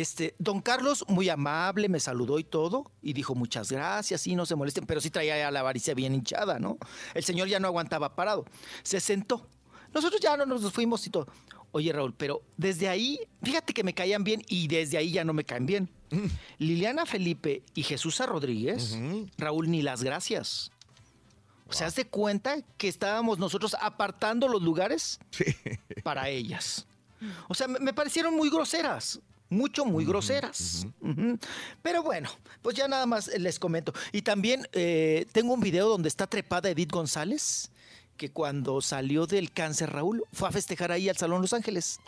este, 0.00 0.34
don 0.40 0.60
Carlos, 0.60 1.04
muy 1.06 1.28
amable, 1.28 1.88
me 1.88 2.00
saludó 2.00 2.40
y 2.40 2.44
todo, 2.44 2.90
y 3.00 3.12
dijo 3.12 3.36
muchas 3.36 3.70
gracias, 3.70 4.22
sí, 4.22 4.34
no 4.34 4.44
se 4.44 4.56
molesten, 4.56 4.86
pero 4.86 5.00
sí 5.00 5.08
traía 5.08 5.38
ya 5.38 5.52
la 5.52 5.62
varicia 5.62 5.94
bien 5.94 6.14
hinchada, 6.16 6.58
¿no? 6.58 6.78
El 7.14 7.22
señor 7.22 7.46
ya 7.46 7.60
no 7.60 7.68
aguantaba 7.68 8.16
parado. 8.16 8.44
Se 8.82 8.98
sentó. 8.98 9.46
Nosotros 9.92 10.20
ya 10.20 10.36
no 10.36 10.46
nos 10.46 10.72
fuimos 10.72 11.06
y 11.06 11.10
todo. 11.10 11.28
Oye, 11.70 11.92
Raúl, 11.92 12.12
pero 12.12 12.42
desde 12.56 12.88
ahí, 12.88 13.20
fíjate 13.44 13.72
que 13.72 13.84
me 13.84 13.94
caían 13.94 14.24
bien 14.24 14.42
y 14.48 14.66
desde 14.66 14.98
ahí 14.98 15.12
ya 15.12 15.22
no 15.22 15.32
me 15.32 15.44
caen 15.44 15.66
bien. 15.66 15.88
Liliana 16.58 17.06
Felipe 17.06 17.62
y 17.74 17.84
Jesús. 17.84 18.18
Rodríguez, 18.18 18.98
Raúl, 19.38 19.70
ni 19.70 19.80
las 19.82 20.02
gracias. 20.02 20.72
O 21.68 21.72
sea, 21.72 21.86
haz 21.86 21.94
de 21.94 22.06
cuenta 22.06 22.62
que 22.76 22.88
estábamos 22.88 23.38
nosotros 23.38 23.76
apartando 23.80 24.48
los 24.48 24.60
lugares 24.60 25.20
para 26.02 26.28
ellas. 26.28 26.84
O 27.48 27.54
sea, 27.54 27.68
me, 27.68 27.78
me 27.78 27.92
parecieron 27.92 28.34
muy 28.34 28.50
groseras. 28.50 29.20
Mucho, 29.50 29.84
muy 29.84 30.04
groseras. 30.04 30.86
Pero 31.82 32.02
bueno, 32.02 32.30
pues 32.62 32.76
ya 32.76 32.88
nada 32.88 33.06
más 33.06 33.28
les 33.38 33.58
comento. 33.58 33.92
Y 34.12 34.22
también 34.22 34.66
eh, 34.72 35.26
tengo 35.32 35.54
un 35.54 35.60
video 35.60 35.88
donde 35.88 36.08
está 36.08 36.26
trepada 36.26 36.70
Edith 36.70 36.90
González, 36.90 37.70
que 38.16 38.30
cuando 38.30 38.80
salió 38.80 39.26
del 39.26 39.52
cáncer, 39.52 39.92
Raúl, 39.92 40.24
fue 40.32 40.48
a 40.48 40.52
festejar 40.52 40.92
ahí 40.92 41.08
al 41.08 41.16
Salón 41.16 41.42
Los 41.42 41.52
Ángeles. 41.52 42.00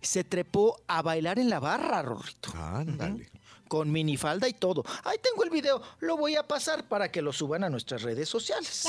Se 0.00 0.24
trepó 0.24 0.80
a 0.88 1.02
bailar 1.02 1.38
en 1.38 1.50
la 1.50 1.60
barra, 1.60 2.02
Rorrito. 2.02 2.52
Ándale. 2.56 3.30
Con 3.68 3.92
minifalda 3.92 4.48
y 4.48 4.52
todo. 4.52 4.84
Ahí 5.04 5.18
tengo 5.22 5.44
el 5.44 5.50
video. 5.50 5.80
Lo 6.00 6.16
voy 6.16 6.34
a 6.34 6.46
pasar 6.48 6.88
para 6.88 7.12
que 7.12 7.22
lo 7.22 7.32
suban 7.32 7.62
a 7.62 7.70
nuestras 7.70 8.02
redes 8.02 8.28
sociales. 8.28 8.84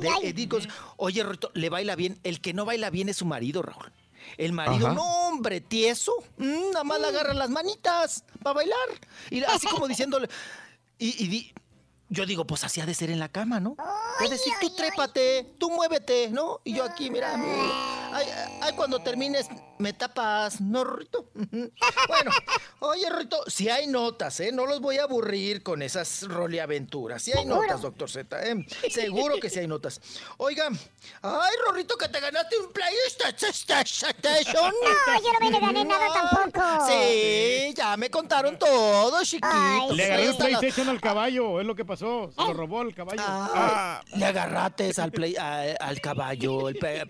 De 0.00 0.28
Edith 0.28 0.54
Oye, 0.96 1.22
Rorrito, 1.22 1.52
le 1.54 1.70
baila 1.70 1.94
bien. 1.94 2.18
El 2.24 2.40
que 2.40 2.52
no 2.52 2.64
baila 2.64 2.90
bien 2.90 3.08
es 3.08 3.18
su 3.18 3.26
marido, 3.26 3.62
Raúl. 3.62 3.92
El 4.36 4.52
marido, 4.52 4.86
Ajá. 4.88 4.94
no, 4.94 5.28
hombre, 5.28 5.60
tieso. 5.60 6.12
Mm, 6.38 6.70
nada 6.72 6.84
más 6.84 7.00
le 7.00 7.08
agarra 7.08 7.34
las 7.34 7.50
manitas 7.50 8.24
para 8.42 8.54
bailar. 8.54 8.88
Y 9.30 9.42
así 9.44 9.66
como 9.68 9.86
diciéndole. 9.88 10.28
Y, 10.98 11.24
y 11.24 11.28
di- 11.28 11.54
yo 12.08 12.26
digo, 12.26 12.46
pues 12.46 12.62
así 12.64 12.80
ha 12.80 12.86
de 12.86 12.94
ser 12.94 13.10
en 13.10 13.18
la 13.18 13.28
cama, 13.28 13.60
¿no? 13.60 13.76
Es 14.22 14.30
decir, 14.30 14.52
tú 14.60 14.70
trépate, 14.70 15.54
tú 15.58 15.70
muévete, 15.70 16.28
¿no? 16.30 16.60
Y 16.62 16.74
yo 16.74 16.84
aquí, 16.84 17.10
mira. 17.10 17.34
Ay, 18.16 18.26
ay, 18.62 18.72
cuando 18.74 19.00
termines, 19.00 19.48
me 19.78 19.92
tapas, 19.92 20.60
¿no, 20.60 20.84
Rito? 20.84 21.30
Bueno, 22.06 22.30
oye, 22.80 23.08
Rito, 23.10 23.42
si 23.48 23.68
hay 23.70 23.86
notas, 23.86 24.38
¿eh? 24.40 24.52
No 24.52 24.66
los 24.66 24.80
voy 24.80 24.98
a 24.98 25.04
aburrir 25.04 25.62
con 25.62 25.82
esas 25.82 26.22
roleaventuras. 26.28 27.22
Si 27.22 27.32
hay 27.36 27.44
notas, 27.44 27.80
doctor 27.82 28.10
Z, 28.10 28.46
¿eh? 28.50 28.66
Seguro 28.90 29.36
que 29.40 29.48
sí 29.50 29.58
hay 29.60 29.66
notas. 29.66 30.00
Oiga, 30.36 30.68
ay, 31.22 31.52
Rorrito, 31.66 31.96
que 31.96 32.08
te 32.08 32.20
ganaste 32.20 32.56
un 32.58 32.72
PlayStation. 32.72 33.64
No, 35.06 35.20
yo 35.20 35.32
no 35.32 35.40
me 35.40 35.50
le 35.50 35.60
gané 35.60 35.84
nada 35.84 36.06
tampoco. 36.12 36.86
Sí, 36.88 37.72
ya 37.76 37.96
me 37.96 38.10
contaron 38.10 38.58
todo, 38.58 39.22
chiquito. 39.24 39.92
Le 39.92 40.12
Hasta 40.12 40.44
la- 40.48 40.58
PlayStation 40.58 40.88
al 40.88 41.00
caballo, 41.00 41.60
es 41.60 41.66
lo 41.66 41.74
que 41.74 41.84
pasó. 41.84 42.30
Se 42.36 42.42
lo 42.42 42.52
robó 42.54 42.82
el 42.82 42.94
caballo. 42.94 43.22
Ah, 43.24 44.02
le 44.16 44.24
agarraste 44.24 44.92
al, 44.98 45.10
play- 45.12 45.36
a- 45.36 45.74
al 45.80 46.00
caballo, 46.00 46.68
el 46.68 46.76
pe- 46.76 47.06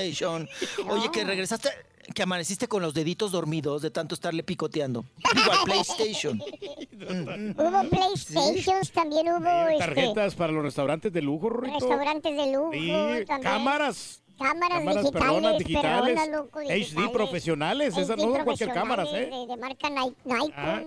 PlayStation. 0.00 0.48
Oye, 0.88 1.10
que 1.10 1.24
regresaste, 1.24 1.70
que 2.14 2.22
amaneciste 2.22 2.68
con 2.68 2.82
los 2.82 2.94
deditos 2.94 3.32
dormidos 3.32 3.82
de 3.82 3.90
tanto 3.90 4.14
estarle 4.14 4.42
picoteando. 4.42 5.04
Digo, 5.34 5.52
al 5.52 5.64
PlayStation. 5.64 6.40
Hubo 6.40 7.88
PlayStations, 7.90 8.92
también 8.92 9.28
hubo 9.28 9.68
este, 9.68 9.78
Tarjetas 9.78 10.34
para 10.34 10.52
los 10.52 10.62
restaurantes 10.62 11.12
de 11.12 11.22
lujo, 11.22 11.48
Rorrito. 11.50 11.78
restaurantes 11.78 12.36
de 12.36 12.52
lujo. 12.52 12.70
Sí, 12.72 12.88
también. 13.26 13.42
cámaras. 13.42 14.22
Cámaras, 14.38 14.78
Cámaras, 14.78 15.02
digitales, 15.02 15.12
perdonas, 15.12 15.58
digitales. 15.58 16.14
perdonas, 16.14 16.28
loco, 16.28 16.58
HD 16.60 16.74
digitales. 16.74 17.10
profesionales, 17.10 17.96
esas 17.96 18.16
no 18.18 18.22
son 18.34 18.44
cualquier 18.44 18.72
cámaras, 18.72 19.08
¿eh? 19.12 19.30
De, 19.32 19.46
de 19.46 19.56
marca 19.56 19.88
Nike. 19.88 20.16
Nike. 20.26 20.52
Ah, 20.54 20.82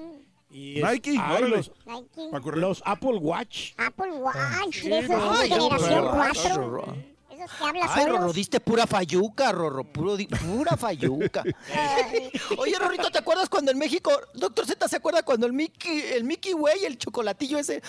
y 0.52 0.80
es- 0.80 0.84
Nike, 0.92 1.10
ay, 1.20 1.36
órale. 1.36 1.58
los, 1.58 1.72
Nike. 1.88 2.58
los 2.60 2.84
Apple 2.86 3.18
Watch. 3.18 3.72
Apple 3.78 4.12
Watch, 4.18 4.84
de 4.84 5.00
esos 5.00 5.40
de 5.42 5.48
generación 5.50 6.06
no, 6.06 6.12
4. 6.12 6.96
Esos 7.44 7.58
que 7.58 7.64
hablan 7.64 7.90
Ay, 7.90 8.06
Rorro, 8.06 8.34
diste 8.34 8.60
pura 8.60 8.86
fayuca, 8.88 9.52
Rorro, 9.52 9.84
puro 9.84 10.18
di- 10.18 10.28
pura 10.28 10.76
fayuca. 10.78 11.44
Oye, 12.58 12.78
Rorrito, 12.78 13.10
¿te 13.12 13.20
acuerdas 13.20 13.48
cuando 13.50 13.72
en 13.72 13.78
México, 13.78 14.12
doctor 14.34 14.66
Z, 14.66 14.88
¿se 14.88 14.96
acuerda 14.98 15.24
cuando 15.24 15.46
el 15.48 15.54
Mickey, 15.54 16.02
el 16.14 16.24
Mickey 16.24 16.54
Way, 16.54 16.86
el 16.86 16.98
chocolatillo 16.98 17.58
ese, 17.58 17.82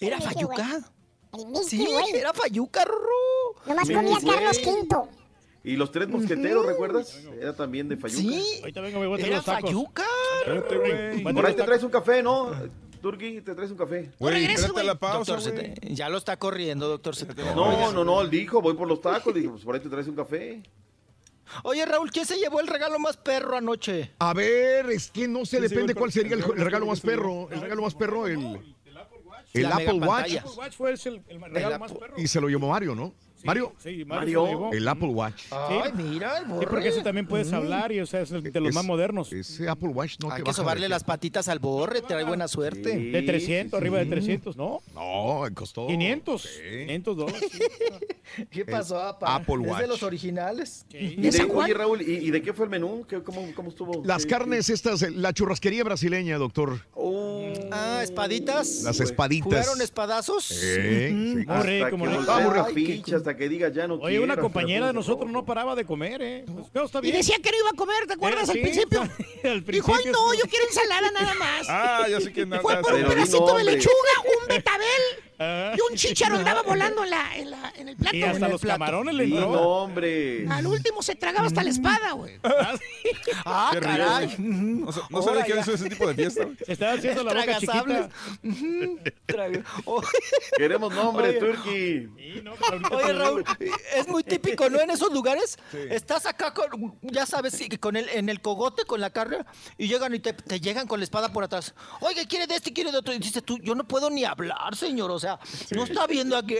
era 0.00 0.16
El 0.16 0.22
fayuca? 0.22 0.80
El 1.36 1.46
Mickey 1.46 1.64
Sí, 1.68 1.86
Way. 1.86 2.10
era 2.14 2.32
fayuca, 2.32 2.84
Rorro. 2.84 3.06
Nomás 3.66 3.88
comía. 3.90 4.18
Carlos 4.24 4.60
V. 4.64 5.08
Y 5.64 5.74
los 5.74 5.90
tres 5.90 6.08
mosqueteros, 6.08 6.64
¿recuerdas? 6.64 7.12
Era 7.40 7.52
también 7.52 7.88
de 7.88 7.96
Fayuca. 7.96 8.22
Sí, 8.22 8.58
Ahorita 8.60 8.80
vengo, 8.82 9.00
me 9.00 9.08
voy 9.08 9.14
a 9.16 9.18
traer 9.18 9.32
era 9.32 9.36
los 9.38 9.44
tacos. 9.46 9.62
fayuca. 9.70 10.04
Por 11.34 11.46
ahí 11.46 11.54
te 11.56 11.62
traes 11.64 11.82
un 11.82 11.90
café, 11.90 12.22
¿no? 12.22 12.52
Turki, 13.10 13.40
te 13.40 13.54
traes 13.54 13.70
un 13.70 13.76
café. 13.76 14.10
Güey, 14.18 14.34
regresas, 14.34 14.64
espérate 14.66 14.86
la 14.86 14.94
pausa, 14.98 15.36
Doctor 15.36 15.64
ya 15.90 16.08
lo 16.08 16.18
está 16.18 16.36
corriendo, 16.36 16.88
doctor. 16.88 17.14
No, 17.54 17.92
no, 17.92 18.04
no, 18.04 18.20
él 18.20 18.30
dijo, 18.30 18.60
voy 18.60 18.74
por 18.74 18.88
los 18.88 19.00
tacos. 19.00 19.32
Le 19.32 19.40
dije, 19.40 19.50
pues 19.52 19.62
por 19.64 19.76
ahí 19.76 19.80
te 19.80 19.88
traes 19.88 20.08
un 20.08 20.16
café. 20.16 20.60
Oye, 21.62 21.86
Raúl, 21.86 22.10
¿quién 22.10 22.26
se 22.26 22.36
llevó 22.36 22.58
el 22.58 22.66
regalo 22.66 22.98
más 22.98 23.16
perro 23.16 23.56
anoche? 23.56 24.10
A 24.18 24.34
ver, 24.34 24.90
es 24.90 25.12
que 25.12 25.28
no 25.28 25.46
sé, 25.46 25.60
depende 25.60 25.92
el- 25.92 25.98
cuál 25.98 26.10
sería 26.10 26.34
el, 26.34 26.42
el- 26.42 26.50
el 26.58 26.64
regalo 26.64 26.84
el- 26.86 26.90
más 26.90 27.00
perro. 27.00 27.48
El 27.52 27.60
regalo 27.60 27.82
más 27.82 27.94
perro, 27.94 28.26
el, 28.26 28.74
el 28.82 28.96
Apple 28.98 29.20
Watch. 29.24 29.54
megapantalla. 29.54 30.40
Apple 30.40 30.52
Watch 30.56 30.72
fue 30.74 30.90
el, 30.90 31.22
el 31.28 31.40
regalo 31.52 31.78
más 31.78 31.92
perro. 31.92 32.14
Y 32.16 32.26
se 32.26 32.40
lo 32.40 32.48
llevó 32.48 32.68
Mario, 32.70 32.96
¿no? 32.96 33.14
Mario. 33.46 33.72
sí. 33.78 34.04
El 34.72 34.88
Apple 34.88 35.08
Watch. 35.08 35.44
Ay, 35.50 35.92
mira, 35.96 36.38
el 36.38 36.44
Sí, 36.44 36.50
borre. 36.50 36.66
porque 36.68 36.88
ese 36.88 37.02
también 37.02 37.26
puedes 37.26 37.52
hablar 37.52 37.92
y 37.92 38.00
o 38.00 38.06
sea, 38.06 38.20
es 38.20 38.30
el 38.32 38.42
de 38.42 38.60
los 38.60 38.74
más 38.74 38.84
modernos. 38.84 39.32
Ese 39.32 39.68
Apple 39.68 39.88
Watch 39.88 40.16
no 40.20 40.30
Hay 40.30 40.38
te 40.42 40.44
que 40.44 40.52
sobarle 40.52 40.88
las 40.88 41.04
patitas 41.04 41.48
al 41.48 41.58
borre, 41.58 42.02
trae 42.02 42.24
buena 42.24 42.48
suerte. 42.48 42.96
De 42.96 43.22
300, 43.22 43.78
arriba 43.80 43.98
de 43.98 44.06
300, 44.06 44.56
¿no? 44.56 44.80
No, 44.94 45.42
costó. 45.54 45.86
500. 45.86 46.48
500 46.86 47.16
dólares. 47.16 47.50
¿Qué 48.50 48.64
pasó, 48.64 48.94
papá? 48.96 49.36
Apple 49.36 49.54
¿Es 49.56 49.62
de 49.62 49.68
Watch. 49.70 49.86
los 49.88 50.02
originales? 50.02 50.84
Y 50.90 51.16
de- 51.16 51.44
oye, 51.44 51.72
Raúl, 51.74 52.02
¿y, 52.02 52.16
y 52.26 52.30
de 52.30 52.42
qué 52.42 52.52
fue 52.52 52.64
el 52.66 52.70
menú? 52.70 53.06
¿Qué- 53.08 53.22
cómo, 53.22 53.46
¿Cómo 53.54 53.68
estuvo? 53.70 54.02
Las 54.04 54.24
¿Qué- 54.24 54.30
carnes 54.30 54.68
estas, 54.68 55.02
eh, 55.02 55.10
la 55.10 55.32
churrasquería 55.32 55.84
brasileña, 55.84 56.36
doctor. 56.38 56.80
Ah, 57.72 58.00
espaditas. 58.02 58.82
Las 58.82 59.00
espaditas. 59.00 59.44
¿Jugaron 59.46 59.80
espadazos? 59.80 60.44
Sí, 60.44 60.54
sí. 60.56 61.12
Muy 61.14 61.44
Hasta 63.36 63.44
que 63.44 63.48
diga 63.50 63.68
ya 63.68 63.86
no 63.86 63.96
Oye, 63.96 64.18
una 64.18 64.36
compañera 64.36 64.86
de 64.86 64.92
nosotros 64.94 65.30
no 65.30 65.44
paraba 65.44 65.74
de 65.74 65.84
comer, 65.84 66.22
¿eh? 66.22 66.44
Pues, 66.46 66.68
no, 66.72 66.84
está 66.84 67.00
Y 67.02 67.12
decía 67.12 67.36
que 67.42 67.50
no 67.50 67.58
iba 67.58 67.70
a 67.70 67.74
comer, 67.74 68.06
¿te 68.06 68.14
acuerdas 68.14 68.48
al 68.48 68.60
principio? 68.60 69.02
al 69.44 69.62
Dijo, 69.62 69.94
ay 69.94 70.04
no, 70.10 70.32
yo 70.34 70.44
quiero 70.48 70.64
ensalada 70.66 71.10
nada 71.10 71.34
más. 71.34 71.66
Ah, 71.78 72.06
ya 72.08 72.20
sé 72.20 72.32
que 72.32 72.46
no. 72.46 72.60
Fue 72.60 72.80
por 72.80 72.94
un 72.94 73.04
pedacito 73.04 73.56
de 73.58 73.64
lechuga, 73.64 73.92
un 74.24 74.48
betabel. 74.48 75.25
Y 75.38 75.78
un 75.90 75.96
chícharo 75.96 76.36
andaba 76.36 76.62
volando 76.62 77.04
en, 77.04 77.10
la, 77.10 77.36
en, 77.36 77.50
la, 77.50 77.72
en 77.76 77.88
el 77.90 77.96
plato. 77.96 78.16
Y 78.16 78.22
hasta 78.22 78.48
los 78.48 78.60
plato. 78.60 78.78
camarones 78.78 79.14
le 79.14 79.24
entró. 79.24 79.40
no, 79.52 79.60
hombre. 79.62 80.46
Al 80.48 80.66
último 80.66 81.02
se 81.02 81.14
tragaba 81.14 81.46
hasta 81.46 81.62
la 81.62 81.70
espada, 81.70 82.12
güey. 82.12 82.38
Ah, 83.44 83.70
Qué 83.72 83.80
caray. 83.80 84.34
No, 84.38 84.92
sa- 84.92 85.02
no 85.10 85.22
sabía 85.22 85.44
que 85.44 85.58
hizo 85.60 85.72
ese 85.74 85.88
tipo 85.88 86.06
de 86.06 86.14
fiesta. 86.14 86.44
güey. 86.44 86.56
Se 86.64 86.72
estaba 86.72 86.92
haciendo 86.92 87.22
la 87.24 87.34
boca 87.34 87.58
chiquita. 87.58 88.08
Queremos 90.56 90.94
nombre, 90.94 91.30
Oye. 91.30 91.38
Turkey. 91.38 92.08
Oye, 92.90 93.12
Raúl, 93.12 93.44
es 93.94 94.08
muy 94.08 94.22
típico, 94.22 94.68
¿no? 94.70 94.80
En 94.80 94.90
esos 94.90 95.12
lugares, 95.12 95.58
estás 95.90 96.26
acá 96.26 96.52
con, 96.54 96.98
ya 97.02 97.26
sabes, 97.26 97.54
sí, 97.54 97.68
con 97.78 97.96
el, 97.96 98.08
en 98.10 98.28
el 98.28 98.40
cogote, 98.40 98.84
con 98.84 99.00
la 99.00 99.10
carne, 99.10 99.38
y 99.78 99.88
llegan 99.88 100.14
y 100.14 100.20
te, 100.20 100.32
te 100.32 100.60
llegan 100.60 100.86
con 100.86 101.00
la 101.00 101.04
espada 101.04 101.32
por 101.32 101.44
atrás. 101.44 101.74
Oiga, 102.00 102.22
¿quiere 102.26 102.46
de 102.46 102.56
este, 102.56 102.72
quiere 102.72 102.92
de 102.92 102.98
otro? 102.98 103.12
Y 103.14 103.18
dices 103.18 103.42
tú, 103.44 103.58
yo 103.58 103.74
no 103.74 103.84
puedo 103.86 104.10
ni 104.10 104.24
hablar, 104.24 104.76
señor. 104.76 105.10
O 105.10 105.18
sea, 105.18 105.25
no 105.74 105.84
está 105.84 106.06
viendo 106.06 106.36
aquí 106.36 106.54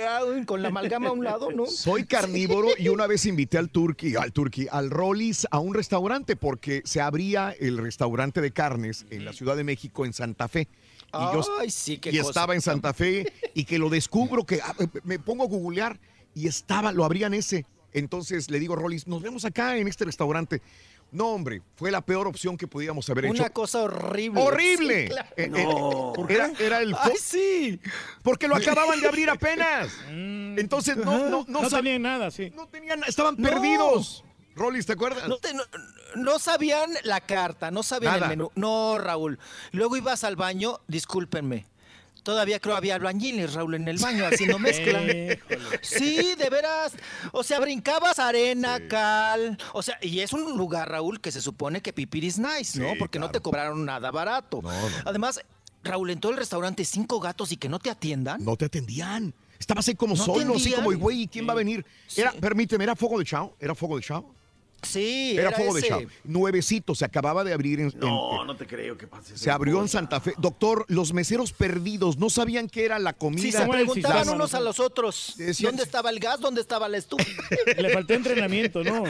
con 0.46 0.62
la 0.62 0.68
amalgama 0.68 1.08
a 1.08 1.12
un 1.12 1.24
lado, 1.24 1.50
¿no? 1.52 1.66
Soy 1.66 2.04
carnívoro 2.04 2.68
y 2.78 2.88
una 2.88 3.06
vez 3.06 3.26
invité 3.26 3.58
al 3.58 3.70
Turkey, 3.70 4.16
al 4.16 4.32
Turkey, 4.32 4.66
al 4.70 4.90
Rollis 4.90 5.46
a 5.50 5.58
un 5.58 5.74
restaurante 5.74 6.36
porque 6.36 6.82
se 6.84 7.00
abría 7.00 7.54
el 7.58 7.78
restaurante 7.78 8.40
de 8.40 8.50
carnes 8.50 9.06
en 9.10 9.24
la 9.24 9.32
Ciudad 9.32 9.56
de 9.56 9.64
México, 9.64 10.04
en 10.04 10.12
Santa 10.12 10.48
Fe. 10.48 10.68
Y, 11.08 11.34
yo, 11.34 11.42
Ay, 11.60 11.70
sí, 11.70 11.98
qué 11.98 12.10
y 12.10 12.18
cosa. 12.18 12.30
estaba 12.30 12.54
en 12.54 12.60
Santa 12.60 12.92
Fe 12.92 13.32
y 13.54 13.64
que 13.64 13.78
lo 13.78 13.88
descubro, 13.88 14.44
que 14.44 14.60
ah, 14.62 14.74
me 15.04 15.18
pongo 15.18 15.44
a 15.44 15.46
googlear 15.46 15.98
y 16.34 16.48
estaba, 16.48 16.92
lo 16.92 17.04
abrían 17.04 17.32
ese. 17.32 17.64
Entonces 17.92 18.50
le 18.50 18.58
digo 18.58 18.74
a 18.74 18.76
Rollis, 18.76 19.06
nos 19.06 19.22
vemos 19.22 19.44
acá 19.46 19.78
en 19.78 19.88
este 19.88 20.04
restaurante. 20.04 20.60
No, 21.12 21.28
hombre, 21.28 21.62
fue 21.76 21.90
la 21.90 22.00
peor 22.04 22.26
opción 22.26 22.56
que 22.56 22.66
podíamos 22.66 23.08
haber 23.08 23.26
Una 23.26 23.44
hecho. 23.44 23.52
cosa 23.52 23.82
horrible. 23.82 24.40
¡Horrible! 24.42 25.02
Sí, 25.04 25.08
claro. 25.08 25.28
Eh, 25.36 25.44
eh, 25.44 25.48
No. 25.48 26.12
era, 26.28 26.50
era 26.58 26.80
el... 26.80 26.94
Ay, 26.98 27.12
sí. 27.20 27.80
Porque 28.22 28.48
lo 28.48 28.56
acababan 28.56 29.00
de 29.00 29.08
abrir 29.08 29.30
apenas. 29.30 29.92
Entonces 30.10 30.96
no, 30.96 31.18
no, 31.30 31.44
no, 31.48 31.60
Mm. 31.60 31.62
No 31.62 31.68
tenían 31.70 32.02
nada, 32.02 32.30
sí. 32.30 32.52
no 32.54 32.66
tenían, 32.68 33.02
estaban 33.06 33.36
No. 33.38 33.48
perdidos. 33.48 34.24
Rollis, 34.56 34.86
¿te 34.86 34.94
acuerdas? 34.94 35.28
No, 35.28 35.36
te- 35.38 35.52
no- 35.54 35.64
no 36.16 36.38
sabían 36.38 36.90
la 37.04 37.20
carta, 37.20 37.70
no 37.70 37.82
sabían 37.82 38.14
Nada. 38.14 38.24
el 38.26 38.30
menú. 38.30 38.50
No, 38.54 38.96
Raúl. 38.98 39.38
Luego 39.72 39.96
ibas 39.96 40.24
al 40.24 40.34
baño, 40.36 40.80
discúlpenme. 40.88 41.66
Todavía 42.26 42.58
creo 42.58 42.74
había 42.74 42.96
albañiles, 42.96 43.54
Raúl, 43.54 43.76
en 43.76 43.86
el 43.86 43.98
baño, 43.98 44.26
haciendo 44.26 44.58
mezcla. 44.68 45.00
Sí, 45.80 46.34
de 46.34 46.50
veras. 46.50 46.94
O 47.30 47.44
sea, 47.44 47.60
brincabas 47.60 48.18
arena, 48.18 48.80
cal. 48.88 49.56
O 49.72 49.80
sea, 49.80 49.96
y 50.02 50.18
es 50.18 50.32
un 50.32 50.58
lugar, 50.58 50.90
Raúl, 50.90 51.20
que 51.20 51.30
se 51.30 51.40
supone 51.40 51.82
que 51.82 51.92
pipiris 51.92 52.40
nice, 52.40 52.80
¿no? 52.80 52.90
Sí, 52.90 52.96
Porque 52.98 53.20
no 53.20 53.30
te 53.30 53.38
cobraron 53.38 53.84
nada 53.84 54.10
barato. 54.10 54.60
No, 54.60 54.72
no. 54.72 54.96
Además, 55.04 55.40
Raúl, 55.84 56.10
en 56.10 56.18
todo 56.18 56.32
el 56.32 56.38
restaurante, 56.38 56.84
cinco 56.84 57.20
gatos 57.20 57.52
y 57.52 57.58
que 57.58 57.68
no 57.68 57.78
te 57.78 57.90
atiendan. 57.90 58.44
No 58.44 58.56
te 58.56 58.64
atendían. 58.64 59.32
Estabas 59.60 59.86
ahí 59.86 59.94
como 59.94 60.16
¿No 60.16 60.24
solo, 60.24 60.56
así 60.56 60.72
como, 60.72 60.92
güey, 60.98 61.22
¿y 61.22 61.28
quién 61.28 61.46
va 61.48 61.52
a 61.52 61.56
venir? 61.56 61.86
Era, 62.16 62.32
permíteme, 62.32 62.82
¿era 62.82 62.96
Fuego 62.96 63.20
de 63.20 63.24
Chao? 63.24 63.54
¿Era 63.60 63.76
Fuego 63.76 63.98
de 63.98 64.02
Chao? 64.02 64.34
Sí, 64.86 65.32
Era, 65.32 65.48
era, 65.48 65.56
Fuego 65.56 65.74
de. 65.74 66.08
Nuevecito, 66.24 66.94
se 66.94 67.04
acababa 67.04 67.44
de 67.44 67.52
abrir 67.52 67.80
en... 67.80 67.86
en- 67.88 67.98
No, 67.98 68.44
no 68.44 68.56
te 68.56 68.66
creo 68.66 68.96
que 68.96 69.06
pase 69.06 69.36
se 69.36 69.50
abrió 69.50 69.80
en 69.82 69.88
Santa 69.88 70.20
Fe. 70.20 70.34
Doctor, 70.38 70.84
los 70.88 71.12
meseros 71.12 71.52
perdidos 71.52 72.18
no 72.18 72.30
sabían 72.30 72.68
qué 72.68 72.84
era 72.84 72.98
la 72.98 73.12
comida. 73.12 73.42
Sí, 73.42 73.52
se 73.52 73.58
¿Cómo 73.58 73.72
era 73.74 73.80
el 73.82 73.86
preguntaban 73.86 74.28
unos 74.30 74.52
no? 74.52 74.58
a 74.58 74.60
los 74.60 74.80
otros. 74.80 75.34
Decían- 75.36 75.72
¿Dónde 75.72 75.82
estaba 75.82 76.10
el 76.10 76.20
gas? 76.20 76.40
¿Dónde 76.40 76.60
estaba 76.60 76.88
la 76.88 76.98
estufa? 76.98 77.24
Le 77.76 77.90
faltó 77.90 78.14
entrenamiento, 78.14 78.82
¿no? 78.84 79.04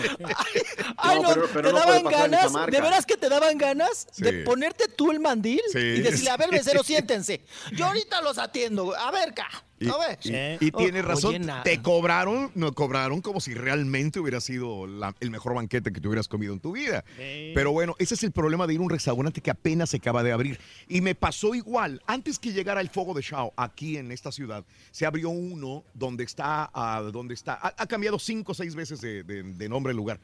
Ay, 0.96 1.20
No, 1.20 1.28
no, 1.28 1.34
pero- 1.34 1.48
pero 1.52 1.68
te 1.68 1.72
no 1.74 1.78
daban 1.78 2.04
ganas, 2.04 2.52
de 2.52 2.80
veras 2.80 3.06
que 3.06 3.16
te 3.16 3.28
daban 3.28 3.58
ganas 3.58 4.06
Sí. 4.12 4.22
de 4.22 4.32
ponerte 4.44 4.88
tú 4.88 5.10
el 5.10 5.20
mandil 5.20 5.60
Sí. 5.72 5.78
y 5.78 6.00
decirle, 6.00 6.30
a 6.30 6.36
ver, 6.36 6.50
mesero, 6.50 6.82
siéntense. 6.84 7.42
Yo 7.72 7.86
ahorita 7.86 8.20
los 8.22 8.38
atiendo. 8.38 8.94
A 8.96 9.10
ver, 9.10 9.34
ca. 9.34 9.48
Y, 9.78 9.88
A 9.90 9.96
ver. 9.98 10.18
y- 10.22 10.30
Eh. 10.32 10.58
O- 10.72 11.02
razón, 11.02 11.34
oye, 11.42 11.52
te 11.64 11.82
cobraron, 11.82 12.50
no 12.54 12.72
cobraron 12.72 13.20
como 13.20 13.40
si 13.40 13.52
realmente 13.52 14.18
hubiera 14.18 14.40
sido 14.40 14.86
la- 14.86 15.14
el 15.20 15.30
mejor 15.30 15.54
banquete 15.54 15.92
que 15.92 16.00
te 16.00 16.08
hubieras 16.08 16.28
comido 16.28 16.54
en 16.54 16.60
tu 16.60 16.72
vida. 16.72 17.04
Sí. 17.18 17.52
Pero 17.54 17.72
bueno, 17.72 17.94
ese 17.98 18.14
es 18.14 18.22
el 18.22 18.32
problema 18.32 18.66
de 18.66 18.72
ir 18.74 18.80
a 18.80 18.82
un 18.84 18.90
restaurante 18.90 19.40
que 19.42 19.50
apenas 19.50 19.90
se 19.90 19.98
acaba 19.98 20.22
de 20.22 20.32
abrir. 20.32 20.58
Y 20.88 21.02
me 21.02 21.14
pasó 21.14 21.54
igual, 21.54 22.00
antes 22.06 22.38
que 22.38 22.52
llegara 22.52 22.80
el 22.80 22.88
Fuego 22.88 23.12
de 23.12 23.20
Shao 23.20 23.52
aquí 23.56 23.98
en 23.98 24.12
esta 24.12 24.32
ciudad, 24.32 24.64
se 24.90 25.04
abrió 25.04 25.28
uno 25.28 25.84
donde 25.92 26.24
está, 26.24 26.70
donde 27.12 27.34
está, 27.34 27.54
ha, 27.54 27.74
ha 27.76 27.86
cambiado 27.86 28.18
cinco 28.18 28.52
o 28.52 28.54
seis 28.54 28.74
veces 28.74 29.00
de, 29.02 29.24
de- 29.24 29.42
de 29.42 29.68
nombre 29.68 29.90
el 29.90 29.96
lugar, 29.98 30.18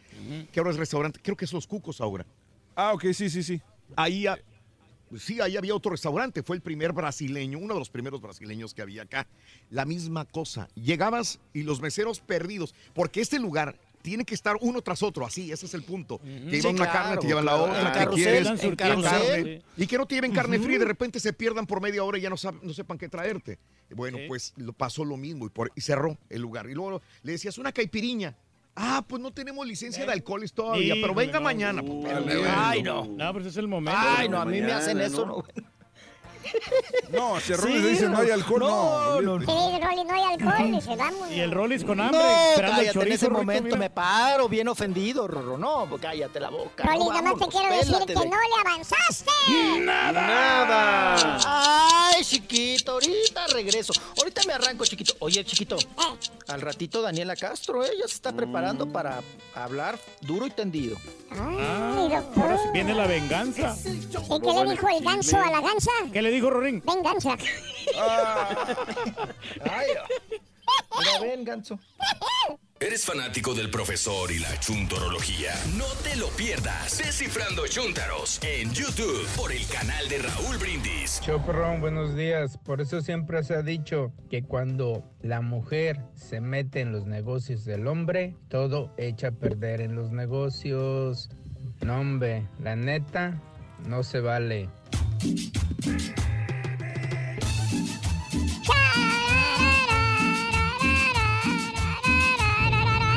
que 0.50 0.60
ahora 0.60 0.70
es 0.70 0.76
restaurante, 0.78 1.20
creo 1.22 1.36
que 1.36 1.44
es 1.44 1.52
Los 1.52 1.66
Cucos 1.66 2.00
ahora. 2.00 2.24
Ah, 2.74 2.92
ok, 2.94 3.04
sí, 3.12 3.28
sí, 3.28 3.42
sí. 3.42 3.60
Ahí, 3.96 4.26
sí, 5.18 5.40
ahí 5.40 5.56
había 5.56 5.74
otro 5.74 5.90
restaurante. 5.90 6.42
Fue 6.42 6.56
el 6.56 6.62
primer 6.62 6.92
brasileño, 6.92 7.58
uno 7.58 7.74
de 7.74 7.80
los 7.80 7.90
primeros 7.90 8.20
brasileños 8.20 8.72
que 8.74 8.82
había 8.82 9.02
acá. 9.02 9.26
La 9.70 9.84
misma 9.84 10.24
cosa. 10.24 10.68
Llegabas 10.74 11.40
y 11.52 11.62
los 11.64 11.80
meseros 11.80 12.20
perdidos, 12.20 12.74
porque 12.94 13.20
este 13.20 13.38
lugar 13.38 13.76
tiene 14.02 14.24
que 14.24 14.34
estar 14.34 14.56
uno 14.60 14.82
tras 14.82 15.00
otro, 15.04 15.24
así, 15.24 15.52
ese 15.52 15.66
es 15.66 15.74
el 15.74 15.84
punto. 15.84 16.18
Que 16.20 16.26
Sí, 16.26 16.56
llevan 16.56 16.74
una 16.74 16.90
claro, 16.90 17.04
carne, 17.06 17.20
te 17.20 17.26
llevan 17.28 17.44
la 17.44 17.54
otra, 17.56 17.92
que 17.92 18.06
quieres, 18.16 18.48
en 18.64 18.74
carne, 18.76 19.62
y 19.76 19.86
que 19.86 19.96
no 19.98 20.06
te 20.06 20.14
lleven 20.16 20.32
carne 20.32 20.58
fría 20.58 20.74
y 20.76 20.78
de 20.80 20.84
repente 20.86 21.20
se 21.20 21.32
pierdan 21.32 21.66
por 21.68 21.80
media 21.80 22.02
hora 22.02 22.18
y 22.18 22.22
ya 22.22 22.28
no, 22.28 22.34
no 22.62 22.72
sepan 22.74 22.98
qué 22.98 23.08
traerte. 23.08 23.58
Bueno, 23.90 24.18
pues 24.26 24.54
lo 24.56 24.72
pasó 24.72 25.04
lo 25.04 25.16
mismo 25.16 25.46
y, 25.46 25.50
por- 25.50 25.70
y 25.76 25.80
cerró 25.82 26.18
el 26.30 26.42
lugar. 26.42 26.68
Y 26.68 26.74
luego 26.74 27.00
le 27.22 27.32
decías, 27.32 27.58
una 27.58 27.70
caipiriña. 27.70 28.34
Ah, 28.74 29.04
pues 29.06 29.20
no 29.20 29.32
tenemos 29.32 29.66
licencia 29.66 30.06
de 30.06 30.12
alcoholes 30.12 30.52
todavía, 30.54 30.94
pero 31.00 31.14
venga 31.14 31.38
no. 31.38 31.44
mañana. 31.44 31.82
pues, 31.82 32.06
Ay, 32.48 32.82
no. 32.82 33.04
No, 33.04 33.16
pero 33.32 33.40
ese 33.40 33.48
es 33.50 33.56
el 33.58 33.68
momento. 33.68 33.98
Ay, 34.02 34.28
no, 34.28 34.40
a 34.40 34.44
mí 34.46 34.60
me 34.60 34.72
hacen 34.72 35.00
eso. 35.00 35.26
¿no? 35.26 35.44
No. 37.10 37.34
No, 37.34 37.40
si 37.40 37.52
a 37.52 37.56
Rolly 37.56 37.72
Sí, 37.74 37.78
le 37.82 37.88
dicen 37.90 38.12
no 38.12 38.18
hay 38.18 38.30
alcohol, 38.30 38.60
no. 38.60 39.20
no. 39.20 39.40
Sí, 39.40 39.46
Rolly, 39.46 40.04
no 40.04 40.14
hay 40.14 40.22
alcohol, 40.34 40.72
dice, 40.72 40.96
vamos. 40.96 41.30
Y 41.30 41.40
el 41.40 41.50
Rollis 41.50 41.84
con 41.84 42.00
hambre, 42.00 42.18
No, 42.18 42.48
esperando 42.50 42.80
el 42.80 42.86
cállate, 42.88 43.06
en 43.06 43.12
ese 43.12 43.26
Rito, 43.26 43.38
momento 43.38 43.64
mira. 43.64 43.76
me 43.78 43.90
paro 43.90 44.48
bien 44.48 44.68
ofendido, 44.68 45.28
Rorro. 45.28 45.58
No, 45.58 45.86
pues 45.88 46.00
cállate 46.02 46.40
la 46.40 46.50
boca. 46.50 46.84
Rolly, 46.84 46.98
no, 46.98 47.08
nada 47.10 47.22
más 47.22 47.38
te 47.38 47.46
quiero 47.48 47.74
decir 47.76 47.96
que 48.06 48.14
de- 48.14 48.14
no 48.14 48.36
le 48.36 48.70
avanzaste. 48.70 49.30
Nada. 49.80 51.38
Ay, 52.14 52.24
chiquito, 52.24 52.92
ahorita 52.92 53.46
regreso. 53.48 53.92
Ahorita 54.18 54.42
me 54.46 54.52
arranco, 54.54 54.84
chiquito. 54.84 55.14
Oye, 55.20 55.44
chiquito, 55.44 55.76
Eh, 55.76 56.18
al 56.48 56.60
ratito 56.60 57.02
Daniela 57.02 57.36
Castro, 57.36 57.84
ella 57.84 58.06
se 58.06 58.14
está 58.14 58.32
preparando 58.32 58.86
para 58.90 59.20
hablar 59.54 59.98
duro 60.20 60.46
y 60.46 60.50
tendido. 60.50 60.96
Ah, 61.30 61.94
Ay, 61.98 62.08
doctor. 62.10 62.42
ahora 62.44 62.58
sí 62.58 62.68
viene 62.72 62.94
la 62.94 63.06
venganza. 63.06 63.74
¿Y 63.84 64.40
qué 64.40 64.52
le 64.52 64.70
dijo 64.70 64.88
el 64.88 65.04
ganso 65.04 65.36
a 65.38 65.50
la 65.50 65.60
gansa? 65.60 65.90
¿Qué 66.12 66.20
le 66.22 66.30
dijo 66.32 66.50
Rorín? 66.50 66.82
Venganza. 66.86 67.36
Ay, 69.70 69.86
mira, 70.98 71.20
ven, 71.20 71.44
ganso. 71.44 71.78
¿Eres 72.80 73.04
fanático 73.04 73.54
del 73.54 73.70
profesor 73.70 74.32
y 74.32 74.40
la 74.40 74.58
chuntorología? 74.58 75.52
No 75.76 75.86
te 76.02 76.16
lo 76.16 76.26
pierdas. 76.30 76.98
Descifrando 76.98 77.64
Chúntaros 77.68 78.40
en 78.42 78.72
YouTube 78.72 79.24
por 79.36 79.52
el 79.52 79.64
canal 79.68 80.08
de 80.08 80.18
Raúl 80.18 80.58
Brindis. 80.58 81.20
Show 81.24 81.40
perrón, 81.46 81.80
buenos 81.80 82.16
días. 82.16 82.58
Por 82.58 82.80
eso 82.80 83.00
siempre 83.00 83.44
se 83.44 83.54
ha 83.54 83.62
dicho 83.62 84.12
que 84.28 84.42
cuando 84.42 85.04
la 85.20 85.40
mujer 85.40 86.00
se 86.16 86.40
mete 86.40 86.80
en 86.80 86.90
los 86.90 87.06
negocios 87.06 87.64
del 87.64 87.86
hombre, 87.86 88.34
todo 88.48 88.92
echa 88.96 89.28
a 89.28 89.32
perder 89.32 89.80
en 89.80 89.94
los 89.94 90.10
negocios. 90.10 91.30
No, 91.82 92.00
hombre, 92.00 92.48
la 92.60 92.74
neta, 92.74 93.40
no 93.86 94.02
se 94.02 94.18
vale. 94.18 94.68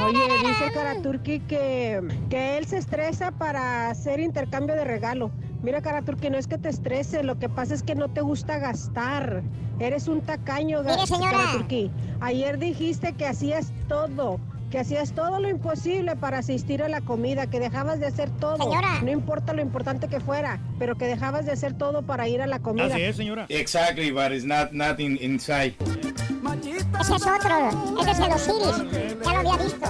Oye, 0.05 0.37
Dice 0.47 0.71
Karaturki 0.71 1.39
que, 1.39 2.01
que 2.29 2.57
él 2.57 2.65
se 2.65 2.77
estresa 2.77 3.31
para 3.31 3.89
hacer 3.89 4.19
intercambio 4.19 4.75
de 4.75 4.83
regalo. 4.83 5.31
Mira, 5.63 5.81
Karaturki, 5.81 6.29
no 6.29 6.37
es 6.37 6.45
que 6.45 6.59
te 6.59 6.69
estrese, 6.69 7.23
lo 7.23 7.39
que 7.39 7.49
pasa 7.49 7.73
es 7.73 7.81
que 7.81 7.95
no 7.95 8.07
te 8.07 8.21
gusta 8.21 8.59
gastar. 8.59 9.41
Eres 9.79 10.07
un 10.07 10.21
tacaño, 10.21 10.83
Mire, 10.83 11.07
señora. 11.07 11.31
Karaturki. 11.31 11.89
Ayer 12.21 12.59
dijiste 12.59 13.13
que 13.13 13.25
hacías 13.25 13.73
todo, 13.87 14.39
que 14.75 14.81
hacías 14.81 15.13
todo 15.13 15.39
lo 15.39 15.47
imposible 15.47 16.17
para 16.17 16.39
asistir 16.39 16.83
a 16.83 16.89
la 16.89 16.99
comida, 16.99 17.47
que 17.47 17.61
dejabas 17.61 18.01
de 18.01 18.07
hacer 18.07 18.29
todo. 18.29 18.57
Señora. 18.57 19.01
No 19.03 19.09
importa 19.09 19.53
lo 19.53 19.61
importante 19.61 20.09
que 20.09 20.19
fuera, 20.19 20.59
pero 20.77 20.97
que 20.97 21.05
dejabas 21.05 21.45
de 21.45 21.53
hacer 21.53 21.77
todo 21.77 22.01
para 22.01 22.27
ir 22.27 22.41
a 22.41 22.45
la 22.45 22.59
comida. 22.59 22.87
Así 22.87 23.01
es, 23.01 23.15
señora. 23.15 23.45
Exactly, 23.47 24.11
but 24.11 24.33
it's 24.33 24.43
not 24.43 24.73
nothing 24.73 25.17
inside. 25.21 25.75
Ese 26.99 27.15
es 27.15 27.25
otro. 27.25 28.01
Ese 28.01 28.11
es 28.11 28.19
el 28.19 28.31
Osiris. 28.33 29.23
Ya 29.23 29.31
lo 29.31 29.39
había 29.39 29.63
visto. 29.63 29.87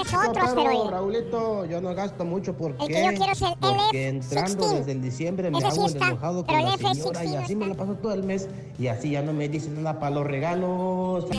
Ese 0.00 0.16
es 0.16 0.28
otro 0.28 0.42
asteroide. 0.42 0.90
Raulito, 0.90 1.64
yo 1.66 1.80
no 1.80 1.94
gasto 1.94 2.24
mucho 2.24 2.54
porque. 2.56 2.84
El 2.84 2.88
que 2.88 3.04
yo 3.04 3.08
quiero 3.10 3.32
es 3.32 3.42
el 3.42 3.54
Porque 3.60 4.08
entrando 4.08 4.64
LF-16. 4.64 4.78
desde 4.78 4.92
el 4.92 5.02
diciembre 5.02 5.50
me 5.50 5.58
hago 5.58 5.86
el 5.86 5.96
enojado 5.96 6.46
con 6.46 6.54
la 6.54 6.60
el 6.60 6.74
F-16 6.74 6.94
señora 6.94 7.24
y 7.24 7.36
así 7.36 7.56
me 7.56 7.66
la 7.68 7.74
paso 7.74 7.94
todo 7.94 8.12
el 8.12 8.22
mes 8.22 8.48
y 8.78 8.86
así 8.88 9.10
ya 9.10 9.22
no 9.22 9.32
me 9.32 9.48
dicen 9.48 9.82
nada 9.82 9.98
para 9.98 10.14
los 10.14 10.26
regalos. 10.26 11.24
El 11.30 11.38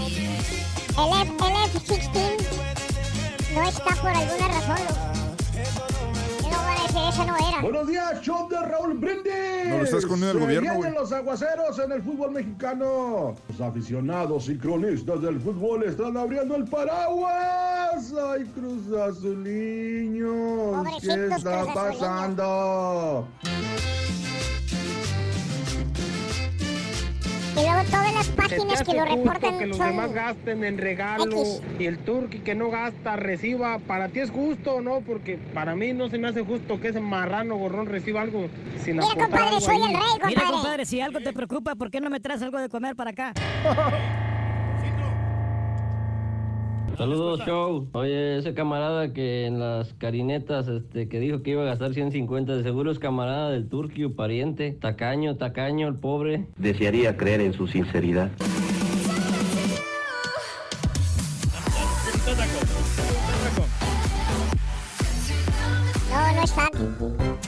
F-16 1.30 2.46
no 3.54 3.64
está 3.64 3.96
por 4.02 4.10
alguna 4.10 4.48
razón. 4.48 5.17
Decir, 6.88 7.02
ese 7.10 7.26
no 7.26 7.36
era. 7.38 7.62
Buenos 7.62 7.88
días, 7.88 8.22
show 8.22 8.48
de 8.50 8.60
Raúl 8.60 8.94
Brindis. 8.98 9.34
No 9.70 9.78
lo 9.78 9.84
está 9.84 9.98
escondiendo 9.98 10.40
el 10.40 10.40
Se 10.40 10.46
gobierno, 10.46 10.76
güey. 10.76 10.94
los 10.94 11.12
aguaceros 11.12 11.80
en 11.80 11.92
el 11.92 12.02
fútbol 12.04 12.32
mexicano. 12.32 13.36
Los 13.50 13.62
aficionados 13.62 14.50
y 14.50 14.58
cronistas 14.58 15.22
del 15.22 15.40
fútbol 15.40 15.84
están 15.84 16.18
abriendo 16.18 16.56
el 16.56 16.66
paraguas. 16.66 18.14
Ay, 18.32 18.46
Cruz 18.56 18.92
Azuliños. 18.98 20.88
¿Qué 21.02 21.28
está 21.36 21.66
pasando? 21.74 23.28
Y 27.58 27.62
luego 27.62 27.84
todas 27.90 28.14
las 28.14 28.28
páginas 28.30 28.84
que 28.84 28.94
lo 28.94 29.06
reportan 29.06 29.58
que 29.58 29.66
los 29.66 29.78
son... 29.78 29.88
demás 29.88 30.14
gasten 30.14 30.64
en 30.64 30.78
regalo 30.78 31.26
X. 31.26 31.62
y 31.80 31.86
el 31.86 31.98
turqui 32.00 32.40
que 32.40 32.54
no 32.56 32.70
gasta 32.70 33.16
reciba. 33.16 33.80
¿Para 33.80 34.10
ti 34.10 34.20
es 34.20 34.30
justo 34.30 34.76
o 34.76 34.82
no? 34.82 35.02
Porque 35.02 35.38
para 35.54 35.76
mí 35.76 35.94
no 35.94 36.10
se 36.10 36.18
me 36.18 36.28
hace 36.28 36.42
justo 36.42 36.80
que 36.80 36.90
ese 36.90 37.00
marrano 37.00 37.56
gorrón 37.58 37.88
reciba 37.88 38.22
algo 38.22 38.48
sin 38.84 38.98
Mira, 38.98 39.08
compadre, 39.10 39.48
algo 39.48 39.60
soy 39.60 39.76
ahí. 39.76 39.84
el 39.84 39.90
rey, 39.90 40.00
compadre. 40.12 40.36
Mira, 40.36 40.52
compadre, 40.52 40.86
si 40.86 41.02
algo 41.02 41.20
te 41.20 41.34
preocupa, 41.34 41.76
¿por 41.76 41.90
qué 41.90 42.00
no 42.00 42.10
me 42.10 42.20
traes 42.20 42.42
algo 42.42 42.60
de 42.60 42.70
comer 42.70 42.96
para 42.96 43.10
acá? 43.12 43.34
Saludos, 46.98 47.42
show. 47.46 47.88
Oye, 47.92 48.40
ese 48.40 48.56
camarada 48.56 49.14
que 49.14 49.46
en 49.46 49.60
las 49.60 49.94
carinetas 49.94 50.68
este, 50.68 51.08
que 51.08 51.20
dijo 51.20 51.44
que 51.44 51.52
iba 51.52 51.62
a 51.62 51.66
gastar 51.66 51.94
150, 51.94 52.56
de 52.56 52.64
seguro 52.64 52.90
es 52.90 52.98
camarada 52.98 53.52
del 53.52 53.70
turquio, 53.70 54.16
pariente. 54.16 54.72
Tacaño, 54.72 55.38
tacaño, 55.38 55.88
el 55.88 55.96
pobre. 55.96 56.48
Desearía 56.58 57.16
creer 57.16 57.42
en 57.42 57.54
su 57.54 57.68
sinceridad. 57.68 58.32
No, 66.10 66.32
no 66.36 66.44
están. 66.44 66.70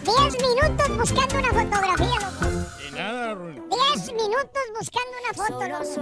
Diez 0.05 0.37
minutos 0.43 0.97
buscando 0.97 1.39
una 1.39 1.49
fotografía, 1.49 2.19
loco. 2.19 2.67
Y 2.87 2.95
nada, 2.95 3.35
Diez 3.35 3.68
minutos 4.27 4.61
buscando 4.77 5.11
una 5.23 5.33
foto, 5.33 5.61
loco. 5.67 5.77
Ah, 5.77 5.83
Eso 5.83 6.01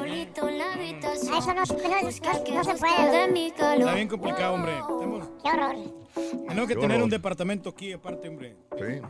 no, 1.30 1.42
se- 1.42 1.54
no, 1.54 1.56
no- 1.56 1.62
no 1.62 1.66
se 2.64 2.76
puede. 2.76 3.48
Está 3.48 3.94
bien 3.94 4.08
complicado, 4.08 4.54
hombre. 4.54 4.74
Tenemos, 5.00 5.28
Qué 5.44 5.50
horror. 5.50 5.76
tenemos 6.48 6.68
que 6.68 6.74
Qué 6.76 6.82
tener 6.82 6.98
horror. 6.98 7.04
un 7.04 7.10
departamento 7.10 7.70
aquí 7.70 7.94
aparte, 7.94 8.28
hombre. 8.30 8.56
Sí. 8.78 9.02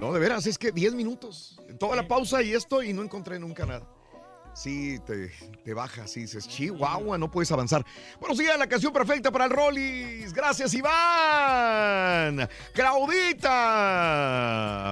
No, 0.00 0.12
de 0.12 0.20
veras, 0.20 0.46
es 0.46 0.58
que 0.58 0.72
10 0.72 0.94
minutos. 0.94 1.58
Toda 1.78 1.96
la 1.96 2.06
pausa 2.08 2.42
y 2.42 2.52
esto 2.54 2.82
y 2.82 2.92
no 2.92 3.02
encontré 3.02 3.38
nunca 3.38 3.64
nada. 3.66 3.86
Sí, 4.54 5.00
te, 5.00 5.32
te 5.64 5.74
bajas 5.74 6.16
y 6.16 6.20
dices, 6.20 6.46
chihuahua, 6.46 7.18
no 7.18 7.28
puedes 7.28 7.50
avanzar. 7.50 7.84
Buenos 8.20 8.38
días, 8.38 8.56
la 8.56 8.68
canción 8.68 8.92
perfecta 8.92 9.32
para 9.32 9.46
el 9.46 9.50
Rollis. 9.50 10.32
Gracias, 10.32 10.72
Iván. 10.74 12.48
Claudita. 12.72 13.50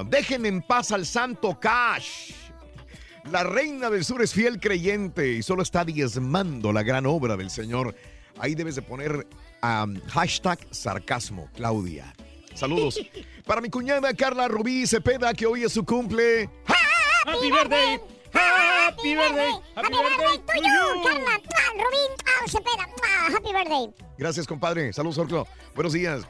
Dejen 0.09 0.47
en 0.47 0.63
paz 0.63 0.91
al 0.91 1.07
santo 1.07 1.57
Cash. 1.61 2.33
La 3.31 3.45
reina 3.45 3.89
del 3.89 4.05
sur 4.05 4.21
es 4.21 4.33
fiel 4.33 4.59
creyente 4.59 5.29
y 5.29 5.43
solo 5.43 5.63
está 5.63 5.85
diezmando 5.85 6.73
la 6.73 6.83
gran 6.83 7.07
obra 7.07 7.37
del 7.37 7.51
Señor. 7.51 7.95
Ahí 8.39 8.55
debes 8.55 8.75
de 8.75 8.83
poner 8.83 9.27
um, 9.63 10.01
hashtag 10.09 10.59
sarcasmo, 10.71 11.49
Claudia. 11.55 12.13
Saludos. 12.55 13.01
Para 13.47 13.61
mi 13.61 13.71
cuñada 13.71 14.13
Carla 14.15 14.49
Rubí 14.49 14.87
Cepeda, 14.87 15.33
que 15.35 15.47
hoy 15.47 15.63
es 15.63 15.73
su 15.73 15.85
cumple. 15.85 16.51
Happy 17.25 17.51
birthday. 17.51 18.01
Happy 18.33 19.15
birthday. 19.15 19.53
Happy 19.77 19.89
birthday 19.89 20.39
to 20.39 20.63
you, 20.63 21.03
Carla. 21.05 21.21
Mua, 21.21 21.85
Rubín, 21.85 22.11
ah, 22.27 22.49
Cepeda. 22.49 22.87
Mua, 22.87 23.37
Happy 23.37 23.53
birthday. 23.53 24.05
Gracias, 24.19 24.47
compadre. 24.47 24.93
Saludos, 24.93 25.19
Orclo. 25.19 25.47
Buenos 25.75 25.93
días. 25.93 26.23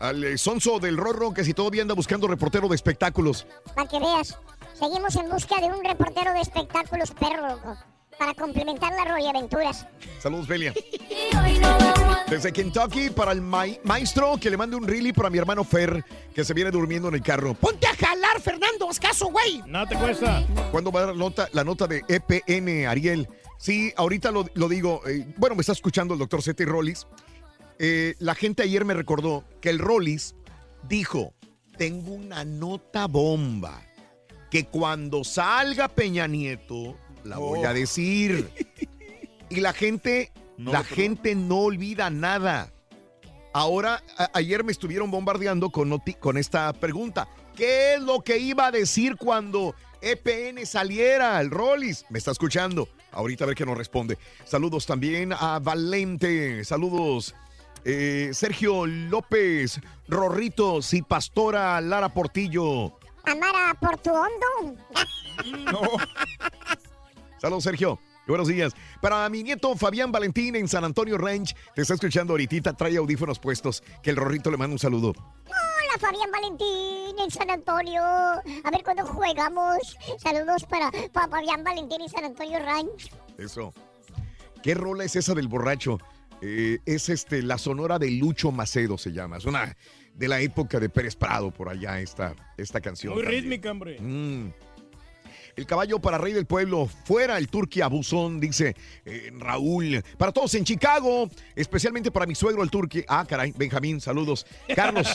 Al 0.00 0.24
eh, 0.24 0.38
Sonso 0.38 0.78
del 0.78 0.96
Rorro, 0.96 1.32
que 1.32 1.44
si 1.44 1.54
todavía 1.54 1.82
anda 1.82 1.94
buscando 1.94 2.26
reportero 2.26 2.68
de 2.68 2.74
espectáculos. 2.74 3.46
Para 3.74 3.86
que 3.86 3.98
veas, 3.98 4.38
seguimos 4.80 5.14
en 5.16 5.28
busca 5.30 5.60
de 5.60 5.66
un 5.68 5.84
reportero 5.84 6.32
de 6.32 6.40
espectáculos 6.40 7.12
perro, 7.12 7.46
loco, 7.48 7.76
para 8.18 8.34
complementar 8.34 8.92
las 8.94 9.06
rolliaventuras. 9.08 9.86
Saludos, 10.18 10.48
Belia. 10.48 10.74
Desde 12.28 12.52
Kentucky, 12.52 13.10
para 13.10 13.32
el 13.32 13.40
maestro, 13.42 14.38
que 14.40 14.50
le 14.50 14.56
mande 14.56 14.76
un 14.76 14.86
really 14.86 15.12
para 15.12 15.30
mi 15.30 15.38
hermano 15.38 15.64
Fer, 15.64 16.04
que 16.34 16.44
se 16.44 16.54
viene 16.54 16.70
durmiendo 16.70 17.08
en 17.08 17.14
el 17.14 17.22
carro. 17.22 17.54
Ponte 17.54 17.86
a 17.86 17.94
jalar, 17.94 18.40
Fernando, 18.40 18.88
haz 18.88 19.00
caso, 19.00 19.26
güey. 19.26 19.62
No 19.66 19.86
te 19.86 19.96
cuesta. 19.96 20.44
¿Cuándo 20.70 20.92
va 20.92 21.00
a 21.00 21.06
dar 21.06 21.14
la 21.16 21.18
nota, 21.18 21.48
la 21.52 21.64
nota 21.64 21.86
de 21.86 22.02
EPN, 22.08 22.86
Ariel? 22.86 23.28
Sí, 23.58 23.92
ahorita 23.96 24.30
lo, 24.30 24.46
lo 24.54 24.68
digo. 24.68 25.02
eh, 25.08 25.26
bueno, 25.36 25.56
me 25.56 25.60
está 25.60 25.72
escuchando 25.72 26.14
el 26.14 26.20
doctor 26.20 26.40
Seti 26.42 26.64
Rollis. 26.64 27.06
Eh, 27.80 28.14
la 28.18 28.34
gente 28.34 28.62
ayer 28.62 28.84
me 28.84 28.94
recordó 28.94 29.44
que 29.60 29.70
el 29.70 29.78
Rollis 29.78 30.34
dijo, 30.88 31.34
tengo 31.76 32.12
una 32.12 32.44
nota 32.44 33.06
bomba, 33.06 33.82
que 34.50 34.64
cuando 34.66 35.24
salga 35.24 35.88
Peña 35.88 36.26
Nieto, 36.26 36.96
la 37.24 37.38
voy 37.38 37.64
a 37.64 37.70
Oh. 37.70 37.74
decir. 37.74 38.50
Y 39.48 39.60
la 39.60 39.72
gente, 39.72 40.32
No, 40.56 40.72
la 40.72 40.82
pero- 40.82 40.94
gente 40.96 41.34
no 41.34 41.58
olvida 41.60 42.10
nada. 42.10 42.72
Ahora, 43.52 44.02
ayer 44.32 44.62
me 44.62 44.70
estuvieron 44.72 45.10
bombardeando 45.10 45.70
con, 45.70 46.00
con 46.20 46.36
esta 46.36 46.72
pregunta. 46.72 47.28
¿Qué 47.56 47.94
es 47.94 48.00
lo 48.00 48.20
que 48.20 48.38
iba 48.38 48.66
a 48.66 48.70
decir 48.70 49.16
cuando 49.16 49.74
EPN 50.00 50.64
saliera? 50.66 51.40
El 51.40 51.50
Rollis 51.50 52.04
me 52.10 52.18
está 52.18 52.30
escuchando. 52.30 52.88
Ahorita 53.12 53.42
a 53.42 53.48
ver 53.48 53.56
qué 53.56 53.66
nos 53.66 53.76
responde. 53.76 54.18
Saludos 54.44 54.86
también 54.86 55.32
a 55.32 55.58
Valente. 55.58 56.64
Saludos. 56.64 57.34
eh, 57.84 58.30
Sergio 58.34 58.84
López, 58.86 59.80
Rorritos 60.06 60.92
y 60.94 61.00
Pastora 61.02 61.80
Lara 61.80 62.10
Portillo. 62.14 62.99
Amara 63.24 63.74
Portuondo. 63.80 64.76
Saludos, 67.38 67.64
Sergio. 67.64 67.98
Buenos 68.26 68.48
días. 68.48 68.72
Para 69.00 69.28
mi 69.28 69.42
nieto 69.42 69.74
Fabián 69.76 70.12
Valentín 70.12 70.54
en 70.54 70.68
San 70.68 70.84
Antonio 70.84 71.18
Ranch, 71.18 71.56
te 71.74 71.82
está 71.82 71.94
escuchando 71.94 72.34
ahorita, 72.34 72.74
trae 72.74 72.96
audífonos 72.96 73.38
puestos. 73.38 73.82
Que 74.02 74.10
el 74.10 74.16
Rorrito 74.16 74.50
le 74.50 74.56
manda 74.56 74.72
un 74.72 74.78
saludo. 74.78 75.12
Hola, 75.46 75.98
Fabián 75.98 76.30
Valentín 76.30 77.18
en 77.18 77.30
San 77.30 77.50
Antonio. 77.50 78.02
A 78.02 78.70
ver 78.70 78.84
cuándo 78.84 79.04
jugamos. 79.06 79.96
Saludos 80.18 80.64
para, 80.64 80.90
para 81.12 81.28
Fabián 81.28 81.64
Valentín 81.64 82.02
en 82.02 82.08
San 82.08 82.24
Antonio 82.24 82.58
Ranch. 82.60 83.10
Eso. 83.36 83.72
¿Qué 84.62 84.74
rola 84.74 85.04
es 85.04 85.16
esa 85.16 85.34
del 85.34 85.48
borracho? 85.48 85.98
Eh, 86.42 86.78
es 86.86 87.08
este, 87.08 87.42
la 87.42 87.58
sonora 87.58 87.98
de 87.98 88.10
Lucho 88.10 88.52
Macedo 88.52 88.96
se 88.96 89.12
llama. 89.12 89.38
Es 89.38 89.44
una 89.44 89.76
de 90.14 90.28
la 90.28 90.40
época 90.40 90.78
de 90.78 90.88
Pérez 90.88 91.16
Prado 91.16 91.50
por 91.50 91.68
allá 91.68 92.00
esta, 92.00 92.34
esta 92.56 92.80
canción. 92.80 93.14
Muy 93.14 93.22
también. 93.22 93.42
rítmica, 93.42 93.70
hombre. 93.70 94.00
Mm. 94.00 94.52
El 95.56 95.66
caballo 95.66 95.98
para 95.98 96.18
rey 96.18 96.32
del 96.32 96.46
pueblo, 96.46 96.86
fuera 96.86 97.36
el 97.36 97.48
turqui 97.48 97.80
abusón, 97.80 98.40
dice 98.40 98.74
eh, 99.04 99.30
Raúl. 99.36 100.02
Para 100.16 100.32
todos 100.32 100.54
en 100.54 100.64
Chicago, 100.64 101.28
especialmente 101.54 102.10
para 102.10 102.26
mi 102.26 102.34
suegro 102.34 102.62
el 102.62 102.70
turqui. 102.70 103.04
Ah, 103.08 103.24
caray, 103.28 103.52
Benjamín, 103.56 104.00
saludos. 104.00 104.46
Carlos, 104.74 105.08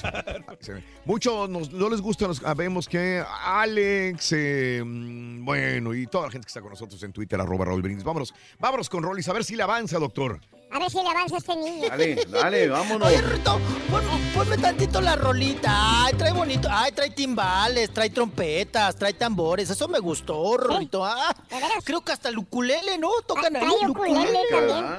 muchos 1.05 1.49
no 1.49 1.89
les 1.89 2.01
gusta, 2.01 2.27
nos, 2.27 2.37
sabemos 2.37 2.87
que 2.87 3.23
Alex, 3.43 4.33
eh, 4.35 4.83
bueno, 4.85 5.93
y 5.93 6.07
toda 6.07 6.25
la 6.25 6.31
gente 6.31 6.45
que 6.45 6.49
está 6.49 6.61
con 6.61 6.71
nosotros 6.71 7.01
en 7.03 7.11
Twitter, 7.11 7.39
arroba 7.39 7.65
Raúl 7.65 7.81
Brindis. 7.81 8.03
Vámonos, 8.03 8.33
vámonos 8.59 8.89
con 8.89 9.03
Rollis, 9.03 9.27
a 9.29 9.33
ver 9.33 9.43
si 9.43 9.55
le 9.55 9.63
avanza, 9.63 9.97
doctor. 9.97 10.39
A 10.71 10.79
ver 10.79 10.89
si 10.91 10.97
le 11.01 11.09
avanza 11.09 11.37
este 11.37 11.55
niño. 11.55 11.87
Dale, 11.89 12.15
dale, 12.27 12.67
vámonos. 12.69 13.07
Oye, 13.07 13.21
Rito, 13.21 13.59
pon- 13.89 14.03
ponme 14.33 14.57
tantito 14.57 14.99
la 14.99 15.15
rolita. 15.15 16.03
Ay, 16.05 16.13
trae 16.15 16.33
bonito. 16.33 16.67
Ay, 16.69 16.91
trae 16.91 17.11
timbales, 17.11 17.91
trae 17.93 18.09
trompetas, 18.09 18.95
trae 18.95 19.13
tambores. 19.13 19.69
Eso 19.69 19.87
me 19.87 19.99
gustó, 19.99 20.57
Rolito. 20.57 21.05
Ah, 21.05 21.33
creo 21.83 22.01
que 22.01 22.11
hasta 22.11 22.27
el 22.29 22.37
ukulele, 22.37 22.97
¿no? 22.97 23.09
Tocan 23.25 23.55
ahí 23.55 23.61
Trae 23.61 23.75
el 23.83 23.89
ukulele 23.89 24.39
ukulele. 24.49 24.95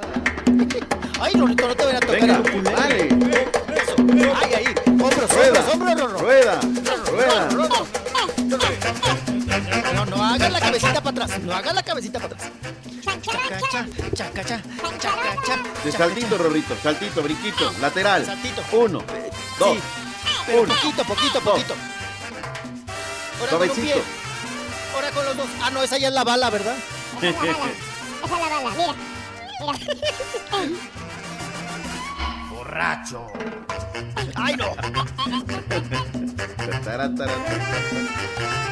también. 0.48 0.86
Ay, 1.20 1.32
Rorrito, 1.34 1.68
no 1.68 1.74
te 1.74 1.84
voy 1.84 1.94
a 1.94 2.00
tocar 2.00 2.20
Venga, 2.20 2.36
el 2.36 2.62
dale. 2.64 3.08
Eso. 3.08 3.96
Ay, 4.42 4.54
ahí. 4.54 4.66
Hombros, 4.86 5.30
Rueda, 5.30 5.60
hombros, 5.60 5.72
hombros, 5.72 6.00
Rorro. 6.00 6.18
rueda, 6.18 6.60
rueda. 7.10 7.48
No, 9.94 10.06
no 10.06 10.24
hagas 10.24 10.52
la 10.52 10.60
cabecita 10.60 11.00
para 11.02 11.24
atrás. 11.24 11.40
No 11.40 11.54
hagas 11.54 11.74
la 11.74 11.82
cabecita 11.82 12.18
para 12.20 12.34
atrás. 12.34 12.50
Chacacha, 13.22 13.86
chacacha, 14.14 14.62
chacacha. 14.98 15.62
De 15.84 15.92
saltito, 15.92 16.38
Rorrito, 16.38 16.76
saltito, 16.82 17.22
brinquito, 17.22 17.72
lateral. 17.80 18.24
Saltito. 18.26 18.62
Uno, 18.72 19.02
dos, 19.58 19.78
Pero 20.46 20.62
uno. 20.62 20.74
poquito, 20.74 21.04
poquito, 21.04 21.40
dos. 21.40 21.52
poquito. 21.54 21.74
Ahora 23.40 23.50
con 23.50 23.60
un 23.60 23.66
Suavecito. 23.74 23.82
pie. 23.82 24.02
Ahora 24.94 25.10
con 25.10 25.24
los 25.24 25.36
dos. 25.36 25.46
Ah, 25.62 25.70
no, 25.70 25.82
esa 25.82 25.98
ya 25.98 26.08
es 26.08 26.14
la 26.14 26.24
bala, 26.24 26.50
¿verdad? 26.50 26.76
Esa 27.18 27.28
es 27.28 27.34
la 27.34 27.40
bala, 27.42 28.70
mira. 28.76 28.94
Mira. 29.60 29.76
Borracho. 32.66 33.28
¡Ay, 34.34 34.56
no! 34.56 34.74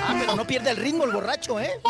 Ah, 0.02 0.16
pero 0.18 0.34
no 0.34 0.44
pierde 0.44 0.70
el 0.70 0.76
ritmo 0.78 1.04
el 1.04 1.12
borracho, 1.12 1.60
¿eh? 1.60 1.80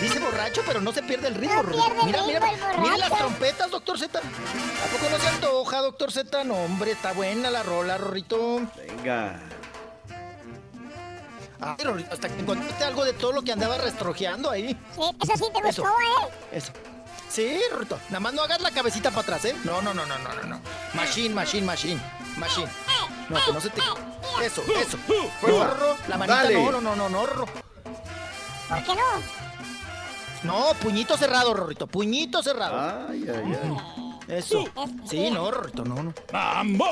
Dice 0.00 0.20
borracho, 0.20 0.62
pero 0.64 0.80
no 0.80 0.92
se 0.92 1.02
pierde 1.02 1.26
el 1.26 1.34
ritmo. 1.34 1.62
Rorrito. 1.62 1.84
pierde 1.84 2.00
el 2.00 2.06
mira, 2.06 2.22
mira, 2.22 2.70
el 2.74 2.80
mira 2.80 2.96
las 2.96 3.18
trompetas, 3.18 3.70
doctor 3.72 3.98
Z. 3.98 4.18
¿A 4.20 4.22
poco 4.22 5.10
no 5.10 5.18
se 5.18 5.28
antoja, 5.28 5.80
doctor 5.80 6.12
Z? 6.12 6.44
No, 6.44 6.54
hombre, 6.54 6.92
está 6.92 7.12
buena 7.12 7.50
la 7.50 7.64
rola, 7.64 7.98
Rorrito. 7.98 8.60
Venga. 8.76 9.40
Ay, 11.60 11.84
Rorrito, 11.84 12.14
hasta 12.14 12.28
que 12.28 12.40
encontraste 12.40 12.84
algo 12.84 13.04
de 13.04 13.14
todo 13.14 13.32
lo 13.32 13.42
que 13.42 13.50
andaba 13.50 13.78
restrojeando 13.78 14.48
ahí. 14.48 14.78
Sí, 14.94 15.00
eso 15.22 15.36
sí 15.36 15.44
te 15.52 15.60
gustó, 15.60 15.68
Eso. 15.68 15.84
¿eh? 15.86 16.30
Eso. 16.52 16.72
Sí, 17.28 17.60
Rorrito. 17.70 17.98
Nada 18.08 18.20
más 18.20 18.34
no 18.34 18.42
hagas 18.42 18.60
la 18.60 18.70
cabecita 18.70 19.10
para 19.10 19.22
atrás, 19.22 19.44
¿eh? 19.46 19.56
No, 19.64 19.82
no, 19.82 19.92
no, 19.92 20.06
no, 20.06 20.18
no, 20.18 20.34
no, 20.34 20.42
no. 20.44 20.60
Machine, 20.94 21.34
machine, 21.34 21.66
machine. 21.66 22.00
Machine. 22.36 22.68
No, 23.28 23.44
que 23.44 23.52
no 23.52 23.60
se 23.60 23.70
te. 23.70 23.80
Eso, 24.42 24.62
eso. 24.78 24.98
Rorro, 25.42 25.96
la 26.08 26.18
manita 26.18 26.42
Dale. 26.42 26.54
no, 26.54 26.72
no, 26.72 26.80
no, 26.80 26.96
no, 26.96 27.08
no, 27.08 27.26
Rorro. 27.26 27.46
¿Por 28.68 28.82
qué 28.84 28.94
no? 28.94 29.02
No, 30.42 30.74
puñito 30.74 31.16
cerrado, 31.16 31.54
Rorrito. 31.54 31.86
Puñito 31.86 32.42
cerrado. 32.42 33.08
Ay, 33.10 33.26
ay, 33.28 33.58
ay. 33.62 33.76
Eso. 34.28 34.64
Sí, 35.08 35.30
no, 35.30 35.50
Rorrito, 35.50 35.84
no, 35.84 36.02
no. 36.02 36.14
¡Vamos! 36.32 36.90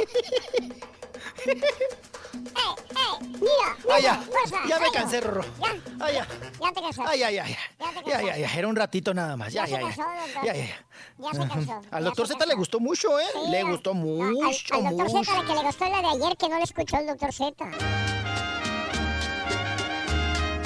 Mira. 3.40 3.94
Ay, 3.94 4.02
ya. 4.02 4.24
Ya 4.68 4.78
me 4.78 4.90
cansé, 4.90 5.20
Rorro. 5.20 5.44
Ya, 5.60 5.74
Ay, 6.00 6.14
ya. 6.14 6.26
ya 6.60 6.72
te 6.72 6.80
cansó. 6.82 7.02
Ay, 7.06 7.22
ay, 7.22 7.38
ay. 7.38 7.56
Ya 7.78 7.86
te 8.02 8.10
Ya, 8.10 8.16
cansó. 8.16 8.26
ya, 8.26 8.36
ya. 8.38 8.54
Era 8.54 8.68
un 8.68 8.76
ratito 8.76 9.14
nada 9.14 9.36
más. 9.36 9.52
Ya, 9.52 9.66
Ya 9.66 9.66
ya, 9.66 9.76
se 9.76 9.82
ya. 9.82 9.88
cansó, 9.88 10.02
doctor. 10.02 10.44
Ya, 10.44 10.54
ya, 10.54 10.66
ya. 10.66 10.84
Ya 11.18 11.32
se 11.32 11.48
cansó. 11.48 11.80
Al 11.90 12.04
doctor 12.04 12.26
Z 12.28 12.46
le 12.46 12.54
gustó 12.54 12.80
mucho, 12.80 13.18
¿eh? 13.20 13.24
Sí, 13.32 13.50
Le 13.50 13.62
gustó 13.64 13.90
al- 13.90 13.96
mucho, 13.96 14.74
Al, 14.74 14.84
doctor 14.84 15.08
mucho. 15.10 15.24
Z, 15.32 15.36
la 15.42 15.46
que 15.46 15.54
le 15.54 15.62
gustó 15.62 15.84
la 15.88 16.00
de 16.00 16.06
ayer, 16.08 16.36
que 16.36 16.48
no 16.48 16.56
le 16.58 16.64
escuchó 16.64 16.96
el 16.98 17.06
doctor 17.06 17.32
Z. 17.32 17.54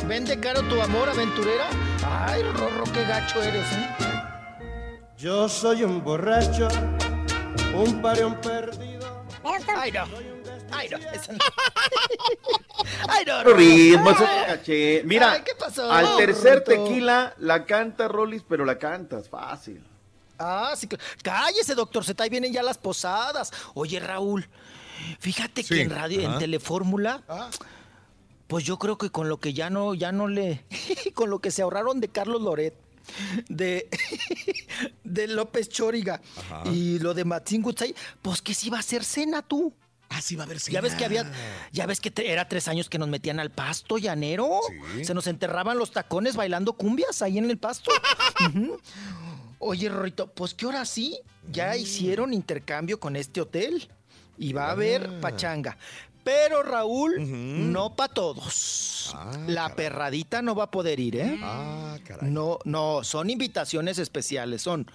Vende 0.07 0.41
caro 0.41 0.62
tu 0.62 0.81
amor, 0.81 1.09
aventurera. 1.09 1.67
Ay, 2.27 2.43
Rorro, 2.43 2.85
qué 2.94 3.05
gacho 3.05 3.43
eres, 3.43 3.67
¿eh? 3.73 3.89
Yo 5.18 5.49
soy 5.49 5.83
un 5.85 6.02
borracho, 6.02 6.68
un 7.75 8.01
parión 8.01 8.41
perdido. 8.41 9.25
Ay, 9.77 9.93
no. 9.93 10.07
Ay, 10.71 10.89
no. 10.91 10.97
Eso 10.99 11.33
no. 11.33 11.39
Ay, 13.09 13.25
no, 13.27 13.43
ritmo, 13.55 14.11
eso 14.11 14.25
caché. 14.47 15.03
Mira, 15.05 15.33
Ay, 15.33 15.43
¿qué 15.45 15.53
pasó? 15.59 15.91
al 15.91 16.17
tercer 16.17 16.63
tequila 16.65 17.35
la 17.39 17.65
canta 17.65 18.09
Rollis, 18.09 18.43
pero 18.49 18.65
la 18.65 18.79
cantas 18.79 19.29
fácil. 19.29 19.83
Ah, 20.39 20.73
sí. 20.77 20.87
que- 20.87 20.99
Cállese, 21.23 21.75
doctor 21.75 22.05
Z, 22.05 22.23
ahí 22.23 22.31
vienen 22.31 22.53
ya 22.53 22.63
las 22.63 22.79
posadas. 22.79 23.51
Oye, 23.75 23.99
Raúl, 24.01 24.49
fíjate 25.19 25.63
Sí, 25.63 25.75
que 25.75 25.83
en 25.83 25.91
radio, 25.91 26.21
en. 26.23 26.39
Telefórmula, 26.39 27.23
pues 28.47 28.65
yo 28.65 28.79
creo 28.79 28.97
que 28.99 29.11
con 29.11 29.29
lo 29.29 29.39
que 29.39 29.53
ya 29.53 29.69
no, 29.71 29.95
ya 29.95 30.13
no 30.13 30.29
le, 30.29 30.65
con 31.15 31.29
lo 31.31 31.41
que 31.41 31.51
se 31.51 31.63
ahorraron 31.63 32.01
de 32.01 32.09
Carlos 32.09 32.41
Loret, 32.41 32.75
de, 33.49 33.89
de 35.05 35.27
López 35.29 35.69
Chóriga 35.69 36.21
Ajá. 36.37 36.63
y 36.71 36.99
lo 37.01 37.15
de 37.15 37.25
Martín 37.25 37.63
Gutzai, 37.63 37.95
pues 38.23 38.41
que 38.43 38.55
sí 38.55 38.71
va 38.71 38.79
a 38.79 38.83
ser 38.83 39.03
cena 39.05 39.43
tú. 39.43 39.75
Ah, 40.11 40.20
sí 40.23 40.37
va 40.37 40.45
a 40.45 40.47
haber 40.47 40.59
Ya 40.59 40.81
ves 40.81 40.95
que 40.95 41.05
había, 41.05 41.31
ya 41.70 41.85
ves 41.87 42.01
que 42.01 42.11
te- 42.11 42.33
era 42.33 42.49
tres 42.49 42.67
años 42.69 42.89
que 42.89 42.99
nos 42.99 43.09
metían 43.09 43.39
al 43.41 43.51
pasto 43.51 43.99
llanero. 43.99 44.61
Sí. 44.97 45.05
Se 45.05 45.15
nos 45.15 45.27
enterraban 45.27 45.77
los 45.78 45.91
tacones 45.91 46.35
bailando 46.35 46.73
cumbias 46.73 47.20
ahí 47.23 47.37
en 47.39 47.51
el 47.51 47.59
pasto. 47.59 47.91
Oye, 49.61 49.89
Rorrito, 49.89 50.28
pues 50.33 50.55
que 50.55 50.65
ahora 50.67 50.85
sí, 50.85 51.19
ya 51.51 51.77
hicieron 51.77 52.33
intercambio 52.33 53.01
con 53.01 53.17
este 53.17 53.41
hotel. 53.41 53.89
Y 54.41 54.53
va 54.53 54.69
a 54.69 54.70
haber 54.70 55.19
pachanga. 55.20 55.77
Pero 56.23 56.62
Raúl, 56.62 57.17
no 57.73 57.97
para 57.97 58.12
todos. 58.15 59.17
La 59.49 59.75
perradita 59.75 60.43
no 60.43 60.55
va 60.55 60.65
a 60.65 60.70
poder 60.70 61.01
ir, 61.01 61.17
¿eh? 61.17 61.39
Ah, 61.43 61.97
caray. 62.07 62.31
No, 62.31 62.59
no, 62.65 63.03
son 63.03 63.31
invitaciones 63.31 63.99
especiales, 63.99 64.62
son 64.62 64.89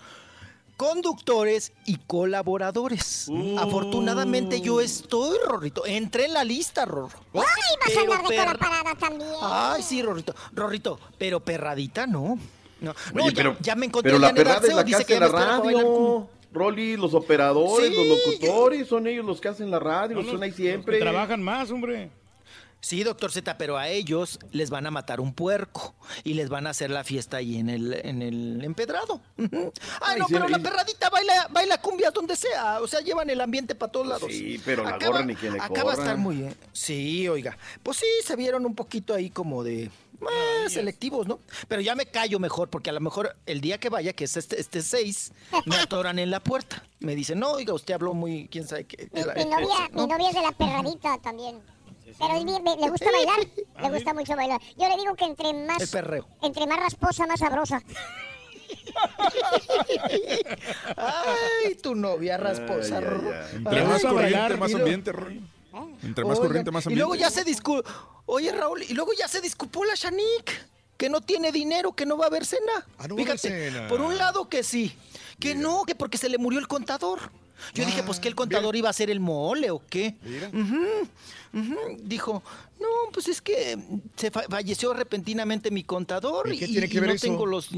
conductores 0.88 1.72
y 1.86 1.98
colaboradores. 2.08 3.30
Afortunadamente 3.58 4.60
yo 4.62 4.82
estoy, 4.82 5.38
Rorrito. 5.48 5.86
Entré 5.86 6.26
en 6.26 6.34
la 6.34 6.44
lista, 6.44 6.86
Rorro. 6.86 7.18
¡Ay, 7.34 7.42
vas 7.42 7.48
a 7.48 7.86
Pero 7.88 8.02
andar 8.02 8.18
de 8.18 8.24
con 8.24 8.36
la 8.36 8.52
per- 8.52 8.60
parada 8.60 8.96
también! 8.96 9.30
Ay, 9.42 9.82
sí, 9.82 10.02
Rorrito. 10.02 10.36
Rorrito, 10.54 11.00
pero 11.18 11.40
perradita 11.40 12.06
no. 12.06 12.38
No, 12.82 12.94
no, 13.14 13.24
Oye, 13.24 13.34
pero, 13.34 13.56
ya 13.62 13.76
me 13.76 13.86
encontré 13.86 14.12
pero 14.12 14.20
la 14.20 14.34
perrada 14.34 14.68
es 14.68 14.76
la 14.76 14.84
que 14.84 14.96
hace 14.96 15.20
la 15.20 15.28
radio. 15.30 16.28
Rolly, 16.52 16.98
los 16.98 17.14
operadores, 17.14 17.88
Sí, 17.90 17.96
los 17.96 18.18
locutores, 18.20 18.88
son 18.88 19.08
ellos 19.08 19.26
los 19.26 19.40
que 19.42 19.48
hacen 19.48 19.72
la 19.72 19.80
radio, 19.80 20.18
Son 20.18 20.26
son 20.26 20.34
los- 20.36 20.42
ahí 20.44 20.50
los 20.50 20.58
siempre. 20.58 20.98
que 20.98 21.02
trabajan 21.02 21.42
más, 21.42 21.72
hombre. 21.72 22.12
Sí, 22.84 23.02
doctor 23.04 23.32
Z, 23.32 23.58
pero 23.58 23.78
a 23.78 23.88
ellos 23.88 24.40
les 24.52 24.70
van 24.70 24.86
a 24.86 24.92
matar 24.92 25.22
un 25.22 25.34
puerco 25.34 25.96
y 26.26 26.34
les 26.34 26.50
van 26.50 26.68
a 26.68 26.72
hacer 26.72 26.90
la 26.92 27.06
fiesta 27.06 27.38
ahí 27.38 27.58
en 27.58 27.70
el, 27.70 27.94
en 27.94 28.22
el 28.22 28.62
empedrado. 28.62 29.22
Ah, 29.40 29.70
Ay, 30.02 30.20
no, 30.20 30.28
sí, 30.28 30.34
pero 30.34 30.50
y- 30.50 30.52
la 30.52 30.60
perradita 30.60 31.10
baila, 31.10 31.48
baila 31.50 31.80
cumbias 31.80 32.14
donde 32.14 32.36
sea. 32.36 32.82
O 32.82 32.88
sea, 32.88 33.00
llevan 33.00 33.30
el 33.30 33.40
ambiente 33.40 33.74
para 33.74 33.90
todos 33.90 34.06
lados. 34.08 34.30
Sí, 34.30 34.62
pero 34.66 34.84
la 34.84 34.90
Acaba- 34.96 35.12
gorra 35.14 35.26
ni 35.26 35.36
quien 35.36 35.54
le 35.54 35.60
Acaba 35.60 35.76
de 35.78 35.82
corra. 35.84 35.94
estar 36.04 36.18
muy 36.18 36.36
bien. 36.36 36.56
Sí, 36.74 37.26
oiga. 37.30 37.58
Pues 37.84 37.98
sí, 37.98 38.06
se 38.26 38.36
vieron 38.36 38.66
un 38.66 38.76
poquito 38.76 39.14
ahí 39.14 39.30
como 39.30 39.64
de... 39.64 39.84
eh, 39.86 40.70
selectivos, 40.70 41.26
¿no? 41.26 41.40
Pero 41.70 41.82
ya 41.82 41.96
me 41.96 42.06
callo 42.06 42.38
mejor, 42.38 42.70
porque 42.70 42.90
a 42.90 42.94
lo 42.94 43.00
mejor 43.00 43.34
el 43.46 43.62
día 43.62 43.78
que 43.78 43.88
vaya, 43.88 44.12
que 44.12 44.26
es 44.26 44.36
este, 44.36 44.60
este 44.60 44.82
6, 44.82 45.32
me 45.66 45.78
atoran 45.78 46.20
en 46.20 46.32
la 46.32 46.42
puerta. 46.42 46.84
Me 47.00 47.16
dicen, 47.16 47.40
no, 47.40 47.52
oiga, 47.52 47.74
usted 47.74 47.94
habló 47.94 48.14
muy, 48.14 48.50
quién 48.50 48.68
sabe 48.68 48.84
qué. 48.86 49.10
Mi, 49.14 49.22
mi 49.22 49.50
novia, 49.50 49.90
mi 49.94 50.06
novia 50.08 50.30
es 50.30 50.36
de 50.36 50.42
la 50.42 50.52
perradita 50.52 51.18
también. 51.22 51.62
Pero 52.20 52.36
es 52.36 52.46
bien- 52.46 52.64
le 52.64 52.90
gusta 52.90 53.12
bailar, 53.12 53.40
le 53.82 53.90
gusta 53.90 54.14
mucho 54.14 54.36
bailar. 54.36 54.62
Yo 54.78 54.88
le 54.90 54.96
digo 54.98 55.16
que 55.16 55.26
entre 55.26 55.50
El 55.50 55.66
más, 55.66 55.90
perreo. 55.92 56.28
entre 56.42 56.68
más 56.68 56.80
rasposa, 56.80 57.26
más 57.28 57.40
sabrosa. 57.40 57.82
Ay, 60.98 61.76
tu 61.76 61.96
novia 61.96 62.38
rasposa. 62.38 62.98
Ay, 62.98 63.04
ay, 63.04 63.10
Rorro. 63.10 63.32
ay. 63.34 63.56
Entre 63.58 63.84
más 63.84 64.02
corriente, 64.02 64.14
bailar, 64.40 64.58
más 64.58 64.72
y 64.72 64.74
ambiente, 64.76 65.12
Rolly. 65.12 65.42
Entre 66.04 66.24
más 66.26 66.38
Oigan, 66.38 66.48
corriente, 66.48 66.72
más 66.72 66.86
Y 66.86 66.88
ambiente. 66.90 67.00
luego 67.00 67.16
ya 67.16 67.30
se 67.30 67.44
disculpó. 67.44 67.90
Oye, 68.26 68.52
Raúl, 68.52 68.84
y 68.84 68.94
luego 68.94 69.12
ya 69.18 69.28
se 69.28 69.42
disculpó 69.42 69.84
la 69.86 69.96
Shanique, 69.96 70.54
que 70.98 71.10
no 71.10 71.22
tiene 71.22 71.52
dinero, 71.52 71.94
que 71.94 72.06
no 72.06 72.18
va 72.18 72.26
a 72.26 72.28
haber 72.28 72.46
cena. 72.46 72.86
Ah, 72.98 73.08
no 73.08 73.16
Fíjate, 73.16 73.38
cena. 73.72 73.88
por 73.88 74.02
un 74.02 74.18
lado 74.18 74.48
que 74.50 74.64
sí, 74.64 74.96
que 75.40 75.56
no, 75.56 75.84
que 75.84 75.96
porque 75.96 76.18
se 76.18 76.30
le 76.30 76.38
murió 76.38 76.60
el 76.60 76.68
contador. 76.68 77.20
Yo 77.74 77.86
dije, 77.86 78.04
pues 78.04 78.20
que 78.20 78.28
el 78.28 78.36
contador 78.36 78.76
iba 78.76 78.90
a 78.90 78.94
ser 78.94 79.10
el 79.10 79.20
mole 79.20 79.72
o 79.72 79.82
qué. 79.90 80.16
Mira. 80.24 80.50
Dijo, 82.00 82.44
no, 82.80 82.88
pues 83.12 83.28
es 83.28 83.42
que 83.42 83.78
se 84.16 84.32
fa- 84.32 84.44
falleció 84.50 84.94
repentinamente 84.94 85.70
mi 85.72 85.84
contador 85.84 86.52
¿Y 86.54 86.58
tiene 86.58 86.90
que 86.90 86.98
y 86.98 87.00
ver 87.00 87.10
no 87.10 87.16
eso? 87.16 87.28
tengo 87.28 87.46
los... 87.46 87.70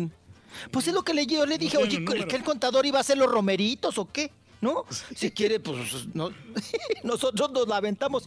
Pues 0.72 0.88
es 0.88 0.94
lo 0.94 1.04
que 1.04 1.14
le, 1.14 1.26
yo 1.28 1.46
le 1.46 1.58
dije, 1.58 1.78
oye, 1.78 1.98
el. 1.98 2.28
¿que 2.28 2.36
el 2.38 2.44
contador 2.44 2.86
iba 2.86 2.98
a 3.00 3.02
hacer 3.02 3.18
los 3.18 3.30
romeritos 3.30 3.98
o 3.98 4.10
qué? 4.10 4.32
¿No? 4.62 4.86
Si 5.14 5.30
quiere, 5.32 5.60
pues 5.60 6.08
no, 6.14 6.30
nosotros 7.04 7.52
nos 7.52 7.68
la 7.68 7.76
aventamos. 7.78 8.24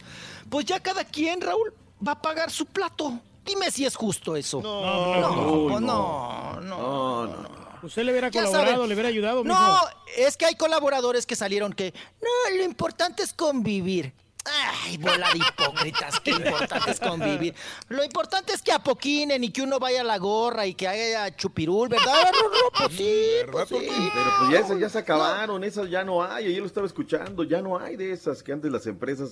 Pues 0.47 0.65
ya 0.67 0.79
cada 0.79 1.03
quien, 1.03 1.41
Raúl, 1.41 1.73
va 2.07 2.11
a 2.11 2.21
pagar 2.21 2.51
su 2.51 2.67
plato. 2.67 3.19
Dime 3.43 3.71
si 3.71 3.83
es 3.83 3.95
justo 3.95 4.35
eso. 4.35 4.61
No, 4.61 5.19
no, 5.19 5.67
pues 5.69 5.81
no. 5.81 6.61
no, 6.61 6.61
no. 6.61 6.61
No, 6.61 7.25
no, 7.25 7.41
no. 7.41 7.58
Usted 7.81 8.03
le 8.03 8.11
hubiera 8.11 8.31
colaborado, 8.31 8.87
le 8.87 8.93
hubiera 8.93 9.09
ayudado, 9.09 9.43
mijo. 9.43 9.57
No, 9.57 9.77
es 10.17 10.37
que 10.37 10.45
hay 10.45 10.55
colaboradores 10.55 11.25
que 11.25 11.35
salieron 11.35 11.73
que, 11.73 11.93
no, 12.21 12.57
lo 12.57 12.63
importante 12.63 13.23
es 13.23 13.33
convivir. 13.33 14.13
Ay, 14.83 14.97
bola 14.97 15.29
de 15.31 15.39
hipócritas, 15.39 16.19
qué 16.19 16.31
importante 16.31 16.91
es 16.91 16.99
convivir. 16.99 17.53
Lo 17.89 18.03
importante 18.03 18.53
es 18.53 18.61
que 18.61 18.71
apoquinen 18.71 19.43
y 19.43 19.51
que 19.51 19.61
uno 19.61 19.79
vaya 19.79 20.01
a 20.01 20.03
la 20.03 20.17
gorra 20.17 20.65
y 20.65 20.73
que 20.73 20.87
haya 20.87 21.35
chupirul, 21.35 21.89
¿verdad? 21.89 22.05
Pues 22.79 22.93
sí, 22.95 23.23
pues 23.51 23.67
sí. 23.69 23.75
Pero 24.13 24.31
pues 24.39 24.51
ya, 24.51 24.59
esas 24.59 24.79
ya 24.79 24.89
se 24.89 24.99
acabaron, 24.99 25.63
esas 25.63 25.89
ya 25.89 26.03
no 26.03 26.23
hay. 26.23 26.45
Ayer 26.45 26.59
lo 26.59 26.65
estaba 26.67 26.87
escuchando, 26.87 27.43
ya 27.43 27.61
no 27.61 27.77
hay 27.77 27.95
de 27.97 28.11
esas 28.11 28.41
que 28.43 28.51
antes 28.53 28.71
las 28.71 28.85
empresas, 28.87 29.31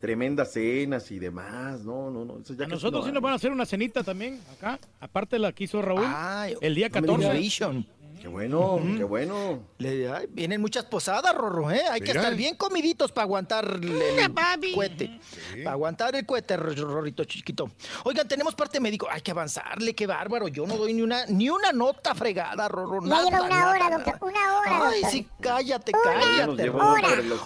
tremendas 0.00 0.52
cenas 0.52 1.10
y 1.10 1.18
demás. 1.18 1.80
No, 1.80 2.10
no, 2.10 2.24
no. 2.24 2.38
Esas 2.40 2.56
ya 2.56 2.64
A 2.64 2.68
nosotros 2.68 3.00
no 3.00 3.02
sí 3.02 3.08
hay. 3.08 3.14
nos 3.14 3.22
van 3.22 3.32
a 3.32 3.36
hacer 3.36 3.52
una 3.52 3.66
cenita 3.66 4.02
también, 4.02 4.40
acá. 4.56 4.78
Aparte 5.00 5.36
de 5.36 5.40
la 5.40 5.52
que 5.52 5.64
hizo 5.64 5.80
Raúl. 5.82 6.04
Ay, 6.04 6.56
el 6.60 6.74
día 6.74 6.88
no 6.88 7.00
me 7.16 7.24
14. 7.24 7.86
Qué 8.24 8.28
bueno, 8.30 8.80
qué 8.96 9.04
bueno. 9.04 9.58
Le- 9.76 10.10
ay, 10.10 10.26
vienen 10.30 10.58
muchas 10.58 10.86
posadas, 10.86 11.34
Rorro, 11.34 11.70
¿eh? 11.70 11.82
Hay 11.90 12.00
que 12.00 12.12
estar 12.12 12.34
bien 12.34 12.56
comiditos 12.56 13.12
para 13.12 13.24
aguantar 13.24 13.66
el, 13.66 13.84
el 14.00 14.74
cohete. 14.74 15.20
Para 15.62 15.72
aguantar 15.72 16.16
el 16.16 16.24
cohete, 16.24 16.56
Ro- 16.56 16.72
Rorrito 16.74 17.22
chiquito. 17.24 17.70
Oigan, 18.04 18.26
tenemos 18.26 18.54
parte 18.54 18.80
médico. 18.80 19.06
Hay 19.10 19.20
que 19.20 19.32
avanzarle, 19.32 19.94
qué 19.94 20.06
bárbaro. 20.06 20.48
Yo 20.48 20.66
no 20.66 20.78
doy 20.78 20.94
ni 20.94 21.02
una, 21.02 21.26
ni 21.26 21.50
una 21.50 21.70
nota 21.72 22.14
fregada, 22.14 22.66
Rorro. 22.66 23.02
Ya 23.02 23.08
nada, 23.10 23.24
lleva 23.24 23.40
una 23.42 23.48
nada, 23.50 23.70
hora, 23.70 23.78
nada. 23.90 23.96
doctor. 23.98 24.18
Una 24.30 24.58
hora, 24.58 24.70
Ay, 24.88 24.92
doctor. 25.02 25.10
sí, 25.10 25.28
cállate, 25.42 25.92
Una 25.92 26.20
cállate. 26.46 26.66
Rorro. 26.66 27.44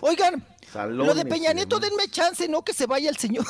Lo 0.88 1.14
de 1.14 1.24
Peña 1.24 1.52
Nieto, 1.52 1.78
denme 1.78 2.08
chance, 2.10 2.48
no 2.48 2.62
que 2.62 2.72
se 2.72 2.86
vaya 2.86 3.10
el 3.10 3.16
señor. 3.16 3.44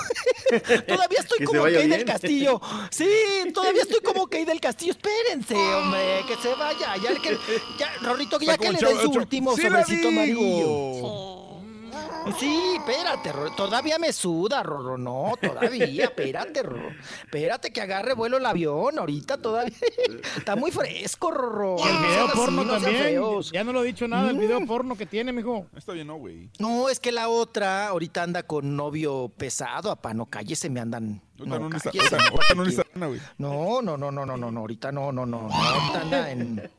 todavía 0.87 1.19
estoy 1.21 1.39
Que 1.39 1.45
como 1.45 1.63
Kay 1.65 1.89
del. 1.89 2.05
Castillo. 2.05 2.61
Sí, 2.91 3.09
todavía 3.53 3.83
estoy 3.83 4.01
como 4.01 4.27
Kay 4.27 4.45
del 4.45 4.61
Castillo. 4.61 4.93
Espérense, 4.93 5.55
hombre, 5.57 6.25
que 6.27 6.37
se 6.37 6.55
vaya. 6.55 6.97
Ya, 6.97 7.15
que, 7.21 7.39
ya 7.79 7.93
Rorrito, 8.03 8.39
ya 8.41 8.57
que 8.57 8.73
le 8.73 8.79
den 8.79 9.01
su 9.01 9.11
último 9.11 9.55
¡Sí 9.57 9.63
la 9.63 9.85
sobrecito 9.85 10.09
amarillo. 10.09 11.48
Sí, 12.39 12.77
espérate, 12.77 13.33
Rorro. 13.33 13.51
Todavía 13.57 13.99
me 13.99 14.13
suda, 14.13 14.63
Rorro. 14.63 14.99
No, 14.99 15.33
todavía, 15.41 16.05
espérate, 16.05 16.63
Rorro. 16.63 16.91
Espérate 17.23 17.73
que 17.73 17.81
agarre 17.81 18.15
vuelo 18.15 18.37
el 18.37 18.47
avión. 18.47 18.99
Ahorita 18.99 19.39
todavía. 19.39 19.77
Está 20.37 20.57
muy 20.57 20.71
fresco, 20.71 21.31
Rorro. 21.31 21.77
Y 21.79 21.89
el 21.89 21.95
No 21.95 22.01
video 22.01 22.25
así, 22.27 22.37
porno 22.37 22.65
no 22.65 22.73
también. 22.73 23.21
Ya 23.53 23.65
no 23.65 23.73
lo 23.73 23.83
he 23.83 23.87
dicho 23.87 24.09
nada, 24.09 24.31
el 24.31 24.39
video 24.39 24.65
porno 24.67 24.97
que 24.97 25.07
tiene, 25.07 25.33
mijo. 25.33 25.67
Está 25.77 25.93
bien, 25.93 26.07
no, 26.07 26.17
güey. 26.17 26.51
No, 26.59 26.89
es 26.89 27.01
que 27.01 27.13
la 27.13 27.29
otra 27.29 27.89
ahorita 27.89 28.23
anda 28.23 28.43
con 28.43 28.77
novio 28.77 29.33
pesado, 29.37 29.91
apá, 29.91 30.15
no 30.15 30.27
cállese, 30.27 30.71
me 30.71 30.81
andan. 30.81 31.23
No 31.39 31.59
no 31.59 31.69
güey. 33.09 33.21
No, 33.39 33.81
no, 33.81 33.97
no, 33.97 34.11
no, 34.11 34.27
no, 34.27 34.37
no, 34.37 34.51
no, 34.51 34.61
ahorita 34.61 34.91
no, 34.91 35.13
no, 35.13 35.25
no, 35.25 35.43
no, 35.43 35.55
ahorita 35.55 36.01
anda 36.01 36.31
en, 36.31 36.71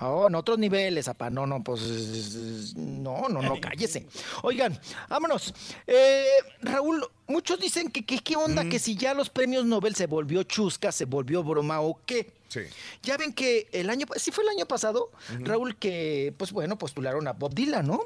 oh, 0.00 0.28
en 0.28 0.34
otros 0.34 0.58
niveles, 0.58 1.08
apá, 1.08 1.30
no, 1.30 1.46
no, 1.46 1.62
pues, 1.62 2.74
no, 2.76 3.28
no, 3.28 3.42
no, 3.42 3.60
cállese. 3.60 4.06
Oigan, 4.42 4.78
vámonos. 5.08 5.54
Eh, 5.86 6.24
Raúl, 6.62 7.04
muchos 7.26 7.58
dicen 7.60 7.90
que, 7.90 8.04
que 8.04 8.18
qué 8.18 8.36
onda, 8.36 8.68
que 8.68 8.78
si 8.78 8.96
ya 8.96 9.14
los 9.14 9.30
premios 9.30 9.64
Nobel 9.64 9.94
se 9.94 10.06
volvió 10.06 10.42
chusca, 10.42 10.92
se 10.92 11.04
volvió 11.04 11.42
broma 11.42 11.80
o 11.80 12.00
qué. 12.06 12.32
Sí. 12.48 12.60
Ya 13.02 13.16
ven 13.18 13.32
que 13.32 13.68
el 13.72 13.90
año, 13.90 14.06
sí 14.16 14.30
fue 14.30 14.42
el 14.44 14.50
año 14.50 14.66
pasado, 14.66 15.10
Raúl, 15.40 15.76
que, 15.76 16.32
pues 16.38 16.52
bueno, 16.52 16.78
postularon 16.78 17.28
a 17.28 17.32
Bob 17.32 17.54
Dylan, 17.54 17.86
¿no? 17.86 18.00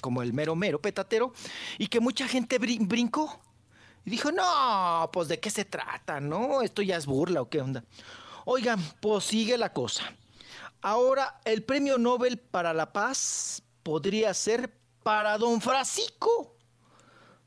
Como 0.00 0.22
el 0.22 0.32
mero 0.32 0.54
mero 0.56 0.80
petatero, 0.80 1.32
y 1.78 1.86
que 1.88 2.00
mucha 2.00 2.26
gente 2.28 2.58
brin- 2.60 2.86
brincó. 2.86 3.40
Y 4.04 4.10
dijo, 4.10 4.32
no, 4.32 5.10
pues 5.12 5.28
de 5.28 5.38
qué 5.40 5.50
se 5.50 5.66
trata, 5.66 6.20
¿no? 6.20 6.62
Esto 6.62 6.80
ya 6.80 6.96
es 6.96 7.04
burla 7.04 7.42
o 7.42 7.48
qué 7.50 7.60
onda. 7.60 7.84
Oigan, 8.46 8.80
pues 9.00 9.24
sigue 9.24 9.58
la 9.58 9.72
cosa. 9.74 10.14
Ahora 10.82 11.40
el 11.44 11.62
premio 11.62 11.98
Nobel 11.98 12.38
para 12.38 12.72
la 12.72 12.92
paz 12.92 13.62
podría 13.82 14.32
ser 14.34 14.70
para 15.02 15.36
don 15.38 15.60
Francisco. 15.60 16.56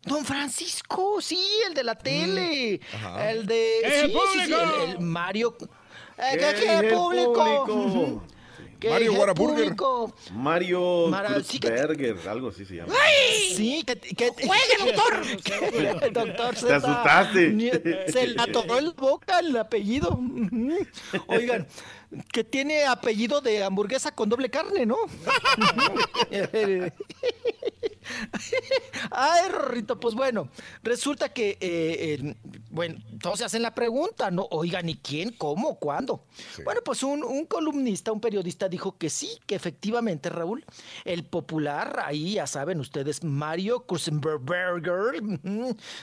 Don 0.03 0.25
Francisco, 0.25 1.21
sí, 1.21 1.39
el 1.67 1.73
de 1.73 1.83
la 1.83 1.95
tele. 1.95 2.81
ajá. 2.93 3.31
El 3.31 3.45
de. 3.45 3.79
¡Eh, 3.79 3.83
sí, 3.83 3.95
sí, 4.01 4.07
sí, 4.07 4.13
público! 4.51 4.83
el, 4.83 4.89
el 4.91 4.99
Mario. 4.99 5.55
Eh, 6.17 6.23
¿Qué 6.33 6.37
¿Qué, 6.37 6.39
qué, 6.39 6.53
dice 6.61 6.79
el 6.89 6.93
público? 6.93 8.23
¿Qué 8.79 8.89
Mario 8.89 9.25
el 9.25 9.33
público? 9.33 10.15
Mario 10.33 11.07
Mara- 11.07 11.41
sí 11.41 11.57
que- 11.57 11.69
Kruzberger, 11.69 12.27
algo 12.27 12.49
así 12.49 12.65
se 12.65 12.75
llama. 12.75 12.93
Sí, 13.55 13.81
que, 13.87 13.95
que 13.97 14.29
¡Juegue, 14.45 14.93
doctor! 14.93 15.21
que- 15.43 16.09
doctor 16.11 16.53
Te 16.53 16.59
Z, 16.59 16.75
asustaste. 16.75 18.11
Se 18.11 18.27
le 18.27 18.41
atoró 18.41 18.77
en 18.79 18.85
la 18.87 18.91
boca 18.91 19.39
el 19.39 19.55
apellido. 19.55 20.19
Oigan, 21.27 21.65
que 22.31 22.43
tiene 22.43 22.85
apellido 22.85 23.41
de 23.41 23.63
hamburguesa 23.63 24.13
con 24.13 24.29
doble 24.29 24.49
carne, 24.49 24.85
¿no? 24.85 24.97
Ay, 29.11 29.49
Rorrito, 29.49 29.99
pues 29.99 30.15
bueno, 30.15 30.49
resulta 30.83 31.29
que, 31.29 31.51
eh, 31.51 31.57
eh, 31.61 32.35
bueno, 32.71 32.99
todos 33.21 33.39
se 33.39 33.45
hacen 33.45 33.61
la 33.61 33.73
pregunta, 33.73 34.31
¿no? 34.31 34.47
Oigan, 34.51 34.89
¿y 34.89 34.95
quién, 34.95 35.31
cómo, 35.31 35.79
cuándo? 35.79 36.25
Bueno, 36.63 36.81
pues 36.83 37.03
un, 37.03 37.23
un 37.23 37.45
columnista, 37.45 38.11
un 38.11 38.19
periodista 38.19 38.69
dijo 38.69 38.97
que 38.97 39.09
sí, 39.09 39.39
que 39.45 39.55
efectivamente, 39.55 40.29
Raúl, 40.29 40.65
el 41.05 41.23
popular, 41.23 42.01
ahí 42.05 42.33
ya 42.33 42.47
saben 42.47 42.79
ustedes, 42.79 43.23
Mario 43.23 43.85
Kurzenberger, 43.85 45.21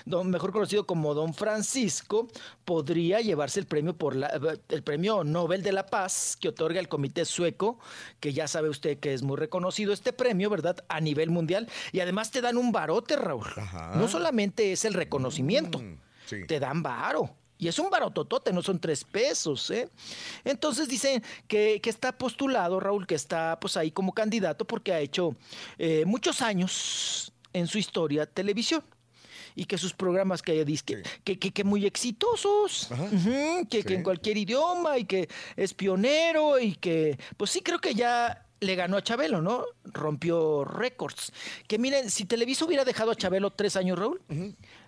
mejor 0.06 0.52
conocido 0.52 0.86
como 0.86 1.14
Don 1.14 1.34
Francisco, 1.34 2.28
podría 2.64 3.20
llevarse 3.20 3.60
el 3.60 3.66
premio 3.66 3.94
por 3.94 4.16
la, 4.16 4.28
el 4.68 4.82
premio 4.82 5.24
Nobel 5.24 5.62
de 5.62 5.72
la 5.72 5.86
Paz 5.86 6.36
que 6.40 6.48
otorga 6.48 6.80
el 6.80 6.88
Comité 6.88 7.24
Sueco, 7.24 7.78
que 8.20 8.32
ya 8.32 8.48
sabe 8.48 8.68
usted 8.68 8.98
que 8.98 9.12
es 9.12 9.22
muy 9.22 9.36
reconocido 9.36 9.92
este 9.92 10.12
premio, 10.12 10.50
¿verdad? 10.50 10.84
A 10.88 11.00
nivel 11.00 11.30
mundial. 11.30 11.68
Y 11.92 12.00
además 12.00 12.30
te 12.30 12.40
dan 12.40 12.56
un 12.56 12.72
barote, 12.72 13.16
Raúl. 13.16 13.46
No 13.94 14.08
solamente 14.08 14.72
es 14.72 14.84
el 14.84 14.94
reconocimiento, 14.94 15.80
sí. 16.26 16.46
te 16.46 16.60
dan 16.60 16.82
varo. 16.82 17.34
Y 17.58 17.68
es 17.68 17.78
un 17.78 17.90
barototote, 17.90 18.52
no 18.54 18.62
son 18.62 18.78
tres 18.78 19.04
pesos, 19.04 19.70
¿eh? 19.70 19.90
Entonces 20.44 20.88
dicen 20.88 21.22
que, 21.46 21.78
que 21.82 21.90
está 21.90 22.12
postulado, 22.16 22.80
Raúl, 22.80 23.06
que 23.06 23.14
está 23.14 23.58
pues 23.60 23.76
ahí 23.76 23.90
como 23.90 24.12
candidato 24.14 24.64
porque 24.64 24.94
ha 24.94 25.00
hecho 25.00 25.36
eh, 25.76 26.04
muchos 26.06 26.40
años 26.40 27.32
en 27.52 27.66
su 27.66 27.76
historia 27.76 28.24
televisión. 28.24 28.82
Y 29.56 29.64
que 29.64 29.76
sus 29.78 29.92
programas 29.92 30.40
que 30.42 30.64
dice 30.64 30.84
que, 30.84 31.02
que, 31.24 31.38
que- 31.38 31.50
que 31.50 31.64
muy 31.64 31.84
exitosos, 31.84 32.88
que 33.68 33.82
en 33.94 34.02
cualquier 34.04 34.38
idioma 34.38 34.96
y 34.96 35.04
que 35.04 35.28
es 35.56 35.74
pionero 35.74 36.58
y 36.60 36.76
que, 36.76 37.18
pues 37.36 37.50
sí, 37.50 37.60
creo 37.60 37.80
que 37.80 37.94
ya 37.94 38.46
le 38.60 38.74
ganó 38.74 38.96
a 38.98 39.02
Chabelo, 39.02 39.40
¿no? 39.40 39.64
Rompió 39.84 40.64
récords. 40.64 41.32
Que 41.66 41.78
miren, 41.78 42.10
si 42.10 42.24
Televisa 42.26 42.64
hubiera 42.64 42.84
dejado 42.84 43.10
a 43.10 43.14
Chabelo 43.16 43.50
tres 43.50 43.76
años, 43.76 43.98
Raúl, 43.98 44.20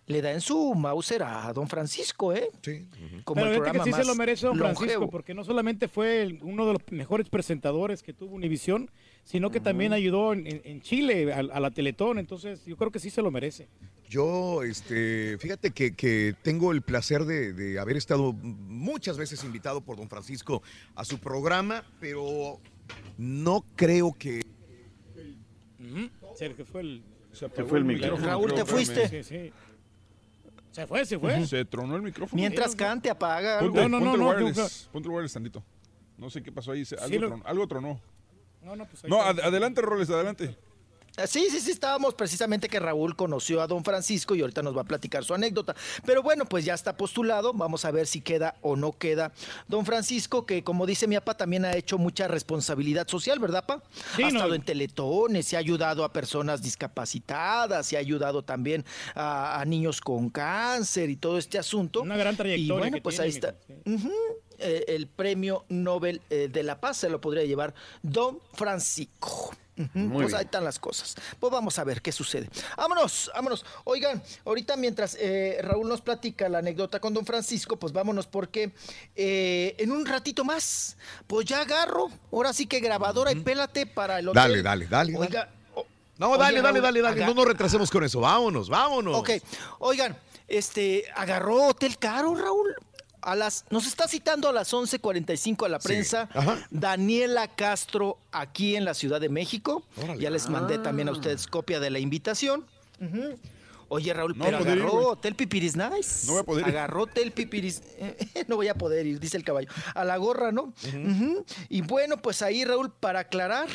le 0.06 0.20
da 0.20 0.32
en 0.32 0.40
su 0.40 0.74
Mauser 0.74 1.22
a 1.22 1.52
don 1.52 1.68
Francisco, 1.68 2.32
¿eh? 2.34 2.48
Sí. 2.62 2.86
Como 3.24 3.40
Pero 3.42 3.48
el 3.54 3.54
fíjate 3.60 3.72
que 3.72 3.78
programa 3.78 3.84
sí 3.84 3.92
se 3.92 4.04
lo 4.08 4.14
merece 4.14 4.46
don 4.46 4.58
Francisco, 4.58 4.84
longevo. 4.84 5.10
porque 5.10 5.32
no 5.34 5.44
solamente 5.44 5.88
fue 5.88 6.22
el- 6.22 6.38
uno 6.42 6.66
de 6.66 6.72
los 6.74 6.82
mejores 6.90 7.28
presentadores 7.28 8.02
que 8.02 8.12
tuvo 8.12 8.34
Univisión, 8.34 8.90
sino 9.24 9.50
que 9.50 9.60
también 9.60 9.92
ayudó 9.92 10.32
en, 10.32 10.46
en- 10.46 10.60
en 10.64 10.80
Chile 10.82 11.32
a, 11.32 11.38
a 11.38 11.60
la 11.60 11.70
Teletón, 11.70 12.18
entonces 12.18 12.64
yo 12.66 12.76
creo 12.76 12.90
que 12.90 12.98
sí 12.98 13.08
se 13.10 13.22
lo 13.22 13.30
merece. 13.30 13.68
Yo, 14.08 14.62
este, 14.64 15.38
fíjate 15.38 15.70
que, 15.70 15.94
que 15.94 16.34
tengo 16.42 16.72
el 16.72 16.82
placer 16.82 17.24
de, 17.24 17.54
de 17.54 17.78
haber 17.78 17.96
estado 17.96 18.34
muchas 18.34 19.16
veces 19.16 19.42
invitado 19.44 19.80
por 19.80 19.96
don 19.96 20.08
Francisco 20.10 20.62
a 20.96 21.04
su 21.06 21.18
programa, 21.18 21.84
pero 22.00 22.60
no 23.18 23.64
creo 23.76 24.12
que... 24.18 24.42
Se 26.36 26.54
que 26.54 26.64
fue 26.64 26.80
el, 26.80 27.02
Se 27.32 27.48
fue 27.48 27.78
el 27.78 27.84
micrófono. 27.84 28.26
Raúl, 28.26 28.54
¿te 28.54 28.64
fuiste? 28.64 29.08
Sí, 29.08 29.22
sí. 29.22 29.52
Se 30.70 30.86
fue, 30.86 31.04
se 31.04 31.18
fue. 31.18 31.46
Se 31.46 31.64
tronó 31.66 31.96
el 31.96 32.02
micrófono. 32.02 32.40
Mientras 32.40 32.74
cante, 32.74 33.10
apaga 33.10 33.58
algo. 33.58 33.74
Ponte, 33.74 33.88
No, 33.88 34.00
no, 34.00 34.04
ponte 34.06 34.06
no, 34.06 34.14
el 34.32 34.38
no, 34.40 34.46
wireless, 34.46 34.88
ponte 34.90 35.08
el 35.08 35.12
wireless 35.14 35.32
tantito. 35.34 35.62
No 36.16 36.30
sé 36.30 36.42
qué 36.42 36.50
pasó 36.50 36.72
ahí. 36.72 36.84
Sí, 36.84 36.94
Algo, 36.98 37.18
lo- 37.20 37.28
tronó, 37.28 37.42
algo 37.46 37.68
tronó. 37.68 38.00
No, 38.62 38.76
no, 38.76 38.86
pues 38.86 39.04
ahí 39.04 39.10
No, 39.10 39.20
ad- 39.22 39.40
adelante, 39.40 39.82
Roles, 39.82 40.08
adelante. 40.08 40.56
Ah, 41.16 41.26
Sí, 41.26 41.46
sí, 41.50 41.60
sí, 41.60 41.70
estábamos 41.70 42.14
precisamente 42.14 42.68
que 42.68 42.80
Raúl 42.80 43.16
conoció 43.16 43.60
a 43.60 43.66
don 43.66 43.84
Francisco 43.84 44.34
y 44.34 44.40
ahorita 44.40 44.62
nos 44.62 44.76
va 44.76 44.80
a 44.82 44.84
platicar 44.84 45.24
su 45.24 45.34
anécdota. 45.34 45.74
Pero 46.06 46.22
bueno, 46.22 46.44
pues 46.46 46.64
ya 46.64 46.74
está 46.74 46.96
postulado, 46.96 47.52
vamos 47.52 47.84
a 47.84 47.90
ver 47.90 48.06
si 48.06 48.20
queda 48.22 48.56
o 48.62 48.76
no 48.76 48.92
queda 48.92 49.32
don 49.68 49.84
Francisco, 49.84 50.46
que 50.46 50.64
como 50.64 50.86
dice 50.86 51.06
mi 51.06 51.16
papá, 51.16 51.36
también 51.36 51.64
ha 51.64 51.76
hecho 51.76 51.98
mucha 51.98 52.28
responsabilidad 52.28 53.06
social, 53.08 53.38
¿verdad, 53.38 53.64
pa? 53.66 53.82
Sí, 54.16 54.22
ha 54.22 54.30
no. 54.30 54.38
estado 54.38 54.54
en 54.54 54.62
teletones, 54.62 55.46
se 55.46 55.56
ha 55.56 55.58
ayudado 55.58 56.04
a 56.04 56.12
personas 56.12 56.62
discapacitadas, 56.62 57.86
se 57.86 57.96
ha 57.96 58.00
ayudado 58.00 58.42
también 58.42 58.84
a, 59.14 59.60
a 59.60 59.64
niños 59.64 60.00
con 60.00 60.30
cáncer 60.30 61.10
y 61.10 61.16
todo 61.16 61.36
este 61.38 61.58
asunto. 61.58 62.00
Una 62.02 62.16
gran 62.16 62.34
Y 62.34 62.36
trayectoria 62.38 62.78
bueno, 62.78 62.96
que 62.96 63.02
pues 63.02 63.16
tiene, 63.16 63.24
ahí 63.24 63.34
está. 63.34 63.54
eh, 64.58 64.84
el 64.88 65.06
premio 65.08 65.64
Nobel 65.68 66.20
eh, 66.30 66.48
de 66.50 66.62
la 66.62 66.80
Paz 66.80 66.96
se 66.98 67.10
lo 67.10 67.20
podría 67.20 67.44
llevar 67.44 67.74
don 68.02 68.38
Francisco. 68.54 69.54
Muy 69.76 70.12
pues 70.12 70.26
bien. 70.28 70.38
ahí 70.38 70.44
están 70.44 70.64
las 70.64 70.78
cosas. 70.78 71.14
Pues 71.40 71.50
vamos 71.52 71.78
a 71.78 71.84
ver 71.84 72.02
qué 72.02 72.12
sucede. 72.12 72.50
Vámonos, 72.76 73.30
vámonos. 73.34 73.64
Oigan, 73.84 74.22
ahorita 74.44 74.76
mientras 74.76 75.16
eh, 75.18 75.58
Raúl 75.62 75.88
nos 75.88 76.02
platica 76.02 76.48
la 76.48 76.58
anécdota 76.58 77.00
con 77.00 77.14
don 77.14 77.24
Francisco, 77.24 77.76
pues 77.78 77.92
vámonos 77.92 78.26
porque 78.26 78.72
eh, 79.16 79.74
en 79.78 79.90
un 79.90 80.04
ratito 80.04 80.44
más, 80.44 80.96
pues 81.26 81.46
ya 81.46 81.62
agarro, 81.62 82.10
ahora 82.30 82.52
sí 82.52 82.66
que 82.66 82.80
grabadora 82.80 83.32
y 83.32 83.36
pélate 83.36 83.86
para 83.86 84.18
el 84.18 84.28
hotel. 84.28 84.42
Dale, 84.42 84.62
dale, 84.62 84.86
dale. 84.86 85.16
Oiga, 85.16 85.48
No, 86.18 86.36
dale, 86.36 86.60
dale, 86.60 86.80
Raúl, 86.80 86.82
dale, 86.82 87.00
dale. 87.00 87.26
No 87.26 87.34
nos 87.34 87.46
retrasemos 87.46 87.90
con 87.90 88.04
eso. 88.04 88.20
Vámonos, 88.20 88.68
vámonos. 88.68 89.16
Ok, 89.16 89.30
oigan, 89.78 90.16
este, 90.46 91.04
agarró 91.16 91.68
Hotel 91.68 91.96
Caro, 91.98 92.34
Raúl. 92.34 92.74
A 93.22 93.34
las, 93.36 93.64
nos 93.70 93.86
está 93.86 94.08
citando 94.08 94.48
a 94.48 94.52
las 94.52 94.72
11.45 94.72 95.66
a 95.66 95.68
la 95.68 95.78
prensa. 95.78 96.28
Daniela 96.70 97.48
Castro 97.48 98.18
aquí 98.32 98.76
en 98.76 98.84
la 98.84 98.94
Ciudad 98.94 99.20
de 99.20 99.28
México. 99.28 99.84
Órale. 99.96 100.20
Ya 100.20 100.28
les 100.30 100.48
mandé 100.48 100.78
también 100.78 101.08
a 101.08 101.12
ustedes 101.12 101.46
copia 101.46 101.80
de 101.80 101.90
la 101.90 101.98
invitación. 102.00 102.66
Oye, 103.88 104.14
Raúl, 104.14 104.36
No 104.38 104.44
pero 104.46 104.60
ir, 104.60 104.68
agarró 104.68 104.90
güey. 104.90 105.16
Tel 105.20 105.34
Pipiris 105.34 105.76
Nice. 105.76 106.26
No 106.26 106.32
voy 106.32 106.40
a 106.40 106.44
poder 106.44 106.68
ir. 106.68 106.76
Agarró 106.76 107.06
Tel 107.06 107.30
Pipiris. 107.30 107.82
no 108.48 108.56
voy 108.56 108.68
a 108.68 108.74
poder 108.74 109.06
ir, 109.06 109.20
dice 109.20 109.36
el 109.36 109.44
caballo. 109.44 109.68
A 109.94 110.02
la 110.04 110.16
gorra, 110.16 110.50
¿no? 110.50 110.72
Y 111.68 111.82
bueno, 111.82 112.16
pues 112.16 112.40
ahí, 112.40 112.64
Raúl, 112.64 112.90
para 112.90 113.20
aclarar 113.20 113.68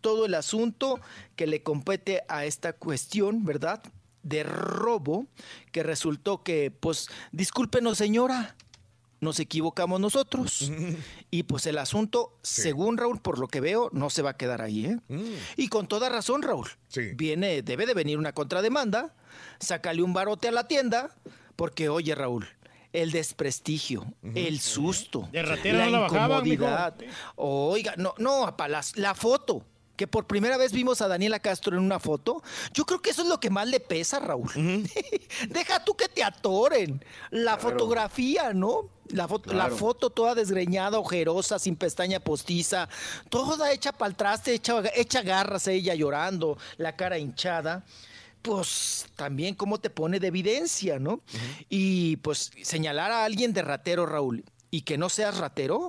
todo 0.00 0.26
el 0.26 0.34
asunto 0.34 1.00
que 1.36 1.46
le 1.46 1.62
compete 1.62 2.24
a 2.28 2.44
esta 2.44 2.72
cuestión, 2.72 3.44
¿verdad? 3.44 3.80
De 4.24 4.42
robo, 4.42 5.26
que 5.70 5.82
resultó 5.84 6.42
que, 6.42 6.70
pues, 6.72 7.08
discúlpenos, 7.30 7.98
señora. 7.98 8.56
Nos 9.22 9.38
equivocamos 9.40 9.98
nosotros. 10.00 10.70
Y 11.30 11.44
pues 11.44 11.64
el 11.66 11.78
asunto, 11.78 12.36
según 12.42 12.98
Raúl, 12.98 13.18
por 13.22 13.38
lo 13.38 13.48
que 13.48 13.62
veo, 13.62 13.88
no 13.92 14.10
se 14.10 14.20
va 14.20 14.30
a 14.30 14.36
quedar 14.36 14.60
ahí, 14.60 14.84
¿eh? 14.84 14.98
Y 15.56 15.68
con 15.68 15.86
toda 15.88 16.10
razón, 16.10 16.42
Raúl. 16.42 16.68
Viene, 17.14 17.62
debe 17.62 17.86
de 17.86 17.94
venir 17.94 18.18
una 18.18 18.32
contrademanda, 18.34 19.14
sácale 19.58 20.02
un 20.02 20.12
barote 20.12 20.48
a 20.48 20.52
la 20.52 20.68
tienda, 20.68 21.16
porque 21.56 21.88
oye, 21.88 22.14
Raúl, 22.14 22.46
el 22.92 23.12
desprestigio, 23.12 24.04
el 24.34 24.60
susto, 24.60 25.26
De 25.32 25.42
la 25.72 25.86
no 25.86 25.90
la 25.92 25.98
bajaban, 26.00 26.42
mijo. 26.42 26.64
incomodidad. 26.64 26.96
Oiga, 27.36 27.94
no, 27.96 28.12
no, 28.18 28.54
pa, 28.58 28.68
las- 28.68 28.96
la 28.98 29.14
foto. 29.14 29.64
Que 29.96 30.06
por 30.06 30.26
primera 30.26 30.56
vez 30.56 30.72
vimos 30.72 31.00
a 31.02 31.06
Daniela 31.06 31.38
Castro 31.38 31.76
en 31.76 31.82
una 31.84 32.00
foto. 32.00 32.42
Yo 32.74 32.84
creo 32.86 33.00
que 33.00 33.10
eso 33.10 33.22
es 33.22 33.28
lo 33.28 33.38
que 33.40 33.50
más 33.50 33.68
le 33.68 33.78
pesa, 33.78 34.18
Raúl. 34.20 34.50
Deja 35.48 35.84
tú 35.84 35.94
que 35.94 36.08
te 36.08 36.24
atoren. 36.24 37.04
La 37.30 37.56
fotografía, 37.58 38.52
¿no? 38.52 38.88
La, 39.12 39.28
foto, 39.28 39.52
la 39.52 39.68
foto 39.70 40.10
toda 40.10 40.34
desgreñada, 40.34 40.98
ojerosa, 40.98 41.58
sin 41.58 41.76
pestaña 41.76 42.20
postiza, 42.20 42.88
toda 43.28 43.72
hecha 43.72 43.92
para 43.92 44.08
el 44.08 44.16
traste, 44.16 44.54
hecha, 44.54 44.82
hecha 44.94 45.22
garras 45.22 45.66
ella 45.68 45.94
llorando, 45.94 46.58
la 46.78 46.96
cara 46.96 47.18
hinchada. 47.18 47.84
Pues 48.40 49.06
también 49.14 49.54
cómo 49.54 49.78
te 49.78 49.88
pone 49.88 50.18
de 50.18 50.26
evidencia, 50.26 50.98
¿no? 50.98 51.20
Y 51.68 52.16
pues 52.16 52.50
señalar 52.62 53.12
a 53.12 53.24
alguien 53.24 53.52
de 53.52 53.62
ratero, 53.62 54.04
Raúl, 54.04 54.44
y 54.68 54.80
que 54.80 54.98
no 54.98 55.08
seas 55.08 55.36
ratero, 55.38 55.88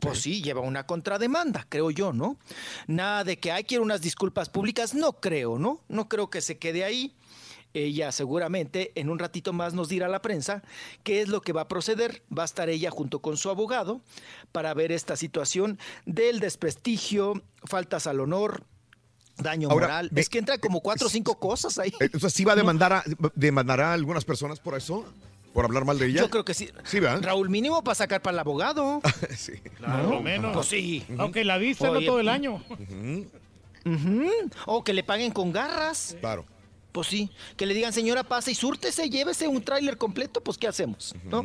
pues 0.00 0.20
sí, 0.20 0.42
lleva 0.42 0.62
una 0.62 0.84
contrademanda, 0.84 1.64
creo 1.68 1.90
yo, 1.90 2.12
¿no? 2.12 2.38
Nada 2.88 3.22
de 3.22 3.38
que 3.38 3.52
hay 3.52 3.64
quiero 3.64 3.84
unas 3.84 4.00
disculpas 4.00 4.48
públicas, 4.48 4.94
no 4.94 5.20
creo, 5.20 5.58
¿no? 5.58 5.80
No 5.88 6.08
creo 6.08 6.28
que 6.28 6.40
se 6.40 6.58
quede 6.58 6.82
ahí. 6.82 7.14
Ella 7.84 8.10
seguramente 8.12 8.92
en 8.94 9.10
un 9.10 9.18
ratito 9.18 9.52
más 9.52 9.74
nos 9.74 9.88
dirá 9.88 10.06
a 10.06 10.08
la 10.08 10.22
prensa 10.22 10.62
qué 11.02 11.20
es 11.20 11.28
lo 11.28 11.40
que 11.42 11.52
va 11.52 11.62
a 11.62 11.68
proceder. 11.68 12.22
Va 12.36 12.42
a 12.42 12.46
estar 12.46 12.68
ella 12.70 12.90
junto 12.90 13.20
con 13.20 13.36
su 13.36 13.50
abogado 13.50 14.00
para 14.52 14.72
ver 14.74 14.92
esta 14.92 15.16
situación 15.16 15.78
del 16.06 16.40
desprestigio, 16.40 17.42
faltas 17.64 18.06
al 18.06 18.20
honor, 18.20 18.64
daño 19.36 19.68
Ahora, 19.70 19.86
moral. 19.88 20.08
ve- 20.12 20.20
es 20.22 20.28
que 20.28 20.38
entra 20.38 20.58
como 20.58 20.80
cuatro 20.80 21.08
o 21.08 21.10
cinco 21.10 21.38
cosas 21.38 21.78
ahí. 21.78 21.92
Eh, 22.00 22.08
O 22.14 22.18
sea, 22.18 22.30
¿sí 22.30 22.44
va 22.44 22.52
a 22.54 22.56
demandar 22.56 22.92
a, 22.92 23.04
demandará 23.34 23.90
a 23.90 23.92
algunas 23.94 24.24
personas 24.24 24.58
por 24.60 24.74
eso? 24.76 25.04
¿Por 25.52 25.64
hablar 25.64 25.84
mal 25.86 25.98
de 25.98 26.06
ella? 26.08 26.20
Yo 26.20 26.28
creo 26.30 26.44
que 26.44 26.52
sí. 26.54 26.68
Sí, 26.84 27.00
¿verdad? 27.00 27.22
Raúl, 27.22 27.48
mínimo 27.48 27.82
para 27.82 27.94
sacar 27.94 28.20
para 28.22 28.34
el 28.34 28.38
abogado. 28.40 29.00
sí. 29.36 29.52
Por 29.80 30.04
lo 30.04 30.20
menos. 30.20 30.52
Pues 30.54 30.66
sí. 30.66 31.04
Aunque 31.18 31.44
la 31.44 31.56
vista 31.58 31.90
no 31.90 32.00
todo 32.02 32.20
el 32.20 32.28
año. 32.28 32.62
O 34.66 34.84
que 34.84 34.92
le 34.92 35.02
paguen 35.04 35.30
con 35.32 35.52
garras. 35.52 36.16
Claro. 36.20 36.44
Pues 36.96 37.08
sí. 37.08 37.30
Que 37.58 37.66
le 37.66 37.74
digan, 37.74 37.92
señora, 37.92 38.22
pase 38.24 38.52
y 38.52 38.54
súrtese, 38.54 39.10
llévese 39.10 39.46
un 39.48 39.60
tráiler 39.62 39.98
completo, 39.98 40.40
pues 40.40 40.56
¿qué 40.56 40.66
hacemos? 40.66 41.14
¿No? 41.24 41.44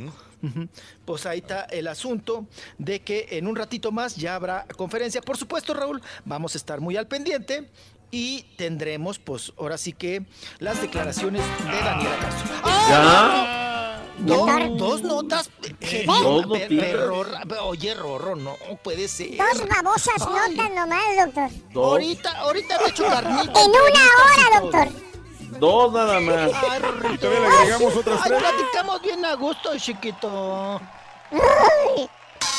Pues 1.03 1.25
ahí 1.25 1.39
está 1.39 1.63
el 1.65 1.89
asunto 1.89 2.45
de 2.77 3.01
que 3.01 3.27
en 3.31 3.47
un 3.47 3.57
ratito 3.57 3.91
más 3.91 4.15
ya 4.15 4.35
habrá 4.35 4.65
conferencia. 4.77 5.19
Por 5.21 5.35
supuesto, 5.35 5.73
Raúl, 5.73 6.01
vamos 6.23 6.55
a 6.55 6.57
estar 6.57 6.79
muy 6.79 6.95
al 6.95 7.05
pendiente 7.09 7.69
y 8.11 8.43
tendremos, 8.55 9.19
pues 9.19 9.51
ahora 9.59 9.77
sí 9.77 9.91
que 9.91 10.25
las 10.59 10.81
declaraciones 10.81 11.41
de 11.69 11.81
Daniela 11.83 12.17
Castro. 12.19 12.55
¡Ah! 12.63 13.97
Do- 14.19 14.45
dos 14.77 15.01
notas. 15.03 15.49
eh, 15.81 16.05
perro, 16.79 17.25
oye, 17.63 17.93
Rorro, 17.93 18.37
no 18.37 18.55
puede 18.81 19.09
ser. 19.09 19.35
Dos 19.35 19.67
babosas 19.67 20.15
Ay. 20.47 20.55
notas 20.55 20.71
nomás, 20.75 21.25
doctor. 21.25 21.49
Ahorita, 21.83 22.31
ahorita 22.39 22.77
te 22.77 22.89
echo 22.89 23.03
carnita. 23.03 23.61
En 23.61 23.69
una 23.69 23.81
hora, 23.81 24.61
doctor. 24.61 25.10
Dos 25.59 25.93
nada 25.93 26.19
más. 26.19 26.51
Ay. 26.69 26.81
Y 27.13 27.17
todavía 27.17 27.39
le 27.41 27.55
agregamos 27.55 27.95
otras 27.95 28.19
Ay, 28.23 28.29
tres. 28.29 28.41
platicamos 28.41 29.01
bien 29.01 29.25
a 29.25 29.33
gusto, 29.35 29.77
chiquito. 29.77 30.81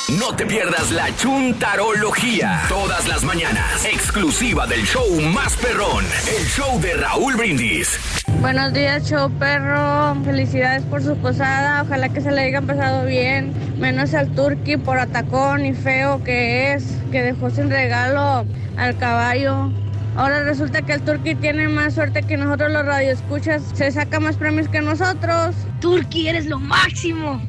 No 0.09 0.35
te 0.35 0.45
pierdas 0.45 0.91
la 0.91 1.15
chuntarología. 1.15 2.61
Todas 2.69 3.07
las 3.07 3.23
mañanas. 3.23 3.85
Exclusiva 3.85 4.67
del 4.67 4.85
show 4.85 5.05
más 5.33 5.55
perrón. 5.57 6.05
El 6.27 6.45
show 6.45 6.79
de 6.81 6.93
Raúl 6.95 7.35
Brindis. 7.35 7.97
Buenos 8.41 8.73
días, 8.73 9.09
show 9.09 9.31
perro. 9.39 10.15
Felicidades 10.23 10.83
por 10.83 11.01
su 11.01 11.15
posada. 11.17 11.83
Ojalá 11.83 12.09
que 12.09 12.21
se 12.21 12.31
le 12.31 12.41
hayan 12.41 12.67
pasado 12.67 13.05
bien. 13.05 13.53
Menos 13.79 14.13
al 14.13 14.33
turqui 14.35 14.77
por 14.77 14.99
atacón 14.99 15.65
y 15.65 15.73
feo 15.73 16.23
que 16.23 16.73
es, 16.73 16.83
que 17.11 17.21
dejó 17.21 17.49
sin 17.49 17.69
regalo 17.69 18.45
al 18.77 18.97
caballo. 18.97 19.71
Ahora 20.15 20.43
resulta 20.43 20.83
que 20.83 20.93
el 20.93 21.01
turqui 21.01 21.33
tiene 21.33 21.67
más 21.67 21.95
suerte 21.95 22.21
que 22.21 22.37
nosotros 22.37 22.71
los 22.71 22.85
radioescuchas. 22.85 23.63
Se 23.73 23.91
saca 23.91 24.19
más 24.19 24.35
premios 24.37 24.67
que 24.67 24.79
nosotros. 24.79 25.55
Turqui, 25.81 26.27
eres 26.27 26.45
lo 26.45 26.59
máximo. 26.59 27.41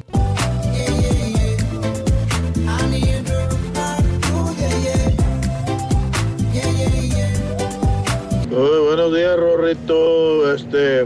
Uy, 8.49 8.85
buenos 8.87 9.13
días, 9.13 9.37
Rorrito. 9.37 10.55
Este, 10.55 11.05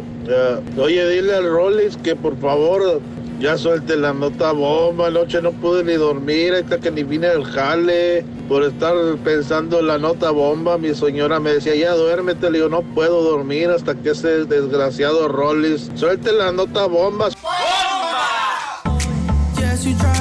oye, 0.78 1.10
dile 1.10 1.36
al 1.36 1.50
Rollins 1.50 1.98
que 1.98 2.16
por 2.16 2.38
favor 2.40 3.02
ya 3.40 3.58
suelte 3.58 3.96
la 3.96 4.14
nota 4.14 4.52
bomba. 4.52 5.08
Anoche 5.08 5.42
no 5.42 5.52
pude 5.52 5.84
ni 5.84 5.94
dormir, 5.94 6.54
hasta 6.54 6.80
que 6.80 6.92
ni 6.92 7.04
vine 7.04 7.28
al 7.28 7.44
jale 7.44 8.24
por 8.48 8.64
estar 8.64 8.94
pensando 9.24 9.80
en 9.80 9.88
la 9.88 9.98
nota 9.98 10.32
bomba. 10.32 10.78
Mi 10.78 10.94
señora 10.94 11.40
me 11.40 11.54
decía, 11.54 11.76
ya 11.76 11.94
duérmete. 11.94 12.52
Le 12.52 12.60
digo, 12.60 12.70
no 12.70 12.82
puedo 12.82 13.24
dormir 13.24 13.70
hasta 13.70 13.96
que 13.96 14.12
ese 14.12 14.46
desgraciado 14.46 15.28
Rollins 15.28 15.90
suelte 15.96 16.32
la 16.32 16.52
nota 16.52 16.86
bomba. 16.86 17.30
Yes, 19.58 20.19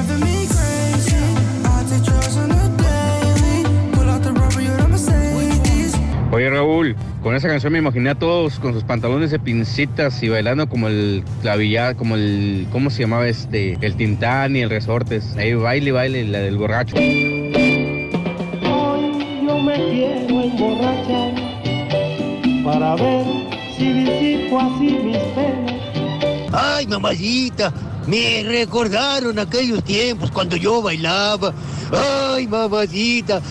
Oye 6.38 6.50
Raúl, 6.50 6.94
con 7.20 7.34
esa 7.34 7.48
canción 7.48 7.72
me 7.72 7.80
imaginé 7.80 8.10
a 8.10 8.14
todos 8.14 8.60
con 8.60 8.72
sus 8.72 8.84
pantalones 8.84 9.32
de 9.32 9.40
pincitas 9.40 10.22
y 10.22 10.28
bailando 10.28 10.68
como 10.68 10.86
el 10.86 11.24
clavillar, 11.42 11.96
como 11.96 12.14
el, 12.14 12.68
¿cómo 12.70 12.90
se 12.90 13.00
llamaba 13.02 13.26
este? 13.26 13.76
El 13.80 13.96
Tintán 13.96 14.54
y 14.54 14.60
el 14.60 14.70
Resortes. 14.70 15.36
Ahí 15.36 15.54
baile 15.54 15.88
y 15.88 15.90
baile, 15.90 16.24
la 16.26 16.38
del 16.38 16.56
borracho. 16.56 16.94
Hoy 16.94 17.02
yo 19.48 19.58
me 19.58 19.74
quiero 19.90 20.42
emborrachar 20.44 21.34
para 22.64 22.94
ver 22.94 23.26
si 23.76 23.92
disipo 23.92 24.60
así 24.60 24.96
mis 25.02 25.18
penas. 25.34 25.74
Ay, 26.52 26.86
mamacita, 26.86 27.72
me 28.06 28.44
recordaron 28.44 29.40
aquellos 29.40 29.82
tiempos 29.82 30.30
cuando 30.30 30.54
yo 30.54 30.82
bailaba. 30.82 31.52
Ay, 31.90 32.46
mamacita, 32.46 33.42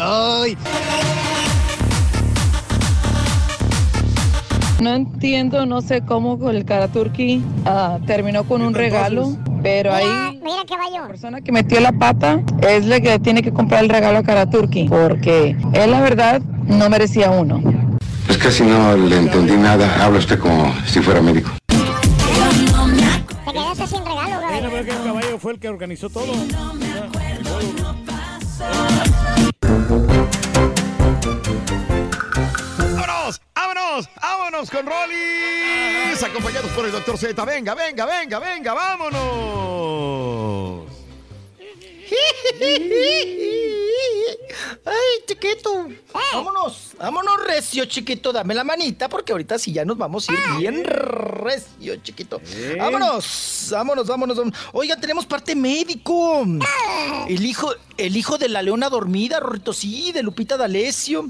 ay. 0.00 0.56
No 4.80 4.94
entiendo, 4.94 5.66
no 5.66 5.82
sé 5.82 6.02
cómo 6.02 6.50
el 6.50 6.64
Karaturki 6.64 7.42
ah, 7.66 7.98
terminó 8.06 8.44
con 8.44 8.62
un 8.62 8.74
regalo, 8.74 9.36
pero 9.60 9.92
ahí 9.92 10.06
Mira, 10.40 10.62
caballo. 10.68 11.02
la 11.02 11.08
persona 11.08 11.40
que 11.40 11.50
metió 11.50 11.80
la 11.80 11.90
pata 11.90 12.40
es 12.60 12.86
la 12.86 13.00
que 13.00 13.18
tiene 13.18 13.42
que 13.42 13.52
comprar 13.52 13.82
el 13.82 13.90
regalo 13.90 14.18
a 14.18 14.22
Karaturki, 14.22 14.88
porque 14.88 15.56
él 15.72 15.90
la 15.90 16.00
verdad 16.00 16.40
no 16.66 16.88
merecía 16.88 17.30
uno. 17.30 17.60
Pues 18.26 18.38
casi 18.38 18.62
no 18.62 18.96
le 18.96 19.16
entendí 19.16 19.56
nada. 19.56 20.04
Habla 20.04 20.20
usted 20.20 20.38
como 20.38 20.72
si 20.86 21.00
fuera 21.00 21.20
médico. 21.20 21.50
Te 21.66 23.52
quedaste 23.52 23.86
sin 23.88 24.04
regalo, 24.04 24.40
caballo. 24.40 24.68
pero 24.70 24.84
que 24.84 24.90
el 24.92 25.02
caballo 25.02 25.38
fue 25.40 25.52
el 25.54 25.58
que 25.58 25.68
organizó 25.68 26.08
todo. 26.08 26.32
¡Vámonos! 29.90 30.37
¡Vámonos! 33.98 34.08
¡Vámonos 34.20 34.70
con 34.70 34.86
Rollis! 34.86 36.22
Acompañados 36.22 36.70
por 36.70 36.84
el 36.86 36.92
doctor 36.92 37.18
Z. 37.18 37.44
Venga, 37.44 37.74
venga, 37.74 38.06
venga, 38.06 38.38
venga, 38.38 38.74
vámonos. 38.74 39.18
Ay, 44.84 45.24
chiquito. 45.26 45.88
Vámonos, 46.32 46.92
vámonos 46.98 47.44
recio, 47.46 47.84
chiquito. 47.84 48.32
Dame 48.32 48.54
la 48.54 48.64
manita 48.64 49.08
porque 49.08 49.32
ahorita 49.32 49.58
sí 49.58 49.72
ya 49.72 49.84
nos 49.84 49.98
vamos 49.98 50.28
a 50.28 50.32
ir 50.32 50.38
bien 50.58 50.84
recio, 50.84 51.96
chiquito. 51.96 52.40
Vámonos, 52.78 53.68
vámonos, 53.70 54.06
vámonos. 54.06 54.36
vámonos. 54.36 54.58
Oiga, 54.72 54.96
tenemos 54.96 55.26
parte 55.26 55.54
médico. 55.54 56.44
El 57.28 57.44
hijo, 57.44 57.72
el 57.96 58.16
hijo 58.16 58.38
de 58.38 58.48
la 58.48 58.62
leona 58.62 58.88
dormida, 58.88 59.40
Rorrito, 59.40 59.72
sí, 59.72 60.12
de 60.12 60.22
Lupita 60.22 60.56
D'Alessio. 60.56 61.28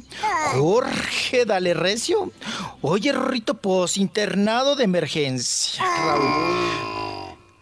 Jorge 0.55 1.45
Dale 1.45 1.75
Recio. 1.75 2.33
Oye, 2.83 3.13
Rorrito, 3.13 3.55
pues 3.55 3.97
internado 3.97 4.77
de 4.77 4.85
emergencia. 4.85 5.85
Raúl. 5.85 7.08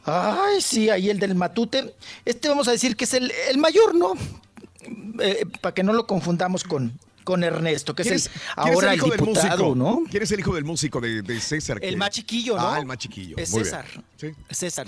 Ay, 0.07 0.61
sí, 0.61 0.89
ahí 0.89 1.11
el 1.11 1.19
del 1.19 1.35
matute. 1.35 1.95
Este 2.25 2.49
vamos 2.49 2.69
a 2.69 2.71
decir 2.73 2.97
que 2.97 3.05
es 3.05 3.15
el, 3.15 3.31
el 3.51 3.59
mayor, 3.59 3.95
¿no? 3.95 4.15
Para 5.61 5.75
que 5.75 5.83
no 5.83 5.93
lo 5.93 6.07
confundamos 6.07 6.63
con, 6.63 6.99
con 7.25 7.43
Ernesto, 7.43 7.95
que 7.95 8.03
es 8.03 8.27
el, 8.27 8.33
ahora 8.55 8.89
el 8.89 8.93
el 8.93 8.97
hijo 8.99 9.09
del 9.11 9.19
diputado, 9.21 9.75
músico? 9.75 9.75
¿no? 9.75 10.03
¿Quién 10.09 10.23
es 10.23 10.31
el 10.31 10.41
hijo 10.41 10.55
del 10.55 10.65
músico 10.65 11.01
de, 11.01 11.23
de 11.23 11.41
César? 11.41 11.79
El 11.83 11.91
que- 11.91 11.97
más 11.97 12.11
chiquillo, 12.11 12.57
¿no? 12.57 12.69
Ah, 12.69 12.79
el 12.79 12.87
más 12.87 12.99
chiquillo. 12.99 13.37
Es 13.37 13.51
Muy 13.51 13.65
César. 13.65 13.87
bien. 14.21 14.37
César. 14.51 14.87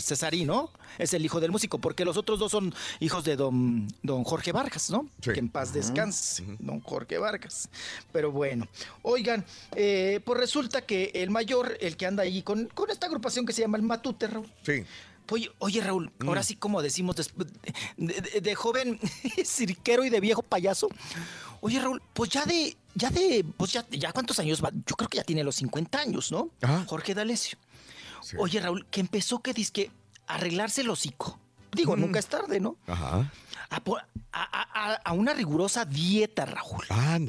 Es 0.99 1.15
el 1.15 1.25
hijo 1.25 1.41
del 1.41 1.51
músico, 1.51 1.79
porque 1.79 2.05
los 2.05 2.17
otros 2.17 2.39
dos 2.39 2.51
son 2.53 2.75
hijos 3.01 3.25
de 3.25 3.37
don, 3.37 3.89
don 4.03 4.25
Jorge 4.25 4.53
Vargas, 4.53 4.91
¿no? 4.91 5.09
Que 5.21 5.39
en 5.39 5.49
paz 5.49 5.73
descanse, 5.73 6.45
don 6.59 6.81
Jorge 6.81 7.19
Vargas. 7.19 7.69
Pero 8.13 8.31
bueno, 8.33 8.67
oigan, 9.03 9.45
eh, 9.77 10.21
pues 10.25 10.39
resulta 10.41 10.83
que 10.83 11.11
el 11.15 11.31
mayor, 11.31 11.77
el 11.81 11.97
que 11.97 12.07
anda 12.07 12.23
ahí 12.25 12.43
con, 12.43 12.67
con 12.67 12.91
esta 12.91 13.07
agrupación 13.07 13.47
que 13.47 13.53
se 13.53 13.63
llama 13.63 13.77
el 13.79 13.83
Matute. 13.85 14.29
Sí. 14.65 14.85
Oye, 15.31 15.51
oye, 15.59 15.81
Raúl, 15.81 16.11
Mm. 16.19 16.29
ahora 16.29 16.43
sí 16.43 16.57
como 16.57 16.81
decimos 16.83 17.17
después 17.17 17.49
de, 17.97 18.21
de- 18.21 18.41
de 18.41 18.55
joven 18.55 18.99
cirquero 19.45 20.05
y 20.05 20.11
de 20.11 20.21
viejo 20.21 20.43
payaso. 20.43 20.89
Oye, 21.61 21.81
Raúl, 21.81 22.01
pues 22.15 22.31
ya 22.31 22.45
de, 22.45 22.77
ya 22.95 23.11
de, 23.11 23.45
pues 23.57 23.73
ya, 23.73 23.87
ya 23.91 24.13
cuántos 24.13 24.39
años 24.39 24.63
va, 24.65 24.71
yo 24.87 24.97
creo 24.97 25.09
que 25.09 25.17
ya 25.19 25.25
tiene 25.25 25.45
los 25.45 25.57
50 25.57 25.99
años, 25.99 26.33
¿no? 26.33 26.51
Jorge 26.87 27.15
D'Alessio. 27.15 27.59
Oye, 28.39 28.61
Raúl, 28.61 28.87
que 28.87 29.01
empezó 29.01 29.41
que 29.41 29.53
que 29.71 29.91
arreglarse 30.27 30.81
el 30.83 30.91
hocico. 30.91 31.39
Digo, 31.73 31.97
Mm. 31.97 32.01
nunca 32.01 32.19
es 32.19 32.27
tarde, 32.27 32.61
¿no? 32.61 32.77
Ajá. 32.87 33.31
A, 33.71 33.81
po- 33.81 33.99
a- 33.99 34.05
a- 34.33 34.93
a- 34.93 34.95
a 35.05 35.13
una 35.13 35.35
rigurosa 35.35 35.85
dieta, 35.85 36.47
Raúl. 36.47 36.85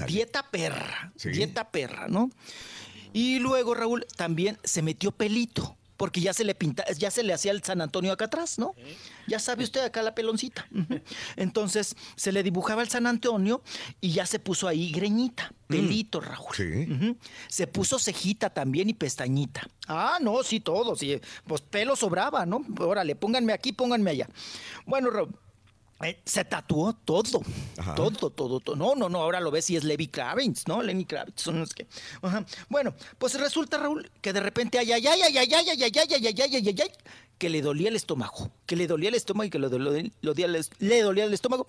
Dieta 0.07 0.43
perra. 0.49 1.11
Sí. 1.17 1.29
Dieta 1.29 1.69
perra, 1.69 2.07
¿no? 2.07 2.29
Y 3.11 3.39
luego, 3.39 3.73
Raúl, 3.73 4.05
también 4.15 4.57
se 4.63 4.81
metió 4.81 5.11
pelito. 5.11 5.75
Porque 5.99 6.21
ya 6.21 6.31
se 6.31 6.45
le 6.45 6.55
pinta, 6.55 6.85
ya 6.93 7.11
se 7.11 7.23
le 7.23 7.33
hacía 7.33 7.51
el 7.51 7.61
San 7.61 7.81
Antonio 7.81 8.13
acá 8.13 8.25
atrás, 8.25 8.57
¿no? 8.57 8.73
Ya 9.27 9.37
sabe 9.37 9.65
usted 9.65 9.83
acá 9.83 10.01
la 10.01 10.15
peloncita. 10.15 10.65
Entonces 11.35 11.93
se 12.15 12.31
le 12.31 12.41
dibujaba 12.41 12.81
el 12.81 12.87
San 12.87 13.05
Antonio 13.05 13.61
y 13.99 14.13
ya 14.13 14.25
se 14.25 14.39
puso 14.39 14.69
ahí 14.69 14.91
greñita, 14.91 15.51
pelito, 15.67 16.21
Raúl. 16.21 17.17
Se 17.49 17.67
puso 17.67 17.99
cejita 17.99 18.49
también 18.49 18.89
y 18.89 18.93
pestañita. 18.93 19.67
Ah, 19.89 20.19
no, 20.21 20.41
sí, 20.41 20.61
todo, 20.61 20.95
sí. 20.95 21.19
Pues 21.45 21.59
pelo 21.59 21.97
sobraba, 21.97 22.45
¿no? 22.45 22.65
Órale, 22.79 23.17
pónganme 23.17 23.51
aquí, 23.51 23.73
pónganme 23.73 24.11
allá. 24.11 24.29
Bueno, 24.85 25.09
Raúl, 25.09 25.35
eh, 26.01 26.21
se 26.25 26.45
tatuó 26.45 26.93
todo, 26.93 27.41
todo, 27.95 28.29
todo, 28.31 28.59
todo. 28.59 28.75
No, 28.75 28.95
no, 28.95 29.09
no, 29.09 29.19
ahora 29.21 29.39
lo 29.39 29.51
ves 29.51 29.69
y 29.69 29.75
es 29.75 29.83
Levi 29.83 30.07
Kravitz, 30.07 30.67
¿no? 30.67 30.81
Lenny 30.81 31.05
Kravitz, 31.05 31.41
son 31.41 31.59
los 31.59 31.73
que... 31.73 31.87
Ajá. 32.21 32.45
Bueno, 32.69 32.93
pues 33.17 33.39
resulta, 33.39 33.77
Raúl, 33.77 34.09
que 34.21 34.31
de 34.33 34.39
repente, 34.39 34.79
ay, 34.79 34.91
ay, 34.91 35.05
ay, 35.07 35.21
ay, 35.21 35.37
ay, 35.37 35.53
ay, 35.53 35.69
ay, 35.69 35.83
ay, 35.83 35.91
ay, 35.97 36.13
ay, 36.13 36.41
ay, 36.41 36.55
ay, 36.55 36.67
ay, 36.67 36.75
ay, 36.81 36.91
que 37.37 37.49
le 37.49 37.61
dolía 37.61 37.87
el 37.87 37.95
estómago, 37.95 38.51
que 38.65 38.75
le 38.75 38.85
dolía 38.85 39.07
el 39.07 39.15
estómago 39.15 39.45
y 39.45 39.49
que 39.49 39.59
le 39.59 39.69
dolía, 39.69 40.11
lo 40.21 40.33
dolía 40.33 40.45
el- 40.47 40.65
le 40.79 41.01
dolía 41.01 41.23
el 41.23 41.33
estómago. 41.33 41.65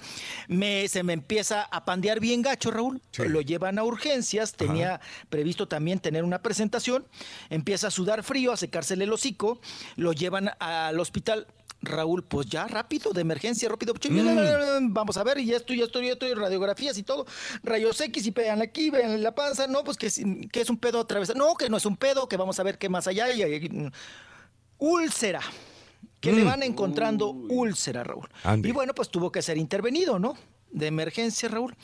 Me, 0.49 0.89
se 0.89 1.05
me 1.05 1.13
empieza 1.13 1.63
a 1.63 1.85
pandear 1.85 2.19
bien 2.19 2.43
gacho, 2.43 2.73
Raúl. 2.73 3.01
Lo 3.29 3.41
llevan 3.41 3.79
a 3.79 3.85
urgencias, 3.85 4.53
tenía 4.55 5.01
previsto 5.29 5.69
también 5.69 6.01
tener 6.01 6.25
una 6.25 6.43
presentación, 6.43 7.07
empieza 7.51 7.87
a 7.87 7.91
sudar 7.93 8.25
frío, 8.25 8.51
a 8.53 8.57
secársele 8.57 9.05
el 9.05 9.13
hocico, 9.13 9.61
lo 9.95 10.13
llevan 10.13 10.51
al 10.59 10.99
hospital. 10.99 11.47
Raúl, 11.83 12.23
pues 12.25 12.47
ya 12.47 12.67
rápido, 12.67 13.13
de 13.13 13.23
emergencia, 13.23 13.69
rápido. 13.69 13.95
Vamos 14.83 15.17
a 15.17 15.25
ver, 15.25 15.39
y 15.39 15.53
esto, 15.55 15.73
y 15.73 15.81
esto, 15.81 16.03
y 16.03 16.09
esto, 16.09 16.27
y 16.27 16.35
radiografías 16.35 16.97
y 16.99 17.03
todo. 17.03 17.27
Rayos 17.63 18.01
X 18.01 18.27
y 18.27 18.31
vean 18.31 18.61
aquí, 18.63 18.91
vean 18.91 19.23
la 19.23 19.35
panza. 19.35 19.67
No, 19.67 19.83
pues 19.85 19.97
que, 19.97 20.07
es- 20.09 20.21
que 20.53 20.61
es 20.61 20.69
un 20.71 20.77
pedo 20.79 21.01
atravesado. 21.01 21.39
No, 21.39 21.55
que 21.55 21.69
no 21.71 21.77
es 21.79 21.87
un 21.87 21.97
pedo, 21.97 22.29
que 22.29 22.37
vamos 22.37 22.59
a 22.61 22.63
ver 22.63 22.77
qué 22.79 22.89
más 22.89 23.07
allá 23.07 23.25
hay. 23.27 23.43
hay- 23.43 23.91
Úlcera. 24.79 25.41
Que 26.21 26.33
le 26.33 26.43
Mm. 26.43 26.47
van 26.47 26.63
encontrando 26.63 27.31
úlcera, 27.31 28.05
Raúl. 28.05 28.29
Y 28.63 28.73
bueno, 28.73 28.95
pues 28.95 29.09
tuvo 29.09 29.33
que 29.33 29.41
ser 29.41 29.57
intervenido, 29.57 30.19
¿no? 30.19 30.37
De 30.71 30.87
emergencia, 30.87 31.49
Raúl. 31.49 31.75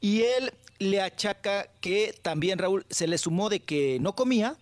Y 0.00 0.22
él 0.22 0.52
le 0.80 1.00
achaca 1.00 1.68
que 1.80 2.12
también, 2.22 2.58
Raúl, 2.58 2.84
se 2.90 3.06
le 3.06 3.18
sumó 3.18 3.48
de 3.48 3.60
que 3.60 3.98
no 4.00 4.16
comía 4.16 4.56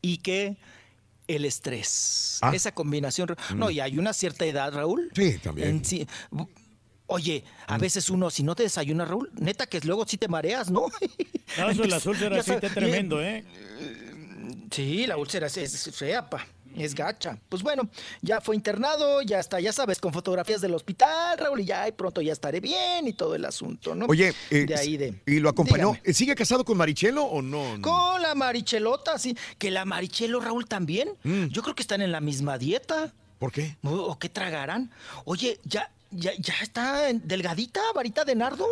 y 0.00 0.18
que 0.18 0.56
el 1.28 1.44
estrés. 1.44 2.38
Ah. 2.42 2.52
Esa 2.54 2.72
combinación. 2.72 3.28
Ra- 3.28 3.36
Mm. 3.50 3.58
No, 3.58 3.70
y 3.70 3.80
hay 3.80 3.98
una 3.98 4.12
cierta 4.12 4.44
edad, 4.44 4.72
Raúl. 4.72 5.10
Sí, 5.14 5.38
también. 5.38 5.68
En 5.68 5.84
sí- 5.84 6.06
bu- 6.30 6.48
Oye, 7.08 7.44
a 7.68 7.78
veces 7.78 8.10
uno, 8.10 8.30
si 8.30 8.42
no 8.42 8.56
te 8.56 8.64
desayunas, 8.64 9.06
Raúl, 9.08 9.30
neta 9.34 9.66
que 9.66 9.80
luego 9.80 10.04
sí 10.06 10.16
te 10.16 10.26
mareas, 10.26 10.70
¿no? 10.70 10.86
No, 11.56 11.70
eso 11.70 11.82
de 11.82 11.88
las 11.88 12.04
úlceras 12.04 12.44
sí 12.44 12.52
está 12.52 12.68
tremendo, 12.68 13.22
¿eh? 13.22 13.44
Sí, 14.72 15.06
la 15.06 15.16
úlcera 15.16 15.46
es, 15.46 15.56
es 15.56 15.94
fea, 15.96 16.28
pa. 16.28 16.44
Es 16.76 16.94
gacha. 16.94 17.38
Pues 17.48 17.62
bueno, 17.62 17.88
ya 18.22 18.40
fue 18.40 18.54
internado, 18.54 19.22
ya 19.22 19.40
está, 19.40 19.60
ya 19.60 19.72
sabes, 19.72 19.98
con 19.98 20.12
fotografías 20.12 20.60
del 20.60 20.74
hospital, 20.74 21.38
Raúl, 21.38 21.60
y 21.60 21.64
ya 21.64 21.88
y 21.88 21.92
pronto 21.92 22.20
ya 22.20 22.32
estaré 22.32 22.60
bien 22.60 23.08
y 23.08 23.12
todo 23.12 23.34
el 23.34 23.44
asunto, 23.44 23.94
¿no? 23.94 24.06
Oye, 24.06 24.32
eh, 24.50 24.66
de 24.66 24.74
ahí 24.74 24.96
de. 24.96 25.14
¿y 25.26 25.38
lo 25.40 25.48
acompañó? 25.48 25.92
Dígame. 25.92 26.14
¿Sigue 26.14 26.34
casado 26.34 26.64
con 26.64 26.76
Marichelo 26.76 27.24
o 27.24 27.42
no? 27.42 27.78
Con 27.80 28.22
la 28.22 28.34
Marichelota, 28.34 29.18
sí. 29.18 29.36
Que 29.58 29.70
la 29.70 29.84
Marichelo, 29.84 30.40
Raúl, 30.40 30.66
también. 30.66 31.10
Yo 31.24 31.62
creo 31.62 31.74
que 31.74 31.82
están 31.82 32.02
en 32.02 32.12
la 32.12 32.20
misma 32.20 32.58
dieta. 32.58 33.06
Mm. 33.06 33.12
¿Por 33.38 33.52
qué? 33.52 33.76
¿O, 33.82 33.90
o 33.90 34.18
qué 34.18 34.28
tragarán? 34.30 34.90
Oye, 35.26 35.60
ya, 35.64 35.90
ya, 36.16 36.32
ya 36.38 36.54
está 36.62 37.12
delgadita, 37.12 37.80
varita 37.94 38.24
de 38.24 38.34
nardo. 38.34 38.66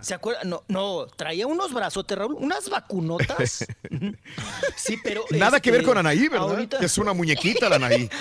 ¿Se 0.00 0.14
acuerdan? 0.14 0.48
No, 0.48 0.62
no, 0.68 1.06
traía 1.14 1.46
unos 1.46 1.72
brazotes, 1.72 2.16
Raúl, 2.16 2.34
unas 2.38 2.70
vacunotas. 2.70 3.66
sí, 4.76 4.96
pero. 5.02 5.24
Nada 5.30 5.60
que 5.60 5.70
ver 5.70 5.80
este, 5.80 5.88
con 5.90 5.98
Anaí, 5.98 6.28
¿verdad? 6.28 6.48
ahorita- 6.50 6.78
es 6.78 6.96
una 6.98 7.12
muñequita 7.12 7.68
la 7.68 7.76
Anaí. 7.76 8.08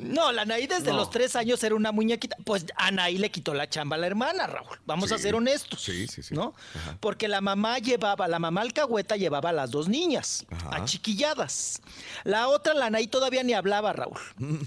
No, 0.00 0.32
la 0.32 0.42
Anaí 0.42 0.66
desde 0.66 0.90
No. 0.90 0.96
los 0.96 1.10
tres 1.10 1.36
años 1.36 1.62
era 1.62 1.74
una 1.74 1.92
muñequita. 1.92 2.34
Pues 2.44 2.64
Anaí 2.76 3.18
le 3.18 3.30
quitó 3.30 3.52
la 3.52 3.68
chamba 3.68 3.96
a 3.96 3.98
la 3.98 4.06
hermana, 4.06 4.46
Raúl. 4.46 4.78
Vamos 4.86 5.12
a 5.12 5.18
ser 5.18 5.34
honestos. 5.34 5.82
Sí, 5.82 6.06
sí, 6.08 6.22
sí. 6.22 6.34
¿No? 6.34 6.54
Porque 7.00 7.28
la 7.28 7.40
mamá 7.42 7.78
llevaba, 7.78 8.26
la 8.26 8.38
mamá 8.38 8.62
alcahueta 8.62 9.16
llevaba 9.16 9.50
a 9.50 9.52
las 9.52 9.70
dos 9.70 9.88
niñas, 9.88 10.46
Ajá. 10.50 10.76
achiquilladas. 10.76 11.82
La 12.24 12.48
otra, 12.48 12.72
la 12.74 12.86
Anaí, 12.86 13.06
todavía 13.08 13.42
ni 13.42 13.52
hablaba, 13.52 13.92
Raúl. 13.92 14.18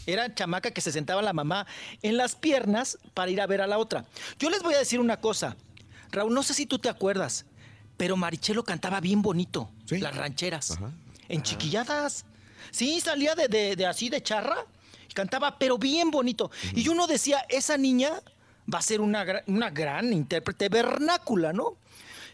Era 0.06 0.34
chamaca 0.36 0.70
que 0.72 0.82
se 0.82 0.92
sentaba 0.92 1.22
la 1.24 1.34
mamá 1.34 1.66
en 2.04 2.16
las 2.16 2.36
piernas 2.36 2.83
para 3.14 3.32
ir 3.32 3.42
a 3.42 3.48
ver 3.48 3.62
a 3.62 3.68
la 3.68 3.78
otra. 3.78 4.06
Yo 4.40 4.50
les 4.50 4.62
voy 4.64 4.74
a 4.74 4.80
decir 4.80 5.00
una 5.00 5.20
cosa. 5.20 5.56
Raúl, 6.12 6.34
no 6.34 6.44
sé 6.44 6.54
si 6.54 6.66
tú 6.66 6.80
te 6.80 6.90
acuerdas, 6.90 7.46
pero 7.98 8.16
Marichelo 8.18 8.64
cantaba 8.64 9.00
bien 9.02 9.22
bonito. 9.22 9.70
Las 10.04 10.16
rancheras. 10.16 10.78
En 11.30 11.42
chiquilladas. 11.44 12.26
Sí, 12.72 13.00
salía 13.02 13.36
de, 13.36 13.48
de- 13.48 13.76
de 13.76 13.86
así 13.86 14.10
de 14.10 14.22
charra. 14.22 14.58
y 15.10 15.14
Cantaba, 15.14 15.58
pero 15.58 15.78
bien 15.78 16.12
bonito. 16.12 16.52
Y 16.76 16.88
uno 16.90 17.08
decía, 17.08 17.46
esa 17.50 17.78
niña 17.78 18.12
va 18.72 18.80
a 18.80 18.82
ser 18.82 19.02
una, 19.02 19.26
una 19.48 19.70
gran 19.70 20.14
intérprete 20.14 20.70
vernácula, 20.70 21.52
¿no? 21.54 21.76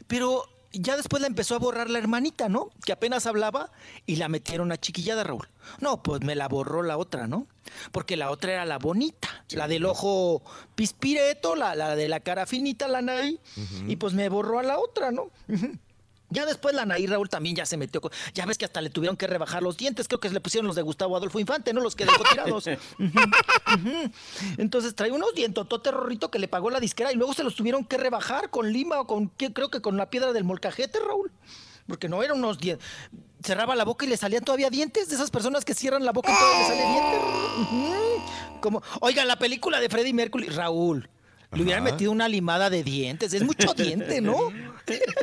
Pero 0.07 0.43
ya 0.71 0.95
después 0.97 1.21
la 1.21 1.27
empezó 1.27 1.55
a 1.55 1.59
borrar 1.59 1.89
la 1.89 1.99
hermanita, 1.99 2.49
¿no? 2.49 2.69
Que 2.85 2.91
apenas 2.91 3.25
hablaba 3.25 3.71
y 4.05 4.17
la 4.17 4.29
metieron 4.29 4.71
a 4.71 4.77
chiquillada, 4.77 5.23
Raúl. 5.23 5.47
No, 5.79 6.03
pues 6.03 6.21
me 6.21 6.35
la 6.35 6.47
borró 6.47 6.83
la 6.83 6.97
otra, 6.97 7.27
¿no? 7.27 7.47
Porque 7.91 8.17
la 8.17 8.31
otra 8.31 8.53
era 8.53 8.65
la 8.65 8.77
bonita, 8.77 9.45
la 9.51 9.67
del 9.67 9.85
ojo 9.85 10.41
pispireto, 10.75 11.55
la, 11.55 11.75
la 11.75 11.95
de 11.95 12.07
la 12.07 12.19
cara 12.19 12.45
finita, 12.45 12.87
la 12.87 13.01
nariz. 13.01 13.39
Y 13.87 13.95
pues 13.95 14.13
me 14.13 14.29
borró 14.29 14.59
a 14.59 14.63
la 14.63 14.79
otra, 14.79 15.11
¿no? 15.11 15.31
Ya 16.31 16.45
después 16.45 16.75
la 16.75 16.83
Anaí 16.83 17.07
Raúl 17.07 17.27
también 17.29 17.55
ya 17.55 17.65
se 17.65 17.75
metió. 17.77 18.01
con- 18.01 18.11
Ya 18.33 18.45
ves 18.45 18.57
que 18.57 18.65
hasta 18.65 18.81
le 18.81 18.89
tuvieron 18.89 19.17
que 19.17 19.25
rebajar 19.27 19.63
los 19.63 19.77
dientes. 19.77 20.07
Creo 20.07 20.19
que 20.19 20.29
le 20.29 20.39
pusieron 20.39 20.67
los 20.67 20.75
de 20.75 20.81
Gustavo 20.83 21.17
Adolfo 21.17 21.39
Infante, 21.39 21.73
¿no? 21.73 21.81
Los 21.81 21.95
que 21.95 22.05
dejó 22.05 22.23
tirados. 22.23 22.65
Entonces 24.57 24.95
trae 24.95 25.11
unos 25.11 25.33
dientototes 25.33 25.93
rorrito 25.93 26.29
que 26.31 26.39
le 26.39 26.47
pagó 26.47 26.69
la 26.69 26.79
disquera 26.79 27.11
y 27.11 27.15
luego 27.15 27.33
se 27.33 27.43
los 27.43 27.55
tuvieron 27.55 27.85
que 27.85 27.97
rebajar 27.97 28.49
con 28.49 28.71
lima 28.71 28.99
o 28.99 29.07
con, 29.07 29.29
¿qué? 29.29 29.51
creo 29.53 29.69
que 29.69 29.81
con 29.81 29.97
la 29.97 30.09
piedra 30.09 30.33
del 30.33 30.43
molcajete, 30.43 30.99
Raúl. 30.99 31.31
Porque 31.87 32.07
no 32.07 32.21
eran 32.21 32.37
unos 32.37 32.59
dientes. 32.59 32.85
Cerraba 33.43 33.75
la 33.75 33.83
boca 33.85 34.05
y 34.05 34.09
le 34.09 34.17
salían 34.17 34.43
todavía 34.43 34.69
dientes 34.69 35.09
de 35.09 35.15
esas 35.15 35.31
personas 35.31 35.65
que 35.65 35.73
cierran 35.73 36.05
la 36.05 36.11
boca 36.11 36.31
y 36.31 36.35
todavía 36.35 36.59
le 36.59 36.67
sale 36.67 36.91
dientes. 36.91 37.19
Ujú. 37.61 38.59
Como, 38.61 38.83
oigan, 39.01 39.27
la 39.27 39.39
película 39.39 39.79
de 39.79 39.89
Freddie 39.89 40.13
Mercury, 40.13 40.49
Raúl. 40.49 41.09
Le 41.51 41.63
hubieran 41.63 41.83
metido 41.83 42.11
una 42.11 42.27
limada 42.27 42.69
de 42.69 42.83
dientes. 42.83 43.33
Es 43.33 43.43
mucho 43.43 43.73
diente, 43.73 44.21
¿no? 44.21 44.51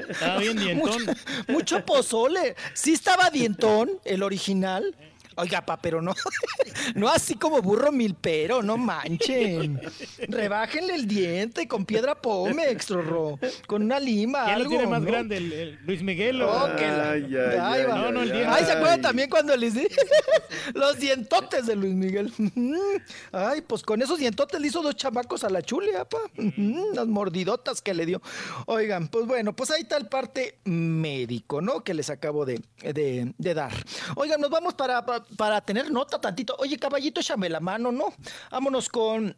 Estaba 0.09 0.39
bien 0.39 0.57
dientón. 0.59 1.07
Mucho, 1.07 1.53
mucho 1.53 1.85
pozole. 1.85 2.57
Sí 2.75 2.93
estaba 2.93 3.31
dientón, 3.31 3.91
el 4.05 4.23
original. 4.23 4.95
Oiga, 5.37 5.65
pa, 5.65 5.77
pero 5.77 6.01
no, 6.03 6.15
no 6.95 7.09
así 7.09 7.35
como 7.35 7.61
burro 7.63 7.93
milpero, 7.93 8.63
no 8.63 8.77
manchen. 8.77 9.81
Rebájenle 10.29 10.95
el 10.95 11.07
diente 11.07 11.69
con 11.69 11.85
piedra 11.85 12.15
Pómex, 12.21 12.91
Rorro, 12.91 13.39
con 13.67 13.83
una 13.83 14.01
lima, 14.01 14.45
¿Quién 14.45 14.57
algo. 14.57 14.65
lo 14.65 14.71
tiene 14.71 14.87
más 14.87 15.01
¿no? 15.03 15.07
grande, 15.07 15.37
el, 15.37 15.53
el 15.53 15.79
Luis 15.87 16.03
Miguel 16.03 16.41
o...? 16.43 16.51
Oh, 16.65 16.77
que 16.77 16.87
la- 16.87 17.11
Ay, 17.13 17.23
ay, 17.25 17.37
Ay, 17.37 17.59
ay, 17.61 17.85
va. 17.85 17.99
No, 17.99 18.13
no, 18.13 18.23
el 18.23 18.33
diente. 18.33 18.49
Ay, 18.51 18.65
¿se 18.65 18.73
acuerdan 18.73 19.03
también 19.03 19.29
cuando 19.31 19.57
les 19.57 19.75
di 19.75 19.87
los 20.75 20.99
dientotes 20.99 21.67
de 21.67 21.77
Luis 21.77 21.95
Miguel? 21.95 22.33
Ay, 23.33 23.61
pues 23.61 23.83
con 23.83 24.01
esos 24.03 24.19
dientotes 24.19 24.61
le 24.61 24.69
hizo 24.69 24.83
dos 24.83 24.97
chamacos 24.97 25.45
a 25.45 25.51
la 25.51 25.63
chulia, 25.63 26.05
pa. 26.05 26.19
Las 26.95 27.07
mordidotas 27.07 27.83
que 27.83 27.95
le 27.95 28.07
dio. 28.07 28.23
Oigan, 28.67 29.09
pues 29.09 29.27
bueno, 29.27 29.55
pues 29.55 29.71
ahí 29.71 29.83
está 29.83 29.97
el 29.97 30.07
parte 30.07 30.59
médico, 30.65 31.61
¿no? 31.61 31.85
Que 31.85 31.95
les 31.95 32.11
acabo 32.11 32.45
de, 32.47 32.61
de- 32.83 33.35
de 33.37 33.55
dar. 33.55 33.73
Oigan, 34.17 34.41
nos 34.41 34.51
vamos 34.51 34.75
para, 34.75 35.05
para, 35.05 35.25
para 35.37 35.61
tener 35.61 35.91
nota 35.91 36.21
tantito. 36.21 36.57
Oye, 36.59 36.79
caballito, 36.79 37.21
échame 37.21 37.49
la 37.49 37.61
mano, 37.61 37.93
¿no? 37.93 38.15
Vámonos 38.51 38.89
con... 38.89 39.37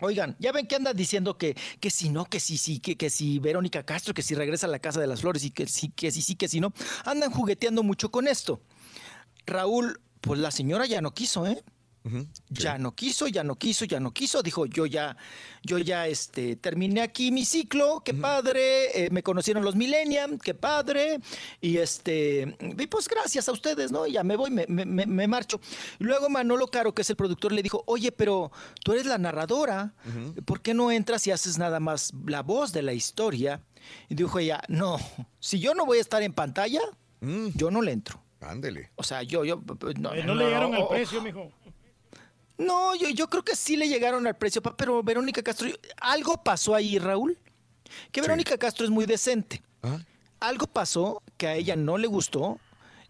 Oigan, 0.00 0.34
ya 0.40 0.50
ven 0.50 0.66
que 0.66 0.74
andan 0.74 0.96
diciendo 0.96 1.38
que, 1.38 1.56
que 1.78 1.88
si 1.88 2.08
no, 2.08 2.24
que 2.24 2.40
sí, 2.40 2.58
sí, 2.58 2.80
que, 2.80 2.96
que 2.96 3.08
si 3.08 3.38
Verónica 3.38 3.84
Castro, 3.84 4.14
que 4.14 4.22
si 4.22 4.34
regresa 4.34 4.66
a 4.66 4.70
la 4.70 4.80
Casa 4.80 5.00
de 5.00 5.06
las 5.06 5.20
Flores 5.20 5.44
y 5.44 5.52
que 5.52 5.68
sí, 5.68 5.90
que 5.90 6.10
sí, 6.10 6.22
sí, 6.22 6.34
que 6.34 6.48
si 6.48 6.58
no. 6.58 6.72
Andan 7.04 7.30
jugueteando 7.30 7.84
mucho 7.84 8.10
con 8.10 8.26
esto. 8.26 8.60
Raúl, 9.46 10.00
pues 10.20 10.40
la 10.40 10.50
señora 10.50 10.86
ya 10.86 11.00
no 11.00 11.14
quiso, 11.14 11.46
¿eh? 11.46 11.62
Ya 12.48 12.78
no 12.78 12.94
quiso, 12.94 13.28
ya 13.28 13.44
no 13.44 13.54
quiso, 13.54 13.84
ya 13.84 14.00
no 14.00 14.12
quiso. 14.12 14.42
Dijo, 14.42 14.66
yo 14.66 14.86
ya, 14.86 15.16
yo 15.62 15.78
ya 15.78 16.08
este, 16.08 16.56
terminé 16.56 17.00
aquí 17.00 17.30
mi 17.30 17.44
ciclo, 17.44 18.02
qué 18.04 18.12
padre. 18.14 19.04
eh, 19.04 19.10
me 19.10 19.22
conocieron 19.22 19.64
los 19.64 19.76
Millennium, 19.76 20.38
qué 20.38 20.52
padre. 20.54 21.20
Y 21.60 21.76
este, 21.78 22.56
y 22.78 22.86
pues 22.88 23.08
gracias 23.08 23.48
a 23.48 23.52
ustedes, 23.52 23.92
¿no? 23.92 24.06
Ya 24.06 24.24
me 24.24 24.36
voy, 24.36 24.50
me, 24.50 24.66
me- 24.66 24.84
me- 25.06 25.28
marcho. 25.28 25.60
Luego 25.98 26.28
Manolo 26.28 26.66
Caro, 26.68 26.92
que 26.92 27.02
es 27.02 27.10
el 27.10 27.16
productor, 27.16 27.52
le 27.52 27.62
dijo, 27.62 27.84
oye, 27.86 28.10
pero 28.12 28.50
tú 28.84 28.92
eres 28.92 29.06
la 29.06 29.18
narradora, 29.18 29.94
¿por 30.44 30.60
qué 30.60 30.74
no 30.74 30.90
entras 30.90 31.26
y 31.26 31.30
haces 31.30 31.56
nada 31.58 31.78
más 31.80 32.12
la 32.26 32.42
voz 32.42 32.72
de 32.72 32.82
la 32.82 32.92
historia? 32.92 33.62
Y 34.08 34.14
dijo 34.16 34.38
ella, 34.38 34.60
no, 34.68 34.98
si 35.40 35.60
yo 35.60 35.74
no 35.74 35.86
voy 35.86 35.98
a 35.98 36.00
estar 36.00 36.22
en 36.22 36.32
pantalla, 36.32 36.80
yo 37.54 37.70
no 37.70 37.80
le 37.82 37.92
entro. 37.92 38.20
Ándele. 38.40 38.90
O 38.96 39.04
sea, 39.04 39.22
yo, 39.22 39.44
yo, 39.44 39.62
no, 40.00 40.12
Eh, 40.14 40.24
no 40.24 40.34
le 40.34 40.52
al 40.54 40.64
o- 40.74 40.88
precio, 40.88 41.22
mijo. 41.22 41.52
No, 42.62 42.94
yo, 42.94 43.08
yo 43.08 43.28
creo 43.28 43.44
que 43.44 43.56
sí 43.56 43.76
le 43.76 43.88
llegaron 43.88 44.26
al 44.26 44.36
precio, 44.36 44.62
pero 44.62 45.02
Verónica 45.02 45.42
Castro, 45.42 45.68
algo 46.00 46.42
pasó 46.42 46.74
ahí, 46.74 46.98
Raúl, 46.98 47.38
que 48.10 48.20
Verónica 48.20 48.56
Castro 48.58 48.84
es 48.84 48.90
muy 48.90 49.06
decente. 49.06 49.62
Algo 50.40 50.66
pasó 50.66 51.22
que 51.36 51.46
a 51.46 51.54
ella 51.54 51.76
no 51.76 51.98
le 51.98 52.06
gustó 52.06 52.58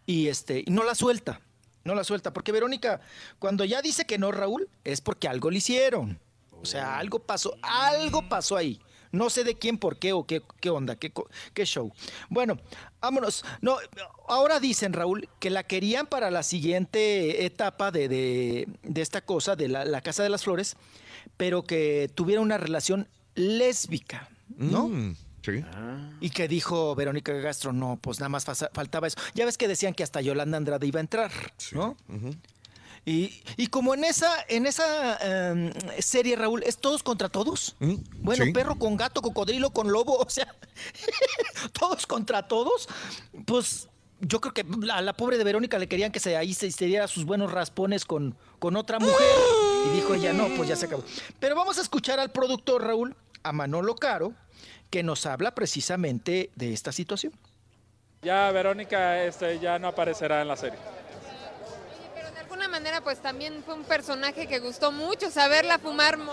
y 0.04 0.28
este 0.28 0.64
no 0.68 0.84
la 0.84 0.94
suelta, 0.94 1.40
no 1.84 1.94
la 1.94 2.04
suelta, 2.04 2.32
porque 2.32 2.52
Verónica 2.52 3.00
cuando 3.38 3.64
ya 3.64 3.80
dice 3.80 4.04
que 4.04 4.18
no, 4.18 4.32
Raúl, 4.32 4.68
es 4.84 5.00
porque 5.00 5.28
algo 5.28 5.50
le 5.50 5.58
hicieron. 5.58 6.18
O 6.60 6.64
sea, 6.64 6.98
algo 6.98 7.18
pasó, 7.18 7.56
algo 7.62 8.28
pasó 8.28 8.56
ahí. 8.56 8.80
No 9.12 9.30
sé 9.30 9.44
de 9.44 9.54
quién, 9.56 9.78
por 9.78 9.98
qué 9.98 10.12
o 10.14 10.26
qué, 10.26 10.42
qué 10.60 10.70
onda, 10.70 10.96
qué, 10.96 11.12
qué 11.54 11.64
show. 11.66 11.92
Bueno, 12.30 12.58
vámonos. 13.00 13.44
No, 13.60 13.76
ahora 14.28 14.58
dicen, 14.58 14.92
Raúl, 14.94 15.28
que 15.38 15.50
la 15.50 15.62
querían 15.64 16.06
para 16.06 16.30
la 16.30 16.42
siguiente 16.42 17.44
etapa 17.44 17.90
de, 17.90 18.08
de- 18.08 18.68
de 18.82 19.00
esta 19.02 19.20
cosa, 19.20 19.54
de 19.54 19.68
la, 19.68 19.84
la 19.84 20.00
Casa 20.00 20.22
de 20.22 20.28
las 20.30 20.44
Flores, 20.44 20.76
pero 21.36 21.62
que 21.62 22.10
tuviera 22.14 22.40
una 22.40 22.56
relación 22.58 23.06
lésbica, 23.34 24.28
¿no? 24.56 24.88
Mm, 24.88 25.16
sí. 25.44 25.64
Y 26.20 26.30
que 26.30 26.48
dijo 26.48 26.94
Verónica 26.94 27.40
Castro, 27.42 27.72
no, 27.72 27.98
pues 28.00 28.18
nada 28.20 28.28
más 28.30 28.44
faltaba 28.72 29.06
eso. 29.06 29.18
Ya 29.34 29.44
ves 29.44 29.58
que 29.58 29.68
decían 29.68 29.94
que 29.94 30.02
hasta 30.02 30.20
Yolanda 30.20 30.56
Andrade 30.56 30.86
iba 30.86 31.00
a 31.00 31.02
entrar, 31.02 31.30
¿no? 31.72 31.96
Y, 33.04 33.42
y 33.56 33.66
como 33.66 33.94
en 33.94 34.04
esa, 34.04 34.32
en 34.48 34.66
esa 34.66 35.18
em, 35.50 35.72
serie, 35.98 36.36
Raúl, 36.36 36.62
es 36.62 36.78
todos 36.78 37.02
contra 37.02 37.28
todos. 37.28 37.74
Bueno, 38.20 38.44
sí. 38.44 38.52
perro 38.52 38.78
con 38.78 38.96
gato, 38.96 39.22
cocodrilo 39.22 39.70
con 39.70 39.90
lobo, 39.90 40.18
o 40.26 40.30
sea, 40.30 40.54
todos 41.72 42.06
contra 42.06 42.46
todos. 42.46 42.88
Pues 43.44 43.88
yo 44.20 44.40
creo 44.40 44.54
que 44.54 44.64
a 44.92 45.00
la 45.00 45.14
pobre 45.14 45.36
de 45.36 45.44
Verónica 45.44 45.78
le 45.78 45.88
querían 45.88 46.12
que 46.12 46.20
se 46.20 46.36
ahí 46.36 46.54
se, 46.54 46.70
se 46.70 46.84
diera 46.86 47.08
sus 47.08 47.24
buenos 47.24 47.50
raspones 47.50 48.04
con, 48.04 48.36
con 48.60 48.76
otra 48.76 49.00
mujer. 49.00 49.16
Y 49.86 49.96
dijo 49.96 50.14
ella, 50.14 50.32
no, 50.32 50.48
pues 50.56 50.68
ya 50.68 50.76
se 50.76 50.86
acabó. 50.86 51.02
Pero 51.40 51.56
vamos 51.56 51.78
a 51.78 51.82
escuchar 51.82 52.20
al 52.20 52.30
productor, 52.30 52.84
Raúl, 52.84 53.16
a 53.42 53.52
Manolo 53.52 53.96
Caro, 53.96 54.32
que 54.90 55.02
nos 55.02 55.26
habla 55.26 55.56
precisamente 55.56 56.50
de 56.54 56.72
esta 56.72 56.92
situación. 56.92 57.32
Ya 58.22 58.52
Verónica 58.52 59.24
este, 59.24 59.58
ya 59.58 59.80
no 59.80 59.88
aparecerá 59.88 60.40
en 60.42 60.46
la 60.46 60.56
serie. 60.56 60.78
Manera, 62.72 63.00
pues 63.02 63.20
también 63.20 63.62
fue 63.64 63.74
un 63.74 63.84
personaje 63.84 64.46
que 64.48 64.58
gustó 64.58 64.90
mucho 64.90 65.30
saberla 65.30 65.78
fumar 65.78 66.16
mo- 66.18 66.32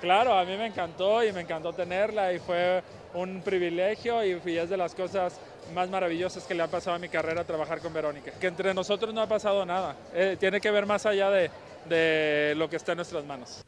Claro, 0.00 0.32
a 0.38 0.44
mí 0.44 0.56
me 0.56 0.66
encantó 0.66 1.22
y 1.24 1.32
me 1.32 1.40
encantó 1.42 1.72
tenerla 1.72 2.32
y 2.32 2.38
fue 2.38 2.82
un 3.14 3.42
privilegio 3.42 4.24
y, 4.24 4.40
y 4.50 4.56
es 4.58 4.70
de 4.70 4.76
las 4.76 4.94
cosas 4.94 5.34
más 5.74 5.88
maravillosas 5.90 6.44
que 6.44 6.54
le 6.54 6.62
ha 6.62 6.68
pasado 6.68 6.96
a 6.96 6.98
mi 6.98 7.08
carrera 7.08 7.44
trabajar 7.44 7.80
con 7.80 7.92
Verónica. 7.92 8.30
Que 8.32 8.46
entre 8.46 8.72
nosotros 8.74 9.12
no 9.12 9.20
ha 9.20 9.26
pasado 9.28 9.66
nada. 9.66 9.94
Eh, 10.14 10.36
tiene 10.40 10.60
que 10.60 10.70
ver 10.70 10.86
más 10.86 11.04
allá 11.06 11.30
de, 11.30 11.50
de 11.88 12.54
lo 12.56 12.68
que 12.70 12.76
está 12.76 12.92
en 12.92 12.96
nuestras 12.96 13.24
manos. 13.24 13.62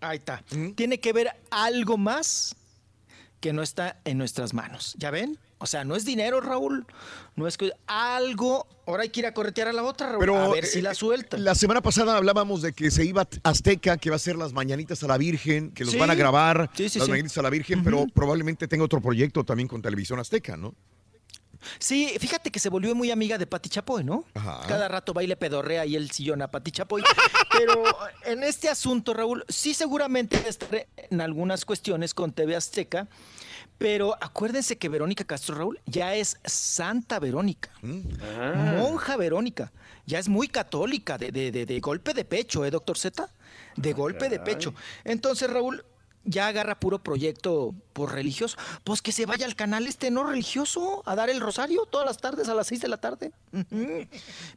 Ahí 0.00 0.18
está. 0.18 0.42
Tiene 0.76 0.98
que 0.98 1.12
ver 1.12 1.32
algo 1.50 1.96
más 1.96 2.54
que 3.40 3.52
no 3.52 3.62
está 3.62 3.96
en 4.04 4.18
nuestras 4.18 4.52
manos. 4.54 4.94
¿Ya 4.98 5.10
ven? 5.10 5.38
O 5.62 5.66
sea, 5.66 5.84
no 5.84 5.94
es 5.94 6.04
dinero, 6.04 6.40
Raúl. 6.40 6.84
No 7.36 7.46
es 7.46 7.56
que 7.56 7.70
algo. 7.86 8.66
Ahora 8.84 9.04
hay 9.04 9.10
que 9.10 9.20
ir 9.20 9.26
a 9.26 9.32
corretear 9.32 9.68
a 9.68 9.72
la 9.72 9.84
otra, 9.84 10.08
Raúl. 10.08 10.18
Pero, 10.20 10.36
a 10.36 10.48
ver 10.48 10.64
eh, 10.64 10.66
si 10.66 10.82
la 10.82 10.92
suelta. 10.92 11.38
La 11.38 11.54
semana 11.54 11.80
pasada 11.80 12.16
hablábamos 12.16 12.62
de 12.62 12.72
que 12.72 12.90
se 12.90 13.04
iba 13.04 13.28
Azteca, 13.44 13.96
que 13.96 14.10
va 14.10 14.14
a 14.14 14.16
hacer 14.16 14.34
las 14.34 14.52
mañanitas 14.52 15.04
a 15.04 15.06
la 15.06 15.16
Virgen, 15.18 15.70
que 15.70 15.84
los 15.84 15.92
Sí. 15.92 15.98
van 16.00 16.10
a 16.10 16.16
grabar 16.16 16.68
Sí, 16.74 16.88
sí, 16.88 16.98
las 16.98 17.08
mañanitas 17.08 17.38
a 17.38 17.42
la 17.42 17.50
Virgen, 17.50 17.84
pero 17.84 18.06
probablemente 18.12 18.66
tenga 18.66 18.84
otro 18.84 19.00
proyecto 19.00 19.44
también 19.44 19.68
con 19.68 19.80
Televisión 19.80 20.18
Azteca, 20.18 20.56
¿no? 20.56 20.74
Sí, 21.78 22.12
fíjate 22.18 22.50
que 22.50 22.58
se 22.58 22.68
volvió 22.68 22.92
muy 22.96 23.12
amiga 23.12 23.38
de 23.38 23.46
Pati 23.46 23.68
Chapoy, 23.68 24.02
¿no? 24.02 24.24
Ajá. 24.34 24.62
Cada 24.66 24.88
rato 24.88 25.12
baile 25.14 25.36
pedorrea 25.36 25.86
y 25.86 25.94
el 25.94 26.10
sillón 26.10 26.42
a 26.42 26.50
Pati 26.50 26.72
Chapoy. 26.72 27.04
Pero 27.56 27.84
en 28.24 28.42
este 28.42 28.68
asunto, 28.68 29.14
Raúl, 29.14 29.44
sí 29.48 29.74
seguramente 29.74 30.42
estaré 30.48 30.88
en 30.96 31.20
algunas 31.20 31.64
cuestiones 31.64 32.14
con 32.14 32.32
TV 32.32 32.56
Azteca. 32.56 33.06
Pero 33.82 34.16
acuérdense 34.20 34.78
que 34.78 34.88
Verónica 34.88 35.24
Castro 35.24 35.56
Raúl 35.56 35.80
ya 35.86 36.14
es 36.14 36.38
Santa 36.44 37.18
Verónica, 37.18 37.70
monja 38.78 39.16
Verónica, 39.16 39.72
ya 40.06 40.18
es 40.20 40.28
muy 40.28 40.46
católica, 40.48 41.18
de, 41.18 41.32
de- 41.32 41.50
de- 41.50 41.66
de 41.66 41.80
golpe 41.80 42.14
de 42.14 42.24
pecho, 42.24 42.64
¿eh, 42.64 42.70
doctor 42.70 42.96
Z? 42.96 43.28
De 43.76 43.92
golpe 43.92 44.28
de 44.28 44.38
pecho. 44.38 44.72
Entonces, 45.04 45.50
Raúl, 45.50 45.84
ya 46.24 46.46
agarra 46.46 46.78
puro 46.78 47.02
proyecto 47.02 47.74
por 47.92 48.12
religioso, 48.12 48.56
pues 48.84 49.02
que 49.02 49.10
se 49.10 49.26
vaya 49.26 49.44
al 49.46 49.56
canal 49.56 49.86
este 49.88 50.12
no 50.12 50.22
religioso 50.24 51.02
a 51.04 51.16
dar 51.16 51.28
el 51.30 51.40
rosario 51.40 51.84
todas 51.86 52.06
las 52.06 52.18
tardes 52.18 52.48
a 52.48 52.54
las 52.54 52.68
6 52.68 52.80
de 52.82 52.88
la 52.88 52.98
tarde. 52.98 53.32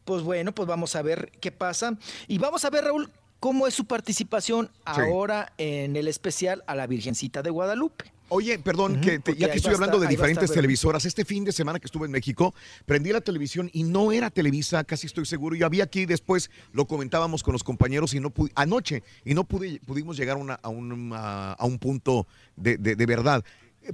Pues 0.04 0.22
bueno, 0.22 0.52
pues 0.54 0.68
vamos 0.68 0.96
a 0.96 1.02
ver 1.02 1.32
qué 1.42 1.52
pasa. 1.52 1.98
Y 2.28 2.38
vamos 2.38 2.64
a 2.66 2.70
ver, 2.70 2.84
Raúl, 2.84 3.10
cómo 3.40 3.66
es 3.66 3.74
su 3.74 3.86
participación 3.86 4.70
ahora 4.86 5.52
en 5.58 5.96
el 5.96 6.08
especial 6.08 6.64
a 6.68 6.76
la 6.76 6.86
Virgencita 6.86 7.42
de 7.42 7.50
Guadalupe. 7.50 8.12
Oye, 8.30 8.58
perdón, 8.58 9.00
que 9.02 9.20
te- 9.20 9.36
ya 9.36 9.52
que 9.52 9.58
estoy 9.58 9.74
hablando 9.76 10.00
de 10.00 10.08
diferentes 10.18 10.50
televisoras, 10.56 11.06
este 11.06 11.26
fin 11.26 11.44
de 11.46 11.52
semana 11.52 11.80
que 11.80 11.86
estuve 11.86 12.06
en 12.08 12.12
México, 12.12 12.56
prendí 12.86 13.12
la 13.12 13.22
televisión 13.22 13.70
y 13.72 13.84
no 13.84 14.12
era 14.12 14.32
Televisa, 14.32 14.84
casi 14.84 15.06
estoy 15.06 15.26
seguro. 15.26 15.56
Yo 15.56 15.66
había 15.68 15.84
aquí 15.84 16.06
después, 16.08 16.50
lo 16.74 16.86
comentábamos 16.88 17.44
con 17.44 17.54
los 17.54 17.64
compañeros 17.64 18.14
y 18.16 18.20
no 18.20 18.32
pude, 18.32 18.52
anoche, 18.56 19.04
y 19.24 19.36
no 19.36 19.44
pude, 19.44 19.80
pudimos 19.86 20.18
llegar 20.18 20.38
a, 20.38 20.40
una- 20.40 20.56
a 20.56 20.70
un, 20.70 21.12
a- 21.14 21.54
a 21.54 21.66
un 21.66 21.78
punto 21.78 22.26
de, 22.56 22.78
de- 22.78 22.96
de 22.96 23.06
verdad. 23.06 23.44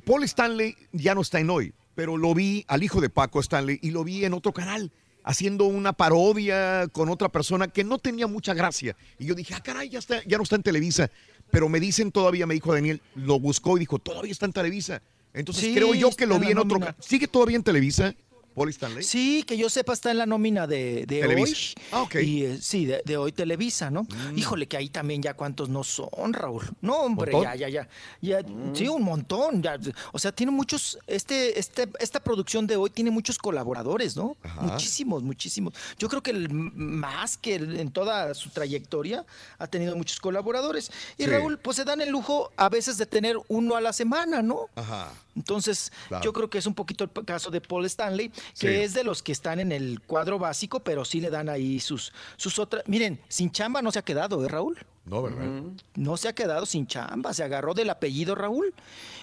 Paul 0.06 0.24
Stanley 0.24 0.77
ya 0.93 1.14
no 1.14 1.19
está 1.22 1.42
en 1.42 1.50
hoy, 1.50 1.74
pero 1.93 2.16
lo 2.16 2.34
vi 2.34 2.64
al 2.69 2.84
hijo 2.84 3.01
de 3.01 3.10
Paco 3.10 3.42
Stanley 3.42 3.80
y 3.82 3.92
lo 3.92 4.06
vi 4.06 4.24
en 4.24 4.34
otro 4.34 4.53
canal 4.53 4.93
haciendo 5.24 5.66
una 5.66 5.93
parodia 5.93 6.88
con 6.91 7.09
otra 7.09 7.30
persona 7.30 7.67
que 7.67 7.83
no 7.83 8.00
tenía 8.00 8.27
mucha 8.27 8.53
gracia. 8.53 8.95
Y 9.19 9.25
yo 9.25 9.35
dije, 9.35 9.53
ah, 9.53 9.61
caray, 9.61 9.90
ya, 9.90 10.00
está, 10.00 10.24
ya 10.25 10.38
no 10.38 10.43
está 10.43 10.56
en 10.56 10.64
Televisa. 10.64 11.09
Pero 11.50 11.69
me 11.69 11.80
dicen 11.80 12.11
todavía, 12.11 12.48
me 12.48 12.53
dijo 12.53 12.74
Daniel, 12.74 13.01
lo 13.16 13.40
buscó 13.40 13.77
y 13.77 13.82
dijo, 13.82 14.00
todavía 14.00 14.32
está 14.32 14.45
en 14.45 14.53
Televisa. 14.53 15.01
Entonces 15.33 15.66
Sí, 15.66 15.74
creo 15.74 15.93
yo 15.93 16.11
que 16.11 16.25
lo 16.25 16.40
vi 16.40 16.51
en 16.51 16.58
otro. 16.58 16.80
¿Sigue 17.00 17.27
todavía 17.27 17.58
en 17.58 17.64
Televisa, 17.64 18.16
Paul 18.53 18.69
Stanley? 18.69 19.03
Sí, 19.03 19.43
que 19.43 19.57
yo 19.57 19.69
sepa 19.69 19.93
está 19.93 20.11
en 20.11 20.17
la 20.17 20.25
nómina 20.25 20.67
de, 20.67 21.05
de 21.05 21.21
Televisa. 21.21 21.73
Ah, 21.91 22.03
hoy. 22.13 22.19
Y, 22.23 22.43
eh, 22.45 22.57
sí, 22.61 22.85
de, 22.85 23.01
de 23.05 23.17
hoy 23.17 23.31
Televisa, 23.31 23.89
¿no? 23.89 24.05
Híjole, 24.35 24.67
que 24.67 24.77
ahí 24.77 24.89
también 24.89 25.21
ya 25.21 25.33
cuántos 25.33 25.69
no 25.69 25.83
son, 25.83 26.33
Raúl. 26.33 26.63
No, 26.81 26.97
hombre, 27.01 27.31
¿Montón? 27.31 27.57
ya, 27.57 27.67
ya, 27.67 27.88
ya. 28.21 28.39
ya 28.41 28.45
Sí, 28.73 28.88
un 28.88 29.03
montón. 29.03 29.61
ya. 29.63 29.77
O 30.11 30.19
sea, 30.19 30.31
tiene 30.31 30.51
muchos, 30.51 30.99
este, 31.07 31.59
este, 31.59 31.88
esta 31.99 32.19
producción 32.19 32.67
de 32.67 32.75
hoy 32.75 32.89
tiene 32.89 33.11
muchos 33.11 33.38
colaboradores, 33.38 34.15
¿no? 34.15 34.35
Muchísimos, 34.61 35.23
muchísimos. 35.23 35.73
Yo 35.97 36.09
creo 36.09 36.21
que 36.21 36.31
el 36.31 36.49
más 36.51 37.38
que 37.38 37.55
el- 37.55 37.80
en 37.80 37.91
toda 37.91 38.33
su 38.33 38.49
trayectoria 38.49 39.25
ha 39.59 39.67
tenido 39.67 39.95
muchos 39.95 40.19
colaboradores. 40.19 40.91
Y 41.17 41.23
Sí. 41.23 41.30
Raúl, 41.30 41.57
pues 41.57 41.77
se 41.77 41.83
dan 41.85 42.01
el 42.01 42.09
lujo 42.09 42.51
a 42.57 42.69
veces 42.69 42.97
de 42.97 43.05
tener 43.05 43.38
uno 43.47 43.75
a 43.75 43.81
la 43.81 43.93
semana, 43.93 44.41
¿no? 44.41 44.67
Ajá. 44.75 45.11
Entonces, 45.35 45.92
Claro. 46.08 46.24
yo 46.24 46.34
creo 46.34 46.50
que 46.50 46.58
es 46.58 46.66
un 46.66 46.74
poquito 46.76 47.03
el 47.03 47.26
caso 47.26 47.50
de 47.51 47.61
Paul 47.61 47.85
Stanley, 47.85 48.30
que 48.30 48.35
Sí. 48.53 48.68
es 48.68 48.93
de 48.93 49.03
los 49.03 49.24
que 49.24 49.32
están 49.32 49.60
en 49.60 49.72
el 49.72 50.01
cuadro 50.01 50.40
básico, 50.40 50.82
pero 50.82 51.06
sí 51.06 51.22
le 51.22 51.30
dan 51.30 51.50
ahí 51.50 51.80
sus, 51.80 52.11
sus 52.38 52.60
otras. 52.60 52.84
Miren, 52.88 53.19
sin 53.30 53.51
chamba 53.51 53.82
no 53.82 53.92
se 53.92 54.00
ha 54.00 54.03
quedado, 54.03 54.43
¿eh, 54.43 54.48
Raúl? 54.48 54.77
No, 55.03 55.24
¿verdad? 55.24 55.64
No 55.95 56.16
se 56.16 56.27
ha 56.27 56.34
quedado 56.35 56.68
sin 56.68 56.85
chamba, 56.85 57.34
se 57.34 57.43
agarró 57.43 57.74
del 57.74 57.90
apellido 57.90 58.35
Raúl. 58.35 58.72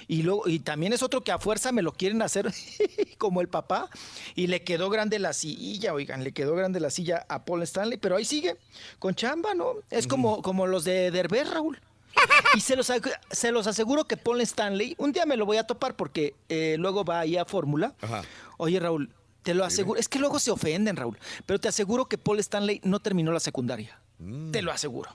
Y 0.09 0.23
luego, 0.23 0.49
y 0.49 0.59
también 0.59 0.93
es 0.93 1.05
otro 1.05 1.23
que 1.23 1.31
a 1.31 1.39
fuerza 1.39 1.71
me 1.71 1.83
lo 1.83 1.93
quieren 1.93 2.21
hacer 2.21 2.53
como 3.19 3.41
el 3.41 3.49
papá. 3.49 3.89
Y 4.35 4.49
le 4.49 4.65
quedó 4.65 4.91
grande 4.91 5.21
la 5.21 5.33
silla, 5.33 5.95
oigan, 5.95 6.25
le 6.25 6.33
quedó 6.33 6.57
grande 6.57 6.81
la 6.81 6.91
silla 6.91 7.25
a 7.29 7.45
Paul 7.45 7.63
Stanley, 7.63 7.97
pero 7.99 8.17
ahí 8.17 8.25
sigue, 8.25 8.57
con 8.99 9.15
chamba, 9.15 9.55
¿no? 9.55 9.75
Es 9.91 10.09
como, 10.09 10.43
como 10.43 10.67
los 10.67 10.83
de 10.85 11.13
Derbez, 11.13 11.49
Raúl. 11.49 11.79
Y 12.55 12.61
se 12.61 12.77
los, 12.77 12.91
se 13.31 13.53
los 13.53 13.67
aseguro 13.67 14.07
que 14.07 14.17
Paul 14.17 14.41
Stanley, 14.41 14.95
un 14.99 15.13
día 15.13 15.27
me 15.27 15.37
lo 15.37 15.47
voy 15.47 15.59
a 15.59 15.65
topar 15.65 15.97
porque 15.97 16.35
eh, 16.49 16.77
luego 16.79 17.05
va 17.05 17.21
ahí 17.21 17.37
a 17.37 17.45
Fórmula. 17.45 17.95
Oye, 18.57 18.81
Raúl, 18.81 19.11
te 19.43 19.55
lo 19.55 19.65
aseguro, 19.65 19.99
es 19.99 20.09
que 20.09 20.19
luego 20.19 20.39
se 20.39 20.51
ofenden, 20.51 20.97
Raúl, 20.97 21.19
pero 21.47 21.59
te 21.59 21.69
aseguro 21.69 22.07
que 22.07 22.19
Paul 22.19 22.39
Stanley 22.41 22.81
no 22.85 23.01
terminó 23.01 23.33
la 23.33 23.41
secundaria. 23.41 24.01
Mm. 24.19 24.51
Te 24.51 24.63
lo 24.63 24.73
aseguro. 24.73 25.11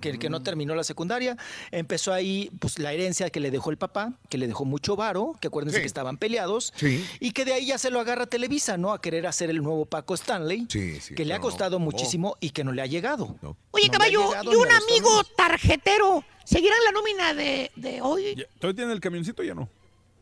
Que, 0.00 0.18
que 0.18 0.30
no 0.30 0.42
terminó 0.42 0.74
la 0.74 0.82
secundaria, 0.84 1.36
empezó 1.70 2.12
ahí 2.12 2.50
pues 2.58 2.78
la 2.78 2.92
herencia 2.92 3.28
que 3.30 3.38
le 3.40 3.50
dejó 3.50 3.70
el 3.70 3.76
papá, 3.76 4.14
que 4.28 4.38
le 4.38 4.46
dejó 4.46 4.64
mucho 4.64 4.96
varo, 4.96 5.36
que 5.40 5.48
acuérdense 5.48 5.76
Sí. 5.78 5.82
que 5.82 5.86
estaban 5.86 6.16
peleados, 6.16 6.72
Sí. 6.76 7.04
y 7.20 7.32
que 7.32 7.44
de 7.44 7.52
ahí 7.52 7.66
ya 7.66 7.76
se 7.78 7.90
lo 7.90 8.00
agarra 8.00 8.26
Televisa, 8.26 8.76
¿no? 8.78 8.92
A 8.92 9.00
querer 9.00 9.26
hacer 9.26 9.50
el 9.50 9.62
nuevo 9.62 9.84
Paco 9.86 10.14
Stanley, 10.14 10.66
Sí, 10.70 11.00
sí, 11.00 11.14
que 11.14 11.24
le 11.24 11.34
ha 11.34 11.38
costado 11.40 11.78
No. 11.78 11.84
muchísimo 11.84 12.36
y 12.40 12.50
que 12.50 12.64
no 12.64 12.72
le 12.72 12.82
ha 12.82 12.86
llegado. 12.86 13.36
Oye, 13.72 13.86
No 13.86 13.92
caballo, 13.92 14.26
llegado 14.28 14.52
y 14.52 14.56
un 14.56 14.70
amigo 14.70 15.22
tarjetero, 15.36 16.24
¿seguirán 16.44 16.78
la 16.84 16.92
nómina 16.92 17.34
de, 17.34 17.70
de 17.76 18.00
hoy? 18.00 18.34
Ya, 18.36 18.44
¿Todavía 18.58 18.76
tiene 18.76 18.92
el 18.92 19.00
camioncito 19.00 19.42
o 19.42 19.44
ya 19.44 19.54
no? 19.54 19.68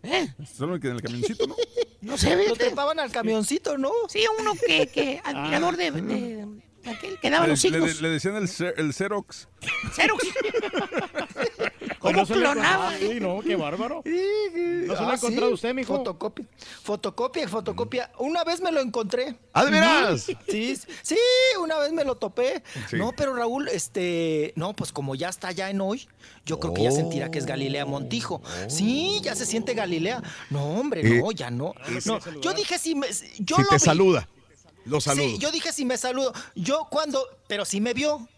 ¿Eh? 0.03 0.29
Solo 0.57 0.79
que 0.81 0.89
en 0.89 0.97
el 0.97 1.03
camioncito, 1.03 1.47
¿no? 1.47 1.55
No 2.01 2.17
sé, 2.17 2.47
Lo 2.49 2.55
trepaban 2.55 3.01
al 3.01 3.11
camioncito, 3.11 3.77
¿no? 3.77 3.91
Sí, 4.09 4.23
uno 4.39 4.53
que, 4.55 4.87
que 4.87 5.21
admirador 5.25 5.77
de, 5.77 5.91
de- 5.91 6.01
de 6.03 6.47
aquel 6.87 7.19
que 7.21 7.31
daba 7.31 7.47
Le, 7.47 7.53
los 7.53 7.65
le- 7.65 7.71
signos. 7.71 8.01
le 8.01 8.09
decían 8.11 8.37
el, 8.37 8.49
el 8.77 8.93
Xerox. 8.95 9.49
Xerox. 9.95 10.25
¿Cómo 11.99 12.17
no 12.19 12.27
se 12.27 12.37
le 12.37 12.47
ha 12.47 12.53
clonaba? 12.53 12.97
Sí, 12.99 13.19
no, 13.21 13.41
qué 13.41 13.57
bárbaro. 13.57 14.03
¿No 14.05 14.11
se 14.97 15.03
lo 15.03 15.09
ha 15.09 15.11
Ah, 15.11 15.15
encontrado 15.15 15.49
sí. 15.49 15.55
usted, 15.55 15.75
mijo? 15.75 15.97
Fotocopia, 15.97 16.47
fotocopia, 16.83 17.49
fotocopia. 17.49 18.11
Una 18.19 18.45
vez 18.45 18.61
me 18.61 18.71
lo 18.71 18.81
encontré. 18.81 19.37
¿Ah, 19.53 19.65
de 19.65 19.71
veras? 19.73 20.27
Sí, 20.49 20.77
sí, 21.03 21.17
una 21.61 21.77
vez 21.79 21.93
me 21.93 22.05
lo 22.05 22.15
topé. 22.17 22.63
Sí. 22.89 22.97
No, 22.97 23.13
pero 23.17 23.35
Raúl, 23.35 23.69
este, 23.69 24.53
no, 24.57 24.75
pues 24.75 24.93
como 24.93 25.17
ya 25.17 25.29
está 25.29 25.51
ya 25.51 25.71
en 25.71 25.81
hoy, 25.81 26.09
yo 26.47 26.61
creo 26.61 26.73
que 26.75 26.85
ya 26.85 26.91
Oh. 26.91 26.95
sentirá 26.95 27.31
que 27.31 27.39
es 27.39 27.47
Galilea 27.47 27.85
Montijo. 27.85 28.43
Sí, 28.69 29.21
ya 29.23 29.35
se 29.35 29.45
siente 29.45 29.75
Galilea. 29.75 30.23
No, 30.51 30.65
hombre, 30.79 31.01
Eh, 31.01 31.21
no, 31.21 31.33
ya 31.33 31.51
no. 31.51 31.75
No, 32.07 32.19
yo 32.41 32.55
dije 32.55 32.79
si 32.79 32.95
me, 32.95 33.09
yo 33.39 33.57
si 33.57 33.63
lo 33.63 33.69
te 33.69 33.75
vi. 33.75 33.81
saluda, 33.81 34.29
lo 34.85 35.01
saludo. 35.01 35.25
Sí, 35.25 35.39
yo 35.39 35.51
dije 35.51 35.73
si 35.73 35.85
me 35.85 35.97
saludo. 35.97 36.33
Yo 36.55 36.87
cuando, 36.91 37.27
pero 37.47 37.65
sí 37.65 37.81
me 37.81 37.95
vio. 37.95 38.29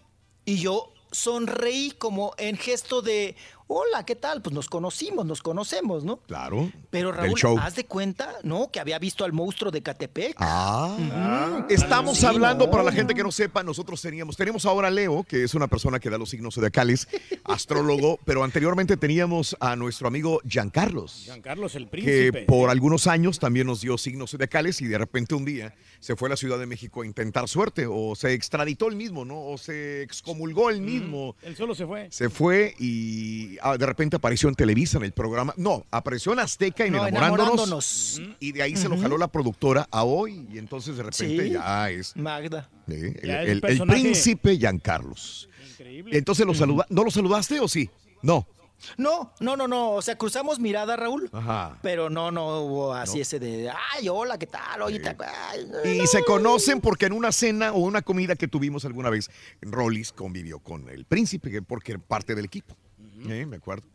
Y 0.45 0.59
yo 0.59 0.93
sonreí 1.13 1.93
como 1.93 2.33
en 2.39 2.57
gesto 2.57 3.03
de, 3.03 3.37
hola, 3.73 4.05
¿qué 4.05 4.17
tal? 4.17 4.43
Pues 4.43 4.53
nos 4.53 4.69
conocimos, 4.69 5.25
nos 5.25 5.43
conocemos, 5.43 6.03
¿no? 6.05 6.17
Claro. 6.27 6.73
Pero 6.91 7.13
Raúl, 7.13 7.39
show. 7.39 7.57
haz 7.57 7.77
de 7.77 7.85
cuenta, 7.85 8.35
¿no? 8.43 8.69
Que 8.73 8.81
había 8.81 8.99
visto 8.99 9.25
al 9.25 9.33
monstruo 9.33 9.71
de 9.71 9.81
Catepec. 9.81 10.35
Ah, 10.39 11.65
estamos 11.69 12.19
Sí, 12.19 12.27
hablando 12.27 12.65
no. 12.67 12.71
para 12.73 12.83
la 12.83 12.91
gente 12.91 13.15
que 13.15 13.23
no 13.23 13.31
sepa, 13.31 13.63
nosotros 13.63 14.03
teníamos, 14.03 14.37
tenemos 14.37 14.67
ahora 14.67 14.89
a 14.89 14.91
Leo, 14.91 15.23
que 15.23 15.45
es 15.45 15.55
una 15.55 15.69
persona 15.69 16.01
que 16.01 16.11
da 16.11 16.19
los 16.19 16.31
signos 16.31 16.57
zodiacales, 16.57 17.07
astrólogo, 17.45 18.19
pero 18.25 18.43
anteriormente 18.43 18.97
teníamos 18.97 19.57
a 19.61 19.77
nuestro 19.77 20.09
amigo 20.09 20.41
Giancarlos, 20.45 21.23
Giancarlos, 21.27 21.77
el 21.77 21.85
que 21.85 21.91
príncipe. 21.91 22.43
por 22.47 22.71
algunos 22.71 23.07
años 23.07 23.39
también 23.39 23.69
nos 23.69 23.83
dio 23.83 23.97
signos 23.99 24.33
zodiacales 24.33 24.81
y 24.81 24.87
de 24.89 24.99
repente 24.99 25.37
un 25.37 25.45
día 25.45 25.75
se 26.01 26.17
fue 26.17 26.29
a 26.29 26.31
la 26.31 26.37
Ciudad 26.37 26.59
de 26.59 26.67
México 26.67 27.03
a 27.03 27.07
intentar 27.07 27.47
suerte, 27.49 27.87
o 27.89 28.17
se 28.17 28.33
extraditó 28.33 28.89
él 28.89 28.97
mismo, 28.97 29.25
¿no? 29.25 29.47
O 29.47 29.59
se 29.59 30.03
excomulgó 30.03 30.71
él 30.71 30.81
mismo. 30.81 31.37
Él 31.43 31.55
solo 31.55 31.75
se 31.77 31.87
fue. 31.87 32.09
Se 32.11 32.31
fue 32.31 32.75
y 32.79 33.59
ah, 33.59 33.60
de 33.79 33.87
repente 33.87 34.17
apareció 34.17 34.49
en 34.49 34.55
Televisa 34.55 34.99
en 34.99 35.05
el 35.05 35.13
programa. 35.13 35.53
No, 35.57 35.85
apareció 35.91 36.33
en 36.33 36.41
Azteca 36.41 36.85
en 36.85 36.93
No, 36.93 37.07
enamorándonos. 37.07 38.17
enamorándonos. 38.19 38.37
Y 38.41 38.53
de 38.53 38.63
ahí 38.63 38.77
se 38.77 38.89
lo 38.89 38.99
jaló 38.99 39.19
la 39.19 39.29
productora 39.29 39.87
a 39.91 40.05
hoy. 40.05 40.47
Y 40.53 40.59
entonces 40.59 40.97
de 40.97 41.03
repente 41.03 41.45
Sí. 41.47 41.53
ya 41.53 41.91
es 41.91 42.17
Magda. 42.17 42.69
eh, 42.89 43.15
el, 43.23 43.29
Ya 43.29 43.43
es 43.43 43.45
el- 43.45 43.51
el 43.53 43.61
personaje. 43.61 44.01
príncipe 44.01 44.57
Giancarlos. 44.59 45.49
Increíble. 45.73 46.17
Entonces 46.19 46.47
lo 46.47 46.55
saluda, 46.55 46.87
¿no 46.91 47.05
lo 47.05 47.11
saludaste 47.11 47.61
o 47.61 47.69
sí? 47.69 47.89
No. 48.23 48.47
No, 48.97 49.31
no, 49.41 49.57
no, 49.57 49.69
no. 49.69 49.91
O 49.93 50.01
sea, 50.03 50.17
cruzamos 50.17 50.59
mirada, 50.59 50.97
Raúl. 50.97 51.29
Ajá. 51.33 51.79
Pero 51.83 52.09
no, 52.09 52.31
no 52.31 52.61
hubo 52.63 52.95
así 52.95 53.17
No. 53.17 53.23
ese 53.23 53.39
de, 53.39 53.71
ay, 53.93 54.09
hola, 54.09 54.39
¿qué 54.39 54.47
tal? 54.47 54.81
Oye, 54.81 54.99
te- 55.01 55.11
ay, 55.23 55.69
no, 55.71 55.91
Y 55.91 55.99
no". 55.99 56.07
se 56.07 56.25
conocen 56.25 56.81
porque 56.81 57.05
en 57.05 57.13
una 57.13 57.31
cena 57.31 57.73
o 57.75 57.81
una 57.81 58.01
comida 58.01 58.37
que 58.37 58.49
tuvimos 58.49 58.87
alguna 58.87 59.11
vez, 59.11 59.31
Rollis 59.61 60.13
convivió 60.13 60.61
con 60.61 60.89
el 60.89 61.05
príncipe 61.05 61.51
que- 61.51 61.61
porque 61.61 61.93
era 61.93 62.01
parte 62.01 62.35
del 62.35 62.47
equipo. 62.47 62.75
Eh, 63.29 63.47
Me 63.47 63.57
acuerdo. 63.57 63.87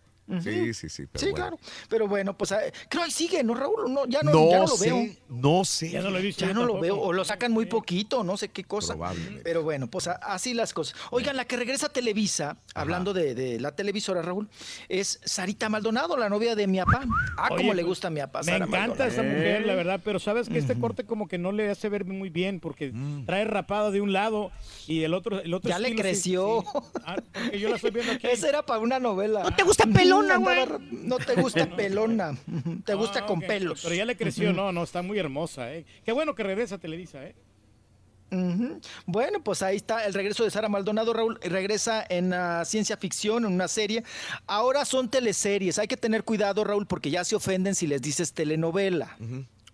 Sí, 0.41 0.73
sí, 0.73 0.89
sí. 0.89 1.03
pero 1.05 1.19
Sí, 1.23 1.31
bueno. 1.31 1.35
claro. 1.35 1.59
Pero 1.87 2.07
bueno, 2.07 2.35
pues 2.35 2.51
ah, 2.51 2.59
creo 2.89 3.03
ahí 3.03 3.11
sigue, 3.11 3.43
¿no, 3.43 3.53
Raúl? 3.53 3.93
No, 3.93 4.07
ya 4.07 4.21
no, 4.23 4.31
No 4.31 4.49
ya 4.49 4.55
no 4.57 4.61
lo 4.63 4.67
sé, 4.75 4.85
veo. 4.91 5.07
no 5.29 5.63
sé. 5.65 5.89
Ya 5.91 6.01
no 6.01 6.09
lo 6.09 6.17
he 6.17 6.21
visto. 6.23 6.45
Ya 6.45 6.53
no 6.53 6.65
lo 6.65 6.79
veo, 6.79 6.99
o 6.99 7.13
lo 7.13 7.23
sacan 7.23 7.51
muy 7.51 7.67
poquito, 7.67 8.23
no 8.23 8.35
sé 8.35 8.49
qué 8.49 8.63
cosa. 8.63 8.93
Probablemente. 8.93 9.41
Pero 9.43 9.61
bueno, 9.61 9.87
pues 9.87 10.07
así 10.07 10.53
las 10.55 10.73
cosas. 10.73 10.95
Oigan, 11.11 11.35
la 11.37 11.45
que 11.45 11.57
regresa 11.57 11.87
a 11.87 11.89
Televisa, 11.89 12.57
hablando 12.73 13.13
de, 13.13 13.35
de 13.35 13.59
la 13.59 13.75
televisora, 13.75 14.21
Raúl, 14.23 14.49
es 14.89 15.19
Sarita 15.23 15.69
Maldonado, 15.69 16.17
la 16.17 16.27
novia 16.29 16.55
de 16.55 16.65
mi 16.67 16.79
papá. 16.79 17.01
Ah, 17.37 17.49
Oye, 17.51 17.57
cómo 17.57 17.73
le 17.75 17.81
pues, 17.83 17.87
gusta 17.89 18.07
a 18.07 18.11
mi 18.11 18.19
papá. 18.21 18.39
Me 18.39 18.45
Sara 18.45 18.65
encanta 18.65 18.77
Maldonado. 18.87 19.09
esa 19.11 19.21
mujer, 19.23 19.65
la 19.67 19.75
verdad, 19.75 20.01
pero 20.03 20.19
sabes 20.19 20.49
que 20.49 20.57
este 20.57 20.79
corte 20.79 21.05
como 21.05 21.27
que 21.27 21.37
no 21.37 21.51
le 21.51 21.69
hace 21.69 21.87
ver 21.89 22.03
muy 22.05 22.29
bien 22.29 22.59
porque 22.59 22.91
trae 23.27 23.45
rapado 23.45 23.91
de 23.91 24.01
un 24.01 24.11
lado 24.11 24.51
y 24.87 25.03
el 25.03 25.13
otro 25.13 25.39
el 25.41 25.53
otro 25.53 25.69
Ya 25.69 25.77
le 25.79 25.89
sí- 25.89 25.95
creció. 25.95 26.63
sí. 26.63 26.79
Ah, 27.05 27.17
porque 27.31 27.59
yo 27.59 27.69
la 27.69 27.75
estoy 27.75 27.91
viendo 27.91 28.11
aquí. 28.13 28.25
Esa 28.27 28.49
era 28.49 28.65
para 28.65 28.79
una 28.79 28.99
novela. 28.99 29.43
¿No 29.43 29.55
te 29.55 29.63
gusta 29.63 29.85
pelona, 30.21 30.37
güey? 30.37 30.59
andaba- 30.61 30.79
No 30.91 31.17
te 31.17 31.35
gusta 31.35 31.65
pelona. 31.75 32.37
Te 32.85 32.93
gusta 32.93 33.19
Ah, 33.19 33.25
con 33.25 33.39
ok, 33.39 33.45
pelos. 33.47 33.81
Pero 33.83 33.95
ya 33.95 34.05
le 34.05 34.15
creció, 34.17 34.53
no, 34.53 34.71
no, 34.71 34.83
está 34.83 35.01
muy 35.01 35.17
hermosa, 35.19 35.73
¿eh? 35.73 35.85
Qué 36.03 36.11
bueno 36.11 36.35
que 36.35 36.43
regresa 36.43 36.75
a 36.75 36.77
Televisa, 36.77 37.23
¿eh? 37.25 37.35
Bueno, 39.05 39.41
pues 39.43 39.61
ahí 39.61 39.77
está 39.77 40.05
el 40.05 40.13
regreso 40.13 40.43
de 40.43 40.51
Sara 40.51 40.67
Maldonado, 40.67 41.13
Raúl. 41.13 41.39
Regresa 41.41 42.05
en 42.09 42.33
ah, 42.33 42.65
ciencia 42.65 42.97
ficción, 42.97 43.45
en 43.45 43.53
una 43.53 43.67
serie. 43.69 44.03
Ahora 44.47 44.83
son 44.83 45.09
teleseries. 45.09 45.79
Hay 45.79 45.87
que 45.87 45.95
tener 45.95 46.23
cuidado, 46.23 46.63
Raúl, 46.65 46.85
porque 46.85 47.09
ya 47.11 47.23
se 47.23 47.35
ofenden 47.35 47.75
si 47.75 47.87
les 47.87 48.01
dices 48.01 48.33
telenovela 48.33 49.15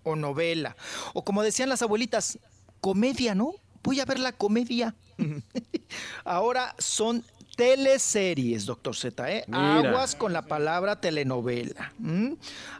o 0.04 0.16
novela. 0.16 0.76
O 1.14 1.24
como 1.24 1.42
decían 1.42 1.70
las 1.70 1.82
abuelitas, 1.82 2.38
comedia, 2.82 3.34
¿no? 3.34 3.54
Voy 3.84 4.00
a 4.00 4.06
ver 4.06 4.20
la 4.20 4.32
comedia. 4.32 4.94
Ahora 6.24 6.76
son 6.78 7.24
teleseries, 7.56 8.66
doctor 8.66 8.96
Z, 8.96 9.32
¿eh? 9.32 9.46
Aguas 9.52 10.16
con 10.16 10.34
la 10.34 10.44
palabra 10.44 11.00
telenovela. 11.02 11.94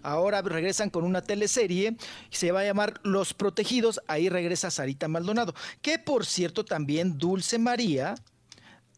Ahora 0.02 0.42
regresan 0.42 0.90
con 0.90 1.04
una 1.04 1.22
teleserie, 1.22 1.96
se 2.30 2.52
va 2.52 2.62
a 2.62 2.66
llamar 2.66 3.00
Los 3.04 3.34
Protegidos, 3.34 4.02
ahí 4.08 4.30
regresa 4.30 4.72
Sarita 4.72 5.08
Maldonado, 5.08 5.54
que 5.82 6.00
por 6.00 6.26
cierto 6.26 6.66
también 6.66 7.18
Dulce 7.18 7.60
María 7.60 8.16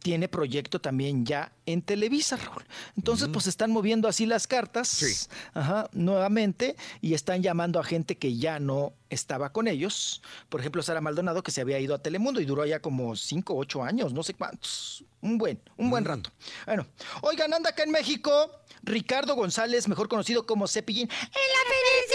tiene 0.03 0.27
proyecto 0.27 0.79
también 0.79 1.25
ya 1.25 1.51
en 1.65 1.81
Televisa, 1.81 2.35
Raúl. 2.35 2.63
Entonces, 2.97 3.29
pues 3.31 3.47
están 3.47 3.71
moviendo 3.71 4.07
así 4.09 4.25
las 4.25 4.47
cartas, 4.47 5.29
ajá, 5.53 5.89
nuevamente, 5.93 6.75
y 7.01 7.13
están 7.13 7.41
llamando 7.41 7.79
a 7.79 7.83
gente 7.83 8.17
que 8.17 8.35
ya 8.35 8.59
no 8.59 8.93
estaba 9.09 9.51
con 9.53 9.67
ellos. 9.67 10.21
Por 10.49 10.59
ejemplo, 10.59 10.83
Sara 10.83 10.99
Maldonado, 10.99 11.41
que 11.41 11.51
se 11.51 11.61
había 11.61 11.79
ido 11.79 11.95
a 11.95 11.99
Telemundo 11.99 12.41
y 12.41 12.45
duró 12.45 12.65
ya 12.65 12.81
como 12.81 13.15
cinco, 13.15 13.55
ocho 13.55 13.81
años, 13.81 14.13
no 14.13 14.23
sé 14.23 14.33
cuántos. 14.33 15.05
Un 15.21 15.37
buen, 15.37 15.61
un 15.77 15.89
buen 15.89 16.03
rato. 16.03 16.29
Bueno, 16.65 16.85
oigan, 17.21 17.53
anda 17.53 17.69
acá 17.69 17.83
en 17.83 17.91
México, 17.91 18.51
Ricardo 18.83 19.35
González, 19.35 19.87
mejor 19.87 20.09
conocido 20.09 20.45
como 20.45 20.67
Cepillín. 20.67 21.09
En 21.09 21.49
la 21.53 21.63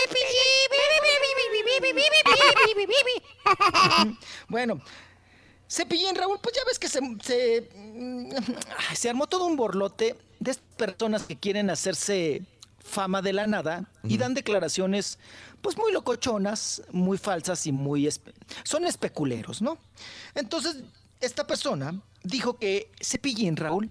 Cepillín. 0.03 0.59
Bueno, 4.49 4.83
Cepillín, 5.69 6.15
Raúl, 6.15 6.39
pues 6.43 6.55
ya 6.57 6.63
ves 6.67 6.79
que 6.79 6.89
se, 6.89 7.01
se, 7.23 7.69
mm, 7.75 8.31
se 8.95 9.11
armó 9.11 9.27
todo 9.27 9.45
un 9.47 9.57
borlote 9.57 10.17
de 10.41 10.55
personas 10.77 11.25
que 11.25 11.37
quieren 11.37 11.69
hacerse 11.71 12.43
fama 12.79 13.21
de 13.21 13.35
la 13.35 13.47
nada 13.47 13.91
y 14.03 14.17
dan 14.17 14.33
declaraciones 14.35 15.19
pues 15.61 15.77
muy 15.77 15.93
locochonas, 15.93 16.83
muy 16.91 17.19
falsas 17.19 17.67
y 17.67 17.73
muy... 17.73 18.05
espe- 18.07 18.33
son 18.65 18.87
especuleros, 18.87 19.61
¿no? 19.61 19.77
Entonces, 20.35 20.77
esta 21.21 21.47
persona 21.47 22.01
dijo 22.23 22.57
que 22.59 22.91
Cepillín, 23.03 23.57
Raúl, 23.57 23.91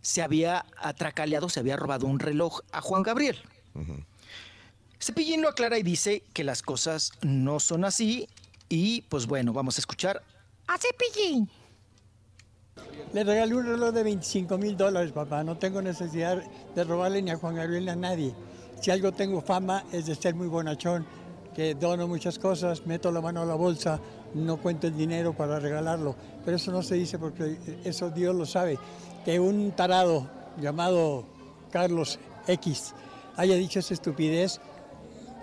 se 0.00 0.20
había 0.22 0.64
atracaleado, 0.78 1.48
se 1.48 1.60
había 1.60 1.76
robado 1.76 2.06
un 2.06 2.18
reloj 2.18 2.60
a 2.72 2.80
Juan 2.80 3.02
Gabriel. 3.04 3.38
Cepillín 5.00 5.42
lo 5.42 5.48
aclara 5.48 5.78
y 5.78 5.82
dice 5.82 6.22
que 6.32 6.42
las 6.44 6.62
cosas 6.62 7.12
no 7.22 7.60
son 7.60 7.84
así 7.84 8.28
y 8.68 9.02
pues 9.02 9.26
bueno, 9.26 9.52
vamos 9.52 9.76
a 9.76 9.80
escuchar 9.80 10.22
A 10.66 10.78
Cepillín. 10.78 11.48
Le 13.12 13.22
regalé 13.22 13.54
un 13.54 13.66
reloj 13.66 13.92
de 13.92 14.02
25 14.02 14.58
mil 14.58 14.76
dólares, 14.76 15.12
papá. 15.12 15.44
No 15.44 15.56
tengo 15.56 15.80
necesidad 15.80 16.42
de 16.74 16.84
robarle 16.84 17.22
ni 17.22 17.30
a 17.30 17.36
Juan 17.36 17.54
Gabriel 17.54 17.84
ni 17.84 17.90
a 17.90 17.96
nadie. 17.96 18.34
si 18.80 18.90
algo 18.90 19.12
tengo 19.12 19.40
fama 19.40 19.84
es 19.92 20.06
de 20.06 20.14
ser 20.14 20.34
muy 20.34 20.46
bonachón, 20.46 21.06
que 21.54 21.74
dono 21.74 22.06
muchas 22.06 22.38
cosas, 22.38 22.84
meto 22.86 23.10
la 23.10 23.20
mano 23.20 23.40
a 23.40 23.46
la 23.46 23.54
bolsa, 23.54 23.98
no 24.34 24.58
cuento 24.58 24.88
el 24.88 24.96
dinero 24.96 25.32
para 25.32 25.58
regalarlo. 25.58 26.14
Pero 26.44 26.56
eso 26.56 26.70
no 26.72 26.82
se 26.82 26.96
dice 26.96 27.18
porque 27.18 27.56
eso 27.84 28.10
Dios 28.10 28.34
lo 28.34 28.44
sabe. 28.44 28.78
Que 29.24 29.40
un 29.40 29.72
tarado 29.72 30.28
llamado 30.60 31.24
Carlos 31.70 32.18
X 32.46 32.94
haya 33.36 33.54
dicho 33.54 33.78
esa 33.78 33.94
estupidez, 33.94 34.60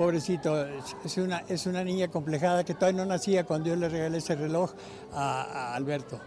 pobrecito, 0.01 0.65
es- 1.05 1.17
una, 1.17 1.43
es 1.47 1.67
una 1.67 1.83
niña 1.83 2.07
complejada 2.07 2.63
que 2.63 2.73
todavía 2.73 3.03
no 3.03 3.05
nacía 3.05 3.43
cuando 3.45 3.69
yo 3.69 3.75
le 3.75 3.87
regalé 3.87 4.17
ese 4.17 4.35
reloj 4.35 4.71
a, 5.13 5.75
Alberto. 5.75 6.19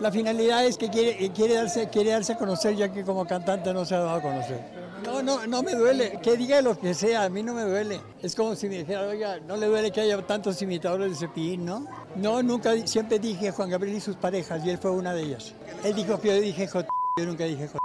La 0.00 0.10
finalidad 0.10 0.64
es 0.64 0.78
que 0.78 0.88
quiere, 0.88 1.30
quiere, 1.32 1.54
darse, 1.54 1.90
quiere 1.90 2.10
darse 2.12 2.32
a 2.32 2.38
conocer 2.38 2.74
ya 2.74 2.90
que 2.90 3.04
como 3.04 3.26
cantante 3.26 3.74
no 3.74 3.84
se 3.84 3.94
ha 3.94 3.98
dado 3.98 4.16
a 4.16 4.22
conocer. 4.22 4.58
No, 5.04 5.22
no, 5.22 5.46
no 5.46 5.62
me 5.62 5.74
duele. 5.74 6.18
Que 6.22 6.34
diga 6.38 6.62
lo 6.62 6.78
que 6.78 6.94
sea, 6.94 7.24
a 7.24 7.28
mí 7.28 7.42
no 7.42 7.52
me 7.52 7.62
duele. 7.62 8.00
Es 8.22 8.34
como 8.34 8.56
si 8.56 8.70
me 8.70 8.78
dijera, 8.78 9.02
oiga, 9.02 9.38
no 9.40 9.58
le 9.58 9.66
duele 9.66 9.92
que 9.92 10.00
haya 10.00 10.20
tantos 10.26 10.60
imitadores 10.62 11.10
de 11.10 11.26
Cepillín, 11.26 11.66
¿no? 11.66 11.86
No, 12.16 12.42
nunca, 12.42 12.72
siempre 12.86 13.18
dije 13.18 13.50
Juan 13.50 13.68
Gabriel 13.68 13.98
y 13.98 14.00
sus 14.00 14.16
parejas 14.16 14.64
y 14.64 14.70
él 14.70 14.78
fue 14.78 14.92
una 14.92 15.12
de 15.12 15.24
ellas. 15.24 15.52
Él 15.84 15.94
dijo 15.94 16.18
que 16.18 16.28
yo 16.28 16.40
dije 16.40 16.66
J, 16.66 16.88
yo 17.20 17.26
nunca 17.26 17.44
dije 17.44 17.68
J. 17.68 17.78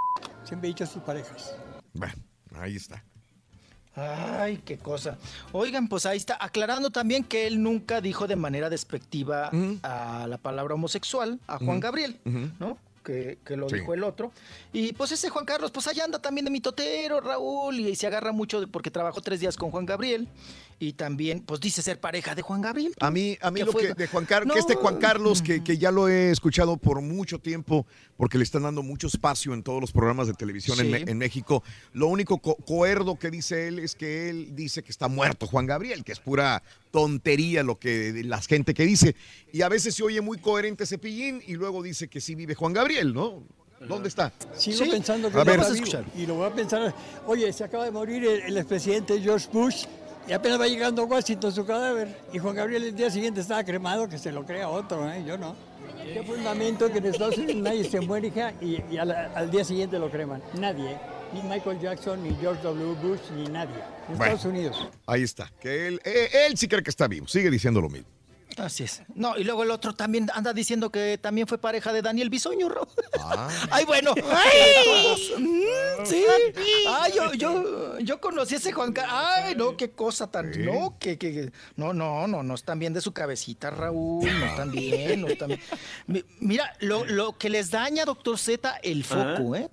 Siempre 0.45 0.69
he 0.69 0.71
dicho 0.71 0.85
sus 0.85 1.03
parejas. 1.03 1.53
Bueno, 1.93 2.13
ahí 2.55 2.77
está. 2.77 3.03
Ay, 3.99 4.61
qué 4.65 4.77
cosa. 4.77 5.17
Oigan, 5.51 5.87
pues 5.87 6.05
ahí 6.05 6.17
está, 6.17 6.37
aclarando 6.39 6.89
también 6.89 7.23
que 7.23 7.47
él 7.47 7.61
nunca 7.61 8.01
dijo 8.01 8.27
de 8.27 8.35
manera 8.35 8.69
despectiva 8.69 9.51
a 9.83 10.25
la 10.27 10.37
palabra 10.37 10.75
homosexual 10.75 11.39
a 11.47 11.57
Juan. 11.57 11.79
Gabriel. 11.79 12.19
¿no? 12.59 12.77
Que, 13.03 13.39
que 13.45 13.55
lo 13.57 13.67
Sí. 13.69 13.75
dijo 13.77 13.93
el 13.93 14.03
otro. 14.03 14.31
Y 14.73 14.93
pues 14.93 15.11
ese 15.11 15.29
Juan 15.29 15.45
Carlos, 15.45 15.71
pues 15.71 15.87
allá 15.87 16.03
anda 16.03 16.19
también 16.19 16.45
de 16.45 16.51
mitotero, 16.51 17.21
Raúl, 17.21 17.79
y 17.79 17.95
se 17.95 18.05
agarra 18.07 18.31
mucho 18.31 18.67
porque 18.71 18.91
trabajó 18.91 19.21
tres 19.21 19.39
días 19.39 19.55
con 19.57 19.71
Juan 19.71 19.85
Gabriel. 19.85 20.27
Y 20.81 20.93
también, 20.93 21.41
pues 21.41 21.59
dice 21.59 21.81
ser 21.81 21.99
pareja 21.99 22.35
de 22.35 22.41
Juan 22.41 22.61
Gabriel. 22.61 22.93
A 23.01 23.11
mí, 23.11 23.37
a 23.41 23.51
mí 23.51 23.59
¿Qué 23.59 23.65
lo 23.65 23.71
fue? 23.73 23.87
que 23.87 23.93
de 23.95 24.07
Juan 24.07 24.25
Carlos, 24.25 24.47
No. 24.47 24.53
que 24.53 24.59
este 24.61 24.75
Juan 24.75 24.95
Carlos, 24.97 25.41
que, 25.41 25.61
que 25.61 25.77
ya 25.77 25.91
lo 25.91 26.07
he 26.07 26.31
escuchado 26.31 26.77
por 26.77 27.01
mucho 27.01 27.37
tiempo, 27.39 27.85
porque 28.15 28.37
le 28.37 28.45
están 28.45 28.63
dando 28.63 28.81
mucho 28.81 29.07
espacio 29.07 29.53
en 29.53 29.61
todos 29.61 29.81
los 29.81 29.91
programas 29.91 30.27
de 30.27 30.33
televisión 30.35 30.79
en, 30.79 30.95
Sí. 30.95 31.03
En 31.05 31.17
México. 31.17 31.63
Lo 31.91 32.07
único 32.07 32.37
co- 32.37 32.55
coerdo 32.55 33.19
que 33.19 33.29
dice 33.29 33.67
él 33.67 33.79
es 33.79 33.93
que 33.95 34.29
él 34.29 34.55
dice 34.55 34.81
que 34.81 34.91
está 34.91 35.09
muerto 35.09 35.47
Juan 35.47 35.65
Gabriel, 35.65 36.05
que 36.05 36.13
es 36.13 36.19
pura 36.21 36.63
tontería 36.91 37.61
lo 37.63 37.77
que 37.77 38.21
la 38.23 38.41
gente 38.41 38.73
que 38.73 38.85
dice. 38.85 39.17
Y 39.51 39.61
a 39.63 39.69
veces 39.69 39.95
se 39.95 40.03
oye 40.03 40.21
muy 40.21 40.37
coherente 40.37 40.85
Cepillín 40.85 41.41
y 41.45 41.55
luego 41.55 41.83
dice 41.83 42.07
que 42.07 42.21
sí 42.21 42.35
vive 42.35 42.55
Juan 42.55 42.71
Gabriel, 42.71 43.13
¿no? 43.13 43.43
¿Dónde 43.87 44.09
está? 44.09 44.33
Sigo 44.57 44.89
pensando 44.91 45.31
que 45.31 45.35
A 45.39 45.43
no 45.45 45.51
ver. 45.51 45.59
está 45.61 45.73
vivo. 46.01 46.11
Y 46.17 46.25
lo 46.25 46.35
voy 46.35 46.47
a 46.49 46.53
pensar, 46.53 46.93
oye, 47.25 47.51
se 47.53 47.63
acaba 47.63 47.85
de 47.85 47.91
morir 47.91 48.25
el, 48.25 48.41
el 48.41 48.57
expresidente 48.57 49.21
George 49.21 49.47
Bush 49.53 49.85
y 50.29 50.33
apenas 50.33 50.59
va 50.61 50.67
llegando 50.67 51.01
a 51.01 51.05
Washington 51.05 51.51
su 51.51 51.65
cadáver. 51.65 52.15
Y 52.31 52.37
Juan 52.37 52.55
Gabriel 52.55 52.83
el 52.83 52.95
día 52.95 53.09
siguiente 53.09 53.41
estaba 53.41 53.63
cremado, 53.63 54.07
que 54.07 54.19
se 54.19 54.31
lo 54.31 54.45
crea 54.45 54.69
otro, 54.69 55.11
¿eh? 55.11 55.23
yo 55.25 55.37
no. 55.37 55.55
¿Qué 56.03 56.23
fundamento 56.23 56.91
que 56.91 56.99
en 56.99 57.05
Estados 57.07 57.37
Unidos 57.37 57.55
nadie 57.57 57.83
se 57.83 57.99
muere 57.99 58.27
hija, 58.27 58.53
y, 58.61 58.81
y 58.91 58.97
al, 58.97 59.11
al 59.11 59.51
día 59.51 59.63
siguiente 59.63 59.97
lo 59.99 60.09
creman? 60.09 60.41
Nadie, 60.53 60.91
¿eh? 60.91 60.97
ni 61.33 61.41
Michael 61.43 61.79
Jackson, 61.79 62.23
ni 62.23 62.35
George 62.35 62.61
W. 62.63 62.93
Bush, 63.01 63.19
ni 63.35 63.47
nadie. 63.47 63.75
En 64.07 64.17
Bueno. 64.17 64.35
Estados 64.35 64.45
Unidos. 64.45 64.87
Ahí 65.07 65.23
está. 65.23 65.51
Que 65.59 65.87
él, 65.87 66.01
eh, 66.03 66.29
él 66.47 66.57
sí 66.57 66.67
cree 66.67 66.83
que 66.83 66.89
está 66.89 67.07
vivo. 67.07 67.27
Sigue 67.27 67.49
diciendo 67.49 67.81
lo 67.81 67.89
mismo. 67.89 68.07
Así 68.59 68.83
es. 68.83 69.01
No, 69.15 69.37
y 69.37 69.43
luego 69.43 69.63
el 69.63 69.71
otro 69.71 69.93
también 69.93 70.29
anda 70.33 70.51
diciendo 70.53 70.91
que 70.91 71.17
también 71.17 71.47
fue 71.47 71.57
pareja 71.57 71.93
de 71.93 72.01
Daniel 72.01 72.29
Bisoño, 72.29 72.67
Raúl. 72.69 72.87
Ay, 73.71 73.85
bueno. 73.85 74.13
Mm, 74.15 76.05
sí. 76.05 76.23
Ay, 76.87 77.13
yo, 77.15 77.33
yo, 77.33 77.99
yo 77.99 78.19
conocí 78.21 78.55
a 78.55 78.57
ese 78.57 78.71
Juan 78.71 78.91
Carlos. 78.93 79.13
Ay, 79.17 79.55
no, 79.55 79.77
qué 79.77 79.91
cosa 79.91 80.27
tan. 80.29 80.51
No, 80.65 80.97
que, 80.99 81.17
que, 81.17 81.51
No, 81.75 81.93
no, 81.93 82.27
no, 82.27 82.43
no 82.43 82.55
están 82.55 82.79
bien 82.79 82.93
de 82.93 83.01
su 83.01 83.11
cabecita, 83.13 83.69
Raúl. 83.69 84.25
No 84.39 84.45
están 84.45 84.71
bien, 84.71 85.21
no 85.21 85.27
están 85.27 85.49
bien. 85.49 85.61
Mi- 86.07 86.23
Mira, 86.39 86.73
lo, 86.79 87.05
lo 87.05 87.37
que 87.37 87.49
les 87.49 87.71
daña, 87.71 88.05
doctor 88.05 88.37
Z, 88.37 88.77
el 88.83 89.03
foco, 89.03 89.55
¿eh? 89.55 89.69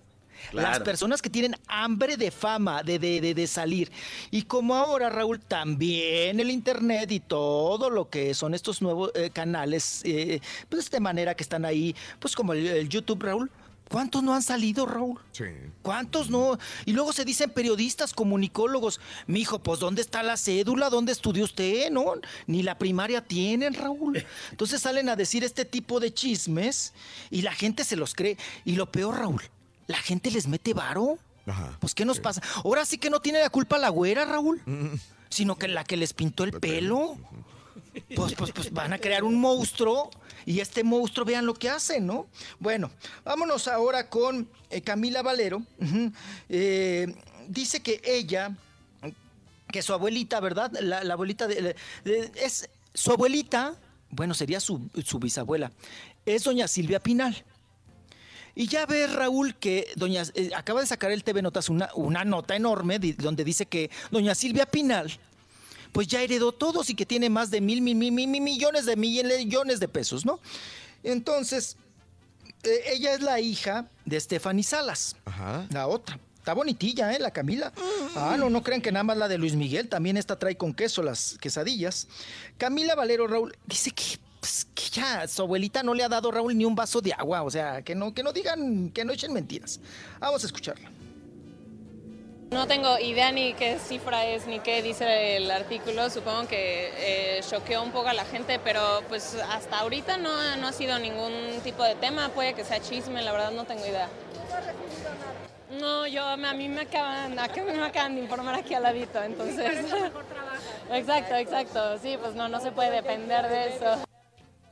Las 0.53 0.81
personas 0.81 1.23
que 1.23 1.31
tienen 1.31 1.57
hambre 1.67 2.17
de 2.17 2.31
fama, 2.31 2.83
de, 2.83 2.99
de, 2.99 3.21
de, 3.21 3.35
de 3.35 3.47
salir. 3.47 3.91
Y 4.31 4.43
como 4.43 4.75
ahora, 4.75 5.11
Raúl, 5.11 5.41
también 5.41 6.41
el 6.41 6.51
Internet 6.51 7.13
y 7.13 7.21
todo 7.21 7.91
lo 7.91 8.09
que 8.09 8.35
son 8.35 8.55
estos 8.55 8.83
nuevos 8.83 9.11
eh, 9.15 9.31
canales, 9.31 10.03
eh, 10.05 10.41
pues 10.69 10.91
de 10.91 11.01
manera 11.01 11.35
que 11.35 11.43
están 11.43 11.65
ahí, 11.65 11.95
pues 12.19 12.35
como 12.35 12.53
el, 12.53 12.67
el 12.67 12.89
YouTube, 12.89 13.23
Raúl. 13.23 13.51
¿Cuántos 13.89 14.25
no 14.25 14.35
han 14.35 14.43
salido, 14.43 14.85
Raúl? 14.85 15.21
Sí. 15.31 15.45
¿Cuántos 15.81 16.29
no? 16.29 16.59
Y 16.87 16.93
luego 16.93 17.13
se 17.13 17.25
dicen 17.25 17.51
periodistas, 17.51 18.13
comunicólogos. 18.13 19.01
Mijo, 19.29 19.61
pues 19.61 19.79
¿dónde 19.79 20.03
está 20.03 20.25
la 20.25 20.37
cédula? 20.37 20.91
¿Dónde 20.91 21.13
estudió 21.13 21.45
usted? 21.45 21.89
No, 21.93 22.15
ni 22.49 22.65
la 22.65 22.79
primaria 22.79 23.21
tienen, 23.21 23.75
Raúl. 23.75 24.27
Entonces 24.51 24.83
salen 24.83 25.09
a 25.09 25.15
decir 25.15 25.45
este 25.45 25.65
tipo 25.65 26.01
de 26.01 26.13
chismes 26.13 26.95
y 27.31 27.43
la 27.43 27.53
gente 27.53 27.85
se 27.85 27.95
los 27.95 28.15
cree. 28.15 28.37
Y 28.65 28.73
lo 28.75 28.91
peor, 28.91 29.19
Raúl, 29.19 29.43
la 29.87 29.99
gente 29.99 30.31
les 30.31 30.47
mete 30.47 30.75
varo. 30.75 31.19
Pues 31.79 31.95
¿qué 31.95 32.05
nos 32.05 32.19
pasa? 32.19 32.43
Ahora 32.65 32.85
sí 32.85 32.99
que 32.99 33.09
no 33.11 33.21
tiene 33.21 33.39
la 33.41 33.51
culpa 33.51 33.79
la 33.79 33.89
güera, 33.89 34.25
Raúl, 34.25 34.61
sino 35.29 35.57
que 35.57 35.69
la 35.69 35.85
que 35.85 35.97
les 35.97 36.13
pintó 36.13 36.43
el 36.45 36.53
pelo. 36.53 37.17
Pues, 38.15 38.35
pues, 38.35 38.53
pues 38.53 38.73
van 38.73 38.93
a 38.93 38.99
crear 38.99 39.25
un 39.25 39.41
monstruo 39.41 40.11
y 40.45 40.61
este 40.61 40.85
monstruo 40.85 41.25
vean 41.25 41.47
lo 41.47 41.55
que 41.55 41.71
hace, 41.71 41.99
¿no? 42.01 42.27
Bueno, 42.59 42.91
vámonos 43.25 43.69
ahora 43.69 44.11
con 44.11 44.49
eh, 44.71 44.83
Camila 44.83 45.23
Valero. 45.23 45.63
Eh, 46.49 47.15
dice 47.49 47.81
que 47.81 48.03
ella, 48.05 48.55
que 49.73 49.81
su 49.83 49.93
abuelita, 49.95 50.41
¿verdad? 50.41 50.71
La, 50.81 51.05
la 51.05 51.15
abuelita 51.15 51.47
de, 51.47 51.75
de- 52.05 52.33
es 52.37 52.69
su 52.93 53.13
abuelita, 53.13 53.75
bueno, 54.11 54.35
sería 54.35 54.61
su, 54.61 54.91
su 55.05 55.19
bisabuela, 55.19 55.73
es 56.27 56.45
doña 56.45 56.69
Silvia 56.69 57.01
Pinal. 57.01 57.45
Y 58.59 58.67
ya 58.69 58.87
ves, 58.87 59.13
Raúl, 59.13 59.55
que 59.55 59.93
doña 59.97 60.23
eh, 60.35 60.51
acaba 60.57 60.81
de 60.81 60.87
sacar 60.87 61.13
el 61.13 61.23
TV 61.23 61.43
Notas 61.43 61.69
una, 61.69 61.91
una 61.95 62.25
nota 62.25 62.57
enorme 62.57 62.99
di- 62.99 63.13
donde 63.13 63.45
dice 63.45 63.67
que 63.67 63.91
doña 64.11 64.35
Silvia 64.35 64.65
Pinal, 64.67 65.13
pues 65.93 66.09
ya 66.09 66.23
heredó 66.23 66.53
todos 66.53 66.89
y 66.91 66.95
que 66.95 67.05
tiene 67.05 67.29
más 67.29 67.51
de 67.51 67.61
mil, 67.61 67.83
mil, 67.83 67.95
mil, 67.95 68.11
mil, 68.13 68.27
mil 68.29 68.41
millones 68.41 68.87
de 68.87 68.97
millones 68.97 69.79
de 69.79 69.89
pesos, 69.89 70.25
¿no? 70.25 70.41
Entonces, 71.05 71.77
eh, 72.63 72.81
ella 72.95 73.13
es 73.15 73.21
la 73.21 73.41
hija 73.41 73.89
de 74.05 74.19
Stephanie 74.19 74.65
Salas, 74.65 75.17
la 75.71 75.87
otra. 75.87 76.19
Está 76.39 76.55
bonitilla, 76.55 77.13
¿eh? 77.13 77.19
La 77.19 77.33
Camila. 77.33 77.73
Ah, 78.15 78.37
no, 78.39 78.49
no 78.51 78.63
crean 78.63 78.81
que 78.81 78.93
nada 78.93 79.03
más 79.03 79.17
la 79.17 79.27
de 79.27 79.37
Luis 79.37 79.55
Miguel. 79.57 79.89
También 79.89 80.17
esta 80.17 80.39
trae 80.39 80.57
con 80.57 80.73
queso 80.75 81.03
las 81.03 81.37
quesadillas. 81.41 82.07
Camila 82.57 82.95
Valero 82.95 83.27
Raúl 83.27 83.57
dice 83.67 83.91
que, 83.91 84.05
pues, 84.47 84.69
que 84.77 85.01
ya 85.01 85.27
su 85.27 85.43
abuelita 85.43 85.83
no 85.83 85.93
le 85.93 86.05
ha 86.05 86.09
dado 86.09 86.31
Raúl 86.31 86.57
ni 86.57 86.65
un 86.65 86.77
vaso 86.77 87.01
de 87.01 87.13
agua. 87.13 87.43
O 87.43 87.51
sea, 87.51 87.83
que 87.83 87.97
no, 87.97 88.15
que 88.15 88.23
no 88.23 88.33
digan, 88.33 88.91
que 88.91 89.05
no 89.05 89.13
echen 89.13 89.33
mentiras. 89.33 89.81
Vamos 90.21 90.45
a 90.45 90.47
escucharla. 90.47 90.89
No 92.53 92.69
tengo 92.69 92.97
idea 93.01 93.33
ni 93.33 93.55
qué 93.55 93.77
cifra 93.81 94.25
es 94.25 94.47
ni 94.47 94.61
qué 94.61 94.83
dice 94.83 95.37
el 95.37 95.51
artículo. 95.51 96.09
Supongo 96.11 96.47
que 96.47 96.93
eh, 96.97 97.41
choqueó 97.51 97.83
un 97.83 97.91
poco 97.91 98.07
a 98.07 98.13
la 98.13 98.25
gente, 98.25 98.61
pero 98.63 99.03
pues 99.09 99.37
hasta 99.51 99.81
ahorita 99.81 100.17
no, 100.17 100.57
no 100.59 100.69
ha 100.69 100.73
sido 100.73 100.97
ningún 101.01 101.33
tipo 101.65 101.83
de 101.83 101.97
tema. 101.97 102.29
Puede 102.29 102.55
que 102.55 102.63
sea 102.63 102.81
chisme, 102.81 103.23
la 103.23 103.33
verdad 103.33 103.51
no 103.51 103.65
tengo 103.65 103.85
idea. 103.85 104.09
No, 105.81 106.07
yo 106.07 106.25
a 106.25 106.37
mí 106.37 106.69
me 106.69 106.83
acaban, 106.83 107.37
a 107.37 107.49
mí 107.49 107.63
me 107.65 107.85
acaban 107.85 108.15
de 108.15 108.23
informar 108.23 108.55
aquí 108.55 108.75
al 108.75 108.85
ladito, 108.85 109.21
entonces. 109.21 109.85
Exacto, 110.93 111.35
exacto. 111.35 111.99
Sí, 111.99 112.17
pues 112.23 112.37
no, 112.37 112.49
no 112.49 112.61
se 112.61 112.71
puede 112.71 112.93
depender 112.93 113.49
de 113.49 113.75
eso. 113.75 114.07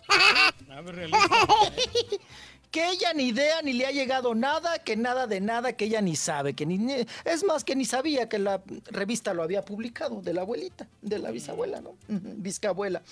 que 2.71 2.91
ella 2.91 3.13
ni 3.15 3.29
idea 3.29 3.63
ni 3.63 3.73
le 3.73 3.87
ha 3.87 3.93
llegado 3.93 4.35
nada, 4.35 4.81
que 4.81 4.97
nada 4.97 5.27
de 5.27 5.41
nada, 5.41 5.75
que 5.75 5.85
ella 5.85 6.01
ni 6.01 6.17
sabe, 6.17 6.55
que 6.55 6.67
ni, 6.67 7.07
es 7.25 7.45
más 7.45 7.63
que 7.63 7.77
ni 7.77 7.85
sabía 7.85 8.29
que 8.29 8.39
la 8.39 8.63
revista 8.87 9.33
lo 9.33 9.45
había 9.45 9.65
publicado 9.65 10.21
de 10.21 10.35
la 10.35 10.41
abuelita, 10.41 10.89
de 11.01 11.19
la 11.21 11.31
bisabuela, 11.31 11.81
¿no? 11.81 11.91
Ujú, 11.91 12.35
Bisabuela. 12.37 13.03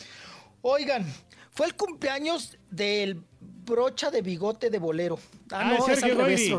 Oigan, 0.63 1.07
fue 1.53 1.67
el 1.67 1.77
cumpleaños 1.77 2.59
del 2.71 3.23
brocha 3.65 4.11
de 4.11 4.23
bigote 4.23 4.71
de 4.71 4.79
bolero. 4.79 5.19
Ah, 5.51 5.65
no, 5.79 5.87
es 5.89 6.03
al 6.03 6.17
revés. 6.17 6.51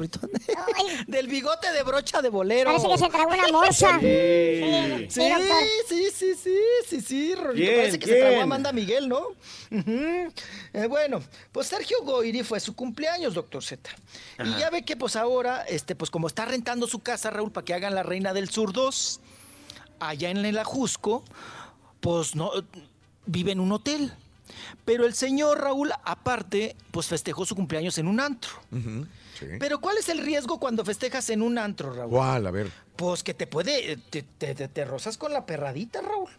Del 1.08 1.28
bigote 1.28 1.72
de 1.72 1.84
brocha 1.84 2.22
de 2.22 2.30
bolero. 2.30 2.70
Parece 2.72 2.88
que 2.88 2.98
se 2.98 3.10
tragó 3.10 3.34
una 3.34 3.48
morsa. 3.48 4.00
Sí, 4.00 5.08
Sí, 5.10 5.32
sí, 5.88 6.10
sí, 6.14 6.36
sí, 6.36 6.58
sí, 6.88 7.02
sí, 7.02 7.36
Rorrito. 7.36 7.66
¿Quién? 7.66 7.76
Parece 7.78 8.00
que 8.00 8.06
se 8.06 8.12
¿Quién? 8.14 8.26
tragó 8.26 8.40
a 8.40 8.44
Amanda 8.44 8.72
Miguel, 8.72 9.10
¿no? 9.10 9.22
Eh, 9.72 10.88
bueno, 10.88 11.22
pues 11.52 11.68
Sergio 11.68 11.98
Goyri 12.04 12.44
fue 12.44 12.60
su 12.60 12.76
cumpleaños, 12.76 13.34
doctor 13.34 13.64
Z. 13.64 13.90
Y 14.44 14.60
ya 14.60 14.70
ve 14.70 14.84
que 14.84 14.96
pues 14.96 15.16
ahora, 15.16 15.64
este, 15.64 15.96
pues 15.96 16.10
como 16.12 16.28
está 16.28 16.46
rentando 16.46 16.88
su 16.88 17.00
casa, 17.00 17.30
Raúl, 17.30 17.52
para 17.52 17.66
que 17.66 17.74
hagan 17.74 17.96
la 17.96 18.04
Reina 18.04 18.34
del 18.34 18.50
Sur 18.50 18.74
2, 18.74 19.20
allá 20.00 20.30
en 20.30 20.46
el 20.46 20.58
Ajusco, 20.58 21.24
pues 22.00 22.36
no, 22.36 22.52
vive 23.26 23.52
en 23.52 23.60
un 23.60 23.72
hotel. 23.72 24.14
Pero 24.86 25.06
el 25.06 25.14
señor 25.14 25.62
Raúl, 25.62 25.92
aparte, 26.04 26.76
pues 26.92 27.08
festejó 27.08 27.46
su 27.46 27.56
cumpleaños 27.56 27.98
en 27.98 28.08
un 28.08 28.20
antro. 28.20 28.52
Sí. 29.52 29.58
Pero 29.60 29.80
¿cuál 29.82 29.98
es 29.98 30.10
el 30.10 30.20
riesgo 30.20 30.60
cuando 30.60 30.84
festejas 30.86 31.30
en 31.30 31.42
un 31.42 31.58
antro, 31.58 31.94
Raúl? 31.94 32.12
¿Cuál? 32.12 32.48
A 32.48 32.52
ver. 32.52 32.72
Pues 32.96 33.24
que 33.24 33.34
te 33.34 33.48
puede, 33.48 33.98
te, 34.12 34.22
te, 34.22 34.54
te- 34.54 34.68
te 34.68 34.86
rozas 34.86 35.18
con 35.18 35.34
la 35.34 35.46
perradita, 35.46 36.02
Raúl. 36.02 36.30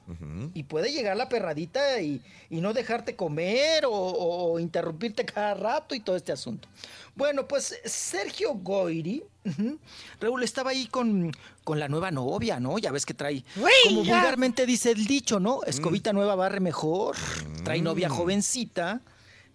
Y 0.54 0.62
puede 0.64 0.92
llegar 0.92 1.16
la 1.16 1.28
perradita 1.28 2.00
y, 2.00 2.22
y 2.48 2.60
no 2.60 2.72
dejarte 2.72 3.16
comer 3.16 3.84
o, 3.86 3.90
o 3.92 4.60
interrumpirte 4.60 5.24
cada 5.24 5.54
rato 5.54 5.94
y 5.96 6.00
todo 6.00 6.14
este 6.16 6.30
asunto. 6.32 6.68
Bueno, 7.16 7.46
pues 7.48 7.78
Sergio 7.84 8.54
Goiri, 8.54 9.22
ujú, 9.44 9.78
Raúl 10.20 10.42
estaba 10.44 10.70
ahí 10.70 10.86
con, 10.86 11.32
con 11.64 11.78
la 11.80 11.88
nueva 11.88 12.10
novia, 12.10 12.60
¿no? 12.60 12.78
Ya 12.78 12.92
ves 12.92 13.04
que 13.06 13.14
trae, 13.14 13.44
como 13.84 14.02
ya. 14.04 14.14
vulgarmente 14.14 14.64
dice 14.66 14.92
el 14.92 15.06
dicho, 15.06 15.40
¿no? 15.40 15.60
Escobita 15.64 16.12
nueva 16.12 16.34
barre 16.36 16.60
mejor, 16.60 17.16
trae 17.64 17.82
novia 17.82 18.08
jovencita. 18.08 19.00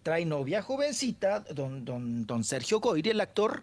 Trae 0.10 0.26
novia 0.26 0.64
jovencita, 0.64 1.42
don, 1.54 1.86
don, 1.86 2.26
don 2.26 2.44
Sergio 2.44 2.80
Goiri, 2.80 3.12
el 3.12 3.22
actor. 3.22 3.62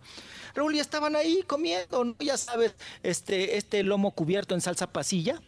Raúl, 0.55 0.76
ya 0.76 0.81
estaban 0.81 1.16
ahí 1.16 1.42
comiendo, 1.44 2.05
¿no? 2.05 2.15
ya 2.20 2.36
sabes, 2.36 2.76
este, 3.02 3.57
este 3.57 3.83
lomo 3.83 4.12
cubierto 4.12 4.55
en 4.55 4.60
salsa 4.60 4.86
pasilla. 4.86 5.42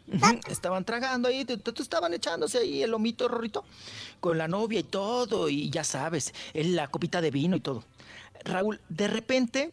Estaban 0.49 0.85
tragando 0.85 1.29
ahí, 1.29 1.47
estaban 1.79 2.15
echándose 2.15 2.59
ahí 2.59 2.83
el 2.83 2.91
lomito, 2.91 3.29
Rorrito, 3.29 3.65
con 4.19 4.39
la 4.39 4.49
novia 4.49 4.81
y 4.81 4.83
todo, 4.83 5.49
y 5.49 5.71
ya 5.71 5.85
sabes, 5.85 6.35
la 6.53 6.89
copita 6.89 7.21
de 7.21 7.31
vino 7.31 7.55
y 7.55 7.61
todo. 7.61 7.85
Raúl, 8.43 8.81
de 8.89 9.07
repente, 9.07 9.73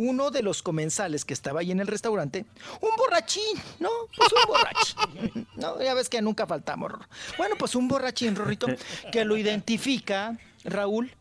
uno 0.00 0.30
de 0.30 0.42
los 0.42 0.62
comensales 0.62 1.26
que 1.26 1.34
estaba 1.34 1.60
ahí 1.60 1.70
en 1.70 1.80
el 1.80 1.86
restaurante, 1.86 2.46
un 2.80 2.90
borrachín, 2.96 3.60
¿no? 3.78 3.90
Pues 4.16 4.30
un 4.32 4.46
borrachín. 4.46 5.46
No, 5.56 5.82
ya 5.82 5.92
ves 5.92 6.08
que 6.08 6.22
nunca 6.22 6.46
faltamos. 6.46 6.92
Bueno, 7.36 7.54
pues 7.58 7.74
un 7.74 7.86
borrachín, 7.86 8.34
Rorrito, 8.34 8.66
que 9.12 9.26
lo 9.26 9.36
identifica, 9.36 10.38
Raúl, 10.64 11.12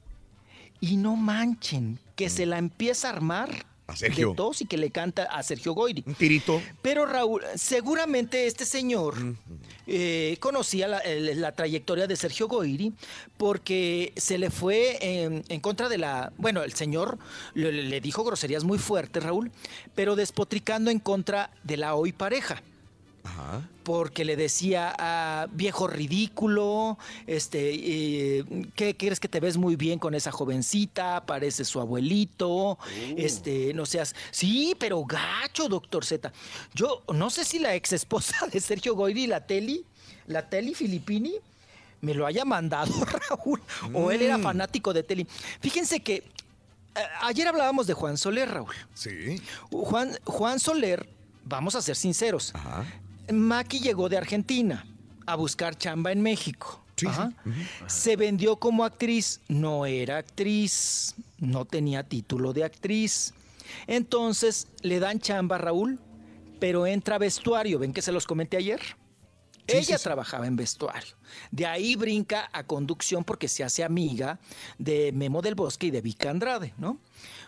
y 0.82 0.98
no 0.98 1.16
manchen, 1.16 2.00
que 2.16 2.30
se 2.30 2.45
la 2.45 2.58
empieza 2.58 3.09
a 3.09 3.14
armar 3.14 3.66
A 3.88 3.95
Sergio. 3.95 4.30
de 4.30 4.35
tos 4.35 4.61
y 4.61 4.66
que 4.66 4.77
le 4.77 4.92
canta 4.92 5.24
a 5.24 5.42
Sergio 5.43 5.74
Goyri. 5.74 6.03
Un 6.06 6.16
tirito. 6.16 6.61
Pero 6.82 7.06
Raúl, 7.06 7.42
seguramente 7.56 8.45
este 8.48 8.66
señor 8.66 9.16
eh, 9.88 10.38
conocía 10.40 10.88
la, 10.88 11.01
la 11.06 11.51
trayectoria 11.53 12.06
de 12.08 12.16
Sergio 12.16 12.48
Goyri 12.48 12.93
porque 13.38 14.14
se 14.16 14.38
le 14.38 14.50
fue 14.51 14.98
en, 15.01 15.43
en 15.50 15.59
contra 15.59 15.90
de 15.90 15.98
la... 15.98 16.32
Bueno, 16.38 16.64
el 16.64 16.74
señor 16.74 17.18
le, 17.56 17.72
le- 17.72 17.84
le 17.84 18.00
dijo 18.01 18.24
groserías 18.24 18.64
muy 18.64 18.77
fuertes, 18.77 19.24
Raúl, 19.24 19.51
pero 19.95 20.16
despotricando 20.16 20.92
en 20.92 21.00
contra 21.00 21.50
de 21.64 21.77
la 21.77 21.95
hoy 21.95 22.11
pareja 22.14 22.61
porque 23.84 24.24
le 24.26 24.36
decía 24.36 24.94
ah, 24.98 25.48
viejo 25.52 25.88
ridículo, 25.88 26.98
este, 27.28 27.72
eh, 27.74 28.46
¿qué 28.76 28.96
quieres 28.96 29.20
que 29.20 29.28
te 29.28 29.40
ves 29.40 29.58
muy 29.58 29.76
bien 29.76 29.98
con 30.00 30.14
esa 30.14 30.32
jovencita? 30.32 31.26
Parece 31.26 31.66
su 31.66 31.80
abuelito, 31.80 32.78
este, 33.18 33.74
no 33.74 33.86
seas, 33.86 34.16
sí, 34.32 34.76
pero 34.80 35.04
gacho, 35.06 35.68
doctor 35.70 36.06
Z. 36.06 36.32
Yo 36.74 37.04
no 37.14 37.30
sé 37.30 37.46
si 37.46 37.60
la 37.60 37.74
ex 37.76 37.94
esposa 37.94 38.48
de 38.52 38.60
Sergio 38.60 38.96
Goyri, 38.96 39.28
la 39.28 39.46
Teli, 39.46 39.84
la 40.28 40.48
Teli 40.50 40.76
Filippini, 40.76 41.34
me 42.02 42.14
lo 42.14 42.26
haya 42.26 42.46
mandado 42.46 42.94
Raúl, 43.30 43.62
o 43.94 44.12
él 44.12 44.22
era 44.22 44.38
Mm. 44.38 44.44
fanático 44.44 44.94
de 44.94 45.04
Teli. 45.04 45.28
Fíjense 45.60 46.00
que 46.02 46.16
eh, 46.16 46.24
ayer 47.22 47.48
hablábamos 47.48 47.88
de 47.88 47.94
Juan 47.94 48.18
Soler, 48.18 48.50
Raúl. 48.50 48.74
Sí. 48.94 49.42
Juan, 49.72 50.18
Juan 50.26 50.60
Soler, 50.60 51.10
vamos 51.44 51.76
a 51.76 51.82
ser 51.82 51.96
sinceros. 51.96 52.54
Maki 53.32 53.80
llegó 53.80 54.09
de 54.09 54.17
Argentina 54.17 54.85
a 55.25 55.35
buscar 55.35 55.77
chamba 55.77 56.11
en 56.11 56.22
México. 56.22 56.83
Ajá. 57.08 57.32
Se 57.88 58.16
vendió 58.16 58.58
como 58.58 58.83
actriz, 58.83 59.40
no 59.48 59.85
era 59.85 60.17
actriz, 60.17 61.16
no 61.38 61.66
tenía 61.66 62.03
título 62.03 62.51
de 62.51 62.64
actriz. 62.64 63.33
Entonces 63.88 64.67
le 64.82 64.99
dan 64.99 65.19
chamba 65.19 65.56
a 65.56 65.59
Raúl, 65.59 65.99
pero 66.59 66.85
entra 66.85 67.16
a 67.16 67.19
vestuario. 67.19 67.80
¿Ven 67.80 67.93
que 67.93 68.01
se 68.01 68.11
los 68.11 68.25
comenté 68.25 68.58
ayer? 68.58 68.82
Ella 69.67 69.98
trabajaba 69.99 70.48
en 70.48 70.56
vestuario. 70.56 71.16
De 71.51 71.66
ahí 71.66 71.95
brinca 71.95 72.49
a 72.51 72.64
conducción 72.64 73.24
porque 73.24 73.48
se 73.48 73.64
hace 73.64 73.83
amiga 73.83 74.40
de 74.77 75.11
Memo 75.11 75.41
del 75.41 75.56
Bosque 75.56 75.88
y 75.88 75.91
de 75.91 76.01
Vika 76.01 76.32
Andrade, 76.32 76.74
¿no? 76.77 76.99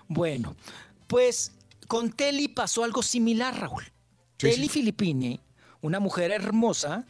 Bueno, 0.08 0.56
pues 1.08 1.52
con 1.88 2.12
Teli 2.12 2.48
pasó 2.48 2.84
algo 2.84 3.02
similar, 3.02 3.60
Raúl. 3.60 3.84
Teli 4.38 4.70
Filippini, 4.70 5.40
una 5.82 6.00
mujer 6.00 6.32
hermosa, 6.32 7.06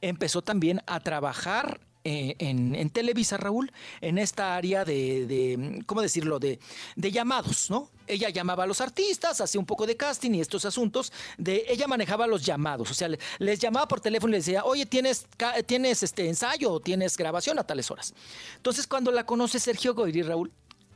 empezó 0.00 0.42
también 0.42 0.80
a 0.86 1.00
trabajar 1.00 1.80
eh, 2.04 2.36
en, 2.38 2.74
en 2.74 2.90
Televisa, 2.90 3.36
Raúl, 3.36 3.70
en 4.00 4.18
esta 4.18 4.56
área 4.56 4.84
de, 4.84 5.26
de, 5.26 5.82
¿cómo 5.84 6.00
decirlo?, 6.00 6.38
de, 6.38 6.58
de 6.96 7.10
llamados, 7.12 7.70
¿no? 7.70 7.90
Ella 8.06 8.30
llamaba 8.30 8.64
a 8.64 8.66
los 8.66 8.80
artistas, 8.80 9.40
hacía 9.40 9.60
un 9.60 9.66
poco 9.66 9.86
de 9.86 9.96
casting 9.96 10.32
y 10.32 10.40
estos 10.40 10.64
asuntos, 10.64 11.12
de, 11.36 11.64
ella 11.68 11.86
manejaba 11.86 12.26
los 12.26 12.44
llamados, 12.44 12.90
o 12.90 12.94
sea, 12.94 13.08
le- 13.08 13.18
les 13.38 13.58
llamaba 13.58 13.86
por 13.88 14.00
teléfono 14.00 14.32
y 14.32 14.36
les 14.38 14.46
decía, 14.46 14.64
oye, 14.64 14.86
¿tienes, 14.86 15.26
tienes 15.66 16.02
este 16.02 16.28
ensayo 16.28 16.72
o 16.72 16.80
tienes 16.80 17.16
grabación 17.16 17.58
a 17.58 17.64
tales 17.64 17.90
horas? 17.90 18.14
Entonces, 18.56 18.86
cuando 18.86 19.10
la 19.12 19.26
conoce 19.26 19.60
Sergio 19.60 19.94
Goyri, 19.94 20.22
Raúl, 20.22 20.50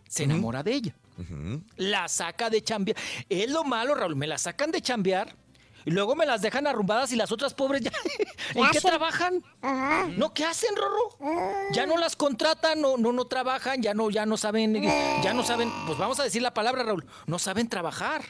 se 0.08 0.24
enamora 0.24 0.62
de 0.62 0.72
ella 0.74 0.94
la 1.76 2.08
saca 2.08 2.48
de 2.50 2.62
chambear. 2.64 2.96
Es 3.28 3.50
lo 3.50 3.64
malo, 3.64 3.94
Raúl, 3.94 4.16
me 4.16 4.26
la 4.26 4.38
sacan 4.38 4.70
de 4.70 4.80
chambear 4.80 5.36
y 5.85 5.91
luego 5.91 6.15
me 6.15 6.27
las 6.27 6.43
dejan 6.43 6.67
arrumbadas 6.67 7.12
y 7.12 7.17
las 7.17 7.33
otras 7.33 7.55
pobres 7.55 7.83
ya. 7.83 7.93
¿En 8.55 8.70
qué 8.70 8.81
trabajan? 8.81 9.43
No, 10.17 10.33
¿qué 10.33 10.44
hacen, 10.44 10.70
Rorro? 10.77 11.70
Ya 11.73 11.86
no 11.86 11.97
las 11.97 12.17
contratan, 12.17 12.81
no, 12.81 12.97
no, 12.97 13.12
no 13.12 13.25
trabajan, 13.27 13.83
ya 13.83 13.94
no, 13.94 14.11
ya 14.11 14.27
no 14.27 14.36
saben, 14.36 14.83
ya 15.23 15.33
no 15.35 15.43
saben, 15.43 15.70
pues 15.86 15.99
vamos 15.99 16.19
a 16.20 16.25
decir 16.25 16.43
la 16.43 16.55
palabra, 16.55 16.83
Raúl, 16.83 17.05
no 17.27 17.39
saben 17.39 17.69
trabajar. 17.69 18.23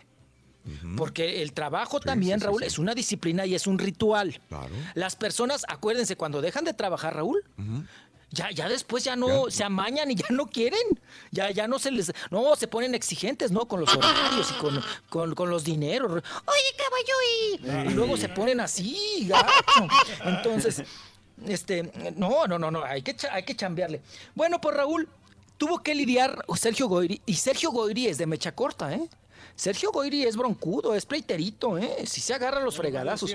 Porque 0.97 1.43
el 1.43 1.53
trabajo 1.53 1.99
también, 1.99 2.41
Raúl, 2.41 2.63
es 2.63 2.79
una 2.79 2.95
disciplina 2.95 3.45
y 3.47 3.55
es 3.57 3.67
un 3.67 3.79
ritual. 3.81 4.41
Las 4.95 5.17
personas, 5.17 5.65
acuérdense, 5.69 6.17
cuando 6.17 6.41
dejan 6.41 6.65
de 6.65 6.73
trabajar, 6.73 7.17
Raúl, 7.17 7.43
ya, 8.33 8.51
ya 8.51 8.69
después 8.69 9.05
ya 9.05 9.15
no 9.15 9.51
se 9.51 9.63
amañan 9.65 10.11
y 10.11 10.17
ya 10.17 10.27
no 10.31 10.47
quieren. 10.47 10.81
Ya, 11.31 11.51
ya 11.51 11.69
no 11.69 11.79
se 11.79 11.91
les. 11.91 12.13
No, 12.31 12.57
se 12.57 12.67
ponen 12.67 12.95
exigentes, 12.95 13.51
¿no? 13.51 13.67
Con 13.69 13.81
los 13.81 13.95
horarios 13.95 14.51
y 14.51 14.55
con, 14.61 14.83
con- 15.09 15.35
con 15.35 15.51
los 15.51 15.65
dineros. 15.65 16.11
Oye, 16.13 16.77
caballo, 16.77 17.87
y. 17.87 17.91
Y 17.91 17.95
luego 17.95 18.17
se 18.17 18.29
ponen 18.29 18.61
así, 18.61 19.27
gacho. 19.29 19.89
Entonces, 20.25 20.83
este. 21.47 21.93
No, 22.17 22.47
no, 22.47 22.59
no, 22.59 22.71
no. 22.71 22.83
Hay 22.85 23.03
que, 23.03 23.17
hay 23.31 23.43
que 23.45 23.55
chambearle. 23.55 24.03
Bueno, 24.35 24.61
pues 24.61 24.77
Raúl, 24.77 25.09
tuvo 25.59 25.83
que 25.83 25.95
lidiar 25.95 26.45
Sergio 26.57 26.89
Goyri. 26.89 27.21
Y 27.27 27.35
Sergio 27.35 27.71
Goyri 27.71 28.07
es 28.09 28.19
de 28.19 28.27
mecha 28.27 28.53
corta, 28.55 28.93
¿eh? 28.93 29.09
Sergio 29.55 29.93
Goyri 29.93 30.25
es 30.25 30.37
broncudo, 30.37 30.95
es 30.95 31.07
pleiterito, 31.07 31.79
¿eh? 31.79 32.05
Si 32.07 32.21
se 32.21 32.35
agarra 32.35 32.61
los 32.61 32.77
fregadazos. 32.77 33.31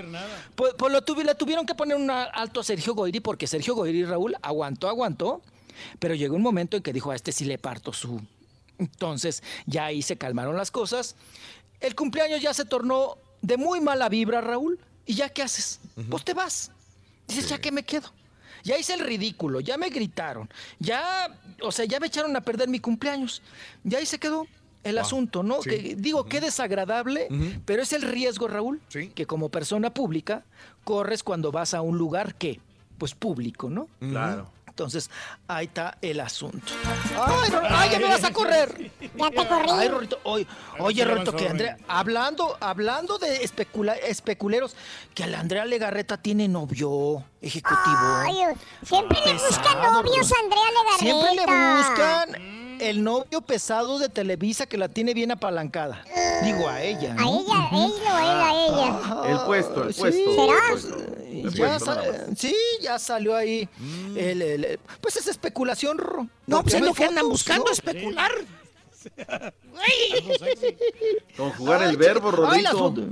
Pues, 0.54 0.74
pues 0.76 0.92
lo 0.92 1.04
tuvi- 1.04 1.24
le 1.24 1.34
tuvieron 1.34 1.64
que 1.64 1.74
poner 1.74 1.96
un 1.96 2.10
alto 2.10 2.60
a 2.60 2.64
Sergio 2.64 2.94
Goyri 2.94 3.20
porque 3.20 3.46
Sergio 3.46 3.74
Goyri, 3.74 4.04
Raúl, 4.04 4.36
aguantó, 4.42 4.88
aguantó, 4.88 5.40
pero 5.98 6.14
llegó 6.14 6.36
un 6.36 6.42
momento 6.42 6.76
en 6.76 6.82
que 6.82 6.92
dijo, 6.92 7.10
a 7.10 7.14
este 7.16 7.32
sí 7.32 7.44
le 7.44 7.58
parto 7.58 7.92
su... 7.92 8.20
Entonces, 8.78 9.42
ya 9.66 9.86
ahí 9.86 10.02
se 10.02 10.16
calmaron 10.16 10.56
las 10.56 10.70
cosas. 10.70 11.16
El 11.80 11.94
cumpleaños 11.94 12.40
ya 12.40 12.52
se 12.54 12.64
tornó 12.64 13.16
de 13.42 13.56
muy 13.56 13.80
mala 13.80 14.08
vibra, 14.08 14.40
Raúl. 14.40 14.78
¿Y 15.06 15.14
ya 15.14 15.28
qué 15.30 15.42
haces? 15.42 15.80
Pues 16.10 16.24
te 16.24 16.34
vas. 16.34 16.70
Dices, 17.26 17.48
¿ya 17.48 17.58
qué 17.58 17.72
me 17.72 17.82
quedo? 17.84 18.12
Ya 18.64 18.76
hice 18.76 18.92
el 18.94 19.00
ridículo, 19.00 19.60
ya 19.60 19.76
me 19.78 19.88
gritaron, 19.88 20.50
ya, 20.80 21.28
o 21.62 21.70
sea, 21.70 21.84
ya 21.84 22.00
me 22.00 22.08
echaron 22.08 22.34
a 22.36 22.40
perder 22.40 22.68
mi 22.68 22.80
cumpleaños. 22.80 23.40
Y 23.84 23.94
ahí 23.94 24.04
se 24.04 24.18
quedó 24.18 24.46
el 24.84 24.94
Wow. 24.96 25.02
asunto, 25.04 25.42
¿no? 25.42 25.62
Sí. 25.62 25.70
Que, 25.70 25.94
digo, 25.96 26.24
qué 26.26 26.40
desagradable, 26.40 27.28
pero 27.64 27.82
es 27.82 27.92
el 27.92 28.02
riesgo, 28.02 28.48
Raúl, 28.48 28.80
que 29.14 29.26
como 29.26 29.48
persona 29.48 29.90
pública 29.90 30.42
corres 30.84 31.22
cuando 31.22 31.52
vas 31.52 31.74
a 31.74 31.82
un 31.82 31.98
lugar 31.98 32.34
que, 32.36 32.60
pues 32.98 33.14
público, 33.14 33.68
¿no? 33.70 33.88
Claro. 34.00 34.50
Entonces, 34.68 35.10
ahí 35.48 35.66
está 35.66 35.98
el 36.02 36.20
asunto. 36.20 36.72
¡Ay, 37.16 37.90
ya 37.90 37.98
me 37.98 38.04
vas 38.06 38.22
a 38.22 38.32
correr! 38.32 38.92
Ya 39.00 39.30
te 39.30 39.36
corrí. 39.48 39.68
Ay, 39.72 39.88
Rorrito, 39.88 40.20
oye, 40.22 40.46
oye, 40.78 41.02
avanzó, 41.02 41.32
que 41.34 41.48
Andrea, 41.48 41.76
hablando, 41.88 42.56
hablando 42.60 43.18
de 43.18 43.42
especula- 43.42 43.96
especuleros, 43.96 44.76
que 45.14 45.26
la 45.26 45.40
Andrea 45.40 45.64
Legarreta 45.64 46.16
tiene 46.16 46.46
novio 46.46 47.24
ejecutivo. 47.40 47.98
Ay, 48.24 48.36
siempre 48.84 49.18
le 49.26 49.32
buscan 49.32 49.82
novios 49.92 50.32
a 50.32 50.36
Andrea 50.44 50.62
Legarreta. 50.70 50.98
Siempre 51.00 51.34
le 51.34 51.76
buscan 51.76 52.57
el 52.80 53.02
novio 53.04 53.40
pesado 53.42 53.98
de 53.98 54.08
Televisa 54.08 54.66
que 54.66 54.76
la 54.78 54.88
tiene 54.88 55.14
bien 55.14 55.30
apalancada. 55.30 56.04
Digo, 56.44 56.68
a 56.68 56.82
ella. 56.82 57.12
A 57.12 57.22
¿no? 57.22 57.40
ella, 57.40 57.68
él 57.72 57.92
o 57.92 58.18
él 58.18 58.40
a 58.40 58.54
ella. 58.54 59.30
El 59.32 59.38
puesto, 59.46 59.84
el 59.84 59.94
Sí, 59.94 60.00
puesto. 60.00 60.46
pues, 60.70 60.84
El 61.28 61.52
ya 61.54 61.66
puesto, 61.78 61.86
más. 61.94 62.06
sí, 62.38 62.54
ya 62.80 62.98
salió 62.98 63.34
ahí. 63.36 63.68
el- 64.16 64.42
el- 64.42 64.64
el- 64.64 64.80
pues 65.00 65.16
es 65.16 65.26
especulación, 65.26 65.98
Rorro. 65.98 66.28
No, 66.46 66.62
pues 66.62 66.74
es 66.74 66.80
lo 66.82 66.94
que 66.94 67.04
andan 67.04 67.28
buscando, 67.28 67.64
¿no? 67.66 67.70
especular. 67.72 68.30
Conjugar 71.36 71.82
Ay, 71.82 71.90
el 71.90 71.96
verbo, 71.96 72.30
Rorrito. 72.30 72.76
fotos- 72.76 73.04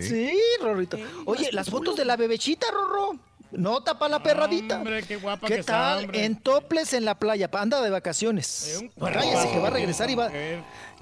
Sí, 0.00 0.30
Rorrito. 0.60 0.96
Oye, 1.26 1.50
las 1.52 1.68
fotos 1.68 1.96
de 1.96 2.04
la 2.04 2.16
bebechita, 2.16 2.66
Rorro. 2.70 3.18
No 3.52 3.82
tapa 3.82 4.08
la 4.08 4.22
perradita. 4.22 4.78
Hombre, 4.78 5.02
qué 5.02 5.16
guapa 5.16 5.46
¿Qué 5.46 5.54
que 5.54 5.60
está, 5.60 5.72
tal? 5.72 6.04
hombre. 6.04 6.24
En 6.24 6.36
toples 6.36 6.92
en 6.92 7.04
la 7.04 7.18
playa. 7.18 7.50
Anda 7.52 7.80
de 7.80 7.90
vacaciones. 7.90 8.82
Cállese 8.98 9.50
que 9.50 9.58
va 9.58 9.68
a 9.68 9.70
regresar 9.70 10.10
y 10.10 10.14
va. 10.14 10.30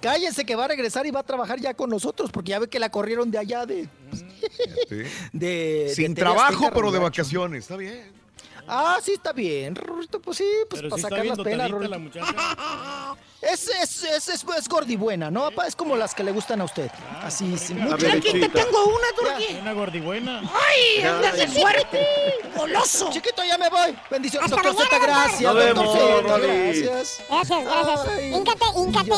Cállense 0.00 0.46
que 0.46 0.56
va 0.56 0.64
a 0.64 0.68
regresar 0.68 1.06
y 1.06 1.10
va 1.10 1.20
a 1.20 1.22
trabajar 1.22 1.60
ya 1.60 1.74
con 1.74 1.90
nosotros, 1.90 2.30
porque 2.32 2.50
ya 2.50 2.58
ve 2.58 2.68
que 2.68 2.78
la 2.78 2.90
corrieron 2.90 3.30
de 3.30 3.38
allá 3.38 3.66
de. 3.66 3.86
de 5.32 5.92
Sin 5.94 6.14
de 6.14 6.14
TV 6.14 6.14
trabajo, 6.14 6.70
pero 6.72 6.90
de 6.90 6.98
vacaciones. 6.98 7.64
Está 7.64 7.76
bien. 7.76 8.19
Ah, 8.68 8.98
sí, 9.02 9.12
está 9.12 9.32
bien, 9.32 9.74
Rorrito, 9.74 10.20
pues 10.20 10.38
sí, 10.38 10.44
pues 10.68 10.80
Pero 10.82 10.90
para 10.90 11.02
sí 11.02 11.08
sacar 11.08 11.26
las 11.26 11.38
penas, 11.38 11.70
la 11.70 11.76
Rorrito. 11.76 11.98
muchacha. 11.98 13.16
Es, 13.42 13.68
es, 13.68 14.04
es, 14.04 14.28
es, 14.28 14.44
es 14.44 14.68
gordibuena, 14.68 15.30
¿no, 15.30 15.48
papá? 15.48 15.66
Es 15.66 15.74
como 15.74 15.96
las 15.96 16.14
que 16.14 16.22
le 16.22 16.30
gustan 16.30 16.60
a 16.60 16.64
usted. 16.64 16.90
Así, 17.22 17.56
sí, 17.56 17.74
Aquí 17.80 18.32
te 18.32 18.48
tengo 18.50 18.84
una, 18.84 19.06
Turquí. 19.16 19.56
Una 19.62 19.72
gordibuena. 19.72 20.40
¡Ay, 20.42 21.02
andas 21.02 21.36
de 21.38 21.48
suerte! 21.48 22.06
¡Goloso! 22.54 23.08
Chiquito, 23.10 23.42
ya 23.42 23.56
me 23.56 23.70
voy. 23.70 23.96
Bendiciones, 24.10 24.52
Hasta 24.52 24.62
doctor 24.68 24.84
Z, 24.84 24.98
gracias. 25.06 25.40
Nos 25.42 25.54
doctor 25.74 26.24
vemos, 26.24 26.42
gracias. 26.42 27.22
Gracias, 27.30 27.64
gracias. 27.64 28.00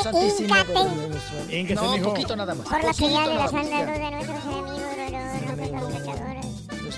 Santísimo, 0.03 0.57
híncate. 0.57 0.73
Ínquese, 1.57 1.75
No, 1.83 1.93
mijo. 1.93 2.11
poquito 2.11 2.37
nada 2.37 2.55
más. 2.55 2.69
Por 2.69 2.77
la 2.79 2.89
Poquito 2.91 3.07
señal 3.07 3.29
de 3.29 3.35
nada 3.35 3.47
la 3.47 3.53
más, 3.53 3.63
santa 3.63 3.79
ya. 3.79 3.87
luz 3.87 3.99
de 3.99 4.11
nuestros 4.11 4.45
enemigos, 4.45 4.72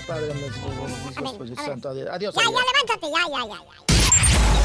Padre, 0.05 0.33
Hijo, 0.37 1.25
Espíritu 1.25 1.61
Santo. 1.63 1.89
Adiós. 1.89 2.09
Adiós. 2.11 2.35
Ya, 2.35 2.41
levántate, 2.43 3.07
ya, 3.09 3.27
ya, 3.27 3.45
ya, 3.45 3.55
ya. 3.55 3.94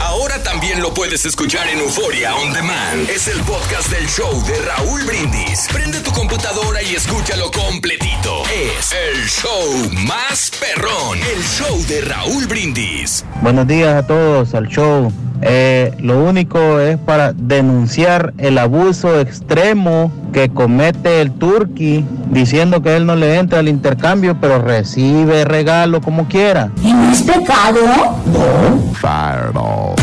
Ahora 0.01 0.43
también 0.43 0.83
lo 0.83 0.93
puedes 0.93 1.25
escuchar 1.25 1.69
en 1.69 1.79
Euforia 1.79 2.35
On 2.35 2.53
Demand. 2.53 3.09
Es 3.09 3.29
el 3.29 3.41
podcast 3.43 3.91
del 3.91 4.07
show 4.09 4.43
de 4.47 4.61
Raúl 4.63 5.03
Brindis. 5.05 5.69
Prende 5.73 6.01
tu 6.01 6.11
computadora 6.11 6.83
y 6.83 6.95
escúchalo 6.95 7.51
completito. 7.51 8.43
Es 8.47 8.93
el 8.93 9.27
show 9.29 9.91
más 10.07 10.51
perrón. 10.59 11.19
El 11.19 11.43
show 11.43 11.79
de 11.87 12.01
Raúl 12.01 12.47
Brindis. 12.47 13.25
Buenos 13.43 13.67
días 13.67 13.95
a 13.95 14.07
todos 14.07 14.55
al 14.55 14.69
show. 14.69 15.13
Eh, 15.43 15.95
lo 16.01 16.23
único 16.23 16.81
es 16.81 16.99
para 16.99 17.33
denunciar 17.33 18.35
el 18.39 18.59
abuso 18.59 19.21
extremo 19.21 20.13
que 20.33 20.51
comete 20.51 21.23
el 21.23 21.33
turqui 21.33 22.05
diciendo 22.31 22.83
que 22.83 22.97
él 22.97 23.07
no 23.07 23.17
le 23.17 23.39
entra 23.39 23.61
al 23.61 23.69
intercambio 23.69 24.37
pero 24.39 24.61
recibe 24.61 25.45
regalo 25.45 26.01
como 26.01 26.29
quiera. 26.29 26.71
¿Y 26.83 26.93
no 26.93 27.11
es 27.11 27.23
pecado? 27.23 27.81
No. 28.27 28.93
Fireball. 29.41 29.97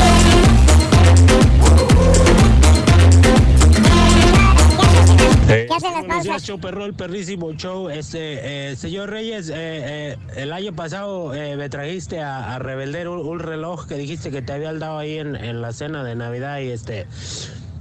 ¿Qué 5.48 5.68
hacen 5.74 5.92
las 5.94 6.02
Buenos 6.02 6.24
días, 6.24 6.28
pausas? 6.28 6.44
show 6.44 6.60
perro, 6.60 6.86
el 6.86 6.94
perrísimo 6.94 7.54
show. 7.54 7.90
Este, 7.90 8.72
eh, 8.72 8.76
señor 8.76 9.10
Reyes, 9.10 9.50
eh, 9.50 9.54
eh, 9.56 10.18
el 10.36 10.52
año 10.52 10.74
pasado 10.74 11.34
eh, 11.34 11.56
me 11.56 11.70
trajiste 11.70 12.20
a, 12.22 12.56
a 12.56 12.60
un, 12.60 13.08
un 13.08 13.40
reloj 13.40 13.88
que 13.88 13.96
dijiste 13.96 14.30
que 14.30 14.42
te 14.42 14.52
habían 14.54 14.80
dado 14.80 14.98
ahí 14.98 15.18
en, 15.18 15.36
en 15.36 15.62
la 15.62 15.72
cena 15.72 16.04
de 16.04 16.16
Navidad 16.16 16.60
y 16.60 16.70
este. 16.72 17.08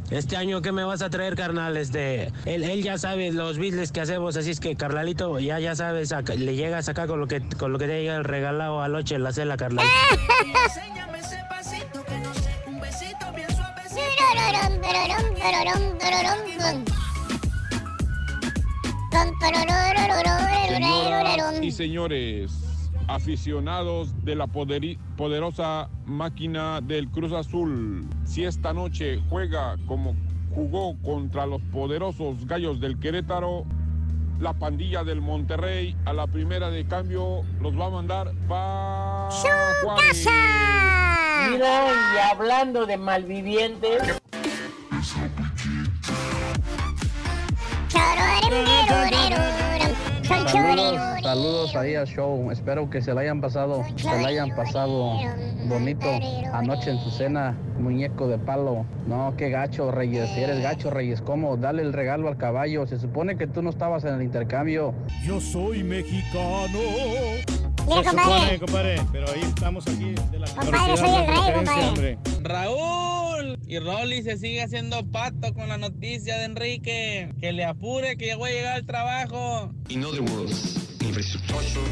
Este 0.09 0.37
año, 0.37 0.63
¿qué 0.63 0.71
me 0.71 0.85
vas 0.85 1.03
a 1.03 1.11
traer, 1.11 1.35
carnal? 1.35 1.77
Este, 1.77 2.31
él, 2.45 2.63
él 2.63 2.81
ya 2.85 2.97
sabe 2.97 3.33
los 3.33 3.59
business 3.59 3.91
que 3.91 4.01
hacemos, 4.01 4.37
así 4.37 4.53
es 4.53 4.61
que, 4.61 4.77
carnalito, 4.77 5.41
ya, 5.41 5.59
ya 5.59 5.75
sabes, 5.75 6.13
acá- 6.13 6.37
le 6.37 6.55
llegas 6.55 6.89
acá 6.89 7.09
con 7.09 7.19
lo 7.19 7.27
que, 7.27 7.41
con 7.59 7.73
lo 7.73 7.79
que 7.81 7.89
te 7.89 8.03
llega 8.03 8.15
el 8.15 8.23
regalado 8.23 8.81
anoche 8.81 9.17
en 9.17 9.25
la 9.25 9.33
cena, 9.33 9.57
carnal. 9.57 9.85
Señoras 20.69 21.61
y 21.63 21.71
señores, 21.73 22.53
aficionados 23.09 24.25
de 24.25 24.35
la 24.35 24.47
poderi- 24.47 24.99
poderosa 25.17 25.89
máquina 26.05 26.81
del 26.81 27.09
Cruz 27.11 27.33
Azul, 27.33 28.07
si 28.25 28.45
esta 28.45 28.73
noche 28.73 29.21
juega 29.29 29.77
como 29.87 30.15
jugó 30.55 30.97
contra 31.03 31.47
los 31.47 31.61
poderosos 31.73 32.47
gallos 32.47 32.81
del 32.81 32.99
Querétaro, 32.99 33.65
la 34.41 34.53
pandilla 34.55 35.03
del 35.05 35.21
Monterrey 35.21 35.97
a 36.05 36.13
la 36.13 36.27
primera 36.27 36.71
de 36.71 36.87
cambio 36.87 37.43
los 37.61 37.79
va 37.79 37.87
a 37.87 37.91
mandar 37.91 38.33
para 38.49 39.29
Juárez. 39.83 40.27
Mira, 41.51 41.87
y 42.15 42.19
hablando 42.33 42.87
de 42.87 42.97
malvivientes. 42.97 44.21
Saludos, 50.47 51.23
saludos 51.23 51.77
ahí 51.77 51.95
al 51.95 52.07
show. 52.07 52.51
Espero 52.51 52.89
que 52.89 53.03
se 53.03 53.13
la 53.13 53.23
hayan 53.23 53.41
pasado, 53.41 53.85
se 53.97 54.05
la 54.05 54.29
hayan 54.29 54.55
pasado 54.55 55.19
bonito 55.69 56.07
anoche 56.53 56.91
en 56.91 56.99
su 56.99 57.11
cena, 57.11 57.57
muñeco 57.79 58.29
de 58.29 58.39
palo. 58.39 58.87
No, 59.07 59.35
qué 59.37 59.51
gacho, 59.51 59.91
Reyes. 59.91 60.31
Si 60.31 60.41
eres 60.41 60.63
gacho, 60.63 60.91
Reyes, 60.91 61.21
¿cómo? 61.21 61.57
Dale 61.57 61.83
el 61.83 61.93
regalo 61.93 62.29
al 62.29 62.37
caballo. 62.37 62.87
Se 62.87 62.99
supone 62.99 63.37
que 63.37 63.47
tú 63.47 63.63
no 63.63 63.71
estabas 63.71 64.05
en 64.05 64.15
el 64.15 64.23
intercambio. 64.23 64.95
Yo 65.25 65.41
soy 65.41 65.83
mexicano. 65.83 66.79
Mira, 67.87 68.03
compadre. 68.03 68.41
supone, 68.41 68.59
compadre, 68.59 68.97
pero 69.13 69.27
ahí 69.29 69.43
estamos 69.43 69.87
aquí 69.87 70.15
de 70.33 70.39
la 70.39 70.47
Compadre, 70.49 70.97
soy 70.97 71.15
el 71.15 71.27
rey, 71.27 71.53
compadre. 71.55 72.19
Raúl 72.43 73.36
y 73.67 73.79
Rolly 73.79 74.23
se 74.23 74.37
sigue 74.37 74.63
haciendo 74.63 75.05
pato 75.11 75.53
con 75.55 75.69
la 75.69 75.79
noticia 75.79 76.39
de 76.39 76.45
Enrique. 76.45 77.35
Que 77.41 77.53
le 77.53 77.65
apure, 77.65 78.17
que 78.17 78.29
ya 78.29 78.37
voy 78.37 78.51
a 78.51 78.55
llegar 78.55 78.77
al 78.77 78.87
trabajo. 78.87 79.73
In 79.89 80.05
other 80.05 80.23
words, 80.23 80.99
infrastructure. 81.01 81.83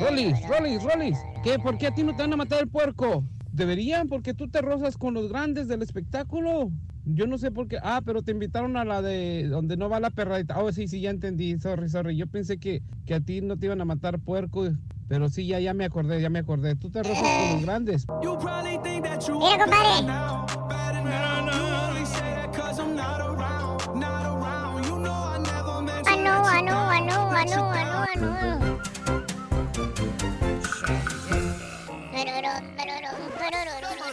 Rolis, 0.00 0.48
Rolis, 0.48 0.82
Rolis, 0.82 1.18
¿qué? 1.44 1.58
¿Por 1.58 1.78
qué 1.78 1.86
a 1.88 1.94
ti 1.94 2.02
no 2.02 2.16
te 2.16 2.22
van 2.22 2.32
a 2.32 2.36
matar 2.36 2.60
el 2.60 2.68
puerco? 2.68 3.24
Deberían, 3.52 4.08
porque 4.08 4.34
tú 4.34 4.48
te 4.48 4.60
rozas 4.60 4.96
con 4.96 5.14
los 5.14 5.28
grandes 5.28 5.68
del 5.68 5.82
espectáculo. 5.82 6.70
Yo 7.04 7.26
no 7.26 7.38
sé 7.38 7.50
por 7.50 7.68
qué. 7.68 7.78
Ah, 7.82 8.02
pero 8.04 8.22
te 8.22 8.32
invitaron 8.32 8.76
a 8.76 8.84
la 8.84 9.02
de 9.02 9.48
donde 9.48 9.76
no 9.76 9.88
va 9.88 10.00
la 10.00 10.10
perradita. 10.10 10.58
Oh, 10.62 10.72
sí, 10.72 10.88
sí, 10.88 11.00
ya 11.00 11.10
entendí. 11.10 11.58
Sorry, 11.58 11.88
sorry. 11.88 12.16
Yo 12.16 12.26
pensé 12.26 12.58
que, 12.58 12.82
que 13.06 13.14
a 13.14 13.20
ti 13.20 13.40
no 13.40 13.58
te 13.58 13.66
iban 13.66 13.80
a 13.80 13.84
matar 13.84 14.18
puerco. 14.18 14.70
Pero 15.10 15.28
sí, 15.28 15.44
ya, 15.44 15.58
ya 15.58 15.74
me 15.74 15.84
acordé, 15.84 16.22
ya 16.22 16.30
me 16.30 16.38
acordé. 16.38 16.76
Tú 16.76 16.88
te 16.88 17.02
rozas 17.02 17.18
con 17.20 17.52
los 17.54 17.62
grandes. 17.62 18.06
Mira, 18.06 19.58
compadre. 19.58 20.06
Ah, 20.06 20.06
ah, 20.08 20.46
ah, 20.46 20.56
ah, 20.56 20.70
ah, 20.70 20.86
ah, 20.86 21.10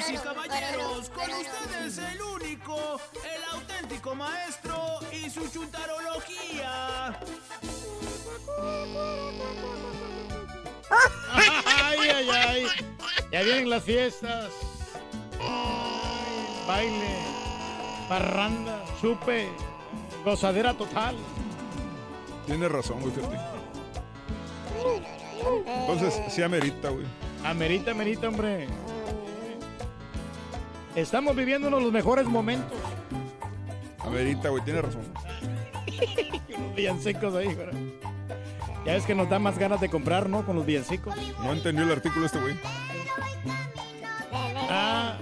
y 0.10 0.18
tururun, 0.18 0.24
caballeros, 0.24 1.10
con 1.10 1.26
tururun. 1.26 1.46
ustedes 1.46 1.98
el 2.00 2.22
único, 2.22 3.00
el 3.24 3.44
auténtico 3.54 4.16
maestro 4.16 5.00
y 5.12 5.30
su 5.30 5.48
chuntarología. 5.48 7.20
Ay, 11.34 12.00
ay, 12.16 12.30
ay. 12.30 12.66
Ya 13.32 13.42
vienen 13.44 13.70
las 13.70 13.84
fiestas. 13.84 14.52
Ay, 15.40 16.66
baile, 16.68 17.18
parranda, 18.10 18.84
chupe, 19.02 19.48
gozadera 20.24 20.74
total. 20.74 21.16
Tienes 22.46 22.72
razón, 22.72 23.02
güey. 23.02 23.14
Entonces, 25.66 26.22
sí 26.30 26.42
amerita, 26.42 26.90
güey. 26.90 27.06
Amerita, 27.44 27.92
amerita, 27.92 28.28
hombre. 28.28 28.68
Estamos 30.96 31.36
viviendo 31.36 31.68
uno 31.68 31.78
de 31.78 31.84
los 31.84 31.92
mejores 31.92 32.26
momentos. 32.26 32.78
Amerita, 34.00 34.50
güey, 34.50 34.64
tienes 34.64 34.84
razón. 34.86 35.04
Unos 36.58 36.76
villancicos 36.76 37.36
ahí, 37.36 37.54
güey. 37.54 37.68
Ya 38.88 38.94
ves 38.94 39.06
que 39.06 39.14
nos 39.14 39.28
da 39.30 39.38
más 39.38 39.60
ganas 39.60 39.82
de 39.82 39.90
comprar, 39.90 40.30
¿no? 40.30 40.46
Con 40.46 40.56
los 40.56 40.66
villancicos. 40.66 41.14
No 41.44 41.52
entendió 41.52 41.84
el 41.84 41.92
artículo 41.92 42.26
este, 42.26 42.40
güey. 42.40 42.56
Ah. 44.70 45.18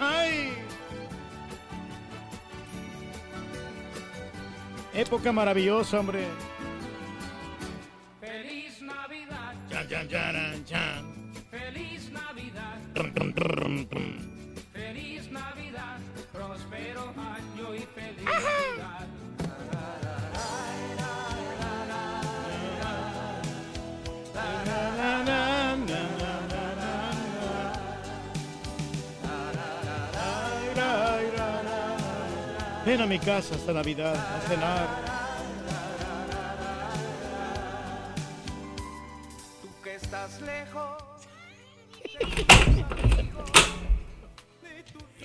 Ay. 0.00 0.52
Época 4.94 5.32
maravillosa, 5.32 6.00
hombre. 6.00 6.26
Feliz 8.20 8.82
Navidad. 8.82 9.54
Chan, 9.70 10.08
chan, 10.08 10.64
chan, 10.64 11.04
Feliz 11.50 12.10
Navidad. 12.10 12.78
Ven 32.84 33.00
a 33.00 33.06
mi 33.06 33.18
casa 33.18 33.54
esta 33.54 33.72
Navidad 33.72 34.14
a 34.14 34.40
cenar. 34.48 34.88
Tú 39.62 39.68
que 39.82 39.94
estás 39.94 40.40
lejos. 40.40 41.02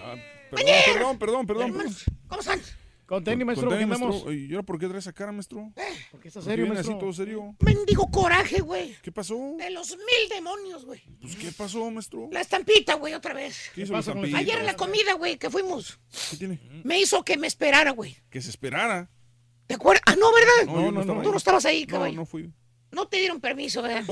Ah, 0.07 0.15
perdón, 0.51 1.17
perdón, 1.17 1.47
perdón, 1.47 1.73
perdón. 1.73 1.95
¿Cómo 2.27 2.41
están? 2.41 2.61
Con 3.05 3.23
tenis, 3.23 3.45
maestro, 3.45 3.67
Con 3.69 3.77
¿qué 3.77 3.83
tenis, 3.83 3.95
andamos? 3.95 4.15
maestro. 4.25 4.33
¿Y 4.33 4.51
ahora 4.53 4.63
por 4.63 4.79
qué 4.79 4.87
traes 4.87 5.03
esa 5.03 5.13
cara, 5.13 5.31
maestro? 5.31 5.71
¿Por 6.11 6.19
qué 6.19 6.27
está 6.29 6.39
¿Por 6.39 6.45
qué 6.45 6.49
serio, 6.51 6.65
viene 6.65 6.79
así 6.79 6.89
maestro? 6.89 6.97
todo 6.97 7.13
serio? 7.13 7.55
Mendigo 7.59 8.09
coraje, 8.09 8.61
güey. 8.61 8.95
¿Qué 9.03 9.11
pasó? 9.11 9.35
De 9.57 9.69
los 9.69 9.89
mil 9.91 10.29
demonios, 10.29 10.85
güey. 10.85 11.01
Pues, 11.21 11.35
¿qué 11.35 11.51
pasó, 11.51 11.89
maestro? 11.91 12.29
La 12.31 12.41
estampita, 12.41 12.95
güey, 12.95 13.13
otra 13.13 13.33
vez. 13.33 13.71
¿Qué 13.75 13.81
hizo 13.83 13.93
la 13.93 13.99
estampita? 13.99 14.37
Ayer 14.37 14.57
en 14.57 14.65
la 14.65 14.75
comida, 14.75 15.13
güey, 15.13 15.37
que 15.37 15.49
fuimos, 15.51 15.99
¿Qué 16.31 16.37
tiene? 16.37 16.59
me 16.83 16.99
hizo 16.99 17.23
que 17.23 17.37
me 17.37 17.45
esperara, 17.47 17.91
güey. 17.91 18.17
Que 18.29 18.41
se 18.41 18.49
esperara. 18.49 19.09
¿Te 19.67 19.75
acuerdas? 19.75 20.03
Ah, 20.07 20.15
no, 20.15 20.31
¿verdad? 20.33 20.65
No, 20.73 20.91
no 20.91 21.01
estaba 21.01 21.21
Tú 21.23 21.31
no 21.31 21.37
estabas 21.37 21.65
ahí, 21.65 21.81
No, 21.85 21.91
caballo. 21.91 22.15
no 22.15 22.25
fui. 22.25 22.51
No 22.95 23.07
te 23.09 23.17
dieron 23.17 23.41
permiso, 23.41 23.81
¿verdad? 23.83 24.05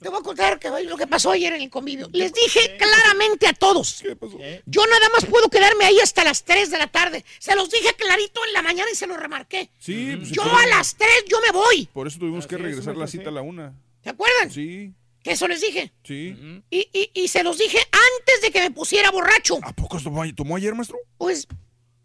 Te 0.00 0.08
voy 0.08 0.18
a 0.18 0.22
contar, 0.22 0.58
lo 0.84 0.96
que 0.96 1.06
pasó 1.06 1.30
ayer 1.30 1.52
en 1.52 1.62
el 1.62 1.70
convivio. 1.70 2.08
Les 2.12 2.32
dije 2.32 2.76
claramente 2.76 3.46
a 3.46 3.52
todos. 3.52 4.00
¿Qué 4.02 4.16
pasó? 4.16 4.36
Yo 4.66 4.82
nada 4.86 5.08
más 5.14 5.24
puedo 5.26 5.48
quedarme 5.48 5.84
ahí 5.84 5.98
hasta 6.00 6.24
las 6.24 6.44
3 6.44 6.70
de 6.70 6.78
la 6.78 6.88
tarde. 6.88 7.24
Se 7.38 7.54
los 7.54 7.70
dije 7.70 7.94
clarito 7.96 8.40
en 8.46 8.52
la 8.52 8.62
mañana 8.62 8.90
y 8.92 8.96
se 8.96 9.06
lo 9.06 9.16
remarqué. 9.16 9.70
Sí, 9.78 10.16
pues, 10.16 10.30
Yo 10.32 10.42
a 10.42 10.66
las 10.66 10.96
3 10.96 11.08
yo 11.28 11.38
me 11.40 11.52
voy. 11.52 11.86
Por 11.92 12.06
eso 12.06 12.18
tuvimos 12.18 12.46
que 12.46 12.56
Así 12.56 12.64
regresar 12.64 12.96
la 12.96 13.06
cita 13.06 13.28
a 13.28 13.32
la 13.32 13.42
una. 13.42 13.72
¿Se 14.02 14.10
acuerdan? 14.10 14.50
Sí, 14.50 14.92
Que 15.22 15.32
eso 15.32 15.46
les 15.46 15.60
dije. 15.60 15.92
sí. 16.04 16.34
Y, 16.70 16.88
y- 16.92 17.10
y 17.14 17.28
se 17.28 17.42
los 17.44 17.58
dije 17.58 17.78
antes 17.78 18.42
de 18.42 18.50
que 18.50 18.60
me 18.60 18.70
pusiera 18.70 19.10
borracho. 19.10 19.58
¿A 19.62 19.72
poco 19.72 20.00
tomó, 20.00 20.22
tomó 20.34 20.56
ayer, 20.56 20.74
maestro? 20.74 20.98
Pues 21.18 21.46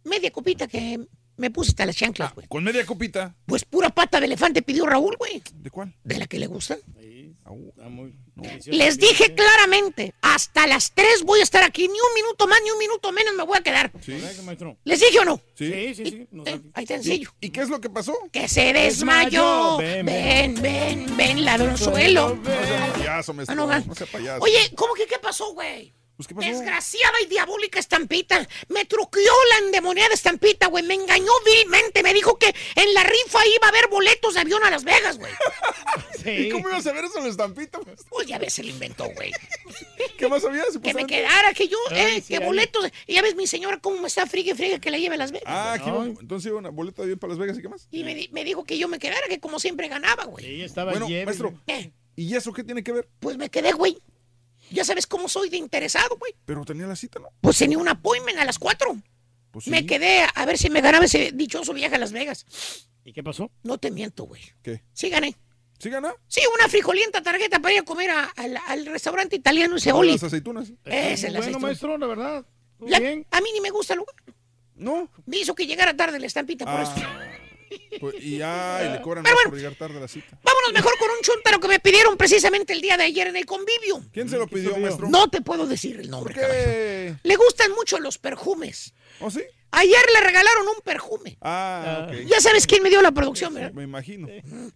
media 0.03 0.30
copita 0.32 0.67
que 0.67 0.99
me 1.38 1.51
puse 1.51 1.72
hasta 1.72 1.85
las 1.85 1.95
chanclas, 1.95 2.33
güey. 2.33 2.47
Con 2.47 2.64
media 2.64 2.85
copita. 2.85 3.35
Pues 3.45 3.65
pura 3.65 3.89
pata 3.89 4.19
de 4.19 4.25
elefante 4.27 4.61
pidió 4.61 4.85
Raúl, 4.85 5.15
güey. 5.17 5.41
¿De 5.53 5.69
cuál? 5.69 5.93
De 6.03 6.17
la 6.17 6.27
que 6.27 6.39
le 6.39 6.47
gusta. 6.47 6.77
Au. 7.45 7.69
Está 7.69 7.89
muy 7.89 8.14
Les 8.65 8.97
dije 8.97 9.35
claramente, 9.35 10.14
hasta 10.22 10.65
las 10.65 10.91
3 10.93 11.23
voy 11.23 11.41
a 11.41 11.43
estar 11.43 11.64
aquí. 11.64 11.83
Ni 11.88 11.93
un 11.93 12.14
minuto 12.15 12.47
más, 12.47 12.59
ni 12.64 12.72
un 12.72 12.80
minuto 12.80 13.11
menos 13.11 13.35
me 13.35 13.43
voy 13.43 13.57
a 13.57 13.61
quedar. 13.61 13.91
Sí. 14.01 14.19
¿Les 14.83 14.99
dije 14.99 15.19
o 15.19 15.25
no? 15.25 15.39
Sí. 15.53 15.72
Sí, 15.72 15.95
sí, 15.95 16.05
sí. 16.05 16.27
Eh, 16.45 16.61
ahí 16.73 16.85
te 16.85 16.95
enseño. 16.95 17.30
¿Y 17.39 17.51
qué 17.51 17.61
es 17.61 17.69
lo 17.69 17.80
que 17.80 17.89
pasó? 17.89 18.17
Que 18.31 18.47
se 18.47 18.73
desmayó. 18.73 19.77
Ven, 19.77 20.05
Ven, 20.05 20.61
ven, 20.61 21.17
ven, 21.17 21.45
ladronzuelo. 21.45 22.35
No 22.35 22.45
sea 22.45 22.93
payaso, 22.93 23.33
maestro. 23.33 23.53
Ah, 23.53 23.55
no, 23.55 23.80
no, 23.85 24.05
payaso. 24.11 24.43
Oye, 24.43 24.72
¿cómo 24.75 24.93
que 24.95 25.05
qué 25.05 25.19
pasó, 25.19 25.53
güey? 25.53 25.93
Pues, 26.17 26.27
¿qué 26.27 26.35
pasó? 26.35 26.47
Desgraciada 26.47 27.21
y 27.21 27.25
diabólica 27.27 27.79
estampita. 27.79 28.47
Me 28.69 28.85
truqueó 28.85 29.33
la 29.51 29.65
endemoniada 29.65 30.13
estampita, 30.13 30.67
güey. 30.67 30.83
Me 30.83 30.93
engañó 30.93 31.31
vilmente. 31.45 32.03
Me 32.03 32.13
dijo 32.13 32.37
que 32.39 32.47
en 32.75 32.93
la 32.93 33.03
rifa 33.03 33.39
iba 33.47 33.65
a 33.67 33.69
haber 33.69 33.87
boletos 33.89 34.33
de 34.33 34.39
avión 34.39 34.63
a 34.63 34.69
Las 34.69 34.83
Vegas, 34.85 35.17
güey. 35.17 35.33
¿Y 36.25 36.49
cómo 36.49 36.69
ibas 36.69 36.87
a 36.87 36.93
ver 36.93 37.05
eso 37.05 37.17
en 37.17 37.25
la 37.25 37.29
estampita? 37.29 37.79
maestro? 37.79 38.07
Pues 38.09 38.27
ya 38.27 38.37
ves, 38.39 38.53
se 38.53 38.63
lo 38.63 38.69
inventó, 38.69 39.05
güey. 39.11 39.31
¿Qué 40.17 40.27
más 40.29 40.43
había? 40.45 40.63
Que 40.81 40.93
me 40.93 41.05
quedara, 41.05 41.53
que 41.53 41.67
yo, 41.67 41.77
Ay, 41.91 41.97
eh, 42.17 42.21
sí, 42.21 42.29
que 42.29 42.37
ahí. 42.37 42.45
boletos. 42.45 42.89
Y 43.07 43.15
ya 43.15 43.21
ves 43.21 43.35
mi 43.35 43.45
señora 43.47 43.79
cómo 43.79 43.99
me 44.01 44.07
está 44.07 44.25
frigue, 44.25 44.55
frigue 44.55 44.79
que 44.79 44.89
la 44.91 44.97
lleve 44.97 45.15
a 45.15 45.17
Las 45.17 45.31
Vegas. 45.31 45.45
Ah, 45.47 45.73
aquí 45.73 45.89
iba- 45.89 46.03
entonces 46.05 46.49
iba 46.49 46.57
una 46.57 46.69
boleta 46.69 47.01
de 47.01 47.07
bien 47.09 47.19
para 47.19 47.31
Las 47.31 47.39
Vegas 47.39 47.57
y 47.57 47.61
qué 47.61 47.69
más. 47.69 47.87
Y 47.91 48.03
me, 48.03 48.15
di- 48.15 48.29
me 48.31 48.43
dijo 48.43 48.63
que 48.63 48.77
yo 48.77 48.87
me 48.87 48.99
quedara, 48.99 49.27
que 49.27 49.39
como 49.39 49.59
siempre 49.59 49.87
ganaba, 49.89 50.23
güey. 50.25 50.45
Sí, 50.45 50.61
estaba 50.63 50.91
Bueno, 50.91 51.07
lleve. 51.07 51.25
maestro, 51.25 51.53
¿y 52.15 52.35
eso 52.35 52.53
qué 52.53 52.63
tiene 52.63 52.83
que 52.83 52.91
ver? 52.93 53.09
pues 53.19 53.37
me 53.37 53.49
quedé, 53.49 53.73
güey. 53.73 53.97
Ya 54.71 54.83
sabes 54.83 55.05
cómo 55.07 55.27
soy 55.29 55.49
de 55.49 55.57
interesado, 55.57 56.17
güey. 56.17 56.33
Pero 56.45 56.65
tenía 56.65 56.87
la 56.87 56.95
cita, 56.95 57.19
¿no? 57.19 57.29
Pues 57.41 57.57
tenía 57.57 57.77
un 57.77 57.87
appointment 57.87 58.39
a 58.39 58.45
las 58.45 58.57
4. 58.59 58.95
Pues 59.51 59.65
sí. 59.65 59.71
Me 59.71 59.85
quedé 59.85 60.21
a, 60.21 60.25
a 60.27 60.45
ver 60.45 60.57
si 60.57 60.69
me 60.69 60.81
ganaba 60.81 61.05
ese 61.05 61.31
dichoso 61.33 61.73
viaje 61.73 61.95
a 61.95 61.99
Las 61.99 62.11
Vegas. 62.11 62.45
¿Y 63.03 63.13
qué 63.13 63.23
pasó? 63.23 63.51
No 63.63 63.77
te 63.77 63.91
miento, 63.91 64.23
güey. 64.25 64.41
¿Qué? 64.63 64.83
Sí 64.93 65.09
gané. 65.09 65.35
¿Sí 65.77 65.89
gana? 65.89 66.13
Sí, 66.27 66.41
una 66.57 66.69
frijolienta 66.69 67.21
tarjeta 67.21 67.59
para 67.59 67.73
ir 67.73 67.81
a 67.81 67.83
comer 67.83 68.09
a- 68.09 68.23
al, 68.37 68.57
al 68.67 68.85
restaurante 68.85 69.35
italiano 69.35 69.75
ese 69.75 69.91
¿Con 69.91 69.99
Oli. 70.01 70.13
Las 70.13 70.23
aceitunas. 70.23 70.71
Ese 70.85 71.13
es 71.13 71.21
la 71.23 71.29
bueno, 71.29 71.39
aceituna. 71.41 71.59
maestro, 71.67 71.97
la 71.97 72.07
verdad. 72.07 72.45
Muy 72.79 72.97
bien. 72.97 73.27
A 73.31 73.41
mí 73.41 73.49
ni 73.53 73.59
me 73.61 73.69
gusta 73.71 73.93
el 73.93 73.99
lugar. 73.99 74.15
No. 74.73 75.09
Me 75.25 75.37
hizo 75.37 75.53
que 75.53 75.67
llegara 75.67 75.95
tarde 75.95 76.17
la 76.19 76.25
estampita 76.27 76.65
por 76.65 76.81
eso. 76.81 76.93
Ah, 77.71 77.97
pues, 77.99 78.15
y 78.19 78.37
ya, 78.37 78.81
y 78.85 78.91
le 78.97 79.01
cobran 79.01 79.23
más 79.23 79.33
bueno. 79.33 79.49
por 79.49 79.57
llegar 79.57 79.75
tarde 79.75 79.97
a 79.97 80.01
la 80.01 80.07
cita. 80.07 80.37
Vámonos 80.43 80.73
mejor 80.73 80.97
con 80.99 81.09
un 81.09 81.21
chuntaro 81.21 81.59
que 81.59 81.67
me 81.67 81.79
pidieron 81.79 82.17
precisamente 82.17 82.73
el 82.73 82.81
día 82.81 82.97
de 82.97 83.03
ayer 83.03 83.27
en 83.27 83.35
el 83.35 83.45
convivio. 83.45 84.03
¿Quién 84.11 84.29
se 84.29 84.37
lo 84.37 84.47
pidió, 84.47 84.77
maestro? 84.77 85.07
No 85.09 85.29
te 85.29 85.41
puedo 85.41 85.65
decir 85.65 85.95
el 85.95 86.03
¿Por 86.03 86.11
nombre, 86.11 86.33
caballo. 86.35 86.53
qué? 86.53 87.15
Le 87.23 87.35
gustan 87.35 87.71
mucho 87.71 87.99
los 87.99 88.17
perfumes. 88.17 88.93
¿Oh, 89.19 89.31
sí? 89.31 89.41
Ayer 89.71 90.05
le 90.13 90.21
regalaron 90.21 90.67
un 90.67 90.81
perfume. 90.83 91.37
Ah, 91.41 92.07
ok. 92.09 92.15
Ya 92.27 92.39
sabes 92.39 92.65
quién 92.67 92.81
me 92.83 92.89
dio 92.89 93.01
la 93.01 93.11
producción, 93.11 93.53
¿verdad? 93.53 93.71
Me 93.73 93.83
imagino. 93.83 94.27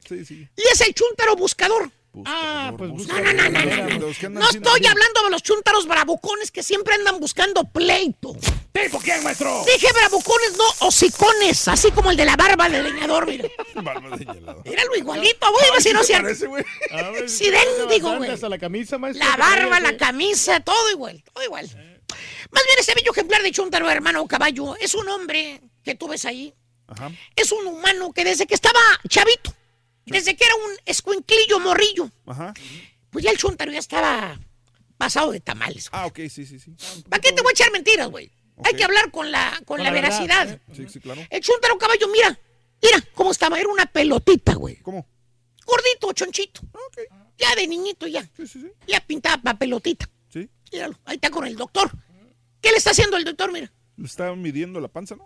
Sí, 0.08 0.26
sí. 0.26 0.48
Y 0.58 0.62
es 0.74 0.82
el 0.82 0.94
chúntaro 0.94 1.36
buscador. 1.36 1.90
Ah, 2.26 2.74
pues 2.78 2.90
No, 3.08 3.20
no, 3.22 3.34
no, 3.34 3.50
no, 3.50 3.66
no. 3.88 4.00
No 4.30 4.50
estoy 4.50 4.86
hablando 4.88 5.24
de 5.24 5.30
los 5.30 5.44
chúntaros 5.44 5.88
bravucones 5.88 6.52
que 6.52 6.64
siempre 6.64 6.96
andan 6.96 7.20
buscando 7.20 7.64
pleito. 7.66 8.36
¿Tipo 8.72 9.00
quién, 9.00 9.24
maestro? 9.24 9.64
Dije 9.66 9.88
bravucones, 9.94 10.58
no 10.58 10.88
hocicones, 10.88 11.68
así 11.68 11.92
como 11.92 12.12
el 12.12 12.18
de 12.18 12.26
la 12.26 12.36
barba 12.36 12.70
de 12.70 12.84
leñador, 12.84 13.28
mira. 13.28 13.50
Barba 13.76 14.16
de 14.16 14.26
hielado. 14.26 14.62
Míralo 14.64 14.96
igualito, 14.96 15.52
güey, 15.52 15.66
a 15.78 15.82
si 15.82 15.92
no 15.92 16.02
¿Qué 16.02 16.06
se 16.06 16.14
parece, 16.14 16.48
güey? 16.48 16.64
Es 17.24 17.42
idéntico, 17.42 18.16
güey. 18.18 18.30
Hasta 18.30 18.48
la 18.48 18.60
camisa, 18.60 18.98
maestro. 18.98 19.28
La 19.28 19.36
barba, 19.38 19.80
la 19.80 19.90
¿sí? 19.90 19.98
camisa, 19.98 20.60
todo 20.60 20.92
igual, 20.92 21.24
todo 21.34 21.44
igual. 21.44 21.66
Más 21.66 22.64
bien 22.66 22.80
ese 22.80 22.94
bello 22.94 23.12
ejemplar 23.12 23.42
de 23.42 23.52
chúntaro, 23.52 23.90
hermano 23.90 24.28
caballo, 24.28 24.76
es 24.78 24.94
un 24.94 25.08
hombre 25.10 25.62
que 25.84 25.96
tú 25.96 26.08
ves 26.08 26.26
ahí. 26.26 26.54
Ajá. 26.88 27.12
Es 27.36 27.52
un 27.52 27.66
humano 27.68 28.12
que 28.14 28.24
desde 28.24 28.48
que 28.48 28.56
estaba 28.56 28.80
chavito, 29.08 29.54
desde 30.06 30.36
que 30.36 30.44
era 30.44 30.56
un 30.56 30.72
escuinclillo 30.86 31.60
morrillo, 31.60 32.10
Ajá. 32.26 32.54
pues 33.12 33.24
ya 33.26 33.32
el 33.32 33.38
chúntaro 33.38 33.72
ya 33.72 33.80
estaba 33.80 34.40
pasado 34.98 35.32
de 35.32 35.40
tamales. 35.40 35.88
Ah, 35.92 36.08
ok, 36.08 36.20
sí, 36.30 36.46
sí, 36.46 36.60
sí. 36.60 36.74
¿Para 37.08 37.22
qué 37.22 37.32
te 37.32 37.42
voy 37.42 37.52
a 37.52 37.54
echar 37.54 37.72
mentiras, 37.72 38.10
güey? 38.10 38.32
Hay 38.64 38.74
que 38.74 38.84
hablar 38.84 39.12
con 39.12 39.32
la, 39.32 39.52
con 39.66 39.66
Con 39.66 39.78
la, 39.80 39.86
la 39.86 39.92
verdad, 39.92 40.10
veracidad. 40.20 40.50
¿eh? 40.50 40.60
Sí, 40.76 40.86
sí, 40.90 41.00
claro. 41.00 41.22
El 41.30 41.42
chúntaro 41.42 41.78
caballo, 41.78 42.08
mira, 42.10 42.38
mira 42.82 42.98
cómo 43.14 43.32
estaba, 43.32 43.60
era 43.60 43.70
una 43.70 43.86
pelotita, 43.86 44.54
güey. 44.56 44.78
¿Cómo? 44.78 45.08
Gordito, 45.66 46.12
chonchito. 46.14 46.62
Ok. 46.74 47.00
Ya 47.38 47.56
de 47.56 47.68
niñito, 47.68 48.08
ya. 48.08 48.24
Sí, 48.36 48.48
sí, 48.48 48.62
sí. 48.62 48.72
Ya 48.88 49.00
pintaba 49.02 49.42
pa' 49.42 49.54
pelotita. 49.58 50.10
Sí. 50.30 50.50
Míralo, 50.72 51.00
ahí 51.06 51.16
está 51.16 51.30
con 51.30 51.46
el 51.46 51.56
doctor. 51.56 51.92
¿Qué 52.62 52.72
le 52.72 52.78
está 52.78 52.92
haciendo 52.92 53.16
el 53.18 53.24
doctor, 53.24 53.52
mira? 53.52 53.72
Le 53.96 54.06
estaba 54.06 54.36
midiendo 54.36 54.80
la 54.82 54.88
panza, 54.88 55.16
¿no? 55.16 55.24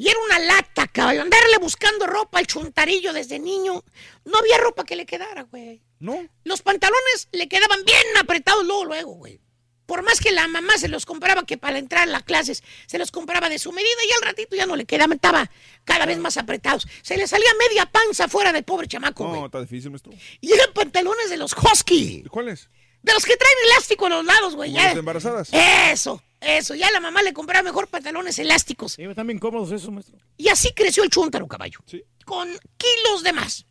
Y 0.00 0.08
era 0.08 0.18
una 0.26 0.38
lata, 0.38 0.86
caballo. 0.86 1.22
Andarle 1.22 1.58
buscando 1.58 2.06
ropa 2.06 2.38
al 2.38 2.46
chuntarillo 2.46 3.12
desde 3.12 3.38
niño. 3.38 3.82
No 4.24 4.38
había 4.38 4.58
ropa 4.58 4.84
que 4.84 4.94
le 4.94 5.04
quedara, 5.06 5.42
güey. 5.42 5.82
No. 5.98 6.28
Los 6.44 6.62
pantalones 6.62 7.28
le 7.32 7.48
quedaban 7.48 7.84
bien 7.84 8.04
apretados 8.20 8.64
luego, 8.64 8.84
luego, 8.84 9.12
güey. 9.14 9.40
Por 9.88 10.02
más 10.02 10.20
que 10.20 10.32
la 10.32 10.46
mamá 10.48 10.76
se 10.76 10.86
los 10.86 11.06
compraba, 11.06 11.46
que 11.46 11.56
para 11.56 11.78
entrar 11.78 12.02
a 12.02 12.12
las 12.12 12.22
clases 12.22 12.62
se 12.86 12.98
los 12.98 13.10
compraba 13.10 13.48
de 13.48 13.58
su 13.58 13.72
medida 13.72 13.88
y 14.06 14.12
al 14.16 14.28
ratito 14.28 14.54
ya 14.54 14.66
no 14.66 14.76
le 14.76 14.84
quedaba, 14.84 15.14
estaba 15.14 15.50
cada 15.86 16.04
vez 16.04 16.18
más 16.18 16.36
apretados. 16.36 16.86
Se 17.00 17.16
le 17.16 17.26
salía 17.26 17.48
media 17.58 17.86
panza 17.86 18.28
fuera 18.28 18.52
del 18.52 18.64
pobre 18.64 18.86
chamaco, 18.86 19.26
güey. 19.26 19.40
No, 19.40 19.46
está 19.46 19.62
difícil, 19.62 19.90
maestro. 19.90 20.12
Y 20.42 20.52
eran 20.52 20.74
pantalones 20.74 21.30
de 21.30 21.38
los 21.38 21.54
Husky. 21.56 22.20
¿De 22.20 22.28
cuáles? 22.28 22.68
De 23.00 23.14
los 23.14 23.24
que 23.24 23.34
traen 23.38 23.54
elástico 23.64 24.04
a 24.04 24.08
los 24.10 24.26
lados, 24.26 24.56
güey. 24.56 24.72
Las 24.72 24.94
embarazadas. 24.94 25.48
Eso, 25.52 26.22
eso. 26.38 26.74
Ya 26.74 26.90
la 26.90 27.00
mamá 27.00 27.22
le 27.22 27.32
compraba 27.32 27.62
mejor 27.62 27.88
pantalones 27.88 28.38
elásticos. 28.38 28.92
Sí, 28.92 29.04
están 29.04 29.26
bien 29.26 29.38
cómodos 29.38 29.72
esos, 29.72 29.90
maestro. 29.90 30.18
Y 30.36 30.48
así 30.48 30.70
creció 30.74 31.02
el 31.02 31.08
chúntaro, 31.08 31.48
caballo. 31.48 31.78
Sí. 31.86 32.04
Con 32.26 32.46
kilos 32.76 33.22
de 33.22 33.32
más. 33.32 33.64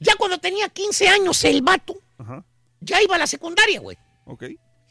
Ya 0.00 0.14
cuando 0.16 0.38
tenía 0.38 0.70
15 0.70 1.08
años, 1.08 1.44
el 1.44 1.60
vato 1.60 1.94
Ajá. 2.16 2.42
ya 2.80 3.02
iba 3.02 3.16
a 3.16 3.18
la 3.18 3.26
secundaria, 3.26 3.80
güey. 3.80 3.98
Ok. 4.24 4.44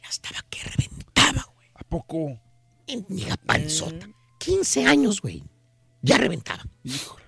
Ya 0.06 0.10
estaba 0.10 0.40
que 0.52 0.62
reventaba, 0.64 1.44
güey. 1.56 1.68
¿A 1.74 1.84
poco? 1.84 2.40
Mendiga 2.88 3.36
panzota. 3.38 4.08
15 4.38 4.86
años, 4.86 5.20
güey. 5.20 5.44
Ya 6.04 6.20
reventaba. 6.20 6.64
Híjole. 6.84 7.26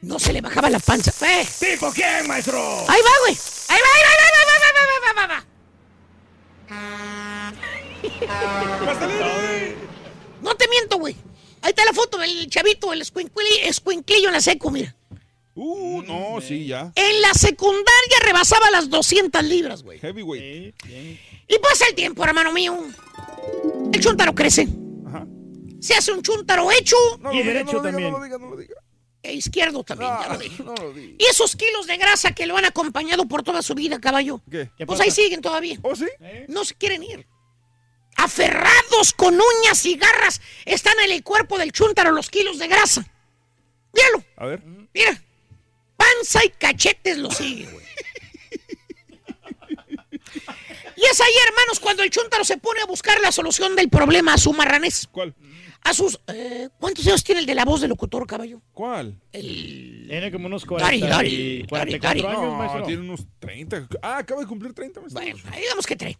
No 0.00 0.18
se 0.18 0.32
le 0.32 0.40
bajaba 0.40 0.70
la 0.70 0.78
panza. 0.78 1.12
¡Eh! 1.26 1.46
¿Tipo 1.60 1.92
quién, 1.92 2.26
maestro? 2.26 2.58
Ahí 2.88 3.00
va, 3.02 3.10
güey. 3.20 3.36
Ahí 3.68 3.78
va, 3.82 3.88
ahí 3.94 4.02
va, 4.06 4.10
ahí 4.10 4.20
va, 4.22 4.40
ahí 4.40 4.46
va, 4.46 4.54
ahí 4.54 4.72
va, 4.74 4.80
ahí 4.80 5.14
va, 5.16 5.22
ahí 5.22 5.28
va. 5.28 5.44
No 10.40 10.54
te 10.54 10.66
güey. 10.96 11.14
Ahí 11.60 11.70
está 11.70 11.84
la 11.84 11.92
foto 11.92 12.16
del 12.16 12.48
chavito, 12.48 12.90
el 12.94 13.02
escuincli- 13.02 13.64
escuinclillo 13.64 14.28
en 14.28 14.32
la 14.32 14.40
seco, 14.40 14.70
mira. 14.70 14.96
Uh, 15.54 16.02
no, 16.02 16.40
sí, 16.40 16.66
ya. 16.66 16.92
En 16.94 17.20
la 17.22 17.34
secundaria 17.34 18.18
rebasaba 18.24 18.70
las 18.70 18.88
200 18.88 19.42
libras, 19.44 19.82
güey. 19.82 19.98
Heavyweight. 19.98 20.74
Y 21.48 21.58
pasa 21.58 21.86
el 21.88 21.94
tiempo, 21.94 22.24
hermano 22.24 22.52
mío. 22.52 22.78
El 23.92 24.00
chúntaro 24.00 24.34
crece. 24.34 24.68
Se 25.80 25.94
hace 25.94 26.12
un 26.12 26.22
chúntaro 26.22 26.70
hecho. 26.70 26.96
No 27.20 27.32
lo 27.32 27.38
diga, 27.42 27.64
no 27.64 27.72
lo 27.72 27.82
diga, 27.82 28.00
no 28.00 28.10
lo 28.18 28.22
diga, 28.24 28.38
no 28.38 28.50
lo 28.50 28.56
diga. 28.56 28.74
E 29.22 29.34
izquierdo 29.34 29.82
también, 29.84 30.10
ya 30.22 30.28
lo 30.32 30.38
dije. 30.38 30.62
No 30.62 30.74
lo 30.74 30.92
diga. 30.92 31.16
Y 31.18 31.24
esos 31.24 31.56
kilos 31.56 31.86
de 31.86 31.96
grasa 31.96 32.32
que 32.32 32.46
lo 32.46 32.56
han 32.56 32.64
acompañado 32.64 33.26
por 33.26 33.42
toda 33.42 33.60
su 33.62 33.74
vida, 33.74 34.00
caballo. 34.00 34.40
¿Qué? 34.50 34.70
Pues 34.86 35.00
ahí 35.00 35.10
siguen 35.10 35.40
todavía. 35.42 35.78
¿Oh, 35.82 35.96
sí? 35.96 36.06
No 36.48 36.64
se 36.64 36.74
quieren 36.74 37.02
ir. 37.02 37.26
Aferrados 38.16 39.12
con 39.16 39.34
uñas 39.34 39.84
y 39.86 39.96
garras 39.96 40.40
están 40.66 40.98
en 41.04 41.12
el 41.12 41.22
cuerpo 41.22 41.58
del 41.58 41.72
chúntaro 41.72 42.12
los 42.12 42.28
kilos 42.30 42.58
de 42.58 42.68
grasa. 42.68 43.04
Míralo, 43.92 44.24
A 44.36 44.46
ver. 44.46 44.62
mira. 44.94 45.22
Panza 46.00 46.44
y 46.44 46.48
cachetes 46.50 47.18
lo 47.18 47.30
siguen, 47.30 47.70
güey. 47.70 47.84
Y 50.96 51.02
es 51.10 51.20
ahí, 51.20 51.32
hermanos, 51.48 51.80
cuando 51.80 52.02
el 52.02 52.10
chúntaro 52.10 52.44
se 52.44 52.58
pone 52.58 52.80
a 52.82 52.86
buscar 52.86 53.20
la 53.20 53.32
solución 53.32 53.74
del 53.74 53.88
problema 53.88 54.34
a 54.34 54.38
su 54.38 54.52
marranés. 54.52 55.08
¿Cuál? 55.10 55.34
A 55.82 55.94
sus... 55.94 56.20
eh, 56.28 56.68
¿Cuántos 56.78 57.06
años 57.06 57.24
tiene 57.24 57.40
el 57.40 57.46
de 57.46 57.54
la 57.54 57.64
voz 57.64 57.80
de 57.80 57.88
locutor, 57.88 58.26
caballo? 58.26 58.60
¿Cuál? 58.74 59.18
Tiene 59.30 60.30
como 60.30 60.46
unos 60.46 60.66
Dari, 60.66 61.00
40 61.00 61.06
Dari, 61.08 61.58
Dari, 61.62 61.66
44 61.68 62.22
Dari. 62.22 62.36
años, 62.36 62.42
No, 62.52 62.58
maestro. 62.58 62.82
tiene 62.84 63.00
unos 63.02 63.20
30. 63.38 63.88
Ah, 64.02 64.18
acaba 64.18 64.42
de 64.42 64.46
cumplir 64.46 64.74
30, 64.74 65.00
maestro. 65.00 65.20
Bueno, 65.22 65.38
digamos 65.58 65.86
que 65.86 65.96
trae. 65.96 66.18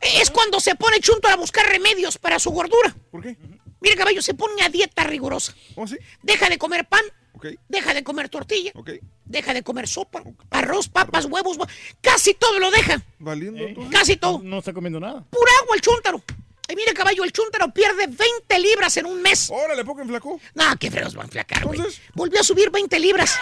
Es 0.00 0.30
cuando 0.30 0.60
se 0.60 0.74
pone 0.76 0.98
chúntaro 1.00 1.34
a 1.34 1.36
buscar 1.36 1.66
remedios 1.66 2.16
para 2.16 2.38
su 2.38 2.50
gordura. 2.50 2.94
¿Por 3.10 3.22
qué? 3.22 3.36
Mire, 3.82 3.96
caballo, 3.96 4.22
se 4.22 4.32
pone 4.32 4.62
a 4.62 4.70
dieta 4.70 5.04
rigurosa. 5.04 5.54
¿Oh, 5.76 5.86
sí? 5.86 5.96
Deja 6.22 6.48
de 6.48 6.56
comer 6.56 6.86
pan, 6.88 7.02
Ok, 7.34 7.46
deja 7.68 7.92
de 7.92 8.04
comer 8.04 8.28
tortilla, 8.28 8.70
ok. 8.74 8.90
Deja 9.32 9.52
de 9.54 9.62
comer 9.62 9.88
sopa, 9.88 10.22
arroz, 10.50 10.88
papas, 10.88 11.24
huevos, 11.24 11.58
hue- 11.58 11.68
casi 12.00 12.34
todo 12.34 12.58
lo 12.60 12.70
deja. 12.70 13.02
Valiendo 13.18 13.60
entonces. 13.64 13.92
Casi 13.98 14.16
todo. 14.16 14.40
No 14.44 14.58
está 14.58 14.72
comiendo 14.72 15.00
nada. 15.00 15.24
Pura 15.30 15.52
agua 15.62 15.74
el 15.74 15.80
chúntaro. 15.80 16.22
Y 16.68 16.76
mire, 16.76 16.94
caballo, 16.94 17.24
el 17.24 17.32
chúntaro 17.32 17.72
pierde 17.74 18.06
20 18.06 18.58
libras 18.60 18.96
en 18.96 19.06
un 19.06 19.20
mes. 19.20 19.50
Órale, 19.50 19.84
poco 19.84 20.00
enflacó. 20.00 20.40
No, 20.54 20.64
qué 20.78 20.90
freos 20.90 21.14
van 21.14 21.26
a 21.26 21.30
flacar, 21.30 21.66
güey. 21.66 21.80
Volvió 22.14 22.40
a 22.40 22.44
subir 22.44 22.70
20 22.70 22.98
libras. 23.00 23.36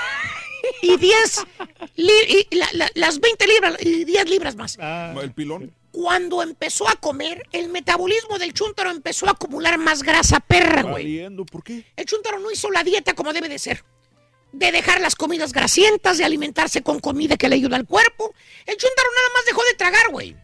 Y 0.83 0.97
10, 0.97 1.47
li- 1.97 2.47
y 2.51 2.55
la- 2.57 2.69
la- 2.73 2.91
las 2.95 3.19
20 3.21 3.47
libras, 3.47 3.77
y 3.81 4.05
10 4.05 4.29
libras 4.29 4.57
más. 4.57 4.79
El 5.23 5.33
pilón. 5.33 5.73
Cuando 5.93 6.43
empezó 6.43 6.89
a 6.89 6.95
comer, 6.97 7.47
el 7.53 7.69
metabolismo 7.69 8.39
del 8.39 8.53
chúntaro 8.53 8.91
empezó 8.91 9.27
a 9.27 9.31
acumular 9.33 9.79
más 9.79 10.03
grasa 10.03 10.39
perra, 10.41 10.83
güey. 10.83 11.27
¿por 11.51 11.65
qué? 11.65 11.85
El 11.97 12.05
chúntaro 12.05 12.39
no 12.41 12.51
hizo 12.51 12.71
la 12.71 12.85
dieta 12.85 13.15
como 13.15 13.33
debe 13.33 13.49
de 13.49 13.59
ser. 13.59 13.85
De 14.53 14.73
dejar 14.73 15.01
las 15.01 15.15
comidas 15.15 15.53
grasientas, 15.53 16.19
de 16.19 16.25
alimentarse 16.25 16.83
con 16.83 16.99
comida 16.99 17.37
que 17.37 17.49
le 17.49 17.57
ayuda 17.57 17.77
al 17.77 17.87
cuerpo. 17.87 18.35
El 18.67 18.77
chúntaro 18.77 19.09
nada 19.15 19.29
más 19.35 19.45
dejó 19.47 19.63
de 19.65 19.75
tragar, 19.75 20.11
güey. 20.11 20.37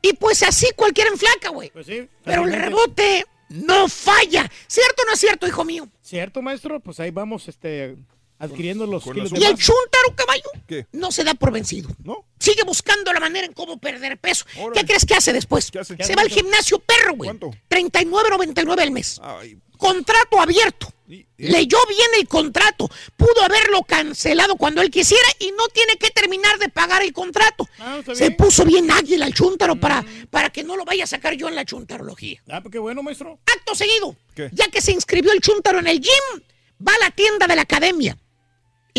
Y 0.00 0.12
pues 0.14 0.42
así 0.42 0.66
cualquiera 0.76 1.10
enflaca, 1.10 1.50
güey. 1.50 1.70
Pues 1.70 1.86
sí. 1.86 2.08
Pero 2.24 2.44
el 2.44 2.52
rebote 2.52 3.26
no 3.48 3.88
falla. 3.88 4.50
¿Cierto 4.66 5.02
o 5.02 5.06
no 5.06 5.12
es 5.12 5.20
cierto, 5.20 5.46
hijo 5.46 5.64
mío? 5.64 5.88
¿Cierto, 6.02 6.42
maestro? 6.42 6.80
Pues 6.80 7.00
ahí 7.00 7.10
vamos 7.10 7.48
este, 7.48 7.96
adquiriendo 8.38 8.86
los 8.86 9.02
con 9.02 9.14
kilos 9.14 9.30
de 9.30 9.40
Y 9.40 9.44
el 9.44 9.52
más. 9.52 9.60
chúntaro, 9.60 10.14
caballo, 10.14 10.50
¿Qué? 10.66 10.86
no 10.92 11.10
se 11.10 11.24
da 11.24 11.34
por 11.34 11.50
vencido. 11.52 11.88
¿No? 12.04 12.24
Sigue 12.38 12.62
buscando 12.64 13.12
la 13.12 13.20
manera 13.20 13.46
en 13.46 13.52
cómo 13.52 13.78
perder 13.78 14.16
peso. 14.18 14.44
Órale. 14.58 14.80
¿Qué 14.80 14.86
crees 14.86 15.04
que 15.04 15.14
hace 15.14 15.32
después? 15.32 15.70
¿Qué 15.70 15.80
hace? 15.80 15.96
Se 16.02 16.14
va 16.14 16.22
al 16.22 16.28
gimnasio 16.28 16.78
perro, 16.78 17.14
güey. 17.14 17.28
¿Cuánto? 17.28 17.50
39.99 17.68 18.80
al 18.82 18.90
mes. 18.90 19.20
Ay, 19.22 19.58
Contrato 19.76 20.40
abierto. 20.40 20.92
y- 21.06 21.14
y- 21.38 21.48
Leyó 21.48 21.78
bien 21.88 22.08
el 22.18 22.26
contrato. 22.28 22.90
Pudo 23.16 23.42
haberlo 23.44 23.82
cancelado 23.82 24.56
cuando 24.56 24.82
él 24.82 24.90
quisiera 24.90 25.26
y 25.38 25.52
no 25.52 25.66
tiene 25.68 25.96
que 25.96 26.10
terminar 26.10 26.58
de 26.58 26.68
pagar 26.68 27.02
el 27.02 27.12
contrato. 27.12 27.66
Ah, 27.78 28.00
Se 28.12 28.30
puso 28.32 28.64
bien 28.64 28.90
águila 28.90 29.24
el 29.26 29.32
chúntaro 29.34 29.76
para, 29.80 30.04
para 30.30 30.50
que 30.50 30.64
no 30.64 30.76
lo 30.76 30.84
vaya 30.84 31.04
a 31.04 31.06
sacar 31.06 31.34
yo 31.34 31.48
en 31.48 31.54
la 31.54 31.64
chuntarología. 31.64 32.42
Ah, 32.50 32.60
pues 32.60 32.72
qué 32.72 32.78
bueno, 32.78 33.02
maestro. 33.02 33.38
Acto 33.46 33.74
seguido, 33.76 34.16
¿Qué? 34.34 34.50
ya 34.52 34.66
que 34.68 34.80
se 34.82 34.92
inscribió 34.92 35.32
el 35.32 35.40
chúntaro 35.40 35.78
en 35.78 35.86
el 35.86 36.00
gym, 36.00 36.42
va 36.86 36.92
a 36.94 36.98
la 36.98 37.10
tienda 37.12 37.46
de 37.46 37.56
la 37.56 37.62
academia 37.62 38.18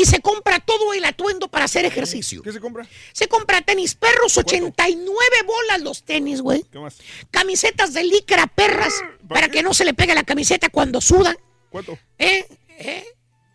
y 0.02 0.06
se 0.06 0.22
compra 0.22 0.60
todo 0.60 0.94
el 0.94 1.04
atuendo 1.04 1.50
para 1.50 1.66
hacer 1.66 1.84
ejercicio. 1.86 2.42
¿Qué 2.42 2.52
se 2.54 2.60
compra? 2.62 2.88
Se 3.12 3.28
compra 3.28 3.62
tenis 3.62 3.96
perros, 3.96 4.38
89 4.38 5.20
bolas 5.46 5.82
los 5.82 6.04
tenis, 6.04 6.40
güey. 6.42 6.64
¿Qué 6.72 6.80
más? 6.80 6.98
Camisetas 7.32 7.94
de 7.94 8.04
licra 8.06 8.48
perras 8.48 8.94
para 9.28 9.50
que 9.50 9.62
no 9.62 9.74
se 9.74 9.84
le 9.84 9.94
pegue 9.94 10.16
la 10.16 10.24
camiseta 10.24 10.70
cuando 10.70 11.02
sudan. 11.02 11.36
¿Cuánto? 11.70 12.00
¿Eh? 12.18 12.48
¿Eh? 12.78 13.04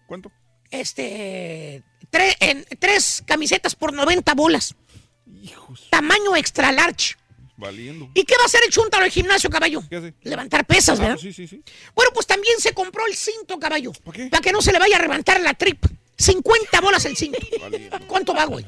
¿Cuánto? 0.06 0.31
Este. 0.70 1.82
tre- 2.10 2.36
en- 2.40 2.66
tres 2.78 3.23
camisetas 3.26 3.74
por 3.74 3.92
90 3.92 4.34
bolas. 4.34 4.74
Hijos. 5.42 5.86
Tamaño 5.90 6.36
extra 6.36 6.70
large. 6.73 7.16
Valiendo. 7.56 8.10
¿Y 8.14 8.24
qué 8.24 8.36
va 8.36 8.42
a 8.42 8.47
hacer 8.47 8.60
el 8.66 8.70
chúntaro 8.73 9.05
al 9.05 9.10
gimnasio, 9.10 9.48
caballo? 9.48 9.82
¿Qué 9.89 9.97
hace? 9.97 10.14
Levantar 10.23 10.66
pesas, 10.66 10.98
Ah, 10.98 11.02
¿verdad? 11.02 11.18
sí, 11.18 11.32
sí, 11.32 11.47
sí. 11.47 11.62
Bueno, 11.94 12.10
pues 12.12 12.26
también 12.26 12.58
se 12.58 12.73
compró 12.74 13.06
el 13.06 13.14
cinto, 13.14 13.58
caballo. 13.58 13.92
¿Para 14.05 14.16
qué? 14.16 14.26
Para 14.26 14.40
que 14.42 14.52
no 14.52 14.60
se 14.60 14.73
le 14.73 14.78
vaya 14.78 14.97
a 14.98 15.00
levantar 15.02 15.40
la 15.40 15.55
tripa. 15.55 15.89
50 16.18 16.81
bolas 16.81 17.05
el 17.05 17.17
cinto. 17.17 17.39
¿Cuánto 18.07 18.34
va, 18.34 18.44
güey? 18.47 18.65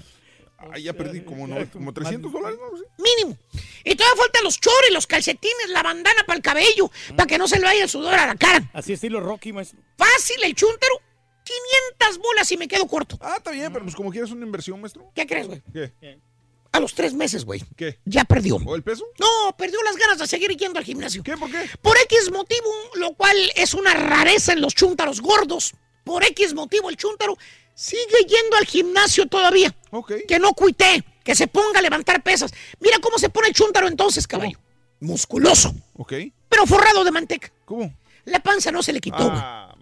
Ah, 0.58 0.78
ya 0.78 0.92
perdí 0.94 1.20
como, 1.20 1.46
no- 1.46 1.70
como 1.70 1.92
300 1.92 2.32
dólares, 2.32 2.58
¿no? 2.60 2.76
Sí. 2.78 2.84
Mínimo. 2.98 3.38
Y 3.84 3.94
todavía 3.94 4.16
faltan 4.22 4.42
los 4.44 4.58
chores, 4.58 4.90
los 4.92 5.06
calcetines, 5.06 5.68
la 5.68 5.82
bandana 5.82 6.24
para 6.26 6.36
el 6.38 6.42
cabello, 6.42 6.90
para 7.14 7.26
que 7.26 7.38
no 7.38 7.46
se 7.46 7.58
le 7.58 7.64
vaya 7.66 7.82
el 7.84 7.88
sudor 7.90 8.14
a 8.14 8.26
la 8.26 8.34
cara. 8.34 8.68
Así 8.72 8.94
estilo 8.94 9.20
Rocky, 9.20 9.52
maestro. 9.52 9.78
Fácil 9.96 10.36
el 10.42 10.54
chúntaro. 10.54 10.94
500 11.44 12.18
bolas 12.18 12.50
y 12.50 12.56
me 12.56 12.66
quedo 12.66 12.86
corto. 12.88 13.16
Ah, 13.20 13.34
está 13.36 13.52
bien, 13.52 13.72
pero 13.72 13.84
pues 13.84 13.94
como 13.94 14.10
quieras 14.10 14.30
una 14.32 14.44
inversión, 14.44 14.80
maestro. 14.80 15.12
¿Qué 15.14 15.26
crees, 15.26 15.46
güey? 15.46 15.62
¿Qué? 15.72 16.18
A 16.72 16.80
los 16.80 16.92
tres 16.94 17.14
meses, 17.14 17.44
güey. 17.44 17.62
¿Qué? 17.76 18.00
Ya 18.04 18.24
perdió. 18.24 18.56
¿O 18.56 18.74
el 18.74 18.82
peso? 18.82 19.06
No, 19.20 19.56
perdió 19.56 19.80
las 19.84 19.96
ganas 19.96 20.18
de 20.18 20.26
seguir 20.26 20.50
yendo 20.56 20.78
al 20.80 20.84
gimnasio. 20.84 21.22
¿Qué? 21.22 21.36
¿Por 21.36 21.50
qué? 21.50 21.70
Por 21.80 21.96
X 21.98 22.30
motivo, 22.32 22.66
lo 22.94 23.14
cual 23.14 23.36
es 23.54 23.74
una 23.74 23.94
rareza 23.94 24.52
en 24.54 24.60
los 24.60 24.74
chúntaros 24.74 25.20
gordos. 25.20 25.74
Por 26.06 26.22
X 26.22 26.54
motivo, 26.54 26.88
el 26.88 26.96
chúntaro 26.96 27.36
sigue 27.74 28.24
yendo 28.28 28.56
al 28.56 28.64
gimnasio 28.64 29.26
todavía. 29.26 29.74
Que 30.28 30.38
no 30.38 30.52
cuite, 30.52 31.02
que 31.24 31.34
se 31.34 31.48
ponga 31.48 31.80
a 31.80 31.82
levantar 31.82 32.22
pesas. 32.22 32.52
Mira 32.78 33.00
cómo 33.00 33.18
se 33.18 33.28
pone 33.28 33.48
el 33.48 33.54
chúntaro 33.54 33.88
entonces, 33.88 34.24
caballo. 34.28 34.56
Musculoso, 35.00 35.74
Ok. 35.96 36.12
pero 36.48 36.64
forrado 36.64 37.02
de 37.02 37.10
manteca. 37.10 37.50
¿Cómo? 37.64 37.92
La 38.24 38.38
panza 38.38 38.70
no 38.70 38.84
se 38.84 38.92
le 38.92 39.00
quitó, 39.00 39.16
güey. 39.18 39.32
Ah, 39.42 39.74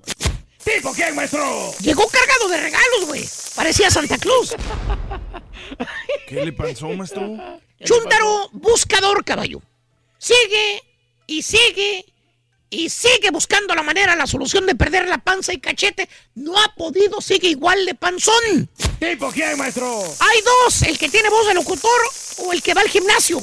¿Tipo 0.65 0.95
quién, 0.95 1.15
maestro? 1.15 1.73
Llegó 1.81 2.09
cargado 2.09 2.49
de 2.49 2.57
regalos, 2.59 3.05
güey. 3.07 3.29
Parecía 3.55 3.91
Santa 3.91 4.17
Claus. 4.17 4.57
¿qué 6.27 6.43
le 6.43 6.55
pasó, 6.55 6.89
maestro? 6.89 7.37
Chúntaro 7.85 8.49
buscador, 8.53 9.23
caballo. 9.27 9.61
Sigue 10.17 10.83
y 11.27 11.43
sigue 11.43 12.07
y 12.75 12.89
sigue 12.91 13.31
buscando 13.31 13.75
la 13.75 13.83
manera, 13.83 14.15
la 14.17 14.27
solución 14.27 14.67
de 14.67 14.75
perder 14.75 15.09
la 15.09 15.19
panza 15.19 15.53
y 15.53 15.59
cachete. 15.59 16.09
No 16.35 16.59
ha 16.59 16.75
podido, 16.75 17.21
sigue 17.21 17.49
igual 17.49 17.87
de 17.87 17.95
panzón. 17.95 18.69
¿Tipo 18.99 19.31
quién, 19.31 19.57
maestro? 19.57 20.03
Hay 20.21 20.41
dos, 20.43 20.83
el 20.83 20.99
que 20.99 21.09
tiene 21.09 21.29
voz 21.31 21.47
de 21.47 21.55
locutor 21.55 22.01
o 22.39 22.53
el 22.53 22.63
que 22.63 22.75
va 22.75 22.81
al 22.83 22.89
gimnasio. 22.89 23.41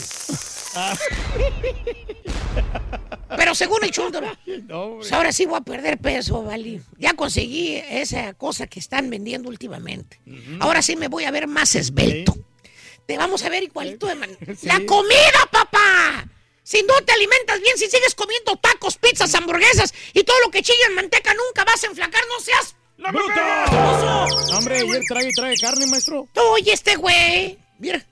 Pero 3.37 3.55
según 3.55 3.83
el 3.83 3.91
chúntaro, 3.91 4.27
No, 4.67 4.95
pues 4.97 5.11
ahora 5.13 5.31
sí 5.31 5.45
voy 5.45 5.57
a 5.57 5.61
perder 5.61 5.97
peso, 5.97 6.43
¿vale? 6.43 6.81
Ya 6.97 7.13
conseguí 7.13 7.75
esa 7.89 8.33
cosa 8.33 8.67
que 8.67 8.79
están 8.79 9.09
vendiendo 9.09 9.49
últimamente. 9.49 10.19
Ahora 10.59 10.81
sí 10.81 10.95
me 10.95 11.07
voy 11.07 11.23
a 11.25 11.31
ver 11.31 11.47
más 11.47 11.75
esbelto. 11.75 12.35
Te 13.07 13.17
vamos 13.17 13.43
a 13.43 13.49
ver 13.49 13.63
igualito 13.63 14.05
de 14.07 14.15
man- 14.15 14.37
Sí. 14.57 14.67
¡La 14.67 14.79
comida, 14.85 15.49
papá! 15.51 16.27
Si 16.63 16.81
no 16.83 16.93
te 17.05 17.11
alimentas 17.11 17.59
bien, 17.59 17.77
si 17.77 17.89
sigues 17.89 18.13
comiendo 18.15 18.55
tacos, 18.57 18.97
pizzas, 18.97 19.33
hamburguesas 19.35 19.93
y 20.13 20.23
todo 20.23 20.37
lo 20.45 20.51
que 20.51 20.61
chilla 20.61 20.87
en 20.87 20.95
manteca, 20.95 21.33
nunca 21.33 21.63
vas 21.65 21.83
a 21.83 21.87
enflacar, 21.87 22.21
no 22.27 22.39
seas... 22.39 22.75
¡Bruto! 22.97 24.55
Hombre, 24.55 24.77
ayer 24.79 25.01
trae 25.07 25.27
y 25.29 25.31
trae 25.33 25.57
carne, 25.57 25.87
maestro. 25.87 26.27
Oye, 26.51 26.71
este 26.71 26.95
güey, 26.97 27.57
mira, 27.79 28.05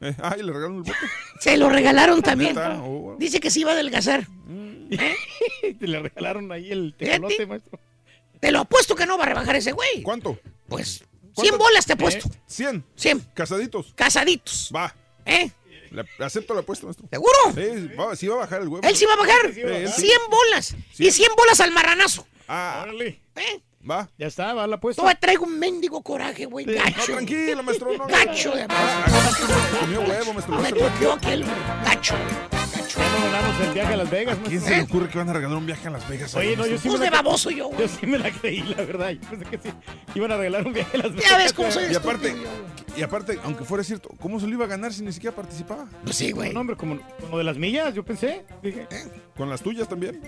Eh, 0.00 0.14
ay, 0.22 0.42
le 0.42 0.52
regalaron 0.52 0.76
el 0.76 0.82
bote. 0.82 0.98
se 1.40 1.56
lo 1.56 1.68
regalaron 1.68 2.22
también. 2.22 2.56
Oh, 2.56 3.16
Dice 3.18 3.40
que 3.40 3.50
se 3.50 3.60
iba 3.60 3.70
a 3.72 3.74
adelgazar. 3.74 4.26
Te 4.88 5.86
le 5.88 5.98
regalaron 6.00 6.52
ahí 6.52 6.70
el 6.70 6.94
tecolote, 6.96 7.44
maestro. 7.46 7.80
Te 8.38 8.52
lo 8.52 8.60
apuesto 8.60 8.94
que 8.94 9.06
no 9.06 9.18
va 9.18 9.24
a 9.24 9.28
rebajar 9.28 9.56
ese 9.56 9.72
güey. 9.72 10.02
¿Cuánto? 10.02 10.38
Pues, 10.68 11.02
¿Cuánto? 11.34 11.42
100 11.42 11.58
bolas 11.58 11.86
te 11.86 11.94
he 11.94 11.96
puesto. 11.96 12.28
100. 12.46 12.84
100. 12.94 13.20
Casaditos. 13.34 13.92
Casaditos. 13.96 14.70
Va. 14.74 14.94
¿Eh? 15.24 15.50
Le- 16.18 16.24
acepto 16.24 16.54
la 16.54 16.60
apuesta, 16.60 16.86
maestro. 16.86 17.06
¿Seguro? 17.10 17.32
Sí, 17.54 17.88
va, 17.98 18.14
sí 18.16 18.26
va 18.28 18.34
a 18.34 18.38
bajar 18.38 18.62
el 18.62 18.68
huevo. 18.68 18.86
Él 18.86 18.96
sí 18.96 19.04
va 19.06 19.14
a 19.14 19.16
bajar. 19.16 19.52
Sí, 19.54 19.62
sí. 19.94 20.02
100 20.06 20.18
bolas. 20.30 20.76
Y 20.98 21.10
100 21.10 21.32
bolas 21.36 21.60
al 21.60 21.70
marranazo. 21.72 22.26
Ah, 22.48 22.80
Órale. 22.84 23.20
¿Eh? 23.36 23.62
va. 23.88 24.08
Ya 24.18 24.26
está, 24.26 24.52
va 24.54 24.66
la 24.66 24.76
apuesta. 24.76 25.00
Todavía 25.02 25.18
traigo 25.20 25.44
un 25.44 25.58
mendigo 25.58 26.02
coraje, 26.02 26.46
güey. 26.46 26.66
No, 26.66 26.72
Gacho. 26.74 27.04
tranquilo, 27.14 27.62
maestro. 27.62 27.92
No, 27.92 27.98
no. 27.98 28.06
Gacho 28.06 28.50
de 28.52 28.66
Ah, 28.68 29.06
Comió 29.80 30.00
huevo, 30.00 30.32
maestro. 30.32 30.58
Me 30.60 30.72
toqueó 30.72 31.12
aquel 31.12 31.44
gacho. 31.84 32.14
Ganamos 33.22 33.60
el 33.60 33.72
viaje 33.72 33.94
a 33.94 33.96
Las 33.96 34.10
Vegas. 34.10 34.38
¿Quién 34.46 34.60
se 34.60 34.76
le 34.76 34.82
ocurre 34.82 35.08
que 35.08 35.18
van 35.18 35.28
a 35.28 35.32
regalar 35.32 35.56
un 35.58 35.66
viaje 35.66 35.88
a 35.88 35.90
Las 35.90 36.08
Vegas? 36.08 36.34
Oye, 36.34 36.56
no, 36.56 36.66
yo 36.66 36.78
sí 36.78 36.88
Pues 36.88 37.00
de 37.00 37.10
baboso 37.10 37.50
yo, 37.50 37.68
güey. 37.68 37.80
Yo 37.80 37.88
sí 37.88 38.06
me 38.06 38.18
la 38.18 38.30
creí, 38.30 38.62
la 38.62 38.84
verdad. 38.84 39.10
Yo 39.10 39.20
pensé 39.28 39.44
que 39.46 39.58
sí. 39.58 39.68
Iban 40.14 40.32
a 40.32 40.36
regalar 40.36 40.66
un 40.66 40.72
viaje 40.72 40.96
a 40.96 41.02
Las 41.02 41.14
Vegas. 41.14 41.30
Ya 41.30 41.38
ves 41.38 41.52
cómo 41.52 41.70
soy 41.70 41.92
Y 41.92 41.94
aparte, 41.94 42.36
y 42.96 43.02
aparte, 43.02 43.38
aunque 43.44 43.64
fuera 43.64 43.82
cierto, 43.84 44.10
¿cómo 44.20 44.38
se 44.40 44.46
lo 44.46 44.52
iba 44.52 44.64
a 44.64 44.68
ganar 44.68 44.92
si 44.92 45.02
ni 45.02 45.12
siquiera 45.12 45.34
participaba? 45.34 45.86
Pues 46.04 46.16
sí, 46.16 46.32
güey. 46.32 46.52
No, 46.52 46.60
hombre, 46.60 46.76
como, 46.76 46.98
como 47.20 47.38
de 47.38 47.44
las 47.44 47.56
millas, 47.56 47.94
yo 47.94 48.04
pensé. 48.04 48.44
Dije, 48.62 48.86
Con 49.36 49.48
las 49.50 49.60
tuyas 49.62 49.88
también. 49.88 50.20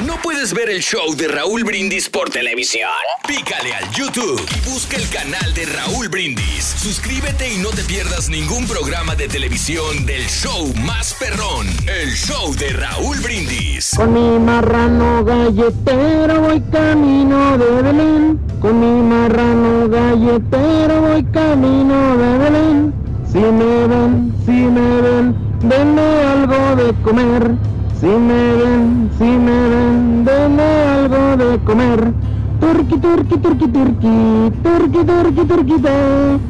¿No 0.00 0.16
puedes 0.22 0.54
ver 0.54 0.70
el 0.70 0.80
show 0.80 1.14
de 1.14 1.28
Raúl 1.28 1.64
Brindis 1.64 2.08
por 2.08 2.30
televisión? 2.30 2.88
Pícale 3.28 3.74
al 3.74 3.88
YouTube 3.92 4.40
y 4.56 4.70
busca 4.70 4.96
el 4.96 5.08
canal 5.10 5.52
de 5.52 5.66
Raúl 5.66 6.08
Brindis. 6.08 6.64
Suscríbete 6.64 7.52
y 7.52 7.58
no 7.58 7.68
te 7.68 7.82
pierdas 7.84 8.30
ningún 8.30 8.66
programa 8.66 9.14
de 9.14 9.28
televisión 9.28 10.06
del 10.06 10.26
show 10.28 10.72
más 10.82 11.14
perrón, 11.14 11.66
el 11.86 12.10
show 12.14 12.54
de 12.56 12.70
Raúl 12.70 13.20
Brindis. 13.20 13.90
Con 13.94 14.14
mi 14.14 14.38
marrano 14.38 15.24
galletero 15.24 16.40
voy 16.40 16.60
camino 16.72 17.58
de 17.58 17.82
Belén. 17.82 18.40
Con 18.60 18.80
mi 18.80 19.08
marrano 19.08 19.88
galletero 19.88 21.02
voy 21.02 21.22
camino 21.24 22.16
de 22.16 22.38
Belén. 22.38 22.94
Si 23.30 23.38
me 23.38 23.86
ven, 23.86 24.34
si 24.46 24.52
me 24.52 25.00
ven, 25.02 25.36
denme 25.60 26.00
algo 26.24 26.76
de 26.76 27.02
comer. 27.02 27.71
Si 28.02 28.08
me 28.08 28.54
ven, 28.56 29.10
si 29.16 29.22
me 29.22 29.68
ven, 29.68 30.24
denme 30.24 30.62
algo 30.62 31.36
de 31.36 31.58
comer. 31.60 32.12
Turqui, 32.58 32.98
turqui, 32.98 33.38
turqui, 33.38 33.68
turqui, 33.68 34.52
turqui, 34.60 35.04
turqui, 35.04 35.46
turquito. 35.46 36.40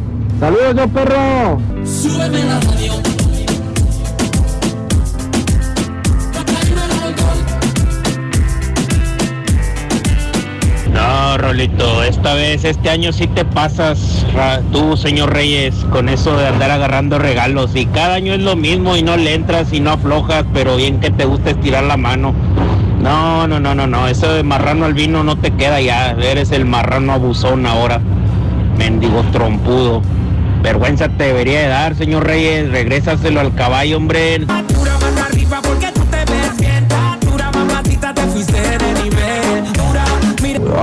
Saludos, 0.40 0.90
perro. 0.94 1.60
Súbeme 1.84 2.42
la 2.42 2.58
radio. 2.58 3.11
Rolito, 11.42 12.04
esta 12.04 12.34
vez, 12.34 12.64
este 12.64 12.88
año 12.88 13.12
sí 13.12 13.26
te 13.26 13.44
pasas, 13.44 14.24
tú, 14.70 14.96
señor 14.96 15.32
Reyes, 15.32 15.74
con 15.90 16.08
eso 16.08 16.36
de 16.36 16.46
andar 16.46 16.70
agarrando 16.70 17.18
regalos. 17.18 17.74
Y 17.74 17.86
cada 17.86 18.14
año 18.14 18.32
es 18.32 18.40
lo 18.40 18.54
mismo 18.54 18.96
y 18.96 19.02
no 19.02 19.16
le 19.16 19.34
entras 19.34 19.72
y 19.72 19.80
no 19.80 19.90
aflojas, 19.90 20.44
pero 20.54 20.76
bien 20.76 21.00
que 21.00 21.10
te 21.10 21.24
gusta 21.24 21.50
estirar 21.50 21.82
la 21.82 21.96
mano. 21.96 22.32
No, 23.00 23.48
no, 23.48 23.58
no, 23.58 23.74
no, 23.74 23.88
no, 23.88 24.06
eso 24.06 24.32
de 24.32 24.44
marrano 24.44 24.84
al 24.84 24.94
vino 24.94 25.24
no 25.24 25.36
te 25.36 25.50
queda 25.50 25.80
ya. 25.80 26.12
Eres 26.12 26.52
el 26.52 26.64
marrano 26.64 27.12
abusón 27.12 27.66
ahora. 27.66 28.00
Mendigo 28.78 29.24
trompudo. 29.32 30.00
Vergüenza 30.62 31.08
te 31.08 31.24
debería 31.24 31.62
de 31.62 31.68
dar, 31.68 31.96
señor 31.96 32.24
Reyes. 32.24 32.70
Regrésaselo 32.70 33.40
al 33.40 33.52
caballo, 33.56 33.96
hombre. 33.96 34.46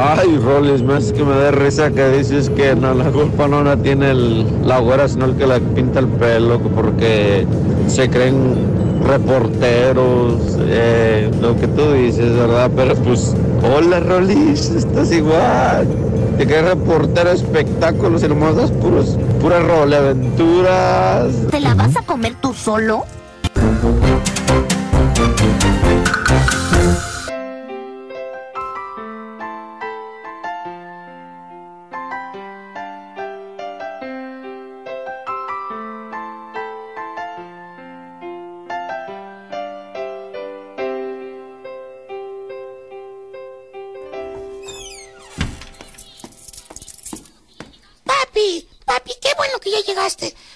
Ay, 0.01 0.37
Rolis, 0.37 0.81
más 0.81 1.11
que 1.11 1.25
me 1.25 1.35
da 1.35 1.51
risa 1.51 1.91
que 1.91 2.07
dices 2.09 2.49
que 2.49 2.73
no, 2.73 2.93
la 2.93 3.11
culpa 3.11 3.49
no 3.49 3.61
la 3.63 3.75
tiene 3.75 4.11
el, 4.11 4.45
la 4.65 4.79
güera, 4.79 5.09
sino 5.09 5.25
el 5.25 5.35
que 5.35 5.45
la 5.45 5.59
pinta 5.59 5.99
el 5.99 6.07
pelo, 6.07 6.57
porque 6.73 7.45
se 7.87 8.09
creen 8.09 8.55
reporteros, 9.05 10.57
eh, 10.59 11.29
lo 11.41 11.53
que 11.57 11.67
tú 11.67 11.91
dices, 11.91 12.33
¿verdad? 12.33 12.71
Pero 12.73 12.95
pues, 12.95 13.35
hola, 13.61 13.99
Rolis, 13.99 14.69
estás 14.69 15.11
igual. 15.11 15.85
Te 16.37 16.45
crees 16.45 16.63
reportero 16.63 17.31
espectáculos 17.31 18.21
das 18.21 18.71
puros, 18.71 19.17
puras 19.41 19.61
role 19.67 19.97
aventuras. 19.97 21.27
¿Te 21.51 21.59
la 21.59 21.73
vas 21.75 21.97
a 21.97 22.03
comer 22.03 22.35
tú 22.39 22.53
solo? 22.53 23.03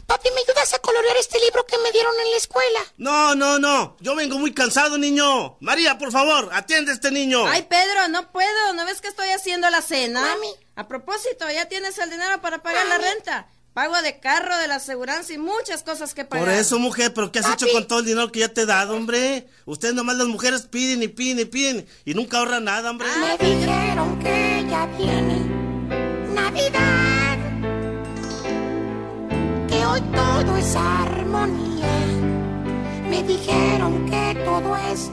Papi, 0.05 0.29
¿me 0.33 0.41
ayudas 0.41 0.73
a 0.73 0.79
colorear 0.79 1.17
este 1.17 1.39
libro 1.39 1.65
que 1.65 1.77
me 1.79 1.91
dieron 1.91 2.13
en 2.25 2.31
la 2.31 2.37
escuela? 2.37 2.79
No, 2.97 3.35
no, 3.35 3.59
no. 3.59 3.97
Yo 3.99 4.15
vengo 4.15 4.39
muy 4.39 4.53
cansado, 4.53 4.97
niño. 4.97 5.57
María, 5.59 5.97
por 5.97 6.11
favor, 6.11 6.49
atiende 6.53 6.91
a 6.91 6.93
este 6.93 7.11
niño. 7.11 7.45
Ay, 7.47 7.63
Pedro, 7.63 8.07
no 8.09 8.31
puedo. 8.31 8.73
¿No 8.73 8.85
ves 8.85 9.01
que 9.01 9.09
estoy 9.09 9.29
haciendo 9.29 9.69
la 9.69 9.81
cena? 9.81 10.21
Mami. 10.21 10.53
A 10.75 10.87
propósito, 10.87 11.49
ya 11.51 11.67
tienes 11.67 11.97
el 11.99 12.09
dinero 12.09 12.41
para 12.41 12.63
pagar 12.63 12.87
la 12.87 12.97
renta. 12.97 13.47
Pago 13.73 13.99
de 14.01 14.19
carro, 14.19 14.55
de 14.57 14.67
la 14.67 14.75
aseguranza 14.75 15.33
y 15.33 15.39
muchas 15.39 15.81
cosas 15.83 16.13
que 16.13 16.25
pagar. 16.25 16.45
Por 16.45 16.53
eso, 16.53 16.77
mujer, 16.79 17.11
pero 17.13 17.31
¿qué 17.31 17.39
has 17.39 17.53
hecho 17.53 17.65
con 17.71 17.87
todo 17.87 17.99
el 17.99 18.05
dinero 18.05 18.31
que 18.31 18.41
ya 18.41 18.49
te 18.49 18.61
he 18.61 18.65
dado, 18.67 18.95
hombre? 18.95 19.47
Ustedes 19.65 19.95
nomás 19.95 20.15
las 20.17 20.27
mujeres 20.27 20.63
piden 20.63 21.01
y 21.01 21.07
piden 21.07 21.39
y 21.39 21.45
piden 21.45 21.87
y 22.05 22.13
nunca 22.13 22.37
ahorran 22.37 22.65
nada, 22.65 22.91
hombre. 22.91 23.07
Me 23.17 23.37
dijeron 23.37 24.19
que 24.19 24.65
ya 24.69 24.85
viene 24.97 25.39
Navidad, 26.33 26.92
hoy 29.93 30.01
todo 30.01 30.57
es 30.57 30.75
armonía. 30.75 31.95
Me 33.09 33.21
dijeron 33.23 34.09
que 34.09 34.41
todo 34.43 34.75
es 34.91 35.11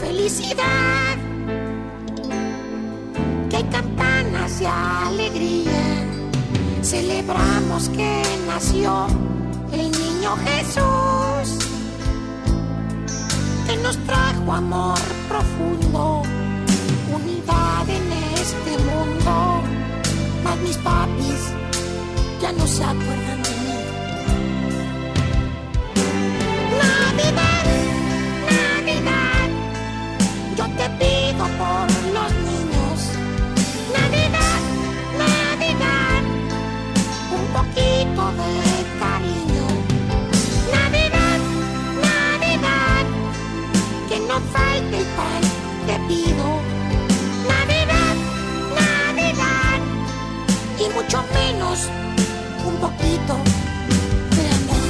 felicidad, 0.00 1.16
que 3.48 3.56
hay 3.56 3.64
campanas 3.64 4.60
de 4.60 4.66
alegría. 4.66 5.82
Celebramos 6.82 7.88
que 7.88 8.22
nació 8.46 9.06
el 9.72 9.90
niño 9.90 10.36
Jesús, 10.46 11.58
que 13.66 13.76
nos 13.78 13.96
trajo 14.04 14.52
amor 14.52 14.98
profundo 15.28 16.22
unidad 17.14 17.88
en 17.88 18.12
este 18.34 18.72
mundo. 18.84 19.62
Mas 20.44 20.58
mis 20.58 20.76
papis 20.76 21.63
ya 22.40 22.52
no 22.52 22.66
se 22.66 22.82
acuerdan 22.82 23.42
de 23.42 23.50
mí. 23.50 23.76
Navidad, 26.82 27.66
Navidad, 28.50 29.48
yo 30.56 30.64
te 30.78 30.86
pido 31.00 31.44
por 31.60 31.86
los 32.16 32.30
niños. 32.48 32.98
Navidad, 33.96 34.60
Navidad, 35.24 36.22
un 37.38 37.46
poquito 37.56 38.22
de 38.40 38.52
cariño. 39.00 39.66
Navidad, 40.72 41.38
Navidad, 42.08 43.04
que 44.08 44.18
no 44.20 44.40
falte 44.52 44.98
el 44.98 45.06
pan, 45.18 45.42
te 45.86 45.96
pido. 46.08 46.46
Navidad, 47.52 48.14
Navidad, 48.80 49.78
y 50.78 50.88
mucho 50.94 51.24
menos 51.34 51.88
un 52.74 52.80
poquito 52.80 53.34
de 54.36 54.44
amor. 54.54 54.84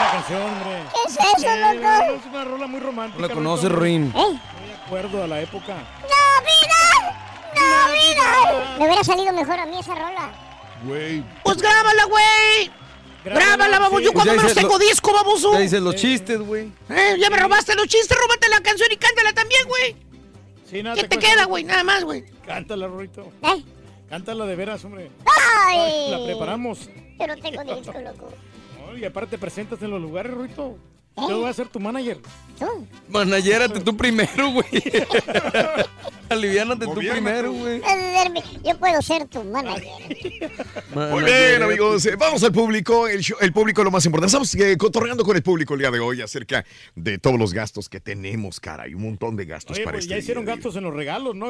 la 0.00 0.10
canción, 0.12 0.42
hombre. 0.42 0.84
¿Qué 0.92 1.00
es 1.08 1.16
eso, 1.16 1.56
loco? 1.56 1.88
Es 2.14 2.26
una 2.26 2.44
rola 2.44 2.66
muy 2.66 2.80
romántica. 2.80 3.26
La 3.26 3.32
conoces. 3.32 3.70
Ruin. 3.70 4.12
¿Eh? 4.14 4.40
Muy 4.58 4.68
de 4.68 4.74
acuerdo 4.86 5.22
a 5.22 5.26
la 5.26 5.40
época. 5.40 5.74
¡Navidad! 5.74 7.14
¡Navidad! 7.54 8.78
Me 8.78 8.86
hubiera 8.86 9.04
salido 9.04 9.32
mejor 9.32 9.58
a 9.58 9.66
mí 9.66 9.78
esa 9.78 9.94
rola. 9.94 10.30
Güey. 10.84 11.24
Pues 11.42 11.56
grábala, 11.58 12.04
güey. 12.04 12.83
Grábala, 13.24 13.78
vamos. 13.78 14.02
Yo 14.02 14.12
Pues 14.12 14.24
cuando 14.24 14.32
menos 14.32 14.42
dices 14.44 14.56
tengo 14.62 14.78
lo- 14.78 14.84
disco, 14.84 15.12
baboso. 15.12 15.52
Ya 15.54 15.58
dices 15.60 15.80
los 15.82 15.94
chistes, 15.96 16.38
güey. 16.40 16.70
Eh, 16.90 17.16
ya 17.18 17.30
me 17.30 17.36
robaste 17.38 17.74
los 17.74 17.86
chistes, 17.86 18.16
róbate 18.16 18.48
la 18.48 18.60
canción 18.60 18.88
y 18.92 18.96
cántala 18.96 19.32
también, 19.32 19.66
güey. 19.66 19.96
Sí, 20.70 20.82
nada, 20.82 20.96
¿Qué 20.96 21.02
te 21.02 21.16
te 21.16 21.18
queda, 21.26 21.44
güey? 21.44 21.64
Nada 21.64 21.84
más, 21.84 22.04
güey. 22.04 22.24
Cántala, 22.46 22.86
Rorito. 22.86 23.32
¿Eh? 23.42 23.64
Cántala 24.10 24.44
de 24.46 24.56
veras, 24.56 24.84
hombre. 24.84 25.10
¡Ay! 25.66 26.10
La 26.10 26.24
preparamos. 26.24 26.88
Yo 27.18 27.26
no 27.26 27.36
tengo 27.36 27.62
disco, 27.76 28.00
loco. 28.00 28.28
No, 28.84 28.98
y 28.98 29.04
aparte 29.06 29.30
te 29.32 29.38
presentas 29.38 29.80
en 29.80 29.90
los 29.90 30.00
lugares, 30.02 30.32
Rorito. 30.34 30.76
¿Eh? 31.16 31.20
Yo 31.28 31.38
voy 31.40 31.48
a 31.48 31.52
ser 31.52 31.68
tu 31.68 31.78
manager. 31.80 32.18
Managérate 33.08 33.80
tú 33.80 33.96
primero, 33.96 34.50
güey. 34.50 34.66
Aliviánate 36.28 36.86
tú 36.86 36.94
primero, 36.94 37.52
güey. 37.52 37.80
Yo 38.64 38.78
puedo 38.78 39.02
ser 39.02 39.26
tu 39.26 39.42
manager. 39.44 39.90
Muy 40.94 41.24
bien, 41.24 41.62
amigos. 41.62 42.08
Vamos 42.18 42.42
al 42.42 42.52
público. 42.52 43.06
El, 43.06 43.20
show- 43.20 43.36
el 43.40 43.52
público 43.52 43.80
es 43.82 43.84
lo 43.84 43.90
más 43.90 44.06
importante. 44.06 44.28
Estamos 44.28 44.54
eh, 44.54 44.76
cotorreando 44.78 45.24
con 45.24 45.36
el 45.36 45.42
público 45.42 45.74
el 45.74 45.80
día 45.80 45.90
de 45.90 46.00
hoy 46.00 46.20
acerca 46.22 46.64
de 46.94 47.18
todos 47.18 47.38
los 47.38 47.52
gastos 47.52 47.88
que 47.88 48.00
tenemos, 48.00 48.58
cara. 48.60 48.84
Hay 48.84 48.94
un 48.94 49.02
montón 49.02 49.36
de 49.36 49.44
gastos 49.44 49.76
Oye, 49.76 49.84
para 49.84 49.96
pues 49.96 50.04
este 50.04 50.14
ya 50.14 50.18
hicieron 50.18 50.44
día. 50.44 50.54
gastos 50.54 50.76
en 50.76 50.84
los 50.84 50.94
regalos, 50.94 51.34
¿no? 51.34 51.48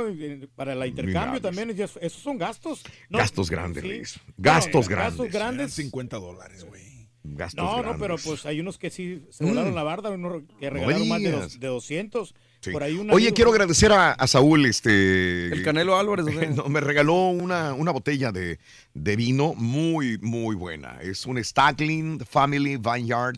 Para 0.57 0.73
el 0.73 0.87
intercambio 0.87 1.41
también. 1.41 1.71
ya- 1.75 1.85
Esos 1.85 2.23
son 2.23 2.39
gastos. 2.39 2.83
No, 3.09 3.19
Gastos 3.19 3.51
grandes, 3.51 3.83
sí. 3.83 3.89
Luis. 3.89 4.17
No, 4.27 4.35
Gastos 4.39 4.89
Gastos 4.89 4.89
grandes. 5.29 5.33
grandes. 5.33 5.73
50 5.75 6.17
dólares, 6.19 6.65
güey. 6.65 6.94
Gastos 7.27 7.65
No, 7.65 7.83
no, 7.83 7.97
pero 7.99 8.17
pues 8.23 8.45
hay 8.45 8.61
unos 8.61 8.77
que 8.77 8.91
sí 8.91 9.23
se 9.31 9.45
Mm. 9.45 9.49
volaron 9.49 9.75
la 9.75 9.83
barda, 9.83 10.11
unos 10.11 10.43
que 10.61 10.67
No 10.71 10.75
regalaron 10.75 11.09
más 11.09 11.23
de, 11.23 11.31
dos- 11.33 11.59
de 11.61 11.67
200. 11.69 12.35
Sí. 12.61 12.71
Por 12.71 12.83
ahí 12.83 12.95
un 12.95 13.11
Oye, 13.11 13.27
amigo- 13.27 13.35
quiero 13.35 13.51
agradecer 13.51 13.93
a, 13.93 14.13
a 14.13 14.27
Saúl, 14.27 14.65
este... 14.67 15.47
El 15.53 15.63
Canelo 15.63 15.99
Álvarez, 15.99 16.25
me 16.69 16.81
regaló 16.81 17.29
una, 17.31 17.73
una 17.75 17.91
botella 17.93 18.31
de, 18.33 18.59
de 18.95 19.17
vino 19.17 19.55
muy, 19.55 20.19
muy 20.19 20.55
buena. 20.55 20.99
Es 21.03 21.27
un 21.27 21.43
Stagling 21.43 22.21
Family 22.21 22.77
Vineyard 22.77 23.37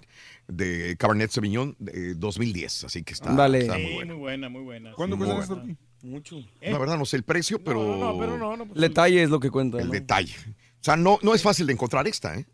de 0.48 0.96
Cabernet 0.98 1.30
Sauvignon 1.30 1.74
de 1.80 2.14
2010, 2.14 2.84
así 2.84 3.02
que 3.02 3.14
está, 3.14 3.30
Ándale. 3.30 3.60
está 3.60 3.76
Sí, 3.76 3.82
muy 3.94 4.04
muy 4.04 4.14
buena, 4.16 4.48
muy 4.48 4.62
buena. 4.62 4.92
¿Cuánto 4.94 5.16
Muy 5.16 5.26
cuesta 5.26 5.54
buena. 5.54 5.72
esto? 5.72 5.82
Mucho. 6.06 6.36
La 6.60 6.78
verdad 6.78 6.96
no 6.98 7.04
sé 7.04 7.16
el 7.16 7.24
precio, 7.24 7.58
pero... 7.62 7.82
No, 7.82 8.12
no, 8.12 8.18
pero 8.18 8.38
no, 8.38 8.56
no, 8.56 8.64
pues, 8.66 8.76
El 8.76 8.82
detalle 8.82 9.22
es 9.24 9.30
lo 9.30 9.40
que 9.40 9.50
cuenta. 9.50 9.78
El 9.78 9.86
¿no? 9.88 9.92
detalle. 9.92 10.34
O 10.80 10.84
sea, 10.86 10.94
no, 10.96 11.18
no 11.22 11.34
es 11.34 11.42
fácil 11.42 11.66
de 11.66 11.72
encontrar 11.72 12.06
esta, 12.06 12.36
¿eh? 12.38 12.46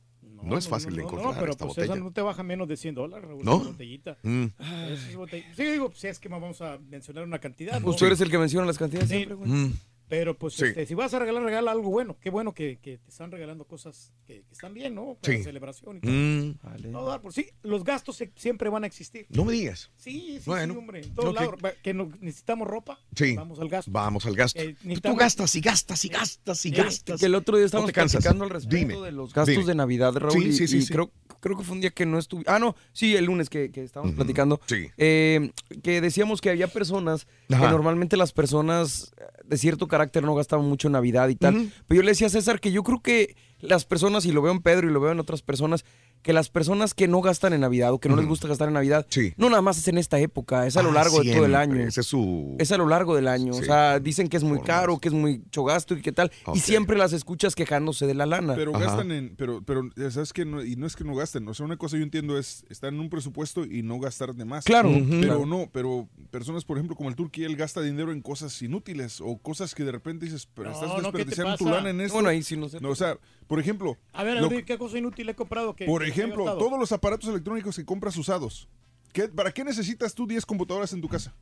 No, 0.43 0.59
es 0.59 0.69
fácil 0.69 0.95
de 0.97 1.03
encontrar 1.03 1.35
no, 1.35 1.39
pero 1.41 1.53
esta 1.53 1.65
pues 1.67 1.77
botella. 1.77 1.95
esa 1.95 2.03
no 2.05 2.11
te 2.13 2.21
baja 2.21 2.43
menos 2.43 2.67
de 2.69 2.77
100 2.77 2.95
dólares, 2.95 3.29
Raúl, 3.29 3.45
¿No? 3.45 3.57
esa 3.61 3.71
botellita. 3.71 4.19
Mm. 4.23 4.45
Esa 4.59 4.93
es 5.11 5.17
botella- 5.17 5.55
Sí, 5.55 5.65
digo, 5.65 5.93
si 5.95 6.09
es 6.09 6.19
que 6.19 6.29
vamos 6.29 6.61
a 6.61 6.79
mencionar 6.79 7.25
una 7.25 7.39
cantidad. 7.39 7.81
Pues 7.81 7.95
¿no? 7.95 7.99
tú 7.99 8.07
eres 8.07 8.21
el 8.21 8.31
que 8.31 8.39
menciona 8.39 8.67
las 8.67 8.79
cantidades 8.79 9.09
Sí. 9.09 9.17
siempre, 9.17 9.37
güey. 9.37 9.51
Mm. 9.51 9.73
Pero 10.13 10.37
pues 10.37 10.53
Sí. 10.53 10.67
este, 10.67 10.85
si 10.85 10.93
vas 10.95 11.15
a 11.15 11.19
regalar, 11.21 11.43
regala 11.43 11.71
algo 11.71 11.89
bueno. 11.89 12.19
Qué 12.21 12.29
bueno 12.29 12.53
que, 12.53 12.79
que 12.83 12.99
te 12.99 13.09
están 13.09 13.31
regalando 13.31 13.65
cosas 13.65 14.13
que, 14.27 14.43
que 14.43 14.53
están 14.53 14.75
bien, 14.75 14.95
¿no? 14.95 15.15
Para 15.23 15.33
Sí. 15.33 15.39
la 15.39 15.45
celebración 15.45 15.97
y 15.97 16.01
todo. 16.03 16.13
Mm. 16.13 16.91
No, 16.93 17.07
dar 17.07 17.23
por 17.23 17.33
sí, 17.33 17.47
los 17.63 17.83
gastos 17.83 18.17
se- 18.17 18.31
siempre 18.37 18.69
van 18.69 18.85
a 18.85 18.87
existir. 18.87 19.25
No 19.31 19.47
me 19.47 19.55
digas. 19.55 19.91
Sí, 19.97 20.37
sí, 20.37 20.43
Bueno, 20.45 20.75
sí, 20.75 20.79
hombre. 20.81 21.01
En 21.01 21.15
todos 21.15 21.35
lados. 21.35 21.55
Que 21.83 21.95
no- 21.95 22.11
necesitamos 22.21 22.69
ropa. 22.69 23.01
Sí. 23.17 23.35
Vamos 23.37 23.59
al 23.59 23.71
gasto. 23.71 23.91
Vamos 23.91 24.27
al 24.27 24.37
gasto. 24.37 24.61
Eh, 24.61 24.77
Tú- 25.03 25.17
gastas 25.17 25.55
y 25.55 25.63
gastas 25.63 26.05
y 26.05 26.09
gastas 26.11 26.67
y 26.67 26.69
Eh, 26.69 26.73
gastas. 26.73 27.19
Que 27.19 27.25
el 27.25 27.35
otro 27.35 27.57
día 27.57 27.65
estábamos 27.65 27.91
platicando 27.93 28.45
al 28.45 28.51
respecto 28.51 28.77
Dime, 28.77 29.01
de 29.07 29.13
los 29.13 29.33
gastos 29.33 29.55
dime. 29.55 29.65
de 29.65 29.75
Navidad, 29.77 30.13
Raúl. 30.15 30.35
Sí, 30.43 30.53
sí, 30.53 30.69
sí, 30.69 30.77
y 30.77 30.83
sí. 30.83 30.93
creo, 30.93 31.11
creo 31.41 31.57
que 31.57 31.65
fue 31.65 31.75
un 31.75 31.81
día 31.81 31.91
que 31.91 32.05
no 32.05 32.19
estuve. 32.19 32.45
Ah, 32.49 32.59
no, 32.59 32.77
sí, 32.93 33.17
el 33.17 33.25
lunes 33.25 33.49
que, 33.49 33.71
que 33.73 33.83
estábamos 33.83 34.15
platicando. 34.15 34.61
Sí. 34.67 34.89
Eh, 34.99 35.53
que 35.83 36.03
decíamos 36.03 36.43
que 36.43 36.51
había 36.51 36.69
personas 36.69 37.27
Ajá. 37.51 37.65
que 37.65 37.71
normalmente 37.71 38.19
las 38.19 38.33
personas 38.35 39.15
de 39.43 39.57
cierto 39.57 39.89
carácter 39.89 40.02
no 40.23 40.35
gastaban 40.35 40.67
mucho 40.67 40.89
en 40.89 40.93
Navidad 40.93 41.29
y 41.29 41.37
tal. 41.37 41.73
Pero 41.87 42.01
yo 42.01 42.03
le 42.03 42.13
decía 42.13 42.27
a 42.27 42.31
César 42.31 42.61
que 42.61 42.73
yo 42.73 42.83
creo 42.83 43.01
que 43.01 43.37
las 43.61 43.85
personas, 43.85 44.27
y 44.27 44.33
lo 44.33 44.43
veo 44.43 44.53
en 44.53 44.61
Pedro 44.61 44.89
y 44.89 44.93
lo 44.93 45.01
veo 45.01 45.13
en 45.13 45.21
otras 45.21 45.43
personas, 45.43 45.85
que 46.23 46.33
las 46.33 46.49
personas 46.49 46.95
que 46.95 47.09
no 47.09 47.21
gastan 47.21 47.53
en 47.53 47.61
Navidad 47.63 47.93
o 47.93 47.99
que 47.99 48.09
no 48.09 48.17
les 48.17 48.27
gusta 48.27 48.47
gastar 48.49 48.69
en 48.69 48.75
Navidad, 48.75 49.07
no 49.37 49.51
nada 49.51 49.61
más 49.63 49.79
es 49.79 49.89
en 49.89 49.99
esta 49.99 50.19
época, 50.21 50.67
es 50.67 50.77
a 50.77 50.83
lo 50.83 50.91
Ah, 50.91 50.95
largo 50.95 51.23
de 51.23 51.33
todo 51.35 51.45
el 51.47 51.55
año. 51.55 51.81
Ese 51.81 52.01
es 52.03 52.07
su... 52.07 52.55
Es 52.59 52.71
a 52.71 52.77
lo 52.77 52.87
largo 52.87 53.17
del 53.17 53.27
año. 53.29 53.53
O 53.53 53.63
sea, 53.63 53.99
dicen 53.99 54.29
que 54.29 54.37
es 54.37 54.45
muy 54.45 54.61
caro, 54.61 54.99
que 54.99 55.09
es 55.09 55.15
muy 55.15 55.43
chogasto 55.51 55.95
y 55.95 56.03
qué 56.03 56.13
tal. 56.13 56.31
Y 56.55 56.61
siempre 56.61 56.97
las 56.97 57.13
escuchas 57.13 57.55
quejándose 57.55 58.07
de 58.07 58.15
la 58.15 58.27
lana. 58.27 58.55
Pero 58.55 58.73
gastan 58.73 59.11
en, 59.11 59.35
pero, 59.37 59.63
pero, 59.63 59.83
¿sabes 60.11 60.33
que 60.33 60.45
no, 60.45 60.63
Y 60.65 60.77
no 60.77 60.87
es 60.87 60.95
que 60.97 61.05
no 61.05 61.15
gasten, 61.15 61.47
o 61.49 61.55
sea, 61.55 61.67
una 61.67 61.77
cosa 61.77 61.97
yo 61.97 62.03
entiendo 62.03 62.39
es 62.39 62.65
estar 62.69 62.93
en 62.93 63.01
un 63.01 63.11
presupuesto 63.11 63.65
y 63.65 63.83
no 63.83 63.99
gastar 63.99 64.35
de 64.35 64.45
más. 64.45 64.65
Claro. 64.65 64.91
Pero. 64.93 65.21
Claro. 65.23 65.47
no, 65.47 65.69
pero 65.73 66.09
personas, 66.31 66.65
por 66.65 66.77
ejemplo, 66.77 66.97
como 66.97 67.09
el 67.09 67.17
Turqui, 67.17 67.45
él 67.45 67.57
gasta 67.57 67.81
dinero 67.81 68.13
en 68.13 68.21
cosas 68.23 68.61
inútiles 68.63 69.21
o 69.21 69.39
cosas 69.39 69.75
que 69.75 69.85
de 69.85 69.93
repente 69.93 70.27
dices, 70.27 70.49
pero 70.55 70.71
No, 70.71 70.75
estás 70.75 70.89
no, 70.91 70.97
¿qué 70.97 71.03
te 71.03 71.25
desperdiciando 71.25 71.57
tu 71.57 71.65
lana 71.69 71.91
en 71.91 72.01
esto. 72.01 72.15
Bueno, 72.15 72.29
ahí 72.29 72.43
sí 72.43 72.57
no 72.57 72.69
sé. 72.69 72.79
o 72.85 72.95
sea, 72.95 73.17
por 73.47 73.59
ejemplo, 73.59 73.99
A 74.13 74.23
ver, 74.25 74.39
lo- 74.41 74.47
a 74.47 74.49
ver, 74.49 74.65
¿qué 74.65 74.79
cosa 74.79 74.99
inútil 74.99 75.29
he 75.29 75.35
comprado? 75.35 75.75
Que, 75.75 75.85
por 75.87 76.03
que 76.03 76.09
he 76.09 76.12
ejemplo, 76.13 76.45
todos 76.57 76.79
los 76.79 76.93
aparatos 76.93 77.29
electrónicos 77.29 77.77
que 77.77 77.85
compras 77.85 78.17
usados. 78.17 78.69
¿Qué- 79.13 79.29
¿Para 79.29 79.53
qué 79.53 79.65
necesitas 79.65 80.15
tú 80.15 80.27
10 80.27 80.47
computadoras 80.47 80.93
en 80.93 81.01
tu 81.01 81.09
casa? 81.09 81.35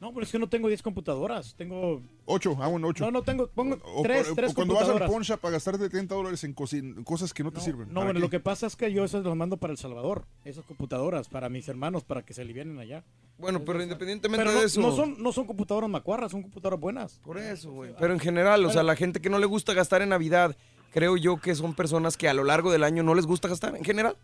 No, 0.00 0.12
pero 0.12 0.24
es 0.26 0.32
que 0.32 0.40
no 0.40 0.48
tengo 0.48 0.66
10 0.66 0.82
computadoras. 0.82 1.54
Tengo. 1.54 2.02
8, 2.24 2.56
ah, 2.60 2.66
bueno, 2.66 2.88
8. 2.88 3.04
No, 3.04 3.10
no 3.12 3.22
tengo. 3.22 3.46
Pongo 3.46 3.78
O, 3.84 4.02
3, 4.02 4.30
o- 4.30 4.34
3 4.34 4.50
o 4.50 4.54
cuando 4.56 4.74
vas 4.74 4.88
al. 4.88 5.06
Poncha 5.06 5.36
para 5.36 5.52
gastarte 5.52 5.88
30 5.88 6.16
dólares 6.16 6.42
en 6.42 6.52
cosi- 6.56 7.04
cosas 7.04 7.32
que 7.32 7.44
no 7.44 7.52
te 7.52 7.60
sirven. 7.60 7.86
No, 7.88 7.94
¿Para 7.94 8.06
bueno, 8.06 8.18
qué? 8.18 8.22
lo 8.22 8.30
que 8.30 8.40
pasa 8.40 8.66
es 8.66 8.74
que 8.74 8.92
yo 8.92 9.04
esas 9.04 9.24
las 9.24 9.36
mando 9.36 9.56
para 9.56 9.70
El 9.72 9.78
Salvador. 9.78 10.24
Esas 10.44 10.64
computadoras, 10.64 11.28
para 11.28 11.48
mis 11.48 11.68
hermanos, 11.68 12.02
para 12.02 12.22
que 12.24 12.34
se 12.34 12.42
alivianen 12.42 12.80
allá. 12.80 13.04
Bueno, 13.38 13.64
pero 13.64 13.80
independientemente 13.80 14.42
Pero 14.44 14.52
no, 14.52 14.60
de 14.60 14.66
eso. 14.66 14.80
no 14.80 14.90
son, 14.96 15.22
no 15.22 15.32
son 15.32 15.46
computadoras 15.46 15.88
macuarras, 15.88 16.32
son 16.32 16.42
computadoras 16.42 16.80
buenas. 16.80 17.20
Por 17.22 17.38
eso, 17.38 17.70
güey. 17.70 17.94
Pero 18.00 18.12
en 18.12 18.18
general, 18.18 18.64
o 18.66 18.70
sea, 18.72 18.82
la 18.82 18.96
gente 18.96 19.20
que 19.20 19.30
no 19.30 19.38
le 19.38 19.46
gusta 19.46 19.74
gastar 19.74 20.02
en 20.02 20.08
Navidad, 20.08 20.56
creo 20.92 21.16
yo 21.16 21.36
que 21.38 21.54
son 21.54 21.74
personas 21.74 22.16
que 22.16 22.28
a 22.28 22.34
lo 22.34 22.44
largo 22.44 22.70
del 22.70 22.84
año 22.84 23.02
no 23.02 23.14
les 23.14 23.26
gusta 23.26 23.48
gastar 23.48 23.76
en 23.76 23.84
general. 23.84 24.16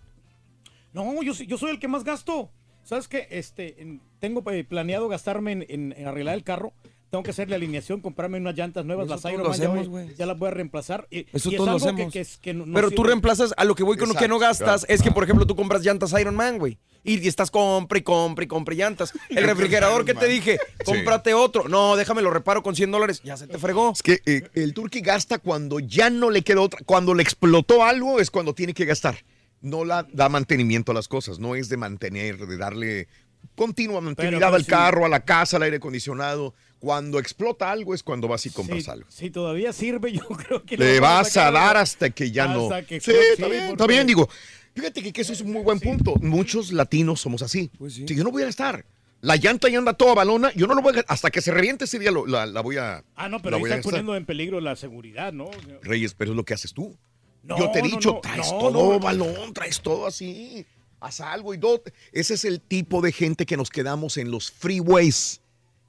No, 0.92 1.22
yo, 1.22 1.34
soy- 1.34 1.46
yo 1.46 1.58
soy 1.58 1.70
el 1.72 1.78
que 1.78 1.88
más 1.88 2.04
gasto. 2.04 2.50
¿Sabes 2.84 3.08
qué? 3.08 3.26
Este, 3.30 3.80
en- 3.82 4.00
tengo 4.20 4.48
eh, 4.50 4.62
planeado 4.64 5.08
gastarme 5.08 5.52
en, 5.52 5.66
en- 5.68 5.94
en 5.96 6.06
arreglar 6.06 6.34
el 6.34 6.44
carro. 6.44 6.72
Tengo 7.14 7.22
que 7.22 7.30
hacerle 7.30 7.54
alineación, 7.54 8.00
comprarme 8.00 8.38
unas 8.38 8.56
llantas 8.56 8.84
nuevas, 8.84 9.06
Eso 9.06 9.14
las 9.14 9.24
Iron 9.32 9.42
Man, 9.46 9.52
ya 9.56 9.64
hacemos, 9.68 9.88
güey. 9.88 10.14
ya, 10.16 10.26
las 10.26 10.38
voy 10.38 10.48
a 10.48 10.50
reemplazar. 10.50 11.06
Y, 11.10 11.26
Eso 11.32 11.48
y 11.50 11.54
es 11.54 11.56
todos 11.58 11.66
lo 11.66 11.72
algo 11.74 11.78
que- 11.78 11.92
hacemos. 11.92 12.12
que 12.12 12.20
es- 12.20 12.36
que 12.38 12.54
no- 12.54 12.66
no 12.66 12.74
Pero 12.74 12.90
tú 12.90 12.96
sirve. 12.96 13.08
reemplazas 13.08 13.54
a 13.56 13.64
lo 13.64 13.74
que 13.74 13.84
voy 13.84 13.96
con 13.96 14.08
lo 14.08 14.14
que 14.14 14.26
no 14.28 14.38
gastas. 14.38 14.82
Es 14.88 14.98
que, 14.98 15.04
claro. 15.04 15.14
por 15.14 15.24
ejemplo, 15.24 15.46
tú 15.46 15.54
compras 15.56 15.82
llantas 15.82 16.12
Iron 16.20 16.34
Man, 16.34 16.58
güey. 16.58 16.76
Y 17.04 17.28
estás 17.28 17.50
compra 17.50 17.98
y 17.98 18.02
compra 18.02 18.44
y 18.44 18.48
compra 18.48 18.74
llantas. 18.74 19.12
El 19.30 19.44
refrigerador 19.44 20.04
que 20.04 20.14
te 20.14 20.26
dije, 20.26 20.58
cómprate 20.84 21.34
otro. 21.34 21.68
No, 21.68 21.96
déjame 21.96 22.20
lo 22.22 22.30
reparo 22.30 22.62
con 22.62 22.74
100 22.74 22.90
dólares. 22.90 23.20
Ya 23.22 23.36
se 23.36 23.46
te 23.46 23.58
fregó. 23.58 23.92
Es 23.92 24.02
que 24.02 24.20
eh, 24.26 24.48
el 24.54 24.74
turqui 24.74 25.00
gasta 25.00 25.38
cuando 25.38 25.78
ya 25.80 26.10
no 26.10 26.30
le 26.30 26.42
queda 26.42 26.62
otra. 26.62 26.80
Cuando 26.84 27.14
le 27.14 27.22
explotó 27.22 27.84
algo 27.84 28.20
es 28.20 28.30
cuando 28.30 28.54
tiene 28.54 28.74
que 28.74 28.86
gastar. 28.86 29.18
No 29.60 29.84
la 29.84 30.06
da 30.12 30.28
mantenimiento 30.28 30.92
a 30.92 30.94
las 30.94 31.06
cosas. 31.08 31.38
No 31.38 31.54
es 31.54 31.68
de 31.68 31.76
mantener, 31.76 32.38
de 32.46 32.56
darle 32.56 33.08
continua 33.54 34.00
mantenimiento 34.00 34.46
pero 34.46 34.56
al 34.56 34.64
sí. 34.64 34.70
carro, 34.70 35.04
a 35.04 35.08
la 35.08 35.20
casa, 35.24 35.58
al 35.58 35.62
aire 35.64 35.76
acondicionado. 35.76 36.54
Cuando 36.84 37.18
explota 37.18 37.70
algo 37.72 37.94
es 37.94 38.02
cuando 38.02 38.28
vas 38.28 38.44
y 38.44 38.50
compras 38.50 38.84
Sí, 38.84 38.90
algo. 38.90 39.06
Si 39.08 39.30
todavía 39.30 39.72
sirve, 39.72 40.12
yo 40.12 40.20
creo 40.28 40.62
que... 40.64 40.76
Le 40.76 41.00
vas 41.00 41.28
a 41.28 41.30
sacar 41.30 41.52
dar 41.54 41.76
hasta 41.78 42.10
que 42.10 42.30
ya 42.30 42.46
no. 42.46 42.64
hasta 42.64 42.82
que 42.86 43.00
sí, 43.00 43.10
está 43.32 43.48
bien, 43.48 43.64
está 43.70 43.86
bien, 43.86 44.06
digo. 44.06 44.28
Fíjate 44.74 45.02
que, 45.02 45.10
que 45.10 45.22
eso 45.22 45.32
es 45.32 45.40
un 45.40 45.52
muy 45.52 45.62
buen 45.62 45.80
punto. 45.80 46.14
Muchos 46.20 46.72
latinos 46.72 47.22
somos 47.22 47.40
así. 47.40 47.70
Si 47.88 48.04
yo 48.04 48.22
no 48.22 48.30
voy 48.30 48.42
a 48.42 48.46
gastar. 48.46 48.84
La 49.22 49.36
llanta 49.36 49.70
ya 49.70 49.78
anda 49.78 49.94
toda 49.94 50.12
balona, 50.14 50.52
yo 50.54 50.66
no 50.66 50.74
lo 50.74 50.82
voy 50.82 50.98
a. 50.98 51.04
Hasta 51.08 51.30
que 51.30 51.40
se 51.40 51.50
reviente 51.50 51.86
ese 51.86 51.98
día 51.98 52.10
lo- 52.10 52.26
la, 52.26 52.44
la 52.44 52.60
voy 52.60 52.76
a. 52.76 53.02
Ah, 53.16 53.30
no, 53.30 53.40
pero 53.40 53.56
ahí 53.56 53.62
a 53.62 53.66
estás 53.68 53.84
poniendo 53.84 54.14
en 54.16 54.26
peligro 54.26 54.60
la 54.60 54.76
seguridad, 54.76 55.32
¿no? 55.32 55.48
Reyes, 55.80 56.12
pero 56.12 56.32
es 56.32 56.36
lo 56.36 56.44
que 56.44 56.52
haces 56.52 56.74
tú. 56.74 56.94
No, 57.42 57.56
Yo 57.58 57.70
te 57.70 57.78
he 57.78 57.82
no, 57.82 57.88
dicho, 57.88 58.12
no, 58.12 58.20
traes 58.20 58.52
no, 58.52 58.58
todo 58.58 58.92
no. 58.92 59.00
balón, 59.00 59.54
traes 59.54 59.80
todo 59.80 60.06
así. 60.06 60.66
Haz 61.00 61.20
algo 61.22 61.54
y 61.54 61.56
do- 61.56 61.82
Ese 62.12 62.34
es 62.34 62.44
el 62.44 62.60
tipo 62.60 63.00
de 63.00 63.12
gente 63.12 63.46
que 63.46 63.56
nos 63.56 63.70
quedamos 63.70 64.18
en 64.18 64.30
los 64.30 64.50
freeways. 64.50 65.40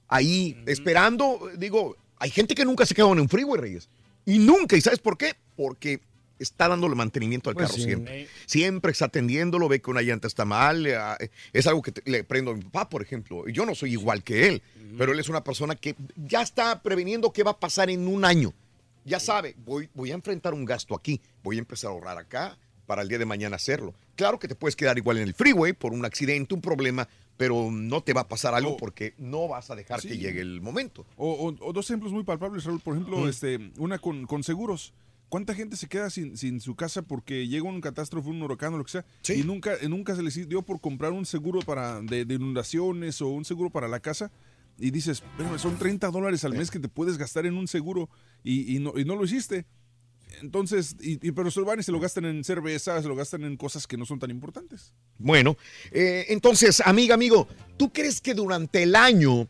Ahí, 0.08 0.58
esperando. 0.66 1.50
Digo, 1.58 1.96
hay 2.18 2.30
gente 2.30 2.56
que 2.56 2.66
nunca 2.66 2.86
se 2.86 2.94
queda 2.96 3.10
en 3.12 3.20
un 3.20 3.30
freeway, 3.30 3.60
Reyes. 3.60 3.90
Y 4.26 4.40
nunca. 4.40 4.76
¿Y 4.78 4.82
sabes 4.82 5.00
por 5.00 5.18
qué? 5.18 5.34
Porque 5.56 6.00
está 6.38 6.68
dándole 6.68 6.96
mantenimiento 6.96 7.50
al 7.50 7.56
Pues 7.56 7.68
carro 7.68 7.78
sí. 7.78 7.84
siempre. 7.86 8.28
Siempre 8.46 8.92
está 8.92 9.06
atendiéndolo, 9.06 9.68
ve 9.70 9.82
que 9.82 9.90
una 9.90 10.02
llanta 10.02 10.28
está 10.28 10.46
mal. 10.46 10.86
eh, 10.86 10.96
ah, 10.96 11.18
Es 11.54 11.66
algo 11.68 11.82
que 11.82 11.92
te- 11.92 12.10
le 12.10 12.24
prendo 12.24 12.52
a 12.52 12.56
mi 12.56 12.64
papá, 12.64 12.90
por 12.90 13.02
ejemplo. 13.02 13.48
Yo 13.48 13.66
no 13.66 13.74
soy 13.76 13.92
igual 13.94 14.24
que 14.24 14.48
él, 14.48 14.62
pero 14.98 15.12
él 15.14 15.20
es 15.20 15.30
una 15.30 15.44
persona 15.44 15.76
que 15.76 15.96
ya 16.16 16.42
está 16.42 16.82
preveniendo 16.82 17.32
qué 17.32 17.44
va 17.44 17.52
a 17.52 17.60
pasar 17.60 17.90
en 17.90 18.08
un 18.08 18.26
año. 18.26 18.54
Ya 19.06 19.20
sabe, 19.20 19.56
voy, 19.66 19.88
voy 19.94 20.12
a 20.12 20.16
enfrentar 20.16 20.54
un 20.56 20.66
gasto 20.66 20.96
aquí, 20.96 21.22
voy 21.44 21.58
a 21.58 21.60
empezar 21.60 21.90
a 21.90 21.94
ahorrar 21.94 22.18
acá 22.18 22.58
para 22.88 23.02
el 23.04 23.08
día 23.08 23.20
de 23.20 23.26
mañana 23.26 23.56
hacerlo. 23.56 23.94
Claro 24.16 24.40
que 24.40 24.48
te 24.48 24.56
puedes 24.56 24.76
quedar 24.76 24.98
igual 24.98 25.18
en 25.18 25.24
el 25.24 25.34
freeway 25.36 25.74
por 25.74 25.94
un 25.94 26.06
accidente, 26.06 26.54
un 26.56 26.62
problema, 26.62 27.08
pero 27.38 27.70
no 27.72 28.02
te 28.02 28.14
va 28.14 28.22
a 28.22 28.28
pasar 28.28 28.54
algo 28.56 28.78
porque 28.78 29.14
no 29.18 29.48
vas 29.48 29.70
a 29.72 29.76
dejar 29.76 30.02
Sí. 30.02 30.08
que 30.10 30.18
llegue 30.18 30.42
el 30.42 30.62
momento. 30.62 31.06
O, 31.18 31.32
o- 31.34 31.68
o 31.70 31.74
dos 31.74 31.90
ejemplos 31.90 32.14
muy 32.14 32.24
palpables, 32.24 32.64
Raúl. 32.64 32.80
Por 32.80 32.96
ejemplo, 32.96 33.18
Mm. 33.20 33.28
este, 33.28 33.72
una 33.78 34.00
con, 34.00 34.26
con 34.26 34.44
seguros. 34.44 34.94
¿Cuánta 35.28 35.54
gente 35.56 35.76
se 35.76 35.88
queda 35.88 36.10
sin, 36.12 36.38
sin 36.38 36.62
su 36.62 36.76
casa 36.76 37.02
porque 37.02 37.48
llega 37.48 37.64
un 37.68 37.82
catástrofe, 37.82 38.30
un 38.30 38.42
huracán 38.42 38.74
o 38.76 38.78
lo 38.78 38.86
que 38.86 38.92
sea? 38.92 39.06
Y 39.36 39.44
nunca, 39.44 39.74
nunca 39.90 40.16
se 40.16 40.22
les 40.24 40.48
dio 40.48 40.62
por 40.62 40.80
comprar 40.80 41.12
un 41.12 41.26
seguro 41.26 41.60
para, 41.62 42.00
de, 42.02 42.26
de 42.26 42.36
inundaciones 42.36 43.22
o 43.22 43.28
un 43.30 43.44
seguro 43.44 43.70
para 43.70 43.88
la 43.88 44.00
casa. 44.00 44.32
Y 44.78 44.92
dices, 44.92 45.24
"Pero 45.38 45.58
son 45.58 45.78
30 45.78 46.12
dólares 46.12 46.44
al 46.46 46.54
mes 46.54 46.70
que 46.70 46.80
te 46.80 46.90
puedes 46.90 47.18
gastar 47.18 47.46
en 47.46 47.58
un 47.58 47.68
seguro 47.68 48.10
y, 48.44 48.76
y 48.76 48.80
no, 48.80 48.94
y 48.98 49.04
no 49.04 49.16
lo 49.16 49.26
hiciste. 49.26 49.66
Entonces, 50.42 50.96
y, 51.00 51.28
y- 51.28 51.32
pero 51.32 51.50
se 51.52 51.60
lo 51.60 51.66
van 51.66 51.80
y 51.80 51.84
se 51.84 51.92
lo 51.92 52.00
gastan 52.00 52.26
en 52.26 52.44
cerveza, 52.44 53.02
se 53.02 53.08
lo 53.08 53.16
gastan 53.16 53.44
en 53.44 53.58
cosas 53.58 53.88
que 53.88 53.98
no 53.98 54.06
son 54.06 54.20
tan 54.20 54.32
importantes. 54.32 54.94
Bueno, 55.18 55.58
eh, 55.92 56.26
entonces, 56.30 56.82
amiga, 56.86 57.16
amigo, 57.16 57.48
¿tú 57.78 57.92
crees 57.92 58.22
que 58.22 58.34
durante 58.34 58.84
el 58.84 58.96
año 58.96 59.48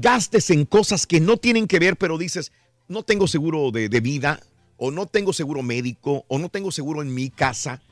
gastes 0.00 0.50
en 0.50 0.64
cosas 0.64 1.06
que 1.06 1.20
no 1.20 1.36
tienen 1.36 1.66
que 1.66 1.78
ver, 1.78 1.96
pero 1.96 2.18
dices, 2.18 2.52
no 2.88 3.02
tengo 3.02 3.26
seguro 3.26 3.70
de, 3.70 3.88
vida, 4.00 4.40
o 4.76 4.90
no 4.90 5.06
tengo 5.06 5.32
seguro 5.32 5.62
médico, 5.62 6.24
o 6.28 6.38
no 6.38 6.48
tengo 6.48 6.72
seguro 6.72 7.02
en 7.02 7.14
mi 7.14 7.30
casa. 7.30 7.82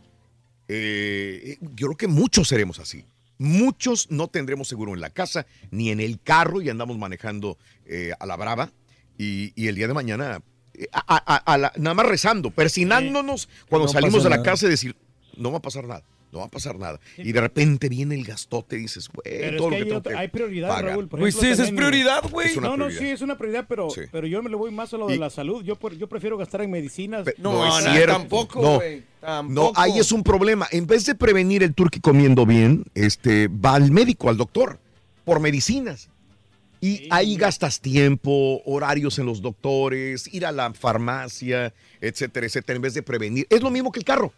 Eh, 0.68 1.58
yo 1.74 1.88
creo 1.88 1.96
que 1.96 2.08
muchos 2.08 2.48
seremos 2.48 2.78
así. 2.78 3.04
Muchos 3.38 4.10
no 4.10 4.28
tendremos 4.28 4.68
seguro 4.68 4.92
en 4.92 5.00
la 5.00 5.10
casa 5.10 5.46
ni 5.70 5.90
en 5.90 6.00
el 6.00 6.20
carro 6.20 6.60
y 6.60 6.68
andamos 6.68 6.98
manejando 6.98 7.56
eh, 7.86 8.12
a 8.18 8.26
la 8.26 8.36
brava. 8.36 8.70
Y, 9.16 9.66
el 9.66 9.74
día 9.74 9.88
de 9.88 9.94
mañana, 9.94 10.42
a- 10.92 11.02
a- 11.34 11.36
a 11.54 11.58
la- 11.58 11.72
nada 11.76 11.94
más 11.94 12.06
rezando, 12.06 12.50
persinándonos 12.50 13.48
cuando 13.68 13.86
No 13.86 13.92
salimos 13.92 14.22
de 14.24 14.30
la 14.30 14.36
nada. 14.36 14.50
casa 14.50 14.66
y 14.66 14.70
decir, 14.70 14.96
no 15.36 15.50
va 15.52 15.58
a 15.58 15.62
pasar 15.62 15.86
nada, 15.86 16.02
no 16.32 16.38
va 16.40 16.44
a 16.46 16.48
pasar 16.48 16.78
nada. 16.78 17.00
Y 17.18 17.32
de 17.32 17.40
repente 17.40 17.88
viene 17.88 18.14
el 18.14 18.24
gastote 18.24 18.76
y 18.76 18.80
dices, 18.80 19.08
güey, 19.08 19.42
es 19.42 19.56
todo 19.56 19.70
que 19.70 19.70
lo 19.70 19.70
que 19.70 19.76
hay, 19.76 19.84
tengo 19.88 20.02
que 20.02 20.14
hay 20.16 20.28
prioridad, 20.28 20.68
pagar". 20.68 20.84
Raúl. 20.92 21.08
Por 21.08 21.20
Pues 21.20 21.34
ejemplo, 21.34 21.48
sí, 21.56 21.62
esa 21.62 21.70
es 21.70 21.76
prioridad, 21.76 22.22
güey. 22.30 22.54
No, 22.56 22.60
no, 22.62 22.74
prioridad. 22.86 22.98
sí, 23.00 23.06
es 23.08 23.20
una 23.22 23.36
prioridad, 23.38 23.66
pero, 23.68 23.90
Sí. 23.90 24.02
pero 24.12 24.26
yo 24.26 24.42
me 24.42 24.50
le 24.50 24.56
voy 24.56 24.70
más 24.70 24.92
a 24.94 24.96
lo 24.96 25.06
de 25.08 25.16
Y- 25.16 25.18
la 25.18 25.30
salud. 25.30 25.64
Yo, 25.64 25.76
yo 25.98 26.08
prefiero 26.08 26.36
gastar 26.36 26.62
en 26.62 26.70
medicinas. 26.70 27.26
No, 27.38 27.66
es 27.78 27.84
cierto. 27.84 28.48
no, 28.60 29.42
no, 29.44 29.72
ahí 29.76 29.98
es 29.98 30.12
un 30.12 30.22
problema. 30.22 30.66
En 30.70 30.86
vez 30.86 31.04
de 31.06 31.14
prevenir 31.14 31.62
el 31.62 31.74
turqui 31.74 32.00
comiendo 32.00 32.46
bien, 32.46 32.84
este, 32.94 33.48
va 33.48 33.74
al 33.74 33.90
médico, 33.90 34.28
al 34.28 34.36
doctor, 34.36 34.78
por 35.24 35.40
medicinas. 35.40 36.08
Y 36.80 37.08
ahí 37.10 37.36
gastas 37.36 37.80
tiempo, 37.80 38.62
horarios 38.64 39.18
en 39.18 39.26
los 39.26 39.42
doctores, 39.42 40.32
ir 40.32 40.46
a 40.46 40.52
la 40.52 40.72
farmacia, 40.72 41.74
etcétera, 42.00 42.46
etcétera, 42.46 42.76
en 42.76 42.82
vez 42.82 42.94
de 42.94 43.02
prevenir. 43.02 43.46
Es 43.50 43.60
lo 43.62 43.70
mismo 43.70 43.92
que 43.92 43.98
el 43.98 44.04
carro. 44.04 44.32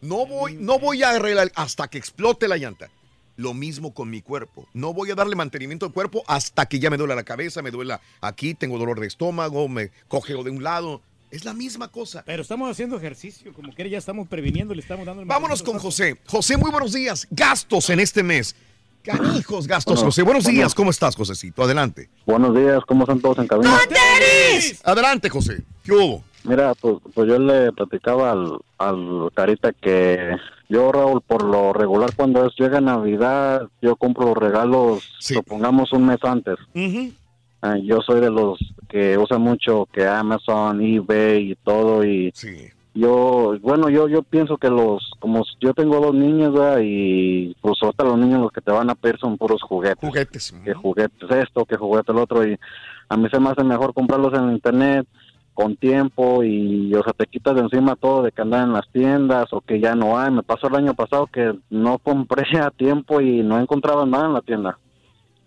No 0.00 0.26
voy, 0.26 0.54
no 0.54 0.78
voy 0.78 1.02
a 1.02 1.10
arreglar 1.10 1.50
hasta 1.54 1.88
que 1.88 1.98
explote 1.98 2.46
la 2.48 2.56
llanta. 2.56 2.90
Lo 3.36 3.54
mismo 3.54 3.94
con 3.94 4.10
mi 4.10 4.20
cuerpo. 4.20 4.68
No 4.74 4.92
voy 4.92 5.10
a 5.10 5.14
darle 5.14 5.34
mantenimiento 5.34 5.86
al 5.86 5.92
cuerpo 5.92 6.22
hasta 6.26 6.66
que 6.66 6.78
ya 6.78 6.90
me 6.90 6.96
duele 6.96 7.14
la 7.14 7.24
cabeza, 7.24 7.62
me 7.62 7.70
duela 7.70 8.00
aquí, 8.20 8.54
tengo 8.54 8.78
dolor 8.78 9.00
de 9.00 9.06
estómago, 9.06 9.68
me 9.68 9.90
cogeo 10.06 10.44
de 10.44 10.50
un 10.50 10.62
lado. 10.62 11.00
Es 11.30 11.44
la 11.44 11.54
misma 11.54 11.88
cosa. 11.88 12.22
Pero 12.26 12.42
estamos 12.42 12.70
haciendo 12.70 12.96
ejercicio, 12.98 13.54
como 13.54 13.74
que 13.74 13.88
ya 13.88 13.96
estamos 13.96 14.28
previniendo, 14.28 14.74
le 14.74 14.82
estamos 14.82 15.06
dando 15.06 15.22
el 15.22 15.28
Vámonos 15.28 15.62
con. 15.62 15.78
José. 15.78 16.18
José, 16.26 16.58
muy 16.58 16.70
buenos 16.70 16.92
días. 16.92 17.26
Gastos 17.30 17.88
en 17.88 18.00
este 18.00 18.22
mes. 18.22 18.54
Canijos 19.02 19.66
gastos, 19.66 19.94
Bueno, 19.96 20.06
José. 20.06 20.22
Buenos 20.22 20.44
bueno. 20.44 20.58
días. 20.58 20.74
¿Cómo 20.74 20.90
estás, 20.90 21.16
Josecito? 21.16 21.62
Adelante. 21.62 22.08
Buenos 22.26 22.54
días, 22.54 22.80
¿cómo 22.86 23.02
están 23.04 23.20
todos 23.20 23.38
en 23.38 23.48
cabina? 23.48 23.76
Adelante, 24.84 25.28
José. 25.28 25.62
¿Qué 25.84 25.92
hubo? 25.92 26.22
Mira, 26.44 26.74
pues, 26.74 26.96
pues 27.14 27.28
yo 27.28 27.38
le 27.38 27.72
platicaba 27.72 28.32
al, 28.32 28.58
al 28.78 29.30
Carita 29.34 29.72
que 29.72 30.36
yo, 30.68 30.90
Raúl, 30.90 31.20
por 31.20 31.44
lo 31.44 31.72
regular 31.72 32.10
cuando 32.16 32.46
es, 32.46 32.52
llega 32.58 32.80
Navidad, 32.80 33.68
yo 33.80 33.94
compro 33.96 34.26
los 34.26 34.36
regalos, 34.36 35.02
supongamos 35.20 35.92
un 35.92 36.06
mes 36.06 36.18
antes. 36.22 36.56
Ah, 37.60 37.76
yo 37.80 38.00
soy 38.00 38.20
de 38.20 38.30
los 38.30 38.58
que 38.88 39.16
usa 39.18 39.38
mucho 39.38 39.86
que 39.92 40.06
Amazon, 40.06 40.80
eBay 40.80 41.52
y 41.52 41.54
todo 41.56 42.04
y 42.04 42.32
yo, 42.94 43.56
bueno, 43.62 43.88
yo 43.88 44.06
yo 44.08 44.22
pienso 44.22 44.58
que 44.58 44.68
los, 44.68 45.12
como 45.18 45.44
yo 45.60 45.72
tengo 45.72 45.98
dos 46.00 46.14
niños 46.14 46.52
¿verdad? 46.52 46.80
y 46.82 47.54
pues 47.60 47.78
ahorita 47.82 48.04
los 48.04 48.18
niños 48.18 48.40
los 48.42 48.52
que 48.52 48.60
te 48.60 48.70
van 48.70 48.90
a 48.90 48.94
pedir 48.94 49.18
son 49.18 49.38
puros 49.38 49.62
juguetes. 49.62 50.08
Juguetes. 50.08 50.54
Que 50.64 50.74
juguetes 50.74 51.30
esto, 51.30 51.64
que 51.64 51.76
juguete 51.76 52.12
el 52.12 52.18
otro 52.18 52.46
y 52.46 52.58
a 53.08 53.16
mí 53.16 53.28
se 53.30 53.40
me 53.40 53.50
hace 53.50 53.64
mejor 53.64 53.94
comprarlos 53.94 54.34
en 54.34 54.52
internet 54.52 55.06
con 55.54 55.76
tiempo 55.76 56.42
y, 56.42 56.94
o 56.94 57.02
sea, 57.02 57.12
te 57.12 57.26
quitas 57.26 57.54
de 57.54 57.60
encima 57.60 57.96
todo 57.96 58.22
de 58.22 58.32
que 58.32 58.40
andan 58.42 58.68
en 58.68 58.72
las 58.72 58.88
tiendas 58.90 59.52
o 59.52 59.60
que 59.60 59.80
ya 59.80 59.94
no 59.94 60.18
hay. 60.18 60.30
Me 60.30 60.42
pasó 60.42 60.68
el 60.68 60.76
año 60.76 60.94
pasado 60.94 61.26
que 61.26 61.54
no 61.70 61.98
compré 61.98 62.44
a 62.60 62.70
tiempo 62.70 63.20
y 63.20 63.42
no 63.42 63.58
encontraba 63.58 64.06
nada 64.06 64.26
en 64.26 64.32
la 64.34 64.40
tienda. 64.40 64.78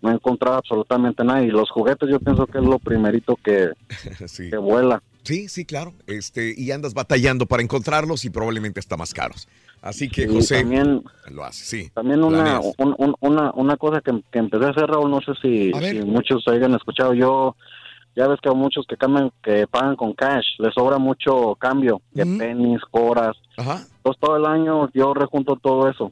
No 0.02 0.12
encontraba 0.12 0.58
absolutamente 0.58 1.24
nada 1.24 1.42
y 1.42 1.48
los 1.48 1.70
juguetes 1.70 2.08
yo 2.08 2.20
pienso 2.20 2.46
que 2.46 2.58
es 2.58 2.64
lo 2.64 2.78
primerito 2.78 3.36
que, 3.42 3.70
Sí. 4.26 4.50
que 4.50 4.56
vuela. 4.58 5.02
Sí, 5.26 5.48
sí, 5.48 5.64
claro. 5.64 5.92
Este, 6.06 6.54
y 6.56 6.70
andas 6.70 6.94
batallando 6.94 7.46
para 7.46 7.62
encontrarlos 7.62 8.24
y 8.24 8.30
probablemente 8.30 8.78
está 8.80 8.96
más 8.96 9.12
caros. 9.12 9.48
Así 9.82 10.08
que, 10.08 10.26
José, 10.28 10.60
también- 10.60 11.02
lo 11.30 11.44
hace, 11.44 11.64
sí. 11.64 11.90
También 11.94 12.22
una, 12.24 12.60
un- 12.78 12.94
un- 12.96 13.14
una, 13.20 13.50
una 13.54 13.76
cosa 13.76 14.00
que, 14.00 14.12
que 14.32 14.38
empecé 14.38 14.64
a 14.64 14.70
hacer, 14.70 14.86
Raúl, 14.86 15.10
no 15.10 15.20
sé 15.20 15.32
si, 15.42 15.72
A 15.74 15.80
si 15.80 16.00
muchos 16.00 16.46
hayan 16.48 16.74
escuchado, 16.74 17.12
yo, 17.14 17.56
ya 18.16 18.26
ves 18.28 18.38
que 18.40 18.48
hay 18.48 18.54
muchos 18.54 18.86
que 18.88 18.96
cambian, 18.96 19.30
que 19.42 19.66
pagan 19.66 19.96
con 19.96 20.12
cash, 20.14 20.44
les 20.58 20.72
sobra 20.74 20.98
mucho 20.98 21.54
cambio, 21.56 22.00
de 22.12 22.24
pennies, 22.38 22.80
horas. 22.92 23.36
Entonces 23.98 24.20
todo 24.20 24.36
el 24.36 24.46
año 24.46 24.88
yo 24.94 25.12
rejunto 25.12 25.56
todo 25.56 25.88
eso. 25.90 26.10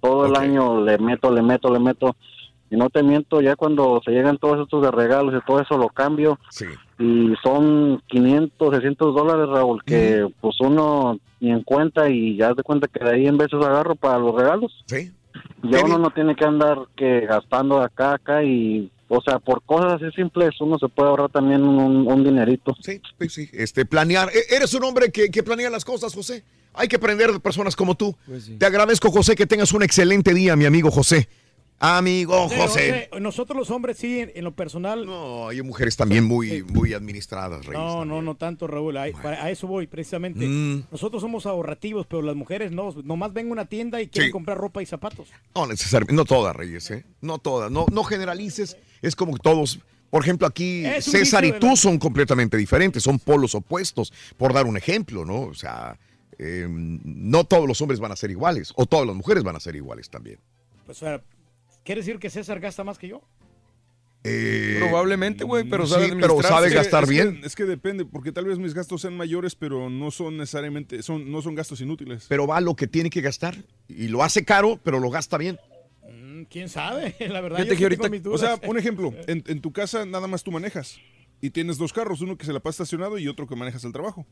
Todo 0.00 0.26
el 0.26 0.34
año 0.36 0.80
le 0.84 0.98
meto, 0.98 1.30
le 1.30 1.42
meto, 1.42 1.70
le 1.72 1.78
meto. 1.78 2.16
Y 2.70 2.76
no 2.76 2.88
te 2.88 3.02
miento, 3.02 3.40
ya 3.40 3.56
cuando 3.56 4.00
se 4.04 4.12
llegan 4.12 4.38
todos 4.38 4.60
estos 4.62 4.80
de 4.82 4.90
regalos 4.92 5.34
y 5.34 5.44
todo 5.44 5.60
eso 5.60 5.76
lo 5.76 5.88
cambio. 5.88 6.38
Y 6.98 7.32
son 7.42 8.00
500, 8.06 8.70
600 8.74 9.14
dólares, 9.14 9.48
Raúl, 9.48 9.82
que 9.84 10.26
pues 10.40 10.54
uno 10.60 11.18
ni 11.40 11.50
en 11.50 11.62
cuenta 11.62 12.08
y 12.08 12.36
ya 12.36 12.52
de 12.54 12.62
cuenta 12.62 12.86
que 12.86 13.02
de 13.04 13.10
ahí 13.10 13.26
en 13.26 13.38
veces 13.38 13.54
agarro 13.60 13.94
para 13.96 14.18
los 14.18 14.34
regalos. 14.34 14.84
Sí. 14.86 15.10
Ya 15.62 15.84
uno 15.84 15.98
no 15.98 16.10
tiene 16.10 16.34
que 16.36 16.44
andar 16.44 16.78
que 16.96 17.20
gastando 17.26 17.78
de 17.78 17.84
acá 17.86 18.10
a 18.10 18.14
acá 18.14 18.44
y, 18.44 18.90
o 19.08 19.20
sea, 19.22 19.38
por 19.38 19.62
cosas 19.62 19.94
así 19.94 20.10
simples 20.14 20.50
uno 20.60 20.78
se 20.78 20.88
puede 20.88 21.08
ahorrar 21.08 21.30
también 21.30 21.62
un, 21.64 22.06
un 22.06 22.24
dinerito. 22.24 22.74
Sí, 22.82 23.00
sí, 23.18 23.28
sí. 23.28 23.50
Este, 23.52 23.84
planear. 23.86 24.28
E- 24.28 24.54
Eres 24.54 24.72
un 24.74 24.84
hombre 24.84 25.10
que, 25.10 25.30
que 25.30 25.42
planea 25.42 25.70
las 25.70 25.84
cosas, 25.84 26.14
José. 26.14 26.44
Hay 26.74 26.86
que 26.86 26.96
aprender 26.96 27.32
de 27.32 27.40
personas 27.40 27.74
como 27.74 27.96
tú. 27.96 28.14
Te 28.58 28.64
agradezco, 28.66 29.10
José, 29.10 29.34
que 29.34 29.46
tengas 29.46 29.72
un 29.72 29.82
excelente 29.82 30.32
día, 30.34 30.54
mi 30.54 30.66
amigo 30.66 30.90
José. 30.92 31.28
Amigo 31.82 32.48
José. 32.48 33.08
José, 33.10 33.10
nosotros 33.20 33.56
los 33.58 33.70
hombres 33.70 33.96
sí, 33.96 34.20
en, 34.20 34.30
en 34.34 34.44
lo 34.44 34.54
personal. 34.54 35.06
No, 35.06 35.48
hay 35.48 35.62
mujeres 35.62 35.96
también 35.96 36.24
muy, 36.24 36.62
muy 36.62 36.92
administradas, 36.92 37.64
Reyes. 37.64 37.82
No, 37.82 38.04
no, 38.04 38.20
no 38.20 38.34
tanto, 38.36 38.66
Raúl. 38.66 38.98
A, 38.98 39.06
para- 39.22 39.42
a 39.42 39.50
eso 39.50 39.66
voy, 39.66 39.86
precisamente. 39.86 40.46
Mm. 40.46 40.84
Nosotros 40.92 41.22
somos 41.22 41.46
ahorrativos, 41.46 42.06
pero 42.06 42.20
las 42.20 42.36
mujeres 42.36 42.70
no. 42.70 42.94
Nomás 43.02 43.32
ven 43.32 43.48
a 43.48 43.52
una 43.52 43.64
tienda 43.64 44.00
y 44.02 44.08
quieren 44.08 44.28
Sí. 44.28 44.32
comprar 44.32 44.58
ropa 44.58 44.82
y 44.82 44.86
zapatos. 44.86 45.28
No 45.54 45.66
necesariamente, 45.66 46.12
no 46.14 46.24
todas, 46.26 46.54
Reyes, 46.54 46.90
¿eh? 46.90 47.04
No 47.22 47.38
todas, 47.38 47.70
no, 47.70 47.86
no 47.90 48.04
generalices, 48.04 48.76
es 49.00 49.16
como 49.16 49.32
que 49.32 49.40
todos, 49.40 49.80
por 50.10 50.22
ejemplo, 50.22 50.46
aquí 50.46 50.84
César 51.00 51.46
y 51.46 51.52
tú 51.58 51.76
son 51.76 51.98
completamente 51.98 52.58
diferentes, 52.58 53.02
son 53.02 53.18
polos 53.18 53.54
opuestos, 53.54 54.12
por 54.36 54.52
dar 54.52 54.66
un 54.66 54.76
ejemplo, 54.76 55.24
¿no? 55.24 55.40
O 55.44 55.54
sea, 55.54 55.98
eh, 56.38 56.66
no 56.68 57.44
todos 57.44 57.66
los 57.66 57.80
hombres 57.80 58.00
van 58.00 58.12
a 58.12 58.16
ser 58.16 58.30
iguales, 58.30 58.72
o 58.76 58.84
todas 58.84 59.06
las 59.06 59.16
mujeres 59.16 59.42
van 59.44 59.56
a 59.56 59.60
ser 59.60 59.76
iguales 59.76 60.10
también. 60.10 60.38
Pues, 60.84 61.02
o 61.02 61.06
sea, 61.06 61.22
¿quiere 61.84 62.00
decir 62.00 62.18
que 62.18 62.30
César 62.30 62.60
gasta 62.60 62.84
más 62.84 62.98
que 62.98 63.08
yo? 63.08 63.22
Eh, 64.22 64.76
Probablemente, 64.80 65.44
güey, 65.44 65.64
pero 65.64 65.86
sí, 65.86 65.92
sabe 65.94 66.08
pero 66.08 66.34
administrarse. 66.34 66.48
sabe 66.48 66.66
Es 66.66 66.72
que- 66.72 66.78
gastar 66.78 67.02
es 67.04 67.08
que- 67.08 67.14
bien. 67.14 67.40
es 67.42 67.56
que 67.56 67.64
depende, 67.64 68.04
porque 68.04 68.32
tal 68.32 68.44
vez 68.44 68.58
mis 68.58 68.74
gastos 68.74 69.00
sean 69.00 69.16
mayores, 69.16 69.54
pero 69.54 69.88
no 69.88 70.10
son 70.10 70.36
necesariamente, 70.36 71.02
son, 71.02 71.30
no 71.32 71.40
son 71.40 71.54
gastos 71.54 71.80
inútiles. 71.80 72.26
Pero 72.28 72.46
va 72.46 72.60
lo 72.60 72.74
que 72.76 72.86
tiene 72.86 73.08
que 73.08 73.22
gastar, 73.22 73.56
y 73.88 74.08
lo 74.08 74.22
hace 74.22 74.44
caro, 74.44 74.78
pero 74.84 75.00
lo 75.00 75.08
gasta 75.08 75.38
bien. 75.38 75.58
Mm, 76.06 76.42
¿Quién 76.50 76.68
sabe? 76.68 77.14
La 77.30 77.40
verdad, 77.40 77.64
yo 77.64 77.74
que 77.76 77.82
ahorita, 77.82 78.02
tengo 78.02 78.12
mis 78.12 78.20
o 78.26 78.30
dudas. 78.36 78.40
sea, 78.60 78.68
un 78.68 78.76
ejemplo, 78.78 79.14
en, 79.26 79.42
en 79.46 79.60
tu 79.62 79.72
casa 79.72 80.04
nada 80.04 80.26
más 80.26 80.42
tú 80.42 80.50
manejas 80.52 80.98
y 81.40 81.48
tienes 81.48 81.78
dos 81.78 81.94
carros, 81.94 82.20
uno 82.20 82.36
que 82.36 82.44
se 82.44 82.52
la 82.52 82.60
pasa 82.60 82.82
estacionado 82.82 83.16
y 83.18 83.26
otro 83.26 83.46
que 83.46 83.56
manejas 83.56 83.86
al 83.86 83.92
trabajo. 83.92 84.26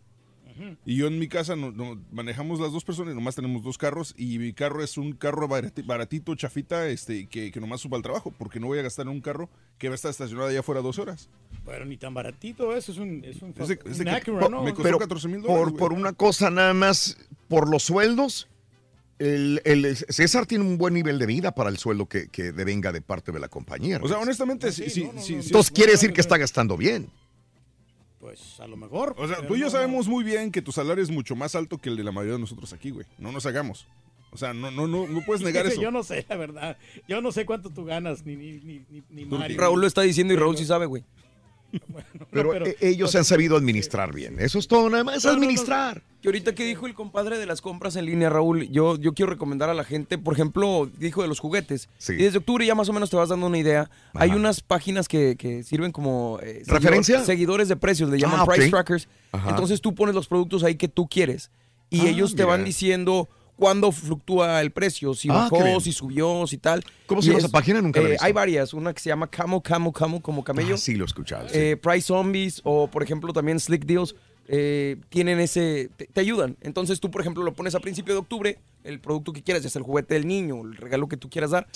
Y 0.84 0.96
yo 0.96 1.06
en 1.06 1.18
mi 1.18 1.28
casa 1.28 1.56
no, 1.56 1.70
no- 1.72 2.00
manejamos 2.12 2.60
las 2.60 2.72
dos 2.72 2.84
personas, 2.84 3.14
nomás 3.14 3.34
tenemos 3.34 3.62
dos 3.62 3.78
carros 3.78 4.14
y 4.16 4.38
mi 4.38 4.52
carro 4.52 4.82
es 4.82 4.96
un 4.98 5.12
carro 5.12 5.48
barati- 5.48 5.84
baratito, 5.84 6.34
chafita, 6.34 6.88
este, 6.88 7.26
que, 7.26 7.50
que 7.52 7.60
nomás 7.60 7.80
suba 7.80 7.96
al 7.96 8.02
trabajo, 8.02 8.32
porque 8.38 8.58
no 8.60 8.66
voy 8.68 8.78
a 8.78 8.82
gastar 8.82 9.06
en 9.06 9.12
un 9.12 9.20
carro 9.20 9.48
que 9.78 9.88
va 9.88 9.94
a 9.94 9.96
estar 9.96 10.10
estacionado 10.10 10.48
allá 10.48 10.60
afuera 10.60 10.80
dos 10.80 10.98
horas. 10.98 11.28
Pero 11.64 11.84
ni 11.84 11.96
tan 11.96 12.14
baratito 12.14 12.74
eso, 12.76 12.92
es 12.92 12.98
un, 12.98 13.24
es 13.24 13.42
un, 13.42 13.54
Es 13.58 13.68
de- 13.68 13.78
es 13.84 13.98
de 13.98 14.02
un 14.04 14.08
Acura, 14.08 14.48
¿no? 14.48 14.62
me 14.62 14.70
costó 14.70 14.82
Pero 14.84 14.98
14 14.98 15.28
mil 15.28 15.40
por, 15.42 15.56
dólares. 15.58 15.74
por 15.78 15.92
una 15.92 16.12
cosa 16.12 16.50
nada 16.50 16.74
más, 16.74 17.16
por 17.48 17.68
los 17.68 17.82
sueldos, 17.82 18.48
el, 19.18 19.60
el- 19.64 19.96
César 19.96 20.46
tiene 20.46 20.64
un 20.64 20.78
buen 20.78 20.94
nivel 20.94 21.18
de 21.18 21.26
vida 21.26 21.52
para 21.54 21.70
el 21.70 21.78
sueldo 21.78 22.06
que, 22.06 22.28
que 22.28 22.52
devenga 22.52 22.92
de 22.92 23.00
parte 23.00 23.32
de 23.32 23.40
la 23.40 23.48
compañía. 23.48 23.98
O 24.02 24.08
sea, 24.08 24.18
honestamente, 24.18 24.70
sí, 24.72 24.84
sí, 24.90 25.10
sí, 25.16 25.22
sí. 25.42 25.46
Entonces 25.48 25.70
quiere 25.72 25.92
decir 25.92 26.12
que 26.12 26.20
está 26.20 26.36
gastando 26.38 26.76
bien. 26.76 27.08
Pues 28.28 28.60
a 28.60 28.66
lo 28.66 28.76
mejor. 28.76 29.14
O 29.16 29.26
sea, 29.26 29.46
tú 29.46 29.56
y 29.56 29.60
yo 29.60 29.66
no, 29.66 29.70
sabemos 29.70 30.06
muy 30.06 30.22
bien 30.22 30.52
que 30.52 30.60
tu 30.60 30.70
salario 30.70 31.02
es 31.02 31.10
mucho 31.10 31.34
más 31.34 31.54
alto 31.54 31.78
que 31.78 31.88
el 31.88 31.96
de 31.96 32.04
la 32.04 32.12
mayoría 32.12 32.34
de 32.34 32.40
nosotros 32.40 32.74
aquí, 32.74 32.90
güey. 32.90 33.06
No 33.16 33.32
nos 33.32 33.46
hagamos. 33.46 33.86
O 34.30 34.36
sea, 34.36 34.52
no, 34.52 34.70
no, 34.70 34.86
no, 34.86 35.06
no 35.06 35.22
puedes 35.24 35.42
negar 35.44 35.64
eso. 35.64 35.80
Yo 35.80 35.90
no 35.90 36.02
sé, 36.02 36.26
la 36.28 36.36
verdad. 36.36 36.76
Yo 37.08 37.22
no 37.22 37.32
sé 37.32 37.46
cuánto 37.46 37.70
tú 37.70 37.86
ganas, 37.86 38.26
ni, 38.26 38.36
ni, 38.36 38.60
ni, 38.60 38.84
ni, 38.90 39.02
ni 39.08 39.24
Mario. 39.24 39.58
Raúl 39.58 39.80
lo 39.80 39.86
está 39.86 40.02
diciendo 40.02 40.34
y 40.34 40.36
Raúl 40.36 40.58
sí 40.58 40.66
sabe, 40.66 40.84
güey. 40.84 41.04
Pero, 42.30 42.50
pero- 42.50 42.66
eh, 42.66 42.76
ellos 42.80 43.10
se 43.10 43.18
han 43.18 43.24
sabido 43.24 43.56
administrar 43.56 44.12
bien. 44.14 44.36
Eso 44.38 44.58
es 44.58 44.68
todo, 44.68 44.88
nada 44.90 45.04
más 45.04 45.24
administrar. 45.26 46.02
Que 46.22 46.28
ahorita 46.28 46.54
que 46.54 46.64
dijo 46.64 46.86
el 46.86 46.94
compadre 46.94 47.38
de 47.38 47.46
las 47.46 47.60
compras 47.60 47.94
en 47.96 48.06
línea, 48.06 48.28
Raúl, 48.28 48.68
yo, 48.70 48.96
yo 48.98 49.14
quiero 49.14 49.30
recomendar 49.30 49.70
a 49.70 49.74
la 49.74 49.84
gente, 49.84 50.18
por 50.18 50.34
ejemplo, 50.34 50.90
dijo 50.98 51.22
de 51.22 51.28
los 51.28 51.38
juguetes. 51.38 51.88
Sí. 51.98 52.14
Y 52.14 52.16
desde 52.24 52.38
octubre 52.38 52.66
ya 52.66 52.74
más 52.74 52.88
o 52.88 52.92
menos 52.92 53.08
te 53.10 53.16
vas 53.16 53.28
dando 53.28 53.46
una 53.46 53.58
idea. 53.58 53.88
Hay 54.14 54.30
unas 54.30 54.60
páginas 54.60 55.06
que, 55.08 55.36
que 55.36 55.62
sirven 55.62 55.92
como 55.92 56.40
eh, 56.42 56.62
¿Referencia? 56.66 57.24
seguidores 57.24 57.68
de 57.68 57.76
precios, 57.76 58.10
le 58.10 58.18
llaman 58.18 58.40
Ah, 58.40 58.44
ok. 58.44 58.54
price 58.54 58.70
trackers. 58.70 59.08
Ajá. 59.32 59.50
Entonces 59.50 59.80
tú 59.80 59.94
pones 59.94 60.14
los 60.14 60.26
productos 60.26 60.64
ahí 60.64 60.74
que 60.74 60.88
tú 60.88 61.06
quieres 61.06 61.50
y 61.90 62.00
Ah, 62.00 62.08
ellos 62.08 62.30
te 62.32 62.42
mira. 62.42 62.46
van 62.46 62.64
diciendo 62.64 63.28
cuándo 63.58 63.90
fluctúa 63.92 64.60
el 64.60 64.70
precio, 64.70 65.14
si 65.14 65.28
Ah, 65.28 65.48
bajó, 65.50 65.80
si 65.80 65.92
subió, 65.92 66.46
si 66.46 66.58
tal. 66.58 66.82
¿Cómo 67.06 67.20
se 67.20 67.28
llama 67.28 67.38
es- 67.38 67.44
esa 67.44 67.52
página? 67.52 67.82
Nunca 67.82 68.00
la 68.00 68.06
he 68.06 68.08
eh, 68.08 68.12
visto. 68.12 68.24
Hay 68.24 68.32
varias, 68.32 68.72
una 68.72 68.94
que 68.94 69.00
se 69.00 69.08
llama 69.10 69.26
Camo, 69.28 69.62
Camo, 69.62 69.92
Camo, 69.92 70.22
como 70.22 70.44
camello. 70.44 70.74
Ah, 70.76 70.78
sí, 70.78 70.94
lo 70.94 71.04
he 71.04 71.06
escuchado. 71.06 71.48
sí. 71.48 71.54
Eh, 71.58 71.76
Price 71.76 72.06
Zombies 72.06 72.60
o, 72.64 72.88
por 72.88 73.02
ejemplo, 73.02 73.32
también 73.32 73.58
Slick 73.60 73.84
Deals 73.84 74.14
eh, 74.46 74.96
tienen 75.10 75.40
ese, 75.40 75.90
te, 75.96 76.06
te 76.06 76.20
ayudan. 76.20 76.56
Entonces 76.62 77.00
tú, 77.00 77.10
por 77.10 77.20
ejemplo, 77.20 77.42
lo 77.42 77.52
pones 77.52 77.74
a 77.74 77.80
principio 77.80 78.14
de 78.14 78.20
octubre, 78.20 78.58
el 78.84 79.00
producto 79.00 79.32
que 79.32 79.42
quieras, 79.42 79.62
ya 79.62 79.68
sea 79.68 79.80
el 79.80 79.84
juguete 79.84 80.14
del 80.14 80.26
niño, 80.26 80.62
el 80.62 80.76
regalo 80.76 81.08
que 81.08 81.16
tú 81.18 81.28
quieras 81.28 81.50
dar, 81.50 81.66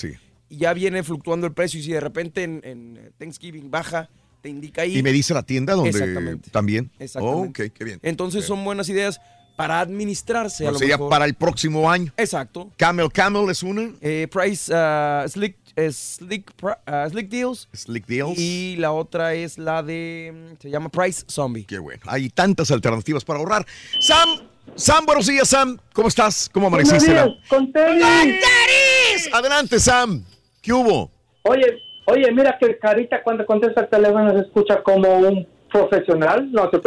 y 0.49 0.57
ya 0.57 0.73
viene 0.73 1.03
fluctuando 1.03 1.47
el 1.47 1.53
precio 1.53 1.81
y 1.81 1.83
si 1.83 1.93
de 1.93 2.01
repente 2.01 2.45
en, 2.45 2.61
en 2.65 3.13
Thanksgiving 3.19 3.71
baja, 3.71 4.09
te 4.41 4.49
indica 4.49 4.83
ahí. 4.83 4.99
y 4.99 5.03
me 5.03 5.13
dice 5.13 5.35
la 5.35 5.43
tienda 5.45 5.75
donde 5.75 5.91
Exactamente. 5.91 6.51
también. 6.51 6.91
Exactamente. 6.99 7.67
ok, 7.67 7.73
qué 7.75 7.85
bien. 7.85 8.01
Entonces 8.03 8.45
son 8.45 8.65
buenas 8.65 8.89
ideas 8.89 9.21
para 9.57 9.81
administrarse. 9.81 10.67
a 10.67 10.71
O 10.71 10.73
lo 10.73 10.79
sería 10.79 10.97
mejor. 10.97 11.11
para 11.11 11.25
el 11.25 11.35
próximo 11.35 11.91
año. 11.91 12.13
Exacto. 12.17 12.71
Camel 12.77 13.11
Camel 13.13 13.51
es 13.51 13.63
una. 13.63 13.91
Eh, 14.01 14.29
Price 14.31 14.73
ah, 14.75 15.25
Slick, 15.29 15.57
eh, 15.77 15.91
Slick, 15.93 16.53
Pri- 16.53 16.75
ah, 16.87 17.07
Slick 17.11 17.29
Deals. 17.29 17.69
Slick 17.75 18.07
Deals. 18.07 18.39
Y 18.39 18.77
la 18.77 18.93
otra 18.93 19.35
es 19.35 19.59
la 19.59 19.83
de. 19.83 20.33
mm, 20.35 20.57
Se 20.61 20.71
llama 20.71 20.89
Price 20.89 21.25
Zombie. 21.29 21.65
Qué 21.65 21.79
bueno. 21.79 22.03
Hay 22.07 22.29
tantas 22.31 22.71
alternativas 22.71 23.25
para 23.25 23.39
ahorrar. 23.39 23.67
Sam, 24.01 24.29
Sam, 24.77 25.05
buenos 25.07 25.27
días, 25.27 25.49
Sam. 25.49 25.79
¿Cómo 25.93 26.09
estás? 26.09 26.49
¿Cómo 26.53 26.69
amaneciste? 26.69 27.07
Buenos 27.13 27.35
días, 27.37 27.49
con 27.49 27.73
Tenis. 27.73 29.29
Adelante, 29.33 29.79
Sam. 29.79 30.25
¿Qué 30.61 30.73
hubo? 30.73 31.11
Oye, 31.43 31.83
oye, 32.07 32.31
mira 32.33 32.57
que 32.59 32.79
Carita 32.79 33.23
cuando 33.23 33.45
contesta 33.45 33.81
el 33.83 33.89
teléfono 33.89 34.33
se 34.33 34.41
escucha 34.47 34.83
como 34.83 35.09
un 35.19 35.47
profesional. 35.73 36.51
No 36.53 36.69
te 36.69 36.81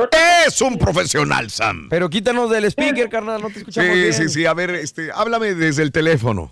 Es 0.48 0.62
un 0.62 0.78
profesional, 0.78 1.50
Sam. 1.50 1.88
Pero 1.90 2.10
quítanos 2.10 2.50
del 2.50 2.66
speaker, 2.66 3.10
carnal, 3.10 3.42
no 3.42 3.50
te 3.50 3.60
escuchamos 3.60 3.92
Sí, 3.94 4.00
bien. 4.00 4.14
sí, 4.14 4.30
sí. 4.30 4.46
A 4.46 4.54
ver, 4.54 4.70
este, 4.72 5.10
háblame 5.14 5.54
desde 5.56 5.84
el 5.84 5.92
teléfono 5.92 6.52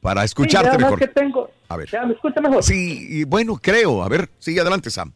para 0.00 0.24
escucharte 0.24 0.72
sí, 0.72 0.76
mejor. 0.78 0.98
que 0.98 1.08
tengo. 1.08 1.50
A 1.68 1.76
ver. 1.76 1.88
Ya 1.90 2.04
me 2.04 2.14
escucha 2.14 2.40
mejor. 2.40 2.62
Sí, 2.62 3.06
y 3.08 3.24
bueno, 3.24 3.58
creo. 3.60 4.02
A 4.02 4.08
ver, 4.08 4.28
sigue 4.38 4.60
adelante, 4.60 4.90
Sam. 4.90 5.12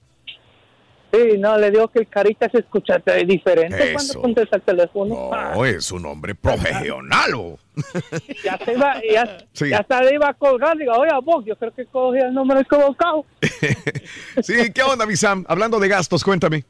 Sí, 1.13 1.39
no, 1.39 1.57
le 1.57 1.71
digo 1.71 1.89
que 1.89 2.01
el 2.01 2.09
Carita 2.09 2.51
se 2.51 2.59
escucha 2.59 3.03
diferente 3.27 3.83
Eso. 3.83 3.93
cuando 3.95 4.21
contesta 4.21 4.57
el 4.57 4.63
teléfono. 4.63 5.31
No, 5.33 5.65
es 5.65 5.91
un 5.91 6.05
hombre 6.05 6.35
profesional. 6.35 7.57
ya 8.45 8.59
se 8.63 8.73
iba, 8.75 9.01
ya, 9.11 9.39
Sí. 9.53 9.71
ya 9.71 10.01
le 10.03 10.15
iba 10.15 10.29
a 10.29 10.35
colgar. 10.35 10.77
Digo, 10.77 10.93
oye, 10.93 11.11
vos, 11.25 11.45
yo 11.47 11.57
creo 11.57 11.73
que 11.75 11.87
cogí 11.87 12.19
el 12.19 12.35
número 12.35 12.61
equivocado. 12.61 13.25
Sí, 14.43 14.55
¿qué 14.75 14.83
onda, 14.83 15.07
mi 15.07 15.17
Sam? 15.17 15.45
Hablando 15.49 15.79
de 15.81 15.89
gastos, 15.89 16.23
cuéntame. 16.25 16.65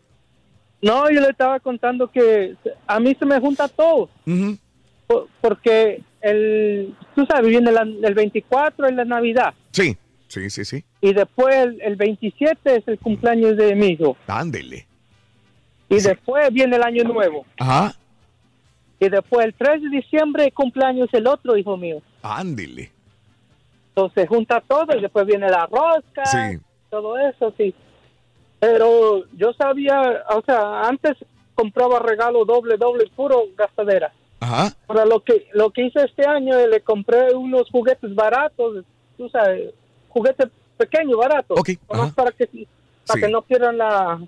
No, 0.80 1.10
yo 1.10 1.20
le 1.20 1.30
estaba 1.30 1.58
contando 1.60 2.08
que 2.10 2.54
a 2.86 3.00
mí 3.00 3.16
se 3.18 3.26
me 3.26 3.40
junta 3.40 3.66
todo. 3.68 4.08
Por- 5.06 5.26
porque 5.40 6.02
el, 6.20 6.94
tú 7.14 7.26
sabes, 7.26 7.48
viene 7.48 7.72
la- 7.72 7.82
el 7.82 8.14
24 8.14 8.86
es 8.86 8.94
la 8.94 9.04
Navidad. 9.04 9.54
Sí, 9.72 9.96
sí, 10.28 10.48
sí, 10.50 10.64
sí. 10.64 10.84
Y 11.00 11.12
después 11.12 11.54
el, 11.56 11.80
el 11.82 11.96
27 11.96 12.76
es 12.76 12.86
el 12.88 12.98
cumpleaños 12.98 13.56
de 13.56 13.74
mi 13.74 13.88
hijo. 13.88 14.16
Ándele. 14.26 14.86
Y 15.88 16.00
después 16.00 16.52
viene 16.52 16.76
el 16.76 16.82
año 16.82 17.02
nuevo. 17.04 17.44
Ajá, 17.58 17.94
Y 19.00 19.08
después 19.08 19.46
el 19.46 19.54
3 19.54 19.82
de 19.82 19.88
diciembre 19.90 20.50
cumpleaños 20.52 21.08
el 21.12 21.26
otro 21.26 21.56
hijo 21.56 21.76
mío. 21.76 22.00
ándele. 22.22 22.92
Entonces 23.90 24.28
junta 24.28 24.62
todo 24.66 24.96
y 24.96 25.00
después 25.00 25.26
viene 25.26 25.48
la 25.48 25.66
rosca, 25.66 26.24
Sí. 26.26 26.58
todo 26.90 27.18
eso, 27.18 27.52
sí. 27.56 27.74
Pero 28.60 29.24
yo 29.36 29.52
sabía, 29.54 30.24
o 30.30 30.42
sea, 30.44 30.82
antes 30.82 31.16
compraba 31.54 31.98
regalo 32.00 32.44
doble, 32.44 32.76
doble, 32.76 33.04
puro 33.16 33.44
gastadera. 33.56 34.12
Ajá. 34.40 34.72
Ahora 34.86 35.04
lo 35.04 35.20
que 35.24 35.48
lo 35.52 35.70
que 35.70 35.86
hice 35.86 36.00
este 36.04 36.26
año, 36.26 36.56
eh, 36.56 36.68
le 36.68 36.80
compré 36.80 37.34
unos 37.34 37.68
juguetes 37.70 38.14
baratos, 38.14 38.84
tú 39.16 39.28
sabes, 39.30 39.72
juguetes 40.08 40.48
pequeños, 40.76 41.16
baratos, 41.18 41.58
nomás 41.90 42.12
para 42.14 42.30
que 42.32 42.46
para 43.06 43.20
Sí. 43.20 43.20
que 43.26 43.28
no 43.32 43.42
pierdan 43.42 43.78
la, 43.78 44.20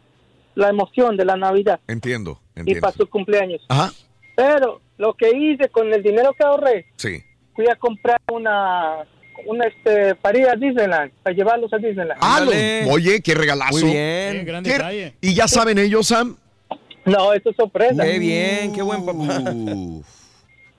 la 0.54 0.68
emoción 0.70 1.16
de 1.16 1.24
la 1.24 1.36
Navidad 1.36 1.80
Entiendo, 1.86 2.40
y 2.64 2.74
para 2.76 2.92
su 2.94 3.06
cumpleaños. 3.08 3.60
Ajá, 3.68 3.92
Pero 4.36 4.80
lo 4.98 5.14
que 5.14 5.30
hice 5.36 5.68
con 5.68 5.92
el 5.92 6.02
dinero 6.02 6.32
que 6.32 6.44
ahorré, 6.44 6.86
sí. 6.96 7.22
fui 7.54 7.68
a 7.68 7.76
comprar 7.76 8.18
una 8.32 9.04
una 9.46 9.64
este 9.66 10.14
para 10.16 10.38
ir 10.38 10.48
a 10.48 10.54
Disneyland, 10.54 11.12
para 11.22 11.34
llevarlos 11.34 11.72
a 11.72 11.78
Disneyland. 11.78 12.18
Ah, 12.20 12.40
lo- 12.44 12.92
oye, 12.92 13.22
qué 13.22 13.34
regalazo. 13.34 13.72
Muy 13.86 13.90
bien. 13.94 14.32
Qué 14.38 14.44
gran 14.44 14.62
¿Qué- 14.64 14.72
detalle. 14.72 15.14
¿Y 15.22 15.34
ya 15.34 15.48
saben 15.48 15.78
ellos, 15.78 16.08
Sam? 16.08 16.36
No, 17.06 17.32
eso 17.32 17.48
es 17.50 17.56
sorpresa. 17.56 18.02
Qué 18.04 18.18
bien, 18.18 18.72
qué 18.74 18.82
buen 18.82 19.04
papá. 19.06 19.52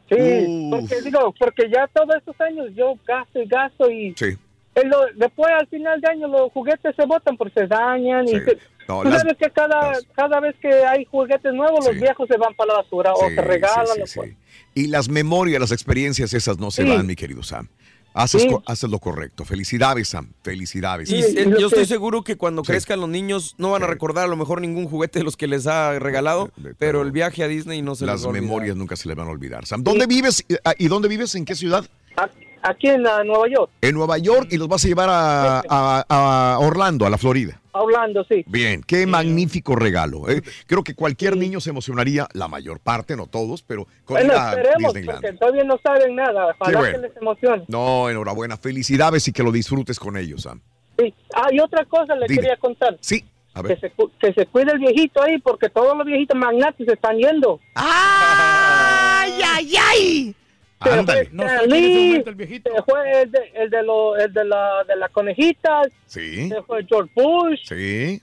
Sí, 0.09 0.67
porque 0.69 1.01
digo, 1.03 1.33
porque 1.39 1.69
ya 1.73 1.87
todos 1.93 2.15
estos 2.17 2.39
años 2.41 2.67
yo 2.75 2.95
gasto 3.07 3.41
y 3.41 3.45
gasto 3.47 3.89
y 3.89 4.13
Sí. 4.17 4.37
Lo- 4.75 5.07
después 5.15 5.51
al 5.59 5.67
final 5.67 5.99
de 6.01 6.09
año 6.09 6.27
los 6.27 6.51
juguetes 6.51 6.95
se 6.95 7.05
botan 7.05 7.37
porque 7.37 7.61
se 7.61 7.67
dañan 7.67 8.25
y 8.25 8.31
se- 8.31 8.57
No, 8.87 9.03
tú 9.03 9.09
las- 9.09 9.21
sabes 9.21 9.37
que 9.37 9.49
cada, 9.51 9.93
cada 10.15 10.39
vez 10.39 10.55
que 10.61 10.69
hay 10.85 11.05
juguetes 11.05 11.53
nuevos 11.53 11.85
los 11.85 11.95
viejos 11.95 12.27
se 12.29 12.37
van 12.37 12.53
para 12.55 12.73
la 12.73 12.79
basura 12.81 13.13
o 13.13 13.29
se 13.29 13.41
regalan. 13.41 13.85
sí, 13.95 14.01
o 14.01 14.07
sí, 14.07 14.13
pues. 14.19 14.29
sí. 14.31 14.37
Y 14.73 14.87
las 14.87 15.09
memorias, 15.09 15.59
las 15.59 15.71
experiencias 15.71 16.33
esas 16.33 16.57
no 16.57 16.71
se 16.71 16.83
Sí. 16.83 16.89
van, 16.89 17.05
mi 17.05 17.15
querido 17.15 17.43
Sam. 17.43 17.67
Haces, 18.13 18.45
co- 18.45 18.61
haces 18.65 18.89
lo 18.89 18.99
correcto. 18.99 19.45
Felicidades, 19.45 20.09
Sam. 20.09 20.33
Felicidades. 20.43 21.09
Y 21.09 21.21
yo 21.57 21.67
estoy 21.67 21.85
seguro 21.85 22.23
que 22.25 22.35
cuando 22.35 22.61
crezcan 22.61 22.99
los 22.99 23.07
niños 23.07 23.55
no 23.57 23.71
van 23.71 23.83
a 23.83 23.87
recordar 23.87 24.25
a 24.25 24.27
lo 24.27 24.35
mejor 24.35 24.59
ningún 24.59 24.89
juguete 24.89 25.19
de 25.19 25.23
los 25.25 25.37
que 25.37 25.47
les 25.47 25.65
ha 25.65 25.97
regalado, 25.97 26.51
pero 26.77 27.03
el 27.03 27.13
viaje 27.13 27.41
a 27.43 27.47
Disney 27.47 27.81
no 27.81 27.95
se 27.95 28.05
les 28.05 28.13
Las 28.15 28.21
va 28.23 28.25
a 28.25 28.29
olvidar. 28.31 28.43
memorias 28.43 28.75
nunca 28.75 28.97
se 28.97 29.07
les 29.07 29.15
van 29.15 29.27
a 29.27 29.31
olvidar. 29.31 29.65
Sam, 29.65 29.81
¿dónde 29.83 30.07
vives 30.07 30.43
y- 30.49 30.55
ah, 30.65 30.73
y 30.77 30.89
dónde 30.89 31.07
vives? 31.07 31.35
¿En 31.35 31.45
qué 31.45 31.55
ciudad? 31.55 31.85
Aquí 32.17 32.45
en 32.81 33.07
ah, 33.07 33.23
Nueva 33.23 33.47
York, 33.49 33.71
En 33.81 33.95
Nueva 33.95 34.17
York 34.17 34.47
y 34.51 34.57
los 34.57 34.67
vas 34.67 34.83
a 34.85 34.87
llevar 34.87 35.09
a, 35.09 35.59
a- 35.69 36.05
a 36.09 36.59
Orlando, 36.59 37.05
a 37.05 37.09
la 37.09 37.17
Florida. 37.17 37.59
hablando, 37.73 38.23
sí. 38.25 38.43
Bien, 38.47 38.81
qué 38.85 39.05
magnífico 39.07 39.75
regalo. 39.75 40.29
¿eh? 40.29 40.41
Creo 40.67 40.83
que 40.83 40.93
cualquier 40.93 41.37
niño 41.37 41.59
se 41.59 41.69
emocionaría, 41.69 42.27
la 42.33 42.47
mayor 42.47 42.79
parte, 42.79 43.15
no 43.15 43.27
todos, 43.27 43.63
pero 43.63 43.85
con 44.05 44.15
Bueno, 44.17 44.33
ir 44.33 44.39
a 44.39 44.49
esperemos, 44.51 44.93
Disneyland. 44.93 45.21
porque 45.21 45.37
todavía 45.37 45.63
no 45.63 45.79
saben 45.83 46.15
nada. 46.15 46.47
Ojalá 46.59 46.79
bueno. 46.79 47.01
que 47.01 47.07
les 47.07 47.17
emocione. 47.17 47.63
No, 47.67 48.09
enhorabuena. 48.09 48.57
Felicidades 48.57 49.27
y 49.27 49.31
que 49.31 49.43
lo 49.43 49.51
disfrutes 49.51 49.99
con 49.99 50.17
ellos, 50.17 50.43
Sam. 50.43 50.59
Sí. 50.99 51.13
Ah, 51.33 51.47
y 51.51 51.59
otra 51.59 51.85
cosa 51.85 52.15
le 52.15 52.27
Dime. 52.27 52.41
quería 52.41 52.57
contar. 52.57 52.97
Sí, 53.01 53.25
a 53.53 53.61
Que 53.61 53.67
ver. 53.69 53.79
se, 53.79 53.89
cu- 53.91 54.11
que 54.19 54.33
se 54.33 54.45
cuide 54.47 54.71
el 54.73 54.79
viejito 54.79 55.21
ahí, 55.23 55.39
porque 55.39 55.69
todos 55.69 55.97
los 55.97 56.05
viejitos 56.05 56.37
magnates 56.37 56.85
se 56.85 56.93
están 56.93 57.17
yendo. 57.17 57.59
¡Ay, 57.75 59.31
ay, 59.43 59.73
ay! 59.79 60.35
Se 60.83 60.89
Ándale. 60.89 61.25
fue 61.25 61.45
Stan 61.45 61.69
Lee, 61.69 62.23
se 62.23 62.81
fue 62.83 63.21
el 63.21 63.31
de, 63.31 63.39
el 63.55 63.69
de, 63.69 63.83
lo- 63.83 64.15
el 64.17 64.33
de 64.33 64.45
la, 64.45 64.83
de 64.87 64.95
las 64.95 65.11
conejitas, 65.11 65.87
Sí, 66.07 66.49
se 66.49 66.61
fue 66.63 66.83
George 66.87 67.11
Bush. 67.15 67.59
sí. 67.67 68.21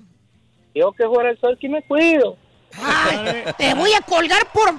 Yo 0.74 0.92
que 0.92 1.06
fuera 1.06 1.30
el 1.30 1.38
sol 1.40 1.56
que 1.60 1.68
me 1.68 1.82
cuido. 1.82 2.36
Ay, 2.80 3.44
te 3.56 3.74
voy 3.74 3.92
a 3.94 4.00
colgar 4.02 4.46
por 4.52 4.72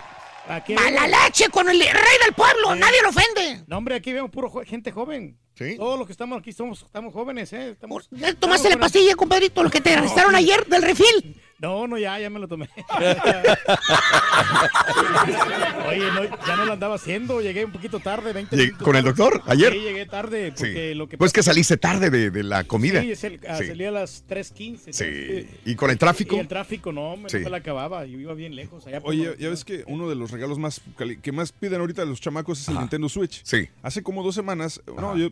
mala 0.75 1.07
leche 1.07 1.49
con 1.49 1.69
el 1.69 1.79
rey 1.79 1.89
del 2.25 2.33
pueblo. 2.35 2.75
Nadie 2.75 3.01
lo 3.03 3.09
ofende. 3.09 3.63
No, 3.67 3.77
hombre, 3.77 3.95
aquí 3.95 4.13
vemos 4.13 4.31
puro 4.31 4.49
jo- 4.49 4.63
gente 4.65 4.91
joven. 4.91 5.37
Sí. 5.55 5.75
Todos 5.77 5.97
los 5.97 6.07
que 6.07 6.13
estamos 6.13 6.39
aquí 6.39 6.53
somos, 6.53 6.83
estamos 6.83 7.13
jóvenes, 7.13 7.51
¿eh? 7.51 7.71
Estamos, 7.71 8.09
Tomaste 8.39 8.69
la 8.69 8.77
pastilla, 8.77 9.15
compadrito, 9.15 9.61
lo 9.61 9.69
que 9.69 9.81
te 9.81 9.95
restaron 9.99 10.33
ayer 10.35 10.65
del 10.67 10.81
refil. 10.83 11.35
No, 11.61 11.87
no, 11.87 11.97
ya, 11.97 12.17
ya 12.19 12.29
me 12.29 12.39
lo 12.39 12.47
tomé. 12.47 12.69
Oye, 15.89 16.11
no, 16.13 16.23
ya 16.47 16.55
no 16.55 16.65
lo 16.65 16.73
andaba 16.73 16.95
haciendo, 16.95 17.41
llegué 17.41 17.65
un 17.65 17.71
poquito 17.71 17.99
tarde, 17.99 18.31
20 18.33 18.55
Lleg- 18.55 18.59
minutos 18.65 18.83
¿Con 18.85 18.95
el 18.95 19.03
doctor 19.03 19.41
ayer? 19.45 19.73
Sí, 19.73 19.79
llegué 19.79 20.05
tarde, 20.05 20.53
porque 20.55 20.91
Sí. 20.91 20.95
lo 20.95 21.07
que 21.09 21.17
Pues 21.17 21.33
que 21.33 21.43
saliste 21.43 21.77
tarde 21.77 22.09
de, 22.09 22.31
de 22.31 22.43
la 22.43 22.63
comida. 22.63 23.01
Sí, 23.01 23.11
es 23.11 23.23
el- 23.23 23.39
ah, 23.47 23.57
Sí. 23.57 23.67
salí 23.67 23.85
a 23.85 23.91
las 23.91 24.23
3.15. 24.27 24.93
Sí. 24.93 25.47
¿Y 25.65 25.75
con 25.75 25.89
el 25.89 25.97
tráfico? 25.97 26.35
Y 26.35 26.39
el 26.39 26.47
tráfico, 26.47 26.91
no, 26.91 27.17
me, 27.17 27.29
Sí. 27.29 27.37
no 27.37 27.43
me 27.45 27.49
la 27.49 27.57
acababa, 27.57 28.05
yo 28.05 28.19
iba 28.19 28.33
bien 28.33 28.55
lejos. 28.55 28.85
Allá 28.87 29.01
Oye, 29.03 29.35
ya 29.39 29.49
ves 29.49 29.65
que 29.65 29.83
uno 29.87 30.07
de 30.09 30.15
los 30.15 30.31
regalos 30.31 30.57
más 30.59 30.81
que 31.21 31.31
más 31.31 31.51
piden 31.51 31.79
ahorita 31.81 32.05
los 32.05 32.21
chamacos 32.21 32.61
es 32.61 32.67
el 32.67 32.75
Ajá. 32.75 32.81
Nintendo 32.83 33.09
Switch. 33.09 33.41
Sí. 33.43 33.67
Hace 33.81 34.03
como 34.03 34.23
dos 34.23 34.35
semanas, 34.35 34.81
no, 34.95 35.17
yo 35.17 35.29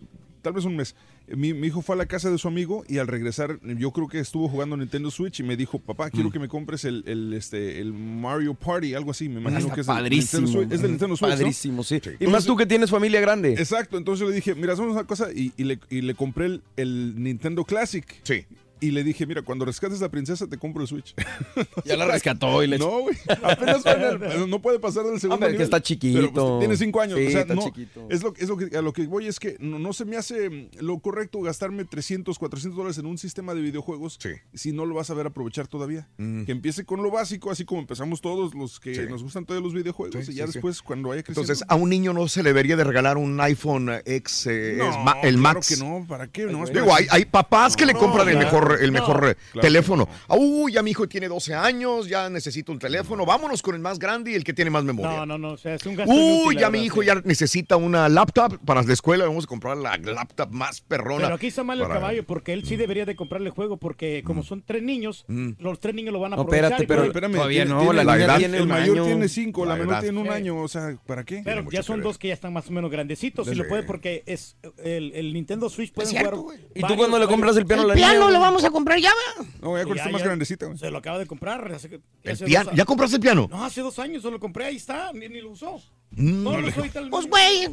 tal 0.47 0.53
vez 0.53 0.63
un 0.63 0.77
mes. 0.77 0.95
Mi, 1.27 1.53
mi 1.53 1.67
hijo 1.67 1.81
fue 1.81 1.95
a 1.95 1.97
la 1.97 2.05
casa 2.05 2.31
de 2.31 2.37
su 2.37 2.47
amigo 2.47 2.85
y 2.87 2.99
al 2.99 3.07
regresar, 3.07 3.59
yo 3.61 3.91
creo 3.91 4.07
que 4.07 4.19
estuvo 4.19 4.47
jugando 4.47 4.77
Nintendo 4.77 5.11
Switch 5.11 5.41
y 5.41 5.43
me 5.43 5.57
dijo, 5.57 5.77
papá, 5.77 6.09
quiero 6.09 6.29
Mm. 6.29 6.31
que 6.31 6.39
me 6.39 6.47
compres 6.47 6.85
el, 6.85 7.03
el, 7.05 7.33
este, 7.33 7.81
el 7.81 7.91
Mario 7.91 8.53
Party, 8.53 8.93
algo 8.93 9.11
así. 9.11 9.27
Me 9.27 9.41
imagino 9.41 9.59
Está 9.59 9.75
que 9.75 9.81
es 9.81 9.87
padrísimo. 9.87 10.43
Nintendo 10.43 10.59
Switch. 10.61 10.73
Es 10.73 10.81
del 10.81 10.91
Nintendo 10.91 11.17
Switch, 11.17 11.29
¿no? 11.31 11.37
Padrísimo, 11.37 11.83
sí. 11.83 12.01
Y 12.21 12.27
más 12.27 12.45
tú 12.45 12.55
que 12.55 12.65
tienes 12.65 12.89
familia 12.89 13.19
grande. 13.19 13.53
Exacto, 13.53 13.97
entonces 13.97 14.21
yo 14.21 14.29
le 14.29 14.35
dije, 14.35 14.55
mira, 14.55 14.71
hacemos 14.71 14.93
una 14.93 15.03
cosa 15.03 15.27
y, 15.35 15.51
y 15.57 15.65
le, 15.65 15.79
y 15.89 15.99
le 15.99 16.15
compré 16.15 16.45
el, 16.45 16.61
el 16.77 17.21
Nintendo 17.21 17.65
Classic. 17.65 18.05
Sí. 18.23 18.45
Y 18.79 18.91
le 18.91 19.03
dije, 19.03 19.25
mira, 19.25 19.41
cuando 19.41 19.65
rescates 19.65 19.99
a 20.01 20.05
la 20.05 20.09
princesa 20.11 20.47
te 20.47 20.57
compro 20.57 20.81
el 20.81 20.87
Switch. 20.87 21.13
Ya 21.85 21.95
la 21.95 22.05
rescató 22.07 22.63
y 22.63 22.67
le 22.67 22.77
No, 22.77 22.99
güey. 23.01 23.15
Apenas 23.43 23.85
el- 23.85 24.49
no 24.49 24.61
puede 24.61 24.79
pasar 24.79 25.03
del 25.05 25.19
segundo 25.19 25.45
Hombre, 25.45 25.57
que 25.57 25.63
está 25.63 25.81
chiquito. 25.81 26.19
Pero, 26.19 26.33
pues, 26.33 26.59
tiene 26.59 26.77
cinco 26.77 27.01
años. 27.01 27.17
Sí, 27.19 27.27
o 27.27 27.31
sea, 27.31 27.41
está 27.41 27.55
no, 27.55 27.63
chiquito. 27.63 28.07
Es 28.09 28.23
lo, 28.23 28.33
es 28.37 28.47
lo 28.49 28.57
que, 28.57 28.77
a 28.77 28.81
lo 28.81 28.93
que 28.93 29.05
voy 29.07 29.27
es 29.27 29.39
que 29.39 29.57
no, 29.59 29.79
no 29.79 29.93
se 29.93 30.05
me 30.05 30.17
hace 30.17 30.49
mm, 30.49 30.69
lo 30.81 30.99
correcto 30.99 31.41
gastarme 31.41 31.85
300, 31.85 32.37
400 32.37 32.75
dólares 32.77 32.97
en 32.97 33.05
un 33.05 33.17
sistema 33.17 33.53
de 33.53 33.61
videojuegos 33.61 34.19
si 34.53 34.71
no 34.71 34.85
lo 34.85 34.95
vas 34.95 35.09
a 35.09 35.13
ver 35.13 35.27
aprovechar 35.27 35.67
todavía. 35.67 36.07
Mm. 36.17 36.43
Que 36.45 36.51
empiece 36.51 36.83
con 36.85 37.01
lo 37.03 37.11
básico, 37.11 37.51
así 37.51 37.65
como 37.65 37.81
empezamos 37.81 38.21
todos 38.21 38.53
los 38.55 38.79
que 38.79 38.95
Sí. 38.95 39.01
nos 39.09 39.23
gustan 39.23 39.45
todos 39.45 39.61
los 39.61 39.73
videojuegos 39.73 40.25
Sí, 40.25 40.31
y 40.31 40.35
ya 40.35 40.45
sí, 40.45 40.53
sí. 40.53 40.57
después 40.57 40.81
cuando 40.81 41.09
vaya 41.09 41.23
creciendo. 41.23 41.41
Entonces, 41.51 41.65
a 41.69 41.75
un 41.75 41.89
niño 41.89 42.13
no 42.13 42.27
se 42.27 42.41
le 42.43 42.49
debería 42.49 42.75
de 42.75 42.83
regalar 42.83 43.17
un 43.17 43.39
iPhone 43.41 43.89
X, 44.05 44.47
eh, 44.47 44.75
No, 44.77 44.85
el 45.21 45.35
claro 45.35 45.37
Max. 45.37 45.67
que 45.69 45.77
no, 45.83 46.05
¿para 46.07 46.27
qué? 46.27 46.45
Nomás 46.45 46.71
Digo, 46.73 46.93
hay, 46.93 47.05
hay 47.09 47.25
papás 47.25 47.75
que 47.75 47.85
le 47.85 47.93
No, 47.93 47.99
compran 47.99 48.27
el 48.29 48.35
claro. 48.37 48.49
Mejor, 48.69 48.83
el 48.83 48.93
No, 48.93 48.99
mejor 48.99 49.29
eh, 49.29 49.35
claro 49.51 49.61
teléfono. 49.67 50.09
Uy, 50.29 50.73
ya 50.73 50.83
mi 50.83 50.91
hijo 50.91 51.07
tiene 51.07 51.27
12 51.27 51.53
años, 51.53 52.07
ya 52.07 52.29
necesita 52.29 52.71
un 52.71 52.79
teléfono. 52.79 53.25
Vámonos 53.25 53.61
con 53.61 53.75
el 53.75 53.81
más 53.81 53.99
grande 53.99 54.31
y 54.31 54.35
el 54.35 54.43
que 54.43 54.53
tiene 54.53 54.71
más 54.71 54.83
memoria. 54.83 55.17
No, 55.19 55.25
no, 55.25 55.37
no, 55.37 55.53
o 55.53 55.57
sea, 55.57 55.75
es 55.75 55.85
un 55.85 55.95
gasto 55.95 56.13
Uy, 56.13 56.57
ya 56.57 56.69
mi 56.69 56.79
hijo 56.83 57.01
sí. 57.01 57.07
ya 57.07 57.15
necesita 57.23 57.75
una 57.77 58.09
laptop 58.09 58.57
para 58.65 58.81
la 58.83 58.93
escuela. 58.93 59.25
Vamos 59.25 59.45
a 59.45 59.47
comprar 59.47 59.77
la 59.77 59.97
laptop 59.97 60.49
más 60.51 60.81
perrona. 60.81 61.23
Pero 61.25 61.35
aquí 61.35 61.47
está 61.47 61.63
mal 61.63 61.79
el 61.79 61.87
para- 61.87 61.99
caballo 61.99 62.25
porque 62.25 62.53
él 62.53 62.65
sí 62.65 62.75
debería 62.75 63.05
de 63.05 63.15
comprarle 63.15 63.49
juego 63.49 63.77
porque 63.77 64.23
como 64.25 64.43
son 64.43 64.61
tres 64.65 64.83
niños, 64.83 65.25
Mm. 65.27 65.51
los 65.59 65.79
tres 65.79 65.95
niños 65.95 66.13
lo 66.13 66.19
van 66.19 66.33
a 66.33 66.35
No, 66.37 66.41
aprovechar. 66.43 66.71
espérate, 66.71 66.83
y 66.83 66.87
pero 66.87 67.03
Espérame, 67.05 67.33
Todavía 67.35 67.65
no, 67.65 67.79
tiene- 67.79 67.93
la 67.95 68.03
la 68.03 68.15
edad- 68.17 68.37
tiene 68.37 68.57
el 68.57 68.67
mayor 68.67 68.97
año. 68.97 69.05
tiene 69.05 69.27
cinco, 69.29 69.65
la, 69.65 69.77
La 69.77 69.85
menor 69.85 70.01
tiene 70.01 70.19
un 70.19 70.27
Eh. 70.27 70.31
año, 70.31 70.61
o 70.61 70.67
sea, 70.67 70.97
¿para 71.05 71.23
qué? 71.23 71.41
Pero 71.43 71.69
ya 71.71 71.83
son 71.83 72.01
dos 72.01 72.17
que 72.17 72.27
ya 72.29 72.33
están 72.33 72.53
más 72.53 72.67
o 72.67 72.71
menos 72.71 72.91
grandecitos. 72.91 73.47
Y 73.47 73.55
lo 73.55 73.67
puede 73.67 73.83
porque 73.83 74.23
es 74.25 74.55
el, 74.83 75.11
el 75.13 75.33
Nintendo 75.33 75.69
Switch 75.69 75.93
cierto, 76.05 76.37
jugar. 76.37 76.59
¿Y 76.75 76.81
tú 76.81 76.95
cuando 76.95 77.17
le 77.19 77.27
compras 77.27 77.55
el 77.57 77.65
piano 77.65 77.81
a 77.81 77.85
El 77.85 77.89
la 77.89 77.95
niña? 77.95 78.09
piano 78.11 78.29
lo 78.31 78.39
vamos 78.39 78.56
a 78.63 78.69
comprar 78.71 78.99
ya, 78.99 79.11
¿verdad? 79.37 79.51
No, 79.61 79.77
ya 79.77 79.83
cuando 79.83 79.95
Ya, 79.95 80.01
esté 80.03 80.11
más 80.13 80.23
grandecita. 80.23 80.65
güey. 80.65 80.77
Se 80.77 80.89
lo 80.91 80.97
acaba 80.97 81.19
de 81.19 81.25
comprar. 81.25 81.71
hace- 81.73 82.01
El 82.23 82.31
hace 82.33 82.45
piano- 82.45 82.71
¿Ya 82.73 82.83
a- 82.83 82.85
compraste 82.85 83.15
el 83.17 83.21
piano? 83.21 83.47
No, 83.51 83.63
hace 83.65 83.81
dos 83.81 83.97
años 83.99 84.21
se 84.23 84.31
lo 84.31 84.39
compré. 84.39 84.65
Ahí 84.65 84.75
está. 84.77 85.11
Ni, 85.13 85.27
ni 85.29 85.41
lo 85.41 85.51
usó. 85.51 85.81
Mm. 86.11 86.43
No, 86.43 86.61
no 86.61 86.71
soy 86.71 86.89
tal. 86.89 87.09
Pues, 87.09 87.27
güey, 87.27 87.65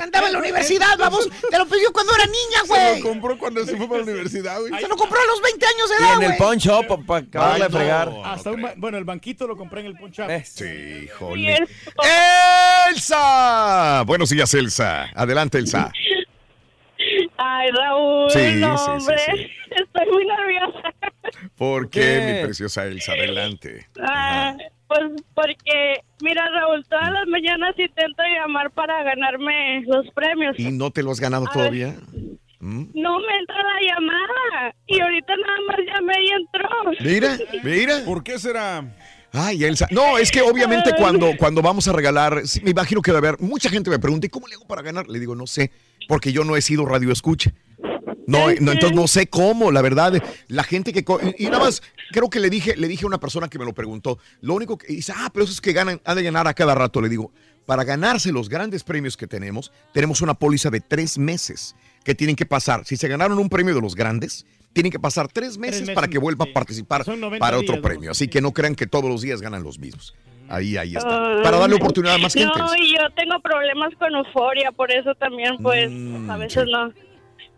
andaba 0.00 0.26
en 0.28 0.32
la 0.32 0.38
universidad, 0.38 0.96
vamos. 0.98 1.28
Te 1.50 1.58
lo 1.58 1.66
pidió 1.66 1.92
cuando 1.92 2.14
era 2.14 2.24
niña, 2.24 2.60
Se 2.62 2.66
güey. 2.68 3.00
lo 3.02 3.08
compró 3.08 3.38
cuando 3.38 3.64
se 3.66 3.76
fue 3.76 3.86
para 3.86 3.98
la 3.98 4.04
universidad, 4.04 4.58
güey. 4.60 4.72
Se 4.80 4.88
lo 4.88 4.96
compró 4.96 5.18
a 5.20 5.26
los 5.26 5.42
20 5.42 5.66
años 5.66 5.88
de 5.90 5.96
edad, 5.96 6.22
en 6.22 6.52
el 6.52 6.58
shop 6.58 7.04
para 7.06 7.24
acabarle 7.26 7.64
de 7.64 7.70
no. 7.70 7.76
fregar. 7.78 8.12
Hasta 8.24 8.50
un 8.50 8.62
ba- 8.62 8.74
bueno, 8.78 8.96
el 8.98 9.04
banquito 9.04 9.46
lo 9.46 9.56
compré 9.58 9.80
en 9.80 9.86
el 9.88 9.96
punch 9.96 10.20
up. 10.20 10.26
Sí, 10.44 10.64
híjole. 11.04 11.58
¡Elsa! 12.90 14.02
Buenos 14.06 14.30
días, 14.30 14.52
Elsa. 14.54 15.04
Adelante, 15.14 15.58
Elsa. 15.58 15.92
Ay, 17.44 17.70
Raúl, 17.72 18.30
Sí, 18.30 18.38
no, 18.56 18.78
sí, 18.78 18.84
sí, 18.84 18.90
hombre, 18.90 19.16
sí. 19.18 19.50
estoy 19.82 20.06
muy 20.12 20.26
nerviosa. 20.26 20.94
¿Por 21.56 21.90
¿Qué? 21.90 22.00
qué, 22.00 22.32
mi 22.34 22.44
preciosa 22.44 22.86
Elsa? 22.86 23.12
Adelante. 23.12 23.86
Ah, 24.00 24.54
pues 24.86 25.10
porque, 25.34 26.02
mira, 26.20 26.48
Raúl, 26.50 26.84
todas 26.88 27.10
las 27.10 27.26
mañanas 27.26 27.74
intento 27.78 28.22
llamar 28.22 28.70
para 28.70 29.02
ganarme 29.02 29.82
los 29.86 30.06
premios. 30.14 30.58
¿Y 30.58 30.70
no 30.70 30.90
te 30.90 31.02
lo 31.02 31.10
has 31.10 31.20
ganado 31.20 31.46
A 31.48 31.52
todavía? 31.52 31.94
¿Mm? 32.60 32.84
No 32.94 33.18
me 33.18 33.38
entra 33.38 33.56
la 33.56 33.94
llamada 33.94 34.74
y 34.86 35.00
ahorita 35.00 35.34
nada 35.36 35.58
más 35.66 35.78
llamé 35.78 36.14
y 36.22 36.30
entró. 36.30 36.68
Mira, 37.00 37.38
mira. 37.64 38.04
¿Por 38.04 38.22
qué 38.22 38.38
será? 38.38 38.84
Ay, 39.32 39.64
Elsa. 39.64 39.88
No, 39.90 40.18
es 40.18 40.30
que 40.30 40.42
obviamente 40.42 40.92
cuando, 40.96 41.30
cuando 41.38 41.62
vamos 41.62 41.88
a 41.88 41.92
regalar, 41.92 42.42
sí, 42.46 42.60
me 42.62 42.70
imagino 42.70 43.00
que 43.00 43.12
va 43.12 43.18
a 43.18 43.20
haber, 43.20 43.40
mucha 43.40 43.70
gente 43.70 43.88
me 43.88 43.98
pregunta, 43.98 44.26
¿y 44.26 44.30
cómo 44.30 44.46
le 44.46 44.54
hago 44.54 44.66
para 44.66 44.82
ganar? 44.82 45.08
Le 45.08 45.18
digo, 45.18 45.34
no 45.34 45.46
sé, 45.46 45.70
porque 46.06 46.32
yo 46.32 46.44
no 46.44 46.56
he 46.56 46.62
sido 46.62 46.84
radio 46.84 47.10
escucha. 47.10 47.52
No, 48.26 48.46
no, 48.60 48.72
entonces 48.72 48.92
no 48.92 49.08
sé 49.08 49.26
cómo, 49.26 49.72
la 49.72 49.82
verdad, 49.82 50.22
la 50.48 50.62
gente 50.62 50.92
que... 50.92 51.04
y 51.38 51.44
nada 51.46 51.58
más, 51.58 51.82
creo 52.12 52.30
que 52.30 52.40
le 52.40 52.50
dije, 52.50 52.76
le 52.76 52.88
dije 52.88 53.04
a 53.04 53.08
una 53.08 53.18
persona 53.18 53.48
que 53.48 53.58
me 53.58 53.64
lo 53.64 53.72
preguntó, 53.72 54.18
lo 54.42 54.54
único 54.54 54.78
que 54.78 54.92
dice, 54.92 55.12
ah, 55.16 55.30
pero 55.32 55.44
eso 55.44 55.52
es 55.52 55.60
que 55.60 55.72
ganan, 55.72 56.00
han 56.04 56.16
de 56.16 56.22
ganar 56.22 56.46
a 56.46 56.54
cada 56.54 56.74
rato. 56.74 57.00
Le 57.00 57.08
digo, 57.08 57.32
para 57.66 57.84
ganarse 57.84 58.32
los 58.32 58.48
grandes 58.48 58.84
premios 58.84 59.16
que 59.16 59.26
tenemos, 59.26 59.72
tenemos 59.92 60.20
una 60.20 60.34
póliza 60.34 60.70
de 60.70 60.80
tres 60.80 61.18
meses 61.18 61.74
que 62.04 62.14
tienen 62.14 62.36
que 62.36 62.46
pasar. 62.46 62.84
Si 62.84 62.96
se 62.96 63.08
ganaron 63.08 63.38
un 63.38 63.48
premio 63.48 63.74
de 63.74 63.80
los 63.80 63.94
grandes, 63.94 64.46
tienen 64.72 64.90
que 64.92 64.98
pasar 65.00 65.28
tres 65.28 65.58
meses, 65.58 65.80
meses, 65.82 65.94
para 65.94 66.08
que 66.08 66.18
vuelva 66.18 66.44
sí. 66.44 66.50
a 66.50 66.54
participar 66.54 67.04
Son 67.04 67.20
90 67.20 67.38
para 67.44 67.58
otro 67.58 67.74
días, 67.74 67.82
premio. 67.84 68.10
Así 68.10 68.28
que 68.28 68.40
no 68.40 68.52
crean 68.52 68.74
que 68.74 68.86
todos 68.86 69.08
los 69.10 69.22
días 69.22 69.40
ganan 69.42 69.62
los 69.62 69.78
mismos. 69.78 70.14
Ahí, 70.48 70.76
ahí 70.76 70.96
está. 70.96 71.40
Para 71.42 71.58
darle 71.58 71.76
oportunidad 71.76 72.16
a 72.16 72.18
más 72.18 72.34
gente. 72.34 72.58
No, 72.58 72.66
y 72.76 72.92
yo 72.92 72.98
tengo 73.16 73.40
problemas 73.40 73.94
con 73.98 74.14
euforia, 74.14 74.70
por 74.72 74.90
eso 74.90 75.14
también, 75.14 75.56
pues, 75.62 75.90
Mm, 75.90 76.30
a 76.30 76.36
veces 76.36 76.64
no. 76.70 76.92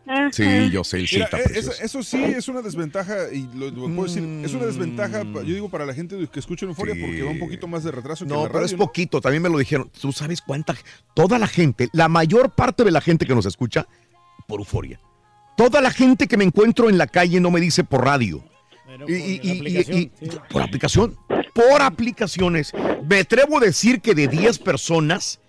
Ah, 0.07 0.28
Sí, 0.31 0.44
yo 0.70 0.84
sé, 0.84 0.99
el 0.99 1.09
Mira, 1.10 1.28
eh, 1.33 1.62
eso, 1.81 2.02
sí 2.02 2.23
es 2.23 2.47
una 2.49 2.60
desventaja, 2.60 3.33
y 3.33 3.49
lo, 3.55 3.70
lo 3.70 3.86
puedo 3.86 4.05
decir, 4.05 4.23
es 4.44 4.52
una 4.52 4.67
desventaja, 4.67 5.23
yo 5.23 5.43
digo, 5.43 5.70
para 5.70 5.86
la 5.86 5.94
gente 5.94 6.28
que 6.31 6.41
escucha 6.41 6.67
en 6.67 6.70
Euforia, 6.70 6.94
Sí. 6.94 7.01
porque 7.01 7.23
va 7.23 7.31
un 7.31 7.39
poquito 7.39 7.67
más 7.67 7.84
de 7.84 7.91
retraso 7.91 8.26
que 8.26 8.28
No, 8.28 8.43
la 8.43 8.49
pero 8.49 8.55
radio, 8.55 8.67
es 8.67 8.73
¿no? 8.73 8.78
poquito, 8.78 9.23
también 9.23 9.43
me 9.43 9.49
lo 9.49 9.57
dijeron. 9.57 9.91
¿Tú 9.99 10.12
sabes 10.12 10.43
cuánta? 10.43 10.75
Toda 11.15 11.39
la 11.39 11.47
gente, 11.47 11.89
la 11.94 12.09
mayor 12.10 12.51
parte 12.51 12.84
de 12.84 12.91
la 12.91 13.01
gente 13.01 13.25
que 13.25 13.34
nos 13.34 13.47
escucha, 13.47 13.86
por 14.47 14.60
euforia. 14.60 15.01
Toda 15.57 15.81
la 15.81 15.91
gente 15.91 16.26
que 16.26 16.36
me 16.36 16.44
encuentro 16.44 16.89
en 16.89 16.99
la 16.99 17.07
calle 17.07 17.41
no 17.41 17.50
me 17.50 17.60
dice 17.60 17.84
por 17.84 18.05
radio. 18.05 18.44
Pero 18.86 19.08
Y- 19.08 19.12
y- 19.15 19.41
y- 19.42 19.58
aplicación, 19.58 19.99
y- 19.99 20.10
sí. 20.20 20.36
Por 20.50 20.62
aplicación. 20.62 21.16
Por 21.55 21.83
aplicaciones. 21.83 22.73
Me 23.08 23.20
atrevo 23.20 23.58
a 23.58 23.60
decir 23.60 24.00
que 24.00 24.15
de 24.15 24.28
10 24.28 24.58
personas, 24.58 25.41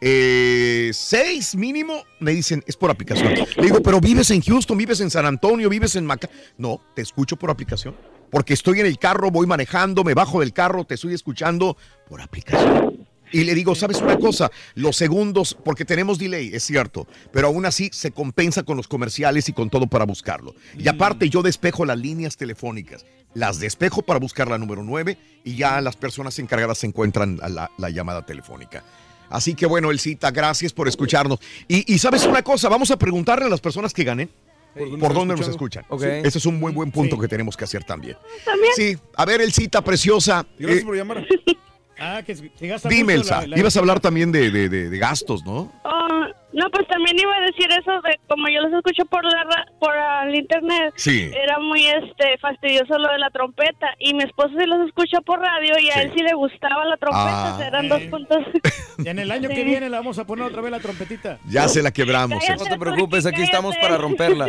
eh, 0.00 0.90
6 0.92 1.54
mínimo 1.56 2.02
me 2.20 2.32
dicen 2.32 2.62
es 2.66 2.76
por 2.76 2.90
aplicación. 2.90 3.32
Le 3.56 3.62
digo, 3.62 3.80
pero 3.82 4.00
vives 4.00 4.30
en 4.30 4.42
Houston, 4.42 4.76
vives 4.76 5.00
en 5.00 5.10
San 5.10 5.24
Antonio, 5.26 5.68
vives 5.68 5.96
en 5.96 6.04
Maca. 6.06 6.28
No, 6.58 6.80
te 6.94 7.02
escucho 7.02 7.36
por 7.36 7.50
aplicación. 7.50 7.94
Porque 8.30 8.52
estoy 8.54 8.80
en 8.80 8.86
el 8.86 8.98
carro, 8.98 9.30
voy 9.30 9.46
manejando, 9.46 10.02
me 10.02 10.12
bajo 10.14 10.40
del 10.40 10.52
carro, 10.52 10.84
te 10.84 10.94
estoy 10.94 11.14
escuchando 11.14 11.76
por 12.08 12.20
aplicación. 12.20 12.93
Y 13.32 13.44
le 13.44 13.54
digo, 13.54 13.74
¿sabes 13.74 14.00
una 14.00 14.18
cosa? 14.18 14.50
Los 14.74 14.96
segundos, 14.96 15.56
porque 15.64 15.84
tenemos 15.84 16.18
delay, 16.18 16.50
es 16.54 16.64
cierto, 16.64 17.06
pero 17.32 17.48
aún 17.48 17.66
así 17.66 17.90
se 17.92 18.10
compensa 18.10 18.62
con 18.62 18.76
los 18.76 18.88
comerciales 18.88 19.48
y 19.48 19.52
con 19.52 19.70
todo 19.70 19.86
para 19.86 20.04
buscarlo. 20.04 20.54
Y 20.78 20.86
aparte 20.88 21.28
yo 21.28 21.42
despejo 21.42 21.84
las 21.84 21.98
líneas 21.98 22.36
telefónicas, 22.36 23.04
las 23.34 23.58
despejo 23.58 24.02
para 24.02 24.20
buscar 24.20 24.48
la 24.48 24.58
número 24.58 24.82
9 24.82 25.18
y 25.44 25.56
ya 25.56 25.80
las 25.80 25.96
personas 25.96 26.38
encargadas 26.38 26.78
se 26.78 26.86
encuentran 26.86 27.38
a 27.42 27.48
la, 27.48 27.70
la 27.78 27.90
llamada 27.90 28.24
telefónica. 28.24 28.84
Así 29.30 29.54
que 29.54 29.66
bueno, 29.66 29.90
Elcita, 29.90 30.30
gracias 30.30 30.72
por 30.72 30.86
escucharnos. 30.86 31.40
Y, 31.66 31.92
y 31.92 31.98
sabes 31.98 32.24
una 32.24 32.42
cosa, 32.42 32.68
vamos 32.68 32.90
a 32.90 32.96
preguntarle 32.96 33.46
a 33.46 33.48
las 33.48 33.60
personas 33.60 33.92
que 33.92 34.04
ganen. 34.04 34.30
¿Por 34.74 35.14
dónde, 35.14 35.36
nos 35.36 35.46
escuchan? 35.46 35.84
Ok. 35.88 36.02
Sí, 36.02 36.08
Ese 36.24 36.38
es 36.38 36.46
un 36.46 36.58
muy 36.58 36.72
buen 36.72 36.90
punto 36.90 37.18
que 37.18 37.28
tenemos 37.28 37.56
que 37.56 37.64
hacer 37.64 37.84
también. 37.84 38.16
¿También? 38.44 38.72
Sí, 38.74 38.96
a 39.16 39.24
ver, 39.24 39.40
Elcita, 39.40 39.82
preciosa. 39.82 40.44
Gracias 40.58 40.82
eh, 40.82 40.84
por 40.84 40.96
llamar. 40.96 41.26
Ah, 42.06 42.22
que, 42.22 42.34
que 42.50 42.66
gasta 42.68 42.88
Dime, 42.88 43.16
mucho 43.16 43.30
la- 43.30 43.36
Elsa, 43.38 43.46
la- 43.48 43.58
ibas 43.58 43.76
a 43.76 43.80
hablar 43.80 44.00
también 44.00 44.30
de, 44.30 44.50
de- 44.50 44.68
de- 44.68 44.90
de 44.90 44.98
gastos, 44.98 45.44
¿no? 45.44 45.72
Oh, 45.84 46.24
no, 46.54 46.70
pues 46.70 46.86
también 46.88 47.18
iba 47.18 47.36
a 47.36 47.40
decir 47.42 47.66
eso 47.70 48.00
de 48.02 48.18
como 48.28 48.48
yo 48.48 48.60
los 48.62 48.72
escucho 48.72 49.04
por 49.06 49.24
la 49.24 49.44
ra- 49.44 49.66
por 49.78 49.94
el 50.26 50.34
internet. 50.36 50.92
Sí. 50.96 51.30
Era 51.34 51.58
muy 51.58 51.84
este 51.86 52.38
fastidioso 52.38 52.96
lo 52.98 53.10
de 53.12 53.18
la 53.18 53.30
trompeta 53.30 53.88
y 53.98 54.14
mi 54.14 54.22
esposo 54.24 54.50
sí 54.58 54.66
los 54.66 54.86
escucha 54.86 55.20
por 55.20 55.40
radio 55.40 55.74
y 55.78 55.90
a 55.90 55.94
Sí. 55.94 56.00
él 56.00 56.12
sí 56.16 56.22
le 56.22 56.34
gustaba 56.34 56.84
la 56.84 56.96
trompeta, 56.96 57.56
Ah. 57.58 57.66
eran 57.66 57.88
dos 57.88 58.02
puntos. 58.04 58.38
Y 58.96 59.08
en 59.08 59.18
el 59.18 59.30
año 59.32 59.48
que 59.48 59.56
Sí. 59.56 59.64
viene 59.64 59.90
le 59.90 59.96
vamos 59.96 60.18
a 60.20 60.24
poner 60.24 60.44
otra 60.46 60.62
vez 60.62 60.70
la 60.70 60.78
trompetita. 60.78 61.38
Ya 61.48 61.66
se 61.66 61.82
la 61.82 61.90
quebramos. 61.90 62.38
Cállate. 62.44 62.62
No 62.64 62.70
te 62.70 62.78
preocupes, 62.78 63.26
aquí 63.26 63.34
Cállate. 63.38 63.50
estamos 63.50 63.76
para 63.78 63.98
romperla. 63.98 64.46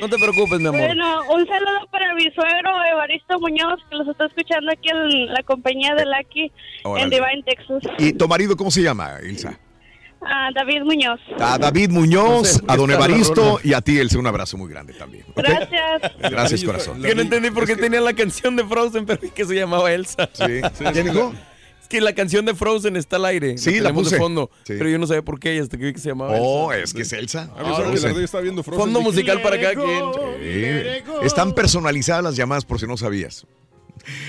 No 0.00 0.08
te 0.08 0.16
preocupes, 0.18 0.60
mi 0.60 0.68
amor. 0.68 0.80
Bueno, 0.86 1.22
un 1.34 1.44
saludo 1.48 1.86
para 1.90 2.14
mi 2.14 2.22
suegro 2.30 2.70
Evaristo 2.92 3.40
Muñoz, 3.40 3.80
que 3.90 3.96
los 3.96 4.06
está 4.06 4.26
escuchando 4.26 4.70
aquí 4.70 4.88
en 4.90 5.26
la 5.32 5.42
compañía 5.42 5.96
de 5.96 6.06
Lucky 6.06 6.42
en 6.44 6.52
Órale. 6.84 7.10
Divine, 7.10 7.42
Texas. 7.44 7.82
¿Y 7.98 8.12
tu 8.12 8.28
marido 8.28 8.56
cómo 8.56 8.70
se 8.70 8.82
llama, 8.82 9.16
Elsa? 9.20 9.58
Ah, 10.20 10.50
David 10.54 10.82
Muñoz. 10.82 11.20
A 11.38 11.58
David 11.58 11.88
No 11.90 12.00
Muñoz, 12.00 12.48
sé 12.48 12.60
a 12.66 12.76
don 12.76 12.90
está 12.90 13.00
la 13.00 13.06
Evaristo 13.06 13.60
y 13.62 13.72
a 13.72 13.80
ti, 13.80 13.98
Elsa, 13.98 14.18
un 14.18 14.26
abrazo 14.26 14.56
muy 14.56 14.68
grande 14.68 14.92
también. 14.94 15.24
Gracias. 15.36 16.12
Gracias, 16.18 16.64
corazón. 16.64 17.00
Que 17.02 17.14
no 17.14 17.22
entendí 17.22 17.50
por 17.50 17.66
qué 17.66 17.76
tenía 17.76 18.00
la 18.00 18.12
canción 18.14 18.56
de 18.56 18.64
Frozen, 18.64 19.06
pero 19.06 19.20
vi 19.22 19.30
que 19.30 19.44
se 19.44 19.54
llamaba 19.54 19.92
Elsa. 19.92 20.28
Sí. 20.32 20.60
¿Quién 20.92 21.06
dijo? 21.12 21.32
Es 21.80 21.88
que 21.88 22.00
la 22.00 22.14
canción 22.14 22.44
de 22.44 22.54
Frozen 22.54 22.96
está 22.96 23.16
al 23.16 23.26
aire. 23.26 23.56
Sí, 23.58 23.76
la 23.76 23.84
tenemos 23.90 24.04
puse. 24.04 24.16
de 24.16 24.20
fondo. 24.20 24.50
Sí. 24.64 24.74
Pero 24.76 24.90
yo 24.90 24.98
no 24.98 25.06
sabía 25.06 25.22
por 25.22 25.38
qué 25.38 25.54
y 25.54 25.58
hasta 25.60 25.78
que 25.78 25.84
vi 25.86 25.92
que 25.92 26.00
se 26.00 26.08
llamaba 26.08 26.32
Oh, 26.36 26.72
Elsa. 26.72 26.84
es 26.84 26.94
que 26.94 27.02
es 27.02 27.12
Elsa. 27.12 27.50
Ah, 27.56 27.62
no 27.62 27.92
que 27.92 27.98
la 28.00 28.08
radio 28.08 28.24
estaba 28.24 28.42
viendo 28.42 28.62
Frozen. 28.64 28.80
Fondo 28.80 29.00
musical 29.00 29.40
para 29.40 29.60
cada 29.60 29.74
quien. 29.74 30.04
Sí. 30.42 31.26
Están 31.26 31.54
personalizadas 31.54 32.24
las 32.24 32.36
llamadas 32.36 32.64
por 32.64 32.80
si 32.80 32.86
no 32.86 32.96
sabías. 32.96 33.46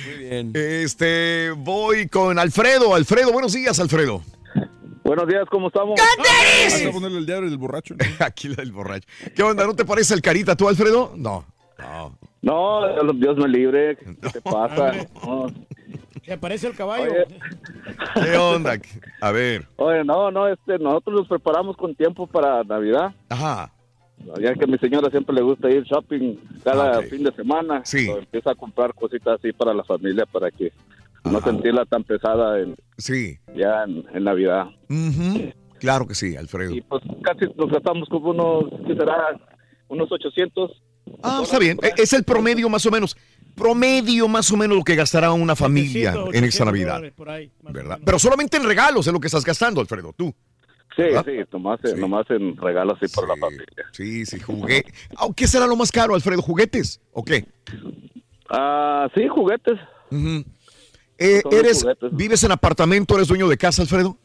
Muy 0.05 0.23
bien. 0.25 0.51
Este, 0.53 1.51
voy 1.57 2.07
con 2.07 2.37
Alfredo. 2.37 2.93
Alfredo, 2.93 3.31
buenos 3.31 3.53
días, 3.53 3.79
Alfredo. 3.79 4.21
Buenos 5.09 5.25
días, 5.27 5.45
¿cómo 5.49 5.69
estamos? 5.69 5.99
Vas 5.99 6.85
a 6.85 6.91
ponerle 6.91 7.17
el 7.17 7.25
diario 7.25 7.49
del 7.49 7.57
borracho. 7.57 7.95
¿no? 7.95 8.05
Aquí 8.23 8.47
la 8.47 8.57
del 8.57 8.71
borracho. 8.71 9.07
¿Qué 9.35 9.41
onda? 9.41 9.65
¿No 9.65 9.75
te 9.75 9.83
parece 9.83 10.13
el 10.13 10.21
carita 10.21 10.55
tú, 10.55 10.69
Alfredo? 10.69 11.13
No. 11.15 11.45
No. 11.79 12.15
No, 12.43 13.13
Dios 13.13 13.35
me 13.37 13.47
libre. 13.47 13.97
¿Qué 13.97 14.29
te 14.33 14.39
pasa? 14.41 14.91
No. 15.25 15.47
Se 16.23 16.37
parece 16.37 16.67
el 16.67 16.75
caballo. 16.75 17.11
Oye. 17.11 17.25
¿Qué 18.23 18.37
onda? 18.37 18.77
A 19.19 19.31
ver. 19.31 19.65
Oye, 19.77 20.03
no, 20.03 20.29
no, 20.29 20.47
este, 20.47 20.77
nosotros 20.77 21.21
nos 21.21 21.27
preparamos 21.27 21.75
con 21.75 21.95
tiempo 21.95 22.27
para 22.27 22.63
Navidad 22.63 23.11
Ajá. 23.29 23.73
Ya 24.39 24.53
que 24.53 24.65
a 24.65 24.67
mi 24.67 24.77
señora 24.77 25.09
siempre 25.09 25.33
le 25.33 25.41
gusta 25.41 25.71
ir 25.71 25.85
shopping 25.85 26.35
cada 26.63 26.99
Ah, 26.99 27.01
fin 27.01 27.23
de 27.23 27.31
semana. 27.31 27.81
Sí. 27.83 28.07
empieza 28.11 28.51
a 28.51 28.55
comprar 28.55 28.93
cositas 28.93 29.39
así 29.39 29.53
para 29.53 29.73
la 29.73 29.83
familia 29.83 30.27
para 30.27 30.51
que 30.51 30.71
no 31.23 31.41
sentirla 31.41 31.85
tan 31.85 32.03
pesada 32.03 32.59
en, 32.59 32.75
Sí. 32.97 33.37
ya 33.55 33.83
en, 33.83 34.03
en 34.13 34.23
Navidad. 34.23 34.65
Claro 35.79 36.07
que 36.07 36.15
sí, 36.15 36.35
Alfredo. 36.35 36.73
Y 36.75 36.81
pues 36.81 37.01
casi 37.23 37.45
nos 37.55 37.71
gastamos 37.71 38.07
como 38.09 38.31
unos, 38.31 38.65
¿qué 38.87 38.95
será? 38.95 39.39
Unos 39.87 40.11
800. 40.11 40.71
Ah, 41.23 41.39
está 41.43 41.57
bien. 41.57 41.77
E- 41.81 41.93
Es 42.01 42.13
el 42.13 42.23
promedio 42.23 42.69
más 42.69 42.85
o 42.85 42.91
menos. 42.91 43.15
Promedio 43.55 44.27
más 44.27 44.51
o 44.51 44.57
menos 44.57 44.77
lo 44.77 44.83
que 44.83 44.95
gastará 44.95 45.31
una 45.33 45.55
familia 45.55 46.11
700, 46.11 46.35
en 46.35 46.43
esta 46.45 46.63
800 46.63 46.65
Navidad. 46.65 47.13
por 47.15 47.29
ahí, 47.29 47.51
¿Verdad? 47.61 47.99
Pero 48.05 48.19
solamente 48.19 48.57
en 48.57 48.63
regalos 48.63 49.07
es 49.07 49.13
lo 49.13 49.19
que 49.19 49.27
estás 49.27 49.43
gastando, 49.43 49.81
Alfredo, 49.81 50.13
tú. 50.13 50.33
Sí, 50.95 51.03
¿Verdad? 51.03 51.25
sí, 51.25 51.31
nomás, 51.51 51.79
en- 51.85 51.99
nomás 51.99 52.25
en 52.29 52.57
regalos 52.57 52.97
así 53.01 53.13
para 53.15 53.27
la 53.27 53.35
familia. 53.37 53.65
Sí, 53.93 54.25
sí, 54.25 54.39
jugué. 54.39 54.83
Ah, 55.17 55.27
¿Qué 55.35 55.47
será 55.47 55.65
lo 55.65 55.75
más 55.75 55.91
caro, 55.91 56.13
Alfredo? 56.13 56.41
¿Juguetes 56.41 57.01
o 57.13 57.23
qué? 57.23 57.45
Ah, 58.49 59.07
sí, 59.15 59.27
juguetes. 59.27 59.79
Ujú. 60.11 60.43
Eh, 61.19 61.41
eres, 61.51 61.81
juguetes. 61.83 62.09
¿Vives 62.15 62.43
en 62.43 62.51
apartamento? 62.51 63.15
¿Eres 63.15 63.27
dueño 63.27 63.47
de 63.47 63.57
casa, 63.57 63.81
Alfredo? 63.81 64.17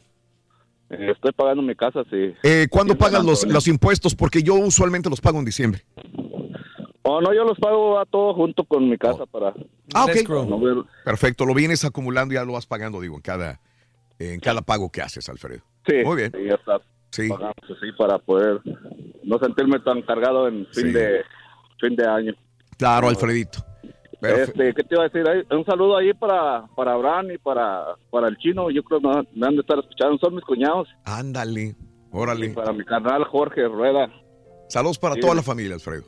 Eh, 0.89 1.11
Estoy 1.11 1.31
pagando 1.33 1.61
mi 1.61 1.75
casa, 1.75 2.03
sí. 2.09 2.33
Eh, 2.43 2.67
¿Cuándo 2.69 2.93
Sí, 2.93 2.99
pagas 2.99 3.23
los, 3.25 3.45
los 3.45 3.67
impuestos? 3.67 4.15
Porque 4.15 4.41
yo 4.43 4.55
usualmente 4.55 5.09
los 5.09 5.19
pago 5.19 5.39
en 5.39 5.45
diciembre. 5.45 5.81
Oh, 7.07 7.21
no, 7.21 7.33
yo 7.33 7.43
los 7.43 7.57
pago 7.59 7.99
a 7.99 8.05
todo 8.05 8.33
junto 8.33 8.63
con 8.63 8.89
mi 8.89 8.97
casa 8.97 9.25
para... 9.27 9.53
Ah, 9.93 10.05
ok. 10.05 10.27
no 10.47 10.87
Perfecto, 11.03 11.45
lo 11.45 11.53
vienes 11.53 11.85
acumulando 11.85 12.33
y 12.33 12.37
ya 12.37 12.43
lo 12.45 12.53
vas 12.53 12.65
pagando, 12.65 12.99
digo, 12.99 13.15
en 13.15 13.21
cada, 13.21 13.59
en 14.17 14.39
cada 14.39 14.61
pago 14.61 14.91
que 14.91 15.01
haces, 15.03 15.27
Alfredo. 15.29 15.61
Sí, 15.87 15.97
Muy 16.03 16.15
bien. 16.17 16.31
sí, 16.35 16.45
ya 16.47 16.55
está. 16.55 16.81
Sí. 17.11 17.29
Pagamos 17.29 17.53
así 17.63 17.91
para 17.97 18.17
poder 18.17 18.59
no 19.23 19.37
sentirme 19.39 19.79
tan 19.81 20.01
cargado 20.01 20.47
en 20.47 20.65
fin 20.71 20.87
Sí. 20.87 20.91
de 20.93 21.21
fin 21.79 21.95
de 21.95 22.07
año. 22.07 22.33
Claro, 22.77 23.07
Alfredito. 23.07 23.59
Este, 24.21 24.73
¿Qué 24.73 24.83
te 24.83 24.95
iba 24.95 25.03
a 25.05 25.09
decir? 25.09 25.45
Un 25.51 25.65
saludo 25.65 25.97
ahí 25.97 26.13
para, 26.13 26.65
para 26.75 26.93
Abraham 26.93 27.31
y 27.31 27.37
para, 27.37 27.95
para 28.09 28.27
el 28.27 28.37
chino. 28.37 28.69
Yo 28.71 28.83
creo 28.83 28.99
que 28.99 29.07
me, 29.07 29.13
me 29.33 29.47
han 29.47 29.55
de 29.55 29.61
estar 29.61 29.77
escuchando. 29.79 30.17
Son 30.17 30.33
mis 30.35 30.43
cuñados. 30.43 30.87
Ándale, 31.03 31.75
órale. 32.11 32.47
Y 32.47 32.49
para 32.49 32.73
mi 32.73 32.83
carnal 32.85 33.23
Jorge 33.25 33.67
Rueda. 33.67 34.09
Saludos 34.69 34.97
para 34.97 35.15
Sí. 35.15 35.21
toda 35.21 35.35
la 35.35 35.43
familia, 35.43 35.75
Alfredo. 35.75 36.03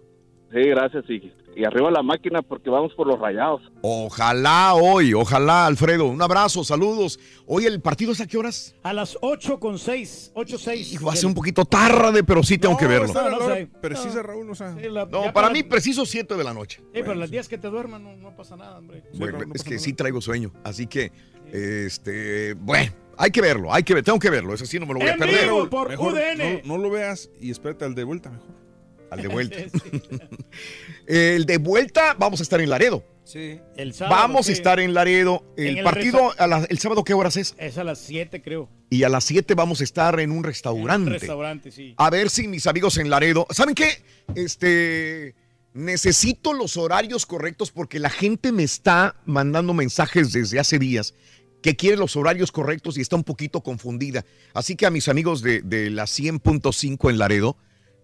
Sí, 0.51 0.61
gracias. 0.69 1.03
Y, 1.09 1.33
y 1.55 1.65
arriba 1.65 1.91
la 1.91 2.01
máquina 2.01 2.41
porque 2.41 2.69
vamos 2.69 2.93
por 2.93 3.05
los 3.07 3.19
rayados. 3.19 3.61
Ojalá 3.81 4.75
hoy, 4.75 5.13
ojalá, 5.13 5.65
Alfredo. 5.65 6.05
Un 6.05 6.21
abrazo, 6.21 6.63
saludos. 6.63 7.19
Hoy 7.45 7.65
el 7.65 7.81
partido 7.81 8.13
es 8.13 8.21
a 8.21 8.27
qué 8.27 8.37
horas? 8.37 8.75
A 8.83 8.93
las 8.93 9.17
8 9.21 9.59
con 9.59 9.77
6, 9.77 10.31
8 10.35 10.57
6. 10.57 10.93
Hijo, 10.93 11.09
hace 11.09 11.25
un 11.25 11.33
poquito 11.33 11.65
tarde, 11.65 12.23
pero 12.23 12.43
sí 12.43 12.57
tengo 12.57 12.77
que 12.77 12.87
verlo. 12.87 13.13
No, 13.13 13.79
precisa, 13.81 14.23
Raúl, 14.23 14.49
o 14.49 14.55
sea. 14.55 14.75
No, 15.11 15.33
para 15.33 15.49
mí 15.49 15.63
preciso 15.63 16.05
7 16.05 16.35
de 16.35 16.43
la 16.43 16.53
noche. 16.53 16.77
Sí, 16.93 17.01
pero 17.01 17.15
las 17.15 17.29
días 17.29 17.47
que 17.49 17.57
te 17.57 17.67
duerman 17.67 18.03
no, 18.03 18.15
no 18.15 18.35
pasa 18.35 18.55
nada, 18.55 18.77
hombre. 18.77 19.03
Bueno, 19.15 19.39
es 19.53 19.63
que 19.63 19.79
sí 19.79 19.93
traigo 19.93 20.21
sueño, 20.21 20.53
así 20.63 20.87
que, 20.87 21.11
este, 21.51 22.53
bueno, 22.53 22.93
hay 23.17 23.31
que 23.31 23.41
verlo, 23.41 23.73
hay 23.73 23.83
que 23.83 23.93
ver, 23.93 24.03
tengo 24.03 24.19
que 24.19 24.29
verlo, 24.29 24.53
eso 24.53 24.65
sí 24.65 24.79
no 24.79 24.85
me 24.85 24.93
lo 24.93 24.99
voy 24.99 25.09
a 25.09 25.17
perder. 25.17 25.45
vivo 25.45 25.69
por 25.69 25.89
Mejor 25.89 26.13
UDN. 26.13 26.61
no, 26.63 26.77
no 26.77 26.83
lo 26.83 26.89
veas 26.89 27.29
y 27.41 27.51
espérate 27.51 27.83
al 27.85 27.95
de 27.95 28.03
vuelta 28.03 28.29
mejor. 28.29 28.66
Al 29.11 29.21
de 29.21 29.27
vuelta. 29.27 29.57
El 31.07 31.45
de 31.45 31.57
vuelta, 31.57 32.15
vamos 32.19 32.39
a 32.39 32.43
estar 32.43 32.59
en 32.61 32.69
Laredo. 32.69 33.03
Sí. 33.23 33.59
El 33.75 33.93
sábado, 33.93 34.15
Vamos 34.21 34.45
sí. 34.45 34.51
a 34.53 34.55
estar 34.55 34.79
en 34.79 34.93
Laredo. 34.93 35.43
En 35.57 35.77
El 35.79 35.83
partido, 35.83 36.29
resta- 36.31 36.43
a 36.43 36.47
la- 36.47 36.65
el 36.69 36.77
sábado, 36.79 37.03
¿qué 37.03 37.13
horas 37.13 37.35
es? 37.35 37.55
Es 37.57 37.77
a 37.77 37.83
las 37.83 37.99
7, 37.99 38.41
creo. 38.41 38.69
Y 38.89 39.03
a 39.03 39.09
las 39.09 39.25
7 39.25 39.53
vamos 39.53 39.81
a 39.81 39.83
estar 39.83 40.17
en 40.19 40.31
un 40.31 40.37
Un 40.37 40.43
restaurante. 40.45 41.09
restaurante, 41.11 41.71
sí. 41.71 41.93
A 41.97 42.09
ver 42.09 42.29
si 42.29 42.47
mis 42.47 42.67
amigos 42.67 42.97
en 42.97 43.09
Laredo. 43.09 43.45
¿Saben 43.49 43.75
qué? 43.75 44.01
Este. 44.35 45.35
Necesito 45.73 46.53
los 46.53 46.75
horarios 46.75 47.25
correctos 47.27 47.69
porque 47.71 47.99
la 47.99 48.09
gente 48.09 48.51
me 48.51 48.63
está 48.63 49.15
mandando 49.25 49.73
mensajes 49.75 50.31
desde 50.31 50.59
hace 50.59 50.79
días 50.79 51.13
que 51.61 51.75
quiere 51.75 51.97
los 51.97 52.15
horarios 52.15 52.51
correctos 52.51 52.97
y 52.97 53.01
está 53.01 53.15
un 53.15 53.23
poquito 53.23 53.61
confundida. 53.61 54.25
Así 54.53 54.75
que 54.75 54.87
a 54.87 54.89
mis 54.89 55.07
amigos 55.07 55.41
de, 55.43 55.61
de 55.61 55.89
la 55.91 56.05
100.5 56.05 57.09
en 57.11 57.17
Laredo, 57.19 57.57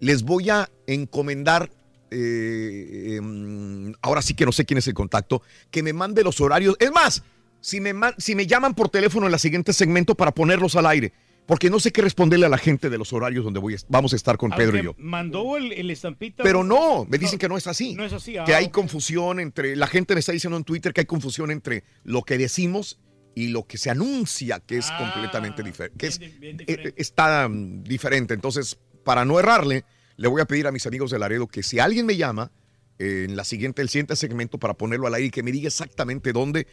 les 0.03 0.23
voy 0.23 0.49
a 0.49 0.69
encomendar, 0.87 1.69
eh, 2.11 3.15
em, 3.17 3.93
ahora 4.01 4.21
sí 4.21 4.33
que 4.33 4.45
no 4.45 4.51
sé 4.51 4.65
quién 4.65 4.77
es 4.77 4.87
el 4.87 4.93
contacto, 4.93 5.41
que 5.71 5.81
me 5.83 5.93
mande 5.93 6.23
los 6.23 6.41
horarios. 6.41 6.75
Es 6.79 6.91
más, 6.91 7.23
si 7.61 7.79
me, 7.79 7.93
si 8.17 8.35
me 8.35 8.45
llaman 8.45 8.73
por 8.75 8.89
teléfono 8.89 9.25
en 9.25 9.31
la 9.31 9.37
siguiente 9.37 9.71
segmento 9.73 10.15
para 10.15 10.33
ponerlos 10.33 10.75
al 10.75 10.85
aire, 10.87 11.13
porque 11.45 11.69
no 11.69 11.79
sé 11.79 11.91
qué 11.91 12.01
responderle 12.01 12.45
a 12.45 12.49
la 12.49 12.57
gente 12.57 12.89
de 12.89 12.97
los 12.97 13.11
horarios 13.13 13.43
donde 13.43 13.59
voy 13.59 13.75
a- 13.75 13.77
vamos 13.89 14.13
a 14.13 14.15
estar 14.15 14.37
con 14.37 14.51
Pedro 14.51 14.77
y 14.77 14.83
yo. 14.83 14.95
Mandó 14.97 15.57
el, 15.57 15.71
el 15.73 15.89
estampita. 15.91 16.43
Pero 16.43 16.63
no, 16.63 17.05
me 17.05 17.17
dicen 17.17 17.39
que 17.39 17.49
no 17.49 17.57
es 17.57 17.67
así. 17.67 17.95
No 17.95 18.03
es 18.05 18.13
así. 18.13 18.37
ah, 18.37 18.43
que 18.45 18.53
hay 18.55 18.69
confusión 18.69 19.39
entre, 19.39 19.75
la 19.75 19.87
gente 19.87 20.13
me 20.13 20.19
está 20.21 20.31
diciendo 20.33 20.57
en 20.57 20.63
Twitter 20.63 20.93
que 20.93 21.01
hay 21.01 21.05
confusión 21.07 21.51
entre 21.51 21.83
lo 22.03 22.23
que 22.23 22.37
decimos 22.37 22.99
y 23.35 23.47
lo 23.47 23.65
que 23.65 23.77
se 23.77 23.89
anuncia, 23.89 24.59
que 24.59 24.77
es 24.77 24.91
completamente 24.91 25.63
diferente, 25.63 25.97
que 25.97 26.07
es, 26.07 26.19
eh, 26.21 26.93
está 26.97 27.47
mm, 27.49 27.83
diferente. 27.83 28.33
Entonces, 28.33 28.77
para 29.03 29.25
no 29.25 29.37
errarle, 29.39 29.83
le 30.17 30.27
voy 30.27 30.41
a 30.41 30.45
pedir 30.45 30.67
a 30.67 30.71
mis 30.71 30.85
amigos 30.85 31.11
de 31.11 31.19
Laredo 31.19 31.47
que 31.47 31.63
si 31.63 31.79
alguien 31.79 32.05
me 32.05 32.15
llama 32.15 32.51
eh, 32.99 33.25
en 33.27 33.35
la 33.35 33.43
siguiente, 33.43 33.81
el 33.81 33.89
siguiente 33.89 34.15
segmento 34.15 34.57
para 34.57 34.75
ponerlo 34.75 35.07
al 35.07 35.15
aire 35.15 35.27
y 35.27 35.31
que 35.31 35.43
me 35.43 35.51
diga 35.51 35.67
exactamente 35.67 36.31
dónde 36.31 36.67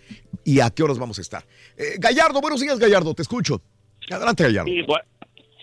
y 0.44 0.60
a 0.60 0.70
qué 0.70 0.82
horas 0.82 0.98
vamos 0.98 1.18
a 1.18 1.22
estar. 1.22 1.44
Eh, 1.76 1.96
Gallardo, 1.98 2.40
buenos 2.40 2.60
días, 2.60 2.78
Gallardo, 2.78 3.14
te 3.14 3.22
escucho. 3.22 3.62
Adelante, 4.10 4.44
Gallardo. 4.44 4.70
Sí, 4.70 4.84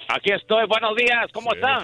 aquí 0.07 0.31
estoy, 0.31 0.65
buenos 0.67 0.95
días, 0.95 1.31
¿cómo 1.33 1.53
están? 1.53 1.81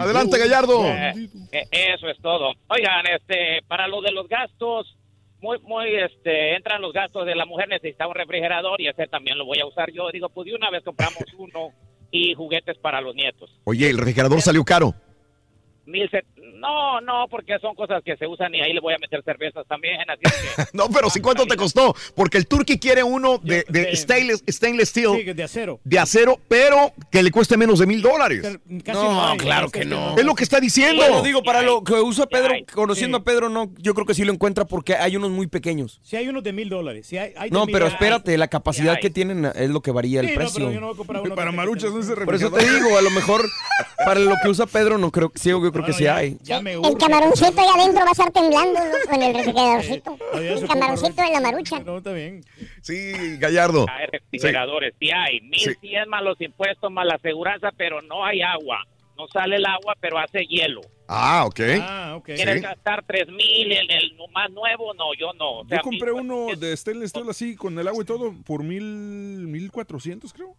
Adelante, 0.00 0.38
Gallardo. 0.38 0.84
Eh, 0.86 1.28
eh, 1.52 1.68
eso 1.94 2.08
es 2.08 2.18
todo. 2.20 2.52
Oigan, 2.68 3.06
este, 3.06 3.62
para 3.68 3.86
lo 3.88 4.00
de 4.00 4.12
los 4.12 4.28
gastos, 4.28 4.96
muy, 5.40 5.58
muy, 5.60 5.94
este, 5.94 6.54
entran 6.56 6.82
los 6.82 6.92
gastos 6.92 7.26
de 7.26 7.34
la 7.34 7.46
mujer, 7.46 7.68
necesita 7.68 8.06
un 8.06 8.14
refrigerador 8.14 8.80
y 8.80 8.88
ese 8.88 9.06
también 9.06 9.38
lo 9.38 9.44
voy 9.44 9.60
a 9.60 9.66
usar 9.66 9.90
yo. 9.90 10.10
Digo, 10.12 10.28
pues 10.28 10.46
de 10.46 10.54
una 10.54 10.70
vez 10.70 10.82
compramos 10.84 11.24
uno 11.38 11.72
y 12.12 12.34
juguetes 12.34 12.78
para 12.78 13.00
los 13.00 13.16
nietos. 13.16 13.50
Oye, 13.64 13.90
el 13.90 13.98
refrigerador 13.98 14.40
salió 14.42 14.62
caro. 14.64 14.94
Mil 15.86 16.08
set- 16.10 16.24
No, 16.36 17.00
no, 17.00 17.26
porque 17.28 17.58
son 17.60 17.74
cosas 17.74 18.02
que 18.04 18.16
se 18.16 18.26
usan 18.26 18.54
y 18.54 18.60
ahí 18.60 18.72
le 18.72 18.80
voy 18.80 18.94
a 18.94 18.98
meter 18.98 19.22
cervezas 19.24 19.66
también. 19.66 19.98
Así 20.08 20.20
que, 20.22 20.62
No, 20.76 20.88
pero 20.88 21.10
sí, 21.10 21.20
¿cuánto 21.20 21.44
te 21.46 21.56
costó? 21.56 21.94
Porque 22.14 22.38
el 22.38 22.46
Turkey 22.46 22.78
quiere 22.78 23.02
uno 23.02 23.38
de, 23.38 23.64
de 23.68 23.94
stainless, 23.96 24.44
stainless 24.48 24.90
steel. 24.90 25.10
Sí, 25.16 25.32
de 25.32 25.42
acero. 25.42 25.80
de 25.82 25.98
acero, 25.98 26.38
pero 26.48 26.92
que 27.10 27.22
le 27.22 27.30
cueste 27.32 27.56
menos 27.56 27.78
de 27.80 27.86
mil 27.86 28.00
dólares. 28.00 28.42
Casi 28.84 29.00
no 29.02 29.26
hay, 29.26 29.38
claro 29.38 29.70
que 29.70 29.84
no. 29.84 30.16
Es 30.16 30.24
lo 30.24 30.34
que 30.34 30.44
está 30.44 30.60
diciendo. 30.60 31.02
Bueno, 31.02 31.22
digo, 31.22 31.42
para 31.42 31.62
lo 31.62 31.82
que 31.82 31.94
usa 31.94 32.26
Pedro, 32.26 32.54
conociendo 32.72 33.18
a 33.18 33.24
Pedro, 33.24 33.48
no, 33.48 33.70
yo 33.78 33.94
creo 33.94 34.06
que 34.06 34.14
sí 34.14 34.24
lo 34.24 34.32
encuentra 34.32 34.64
porque 34.64 34.94
hay 34.94 35.16
unos 35.16 35.30
muy 35.30 35.46
pequeños. 35.48 36.00
Si 36.02 36.16
hay 36.16 36.28
unos 36.28 36.44
de 36.44 36.52
mil 36.52 36.68
dólares. 36.68 37.06
Si 37.06 37.18
hay, 37.18 37.32
hay 37.36 37.50
de 37.50 37.54
No, 37.58 37.66
pero 37.66 37.86
espérate, 37.86 38.38
la 38.38 38.48
capacidad 38.48 38.98
que 39.00 39.10
tienen 39.10 39.44
es 39.46 39.70
lo 39.70 39.80
que 39.80 39.90
varía 39.90 40.20
el 40.20 40.26
Sí, 40.28 40.32
no, 40.34 40.38
precio. 40.38 40.58
pero 40.60 40.70
yo 40.72 40.80
no 40.80 40.86
voy 40.86 40.94
a 40.94 40.96
comprar 40.98 41.22
uno 41.22 41.34
Para 41.34 41.50
que- 41.50 41.56
maruchas 41.56 41.90
no 41.92 41.98
es 42.00 42.06
de 42.06 42.14
Por 42.24 42.34
eso 42.36 42.50
te 42.52 42.70
digo, 42.70 42.96
a 42.96 43.02
lo 43.02 43.10
mejor 43.10 43.42
para 44.04 44.20
lo 44.20 44.34
que 44.42 44.48
usa 44.48 44.66
Pedro, 44.66 44.98
no 44.98 45.10
creo, 45.10 45.32
sí, 45.34 45.50
yo 45.72 45.82
creo 45.82 45.84
que 45.86 45.92
Bueno, 45.92 45.98
sí 45.98 46.04
ya- 46.04 46.16
hay. 46.16 46.36
Ya 46.42 46.60
me 46.60 46.72
El 46.74 46.98
camaroncito 46.98 47.60
ahí 47.60 47.68
adentro 47.80 48.02
va 48.04 48.08
a 48.08 48.12
estar 48.12 48.30
temblando 48.30 48.80
loco, 48.80 49.14
en 49.14 49.22
el 49.22 49.34
refrigeradorcito. 49.34 50.18
El 50.34 50.66
camaroncito 50.68 51.22
de 51.22 51.30
la 51.30 51.40
marucha. 51.40 51.78
No, 51.80 51.98
está 51.98 52.12
bien. 52.12 52.44
Sí, 52.82 53.12
Gallardo. 53.38 53.86
hay 53.88 54.06
refrigeradores, 54.06 54.94
sí 55.00 55.08
hay. 55.10 55.40
Mil 55.40 55.60
Sí. 55.60 55.74
cien 55.80 56.08
más 56.08 56.22
los 56.22 56.40
impuestos, 56.40 56.90
más 56.92 57.06
la 57.06 57.14
aseguranza, 57.14 57.70
pero 57.76 58.02
no 58.02 58.24
hay 58.24 58.42
agua. 58.42 58.84
No 59.16 59.28
sale 59.28 59.56
el 59.56 59.66
agua, 59.66 59.94
pero 60.00 60.18
hace 60.18 60.44
hielo. 60.46 60.80
Ah, 61.06 61.44
ok. 61.46 61.60
Ah, 61.80 62.14
ok. 62.16 62.24
¿Quieres 62.24 62.56
Sí. 62.56 62.60
gastar 62.62 63.04
tres 63.06 63.28
mil 63.28 63.70
en 63.70 63.90
el 63.90 64.12
más 64.32 64.50
nuevo? 64.50 64.94
No, 64.94 65.14
yo 65.18 65.32
no. 65.34 65.60
O 65.60 65.68
sea, 65.68 65.78
Yo 65.78 65.82
compré 65.82 66.10
uno 66.12 66.46
de 66.56 66.76
stainless 66.76 67.10
steel 67.10 67.28
así 67.28 67.54
con 67.54 67.78
el 67.78 67.86
agua 67.86 68.02
y 68.02 68.06
todo 68.06 68.34
por 68.44 68.64
mil, 68.64 68.82
mil 68.82 69.70
cuatrocientos 69.70 70.32
creo. 70.32 70.54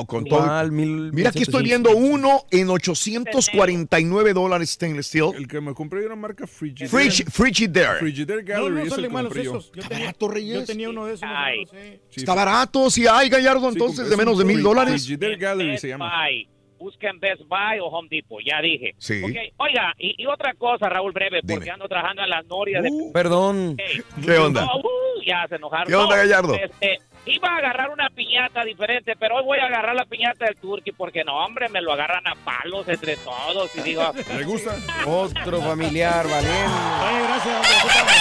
O 0.00 0.06
con 0.06 0.24
todo. 0.24 0.40
Igual, 0.44 0.72
mil- 0.72 1.12
Mira, 1.12 1.30
aquí 1.30 1.42
estoy 1.42 1.62
1700. 1.62 1.62
viendo 1.62 1.90
uno 2.14 2.42
en 2.50 2.70
849 2.70 4.32
dólares 4.32 4.70
stainless 4.70 5.06
steel. 5.06 5.32
El 5.36 5.48
que 5.48 5.60
me 5.60 5.74
compré 5.74 6.04
era 6.04 6.14
marca 6.16 6.46
Frigidaire. 6.46 6.90
Frigi- 6.90 7.30
Frigidaire. 7.30 7.98
Frigidaire 7.98 8.42
No, 8.42 8.48
Gallery 8.48 8.70
no 8.74 8.78
es 8.78 8.84
el 8.84 8.90
salen 8.90 9.04
que 9.06 9.14
malos 9.14 9.28
compré 9.32 9.42
esos. 9.42 9.72
Yo 9.72 9.82
tenía, 9.82 9.98
barato, 10.06 10.28
Reyes? 10.28 10.60
yo 10.60 10.64
tenía 10.66 10.90
uno 10.90 11.06
de 11.06 11.14
esos. 11.14 11.28
Ay. 11.30 11.64
sí. 11.66 11.76
Sí, 12.10 12.20
Está 12.20 12.34
barato, 12.34 12.90
sí 12.90 13.06
hay, 13.06 13.28
Gallardo, 13.28 13.60
sí, 13.60 13.66
entonces, 13.74 13.98
compré- 14.00 14.10
de 14.10 14.16
menos 14.16 14.38
de 14.38 14.44
mil 14.44 14.62
dólares. 14.62 14.92
Frigidaire 15.04 15.36
Gallery 15.36 15.70
Best 15.70 15.82
se 15.82 15.88
llama. 15.88 16.10
Buy. 16.26 16.48
Busquen 16.78 17.18
Best 17.18 17.42
Buy 17.48 17.80
o 17.82 17.86
Home 17.86 18.06
Depot, 18.08 18.38
ya 18.44 18.62
dije. 18.62 18.94
Sí. 18.98 19.20
Ok, 19.24 19.32
Oiga, 19.56 19.92
y, 19.98 20.14
y 20.22 20.26
otra 20.26 20.54
cosa, 20.54 20.88
Raúl 20.88 21.10
Breve, 21.10 21.40
Dime. 21.42 21.54
porque 21.54 21.70
ando 21.72 21.88
trabajando 21.88 22.22
en 22.22 22.30
las 22.30 22.46
norias 22.46 22.84
de... 22.84 22.88
Uh, 22.92 23.10
Perdón. 23.12 23.70
Ok. 23.72 24.24
¿Qué 24.24 24.38
onda? 24.38 24.60
No, 24.64 24.76
uh, 24.76 25.22
ya 25.26 25.44
se 25.48 25.56
enojaron. 25.56 25.88
¿Qué 25.88 25.96
onda, 25.96 26.14
No, 26.14 26.22
Gallardo? 26.22 26.54
Este, 26.54 27.00
iba 27.28 27.48
a 27.48 27.56
agarrar 27.58 27.90
una 27.90 28.10
piñata 28.10 28.64
diferente, 28.64 29.14
pero 29.18 29.36
hoy 29.36 29.44
voy 29.44 29.58
a 29.58 29.66
agarrar 29.66 29.94
la 29.94 30.04
piñata 30.04 30.46
del 30.46 30.56
Turqui 30.56 30.92
porque 30.92 31.24
no, 31.24 31.36
hombre, 31.44 31.68
me 31.68 31.80
lo 31.80 31.92
agarran 31.92 32.26
a 32.26 32.34
palos 32.36 32.88
entre 32.88 33.16
todos 33.16 33.74
y 33.76 33.80
digo... 33.80 34.02
¿Le 34.36 34.44
gusta? 34.44 34.74
Otro 35.06 35.60
familiar, 35.60 36.26
valiente. 36.28 36.56
Oye, 36.56 37.22
gracias. 37.28 37.54
hombre, 37.56 37.70
aquí 37.76 37.88
estamos. 37.88 38.12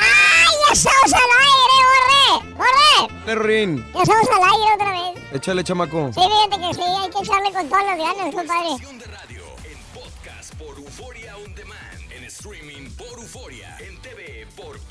¡Ay, 0.00 0.52
ya 0.66 0.72
estamos 0.72 1.12
al 1.12 1.30
aire, 1.44 1.76
borré! 1.90 2.54
¡Borré! 2.54 3.24
Terrín. 3.26 3.84
Ya 3.94 4.02
estamos 4.02 4.28
al 4.28 4.42
aire 4.52 4.74
otra 4.74 4.90
vez. 4.90 5.32
Échale, 5.32 5.64
chamaco. 5.64 6.10
Sí, 6.12 6.20
fíjate 6.20 6.66
que 6.66 6.74
sí, 6.74 6.82
hay 6.82 7.10
que 7.10 7.18
echarle 7.18 7.52
con 7.52 7.68
todas 7.68 7.84
las 7.86 7.98
ganas, 7.98 8.34
compadre. 8.34 8.70
Podcast 9.94 10.54
por 10.56 10.76
Euforia 10.76 11.36
On 11.36 11.54
Demand. 11.54 12.12
En 12.12 12.24
streaming 12.24 12.90
por 12.96 13.18
Euforia. 13.18 13.73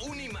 por 0.00 0.10
Unima. 0.10 0.40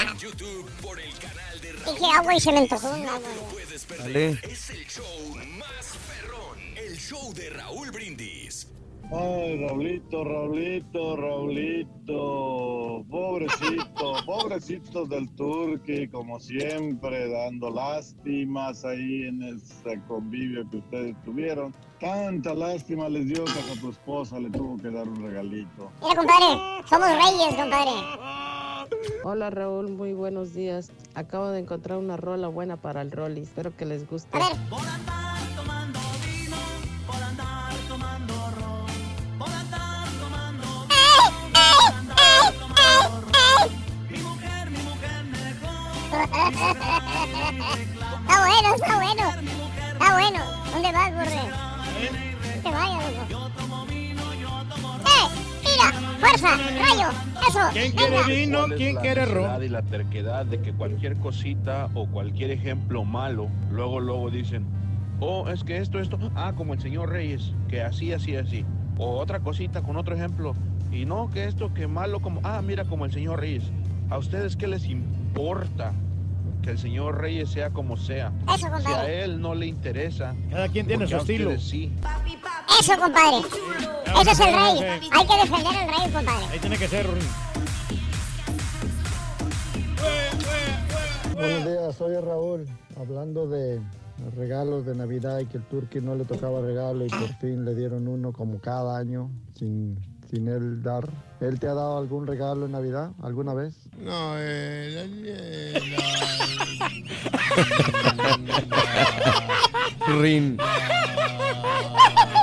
En 0.00 0.18
YouTube 0.18 0.70
por 0.82 1.00
el 1.00 1.12
canal 1.18 1.60
de 1.60 1.72
Dije 1.72 2.12
agua 2.14 2.34
y 2.34 2.40
se 2.40 2.52
me 2.52 2.58
antojó 2.58 2.88
un 2.94 3.06
agua. 3.08 3.28
Puedes 3.50 3.84
perder. 3.84 4.04
Dale. 4.04 4.52
Es 4.52 4.70
el 4.70 4.86
show 4.86 5.36
más 5.58 5.98
perrón. 6.08 6.58
El 6.76 6.96
show 6.98 7.32
de 7.34 7.50
Raúl 7.50 7.90
Brindis. 7.90 8.68
Ay, 9.14 9.58
Raulito, 9.58 10.24
Raulito, 10.24 11.16
Raulito, 11.16 13.04
pobrecito, 13.10 14.14
pobrecitos 14.26 15.08
del 15.10 15.28
Turqui, 15.36 16.08
como 16.08 16.40
siempre, 16.40 17.30
dando 17.30 17.68
lástimas 17.68 18.86
ahí 18.86 19.24
en 19.24 19.42
ese 19.42 20.00
convivio 20.08 20.66
que 20.70 20.78
ustedes 20.78 21.14
tuvieron. 21.24 21.74
Tanta 22.00 22.54
lástima 22.54 23.10
les 23.10 23.26
dio 23.26 23.44
que 23.44 23.50
a 23.50 23.80
tu 23.80 23.90
esposa 23.90 24.38
le 24.40 24.48
tuvo 24.48 24.78
que 24.78 24.90
dar 24.90 25.06
un 25.06 25.22
regalito. 25.22 25.92
Mira, 26.00 26.16
compadre, 26.16 26.88
somos 26.88 27.08
reyes, 27.10 27.54
compadre. 27.54 28.51
Hola 29.24 29.50
Raúl, 29.50 29.88
muy 29.88 30.12
buenos 30.12 30.54
días. 30.54 30.90
Acabo 31.14 31.48
de 31.48 31.60
encontrar 31.60 31.98
una 31.98 32.16
rola 32.16 32.48
buena 32.48 32.76
para 32.76 33.02
el 33.02 33.10
Rolly. 33.10 33.42
Espero 33.42 33.76
que 33.76 33.84
les 33.84 34.08
guste. 34.08 34.38
Está 34.38 34.46
bueno, 48.40 48.74
está 48.74 48.96
bueno. 48.96 49.24
Está 49.92 50.12
bueno. 50.14 50.38
¿Dónde 50.72 50.92
vas, 50.92 51.14
Borre? 51.14 51.36
No 52.56 52.62
te 52.62 52.70
vayas, 52.70 53.28
loco. 53.30 54.01
¡Fuerza! 56.20 56.56
¡Rayo! 56.56 57.08
¡Eso! 57.48 57.60
¿Quién 57.72 57.96
venga. 57.96 58.22
quiere 58.24 58.40
vino? 58.40 58.64
¿Quién 58.76 58.96
quiere 58.96 59.26
ron? 59.26 59.62
y 59.62 59.68
la 59.68 59.82
terquedad 59.82 60.46
de 60.46 60.60
que 60.60 60.72
cualquier 60.72 61.16
cosita 61.16 61.88
o 61.94 62.06
cualquier 62.06 62.50
ejemplo 62.50 63.04
malo, 63.04 63.48
luego, 63.70 64.00
luego 64.00 64.30
dicen, 64.30 64.66
oh, 65.20 65.48
es 65.48 65.64
que 65.64 65.78
esto, 65.78 65.98
esto, 65.98 66.18
ah, 66.34 66.52
como 66.56 66.74
el 66.74 66.80
señor 66.80 67.10
Reyes, 67.10 67.52
que 67.68 67.82
así, 67.82 68.12
así, 68.12 68.36
así. 68.36 68.64
O 68.98 69.18
otra 69.18 69.40
cosita 69.40 69.82
con 69.82 69.96
otro 69.96 70.14
ejemplo, 70.14 70.54
y 70.90 71.06
no, 71.06 71.30
que 71.30 71.44
esto, 71.44 71.72
que 71.72 71.86
malo, 71.86 72.20
como, 72.20 72.40
ah, 72.44 72.60
mira, 72.62 72.84
como 72.84 73.04
el 73.04 73.12
señor 73.12 73.40
Reyes. 73.40 73.64
¿A 74.10 74.18
ustedes 74.18 74.56
qué 74.56 74.66
les 74.66 74.86
importa 74.86 75.92
que 76.62 76.70
el 76.70 76.78
señor 76.78 77.20
Reyes 77.20 77.50
sea 77.50 77.70
como 77.70 77.96
sea? 77.96 78.32
Eso, 78.48 78.56
si 78.58 78.64
a 78.66 78.70
compadre. 78.70 79.24
él 79.24 79.40
no 79.40 79.54
le 79.54 79.66
interesa. 79.66 80.34
Cada 80.50 80.68
quien 80.68 80.86
tiene 80.86 81.06
¿por 81.06 81.10
su 81.10 81.16
estilo. 81.18 81.58
sí? 81.58 81.92
Eso, 82.80 82.96
compadre. 82.98 83.38
Ese 84.20 84.30
es 84.30 84.40
el 84.40 84.54
rey. 84.54 85.00
Hay 85.10 85.26
que 85.26 85.36
defender 85.36 85.76
al 85.76 85.88
rey, 85.88 86.12
compadre. 86.12 86.46
Ahí 86.50 86.58
tiene 86.58 86.78
que 86.78 86.88
ser. 86.88 87.06
Buenos 91.34 91.66
días, 91.66 91.96
soy 91.96 92.14
Raúl, 92.16 92.66
hablando 92.96 93.48
de 93.48 93.80
regalos 94.36 94.86
de 94.86 94.94
Navidad 94.94 95.40
y 95.40 95.46
que 95.46 95.56
el 95.56 95.64
turqui 95.64 96.00
no 96.00 96.14
le 96.14 96.24
tocaba 96.24 96.60
regalo 96.60 97.04
y 97.04 97.08
por 97.08 97.28
fin 97.40 97.64
le 97.64 97.74
dieron 97.74 98.06
uno 98.06 98.32
como 98.32 98.60
cada 98.60 98.96
año 98.96 99.30
sin, 99.54 99.98
sin 100.32 100.48
él 100.48 100.82
dar. 100.82 101.08
¿Él 101.40 101.60
te 101.60 101.66
ha 101.66 101.74
dado 101.74 101.98
algún 101.98 102.26
regalo 102.26 102.64
en 102.64 102.72
Navidad 102.72 103.10
alguna 103.22 103.52
vez? 103.52 103.74
No, 103.98 104.34
eh, 104.38 105.78
Rin. 110.20 110.56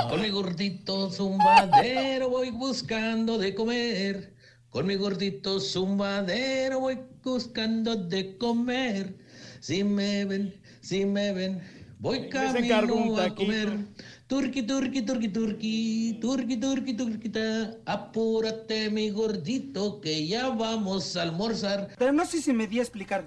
Con 0.08 0.22
mi 0.22 0.30
gordito 0.30 1.10
zumbadero 1.10 2.30
voy 2.30 2.50
buscando 2.50 3.38
de 3.38 3.54
comer. 3.54 4.34
Con 4.68 4.86
mi 4.86 4.94
gordito 4.94 5.58
zumbadero 5.58 6.78
voy 6.80 7.00
buscando 7.24 7.96
de 7.96 8.38
comer. 8.38 9.16
Si 9.58 9.82
me 9.82 10.24
ven, 10.26 10.54
si 10.80 11.04
me 11.04 11.32
ven, 11.32 11.60
voy 11.98 12.28
camino 12.28 13.18
a 13.18 13.34
comer. 13.34 13.86
Turqui, 14.30 14.62
turqui, 14.62 15.02
turqui, 15.02 15.28
turqui, 15.28 16.18
turqui, 16.22 16.56
turqui, 16.56 16.92
turquita. 16.94 17.76
Apúrate, 17.84 18.88
mi 18.88 19.10
gordito, 19.10 20.00
que 20.00 20.24
ya 20.28 20.50
vamos 20.50 21.16
a 21.16 21.22
almorzar. 21.22 21.88
Pero 21.98 22.12
no 22.12 22.24
sé 22.24 22.40
si 22.40 22.52
me 22.52 22.68
di 22.68 22.78
a 22.78 22.82
explicar. 22.82 23.26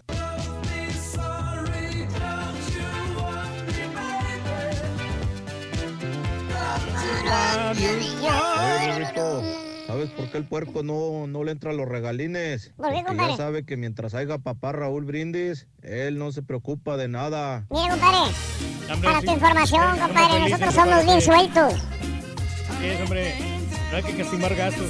¿Sabes 9.87 10.09
por 10.11 10.29
qué 10.31 10.37
el 10.37 10.45
puerco 10.45 10.83
no, 10.83 11.27
no 11.27 11.43
le 11.43 11.51
entra 11.51 11.71
a 11.71 11.73
los 11.73 11.87
regalines? 11.87 12.73
¿Por 12.77 12.91
qué, 12.93 13.03
compadre? 13.03 13.31
ya 13.31 13.37
sabe 13.37 13.65
que 13.65 13.77
mientras 13.77 14.13
haya 14.13 14.37
papá 14.37 14.71
Raúl 14.71 15.05
Brindis, 15.05 15.67
él 15.81 16.17
no 16.17 16.31
se 16.31 16.41
preocupa 16.43 16.97
de 16.97 17.07
nada. 17.07 17.65
Mira, 17.69 17.89
compadre. 17.91 18.31
Para 19.01 19.21
tu 19.21 19.31
información, 19.31 19.97
compadre, 19.99 20.39
nosotros 20.49 20.73
somos 20.73 21.05
bien 21.05 21.21
sueltos. 21.21 21.73
Sí, 22.79 22.85
es, 22.87 23.01
hombre. 23.01 23.33
No 23.91 23.97
hay 23.97 24.03
que 24.03 24.17
castimar 24.17 24.55
gastos. 24.55 24.89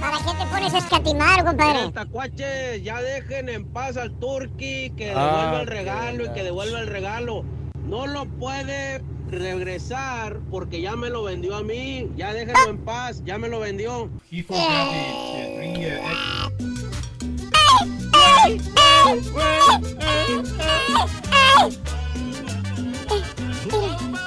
¿Para 0.00 0.18
qué 0.18 0.38
te 0.38 0.46
pones 0.50 0.74
a 0.74 0.78
escatimar, 0.78 1.44
compadre? 1.44 1.90
Tacuaches, 1.92 2.82
ya 2.84 3.00
dejen 3.00 3.48
en 3.48 3.64
paz 3.72 3.96
al 3.96 4.12
turqui, 4.18 4.90
que 4.96 5.12
Ah, 5.16 5.36
devuelva 5.36 5.60
el 5.62 5.66
regalo 5.66 6.24
y 6.26 6.28
que 6.34 6.42
devuelva 6.42 6.80
el 6.80 6.86
regalo. 6.88 7.44
No 7.86 8.06
lo 8.06 8.26
puede 8.26 9.02
regresar 9.34 10.40
porque 10.50 10.80
ya 10.80 10.96
me 10.96 11.10
lo 11.10 11.24
vendió 11.24 11.56
a 11.56 11.62
mí. 11.62 12.10
Ya 12.16 12.32
déjenlo 12.32 12.70
en 12.70 12.78
paz, 12.78 13.22
ya 13.24 13.38
me 13.38 13.48
lo 13.48 13.60
vendió. 13.60 14.10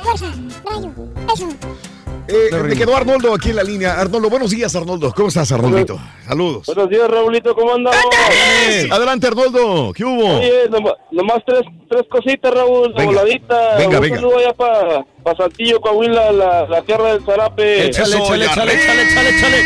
Fuerza, 0.03 0.33
rayo, 0.65 0.93
eso. 1.33 1.49
Eh, 2.29 2.49
me 2.61 2.75
quedó 2.75 2.95
Arnoldo 2.95 3.33
aquí 3.33 3.51
en 3.51 3.55
la 3.55 3.63
línea. 3.63 3.93
Arnoldo, 3.99 4.29
buenos 4.29 4.51
días, 4.51 4.75
Arnoldo. 4.75 5.13
¿Cómo 5.15 5.29
estás, 5.29 5.49
Arnoldito? 5.51 5.97
Saludos. 6.27 6.65
Buenos 6.67 6.89
días, 6.89 7.09
Raulito, 7.09 7.55
¿cómo 7.55 7.73
andamos? 7.75 7.99
Adelante, 8.91 9.27
Arnoldo. 9.27 9.93
¿Qué 9.93 10.03
hubo? 10.03 10.37
Oye, 10.39 10.67
nomás, 10.69 10.93
nomás 11.11 11.37
tres, 11.45 11.61
tres 11.89 12.03
cositas, 12.09 12.53
Raúl, 12.53 12.93
de 12.93 12.99
Venga, 13.05 13.21
voladita. 13.21 13.75
venga, 13.77 13.97
Un 13.97 14.01
venga. 14.03 14.15
saludo 14.17 14.37
allá 14.39 14.53
para 14.53 15.05
pa 15.23 15.35
Saltillo, 15.37 15.79
Coahuila, 15.79 16.31
la, 16.33 16.67
la 16.67 16.81
tierra 16.81 17.13
del 17.13 17.25
zarape. 17.25 17.87
Échale, 17.87 18.17
échale, 18.17 18.45
échale, 18.45 18.73
échale, 18.73 19.01
échale, 19.03 19.29
échale. 19.29 19.57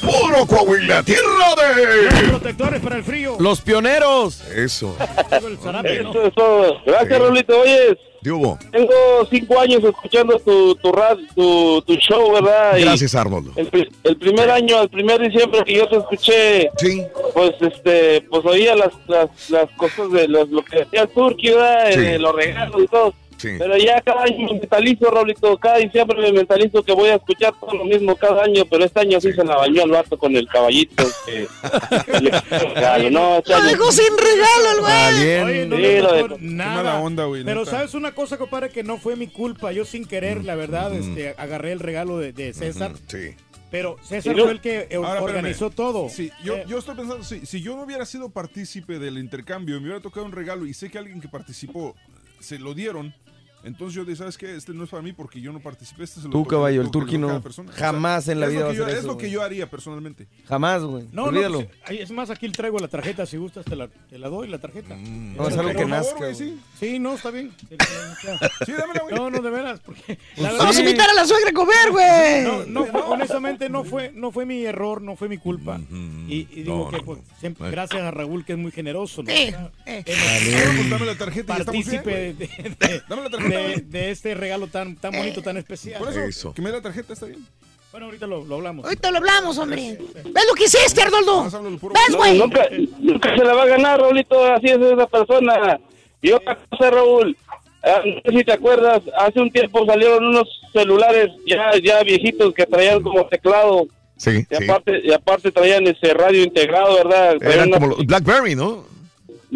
¡Puro 0.00 0.46
Coahuila! 0.46 1.02
¡Tierra 1.02 1.54
de...! 1.56 2.28
Protectores 2.28 2.80
para 2.80 2.96
el 2.96 3.04
frío. 3.04 3.36
Los 3.38 3.60
pioneros. 3.60 4.40
Eso. 4.54 4.96
Eso, 5.30 6.22
eso. 6.26 6.76
Gracias, 6.86 7.18
Raulito. 7.18 7.60
Oye, 7.60 7.98
¿Qué 8.22 8.30
hubo? 8.32 8.58
tengo 8.72 8.92
cinco 9.30 9.60
años 9.60 9.82
escuchando 9.84 10.38
tu, 10.38 10.74
tu, 10.76 10.90
rad- 10.92 11.18
tu, 11.34 11.82
tu 11.82 11.94
show, 11.96 12.32
¿verdad? 12.32 12.76
Y 12.78 12.82
Gracias, 12.82 13.14
Arnoldo. 13.14 13.52
El, 13.56 13.66
pri- 13.66 13.90
el 14.02 14.16
primer 14.16 14.50
año, 14.50 14.80
el 14.82 14.88
primer 14.88 15.20
diciembre 15.20 15.62
que 15.64 15.74
yo 15.74 15.86
te 15.88 15.96
escuché, 15.98 16.70
pues 17.34 17.52
este, 17.60 18.22
pues 18.30 18.44
oía 18.46 18.74
las, 18.76 18.92
las, 19.08 19.28
las 19.50 19.70
cosas 19.76 20.10
de 20.12 20.26
los, 20.28 20.48
lo 20.48 20.64
que 20.64 20.78
decía 20.78 21.02
el 21.02 21.08
Turqui, 21.08 21.50
¿verdad? 21.50 21.90
Sí. 21.92 22.00
Eh, 22.00 22.18
los 22.18 22.34
regalos 22.34 22.82
y 22.82 22.86
todo. 22.86 23.14
Sí. 23.44 23.56
Pero 23.58 23.76
ya 23.76 24.00
cada 24.00 24.22
año 24.22 24.38
me 24.38 24.58
mentalizo, 24.58 25.10
Raulito, 25.10 25.58
cada 25.58 25.76
diciembre 25.78 26.18
me 26.22 26.32
mentalizo 26.32 26.82
que 26.82 26.92
voy 26.92 27.10
a 27.10 27.16
escuchar 27.16 27.52
todo 27.60 27.74
lo 27.74 27.84
mismo 27.84 28.16
cada 28.16 28.42
año, 28.44 28.64
pero 28.70 28.84
este 28.84 29.00
año 29.00 29.20
sí, 29.20 29.32
se 29.32 29.44
la 29.44 29.56
bañó 29.56 29.84
el 29.84 29.90
vato 29.90 30.16
con 30.18 30.34
el 30.34 30.46
caballito. 30.48 31.04
Que, 31.26 31.46
le 32.20 32.30
regalo, 32.74 33.10
¿no? 33.10 33.36
Este 33.38 33.52
año- 33.54 33.64
regalo 33.64 34.70
el 34.72 34.84
Oye, 35.44 35.66
no 35.66 35.76
Sí, 35.76 36.28
lo 36.28 36.38
nada. 36.40 36.74
mala 36.76 37.00
onda, 37.00 37.24
güey, 37.26 37.44
Pero 37.44 37.60
neta. 37.60 37.70
sabes 37.70 37.94
una 37.94 38.12
cosa, 38.14 38.38
compadre, 38.38 38.70
que 38.70 38.82
no 38.82 38.96
fue 38.98 39.16
mi 39.16 39.26
culpa. 39.28 39.72
Yo 39.72 39.84
sin 39.84 40.06
querer, 40.06 40.44
la 40.44 40.54
verdad, 40.54 40.94
este, 40.94 41.34
agarré 41.36 41.72
el 41.72 41.80
regalo 41.80 42.18
de, 42.18 42.32
de 42.32 42.52
César. 42.52 42.92
Sí. 43.08 43.34
Pero 43.70 43.96
César 44.02 44.34
fue 44.36 44.52
el 44.52 44.60
que 44.60 44.86
eh, 44.88 44.96
Ahora, 44.96 45.20
organizó 45.22 45.66
espérame. 45.66 45.74
todo. 45.92 46.08
Sí, 46.08 46.30
yo, 46.44 46.56
Eh, 46.56 46.64
yo 46.68 46.78
estoy 46.78 46.94
pensando, 46.94 47.24
si, 47.24 47.44
si 47.44 47.60
yo 47.60 47.76
no 47.76 47.82
hubiera 47.82 48.06
sido 48.06 48.30
partícipe 48.30 48.98
del 48.98 49.18
intercambio, 49.18 49.76
me 49.80 49.86
hubiera 49.88 50.00
tocado 50.00 50.24
un 50.24 50.32
regalo 50.32 50.64
y 50.66 50.72
sé 50.74 50.90
que 50.90 50.98
alguien 50.98 51.20
que 51.20 51.28
participó 51.28 51.94
se 52.40 52.58
lo 52.58 52.72
dieron, 52.74 53.14
Entonces 53.64 53.94
yo 53.94 54.04
dije, 54.04 54.16
¿sabes 54.16 54.36
qué? 54.38 54.54
Este 54.56 54.72
no 54.72 54.84
es 54.84 54.90
para 54.90 55.02
mí 55.02 55.12
porque 55.12 55.40
yo 55.40 55.52
no 55.52 55.60
participé. 55.60 56.04
Este 56.04 56.20
se 56.20 56.26
lo 56.26 56.32
Tú, 56.32 56.44
caballo, 56.44 56.76
lo 56.76 56.82
el 56.82 56.88
toca- 56.90 57.00
turqui 57.06 57.16
lo 57.18 57.22
toca 57.22 57.32
no. 57.32 57.38
a 57.38 57.42
persona. 57.42 57.72
Jamás 57.72 58.28
en 58.28 58.40
la 58.40 58.46
vida 58.46 58.60
lo 58.60 58.66
va 58.66 58.72
yo- 58.74 58.82
hacer 58.84 58.94
Es 58.94 59.00
eso, 59.04 59.08
lo 59.12 59.18
que 59.18 59.30
yo 59.30 59.42
haría 59.42 59.68
personalmente. 59.70 60.26
Jamás, 60.46 60.82
güey. 60.82 61.04
No, 61.12 61.22
no, 61.22 61.28
Olvídalo. 61.28 61.64
pues, 61.64 61.68
ahí- 61.86 61.98
es 61.98 62.10
más, 62.10 62.30
aquí 62.30 62.48
traigo 62.50 62.78
la 62.78 62.88
tarjeta. 62.88 63.24
Si 63.26 63.36
gustas, 63.36 63.64
te 63.64 63.74
la, 63.76 63.88
te 63.88 64.18
la 64.18 64.28
doy, 64.28 64.48
la 64.48 64.58
tarjeta. 64.58 64.96
No, 64.96 65.48
es 65.48 65.56
algo 65.56 65.72
que 65.72 65.84
nazca, 65.86 66.18
güey. 66.18 66.34
Sí. 66.34 66.58
sí, 66.78 66.98
no, 66.98 67.14
está 67.14 67.30
bien. 67.30 67.52
Sí, 68.66 68.72
dámela, 68.72 69.00
güey. 69.02 69.14
No, 69.14 69.30
no, 69.30 69.40
de 69.40 69.50
veras. 69.50 69.80
Porque 69.80 70.18
Pues 70.36 70.58
Vamos 70.58 70.76
a 70.76 70.80
invitar 70.80 71.08
a 71.10 71.14
la 71.14 71.24
suegra 71.26 71.50
a 71.50 71.52
comer, 71.52 71.90
güey. 71.90 72.42
No, 72.44 72.64
no 72.66 72.82
honestamente 73.06 73.68
no 73.68 73.84
fue, 73.84 74.12
no 74.14 74.30
fue 74.30 74.46
mi 74.46 74.64
error, 74.64 75.02
no 75.02 75.16
fue 75.16 75.28
mi 75.28 75.38
culpa. 75.38 75.80
Y, 76.28 76.48
y 76.52 76.62
digo 76.62 76.90
que 76.90 76.98
pues, 77.00 77.20
siempre- 77.40 77.70
gracias 77.70 78.02
a 78.02 78.10
Raúl 78.10 78.44
que 78.44 78.52
es 78.52 78.58
muy 78.58 78.72
generoso. 78.72 79.22
¿no? 79.22 79.30
Eh, 79.30 79.48
O 79.48 79.50
sea, 79.50 79.70
eh. 79.86 80.02
Pues 80.04 80.90
dame 80.90 81.06
la 81.06 81.14
tarjeta 81.16 81.56
y 81.56 81.60
estamos 81.60 81.86
bien, 81.86 82.02
Partícipe 82.02 83.02
Dame 83.08 83.22
la 83.22 83.30
tarjeta, 83.30 83.53
de- 83.58 84.10
este 84.10 84.34
regalo 84.34 84.66
tan, 84.66 84.96
tan 84.96 85.12
bonito, 85.12 85.42
tan 85.42 85.56
especial. 85.56 85.98
Por 86.02 86.12
eso, 86.16 86.52
que 86.54 86.62
me 86.62 86.70
dé 86.70 86.76
la 86.76 86.82
tarjeta, 86.82 87.12
está 87.12 87.26
bien. 87.26 87.44
Bueno, 87.90 88.06
ahorita 88.06 88.26
lo, 88.26 88.44
lo 88.44 88.56
hablamos. 88.56 88.84
Ahorita 88.84 89.10
lo 89.12 89.18
hablamos, 89.18 89.56
hombre. 89.58 89.96
¿Ves 90.24 90.44
lo 90.48 90.54
que 90.54 90.64
hiciste, 90.64 91.00
Arnoldo? 91.02 91.44
¿Ves, 91.44 91.52
No, 92.10 92.16
güey? 92.18 92.38
nunca, 92.38 92.66
nunca 92.98 93.36
se 93.36 93.44
la 93.44 93.54
va 93.54 93.62
a 93.62 93.66
ganar, 93.66 94.00
Raulito. 94.00 94.44
Así 94.52 94.66
es 94.66 94.78
esa 94.78 95.06
persona. 95.06 95.78
Y 96.20 96.32
otra 96.32 96.58
cosa, 96.68 96.90
Raúl. 96.90 97.36
ah, 97.84 98.00
No 98.04 98.32
sé 98.32 98.38
si 98.38 98.44
te 98.44 98.52
acuerdas, 98.52 99.00
hace 99.16 99.40
un 99.40 99.50
tiempo 99.50 99.86
salieron 99.86 100.24
unos 100.24 100.48
celulares 100.72 101.30
ya, 101.46 101.70
ya 101.82 102.02
viejitos 102.02 102.52
que 102.52 102.66
traían 102.66 103.00
como 103.00 103.26
teclado. 103.28 103.86
Sí, 104.16 104.44
Y 104.50 104.56
sí. 104.56 104.64
aparte, 104.64 105.00
y 105.04 105.12
aparte 105.12 105.52
traían 105.52 105.86
ese 105.86 106.14
radio 106.14 106.42
integrado, 106.42 106.94
¿verdad? 106.96 107.36
Traían 107.38 107.58
Eran 107.58 107.68
una- 107.68 107.76
como 107.78 107.86
los 107.96 108.06
Blackberry, 108.06 108.54
¿no? 108.56 108.84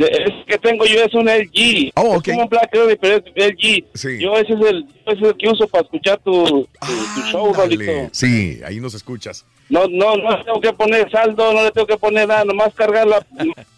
Es 0.06 0.32
que 0.46 0.58
tengo 0.58 0.84
yo 0.86 1.02
es 1.02 1.12
un 1.14 1.26
LG. 1.26 1.90
Oh, 1.96 2.12
Es 2.12 2.18
ok. 2.18 2.24
como 2.26 2.42
un 2.42 2.48
Blackberry, 2.48 2.96
pero 3.00 3.16
es 3.16 3.22
LG. 3.34 3.84
Sí. 3.94 4.18
Yo 4.20 4.36
ese 4.36 4.52
es 4.54 4.60
el, 4.60 4.84
ese 5.06 5.16
es 5.18 5.22
el 5.22 5.36
que 5.36 5.48
uso 5.48 5.66
para 5.66 5.82
escuchar 5.84 6.18
tu, 6.24 6.44
tu, 6.44 6.66
tu 7.14 7.20
show. 7.32 7.52
Dale. 7.56 8.08
Sí, 8.12 8.60
ahí 8.64 8.78
nos 8.80 8.94
escuchas. 8.94 9.44
No, 9.68 9.86
no, 9.88 10.16
no 10.16 10.38
le 10.38 10.44
tengo 10.44 10.60
que 10.60 10.72
poner 10.72 11.10
saldo, 11.10 11.52
no 11.52 11.62
le 11.62 11.70
tengo 11.72 11.86
que 11.86 11.98
poner 11.98 12.26
nada, 12.28 12.44
nomás 12.44 12.72
cargar 12.74 13.06
la, 13.06 13.26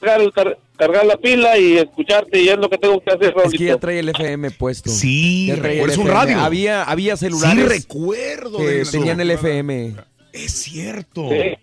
cargar, 0.00 0.32
car- 0.32 0.58
cargar 0.76 1.04
la 1.06 1.16
pila 1.16 1.58
y 1.58 1.78
escucharte 1.78 2.40
y 2.40 2.48
es 2.48 2.56
lo 2.58 2.68
que 2.70 2.78
tengo 2.78 3.00
que 3.00 3.10
hacer, 3.10 3.24
Es 3.30 3.34
Raulito. 3.34 3.58
que 3.58 3.64
ya 3.64 3.76
trae 3.78 3.98
el 3.98 4.08
FM 4.10 4.50
puesto. 4.52 4.88
Sí, 4.90 5.50
el 5.50 5.56
recuerdas 5.58 5.96
un 5.98 6.06
FM. 6.06 6.20
radio. 6.20 6.40
Había, 6.40 6.82
había 6.84 7.16
celulares 7.16 7.64
Sí, 7.64 7.68
recuerdo 7.68 8.58
de 8.58 8.66
que 8.66 8.80
eso. 8.82 8.92
tenían 8.92 9.20
el 9.20 9.30
FM. 9.32 9.94
Es 10.32 10.52
cierto. 10.52 11.28
Sí. 11.30 11.56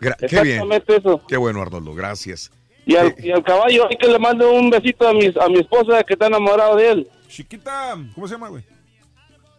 Gra- 0.00 0.16
qué 0.28 0.40
bien. 0.42 0.62
Eso. 0.86 1.22
Qué 1.26 1.36
bueno, 1.36 1.60
Arnoldo. 1.62 1.94
Gracias. 1.94 2.52
Y 2.86 2.96
al, 2.96 3.14
y 3.18 3.30
al 3.30 3.42
caballo 3.42 3.88
hay 3.88 3.96
que 3.96 4.08
le 4.08 4.18
mando 4.18 4.52
un 4.52 4.70
besito 4.70 5.08
a 5.08 5.12
mi, 5.12 5.26
a 5.26 5.48
mi 5.48 5.60
esposa 5.60 6.02
que 6.04 6.14
está 6.14 6.26
enamorada 6.26 6.76
de 6.76 6.90
él. 6.90 7.08
Chiquita, 7.28 7.96
¿cómo 8.14 8.28
se 8.28 8.34
llama, 8.34 8.48
güey? 8.48 8.64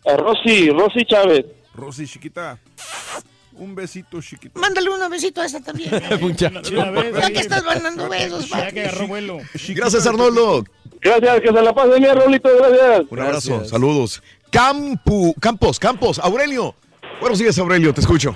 A 0.06 0.16
Rosy, 0.18 0.70
Rosy 0.70 1.06
Chávez. 1.06 1.46
Rosy, 1.74 2.08
chiquita. 2.08 2.60
Un 3.54 3.74
besito, 3.74 4.22
chiquita. 4.22 4.60
Mándale 4.60 4.90
un 4.90 5.10
besito 5.10 5.42
a 5.42 5.46
esta 5.46 5.62
también. 5.62 5.90
Muchacho. 6.22 6.62
Ya 6.62 7.32
que 7.32 7.40
estás 7.40 7.64
mandando 7.64 8.10
besos, 8.10 8.50
Ya 8.50 8.72
que 8.72 8.82
agarró 8.82 9.08
vuelo. 9.08 9.38
Gracias, 9.70 10.06
Arnoldo. 10.06 10.64
Gracias, 11.02 11.42
que 11.42 11.48
se 11.48 11.62
la 11.62 11.74
pase 11.74 12.00
bien, 12.00 12.16
Raulito, 12.16 12.50
gracias. 12.58 13.06
Un 13.10 13.20
abrazo. 13.20 13.50
Gracias. 13.52 13.70
Saludos. 13.70 14.24
Campu, 14.52 15.34
Campos, 15.40 15.80
Campos. 15.80 16.20
Aurelio. 16.20 16.76
Buenos 17.20 17.40
días, 17.40 17.58
Aurelio. 17.60 17.94
Te 17.94 18.02
escucho. 18.02 18.36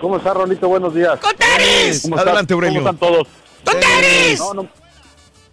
¿Cómo 0.00 0.18
está, 0.18 0.34
Rolito? 0.34 0.68
Buenos 0.68 0.94
días. 0.94 1.18
¡Contaris! 1.18 2.02
¿Cómo 2.02 2.18
Adelante? 2.18 2.52
Aurelio. 2.52 2.80
¿Cómo 2.80 2.90
están 2.90 3.08
todos? 3.08 3.28
¡Contaris! 3.64 4.38
No, 4.40 4.54
no. 4.54 4.68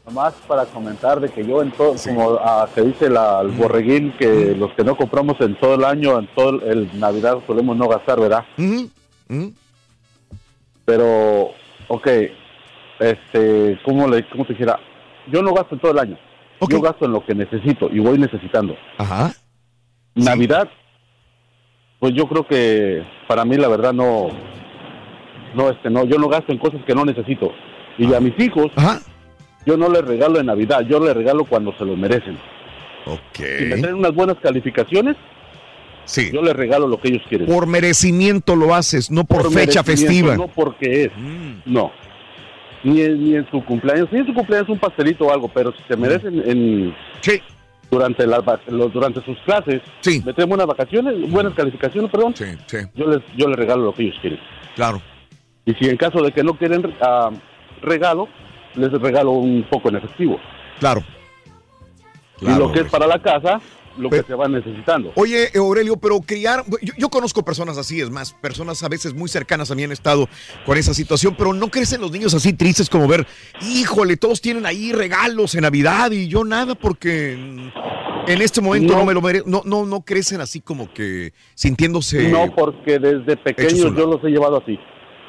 Nomás 0.06 0.34
para 0.48 0.66
comentar 0.66 1.20
de 1.20 1.30
que 1.30 1.46
yo 1.46 1.62
en 1.62 1.72
todo, 1.72 1.96
como 2.04 2.40
ah, 2.42 2.68
se 2.74 2.82
dice 2.82 3.10
la, 3.10 3.42
el 3.42 3.50
borreguín, 3.50 4.14
que 4.18 4.56
los 4.56 4.74
que 4.74 4.84
no 4.84 4.98
compramos 4.98 5.40
en 5.42 5.60
todo 5.60 5.76
el 5.76 5.86
año, 5.86 6.18
en 6.18 6.28
todo 6.36 6.50
el, 6.50 6.64
el 6.64 7.00
Navidad 7.00 7.38
solemos 7.46 7.78
no 7.78 7.88
gastar, 7.88 8.20
¿verdad? 8.20 8.44
Pero, 10.86 11.52
ok, 11.88 12.08
este, 13.00 13.80
¿cómo, 13.86 14.08
le, 14.08 14.28
cómo 14.30 14.44
te 14.46 14.54
dijera? 14.54 14.80
Yo 15.32 15.44
no 15.44 15.54
gasto 15.54 15.76
en 15.76 15.82
todo 15.82 15.92
el 15.92 16.00
año. 16.00 16.18
Yo 16.70 16.82
gasto 16.82 17.06
en 17.06 17.12
lo 17.12 17.26
que 17.26 17.34
necesito 17.34 17.90
y 17.92 18.00
voy 18.00 18.18
necesitando. 18.18 18.76
Ajá. 18.98 19.32
Navidad, 20.14 20.70
pues 22.00 22.14
yo 22.14 22.28
creo 22.28 22.46
que 22.46 23.04
para 23.28 23.46
mí 23.46 23.56
la 23.58 23.68
verdad 23.68 23.94
no, 23.94 24.30
no, 25.56 25.70
este, 25.70 25.90
no, 25.90 26.06
yo 26.06 26.18
no 26.18 26.28
gasto 26.28 26.52
en 26.52 26.60
cosas 26.60 26.82
que 26.86 26.94
no 26.94 27.06
necesito. 27.06 27.52
Y 27.98 28.14
a 28.14 28.20
mis 28.20 28.38
hijos, 28.40 28.72
Ajá. 28.76 29.00
yo 29.66 29.78
no 29.78 29.90
les 29.90 30.04
regalo 30.04 30.40
en 30.40 30.48
Navidad, 30.48 30.82
yo 30.82 31.00
les 31.00 31.14
regalo 31.16 31.46
cuando 31.46 31.74
se 31.78 31.86
lo 31.86 31.96
merecen. 31.96 32.38
Si 33.34 33.42
me 33.42 33.74
Ok. 33.76 33.82
traen 33.82 33.96
unas 33.96 34.14
buenas 34.14 34.38
calificaciones, 34.42 35.16
Sí. 36.06 36.30
yo 36.34 36.42
les 36.42 36.54
regalo 36.56 36.88
lo 36.88 37.00
que 37.00 37.10
ellos 37.10 37.24
quieren. 37.30 37.48
Por 37.48 37.68
merecimiento 37.68 38.56
lo 38.56 38.74
haces, 38.74 39.12
no 39.12 39.24
por, 39.24 39.44
Por 39.44 39.54
fecha 39.54 39.84
festiva. 39.84 40.36
No 40.36 40.48
porque 40.48 41.04
es, 41.06 41.12
Mm. 41.18 41.62
no. 41.74 41.92
Ni 42.84 43.02
en, 43.02 43.24
ni 43.24 43.36
en 43.36 43.50
su 43.52 43.64
cumpleaños, 43.64 44.08
ni 44.12 44.20
en 44.20 44.26
su 44.26 44.34
cumpleaños 44.34 44.70
un 44.70 44.80
pastelito 44.80 45.26
o 45.26 45.32
algo, 45.34 45.48
pero 45.50 45.72
si 45.74 45.84
se 45.88 45.96
merecen 45.96 46.42
en 46.48 46.96
Sí. 47.22 47.40
durante 47.92 48.26
las 48.26 48.42
durante 48.92 49.24
sus 49.24 49.38
clases, 49.40 49.82
Sí. 50.00 50.22
me 50.26 50.34
traen 50.34 50.50
buenas 50.50 50.66
vacaciones, 50.66 51.30
buenas 51.30 51.54
calificaciones, 51.54 52.10
perdón, 52.10 52.34
Sí, 52.36 52.46
sí. 52.66 52.78
yo 52.96 53.06
les 53.08 53.20
yo 53.38 53.48
les 53.48 53.58
regalo 53.58 53.84
lo 53.86 53.94
que 53.94 54.04
ellos 54.04 54.18
quieren. 54.22 54.40
Claro. 54.76 55.00
Y 55.66 55.74
si 55.76 55.88
en 55.90 55.98
caso 55.98 56.24
de 56.24 56.32
que 56.32 56.44
no 56.44 56.56
quieren 56.58 56.82
ah, 57.02 57.30
regalo, 57.82 58.28
les 58.76 58.92
regalo 58.92 59.32
un 59.32 59.66
poco 59.70 59.90
en 59.90 59.98
efectivo. 59.98 60.38
Claro. 60.80 61.04
y 62.42 62.50
lo 62.50 62.72
que 62.72 62.80
es 62.80 62.90
para 62.90 63.06
la 63.06 63.22
casa, 63.22 63.62
lo 63.98 64.10
Pero- 64.10 64.24
que 64.24 64.28
se 64.30 64.36
va 64.36 64.48
necesitando. 64.48 65.12
Oye, 65.16 65.50
Aurelio, 65.56 65.96
pero 65.98 66.20
criar, 66.22 66.64
yo, 66.82 66.94
yo 66.98 67.10
conozco 67.10 67.44
personas 67.46 67.78
así, 67.78 68.02
es 68.02 68.10
más, 68.10 68.34
personas 68.34 68.82
a 68.82 68.90
veces 68.90 69.14
muy 69.14 69.30
cercanas 69.30 69.70
a 69.70 69.76
mí 69.76 69.84
han 69.84 69.92
estado 69.92 70.28
con 70.66 70.76
esa 70.78 70.94
situación, 70.96 71.36
pero 71.38 71.54
no 71.54 71.68
crecen 71.70 72.02
los 72.02 72.10
niños 72.12 72.34
así 72.34 72.54
tristes 72.54 72.90
como 72.90 73.08
ver, 73.08 73.28
híjole, 73.62 74.18
todos 74.18 74.42
tienen 74.42 74.66
ahí 74.66 74.92
regalos 74.92 75.54
en 75.54 75.62
Navidad 75.62 76.10
y 76.12 76.28
yo 76.30 76.44
nada 76.44 76.74
porque 76.74 77.34
en 77.34 78.42
este 78.42 78.60
momento 78.62 78.94
no, 78.94 79.00
No. 79.00 79.06
me 79.06 79.14
lo 79.14 79.22
merezco, 79.22 79.48
no, 79.50 79.62
no, 79.66 79.86
no 79.86 80.02
crecen 80.02 80.42
así 80.42 80.62
como 80.62 80.92
que 80.92 81.34
sintiéndose... 81.54 82.30
no, 82.30 82.50
porque 82.56 82.98
desde 82.98 83.38
pequeños 83.38 83.96
yo 83.96 84.08
los 84.08 84.24
he 84.24 84.30
llevado 84.30 84.58
así. 84.64 84.80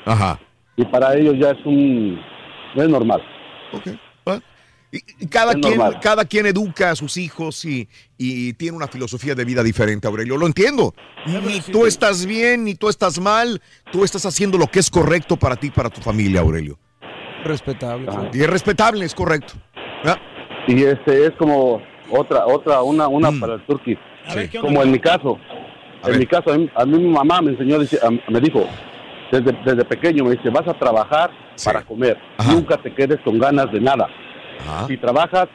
Ajá. 0.06 0.40
Y 0.76 0.84
para 0.86 1.14
ellos 1.14 1.34
ya 1.38 1.50
es 1.50 1.58
un... 1.66 2.18
no 2.74 2.82
es 2.82 2.88
normal. 2.88 3.22
Ok. 3.72 3.88
Ah, 4.26 4.38
Y, 4.90 5.26
cada, 5.26 5.52
Es 5.52 5.58
quien, 5.58 5.78
normal. 5.78 6.00
cada 6.02 6.24
quien 6.26 6.44
educa 6.46 6.90
a 6.90 6.96
sus 6.96 7.16
hijos 7.16 7.64
y, 7.64 7.88
y 8.18 8.52
tiene 8.54 8.76
una 8.76 8.88
filosofía 8.88 9.34
de 9.34 9.44
vida 9.44 9.62
diferente, 9.62 10.06
Aurelio. 10.06 10.36
Lo 10.36 10.46
entiendo. 10.46 10.94
Ni 11.26 11.60
tú 11.60 11.86
estás 11.86 12.26
bien, 12.26 12.64
ni 12.64 12.74
tú 12.74 12.88
estás 12.90 13.18
mal. 13.18 13.60
Tú 13.90 14.04
estás 14.04 14.26
haciendo 14.26 14.58
lo 14.58 14.66
que 14.66 14.80
es 14.80 14.90
correcto 14.90 15.36
para 15.36 15.56
ti 15.56 15.68
y 15.68 15.70
para 15.70 15.88
tu 15.88 16.00
familia, 16.02 16.40
Aurelio. 16.40 16.78
Respetable. 17.44 18.06
Ah. 18.10 18.28
Y 18.32 18.40
es 18.42 18.48
respetable, 18.50 19.04
es 19.04 19.14
correcto. 19.14 19.54
Ah, 20.04 20.18
Y 20.68 20.82
este 20.84 21.26
es 21.26 21.32
como 21.38 21.80
otra, 22.10 22.46
otra, 22.46 22.82
una, 22.82 23.08
una 23.08 23.30
Mm. 23.30 23.40
para 23.40 23.54
el 23.54 23.66
turqui. 23.66 23.96
A 24.26 24.34
ver, 24.34 24.48
¿qué 24.50 24.58
onda? 24.58 24.68
Como 24.68 24.82
en 24.82 24.90
mi 24.92 24.98
caso. 25.00 25.38
A 26.02 26.06
en 26.06 26.10
ver. 26.12 26.18
mi 26.20 26.26
caso, 26.26 26.52
a 26.52 26.58
mí, 26.58 26.70
a 26.74 26.84
mí 26.84 26.98
mi 26.98 27.08
mamá 27.08 27.40
me 27.40 27.52
enseñó, 27.52 27.78
me 28.28 28.40
dijo, 28.40 28.68
desde, 29.32 29.52
desde 29.64 29.84
pequeño, 29.84 30.24
me 30.24 30.36
dice, 30.36 30.50
vas 30.50 30.68
a 30.68 30.74
trabajar 30.78 31.30
Sí. 31.56 31.64
para 31.66 31.82
comer. 31.82 32.16
Ajá. 32.38 32.52
Nunca 32.52 32.76
te 32.76 32.94
quedes 32.94 33.18
con 33.24 33.38
ganas 33.38 33.70
de 33.72 33.80
nada. 33.80 34.06
ajá. 34.60 34.86
Si 34.86 34.96
trabajas, 34.98 35.48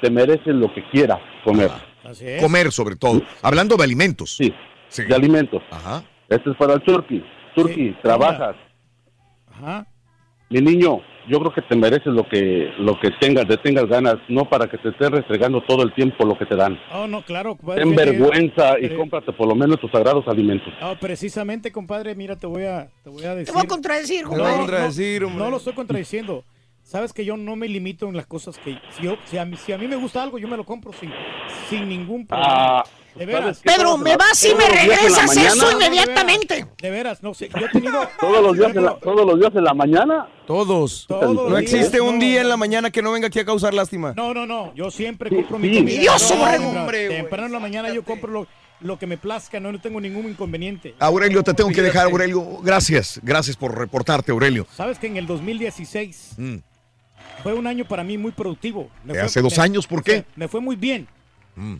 te 0.00 0.10
mereces 0.10 0.54
lo 0.54 0.72
que 0.72 0.82
quieras 0.90 1.18
comer. 1.44 1.66
Ajá. 1.70 1.84
Así 2.10 2.26
es. 2.26 2.40
Comer, 2.42 2.72
sobre 2.72 2.96
todo. 2.96 3.20
Hablando 3.42 3.76
de 3.76 3.84
alimentos. 3.84 4.34
Sí, 4.36 4.54
Sí. 4.88 5.02
de 5.04 5.14
alimentos. 5.14 5.62
Ajá. 5.70 6.02
Este 6.28 6.50
es 6.50 6.56
para 6.56 6.72
el 6.74 6.80
turqui. 6.82 7.22
Turqui, 7.54 7.88
Sí. 7.90 7.96
trabajas. 8.02 8.56
Ajá. 9.52 9.86
Mi 10.48 10.60
niño, 10.60 11.00
yo 11.28 11.38
creo 11.40 11.52
que 11.52 11.62
te 11.62 11.76
mereces 11.76 12.06
lo 12.06 12.26
que 12.28 12.70
lo 12.78 12.98
que 12.98 13.10
tengas, 13.20 13.46
te 13.46 13.56
tengas 13.58 13.86
ganas, 13.86 14.16
no 14.28 14.48
para 14.48 14.66
que 14.68 14.78
te 14.78 14.88
estés 14.90 15.10
restregando 15.10 15.60
todo 15.62 15.82
el 15.82 15.92
tiempo 15.94 16.24
lo 16.24 16.36
que 16.38 16.46
te 16.46 16.56
dan. 16.56 16.78
Oh, 16.92 17.06
no, 17.06 17.22
claro. 17.22 17.56
compadre, 17.56 17.82
Ten 17.82 17.94
vergüenza 17.94 18.78
y 18.78 18.88
Pero- 18.88 18.96
cómprate 18.98 19.32
por 19.32 19.46
lo 19.48 19.54
menos 19.54 19.78
tus 19.80 19.90
sagrados 19.90 20.26
alimentos. 20.28 20.72
Ah, 20.80 20.94
precisamente, 21.00 21.70
compadre, 21.70 22.14
mira, 22.14 22.36
te 22.36 22.46
voy 22.46 22.64
a, 22.64 22.88
te 23.04 23.10
voy 23.10 23.24
a 23.24 23.30
Te 23.32 23.36
decir. 23.36 23.54
voy 23.54 23.62
a 23.64 23.68
contradecir, 23.68 24.20
Te 24.20 24.24
voy 24.26 24.34
a 24.34 24.38
compadre. 24.38 24.58
contradecir, 24.60 25.24
hombre. 25.24 25.44
No 25.44 25.50
lo 25.50 25.56
estoy 25.58 25.72
contradiciendo. 25.74 26.44
Sabes 26.82 27.12
que 27.12 27.24
yo 27.24 27.36
no 27.36 27.54
me 27.56 27.68
limito 27.68 28.08
en 28.08 28.16
las 28.16 28.26
cosas 28.26 28.58
que 28.58 28.78
si, 28.90 29.02
yo, 29.04 29.16
si, 29.24 29.38
a, 29.38 29.44
mí, 29.44 29.56
si 29.56 29.72
a 29.72 29.78
mí 29.78 29.86
me 29.86 29.96
gusta 29.96 30.22
algo, 30.22 30.38
yo 30.38 30.48
me 30.48 30.56
lo 30.56 30.64
compro 30.64 30.92
sin, 30.94 31.10
sin 31.68 31.88
ningún 31.88 32.26
problema. 32.26 32.48
Ah, 32.80 32.84
de 33.14 33.26
veras. 33.26 33.60
Pedro, 33.64 33.96
me 33.98 34.16
vas 34.16 34.44
y 34.44 34.54
me 34.54 34.66
regresas 34.68 35.36
eso 35.36 35.72
inmediatamente. 35.72 36.66
De 36.80 36.90
veras, 36.90 37.22
no 37.22 37.34
sé. 37.34 37.48
Yo 37.48 37.66
he 37.66 37.68
tenido. 37.70 38.00
Todos 38.20 38.42
los 38.42 38.56
días 38.56 38.74
en 38.76 38.84
la, 38.84 38.94
todos 38.96 39.26
los 39.26 39.38
días 39.40 39.52
en 39.54 39.64
la 39.64 39.74
mañana. 39.74 40.28
Todos. 40.46 41.06
Todos 41.08 41.50
No 41.50 41.58
existe 41.58 41.98
días, 41.98 42.08
un 42.08 42.18
no. 42.18 42.24
día 42.24 42.40
en 42.40 42.48
la 42.48 42.56
mañana 42.56 42.90
que 42.90 43.02
no 43.02 43.12
venga 43.12 43.26
aquí 43.28 43.38
a 43.38 43.44
causar 43.44 43.74
lástima. 43.74 44.14
No, 44.16 44.32
no, 44.34 44.46
no. 44.46 44.74
Yo 44.74 44.90
siempre 44.90 45.30
compro 45.30 45.58
mi 45.58 45.70
sí. 45.70 45.76
comida. 45.78 46.16
Temprano- 46.16 46.68
Hombre. 46.80 47.08
Temprano 47.08 47.46
en 47.46 47.52
la 47.52 47.60
mañana 47.60 47.92
yo 47.92 48.04
compro 48.04 48.30
lo, 48.32 48.46
lo 48.80 48.98
que 48.98 49.06
me 49.06 49.16
plazca. 49.18 49.60
No, 49.60 49.70
no 49.72 49.80
tengo 49.80 50.00
ningún 50.00 50.26
inconveniente. 50.28 50.94
Aurelio, 50.98 51.42
te 51.42 51.54
tengo 51.54 51.70
que 51.70 51.82
dejar. 51.82 52.06
Aurelio. 52.06 52.58
Gracias. 52.62 53.20
Gracias 53.22 53.56
por 53.56 53.76
reportarte, 53.76 54.32
Aurelio. 54.32 54.66
Sabes 54.74 54.98
que 54.98 55.06
en 55.08 55.16
el 55.16 55.26
2016 55.26 56.34
Mm. 56.38 56.56
fue 57.42 57.52
un 57.54 57.66
año 57.66 57.84
para 57.86 58.02
mí 58.04 58.18
muy 58.18 58.32
productivo. 58.32 58.90
Me 59.04 59.12
¿De 59.12 59.18
fue- 59.20 59.26
hace 59.26 59.42
dos 59.42 59.56
me- 59.58 59.62
años? 59.64 59.86
¿Por 59.86 60.02
qué? 60.02 60.24
Me 60.36 60.48
fue 60.48 60.60
muy 60.60 60.76
bien. 60.76 61.06
Mm. 61.56 61.76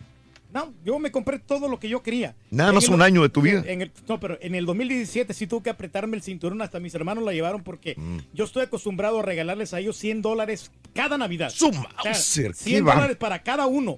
No, 0.53 0.73
yo 0.83 0.99
me 0.99 1.11
compré 1.11 1.39
todo 1.39 1.67
lo 1.69 1.79
que 1.79 1.87
yo 1.87 2.03
quería. 2.03 2.35
Nada 2.49 2.69
En 2.71 2.75
más 2.75 2.85
el- 2.87 2.93
un 2.93 3.01
año 3.01 3.21
de 3.21 3.29
tu 3.29 3.41
vida. 3.41 3.63
en 3.65 3.81
el- 3.81 3.91
no, 4.07 4.19
pero 4.19 4.37
en 4.41 4.53
el 4.55 4.65
2017 4.65 5.33
sí 5.33 5.47
tuve 5.47 5.63
que 5.63 5.69
apretarme 5.69 6.17
el 6.17 6.23
cinturón. 6.23 6.61
Hasta 6.61 6.79
mis 6.79 6.93
hermanos 6.93 7.23
la 7.23 7.31
llevaron 7.31 7.63
porque 7.63 7.95
Mm. 7.97 8.17
yo 8.33 8.43
estoy 8.45 8.63
acostumbrado 8.63 9.19
a 9.19 9.21
regalarles 9.23 9.73
a 9.73 9.79
ellos 9.79 9.95
100 9.97 10.21
dólares 10.21 10.71
cada 10.93 11.17
Navidad. 11.17 11.49
Su 11.49 11.69
O 11.69 11.71
sea, 11.71 11.89
Mauser, 12.05 12.47
qué 12.51 12.53
100 12.53 12.85
bar- 12.85 12.95
dólares 12.97 13.17
para 13.17 13.41
cada 13.43 13.65
uno. 13.67 13.97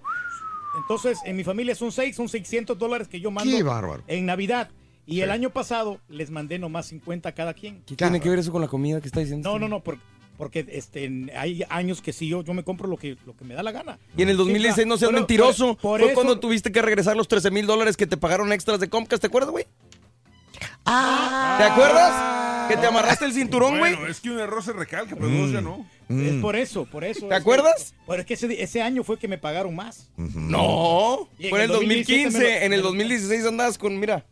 Entonces, 0.82 1.20
en 1.26 1.36
mi 1.36 1.44
familia 1.44 1.76
son 1.76 1.92
6, 1.92 2.16
son 2.16 2.28
600 2.30 2.78
dólares 2.78 3.08
que 3.08 3.20
yo 3.20 3.30
mando 3.32 3.56
Qué 3.56 3.64
bárbaro. 3.64 4.04
en 4.08 4.26
Navidad. 4.26 4.70
Y 5.06 5.20
el 5.22 5.32
año 5.32 5.50
pasado 5.50 6.00
les 6.08 6.30
mandé 6.32 6.58
nomás 6.60 6.86
50 6.88 7.30
a 7.30 7.32
cada 7.34 7.54
quien. 7.54 7.84
¿Qué 7.86 7.96
tiene 7.96 8.20
que 8.22 8.30
ver 8.30 8.40
eso 8.40 8.52
con 8.52 8.62
la 8.62 8.68
comida 8.68 9.02
que 9.02 9.08
está 9.08 9.20
diciendo? 9.20 9.52
No, 9.52 9.60
no, 9.60 9.68
no, 9.68 9.84
por- 9.84 9.98
porque 10.44 10.66
este, 10.70 11.06
en- 11.06 11.32
hay 11.36 11.64
años 11.70 12.02
que 12.02 12.14
sí, 12.14 12.28
yo, 12.28 12.44
yo 12.44 12.54
me 12.54 12.64
compro 12.64 12.88
lo 12.88 12.98
que, 12.98 13.18
lo 13.26 13.36
que 13.36 13.44
me 13.46 13.54
da 13.56 13.64
la 13.64 13.72
gana. 13.72 13.98
Y 14.16 14.22
en 14.24 14.30
el 14.30 14.38
2016 14.38 14.86
no 14.88 14.98
seas 14.98 15.10
Por- 15.12 15.20
mentiroso. 15.20 15.76
por- 15.76 15.82
por 15.82 16.00
Fue 16.02 16.08
eso- 16.10 16.16
cuando 16.16 16.40
tuviste 16.40 16.72
que 16.72 16.82
regresar 16.82 17.16
los 17.18 17.28
13 17.28 17.50
mil 17.52 17.66
dólares 17.66 17.98
que 17.98 18.06
te 18.08 18.18
pagaron 18.18 18.52
extras 18.54 18.80
de 18.80 18.90
Comcast, 18.90 19.22
¿te 19.22 19.28
acuerdas, 19.28 19.52
güey? 19.52 19.66
Ah. 20.86 21.56
¿Te 21.58 21.64
acuerdas? 21.66 22.70
Que 22.70 22.78
te 22.78 22.86
amarraste 22.88 23.26
el 23.26 23.34
cinturón, 23.34 23.78
güey. 23.80 23.94
Bueno, 23.96 24.10
es 24.10 24.20
que 24.22 24.30
un 24.30 24.40
error 24.40 24.64
se 24.64 24.72
recalca, 24.74 25.16
pero 25.16 25.28
dos 25.30 25.52
ya 25.52 25.62
no. 25.62 25.86
Es 26.10 26.34
por 26.42 26.56
eso, 26.56 26.86
por 26.86 27.04
eso. 27.04 27.28
¿Te 27.28 27.36
es 27.36 27.42
acuerdas? 27.42 27.92
que- 27.92 27.98
Pero 28.08 28.20
es 28.22 28.26
que 28.26 28.34
ese, 28.36 28.62
ese 28.64 28.82
año 28.82 29.04
fue 29.04 29.18
que 29.18 29.28
me 29.28 29.38
pagaron 29.38 29.76
más. 29.76 30.10
No. 30.18 31.30
Fue 31.38 31.50
en 31.50 31.56
el 31.56 31.62
el 31.62 31.68
2017 31.70 32.24
2015. 32.24 32.38
me 32.38 32.44
lo- 32.44 32.66
En 32.66 32.74
el 32.74 32.82
2016 32.82 33.46
andabas 33.46 33.78
con, 33.78 34.00
mira. 34.00 34.26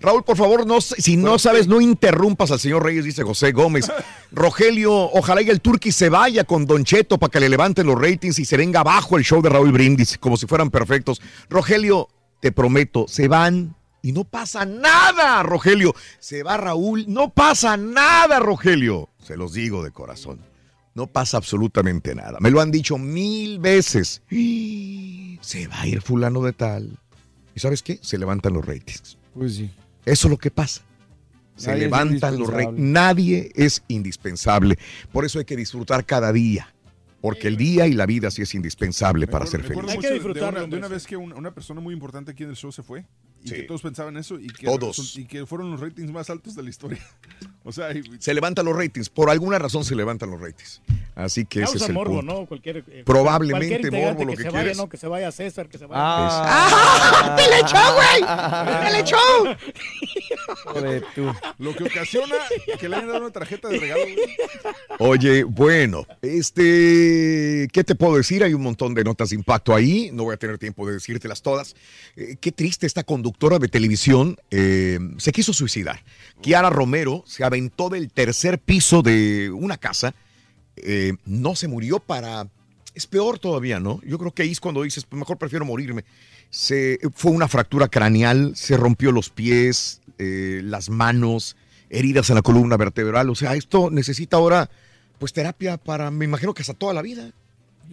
Raúl, 0.00 0.22
por 0.22 0.36
favor, 0.36 0.66
no, 0.66 0.80
si 0.80 1.16
no 1.16 1.38
sabes, 1.38 1.66
no 1.66 1.80
interrumpas 1.80 2.50
al 2.50 2.60
señor 2.60 2.84
Reyes, 2.84 3.04
dice 3.04 3.22
José 3.22 3.52
Gómez. 3.52 3.90
Rogelio, 4.32 4.92
ojalá 4.92 5.42
y 5.42 5.50
el 5.50 5.60
Turqui 5.60 5.92
se 5.92 6.08
vaya 6.08 6.44
con 6.44 6.66
Don 6.66 6.84
Cheto 6.84 7.18
para 7.18 7.30
que 7.30 7.40
le 7.40 7.48
levanten 7.48 7.86
los 7.86 8.00
ratings 8.00 8.38
y 8.38 8.44
se 8.44 8.56
venga 8.56 8.80
abajo 8.80 9.16
el 9.16 9.24
show 9.24 9.42
de 9.42 9.48
Raúl 9.48 9.72
Brindis, 9.72 10.18
como 10.18 10.36
si 10.36 10.46
fueran 10.46 10.70
perfectos. 10.70 11.20
Rogelio, 11.48 12.08
te 12.40 12.52
prometo, 12.52 13.06
se 13.08 13.28
van 13.28 13.74
y 14.02 14.12
no 14.12 14.24
pasa 14.24 14.64
nada, 14.64 15.42
Rogelio. 15.42 15.94
Se 16.20 16.42
va 16.42 16.56
Raúl, 16.56 17.04
no 17.08 17.30
pasa 17.30 17.76
nada, 17.76 18.38
Rogelio. 18.38 19.10
Se 19.22 19.36
los 19.36 19.52
digo 19.52 19.82
de 19.82 19.90
corazón. 19.90 20.40
No 20.94 21.06
pasa 21.06 21.36
absolutamente 21.36 22.14
nada. 22.14 22.38
Me 22.40 22.50
lo 22.50 22.60
han 22.60 22.70
dicho 22.70 22.98
mil 22.98 23.58
veces. 23.58 24.22
Se 25.40 25.68
va 25.68 25.82
a 25.82 25.86
ir 25.86 26.02
fulano 26.02 26.42
de 26.42 26.52
tal. 26.52 26.98
¿Y 27.54 27.60
sabes 27.60 27.82
qué? 27.82 28.00
Se 28.02 28.18
levantan 28.18 28.54
los 28.54 28.66
ratings. 28.66 29.16
Pues 29.32 29.54
sí. 29.54 29.70
Eso 30.04 30.28
es 30.28 30.30
lo 30.30 30.38
que 30.38 30.50
pasa. 30.50 30.82
Se 31.56 31.68
Nadie 31.70 31.80
levantan 31.82 32.38
los 32.38 32.48
reyes. 32.48 32.72
Nadie 32.76 33.50
es 33.54 33.82
indispensable. 33.88 34.78
Por 35.12 35.24
eso 35.24 35.38
hay 35.40 35.44
que 35.44 35.56
disfrutar 35.56 36.04
cada 36.04 36.32
día. 36.32 36.72
Porque 37.20 37.48
el 37.48 37.56
día 37.56 37.86
y 37.88 37.94
la 37.94 38.06
vida 38.06 38.30
sí 38.30 38.42
es 38.42 38.54
indispensable 38.54 39.26
para 39.26 39.44
ser 39.44 39.62
Recuerdo 39.62 39.90
feliz. 39.90 40.22
mucho 40.22 40.34
de 40.34 40.40
una, 40.48 40.66
de 40.66 40.76
una 40.76 40.86
vez 40.88 41.04
que 41.04 41.16
un- 41.16 41.32
una 41.32 41.52
persona 41.52 41.80
muy 41.80 41.92
importante 41.92 42.30
aquí 42.30 42.44
en 42.44 42.50
el 42.50 42.56
show 42.56 42.70
se 42.70 42.84
fue 42.84 43.04
y 43.48 43.50
Sí. 43.50 43.56
que 43.62 43.62
todos 43.64 43.82
pensaban 43.82 44.16
eso 44.16 44.38
y 44.38 44.46
que, 44.48 44.66
Todos. 44.66 45.16
y 45.16 45.24
que 45.26 45.44
fueron 45.46 45.70
los 45.70 45.80
ratings 45.80 46.10
más 46.12 46.30
altos 46.30 46.54
de 46.54 46.62
la 46.62 46.70
historia. 46.70 46.98
O 47.64 47.72
sea, 47.72 47.92
y- 47.92 48.02
Se 48.18 48.32
levantan 48.32 48.64
los 48.64 48.74
ratings. 48.74 49.10
Por 49.10 49.28
alguna 49.28 49.58
razón 49.58 49.84
se 49.84 49.94
levantan 49.94 50.30
los 50.30 50.40
ratings. 50.40 50.80
Así 51.14 51.44
que 51.44 51.58
ese 51.58 51.72
Causa 51.72 51.84
es 51.84 51.88
el 51.90 51.94
morbo, 51.94 52.16
punto. 52.16 52.32
¿no? 52.40 52.46
Cualquier, 52.46 52.78
eh, 52.88 53.02
Probablemente 53.04 53.80
cualquier 53.90 54.04
morbo, 54.04 54.24
lo 54.24 54.30
que, 54.30 54.36
que 54.38 54.42
se 54.44 54.48
vaya. 54.50 54.72
¿no? 54.74 54.88
Que 54.88 54.96
se 54.96 55.06
vaya 55.06 55.30
César, 55.32 55.68
que 55.68 55.76
se 55.76 55.84
vaya. 55.84 56.00
¡Ah! 56.02 57.36
¡Te 57.36 57.42
le 57.50 57.58
echó, 57.60 57.76
güey! 57.94 58.84
¡Te 58.86 58.90
le 58.92 59.00
echó! 59.00 59.18
lo 61.58 61.74
que 61.76 61.84
ocasiona 61.84 62.36
que 62.80 62.88
le 62.88 62.96
hayan 62.96 63.08
dado 63.08 63.20
una 63.20 63.30
tarjeta 63.32 63.68
de 63.68 63.78
regalo. 63.80 64.02
Oye, 65.00 65.44
bueno, 65.44 66.06
este, 66.22 67.68
¿qué 67.72 67.84
te 67.84 67.94
puedo 67.94 68.16
decir? 68.16 68.42
Hay 68.44 68.54
un 68.54 68.62
montón 68.62 68.94
de 68.94 69.04
notas 69.04 69.30
de 69.30 69.36
impacto 69.36 69.74
ahí, 69.74 70.10
no 70.12 70.24
voy 70.24 70.34
a 70.34 70.36
tener 70.38 70.58
tiempo 70.58 70.86
de 70.86 70.94
decírtelas 70.94 71.42
todas. 71.42 71.74
Eh, 72.16 72.36
qué 72.40 72.52
triste 72.52 72.86
esta 72.86 73.02
conductora 73.38 73.60
de 73.60 73.68
televisión, 73.68 74.36
eh, 74.50 74.98
se 75.18 75.30
quiso 75.30 75.52
suicidar. 75.52 76.02
Kiara 76.42 76.70
Romero 76.70 77.22
se 77.24 77.44
aventó 77.44 77.88
del 77.88 78.10
tercer 78.10 78.58
piso 78.58 79.00
de 79.02 79.50
una 79.50 79.76
casa, 79.76 80.12
eh, 80.76 81.12
no 81.24 81.54
se 81.54 81.68
murió 81.68 82.00
para... 82.00 82.48
Es 82.94 83.06
peor 83.06 83.38
todavía, 83.38 83.78
¿no? 83.78 84.00
Yo 84.04 84.18
creo 84.18 84.32
que 84.32 84.42
ahí 84.42 84.50
es 84.50 84.58
cuando 84.58 84.82
dices, 84.82 85.04
pues 85.04 85.20
mejor 85.20 85.38
prefiero 85.38 85.64
morirme. 85.64 86.04
Se, 86.50 86.98
fue 87.14 87.30
una 87.30 87.46
fractura 87.46 87.86
craneal, 87.86 88.56
se 88.56 88.76
rompió 88.76 89.12
los 89.12 89.30
pies, 89.30 90.00
eh, 90.18 90.60
las 90.64 90.90
manos, 90.90 91.56
heridas 91.90 92.30
en 92.30 92.36
la 92.36 92.42
columna 92.42 92.76
vertebral. 92.76 93.30
O 93.30 93.36
sea, 93.36 93.54
esto 93.54 93.88
necesita 93.88 94.36
ahora, 94.36 94.68
pues, 95.20 95.32
terapia 95.32 95.76
para, 95.76 96.10
me 96.10 96.24
imagino 96.24 96.54
que 96.54 96.62
hasta 96.62 96.74
toda 96.74 96.92
la 96.92 97.02
vida. 97.02 97.30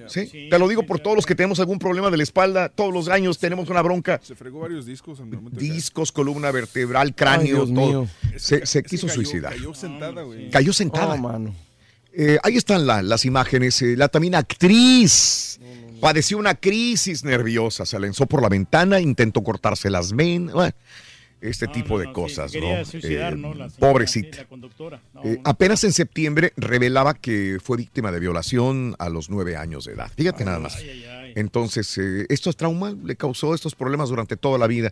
¿Sí? 0.08 0.48
Te 0.50 0.60
lo 0.60 0.68
digo 0.68 0.84
por 0.84 1.00
todos 1.00 1.16
los 1.16 1.26
que 1.26 1.36
tenemos 1.36 1.60
algún 1.60 1.80
problema 1.80 2.10
de 2.12 2.18
la 2.18 2.24
espalda, 2.24 2.70
todos 2.70 2.94
los 2.94 3.08
años 3.08 3.38
tenemos 3.40 3.70
una 3.70 3.82
bronca. 3.82 4.20
Se 4.24 4.36
fregó 4.36 4.60
varios 4.60 4.86
discos 4.86 5.22
Discos, 5.52 6.12
columna 6.12 6.52
vertebral, 6.52 7.16
cráneo, 7.16 7.60
todo. 7.66 7.68
mío. 7.74 8.08
Se, 8.38 8.62
quiso 8.84 9.08
cayó- 9.08 9.16
suicidar. 9.16 9.54
Cayó 9.54 9.74
sentada, 9.74 10.22
güey. 10.24 10.50
Cayó 10.50 10.74
sentada. 10.74 11.14
Oh, 11.14 11.18
mano. 11.18 11.56
Eh, 12.14 12.38
ahí 12.44 12.56
están 12.56 12.86
la- 12.86 13.02
las 13.02 13.26
imágenes. 13.26 13.82
eh, 13.82 13.96
la 13.98 14.08
también 14.08 14.36
actriz 14.36 15.60
padeció 16.02 16.38
una 16.38 16.56
crisis 16.56 17.24
nerviosa. 17.24 17.86
Se 17.86 18.00
lanzó 18.00 18.26
por 18.26 18.42
la 18.42 18.50
ventana, 18.50 19.00
intentó 19.00 19.44
cortarse 19.44 19.90
las 19.90 20.14
venas. 20.14 20.54
bueno, 20.54 20.74
este 21.50 21.68
tipo 21.68 22.00
de 22.00 22.12
cosas, 22.12 22.54
¿no? 22.56 22.86
suicidar, 22.86 23.34
Eh, 23.34 23.38
¿no? 23.38 23.54
La 23.54 23.70
señora, 23.70 23.80
pobrecita. 23.92 24.46
la 24.90 25.00
Eh, 25.24 25.40
apenas 25.44 25.84
en 25.84 25.94
septiembre 25.94 26.54
revelaba 26.58 27.14
que 27.14 27.58
fue 27.64 27.78
víctima 27.78 28.12
de 28.12 28.20
violación 28.20 28.96
a 29.00 29.10
los 29.10 29.30
nueve 29.30 29.56
años 29.58 29.86
de 29.86 29.94
edad. 29.94 30.12
Fíjate 30.16 30.46
nada 30.46 30.60
más. 30.60 30.78
Entonces, 31.36 31.98
eh, 31.98 32.26
estos 32.30 32.56
traumas 32.56 32.94
le 33.04 33.16
causó 33.16 33.54
estos 33.54 33.76
problemas 33.76 34.10
durante 34.10 34.38
toda 34.38 34.58
la 34.58 34.68
vida. 34.68 34.92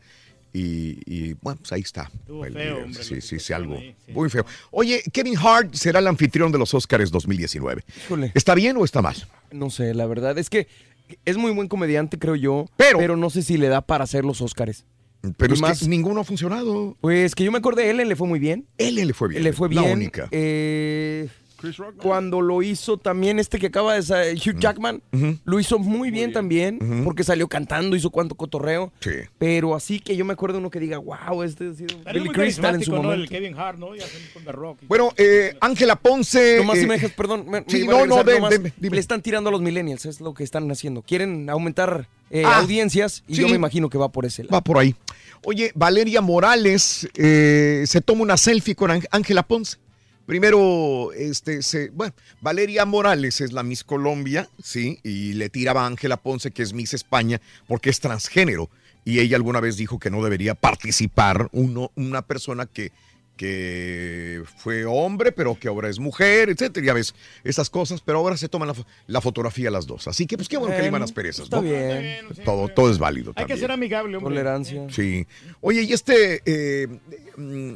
Y, 0.56 1.00
y, 1.08 1.34
bueno, 1.42 1.58
pues 1.62 1.72
ahí 1.72 1.82
está. 1.82 2.12
El- 2.28 2.54
feo, 2.54 2.84
hombre, 2.84 3.04
sí, 3.04 3.22
sí, 3.22 3.40
sí, 3.40 3.54
algo 3.54 3.80
muy 4.10 4.30
feo. 4.30 4.46
Oye, 4.70 5.02
Kevin 5.12 5.36
Hart 5.36 5.74
será 5.74 5.98
el 5.98 6.06
anfitrión 6.06 6.52
de 6.52 6.60
los 6.60 6.72
Oscars 6.76 7.10
2019. 7.10 7.84
Híjole. 8.06 8.32
¿Está 8.36 8.54
bien 8.54 8.78
o 8.78 8.86
está 8.86 9.02
mal? 9.02 9.16
No 9.52 9.72
sé, 9.72 9.96
la 9.96 10.06
verdad 10.06 10.38
es 10.38 10.52
que 10.52 10.68
es 11.26 11.38
muy 11.38 11.52
buen 11.54 11.68
comediante, 11.68 12.20
creo 12.20 12.36
yo. 12.36 12.68
Pero, 12.78 13.18
no 13.18 13.30
sé 13.32 13.42
si 13.42 13.58
le 13.58 13.68
da 13.68 13.82
para 13.82 14.04
hacer 14.04 14.26
los 14.26 14.42
Oscars. 14.42 14.86
Pero 15.38 15.54
es 15.54 15.62
más- 15.62 15.80
que 15.80 15.88
ninguno 15.88 16.22
ha 16.22 16.24
funcionado. 16.26 16.98
Pues 17.00 17.34
que 17.34 17.44
yo 17.46 17.52
me 17.52 17.58
acordé, 17.58 17.90
Ellen 17.90 18.10
le 18.10 18.16
fue 18.16 18.28
muy 18.28 18.40
bien. 18.40 18.66
Ellen 18.78 19.08
le 19.08 19.14
fue 19.14 19.30
bien. 19.30 19.44
Le 19.44 19.54
fue 19.54 19.70
la 19.74 19.82
bien. 19.82 19.94
única. 19.94 20.28
Eh, 20.32 21.30
cuando 22.02 22.42
lo 22.42 22.62
hizo 22.62 22.98
también 22.98 23.40
este 23.40 23.60
que 23.60 23.68
acaba 23.68 23.96
de 23.96 24.02
sa- 24.04 24.24
Hugh 24.34 24.60
Jackman, 24.60 25.02
lo 25.46 25.60
hizo 25.60 25.80
muy 25.80 26.12
bien 26.12 26.34
también, 26.34 26.80
porque 27.04 27.24
salió 27.24 27.48
cantando, 27.48 27.96
hizo 27.96 28.10
cuanto 28.10 28.36
cotorreo. 28.36 28.92
Sí. 29.00 29.12
Pero 29.38 29.76
así 29.76 30.00
que 30.00 30.16
yo 30.16 30.26
me 30.26 30.34
acuerdo 30.34 30.58
uno 30.60 30.70
que 30.70 30.80
diga, 30.80 30.98
wow, 30.98 31.44
este 31.44 31.70
ha 31.70 31.74
sido 31.74 31.96
Billy 32.14 32.30
Crystal 32.30 32.76
en 32.76 32.84
su 32.84 32.92
¿no? 32.92 32.98
El 32.98 33.04
momento. 33.04 33.30
Kevin 33.30 33.58
Hart, 33.58 33.78
¿no? 33.80 33.88
Con 34.34 34.44
The 34.44 34.52
Rock. 34.52 34.80
Bueno, 34.88 35.12
eh, 35.18 35.56
Ángela 35.62 35.96
Ponce. 35.96 36.58
Nomás 36.58 36.78
si 36.78 36.84
eh, 36.84 36.88
me 36.88 36.94
dejas, 36.96 37.12
perdón, 37.12 37.46
me- 37.48 37.62
me 37.62 37.66
sí, 37.68 37.84
a 37.84 37.86
no, 37.86 38.06
no, 38.06 38.24
de- 38.24 38.34
nomás. 38.36 38.50
de- 38.52 38.74
dime. 38.78 38.96
le 38.96 39.00
están 39.00 39.22
tirando 39.22 39.50
a 39.50 39.52
los 39.52 39.62
millennials, 39.62 40.06
es 40.06 40.20
lo 40.22 40.34
que 40.34 40.44
están 40.44 40.70
haciendo. 40.72 41.02
Quieren 41.02 41.50
aumentar 41.50 42.08
eh, 42.30 42.44
Ah, 42.46 42.58
audiencias 42.60 43.24
y 43.28 43.36
sí. 43.36 43.42
yo 43.42 43.48
me 43.50 43.56
imagino 43.56 43.90
que 43.90 43.98
va 43.98 44.10
por 44.10 44.26
ese 44.26 44.44
lado. 44.44 44.54
Va 44.56 44.62
por 44.62 44.78
ahí. 44.80 44.96
Oye, 45.46 45.72
Valeria 45.76 46.22
Morales 46.22 47.08
eh, 47.16 47.84
se 47.86 48.02
toma 48.02 48.22
una 48.24 48.38
selfie 48.38 48.76
con 48.76 48.90
Ángel- 48.92 49.08
Ángela 49.12 49.44
Ponce. 49.44 49.78
Primero, 50.26 51.12
este, 51.14 51.62
se, 51.62 51.90
bueno, 51.90 52.14
Valeria 52.42 52.86
Morales 52.86 53.42
es 53.42 53.52
la 53.52 53.62
Miss 53.64 53.84
Colombia, 53.84 54.48
sí, 54.64 55.00
y 55.04 55.34
le 55.34 55.50
tiraba 55.50 55.84
a 55.84 55.88
Ángela 55.88 56.18
Ponce, 56.18 56.52
que 56.52 56.64
es 56.64 56.74
Miss 56.74 56.94
España, 56.94 57.42
porque 57.68 57.90
es 57.90 58.00
transgénero. 58.00 58.70
Y 59.06 59.20
ella 59.20 59.36
alguna 59.36 59.60
vez 59.60 59.76
dijo 59.76 60.00
que 60.00 60.10
no 60.10 60.24
debería 60.24 60.56
participar 60.56 61.50
uno, 61.52 61.92
una 61.96 62.22
persona 62.22 62.66
que, 62.68 62.94
que 63.48 64.44
fue 64.58 64.86
hombre, 64.86 65.34
pero 65.34 65.60
que 65.60 65.68
ahora 65.68 65.90
es 65.90 66.00
mujer, 66.00 66.50
etcétera. 66.50 66.86
Ya 66.86 66.94
ves, 66.94 67.14
esas 67.44 67.70
cosas, 67.70 68.00
pero 68.00 68.20
ahora 68.20 68.38
se 68.38 68.48
toman 68.48 68.70
la, 68.70 68.76
fo- 68.76 68.86
la 69.08 69.20
fotografía 69.20 69.70
las 69.70 69.86
dos. 69.88 70.08
Así 70.08 70.26
que, 70.26 70.38
pues 70.38 70.48
qué 70.48 70.56
bueno 70.58 70.74
que 70.76 70.84
liman 70.84 71.02
las 71.02 71.12
perezas, 71.12 71.44
está 71.46 71.58
¿no? 71.58 71.64
bien. 71.64 72.28
Todo, 72.46 72.70
todo 72.70 72.90
es 72.90 72.98
válido 72.98 73.34
Hay 73.36 73.46
que 73.46 73.58
ser 73.58 73.72
amigable, 73.72 74.16
hombre. 74.16 74.30
Tolerancia. 74.36 74.88
Sí. 74.90 75.28
Oye, 75.60 75.82
y 75.82 75.92
este 75.92 76.42
eh, 76.46 76.88
mm, 77.36 77.74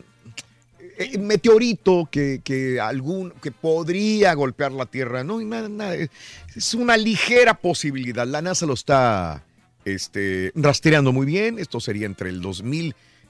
eh, 0.98 1.17
meteorito 1.17 2.08
que, 2.11 2.42
que 2.43 2.80
algún 2.80 3.32
que 3.42 3.51
podría 3.51 4.34
golpear 4.34 4.72
la 4.72 4.85
Tierra, 4.85 5.24
no, 5.24 5.40
nada, 5.42 5.69
nada, 5.69 5.95
es 5.95 6.74
una 6.74 6.98
ligera 6.98 7.53
posibilidad. 7.53 8.26
La 8.26 8.42
NASA 8.42 8.66
lo 8.66 8.74
está 8.74 9.43
este, 9.85 10.51
rastreando 10.56 11.11
muy 11.11 11.26
bien. 11.26 11.59
Esto 11.59 11.80
sería 11.80 12.06
entre 12.06 12.30
el 12.30 12.42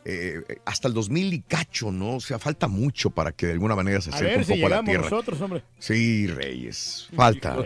eh, 0.09 0.41
hasta 0.63 0.87
el 0.87 0.93
2000 0.93 1.33
y 1.33 1.41
cacho, 1.41 1.91
¿no? 1.91 2.15
O 2.15 2.19
sea, 2.21 2.39
falta 2.39 2.69
mucho 2.69 3.09
para 3.09 3.33
que 3.33 3.47
de 3.47 3.51
alguna 3.51 3.75
manera 3.75 3.99
se 3.99 4.09
acerque 4.09 4.37
un 4.37 4.45
si 4.45 4.53
poco 4.53 4.67
a 4.67 4.69
la 4.77 4.83
Tierra. 4.83 5.03
nosotros, 5.03 5.41
hombre. 5.41 5.63
Sí, 5.79 6.27
Reyes, 6.27 7.09
falta. 7.13 7.57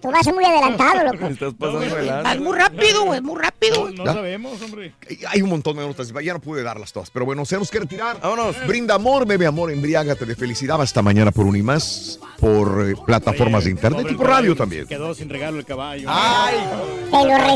Tú 0.00 0.12
vas 0.12 0.32
muy 0.32 0.44
adelantado, 0.44 1.12
loco. 1.12 1.26
Estás 1.26 1.54
pasando 1.54 1.80
de 1.80 2.02
lanza. 2.04 2.34
Es 2.34 2.40
muy 2.40 2.56
rápido, 2.56 3.14
es 3.14 3.22
muy 3.22 3.40
rápido. 3.42 3.90
No 3.90 4.04
¿Ya? 4.04 4.12
sabemos, 4.12 4.62
hombre. 4.62 4.94
Hay 5.28 5.42
un 5.42 5.50
montón 5.50 5.76
de 5.76 5.88
notas, 5.88 6.12
ya 6.22 6.34
no 6.34 6.40
pude 6.40 6.62
darlas 6.62 6.92
todas, 6.92 7.10
pero 7.10 7.24
bueno, 7.24 7.42
tenemos 7.44 7.68
que 7.68 7.80
retirar. 7.80 8.20
Vámonos. 8.20 8.54
Brinda 8.68 8.94
amor, 8.94 9.26
bebe 9.26 9.46
amor, 9.46 9.72
embriágate 9.72 10.24
de 10.24 10.36
felicidad. 10.36 10.80
Hasta 10.80 11.02
mañana 11.02 11.32
por 11.32 11.46
una 11.46 11.58
y 11.58 11.62
más, 11.62 12.20
por 12.38 12.88
eh, 12.88 12.94
plataformas 13.04 13.64
de 13.64 13.70
internet 13.70 14.06
y 14.08 14.14
por 14.14 14.28
radio 14.28 14.54
también. 14.54 14.86
Quedó 14.86 15.12
sin 15.14 15.28
regalo 15.28 15.58
el 15.58 15.64
caballo. 15.64 16.06
¡Ay! 16.08 16.54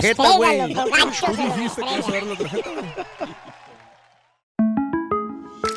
Te 0.01 0.15
lo 0.15 0.37
güey. 0.37 0.75
loco, 0.75 0.91
gancho. 0.91 1.27
Tú 1.27 1.33
dijiste 1.37 1.83
que 1.83 1.95
ibas 1.95 2.09
a 2.09 2.13
dar 2.13 2.23
la 2.25 2.37
tarjeta. 2.37 2.71